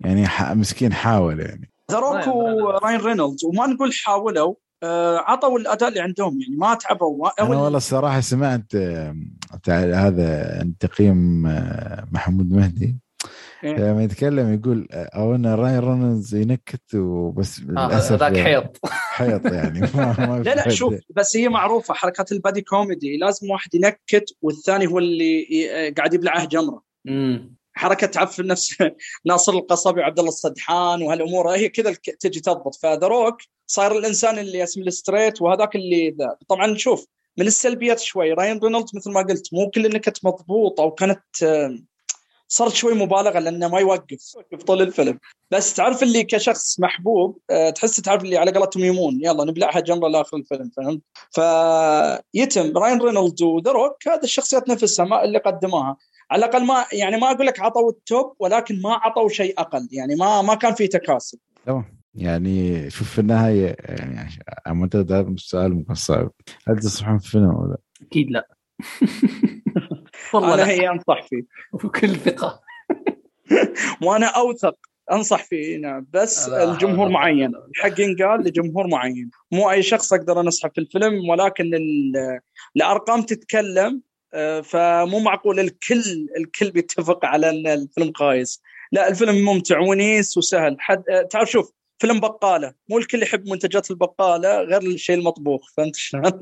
يعني 0.00 0.26
ح- 0.26 0.52
مسكين 0.52 0.92
حاول 0.92 1.40
يعني. 1.40 1.70
ذا 1.90 1.98
روك 1.98 2.14
راين 2.14 2.28
وراين 2.62 3.00
رينولدز. 3.00 3.44
وما 3.44 3.66
نقول 3.66 3.92
حاولوا 4.04 4.54
عطوا 5.18 5.58
الأداء 5.58 5.88
اللي 5.88 6.00
عندهم 6.00 6.40
يعني 6.40 6.56
ما 6.56 6.74
تعبوا. 6.74 7.42
أنا 7.42 7.48
والله 7.48 7.76
الصراحة 7.76 8.20
سمعت 8.20 8.74
آه، 8.74 9.16
هذا 9.68 10.66
تقييم 10.80 11.46
آه، 11.46 12.08
محمود 12.12 12.52
مهدي. 12.52 12.96
إيه. 13.64 13.76
لما 13.76 14.04
يتكلم 14.04 14.54
يقول 14.54 14.88
آه، 14.92 15.04
أو 15.04 15.34
إن 15.34 15.46
راين 15.46 15.78
رونالدز 15.78 16.34
ينكت 16.34 16.94
وبس 16.94 17.58
آه، 17.58 17.64
للأسف 17.64 18.12
ذاك 18.12 18.36
يعني. 18.36 18.44
حيط. 18.44 18.78
حيط 19.18 19.46
يعني 19.46 19.80
ما 19.80 20.26
ما 20.26 20.42
لا 20.42 20.54
لا. 20.54 20.68
شوف 20.68 20.94
بس 21.16 21.36
هي 21.36 21.48
معروفة 21.48 21.94
حركات 21.94 22.32
ال 22.32 22.37
buddy 22.37 22.60
comedy 22.60 23.16
لازم 23.16 23.50
واحد 23.50 23.74
ينكت 23.74 24.36
والثاني 24.42 24.86
هو 24.86 24.98
اللي 24.98 25.90
قاعد 25.96 26.14
يبلعه 26.14 26.44
جمرة. 26.44 26.82
حركة 27.74 28.06
تعرف 28.06 28.40
نفس 28.40 28.76
ناصر 29.26 29.52
القصبي 29.52 30.00
وعبد 30.00 30.18
الله 30.18 30.30
السدحان 30.30 31.02
وهالأمور 31.02 31.50
هي 31.50 31.68
كذا 31.68 31.96
تجي 32.20 32.40
تضبط. 32.40 32.74
فذا 32.74 33.06
روك 33.06 33.36
صار 33.72 33.98
الإنسان 33.98 34.38
اللي 34.38 34.62
ال 34.62 34.71
straight 34.71 35.42
وهذاك 35.42 35.76
اللي 35.76 36.10
ذا. 36.10 36.36
طبعا 36.48 36.76
شوف 36.76 37.06
من 37.38 37.46
السلبيات 37.46 38.00
شوي. 38.00 38.32
راين 38.32 38.58
رينولدز 38.58 38.90
مثل 38.96 39.10
ما 39.10 39.20
قلت 39.22 39.54
مو 39.54 39.70
كل 39.70 39.86
النكت 39.86 40.24
مضبوطه 40.24 40.82
وكانت 40.82 41.22
صارت 42.48 42.72
شوي 42.72 42.94
مبالغة 42.94 43.38
لأنه 43.38 43.68
ما 43.68 43.80
يوقف 43.80 44.34
يوقف 44.36 44.64
طول 44.64 44.82
الفيلم. 44.82 45.18
بس 45.50 45.74
تعرف 45.74 46.02
اللي 46.02 46.24
كشخص 46.24 46.80
محبوب 46.80 47.38
آه، 47.50 47.70
تحس 47.70 47.96
تعرف 47.96 48.22
اللي 48.22 48.36
على 48.36 48.50
قولتهم 48.52 48.84
يمون. 48.84 49.20
يلا 49.22 49.44
نبلعها 49.44 49.80
جمره 49.80 50.08
لآخر 50.08 50.36
الفيلم 50.36 50.70
فهمت؟ 50.76 51.00
فيتم 51.30 52.78
راين 52.78 53.02
رينولدز 53.02 53.42
وذا 53.42 53.72
روك 53.72 54.08
هذه 54.08 54.24
الشخصيات 54.24 54.68
نفسها 54.68 55.04
ما 55.04 55.24
اللي 55.24 55.38
قدموها. 55.38 55.96
على 56.30 56.44
الأقل 56.44 56.64
ما 56.64 56.84
يعني 56.92 57.16
ما 57.16 57.30
أقول 57.30 57.46
لك 57.46 57.60
عطوا 57.60 57.90
ال 57.90 58.02
top 58.02 58.36
ولكن 58.38 58.82
ما 58.82 58.94
عطوا 58.94 59.28
شيء 59.28 59.54
أقل. 59.58 59.88
يعني 59.92 60.14
ما 60.14 60.42
ما 60.42 60.54
كان 60.54 60.74
في 60.74 60.86
تكاسل. 60.86 61.38
تمام. 61.66 62.01
يعني 62.14 62.90
شوف 62.90 63.10
في 63.12 63.18
النهاية 63.18 63.76
يعني 63.78 64.18
عشان- 64.18 64.42
معتقد 64.66 65.12
هذا 65.12 65.28
السؤال 65.28 65.74
ممكن 65.74 65.94
صعب 65.94 66.30
هل 66.68 66.78
تصلحون 66.78 67.18
في 67.18 67.28
فيلم 67.30 67.44
ولا 67.54 67.76
أكيد 68.02 68.30
لا. 68.30 68.48
والله 70.34 70.54
أنا 70.54 70.66
هي 70.66 70.88
أنصح 70.90 71.28
فيه. 71.28 71.42
وكل 71.84 72.16
ثقة. 72.16 72.60
وأنا 74.02 74.26
أوثق 74.26 74.76
أنصح 75.12 75.44
فيه 75.44 75.76
نعم. 75.78 76.06
بس 76.12 76.48
الجمهور 76.48 77.08
معين. 77.08 77.52
حق 77.74 78.00
ينقال 78.00 78.40
لجمهور 78.40 78.86
معين. 78.86 79.30
مو 79.52 79.70
أي 79.70 79.82
شخص 79.82 80.12
أقدر 80.12 80.40
أنصحه 80.40 80.70
في 80.74 80.80
الفيلم 80.80 81.28
ولكن 81.28 81.70
الأرقام 82.76 83.22
تتكلم 83.22 84.02
آه، 84.34 84.60
فمو 84.60 85.18
معقول 85.20 85.60
الكل 85.60 86.26
الكل 86.38 86.70
بيتفق 86.70 87.24
على 87.24 87.50
أن 87.50 87.66
الفيلم 87.66 88.12
خايس 88.16 88.62
لا 88.92 89.08
الفيلم 89.08 89.44
ممتع 89.44 89.78
ونيس 89.80 90.36
وسهل. 90.36 90.76
حد 90.78 91.02
آه، 91.10 91.22
تعرف 91.22 91.50
شوف 91.50 91.72
فيلم 92.02 92.20
بقالة. 92.20 92.72
مو 92.90 92.98
الكل 92.98 93.22
يحب 93.22 93.48
منتجات 93.48 93.90
البقالة 93.90 94.60
غير 94.60 94.82
الشيء 94.82 95.18
المطبوخ 95.18 95.60
فهمت 95.76 95.96
شلون؟ 95.96 96.40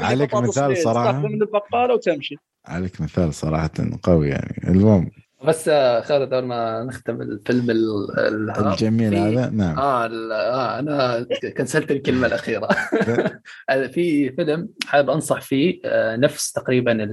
عليك. 0.00 0.34
مثال 0.34 0.76
صراحة. 0.76 1.12
من 1.12 1.42
البقالة 1.42 1.94
وتمشي. 1.94 2.36
عليك 2.66 3.00
مثال 3.00 3.34
صراحة 3.34 3.70
قوي 4.02 4.28
يعني. 4.28 4.62
المهم. 4.68 5.10
بس 5.44 5.64
خالد 6.04 6.34
قبل 6.34 6.46
ما 6.46 6.84
نختم 6.84 7.22
الفيلم 7.22 7.66
الجميل 8.58 9.14
هذا؟ 9.14 9.50
نعم. 9.50 9.78
آه, 9.78 10.06
آه 10.32 10.78
أنا 10.78 11.26
كنسلت 11.56 11.90
الكلمة 11.90 12.26
الأخيرة. 12.26 12.68
في 13.94 14.32
فيلم 14.32 14.68
حابب 14.86 15.10
أنصح 15.10 15.40
فيه 15.40 15.80
آه، 15.84 16.16
نفس 16.16 16.52
تقريبا 16.52 17.08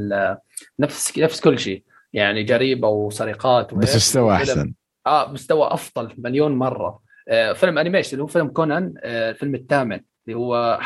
نفس 0.79 1.17
نفس 1.17 1.41
كل 1.41 1.59
شيء. 1.59 1.83
يعني 2.13 2.43
جريمه 2.43 2.87
وسرقات 2.87 3.73
بس 3.73 3.95
مستوى 3.95 4.35
أحسن؟ 4.35 4.73
آه 5.07 5.31
مستوى 5.31 5.67
أفضل 5.73 6.13
مليون 6.17 6.51
مرة. 6.51 6.99
آه 7.29 7.53
فيلم 7.53 7.77
animation 7.77 8.11
اللي 8.11 8.23
هو 8.23 8.27
فيلم 8.27 8.47
كونان 8.47 8.93
آه 9.03 9.29
الفيلم 9.29 9.55
الثامن 9.55 9.99
اللي 10.27 10.37
هو 10.37 10.79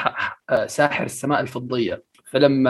آه 0.50 0.66
ساحر 0.66 1.03
السماء 1.06 1.40
الفضية. 1.41 2.03
فيلم 2.32 2.69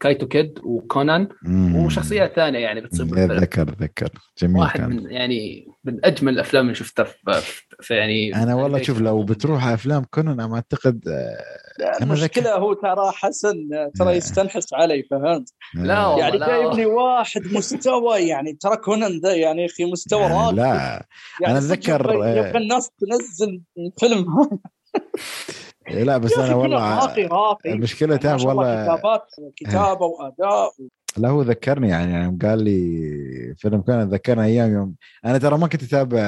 كايتو 0.00 0.28
كيد 0.28 0.58
وكونان 0.62 1.28
وشخصيات 1.74 2.36
ثانية 2.36 2.58
يعني 2.58 2.80
بتصير 2.80 3.06
ذكر 3.06 3.70
ذكر. 3.80 4.08
جميل 4.38 4.60
واحد 4.60 4.80
كان. 4.80 4.90
من 4.90 5.10
يعني 5.10 5.66
من 5.84 6.04
أجمل 6.04 6.32
الأفلام 6.32 6.64
اللي 6.64 6.74
شفتها 6.74 7.04
في, 7.04 7.62
في 7.80 7.94
يعني 7.94 8.36
أنا 8.42 8.54
والله 8.54 8.82
شوف 8.82 9.00
لو 9.00 9.22
بتروح 9.22 9.66
أفلام 9.66 10.04
كونان 10.10 10.40
أنا 10.40 10.54
أعتقد 10.54 11.08
آه، 11.08 12.02
المشكلة 12.02 12.54
هو 12.54 12.72
ترى 12.72 13.12
حسن 13.14 13.54
ترى 13.98 14.16
يستنحس 14.16 14.74
علي 14.74 15.02
فهمت؟ 15.10 15.52
لا. 15.74 16.06
والله 16.06 16.20
يعني 16.20 16.38
جايبني 16.38 16.86
واحد 16.86 17.42
مستوى 17.52 18.18
يعني 18.18 18.52
ترى 18.52 18.76
كونان 18.76 19.20
ده 19.20 19.32
يعني 19.32 19.66
أخي 19.66 19.84
مستوى 19.84 20.26
راقي. 20.26 20.54
لا. 20.54 21.06
يعني 21.40 21.58
أنا 21.58 21.58
أتذكر 21.58 22.10
يبغى 22.14 22.58
الناس 22.58 22.90
تنزل 22.90 23.62
فيلم 24.00 24.26
لا 25.90 26.18
بس 26.18 26.38
أنا 26.38 26.54
والله 26.54 26.98
راقي 26.98 27.26
راقي 27.26 27.72
المشكلة 27.72 28.16
تعب 28.16 28.40
والله. 28.44 28.84
كتابات 28.84 29.22
كتابه 29.56 30.06
وأداء 30.06 30.72
لا 31.16 31.28
هو 31.28 31.42
ذكرني 31.42 31.88
يعني, 31.88 32.12
يعني 32.12 32.38
قال 32.42 32.64
لي 32.64 33.54
فيلم 33.58 33.80
كونان 33.80 34.08
ذكرنا 34.08 34.44
أيام 34.44 34.72
يوم. 34.72 34.94
أنا 35.24 35.38
ترى 35.38 35.58
ما 35.58 35.66
كنت 35.66 35.82
أتابع 35.82 36.20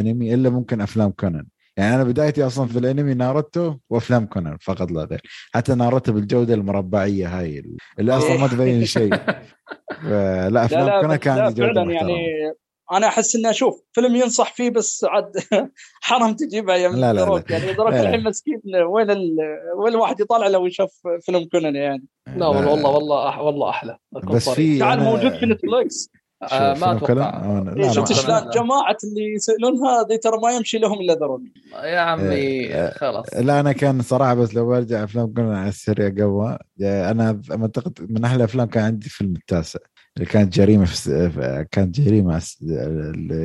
أنمي 0.00 0.34
إلا 0.34 0.50
ممكن 0.50 0.80
أفلام 0.80 1.10
كونان. 1.10 1.46
يعني 1.76 1.94
أنا 1.94 2.04
بدايتي 2.04 2.46
أصلا 2.46 2.66
في 2.68 2.78
الأنمي 2.78 3.14
ناروتو 3.14 3.74
وأفلام 3.90 4.26
كونان 4.26 4.56
فقط 4.60 4.90
لا 4.90 5.04
غير. 5.04 5.20
حتى 5.54 5.74
ناروتو 5.74 6.12
بالجودة 6.12 6.54
المربعية 6.54 7.38
هاي 7.38 7.64
اللي 7.98 8.16
أصلا 8.16 8.36
ما 8.40 8.46
تبين 8.46 8.84
شيء. 8.84 9.14
لا 10.52 10.64
أفلام 10.64 11.00
كونان 11.00 11.16
كان 11.16 11.54
جودة 11.54 11.80
يعني 11.82 12.52
أنا 12.92 13.06
أحس 13.06 13.36
انه 13.36 13.50
أشوف 13.50 13.82
فيلم 13.92 14.16
ينصح 14.16 14.54
فيه 14.54 14.70
بس 14.70 15.06
عاد 15.08 15.32
حرام 16.00 16.34
تجيبها 16.34 16.76
يا 16.76 16.88
لا 16.88 17.12
لا 17.12 17.20
لا. 17.20 17.44
يعني 17.50 17.72
دروك. 17.72 17.92
الحين 17.92 18.24
مسكين 18.24 18.60
وين 18.66 19.10
ال... 19.10 19.36
وين 19.76 19.94
الواحد 19.94 20.20
يطالع 20.20 20.46
لو 20.48 20.66
يشوف 20.66 20.90
فيلم 21.20 21.44
كونان 21.44 21.76
يعني؟ 21.76 22.04
لا 22.36 22.46
والله 22.46 22.70
والله 22.70 22.90
والله 22.90 23.28
أح 23.28 23.38
والله 23.38 23.70
أحلى. 23.70 23.98
بس 24.12 24.48
في 24.48 24.78
تعال 24.78 25.00
موجود 25.00 25.32
في 25.36 25.46
نتفلكس 25.46 26.10
آه 26.42 26.74
ما 26.74 26.92
أتوقع. 26.96 27.92
شفت 27.92 28.12
شلون 28.12 28.50
جماعة 28.50 28.96
اللي 29.04 29.34
يسالون 29.34 29.86
هذه 29.86 30.16
ترى 30.22 30.38
ما 30.42 30.50
يمشي 30.50 30.78
لهم 30.78 31.00
إلا 31.00 31.14
ذروني 31.14 31.52
يا 31.82 31.98
عمي 31.98 32.34
إيه 32.34 32.90
خلاص. 32.90 33.26
لا 33.34 33.60
أنا 33.60 33.72
كان 33.72 34.02
صراحة 34.02 34.34
بس 34.34 34.54
لو 34.54 34.66
برجع 34.66 35.04
أفلام 35.04 35.32
كونان 35.34 35.54
على 35.54 35.68
السريع 35.68 36.08
قبل 36.08 36.58
أنا 36.82 37.40
أعتقد 37.50 38.06
من 38.10 38.24
أحلى 38.24 38.36
الافلام 38.36 38.66
كان 38.66 38.84
عندي 38.84 39.08
فيلم 39.08 39.32
التاسع. 39.32 39.78
كانت 40.24 40.54
جريمة 40.54 40.84
في 40.84 41.66
كانت 41.70 42.00
جريمة 42.00 42.42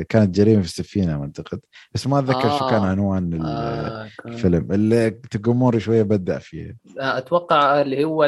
كانت 0.08 0.34
جريمة 0.34 0.62
في 0.62 0.68
السفينة 0.68 1.22
أعتقد. 1.22 1.60
بس 1.94 2.06
ما 2.06 2.18
أتذكر 2.18 2.46
آه. 2.50 2.58
شو 2.58 2.66
كان 2.66 2.82
عنوان 2.82 3.42
آه 3.42 4.08
الفيلم. 4.26 4.72
اللي 4.72 5.10
تقوموري 5.10 5.80
شوية 5.80 6.02
بدع 6.02 6.38
فيه. 6.38 6.76
آه، 7.00 7.18
أتوقع 7.18 7.80
اللي 7.80 8.04
هو 8.04 8.24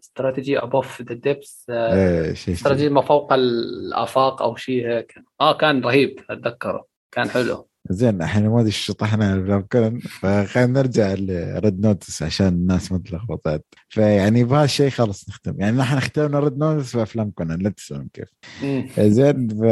Strategy 0.00 0.58
Above 0.58 1.02
the 1.02 1.14
Depths 1.14 1.66
استراتيجي 1.70 2.88
ما 2.88 3.00
فوق 3.00 3.32
الآفاق 3.32 4.42
أو 4.42 4.56
شيء 4.56 4.88
هيك. 4.88 5.14
آه 5.40 5.56
كان 5.56 5.80
رهيب 5.80 6.20
أتذكره. 6.30 6.84
كان 7.12 7.28
حلو. 7.28 7.69
زين 7.90 8.22
إحنا 8.22 8.48
ما 8.48 8.60
أدري 8.60 8.70
شطحنا 8.70 9.34
الافلام 9.34 9.60
كلن 9.60 9.98
فخلينا 9.98 10.72
نرجع 10.72 11.14
ل 11.14 11.31
Red 11.31 11.80
Notice 11.86 12.22
عشان 12.22 12.46
الناس 12.46 12.92
ما 12.92 12.98
تلخبطت 12.98 13.64
فيعني 13.88 14.44
بهذا 14.44 14.64
الشيء 14.64 14.90
خلص 14.90 15.28
نختم. 15.28 15.60
يعني 15.60 15.76
نحن 15.76 15.96
اخترنا 15.96 16.40
Red 16.40 16.58
Notice 16.58 16.90
في 16.90 17.02
افلام 17.02 17.30
كونان 17.30 17.58
لا 17.58 17.70
تسالون 17.70 18.08
كيف. 18.12 18.28
زين 19.00 19.48
ف... 19.48 19.62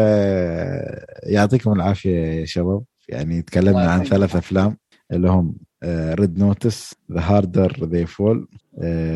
يعطيكم 1.23 1.73
العافية 1.73 2.17
يا 2.17 2.45
شباب. 2.45 2.83
يعني 3.09 3.43
تكلمنا 3.43 3.91
عن 3.91 4.05
ثلاث 4.05 4.37
أفلام 4.37 4.77
اللي 5.13 5.29
هم 5.29 5.55
Red 5.85 6.39
Notice 6.39 6.94
The 7.12 7.20
Harder 7.20 7.85
They 7.85 8.07
Fall 8.07 8.49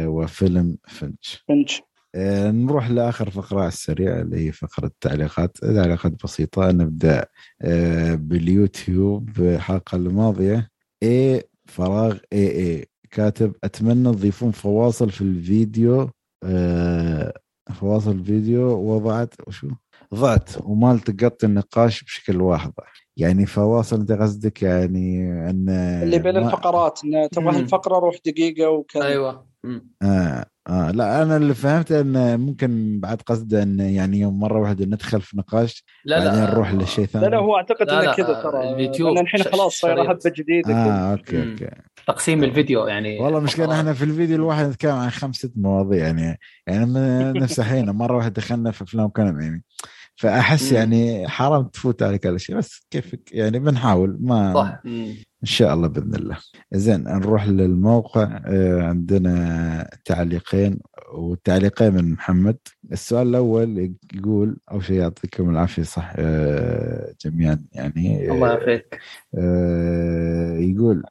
وفيلم 0.07 0.77
Finch 0.89 1.45
Finch 1.49 1.83
نروح 2.17 2.91
لآخر 2.91 3.31
فقرة 3.31 3.59
على 3.59 3.69
السريع 3.69 4.21
اللي 4.21 4.47
هي 4.47 4.53
فقرة 4.53 4.87
التعليقات. 4.87 5.57
تعليقات 5.57 6.25
بسيطة 6.25 6.71
نبدأ 6.71 7.27
آه، 7.63 8.15
باليوتيوب 8.15 9.29
الحلقة 9.39 9.97
الماضية. 9.97 10.69
اي 11.03 11.43
فراغ 11.67 12.19
اي 12.33 12.49
اي 12.51 12.87
كاتب 13.11 13.53
أتمنى 13.65 14.13
تضيفون 14.13 14.51
فواصل 14.51 15.11
في 15.11 15.21
الفيديو. 15.21 16.11
آه، 16.45 17.35
فواصل 17.75 18.11
الفيديو 18.11 18.63
وضعت 18.63 19.35
وشو؟ 19.47 19.69
ضعت 20.15 20.51
وما 20.61 20.93
التقطت 20.93 21.45
النقاش 21.45 22.05
بشكل 22.05 22.41
واضح. 22.41 22.93
يعني 23.17 23.47
فواصل 23.47 24.01
أنت 24.01 24.13
قصدك 24.13 24.63
يعني 24.63 25.23
أن 25.51 25.69
اللي 26.03 26.19
بين 26.19 26.37
الفقرات 26.37 27.01
إن 27.05 27.29
تبغى 27.31 27.61
الفقرة 27.61 27.99
روح 27.99 28.17
دقيقة 28.27 28.71
وكذا. 28.71 29.05
أيوه. 29.05 29.47
آه. 30.03 30.47
آه 30.69 30.91
لا 30.91 31.23
أنا 31.23 31.37
اللي 31.37 31.55
فهمته 31.55 32.01
انه 32.01 32.37
ممكن 32.37 33.01
بعد 33.01 33.23
قصده 33.23 33.63
انه 33.63 33.97
يعني 33.97 34.21
يوم 34.21 34.41
مرة 34.41 34.61
واحدة 34.61 34.85
ندخل 34.85 35.21
في 35.21 35.37
نقاش 35.39 35.85
لا 36.05 36.19
بعدين 36.19 36.45
لا 36.45 36.51
نروح 36.51 36.75
لشيء 36.75 37.07
ثاني 37.07 37.25
لا 37.25 37.31
لا 37.31 37.37
هو 37.37 37.57
أعتقد 37.57 37.89
إنه 37.89 38.15
كذا 38.15 38.43
ترى. 38.43 38.73
اليوتيوب 38.73 39.19
الحين 39.19 39.43
خلاص 39.43 39.79
صايرة 39.79 40.11
هبة 40.11 40.33
جديدة 40.37 40.75
آه 40.75 41.13
okay 41.13 41.51
okay. 41.51 41.71
تقسيم 42.07 42.45
الفيديو 42.45 42.87
يعني. 42.87 43.19
والله 43.19 43.41
مشكلة 43.41 43.79
إحنا 43.79 43.93
في 43.93 44.05
الفيديو 44.05 44.37
الواحد 44.37 44.67
نتكلم 44.67 44.95
عن 44.95 45.11
خمس 45.11 45.37
ست 45.37 45.53
مواضيع 45.57 46.07
يعني 46.07 46.39
يعني 46.67 46.85
نفس 47.41 47.61
الحين 47.61 47.91
مرة 47.91 48.17
واحدة 48.17 48.33
دخلنا 48.33 48.71
في 48.71 48.85
أفلام 48.85 49.09
كلام 49.09 49.41
يعني. 49.41 49.65
فأحس 50.17 50.73
يعني 50.73 51.29
حرام 51.29 51.65
تفوت 51.65 52.03
عليك 52.03 52.27
هذا 52.27 52.37
الشيء 52.37 52.57
بس 52.57 52.87
كيفك 52.91 53.33
يعني 53.33 53.59
بنحاول 53.59 54.19
ما 54.21 54.55
صح. 54.55 54.83
إن 55.43 55.47
شاء 55.47 55.75
الله 55.75 55.89
بإذن 55.89 56.15
الله. 56.15 56.37
زين 56.73 57.05
نروح 57.05 57.49
للموقع 57.49 58.41
آه، 58.47 58.83
عندنا 58.83 59.91
تعليقين 60.05 60.79
والتعليقين 61.15 61.95
من 61.95 62.13
محمد. 62.13 62.59
السؤال 62.93 63.27
الأول 63.29 63.95
يقول 64.15 64.57
أول 64.73 64.85
شيء 64.85 64.97
يعطيكم 64.97 65.51
العافية 65.51 65.83
صح 65.83 66.13
آه، 66.17 67.15
جميعا 67.25 67.65
يعني 67.73 68.31
الله 68.31 68.49
يعافيك. 68.49 68.99
آه، 69.35 70.57
يقول 70.59 71.03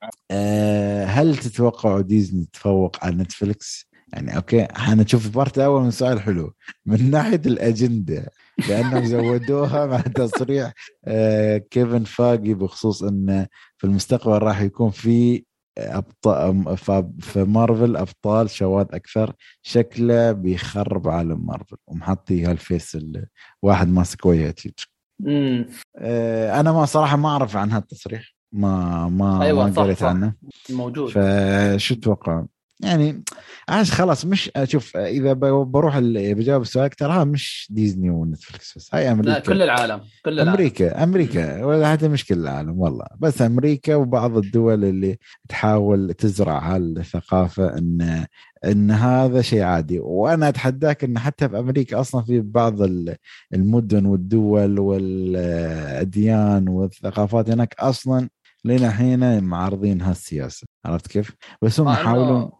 هل 1.06 1.38
تتوقعوا 1.38 2.02
ديزني 2.02 2.48
تفوق 2.54 3.06
على 3.06 3.16
نتفلكس 3.16 3.91
يعني 4.14 4.36
okay 4.36 4.68
حنشوف 4.74 5.30
part 5.30 5.60
أول 5.60 5.84
من 5.84 5.92
سؤال 5.92 6.22
حلو. 6.22 6.54
من 6.86 7.12
ناحية 7.12 7.42
الأجندة 7.46 8.32
لأنهم 8.70 9.06
زودوها 9.06 9.86
مع 9.86 10.02
تصريح 10.16 10.74
آه، 11.06 11.58
كيفن 11.58 12.04
فاجي 12.04 12.54
بخصوص 12.54 13.04
انه 13.04 13.48
في 13.78 13.88
المستقبل 13.88 14.38
راح 14.44 14.62
يكون 14.62 14.90
في 14.90 15.44
ابطال 15.78 16.78
في 17.20 17.44
مارفل 17.44 17.98
أبطال 17.98 18.50
شواذ 18.50 18.86
أكثر 18.92 19.34
شكله 19.62 20.32
بيخرب 20.32 21.08
عالم 21.08 21.46
مارفل 21.46 21.78
ومحطي 21.88 22.46
هال 22.46 22.63
face 22.63 22.98
واحد 23.62 23.88
ماسك 23.88 24.26
وجهه 24.26 24.56
أنا 26.60 26.72
ما 26.72 26.86
صراحة 26.86 27.18
ما 27.18 27.30
أعرف 27.30 27.58
عن 27.58 27.72
هالتصريح. 27.72 28.36
ما 28.54 29.08
ما 29.10 29.44
أيوة 29.44 29.68
ما 29.68 29.74
قريت 29.74 30.04
عنه. 30.04 30.34
موجود. 30.70 31.10
فشو 31.10 31.96
تتوقع 31.96 32.46
يعني 32.84 33.24
عايز 33.70 33.90
خلاص 33.92 34.26
مش 34.26 34.52
أشوف 34.56 34.98
إذا 34.98 35.34
بروح 35.34 36.00
بجاوب 36.00 36.62
السؤال 36.62 36.90
ترى 36.90 37.26
مش 37.26 37.68
ديزني 37.70 38.10
ونتفلكس 38.10 38.78
بس. 38.78 38.90
هاي 38.96 39.12
أمريكا. 39.12 39.30
لا 39.30 39.40
كل 39.40 39.62
العالم 39.62 40.02
كل 40.26 40.34
العالم. 40.34 40.50
أمريكا 40.50 41.04
أمريكا. 41.04 41.66
ولا 41.66 41.92
حتى 41.92 42.08
مش 42.08 42.26
كل 42.26 42.38
العالم 42.40 42.80
والله. 42.80 43.06
بس 43.20 43.42
أمريكا 43.42 43.96
وبعض 43.96 44.38
الدول 44.38 44.86
اللي 44.86 45.18
تحاول 45.50 46.14
تزرع 46.14 46.76
هالثقافة 46.76 47.78
إن 47.78 48.26
إن 48.66 48.92
هذا 48.92 49.42
شيء 49.42 49.62
عادي. 49.62 50.00
وأنا 50.00 50.50
أتحداك 50.50 51.04
إن 51.04 51.20
حتى 51.20 51.50
في 51.50 51.60
أمريكا 51.60 52.00
أصلا 52.00 52.24
في 52.24 52.40
بعض 52.40 52.78
المدن 53.54 54.06
والدول 54.06 54.80
والأديان 54.80 56.70
والثقافات 56.70 57.50
هناك 57.50 57.76
أصلا 57.80 58.30
لين 58.66 58.86
الحين 58.86 59.44
معارضين 59.44 60.02
هالسياسة. 60.02 60.68
عرفت 60.86 61.08
كيف؟ 61.08 61.36
بس 61.62 61.80
هم 61.80 61.90
يحاولون 61.90 62.52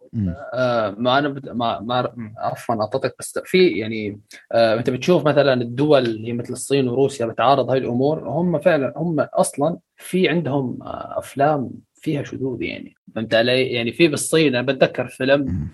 آه 0.54 0.94
ما 0.98 1.18
أنا 1.18 1.28
بد... 1.28 1.48
ما 1.48 1.80
ما 1.80 2.12
عفوا 2.38 2.74
أعطيتك 2.74 3.14
بس 3.18 3.38
في 3.44 3.68
يعني 3.68 4.20
آه 4.52 4.74
أنت 4.74 4.90
بتشوف 4.90 5.26
مثلا 5.26 5.52
الدول 5.52 6.06
اللي 6.06 6.32
مثل 6.32 6.52
الصين 6.52 6.88
وروسيا 6.88 7.26
بتعارض 7.26 7.70
هاي 7.70 7.78
الأمور 7.78 8.28
هم 8.28 8.58
فعلا 8.58 8.92
هم 8.96 9.20
أصلا 9.20 9.78
في 9.96 10.28
عندهم 10.28 10.78
آه 10.82 11.18
أفلام 11.18 11.70
فيها 12.02 12.22
شذوذ 12.22 12.62
يعني. 12.62 12.94
فهمت 13.14 13.34
علي؟ 13.34 13.72
يعني 13.72 13.92
في 13.92 14.08
بالصين 14.08 14.54
أنا 14.54 14.72
بتذكر 14.72 15.08
فيلم 15.08 15.68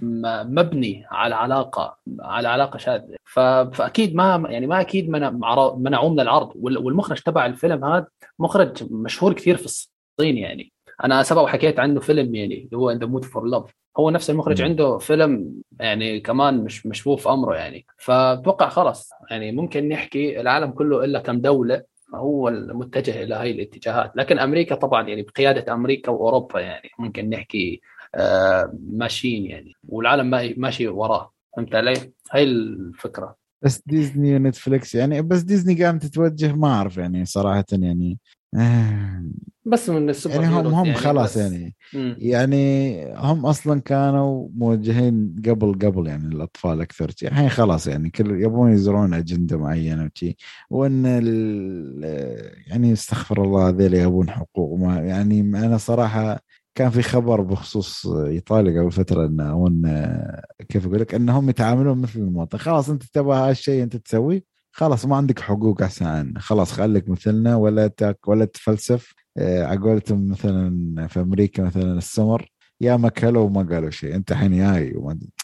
مبني 0.49 1.05
على 1.10 1.35
علاقة 1.35 1.99
على 2.20 2.49
علاقة 2.49 2.77
شاذة. 2.77 3.17
فأكيد 3.25 4.15
ما 4.15 4.47
يعني 4.49 4.67
ما 4.67 4.81
أكيد 4.81 5.09
منعوه 5.10 5.78
من 6.09 6.20
العرض. 6.20 6.52
والمخرج 6.57 7.20
تبع 7.20 7.47
الفيلم 7.47 7.85
هذا 7.85 8.07
مخرج 8.39 8.93
مشهور 8.93 9.33
كثير 9.33 9.57
في 9.57 9.65
الصين 9.65 10.39
يعني. 10.39 10.73
أنا 11.05 11.23
سبق 11.23 11.43
وحكيت 11.43 11.78
عنه 11.78 12.01
فيلم 12.01 12.35
يعني 12.35 12.65
اللي 12.65 12.77
هو 12.77 12.91
the 12.91 13.07
Mood 13.07 13.25
for 13.25 13.44
Love 13.44 13.75
هو 13.99 14.10
نفس 14.10 14.31
المخرج 14.31 14.62
عنده 14.62 14.99
فيلم 14.99 15.62
يعني 15.81 16.20
كمان 16.20 16.65
مش 16.65 16.86
مشفوف 16.86 17.28
أمره 17.28 17.57
يعني. 17.57 17.86
فأتوقع 17.97 18.68
خلاص 18.68 19.10
يعني 19.31 19.52
ممكن 19.52 19.89
نحكي 19.89 20.41
العالم 20.41 20.70
كله 20.70 21.05
إلا 21.05 21.18
كم 21.18 21.41
دولة 21.41 21.83
هو 22.15 22.49
المتجه 22.49 23.23
إلى 23.23 23.35
هاي 23.35 23.51
الاتجاهات. 23.51 24.12
لكن 24.17 24.39
أمريكا 24.39 24.75
طبعا 24.75 25.09
يعني 25.09 25.23
بقيادة 25.23 25.75
أمريكا 25.75 26.12
وأوروبا 26.12 26.60
يعني 26.60 26.89
ممكن 26.99 27.28
نحكي 27.28 27.81
آه 28.15 28.73
ماشيين 28.91 29.47
يعني. 29.47 29.73
والعالم 29.89 30.31
ماشي 30.60 30.89
وراه. 30.89 31.33
فهمت 31.57 31.75
علي؟ 31.75 32.12
هاي 32.33 32.44
الفكرة. 32.44 33.36
بس 33.62 33.83
ديزني 33.86 34.36
ونتفليكس 34.36 34.94
يعني 34.94 35.23
بس 35.23 35.43
ديزني 35.43 35.85
قامت 35.85 36.07
تتوجه 36.07 36.52
ما 36.52 36.68
أعرف 36.68 36.97
يعني 36.97 37.25
صراحة 37.25 37.65
يعني. 37.73 38.18
بس 39.65 39.91
من 39.91 40.10
السوبر 40.10 40.35
يعني 40.35 40.47
هم 40.47 40.67
هم 40.67 40.86
يعني 40.86 40.99
خلاص 40.99 41.36
يعني. 41.36 41.77
مم. 41.94 42.17
يعني 42.18 43.05
هم 43.15 43.47
أصلا 43.47 43.81
كانوا 43.81 44.49
موجهين 44.55 45.36
قبل 45.47 45.73
قبل 45.73 46.07
يعني 46.07 46.35
الأطفال 46.35 46.81
أكثر 46.81 47.10
شيء 47.10 47.28
الحين 47.28 47.49
خلاص 47.49 47.86
يعني 47.86 48.10
كل 48.10 48.43
يبون 48.43 48.73
يزرعون 48.73 49.15
أجندة 49.15 49.59
معينة 49.59 50.10
وشي. 50.15 50.36
وإن 50.70 51.05
يعني 52.67 52.93
استغفر 52.93 53.43
الله 53.44 53.68
هذول 53.68 53.94
يبون 53.94 54.31
حقوق 54.31 54.78
ما 54.78 55.01
يعني 55.01 55.41
أنا 55.41 55.78
صراحة 55.78 56.41
كان 56.75 56.91
في 56.91 57.02
خبر 57.02 57.41
بخصوص 57.41 58.07
إيطاليا 58.07 58.81
قبل 58.83 58.93
فترة 58.93 59.27
إنه 59.27 59.57
وإن 59.57 60.12
كيف 60.68 60.86
أقول 60.86 61.01
لك 61.01 61.15
إنهم 61.15 61.51
يتعاملون 61.51 61.99
مثل 61.99 62.18
المواطن. 62.18 62.59
خلاص 62.59 62.91
أنت 62.91 63.02
تبغى 63.02 63.36
هالشيء 63.51 63.83
أنت 63.83 63.97
تسويه. 63.97 64.58
خلاص 64.78 65.07
ما 65.07 65.16
عندك 65.16 65.40
حقوق 65.40 65.82
أحسن 65.82 66.07
عنا 66.07 66.40
خلاص 66.40 66.73
خليك 66.73 67.08
مثلنا 67.08 67.57
ولا 67.57 67.86
تاك 67.86 68.28
ولا 68.28 68.44
تفلسف. 68.44 69.15
آه، 69.36 69.65
عقولتهم 69.65 70.28
مثلا 70.28 71.07
في 71.07 71.20
أمريكا 71.20 71.62
مثلا 71.62 71.98
السمر 71.98 72.50
يا 72.81 72.97
ما 72.97 73.08
كلوا 73.08 73.42
وما 73.42 73.62
قالوا 73.62 73.90
شيء. 73.90 74.15
أنت 74.15 74.32
الحين 74.32 74.57
جاي 74.57 74.94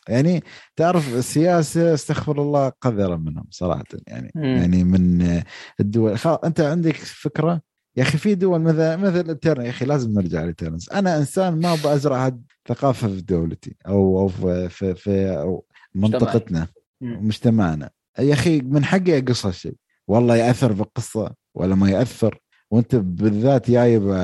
يعني 0.09 0.43
تعرف 0.77 1.15
السياسة 1.15 1.95
استغفر 1.95 2.43
الله 2.43 2.69
قذرة 2.69 3.17
منهم 3.17 3.47
صراحة. 3.51 3.85
يعني 4.07 4.33
م. 4.35 4.45
يعني 4.45 4.85
من 4.85 5.43
الدول. 5.81 6.19
خلاص 6.19 6.39
أنت 6.45 6.61
عندك 6.61 6.97
فكرة؟ 6.97 7.61
يا 7.97 8.03
أخي 8.03 8.19
في 8.19 8.35
دول 8.35 8.61
مثل 8.61 8.97
مثل 8.97 9.39
يا 9.47 9.71
أخي 9.71 9.85
لازم 9.85 10.13
نرجع 10.13 10.45
لتيرنس. 10.45 10.89
أنا 10.89 11.19
إنسان 11.19 11.61
ما 11.61 11.75
بزرع 11.75 12.37
ثقافه 12.69 13.09
في 13.09 13.21
دولتي 13.21 13.77
أو 13.87 14.19
أو 14.21 14.29
في 14.29 14.69
في, 14.69 14.95
في 14.95 15.39
أو 15.39 15.65
منطقتنا 15.95 16.67
مجتمعنا. 17.01 17.91
يا 18.19 18.35
أخي 18.35 18.61
من 18.61 18.85
حقي 18.85 19.19
أقص 19.19 19.47
هالشيء. 19.47 19.75
والله 20.09 20.37
يأثر 20.37 20.73
بالقصة 20.73 21.35
ولا 21.55 21.75
ما 21.75 21.91
يأثر؟ 21.91 22.39
وأنت 22.71 22.95
بالذات 22.95 23.71
جايب 23.71 24.19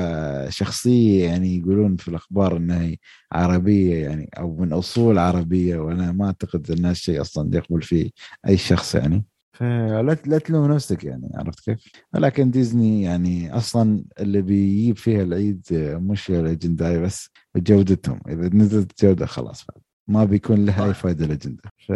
شخصية 0.49 1.25
يعني 1.25 1.57
يقولون 1.57 1.95
في 1.95 2.07
الأخبار 2.07 2.57
إنها 2.57 2.81
هي 2.81 2.97
عربية 3.31 3.95
يعني 4.05 4.29
أو 4.37 4.55
من 4.55 4.73
أصول 4.73 5.17
عربية 5.17 5.77
وأنا 5.77 6.11
ما 6.11 6.25
أعتقد 6.25 6.71
إن 6.71 6.85
هالشيء 6.85 7.21
أصلا 7.21 7.55
يقبل 7.55 7.81
فيه 7.81 8.09
أي 8.47 8.57
شخص 8.57 8.95
يعني. 8.95 9.25
فلا 9.53 10.17
لا 10.25 10.37
تلوم 10.37 10.71
نفسك 10.71 11.03
يعني 11.03 11.31
عرفت 11.35 11.59
كيف؟ 11.59 11.87
ولكن 12.13 12.51
ديزني 12.51 13.01
يعني 13.01 13.57
أصلا 13.57 14.03
اللي 14.19 14.41
بيجيب 14.41 14.97
فيها 14.97 15.23
العيد 15.23 15.65
مش 15.71 16.29
الاجنده 16.29 16.99
بس 16.99 17.29
جودتهم. 17.55 18.19
إذا 18.29 18.49
نزلت 18.53 19.05
جودة 19.05 19.25
خلاص 19.25 19.65
ما 20.07 20.25
بيكون 20.25 20.65
لها 20.65 20.85
أي 20.85 20.93
فائده 20.93 21.25
الأجندة. 21.25 21.61
ف 21.87 21.91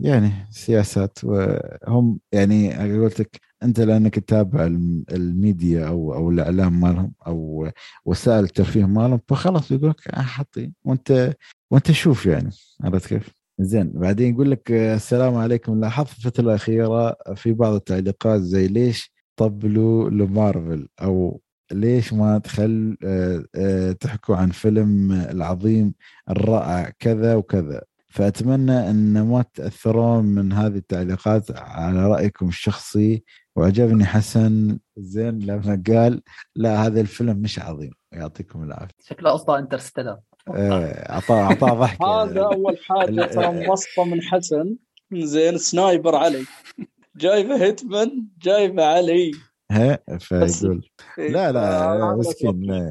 يعني 0.00 0.32
سياسات 0.50 1.18
وهم 1.24 2.20
يعني 2.32 2.74
قلت 2.98 3.20
لك 3.20 3.40
أنت 3.62 3.80
لانك 3.80 4.14
تتابع 4.18 4.66
الميديا 5.12 5.88
أو 5.88 6.14
أو 6.14 6.30
الإعلام 6.30 6.80
مالهم 6.80 7.12
أو 7.26 7.68
وسائل 8.04 8.44
الترفيه 8.44 8.84
مالهم 8.84 9.20
فخلاص 9.28 9.70
يقول 9.72 9.90
لك 9.90 10.08
آه، 10.08 10.22
حطي 10.22 10.72
وأنت 10.84 11.34
وأنت 11.70 11.92
شوف 11.92 12.26
يعني 12.26 12.50
عرفت 12.84 13.06
كيف؟ 13.08 13.30
زين 13.58 13.92
بعدين 13.92 14.34
يقول 14.34 14.50
لك 14.50 14.70
السلام 14.72 15.34
عليكم. 15.34 15.80
لاحظت 15.80 16.16
الفترة 16.18 16.42
الأخيرة 16.44 17.16
في 17.36 17.52
بعض 17.52 17.74
التعليقات 17.74 18.40
زي 18.40 18.66
ليش 18.68 19.12
طبلوا 19.36 20.10
لمارفل؟ 20.10 20.88
أو 21.02 21.40
ليش 21.72 22.12
ما 22.12 22.38
تخل 22.38 22.96
آه، 23.04 23.44
آه، 23.54 23.92
تحكوا 23.92 24.36
عن 24.36 24.50
فيلم 24.50 25.12
العظيم 25.12 25.94
الرائع 26.30 26.90
كذا 26.98 27.34
وكذا؟ 27.34 27.82
فأتمنى 28.14 28.90
أن 28.90 29.22
ما 29.22 29.44
تأثرون 29.54 30.24
من 30.24 30.52
هذه 30.52 30.76
التعليقات 30.76 31.50
على 31.50 32.06
رأيكم 32.06 32.48
الشخصي. 32.48 33.24
وعجبني 33.56 34.04
حسن. 34.04 34.78
زين 34.96 35.38
لما 35.38 35.82
قال. 35.86 36.22
لا 36.56 36.86
هذا 36.86 37.00
الفيلم 37.00 37.36
مش 37.36 37.58
عظيم. 37.58 37.92
يعطيكم 38.12 38.62
العافية. 38.62 38.94
شكله 39.04 39.34
أصلا 39.34 39.58
Interstellar. 39.58 40.18
أعطاه 40.48 41.42
أعطاه 41.42 41.74
ضحك. 41.74 42.02
هذا 42.08 42.42
أول 42.42 42.78
حاجة 42.78 43.26
ترى 43.26 43.66
موصفه 43.66 44.04
من 44.04 44.22
حسن. 44.22 44.76
زين 45.12 45.58
sniper 45.58 46.16
علي. 46.16 46.44
جايبه 47.16 47.62
Hitman 47.62 48.26
جايبه 48.42 48.84
علي. 48.84 49.32
ها 49.74 49.98
فيقول 50.18 50.88
إيه، 51.18 51.30
لا 51.30 51.52
لا 51.52 52.16
مسكين 52.16 52.82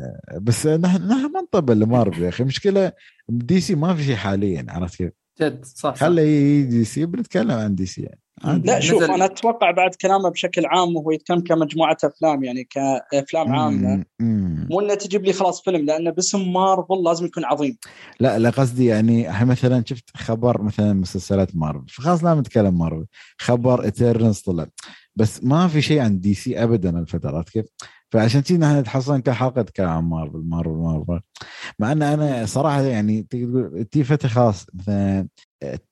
بس 0.42 0.68
نحن 0.68 1.08
نحن 1.08 1.32
ما 1.32 1.42
نطبل 1.42 1.80
لمارفل 1.80 2.24
يا 2.24 2.30
أخي. 2.30 2.44
مشكله 2.44 2.92
DC 3.30 3.76
ما 3.76 3.96
في 3.96 4.04
شيء 4.04 4.16
حاليا 4.16 4.66
عرفت 4.70 4.96
كيف؟ 4.96 5.12
جد 5.42 5.66
صح 5.66 5.96
خلي 5.96 6.64
DC 6.64 7.06
بنتكلم 7.06 7.52
عن 7.52 7.76
DC 7.76 8.02
يعني. 8.02 8.20
لا 8.66 8.80
شوف 8.80 9.04
أنا 9.04 9.26
أتوقع 9.26 9.72
بعد 9.72 9.96
كلامه 9.96 10.30
بشكل 10.30 10.66
عام 10.66 10.96
وهو 10.96 11.12
يتكلم 11.12 11.40
كمجموعة 11.40 11.98
أفلام 12.04 12.44
يعني 12.44 12.68
كأفلام 13.12 13.56
عامة 13.56 14.06
مو 14.70 14.80
إنه 14.80 14.94
تجيب 14.94 15.26
لي 15.26 15.34
خلاص 15.34 15.62
فيلم 15.62 15.86
لأنه 15.86 16.12
باسم 16.12 16.54
مارفل 16.54 17.04
لازم 17.04 17.26
يكون 17.26 17.46
عظيم. 17.46 17.78
لا 18.20 18.40
لا 18.40 18.50
قصدي 18.50 18.86
يعني 18.86 19.46
مثلا 19.46 19.84
شفت 19.86 20.18
خبر 20.18 20.62
مثلا 20.62 20.94
مسلسلات 20.94 21.56
مارفل 21.56 21.88
فخلاص 21.88 22.24
لا 22.24 22.34
نتكلم 22.34 22.78
مارفل 22.78 23.06
خبر 23.38 23.84
Eternals 23.84 24.40
طلع. 24.40 24.68
بس 25.16 25.44
ما 25.44 25.68
في 25.68 25.82
شيء 25.82 26.00
عن 26.00 26.20
DC 26.20 26.64
ابدا 26.64 27.00
الفترات. 27.00 27.50
كيف؟ 27.50 27.66
فعشان 28.10 28.42
كذا 28.42 28.58
نحن 28.58 28.80
نتحصل 28.80 29.22
كحلقة 29.22 29.66
كلام 29.76 30.10
مارفل 30.10 30.42
مارفل. 30.46 30.70
مارفل 30.70 31.20
مع 31.80 31.92
إن 31.92 32.02
أنا 32.02 32.46
صراحة 32.46 32.82
يعني 32.82 33.24
تقول 33.24 33.86
تي 33.92 34.04
فتره 34.04 34.30
خلاص 34.30 34.66
مثلا 34.74 35.28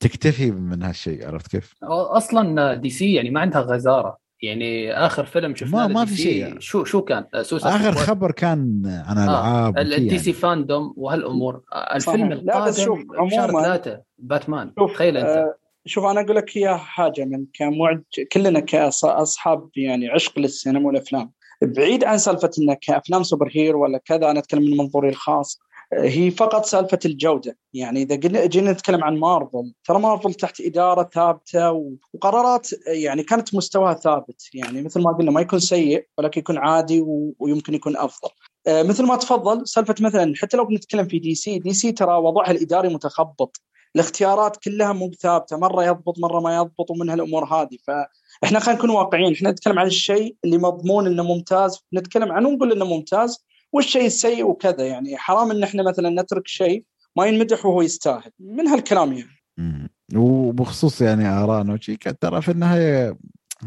تكتفي 0.00 0.50
من 0.50 0.82
هالشيء 0.82 1.26
عرفت 1.26 1.50
كيف؟ 1.50 1.74
أصلا 1.82 2.74
DC 2.74 3.12
يعني 3.14 3.30
ما 3.30 3.40
عندها 3.40 3.60
غزارة. 3.60 4.22
يعني 4.42 4.92
آخر 4.92 5.24
فيلم 5.24 5.54
شفناه 5.54 5.86
ما, 5.86 5.94
ما 5.94 6.04
في 6.04 6.16
شيء 6.16 6.58
شو 6.58 6.84
شو 6.84 7.02
كان؟ 7.02 7.24
آخر 7.34 7.92
خبر 7.92 8.32
كان 8.32 8.82
عن 9.06 9.18
آه، 9.18 9.24
ألعاب 9.24 9.78
آه. 9.78 9.82
ال 9.82 10.18
DC 10.18 10.30
يعني. 10.30 10.42
FanDome 10.42 10.94
وهالأمور. 10.96 11.62
الفيلم 11.94 12.32
القادم 12.32 12.84
شوف 12.84 12.98
عموما 13.18 13.62
ثلاثة 13.62 14.02
باتمان. 14.18 14.74
تخيل 14.74 15.16
أنت. 15.16 15.26
آه 15.26 15.54
شوف 15.86 16.04
أنا 16.04 16.20
أقول 16.20 16.36
لك 16.36 16.56
اياها 16.56 16.76
حاجة 16.76 17.24
من 17.24 17.46
كمعد 17.52 18.04
كلنا 18.32 18.60
كأصحاب 18.60 19.68
يعني 19.76 20.08
عشق 20.08 20.38
للسينما 20.38 20.86
والأفلام. 20.86 21.32
بعيد 21.62 22.04
عن 22.04 22.18
سالفة 22.18 22.50
انك 22.58 22.78
كأفلام 22.78 23.22
super 23.22 23.50
hero 23.52 23.82
ولا 23.82 23.98
كذا 23.98 24.30
أنا 24.30 24.38
أتكلم 24.38 24.62
من 24.62 24.76
منظوري 24.76 25.08
الخاص. 25.08 25.60
هي 25.92 26.30
فقط 26.30 26.64
سالفة 26.64 26.98
الجودة. 27.04 27.58
يعني 27.74 28.02
إذا 28.02 28.14
جينا 28.46 28.72
نتكلم 28.72 29.04
عن 29.04 29.18
مارفل 29.18 29.72
ترى 29.84 29.98
مارفل 29.98 30.34
تحت 30.34 30.60
إدارة 30.60 31.10
ثابتة 31.14 31.72
وقرارات 32.14 32.68
يعني 32.86 33.22
كانت 33.22 33.54
مستواها 33.54 33.94
ثابت. 33.94 34.48
يعني 34.54 34.82
مثل 34.82 35.02
ما 35.02 35.12
قلنا 35.12 35.30
ما 35.30 35.40
يكون 35.40 35.58
سيء 35.58 36.06
ولكن 36.18 36.40
يكون 36.40 36.58
عادي 36.58 37.04
ويمكن 37.38 37.74
يكون 37.74 37.96
أفضل. 37.96 38.30
آه 38.66 38.82
مثل 38.82 39.06
ما 39.06 39.16
تفضل 39.16 39.66
سالفة 39.68 39.94
مثلا 40.00 40.32
حتى 40.36 40.56
لو 40.56 40.64
بنتكلم 40.64 41.08
في 41.08 41.18
DC 41.18 41.58
DC 41.58 41.92
ترى 41.92 42.14
وضعها 42.14 42.50
الإداري 42.50 42.88
متخبط. 42.88 43.60
الاختيارات 43.96 44.56
كلها 44.56 44.92
مو 44.92 45.10
ثابته 45.20 45.56
مرة 45.56 45.84
يضبط 45.84 46.18
مرة 46.18 46.40
ما 46.40 46.56
يضبط 46.56 46.90
ومن 46.90 47.10
هالأمور 47.10 47.44
هذه. 47.44 47.78
فاحنا 47.86 48.58
خلينا 48.58 48.78
نكون 48.78 48.90
واقعيين 48.90 49.32
إحنا 49.32 49.50
نتكلم 49.50 49.78
عن 49.78 49.86
الشيء 49.86 50.36
اللي 50.44 50.58
مضمون 50.58 51.06
إنه 51.06 51.22
ممتاز 51.22 51.78
نتكلم 51.94 52.32
عنه 52.32 52.48
ونقول 52.48 52.72
إنه 52.72 52.84
ممتاز 52.84 53.44
والشيء 53.72 54.06
السيء 54.06 54.44
وكذا. 54.44 54.86
يعني 54.86 55.16
حرام 55.16 55.50
إن 55.50 55.62
إحنا 55.62 55.82
مثلا 55.82 56.22
نترك 56.22 56.46
شيء 56.46 56.84
ما 57.16 57.26
ينمدح 57.26 57.66
وهو 57.66 57.82
يستاهل. 57.82 58.30
من 58.40 58.68
هالكلام 58.68 59.12
يعني. 59.12 59.92
وبخصوص 60.16 61.00
يعني 61.00 61.28
ارائنا 61.28 61.74
وشي 61.74 61.96
ترى 61.96 62.42
في 62.42 62.50
النهاية 62.50 63.16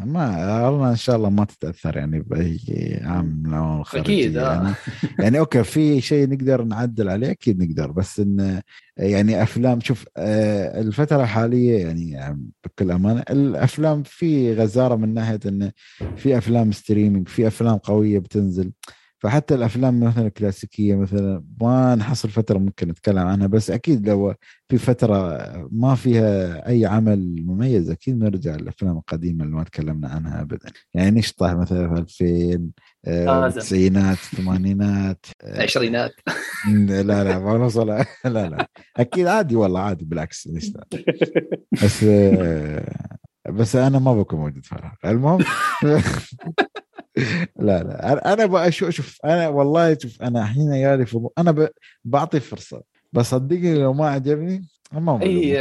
ما 0.03 0.69
الله 0.69 0.89
إن 0.89 0.95
شاء 0.95 1.15
الله 1.15 1.29
ما 1.29 1.45
تتأثر 1.45 1.97
يعني 1.97 2.19
بأي 2.19 2.59
عام 3.03 3.83
أكيد 3.93 4.37
آه. 4.37 4.53
يعني 4.53 4.73
يعني 5.19 5.39
أوكي 5.39 5.63
في 5.63 6.01
شيء 6.01 6.29
نقدر 6.29 6.63
نعدل 6.63 7.09
عليه 7.09 7.31
أكيد 7.31 7.63
نقدر 7.63 7.91
بس 7.91 8.19
إن 8.19 8.61
يعني 8.97 9.43
أفلام 9.43 9.79
شوف 9.79 10.05
آه، 10.17 10.81
الفترة 10.81 11.23
الحالية 11.23 11.85
يعني 11.85 12.37
بكل 12.65 12.91
أمانة 12.91 13.23
الأفلام 13.29 14.03
في 14.03 14.53
غزارة 14.53 14.95
من 14.95 15.13
ناحية 15.13 15.39
انه 15.45 15.71
في 16.15 16.37
أفلام 16.37 16.71
ستريمينج 16.71 17.27
في 17.27 17.47
أفلام 17.47 17.77
قوية 17.77 18.19
بتنزل 18.19 18.71
فحتى 19.19 19.55
الأفلام 19.55 19.99
مثلا 19.99 20.27
الكلاسيكية 20.27 20.95
مثلا 20.95 21.43
ما 21.61 21.95
نحصل 21.95 22.29
فترة 22.29 22.57
ممكن 22.57 22.87
نتكلم 22.87 23.17
عنها 23.27 23.47
بس 23.47 23.71
أكيد 23.71 24.09
لو 24.09 24.33
في 24.69 24.77
فترة 24.77 25.37
ما 25.71 25.95
فيها 25.95 26.67
أي 26.67 26.85
عمل 26.85 27.45
مميز 27.45 27.89
أكيد 27.89 28.17
نرجع 28.23 28.55
للأفلام 28.55 28.97
القديمة 28.97 29.43
اللي 29.43 29.55
ما 29.55 29.63
تكلمنا 29.63 30.07
عنها 30.07 30.41
ابدا. 30.41 30.69
يعني 30.93 31.19
نشطح 31.19 31.53
مثلا 31.53 32.05
في 32.05 32.23
2000 32.23 32.69
آه، 33.07 33.47
التسعينات 33.47 34.17
الثمانينات 34.17 35.25
العشرينات 35.43 36.11
لا 36.87 37.03
لا 37.23 37.39
ما 37.39 37.57
نوصل 37.57 37.87
لا 37.87 38.05
لا. 38.25 38.67
أكيد 38.97 39.27
عادي 39.27 39.55
والله 39.55 39.79
عادي 39.79 40.05
بالعكس 40.05 40.47
بس 41.83 42.03
آه، 42.03 42.95
بس 43.49 43.75
أنا 43.75 43.99
ما 43.99 44.13
بكون 44.13 44.39
موجود 44.39 44.65
في 44.65 44.75
المهم 45.05 45.39
لا 47.59 47.83
لا. 47.83 48.33
أنا 48.33 48.69
شو 48.69 48.89
شوف 48.89 49.19
أنا 49.25 49.47
والله 49.47 49.97
شوف 49.97 50.21
أنا 50.21 50.41
الحين 50.41 50.73
يالي 50.73 51.05
في 51.05 51.27
أنا 51.37 51.69
بعطي 52.03 52.39
فرصة 52.39 52.83
بس 53.13 53.25
صدقني 53.25 53.79
لو 53.79 53.93
ما 53.93 54.09
عجبني 54.09 54.67
ما 54.91 55.21
اي 55.21 55.59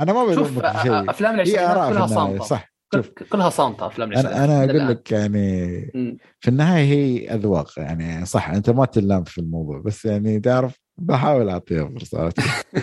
أنا 0.00 0.12
ما 0.12 0.24
بشوف 0.24 0.58
أفلام 0.64 1.34
العشرينات 1.34 1.92
كلها 1.92 2.06
صامتة. 2.06 2.44
صح. 2.44 2.72
شوف. 2.94 3.10
كلها 3.32 3.50
صامتة 3.50 3.86
أفلام 3.86 4.12
العشرينات. 4.12 4.36
أنا 4.36 4.64
أنا 4.64 4.70
أقول 4.70 4.88
لك 4.88 5.12
يعني 5.12 5.80
في 6.40 6.48
النهاية 6.48 6.84
هي 6.84 7.34
أذواق 7.34 7.70
يعني 7.76 8.26
صح 8.26 8.50
أنت 8.50 8.70
ما 8.70 8.84
تلام 8.84 9.24
في 9.24 9.38
الموضوع 9.38 9.80
بس 9.80 10.04
يعني 10.04 10.40
تعرف 10.40 10.79
بحاول 11.00 11.48
اعطيها 11.48 11.88
فرصة 11.88 12.32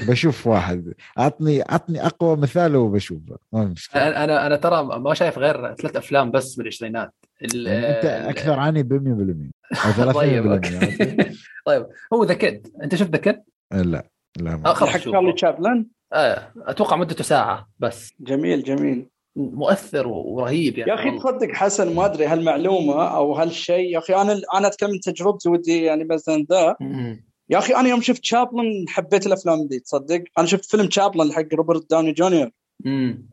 بشوف 0.07 0.47
واحد. 0.47 0.93
عطني 1.17 1.61
عطني 1.61 2.05
أقوى 2.05 2.37
مثال 2.37 2.75
وبشوفه 2.75 3.37
ما 3.53 3.65
مشكلة. 3.65 4.23
أنا 4.23 4.47
أنا 4.47 4.55
ترى 4.55 4.83
ما 4.83 5.13
شايف 5.13 5.37
غير 5.37 5.75
ثلاث 5.75 5.95
أفلام 5.95 6.31
بس 6.31 6.57
من 6.57 6.61
العشرينات 6.61 7.13
يعني 7.41 7.97
أنت 7.97 8.05
أكثر 8.05 8.59
عني 8.59 8.83
ب 8.83 9.51
100% 9.73 9.75
أو 9.85 10.11
30% 10.13 11.33
طيب 11.67 11.87
هو 12.13 12.23
The 12.23 12.33
Kid 12.33 12.67
أنت 12.83 12.95
شفت 12.95 13.11
The 13.11 13.17
Kid؟ 13.17 13.41
لا 13.71 14.09
لا 14.37 14.57
ما 14.57 14.73
حق 14.73 14.97
شارلي 14.97 15.33
تشابلن؟ 15.33 15.85
آه 16.13 16.51
أتوقع 16.57 16.95
مدته 16.95 17.23
ساعة 17.23 17.69
بس. 17.79 18.13
جميل 18.19 18.63
جميل. 18.63 19.07
مؤثر 19.35 20.07
ورهيب 20.07 20.77
يعني. 20.77 20.91
يا 20.91 20.95
أخي 20.95 21.17
تصدق 21.17 21.51
حسن 21.53 21.95
ما 21.95 22.05
أدري 22.05 22.25
هالمعلومة 22.25 23.07
أو 23.07 23.33
هالشيء. 23.33 23.93
يا 23.93 23.97
أخي 23.97 24.15
أنا 24.15 24.41
أنا 24.53 24.67
أتكلم 24.67 24.89
من 24.91 24.99
تجربتي 24.99 25.49
ودي 25.49 25.83
يعني 25.83 26.03
مثلا 26.03 26.45
ذا 26.51 26.75
يا 27.49 27.57
أخي 27.57 27.75
أنا 27.75 27.89
يوم 27.89 28.01
شفت 28.01 28.25
شابلن 28.25 28.85
حبيت 28.89 29.27
الأفلام 29.27 29.67
دي 29.67 29.79
تصدق؟ 29.79 30.23
أنا 30.37 30.47
شفت 30.47 30.65
فيلم 30.65 30.89
شابلن 30.91 31.33
حق 31.33 31.53
روبرت 31.53 31.89
داوني 31.89 32.11
جونيور. 32.11 32.49
مم. 32.85 33.29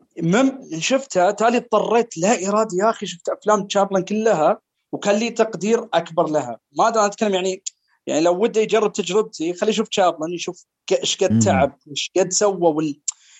شفتها 0.79 1.31
تالي 1.31 1.57
اضطريت 1.57 2.17
لا 2.17 2.49
ارادي 2.49 2.77
يا 2.77 2.89
أخي 2.89 3.05
شفت 3.05 3.29
أفلام 3.29 3.67
تشابلن 3.67 4.01
كلها 4.01 4.59
وكان 4.91 5.15
لي 5.15 5.29
تقدير 5.29 5.87
أكبر 5.93 6.29
لها. 6.29 6.59
ما 6.77 6.87
أدري 6.87 7.05
أتكلم 7.05 7.33
يعني 7.33 7.63
يعني 8.07 8.21
لو 8.21 8.43
وده 8.43 8.61
يجرب 8.61 8.93
تجربتي 8.93 9.53
خليه 9.53 9.71
يشوف 9.71 9.87
تشابلن 9.87 10.33
يشوف 10.33 10.65
إيش 10.91 11.23
قد 11.23 11.39
تعب 11.39 11.77
إيش 11.89 12.11
قد 12.17 12.33
سوى 12.33 12.71
وال... 12.71 12.99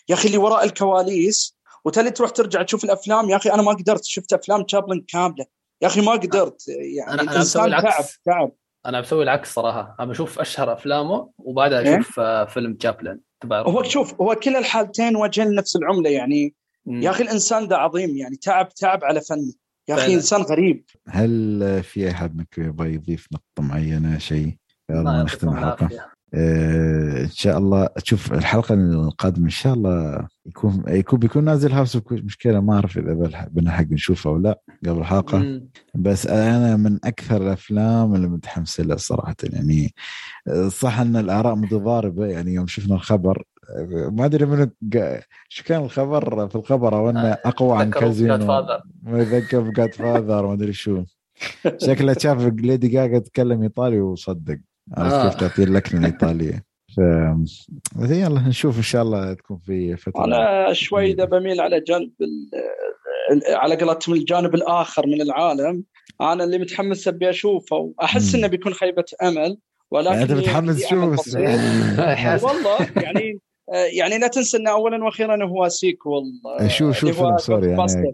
يا 0.10 0.16
أخي 0.16 0.28
اللي 0.28 0.38
وراء 0.38 0.64
الكواليس. 0.64 1.58
وتالي 1.86 2.12
تروح 2.12 2.30
ترجع 2.30 2.62
تشوف 2.62 2.84
الأفلام 2.84 3.30
يا 3.30 3.36
أخي 3.36 3.50
أنا 3.50 3.62
ما 3.62 3.72
قدرت 3.72 4.04
شفت 4.04 4.34
أفلام 4.34 4.64
تشابلن 4.64 5.02
كاملة. 5.08 5.46
يا 5.82 5.88
أخي 5.88 6.02
ما 6.02 6.12
قدرت 6.12 6.68
يعني 6.68 7.14
أنا 7.14 7.22
الانسان 7.22 7.72
تعب 7.72 8.06
تعب. 8.26 8.52
أنا 8.86 9.02
بسوي 9.02 9.24
العكس 9.24 9.54
صراحة. 9.54 9.96
أنا 10.00 10.10
بشوف 10.10 10.40
أشهر 10.40 10.74
أفلامه 10.74 11.30
وبعدها 11.38 11.80
إيه؟ 11.80 12.00
أشوف 12.00 12.20
إيه؟ 12.20 12.46
فيلم 12.46 12.74
تشابلن 12.74 13.20
هو 13.52 13.84
شوف 13.84 14.22
هو 14.22 14.36
كلا 14.36 14.60
الحالتين 14.60 15.16
وجهين 15.16 15.56
نفس 15.56 15.76
العملة 15.76 16.10
يعني. 16.10 16.56
يا 16.88 17.10
أخي 17.10 17.24
الإنسان 17.24 17.68
ده 17.68 17.78
عظيم 17.78 18.18
يعني 18.18 18.36
تعب 18.36 18.70
تعب 18.70 19.04
على 19.04 19.22
فنه. 19.22 19.54
يا 19.90 19.96
أخي 19.96 20.14
إنسان 20.14 20.42
غريب. 20.42 20.86
هل 21.08 21.84
في 21.84 22.12
أحد 22.12 22.36
منكم 22.36 22.62
يبغى 22.62 22.94
يضيف 22.94 23.28
نقطة 23.34 23.64
معينة 23.70 24.18
شيء؟ 24.18 24.58
قبل 24.90 25.04
ما 25.04 25.24
نختم 25.24 25.50
الحلقة؟ 25.50 26.15
آه 26.36 27.24
إن 27.24 27.30
شاء 27.30 27.58
الله. 27.58 27.86
تشوف 27.86 28.34
الحلقة 28.34 28.74
القادمة 28.74 29.46
إن 29.46 29.50
شاء 29.50 29.74
الله 29.74 30.28
يكون 30.46 30.84
يكون 30.88 31.20
بيكون 31.20 31.44
نازل 31.44 31.72
هاوس 31.72 31.98
مشكلة 32.12 32.60
ما 32.60 32.74
أعرف 32.74 32.98
إذا 32.98 33.48
بنلحق 33.52 33.86
نشوفه 33.92 34.30
أو 34.30 34.38
لا 34.38 34.60
قبل 34.86 35.00
الحلقة. 35.00 35.38
مم. 35.38 35.70
بس 35.96 36.28
أنا 36.28 36.76
من 36.78 37.00
أكثر 37.04 37.42
الأفلام 37.42 38.16
اللي 38.16 38.28
متحمس 38.28 38.80
لها 38.80 38.98
صراحة. 38.98 39.36
يعني 39.44 39.94
صح 40.68 41.00
إن 41.00 41.16
الآراء 41.16 41.56
متضاربة. 41.56 42.26
يعني 42.26 42.54
يوم 42.54 42.68
شفنا 42.68 42.96
الخبر 42.96 43.44
ما 43.88 44.26
أدري 44.26 44.46
من 44.46 44.70
شو 45.50 45.64
كان 45.64 45.84
الخبر 45.84 46.48
في 46.48 46.56
الخبر 46.56 46.96
أو 46.96 47.10
إنه 47.10 47.22
آه، 47.22 47.42
أقوى 47.46 47.78
عن 47.78 47.90
كازينو. 47.90 48.38
ما 49.04 49.20
يذكر 49.20 49.70
جاد 49.70 49.94
فاذر 49.94 50.48
ما 50.48 50.54
أدري 50.54 50.74
شو. 50.74 51.04
شكله 51.78 52.14
شاف 52.14 52.46
ليدي 52.46 52.88
جاجا 52.88 53.20
تتكلم 53.20 53.62
إيطالي 53.62 54.00
وصدق. 54.02 54.60
عرفت 54.94 55.14
آه. 55.14 55.30
كيف 55.30 55.40
تعطي 55.40 55.64
اللكنه 55.64 56.00
الايطاليه 56.00 56.64
ف 56.96 57.00
يلا 58.10 58.42
نشوف 58.48 58.78
إن 58.78 58.84
شاء 58.84 59.02
الله 59.02 59.34
تكون 59.34 59.58
في 59.58 59.98
فترة 59.98 60.26
أنا 60.26 60.74
شوي 60.74 61.12
إذا 61.12 61.26
بميل 61.26 61.62
على 61.62 61.82
جانب 61.82 62.12
على 63.48 63.76
قولتهم 63.76 64.16
الجانب 64.16 64.56
الآخر 64.56 65.08
من 65.08 65.22
العالم 65.22 65.84
أنا 66.22 66.44
اللي 66.44 66.60
متحمس 66.60 67.08
أبي 67.08 67.30
أشوفه 67.30 67.94
واحس 67.98 68.36
إنه 68.36 68.48
بيكون 68.48 68.74
خيبة 68.74 69.06
أمل 69.24 69.58
ولكن 69.92 70.12
يعني 70.12 70.24
أنت 70.24 70.32
متحمس 70.32 70.82
تشوف 70.82 71.36
والله 72.46 72.90
يعني 72.96 73.40
يعني 73.94 74.18
لا 74.18 74.28
تنسى 74.28 74.58
انه 74.58 74.72
اولا 74.72 75.04
وأخيرا 75.04 75.46
هو 75.46 75.70
sequel 75.70 76.24
شو 76.68 76.92
شو 76.92 77.12
فيلم 77.12 77.38
sorry 77.38 77.70
يعني 77.70 78.10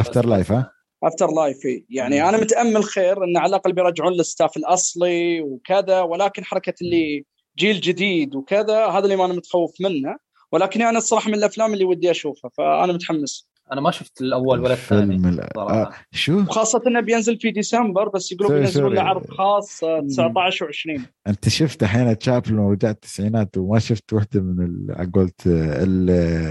Afterlife 0.00 0.52
ها؟ 0.52 0.75
Afterlife 1.04 1.58
يعني 1.90 2.28
أنا 2.28 2.40
متأمل 2.40 2.84
خير 2.84 3.24
انه 3.24 3.40
على 3.40 3.48
الأقل 3.48 3.72
بيرجعون 3.72 4.12
لل 4.12 4.25
staff 4.25 4.56
الأصلي 4.56 5.40
وكذا 5.40 6.00
ولكن 6.00 6.44
حركة 6.44 6.74
اللي 6.82 7.24
جيل 7.58 7.80
جديد 7.80 8.34
وكذا 8.34 8.86
هذا 8.86 9.04
اللي 9.04 9.16
ما 9.16 9.24
أنا 9.24 9.34
متخوف 9.34 9.80
منه. 9.80 10.16
ولكن 10.52 10.82
أنا 10.82 10.98
الصراحة 10.98 11.28
من 11.28 11.34
الأفلام 11.34 11.72
اللي 11.72 11.84
ودي 11.84 12.10
أشوفها 12.10 12.50
فأنا 12.54 12.92
متحمس. 12.92 13.48
أنا 13.72 13.80
ما 13.80 13.90
شفت 13.90 14.20
الأول 14.20 14.60
ولا 14.60 14.72
الثاني 14.72 15.40
آه 15.58 15.90
شو؟ 16.12 16.40
وخاصة 16.40 16.82
إنه 16.86 17.00
بينزل 17.00 17.38
في 17.38 17.50
ديسمبر 17.50 18.08
بس 18.08 18.32
يقولون 18.32 18.58
بينزلون 18.58 18.94
له 18.94 19.02
عرض 19.02 19.30
خاص 19.30 19.80
19 20.08 20.66
و20 20.66 21.00
أنت 21.26 21.48
شفت 21.48 21.82
الحين 21.82 22.18
تشابلن 22.18 22.58
ورجعت 22.58 22.94
التسعينات 22.94 23.58
وما 23.58 23.78
شفت 23.78 24.12
وحدة 24.12 24.40
من 24.40 24.86
قلت 25.14 25.42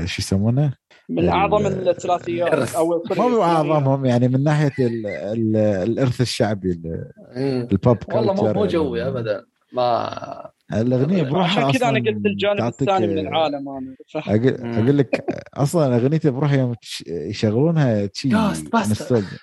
شو 0.06 0.22
يسمونه؟ 0.22 0.74
من 1.10 1.30
أعظم 1.30 1.66
الثلاثيات 1.66 2.76
أو 2.76 3.04
مو 3.18 3.44
أعظمهم 3.44 4.06
يعني 4.06 4.28
من 4.28 4.44
ناحية 4.44 4.74
ال 4.80 5.08
ال 5.08 5.56
الإرث 5.58 6.22
الشعبي 6.22 6.82
البوب 7.72 7.98
والله 8.14 8.34
مو 8.34 8.54
مو 8.54 8.66
جوي 8.66 9.08
ابدا. 9.08 9.46
ما 9.74 10.52
الأغنية 10.74 11.24
بروحها 11.24 11.66
عشان 11.66 11.80
كذا 11.80 11.90
أنا 11.90 12.00
قلت 12.00 12.26
الجانب 12.26 12.60
الثاني 12.60 13.08
من 13.08 13.18
العالم 13.18 13.70
أنا. 13.70 13.96
أقول 14.80 14.98
لك 14.98 15.26
أصلا 15.54 15.96
اغنيتي 15.96 16.30
بروحها 16.30 16.58
يوم 16.58 16.76
يشغلونها 17.08 18.06
تشي 18.06 18.30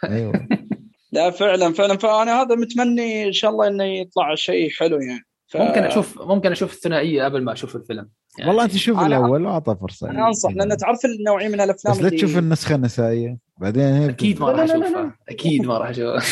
أيوه. 0.04 0.48
لا 1.12 1.30
فعلا 1.30 1.72
فعلا. 1.72 1.96
فأنا 1.96 2.42
هذا 2.42 2.54
متمني 2.54 3.26
إن 3.26 3.32
شاء 3.32 3.50
الله 3.50 3.68
إنه 3.68 3.84
يطلع 3.84 4.34
شيء 4.34 4.70
حلو 4.70 5.00
يعني. 5.00 5.24
ف... 5.52 5.56
ممكن 5.56 5.84
أشوف 5.84 6.22
ممكن 6.22 6.52
أشوف 6.52 6.72
الثنائية 6.72 7.24
قبل 7.24 7.44
ما 7.44 7.52
أشوف 7.52 7.76
الفيلم. 7.76 8.08
يعني 8.38 8.50
والله 8.50 8.64
أنت 8.64 8.76
شوف 8.76 9.00
الأول 9.00 9.46
واعطى 9.46 9.76
فرصة. 9.80 10.10
أنا 10.10 10.26
أنصح 10.26 10.50
لأن 10.50 10.76
تعرف 10.76 11.04
النوعية 11.04 11.48
من 11.48 11.60
الأفلام 11.60 11.94
بس 11.94 12.02
لا 12.02 12.08
تشوف 12.08 12.38
النسخة 12.38 12.74
النسائية. 12.74 13.38
بعدين 13.56 13.82
هي 13.82 14.08
أكيد 14.08 14.40
ما 14.40 14.50
راح 14.50 14.60
أشوفها. 14.60 15.16
أكيد 15.28 15.66
ما 15.66 15.78
راح 15.78 15.88
أشوفها. 15.88 16.22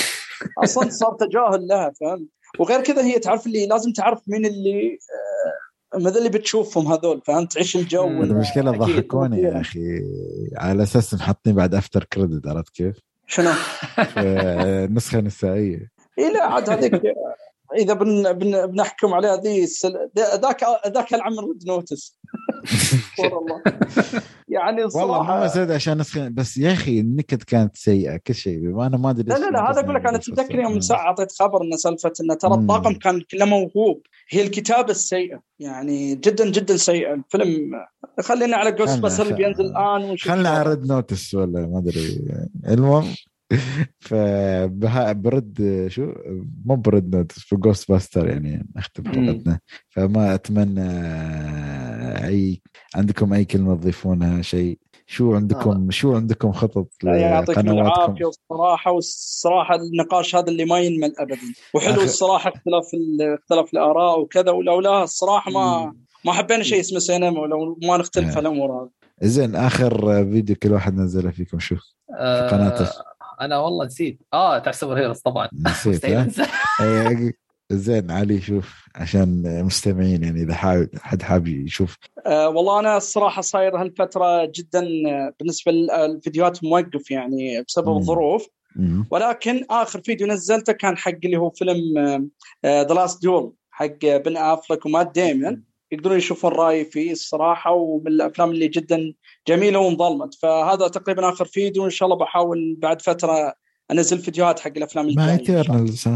أصلا 0.64 0.90
صار 0.90 1.12
تجاهل 1.12 1.66
لها 1.66 1.92
فهمت؟ 2.00 2.28
وغير 2.58 2.80
كذا 2.80 3.04
هي 3.04 3.18
تعرف 3.18 3.46
اللي 3.46 3.66
لازم 3.66 3.92
تعرف 3.92 4.22
مين 4.26 4.46
اللي 4.46 4.98
آه 5.94 5.98
ماذا 5.98 6.18
اللي 6.18 6.28
بتشوفهم 6.28 6.92
هذول 6.92 7.22
فهمت؟ 7.26 7.52
تعيش 7.52 7.76
الجو 7.76 8.08
المشكلة 8.08 8.70
ضحكوني 8.70 9.42
يا 9.42 9.60
أخي. 9.60 9.80
على 10.56 10.82
أساس 10.82 11.14
محطين 11.14 11.54
بعد 11.54 11.74
after 11.74 12.04
credit 12.04 12.46
عرفت 12.46 12.74
كيف؟ 12.74 12.96
شنو؟ 13.26 13.50
النسخه 14.16 15.18
النسائيه 15.18 15.90
اي 16.18 16.32
لا 16.32 16.44
عاد 16.44 16.70
هذيك 16.70 17.02
إذا 17.78 17.94
بن 17.94 18.32
بن 18.32 18.66
بنحكم 18.66 19.14
عليها 19.14 19.36
ذي 19.36 19.66
ذاك 20.18 20.64
ذاك 20.86 21.14
العم 21.14 21.38
Red 21.40 21.64
Notice 21.66 22.18
والله 23.18 23.62
يعني 24.48 24.84
الصراحه 24.84 25.06
والله 25.06 25.38
مو 25.38 25.44
مسألة 25.44 25.74
عشان 25.74 26.00
أسخن 26.00 26.34
بس 26.34 26.58
يا 26.58 26.72
أخي 26.72 27.00
النكت 27.00 27.44
كانت 27.44 27.76
سيئة 27.76 28.16
كل 28.16 28.34
شيء. 28.34 28.86
أنا 28.86 28.96
ما 28.96 29.10
أدري 29.10 29.28
لا 29.28 29.34
لا 29.34 29.50
لا 29.50 29.70
هذا 29.70 29.80
أقول 29.80 29.94
لك 29.94 30.06
أنا 30.06 30.18
تتذكر 30.18 30.58
يوم 30.58 30.80
ساعة 30.80 31.00
أعطيت 31.00 31.32
خبر 31.32 31.62
إن 31.62 31.76
سالفة 31.76 32.12
انه 32.20 32.34
ترى 32.34 32.54
الطاقم 32.54 32.94
كان 32.94 33.20
كله 33.20 33.44
موهوب. 33.44 34.02
هي 34.30 34.42
الكتابة 34.42 34.90
السيئة. 34.90 35.40
يعني 35.58 36.14
جدا 36.14 36.50
جدا 36.50 36.76
سيئة. 36.76 37.14
الفيلم 37.14 37.70
خلينا 38.20 38.56
على 38.56 38.72
Ghostbusters 38.72 39.20
اللي 39.20 39.34
بينزل 39.34 39.64
الآن 39.64 40.16
خلينا 40.16 40.48
على 40.48 40.70
Red 40.70 40.86
Notice 40.86 41.34
ولا 41.34 41.66
ما 41.66 41.78
أدري. 41.78 42.24
المهم 42.68 43.14
فب 44.00 44.75
Red 44.75 45.86
شو؟ 45.88 46.12
مو 46.64 46.76
ب 46.76 46.86
Red 46.86 47.16
Notice 47.16 47.38
في 47.38 47.56
Ghostbuster 47.56 48.28
يعني 48.28 48.66
نختم 48.76 49.08
حلقتنا 49.08 49.60
فما 49.88 50.34
أتمنى 50.34 50.90
أي 52.26 52.62
عندكم 52.94 53.32
أي 53.32 53.44
كلمة 53.44 53.74
تضيفونها 53.74 54.42
شيء؟ 54.42 54.78
شو 55.06 55.34
عندكم 55.34 55.86
آه. 55.86 55.90
شو 55.90 56.14
عندكم 56.14 56.52
خطط 56.52 56.88
يعطيكم 57.04 57.68
العافية 57.70 58.24
والصراحة 58.24 58.90
والصراحة 58.90 59.74
النقاش 59.74 60.36
هذا 60.36 60.48
اللي 60.48 60.64
ما 60.64 60.78
ينمل 60.78 61.14
ابدا. 61.18 61.38
وحلو 61.74 61.94
أخ... 61.94 62.02
الصراحة 62.02 62.52
اختلاف 62.54 62.84
اختلاف 63.20 63.72
الآراء 63.72 64.20
وكذا 64.20 64.50
ولولا 64.50 65.02
الصراحة 65.02 65.50
ما 65.50 65.94
ما 66.24 66.32
حبينا 66.32 66.62
شيء 66.62 66.80
اسمه 66.80 66.98
سينما 66.98 67.40
ولو 67.40 67.78
ما 67.82 67.96
نختلف 67.96 68.36
آه. 68.36 68.40
الأمور 68.40 68.82
هذه. 68.82 68.90
زين 69.22 69.56
آخر 69.56 70.24
فيديو 70.24 70.56
كل 70.56 70.72
واحد 70.72 70.94
نزله 70.94 71.30
فيكم 71.30 71.58
شو؟ 71.58 71.76
آه 72.18 72.48
في 72.48 72.54
قناته. 72.56 73.09
أنا 73.40 73.58
والله 73.58 73.86
نسيت. 73.86 74.18
آه 74.32 74.58
تاع 74.58 74.72
سوبر 74.72 74.98
هيروز 74.98 75.18
طبعا. 75.18 75.48
نسيت 75.66 76.04
إيه، 76.80 77.32
زين 77.72 78.10
علي 78.10 78.40
شوف 78.40 78.88
عشان 78.94 79.42
مستمعين 79.64 80.24
يعني 80.24 80.42
إذا 80.42 80.54
حاب 80.54 80.88
حد 81.00 81.22
حاب 81.22 81.48
يشوف. 81.48 81.96
أه 82.26 82.48
والله 82.48 82.80
أنا 82.80 82.96
الصراحة 82.96 83.42
صاير 83.42 83.76
هالفترة 83.76 84.52
جدا 84.54 84.80
بالنسبة 85.40 85.72
للفيديوهات 85.72 86.64
موقف 86.64 87.10
يعني 87.10 87.62
بسبب 87.62 87.96
الظروف. 87.96 88.46
ولكن 89.10 89.64
آخر 89.70 90.00
فيديو 90.00 90.26
نزلته 90.26 90.72
كان 90.72 90.96
حق 90.96 91.12
اللي 91.24 91.36
هو 91.36 91.50
فيلم 91.50 91.98
The 92.66 92.94
Last 92.94 93.22
Duel 93.22 93.52
حق 93.70 94.04
بن 94.04 94.36
أفليك 94.36 94.86
ومات 94.86 95.12
ديمن 95.14 95.60
يقدرون 95.92 96.16
يشوفون 96.16 96.52
رايي 96.52 96.84
فيه 96.84 97.12
الصراحة 97.12 97.72
ومن 97.72 98.06
الأفلام 98.06 98.50
اللي 98.50 98.68
جدا 98.68 99.14
جميلة 99.48 99.78
وانظلمت. 99.78 100.34
فهذا 100.34 100.88
تقريبا 100.88 101.28
آخر 101.28 101.44
فيديو 101.44 101.84
ان 101.84 101.90
شاء 101.90 102.06
الله 102.06 102.18
بحاول 102.18 102.76
بعد 102.78 103.02
فترة 103.02 103.54
أنزل 103.90 104.18
فيديوهات 104.18 104.60
حق 104.60 104.72
الأفلام 104.76 105.14
ما 105.14 105.32
ايترنالز 105.32 106.08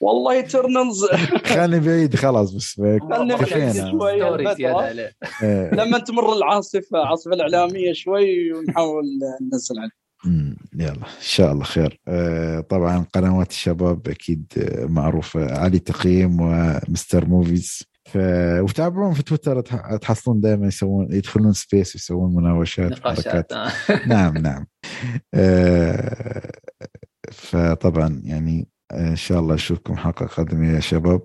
والله 0.00 0.32
ايترنالز 0.32 1.04
خلني 1.54 1.80
بعيد 1.80 2.16
خلاص 2.16 2.52
بس. 2.52 2.74
شوي. 2.74 2.98
لما 5.72 5.98
تمر 5.98 6.36
العاصفة 6.36 7.02
العاصفه 7.02 7.34
الإعلامية 7.34 7.92
شوي 7.92 8.52
ونحاول 8.52 9.04
ننزل 9.40 9.78
عليه. 9.78 10.07
يلا 10.74 10.92
إن 10.92 11.02
شاء 11.20 11.52
الله 11.52 11.64
خير. 11.64 12.00
آه، 12.08 12.60
طبعا 12.60 13.06
قنوات 13.14 13.50
الشباب 13.50 14.08
أكيد 14.08 14.52
معروفة. 14.88 15.58
علي 15.58 15.78
تقييم 15.78 16.40
ومستر 16.40 17.26
موفيز. 17.26 17.82
ف... 18.08 18.16
وتابعون 18.60 19.14
في 19.14 19.22
تويتر 19.22 19.60
تحصلون 19.96 20.40
دائما 20.40 20.66
يسوون 20.66 21.12
يدخلون 21.12 21.52
space 21.52 21.94
يسوون 21.94 22.34
مناوشات 22.34 22.98
حركات. 22.98 23.52
آه. 23.52 23.70
نعم 24.06 24.38
نعم. 24.38 24.66
آه، 25.34 26.50
فطبعا 27.32 28.20
يعني 28.24 28.68
إن 28.94 29.16
شاء 29.16 29.40
الله 29.40 29.54
أشوفكم 29.54 29.96
حلقة 29.96 30.26
قادمة 30.26 30.72
يا 30.72 30.80
شباب 30.80 31.22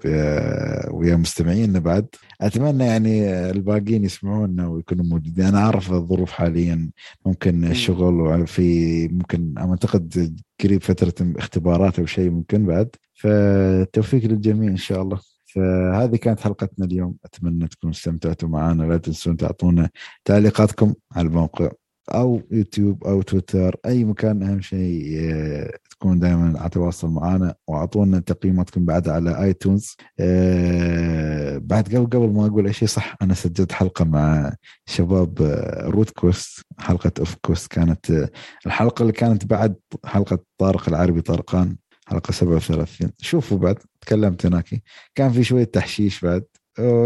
ويا 0.92 1.16
مستمعينا 1.16 1.80
بعد 1.80 2.08
أتمنى 2.42 2.86
يعني 2.86 3.30
الباقيين 3.50 4.04
يسمعونا 4.04 4.68
ويكونوا 4.68 5.06
موجودين. 5.06 5.46
أنا 5.46 5.58
أعرف 5.58 5.92
الظروف 5.92 6.32
حاليا 6.32 6.90
ممكن 7.26 7.66
الشغل 7.66 8.14
وفي 8.14 9.08
ممكن 9.08 9.54
أعتقد 9.58 10.38
قريب 10.64 10.84
فترة 10.84 11.34
اختبارات 11.38 12.00
أو 12.00 12.06
شيء 12.06 12.30
ممكن 12.30 12.66
بعد. 12.66 12.90
فالتوفيق 13.14 14.26
للجميع 14.26 14.70
إن 14.70 14.78
شاء 14.78 15.02
الله. 15.02 15.20
فهذه 15.46 16.16
كانت 16.16 16.40
حلقتنا 16.40 16.86
اليوم. 16.86 17.16
أتمنى 17.26 17.68
تكونوا 17.68 17.94
استمتعتوا 17.96 18.50
معنا. 18.50 18.84
لا 18.84 18.98
تنسون 18.98 19.38
تعطونا 19.38 19.90
تعليقاتكم 20.26 20.94
على 21.12 21.28
الموقع. 21.28 21.70
أو 22.10 22.42
يوتيوب 22.52 23.04
أو 23.04 23.22
تويتر 23.22 23.76
أي 23.86 24.04
مكان 24.04 24.44
أهم 24.44 24.62
شيء 24.62 25.20
آه، 25.20 25.72
تكون 25.90 26.20
دائما 26.20 26.60
على 26.60 26.70
تواصل 26.70 27.10
معنا 27.10 27.56
وأعطونا 27.68 28.20
تقييماتكم 28.20 28.86
بعد 28.86 29.10
على 29.10 29.44
iTunes 29.44 29.96
أه 30.20 31.58
بعد 31.58 31.88
قبل 31.88 32.06
قبل 32.06 32.30
ما 32.34 32.46
أقول 32.46 32.68
أي 32.68 32.74
شيء 32.74 32.88
صح 32.88 33.16
أنا 33.22 33.34
سجلت 33.34 33.72
حلقة 33.72 34.06
مع 34.06 34.54
شباب 34.86 35.42
آه، 35.42 35.88
روت 35.90 36.10
كاست 36.10 36.62
حلقة 36.80 37.12
اوف 37.20 37.36
كاست 37.36 37.72
كانت 37.72 38.12
آه، 38.12 38.30
الحلقة 38.66 39.02
اللي 39.02 39.14
كانت 39.14 39.46
بعد 39.46 39.76
حلقة 40.06 40.40
طارق 40.58 40.90
العربي 40.90 41.22
طارقان 41.22 41.78
حلقة 42.08 42.32
37 42.32 43.12
شوفوا 43.22 43.58
بعد 43.58 43.78
تكلمت 44.02 44.46
هناك. 44.46 44.84
كان 45.16 45.32
في 45.32 45.44
شوية 45.44 45.64
تحشيش 45.64 46.26
بعد 46.26 46.46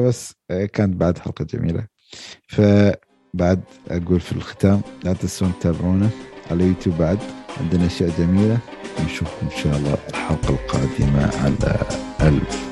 بس 0.07 0.33
كانت 0.73 0.95
بعد 0.95 1.17
حلقة 1.17 1.45
جميلة. 1.45 1.87
ف 2.49 2.61
بعد 3.37 3.59
أقول 3.89 4.19
في 4.19 4.31
الختام 4.31 4.81
لا 5.03 5.13
تنسون 5.13 5.51
تتابعونا 5.59 6.09
على 6.51 6.63
يوتيوب 6.63 6.97
بعد. 6.97 7.19
عندنا 7.61 7.85
أشياء 7.85 8.11
جميلة 8.19 8.57
نشوفكم 9.05 9.47
إن 9.55 9.63
شاء 9.63 9.77
الله 9.77 9.97
الحلقة 10.09 10.49
القادمة 10.49 11.31
على 11.43 11.77
ألف 12.21 12.67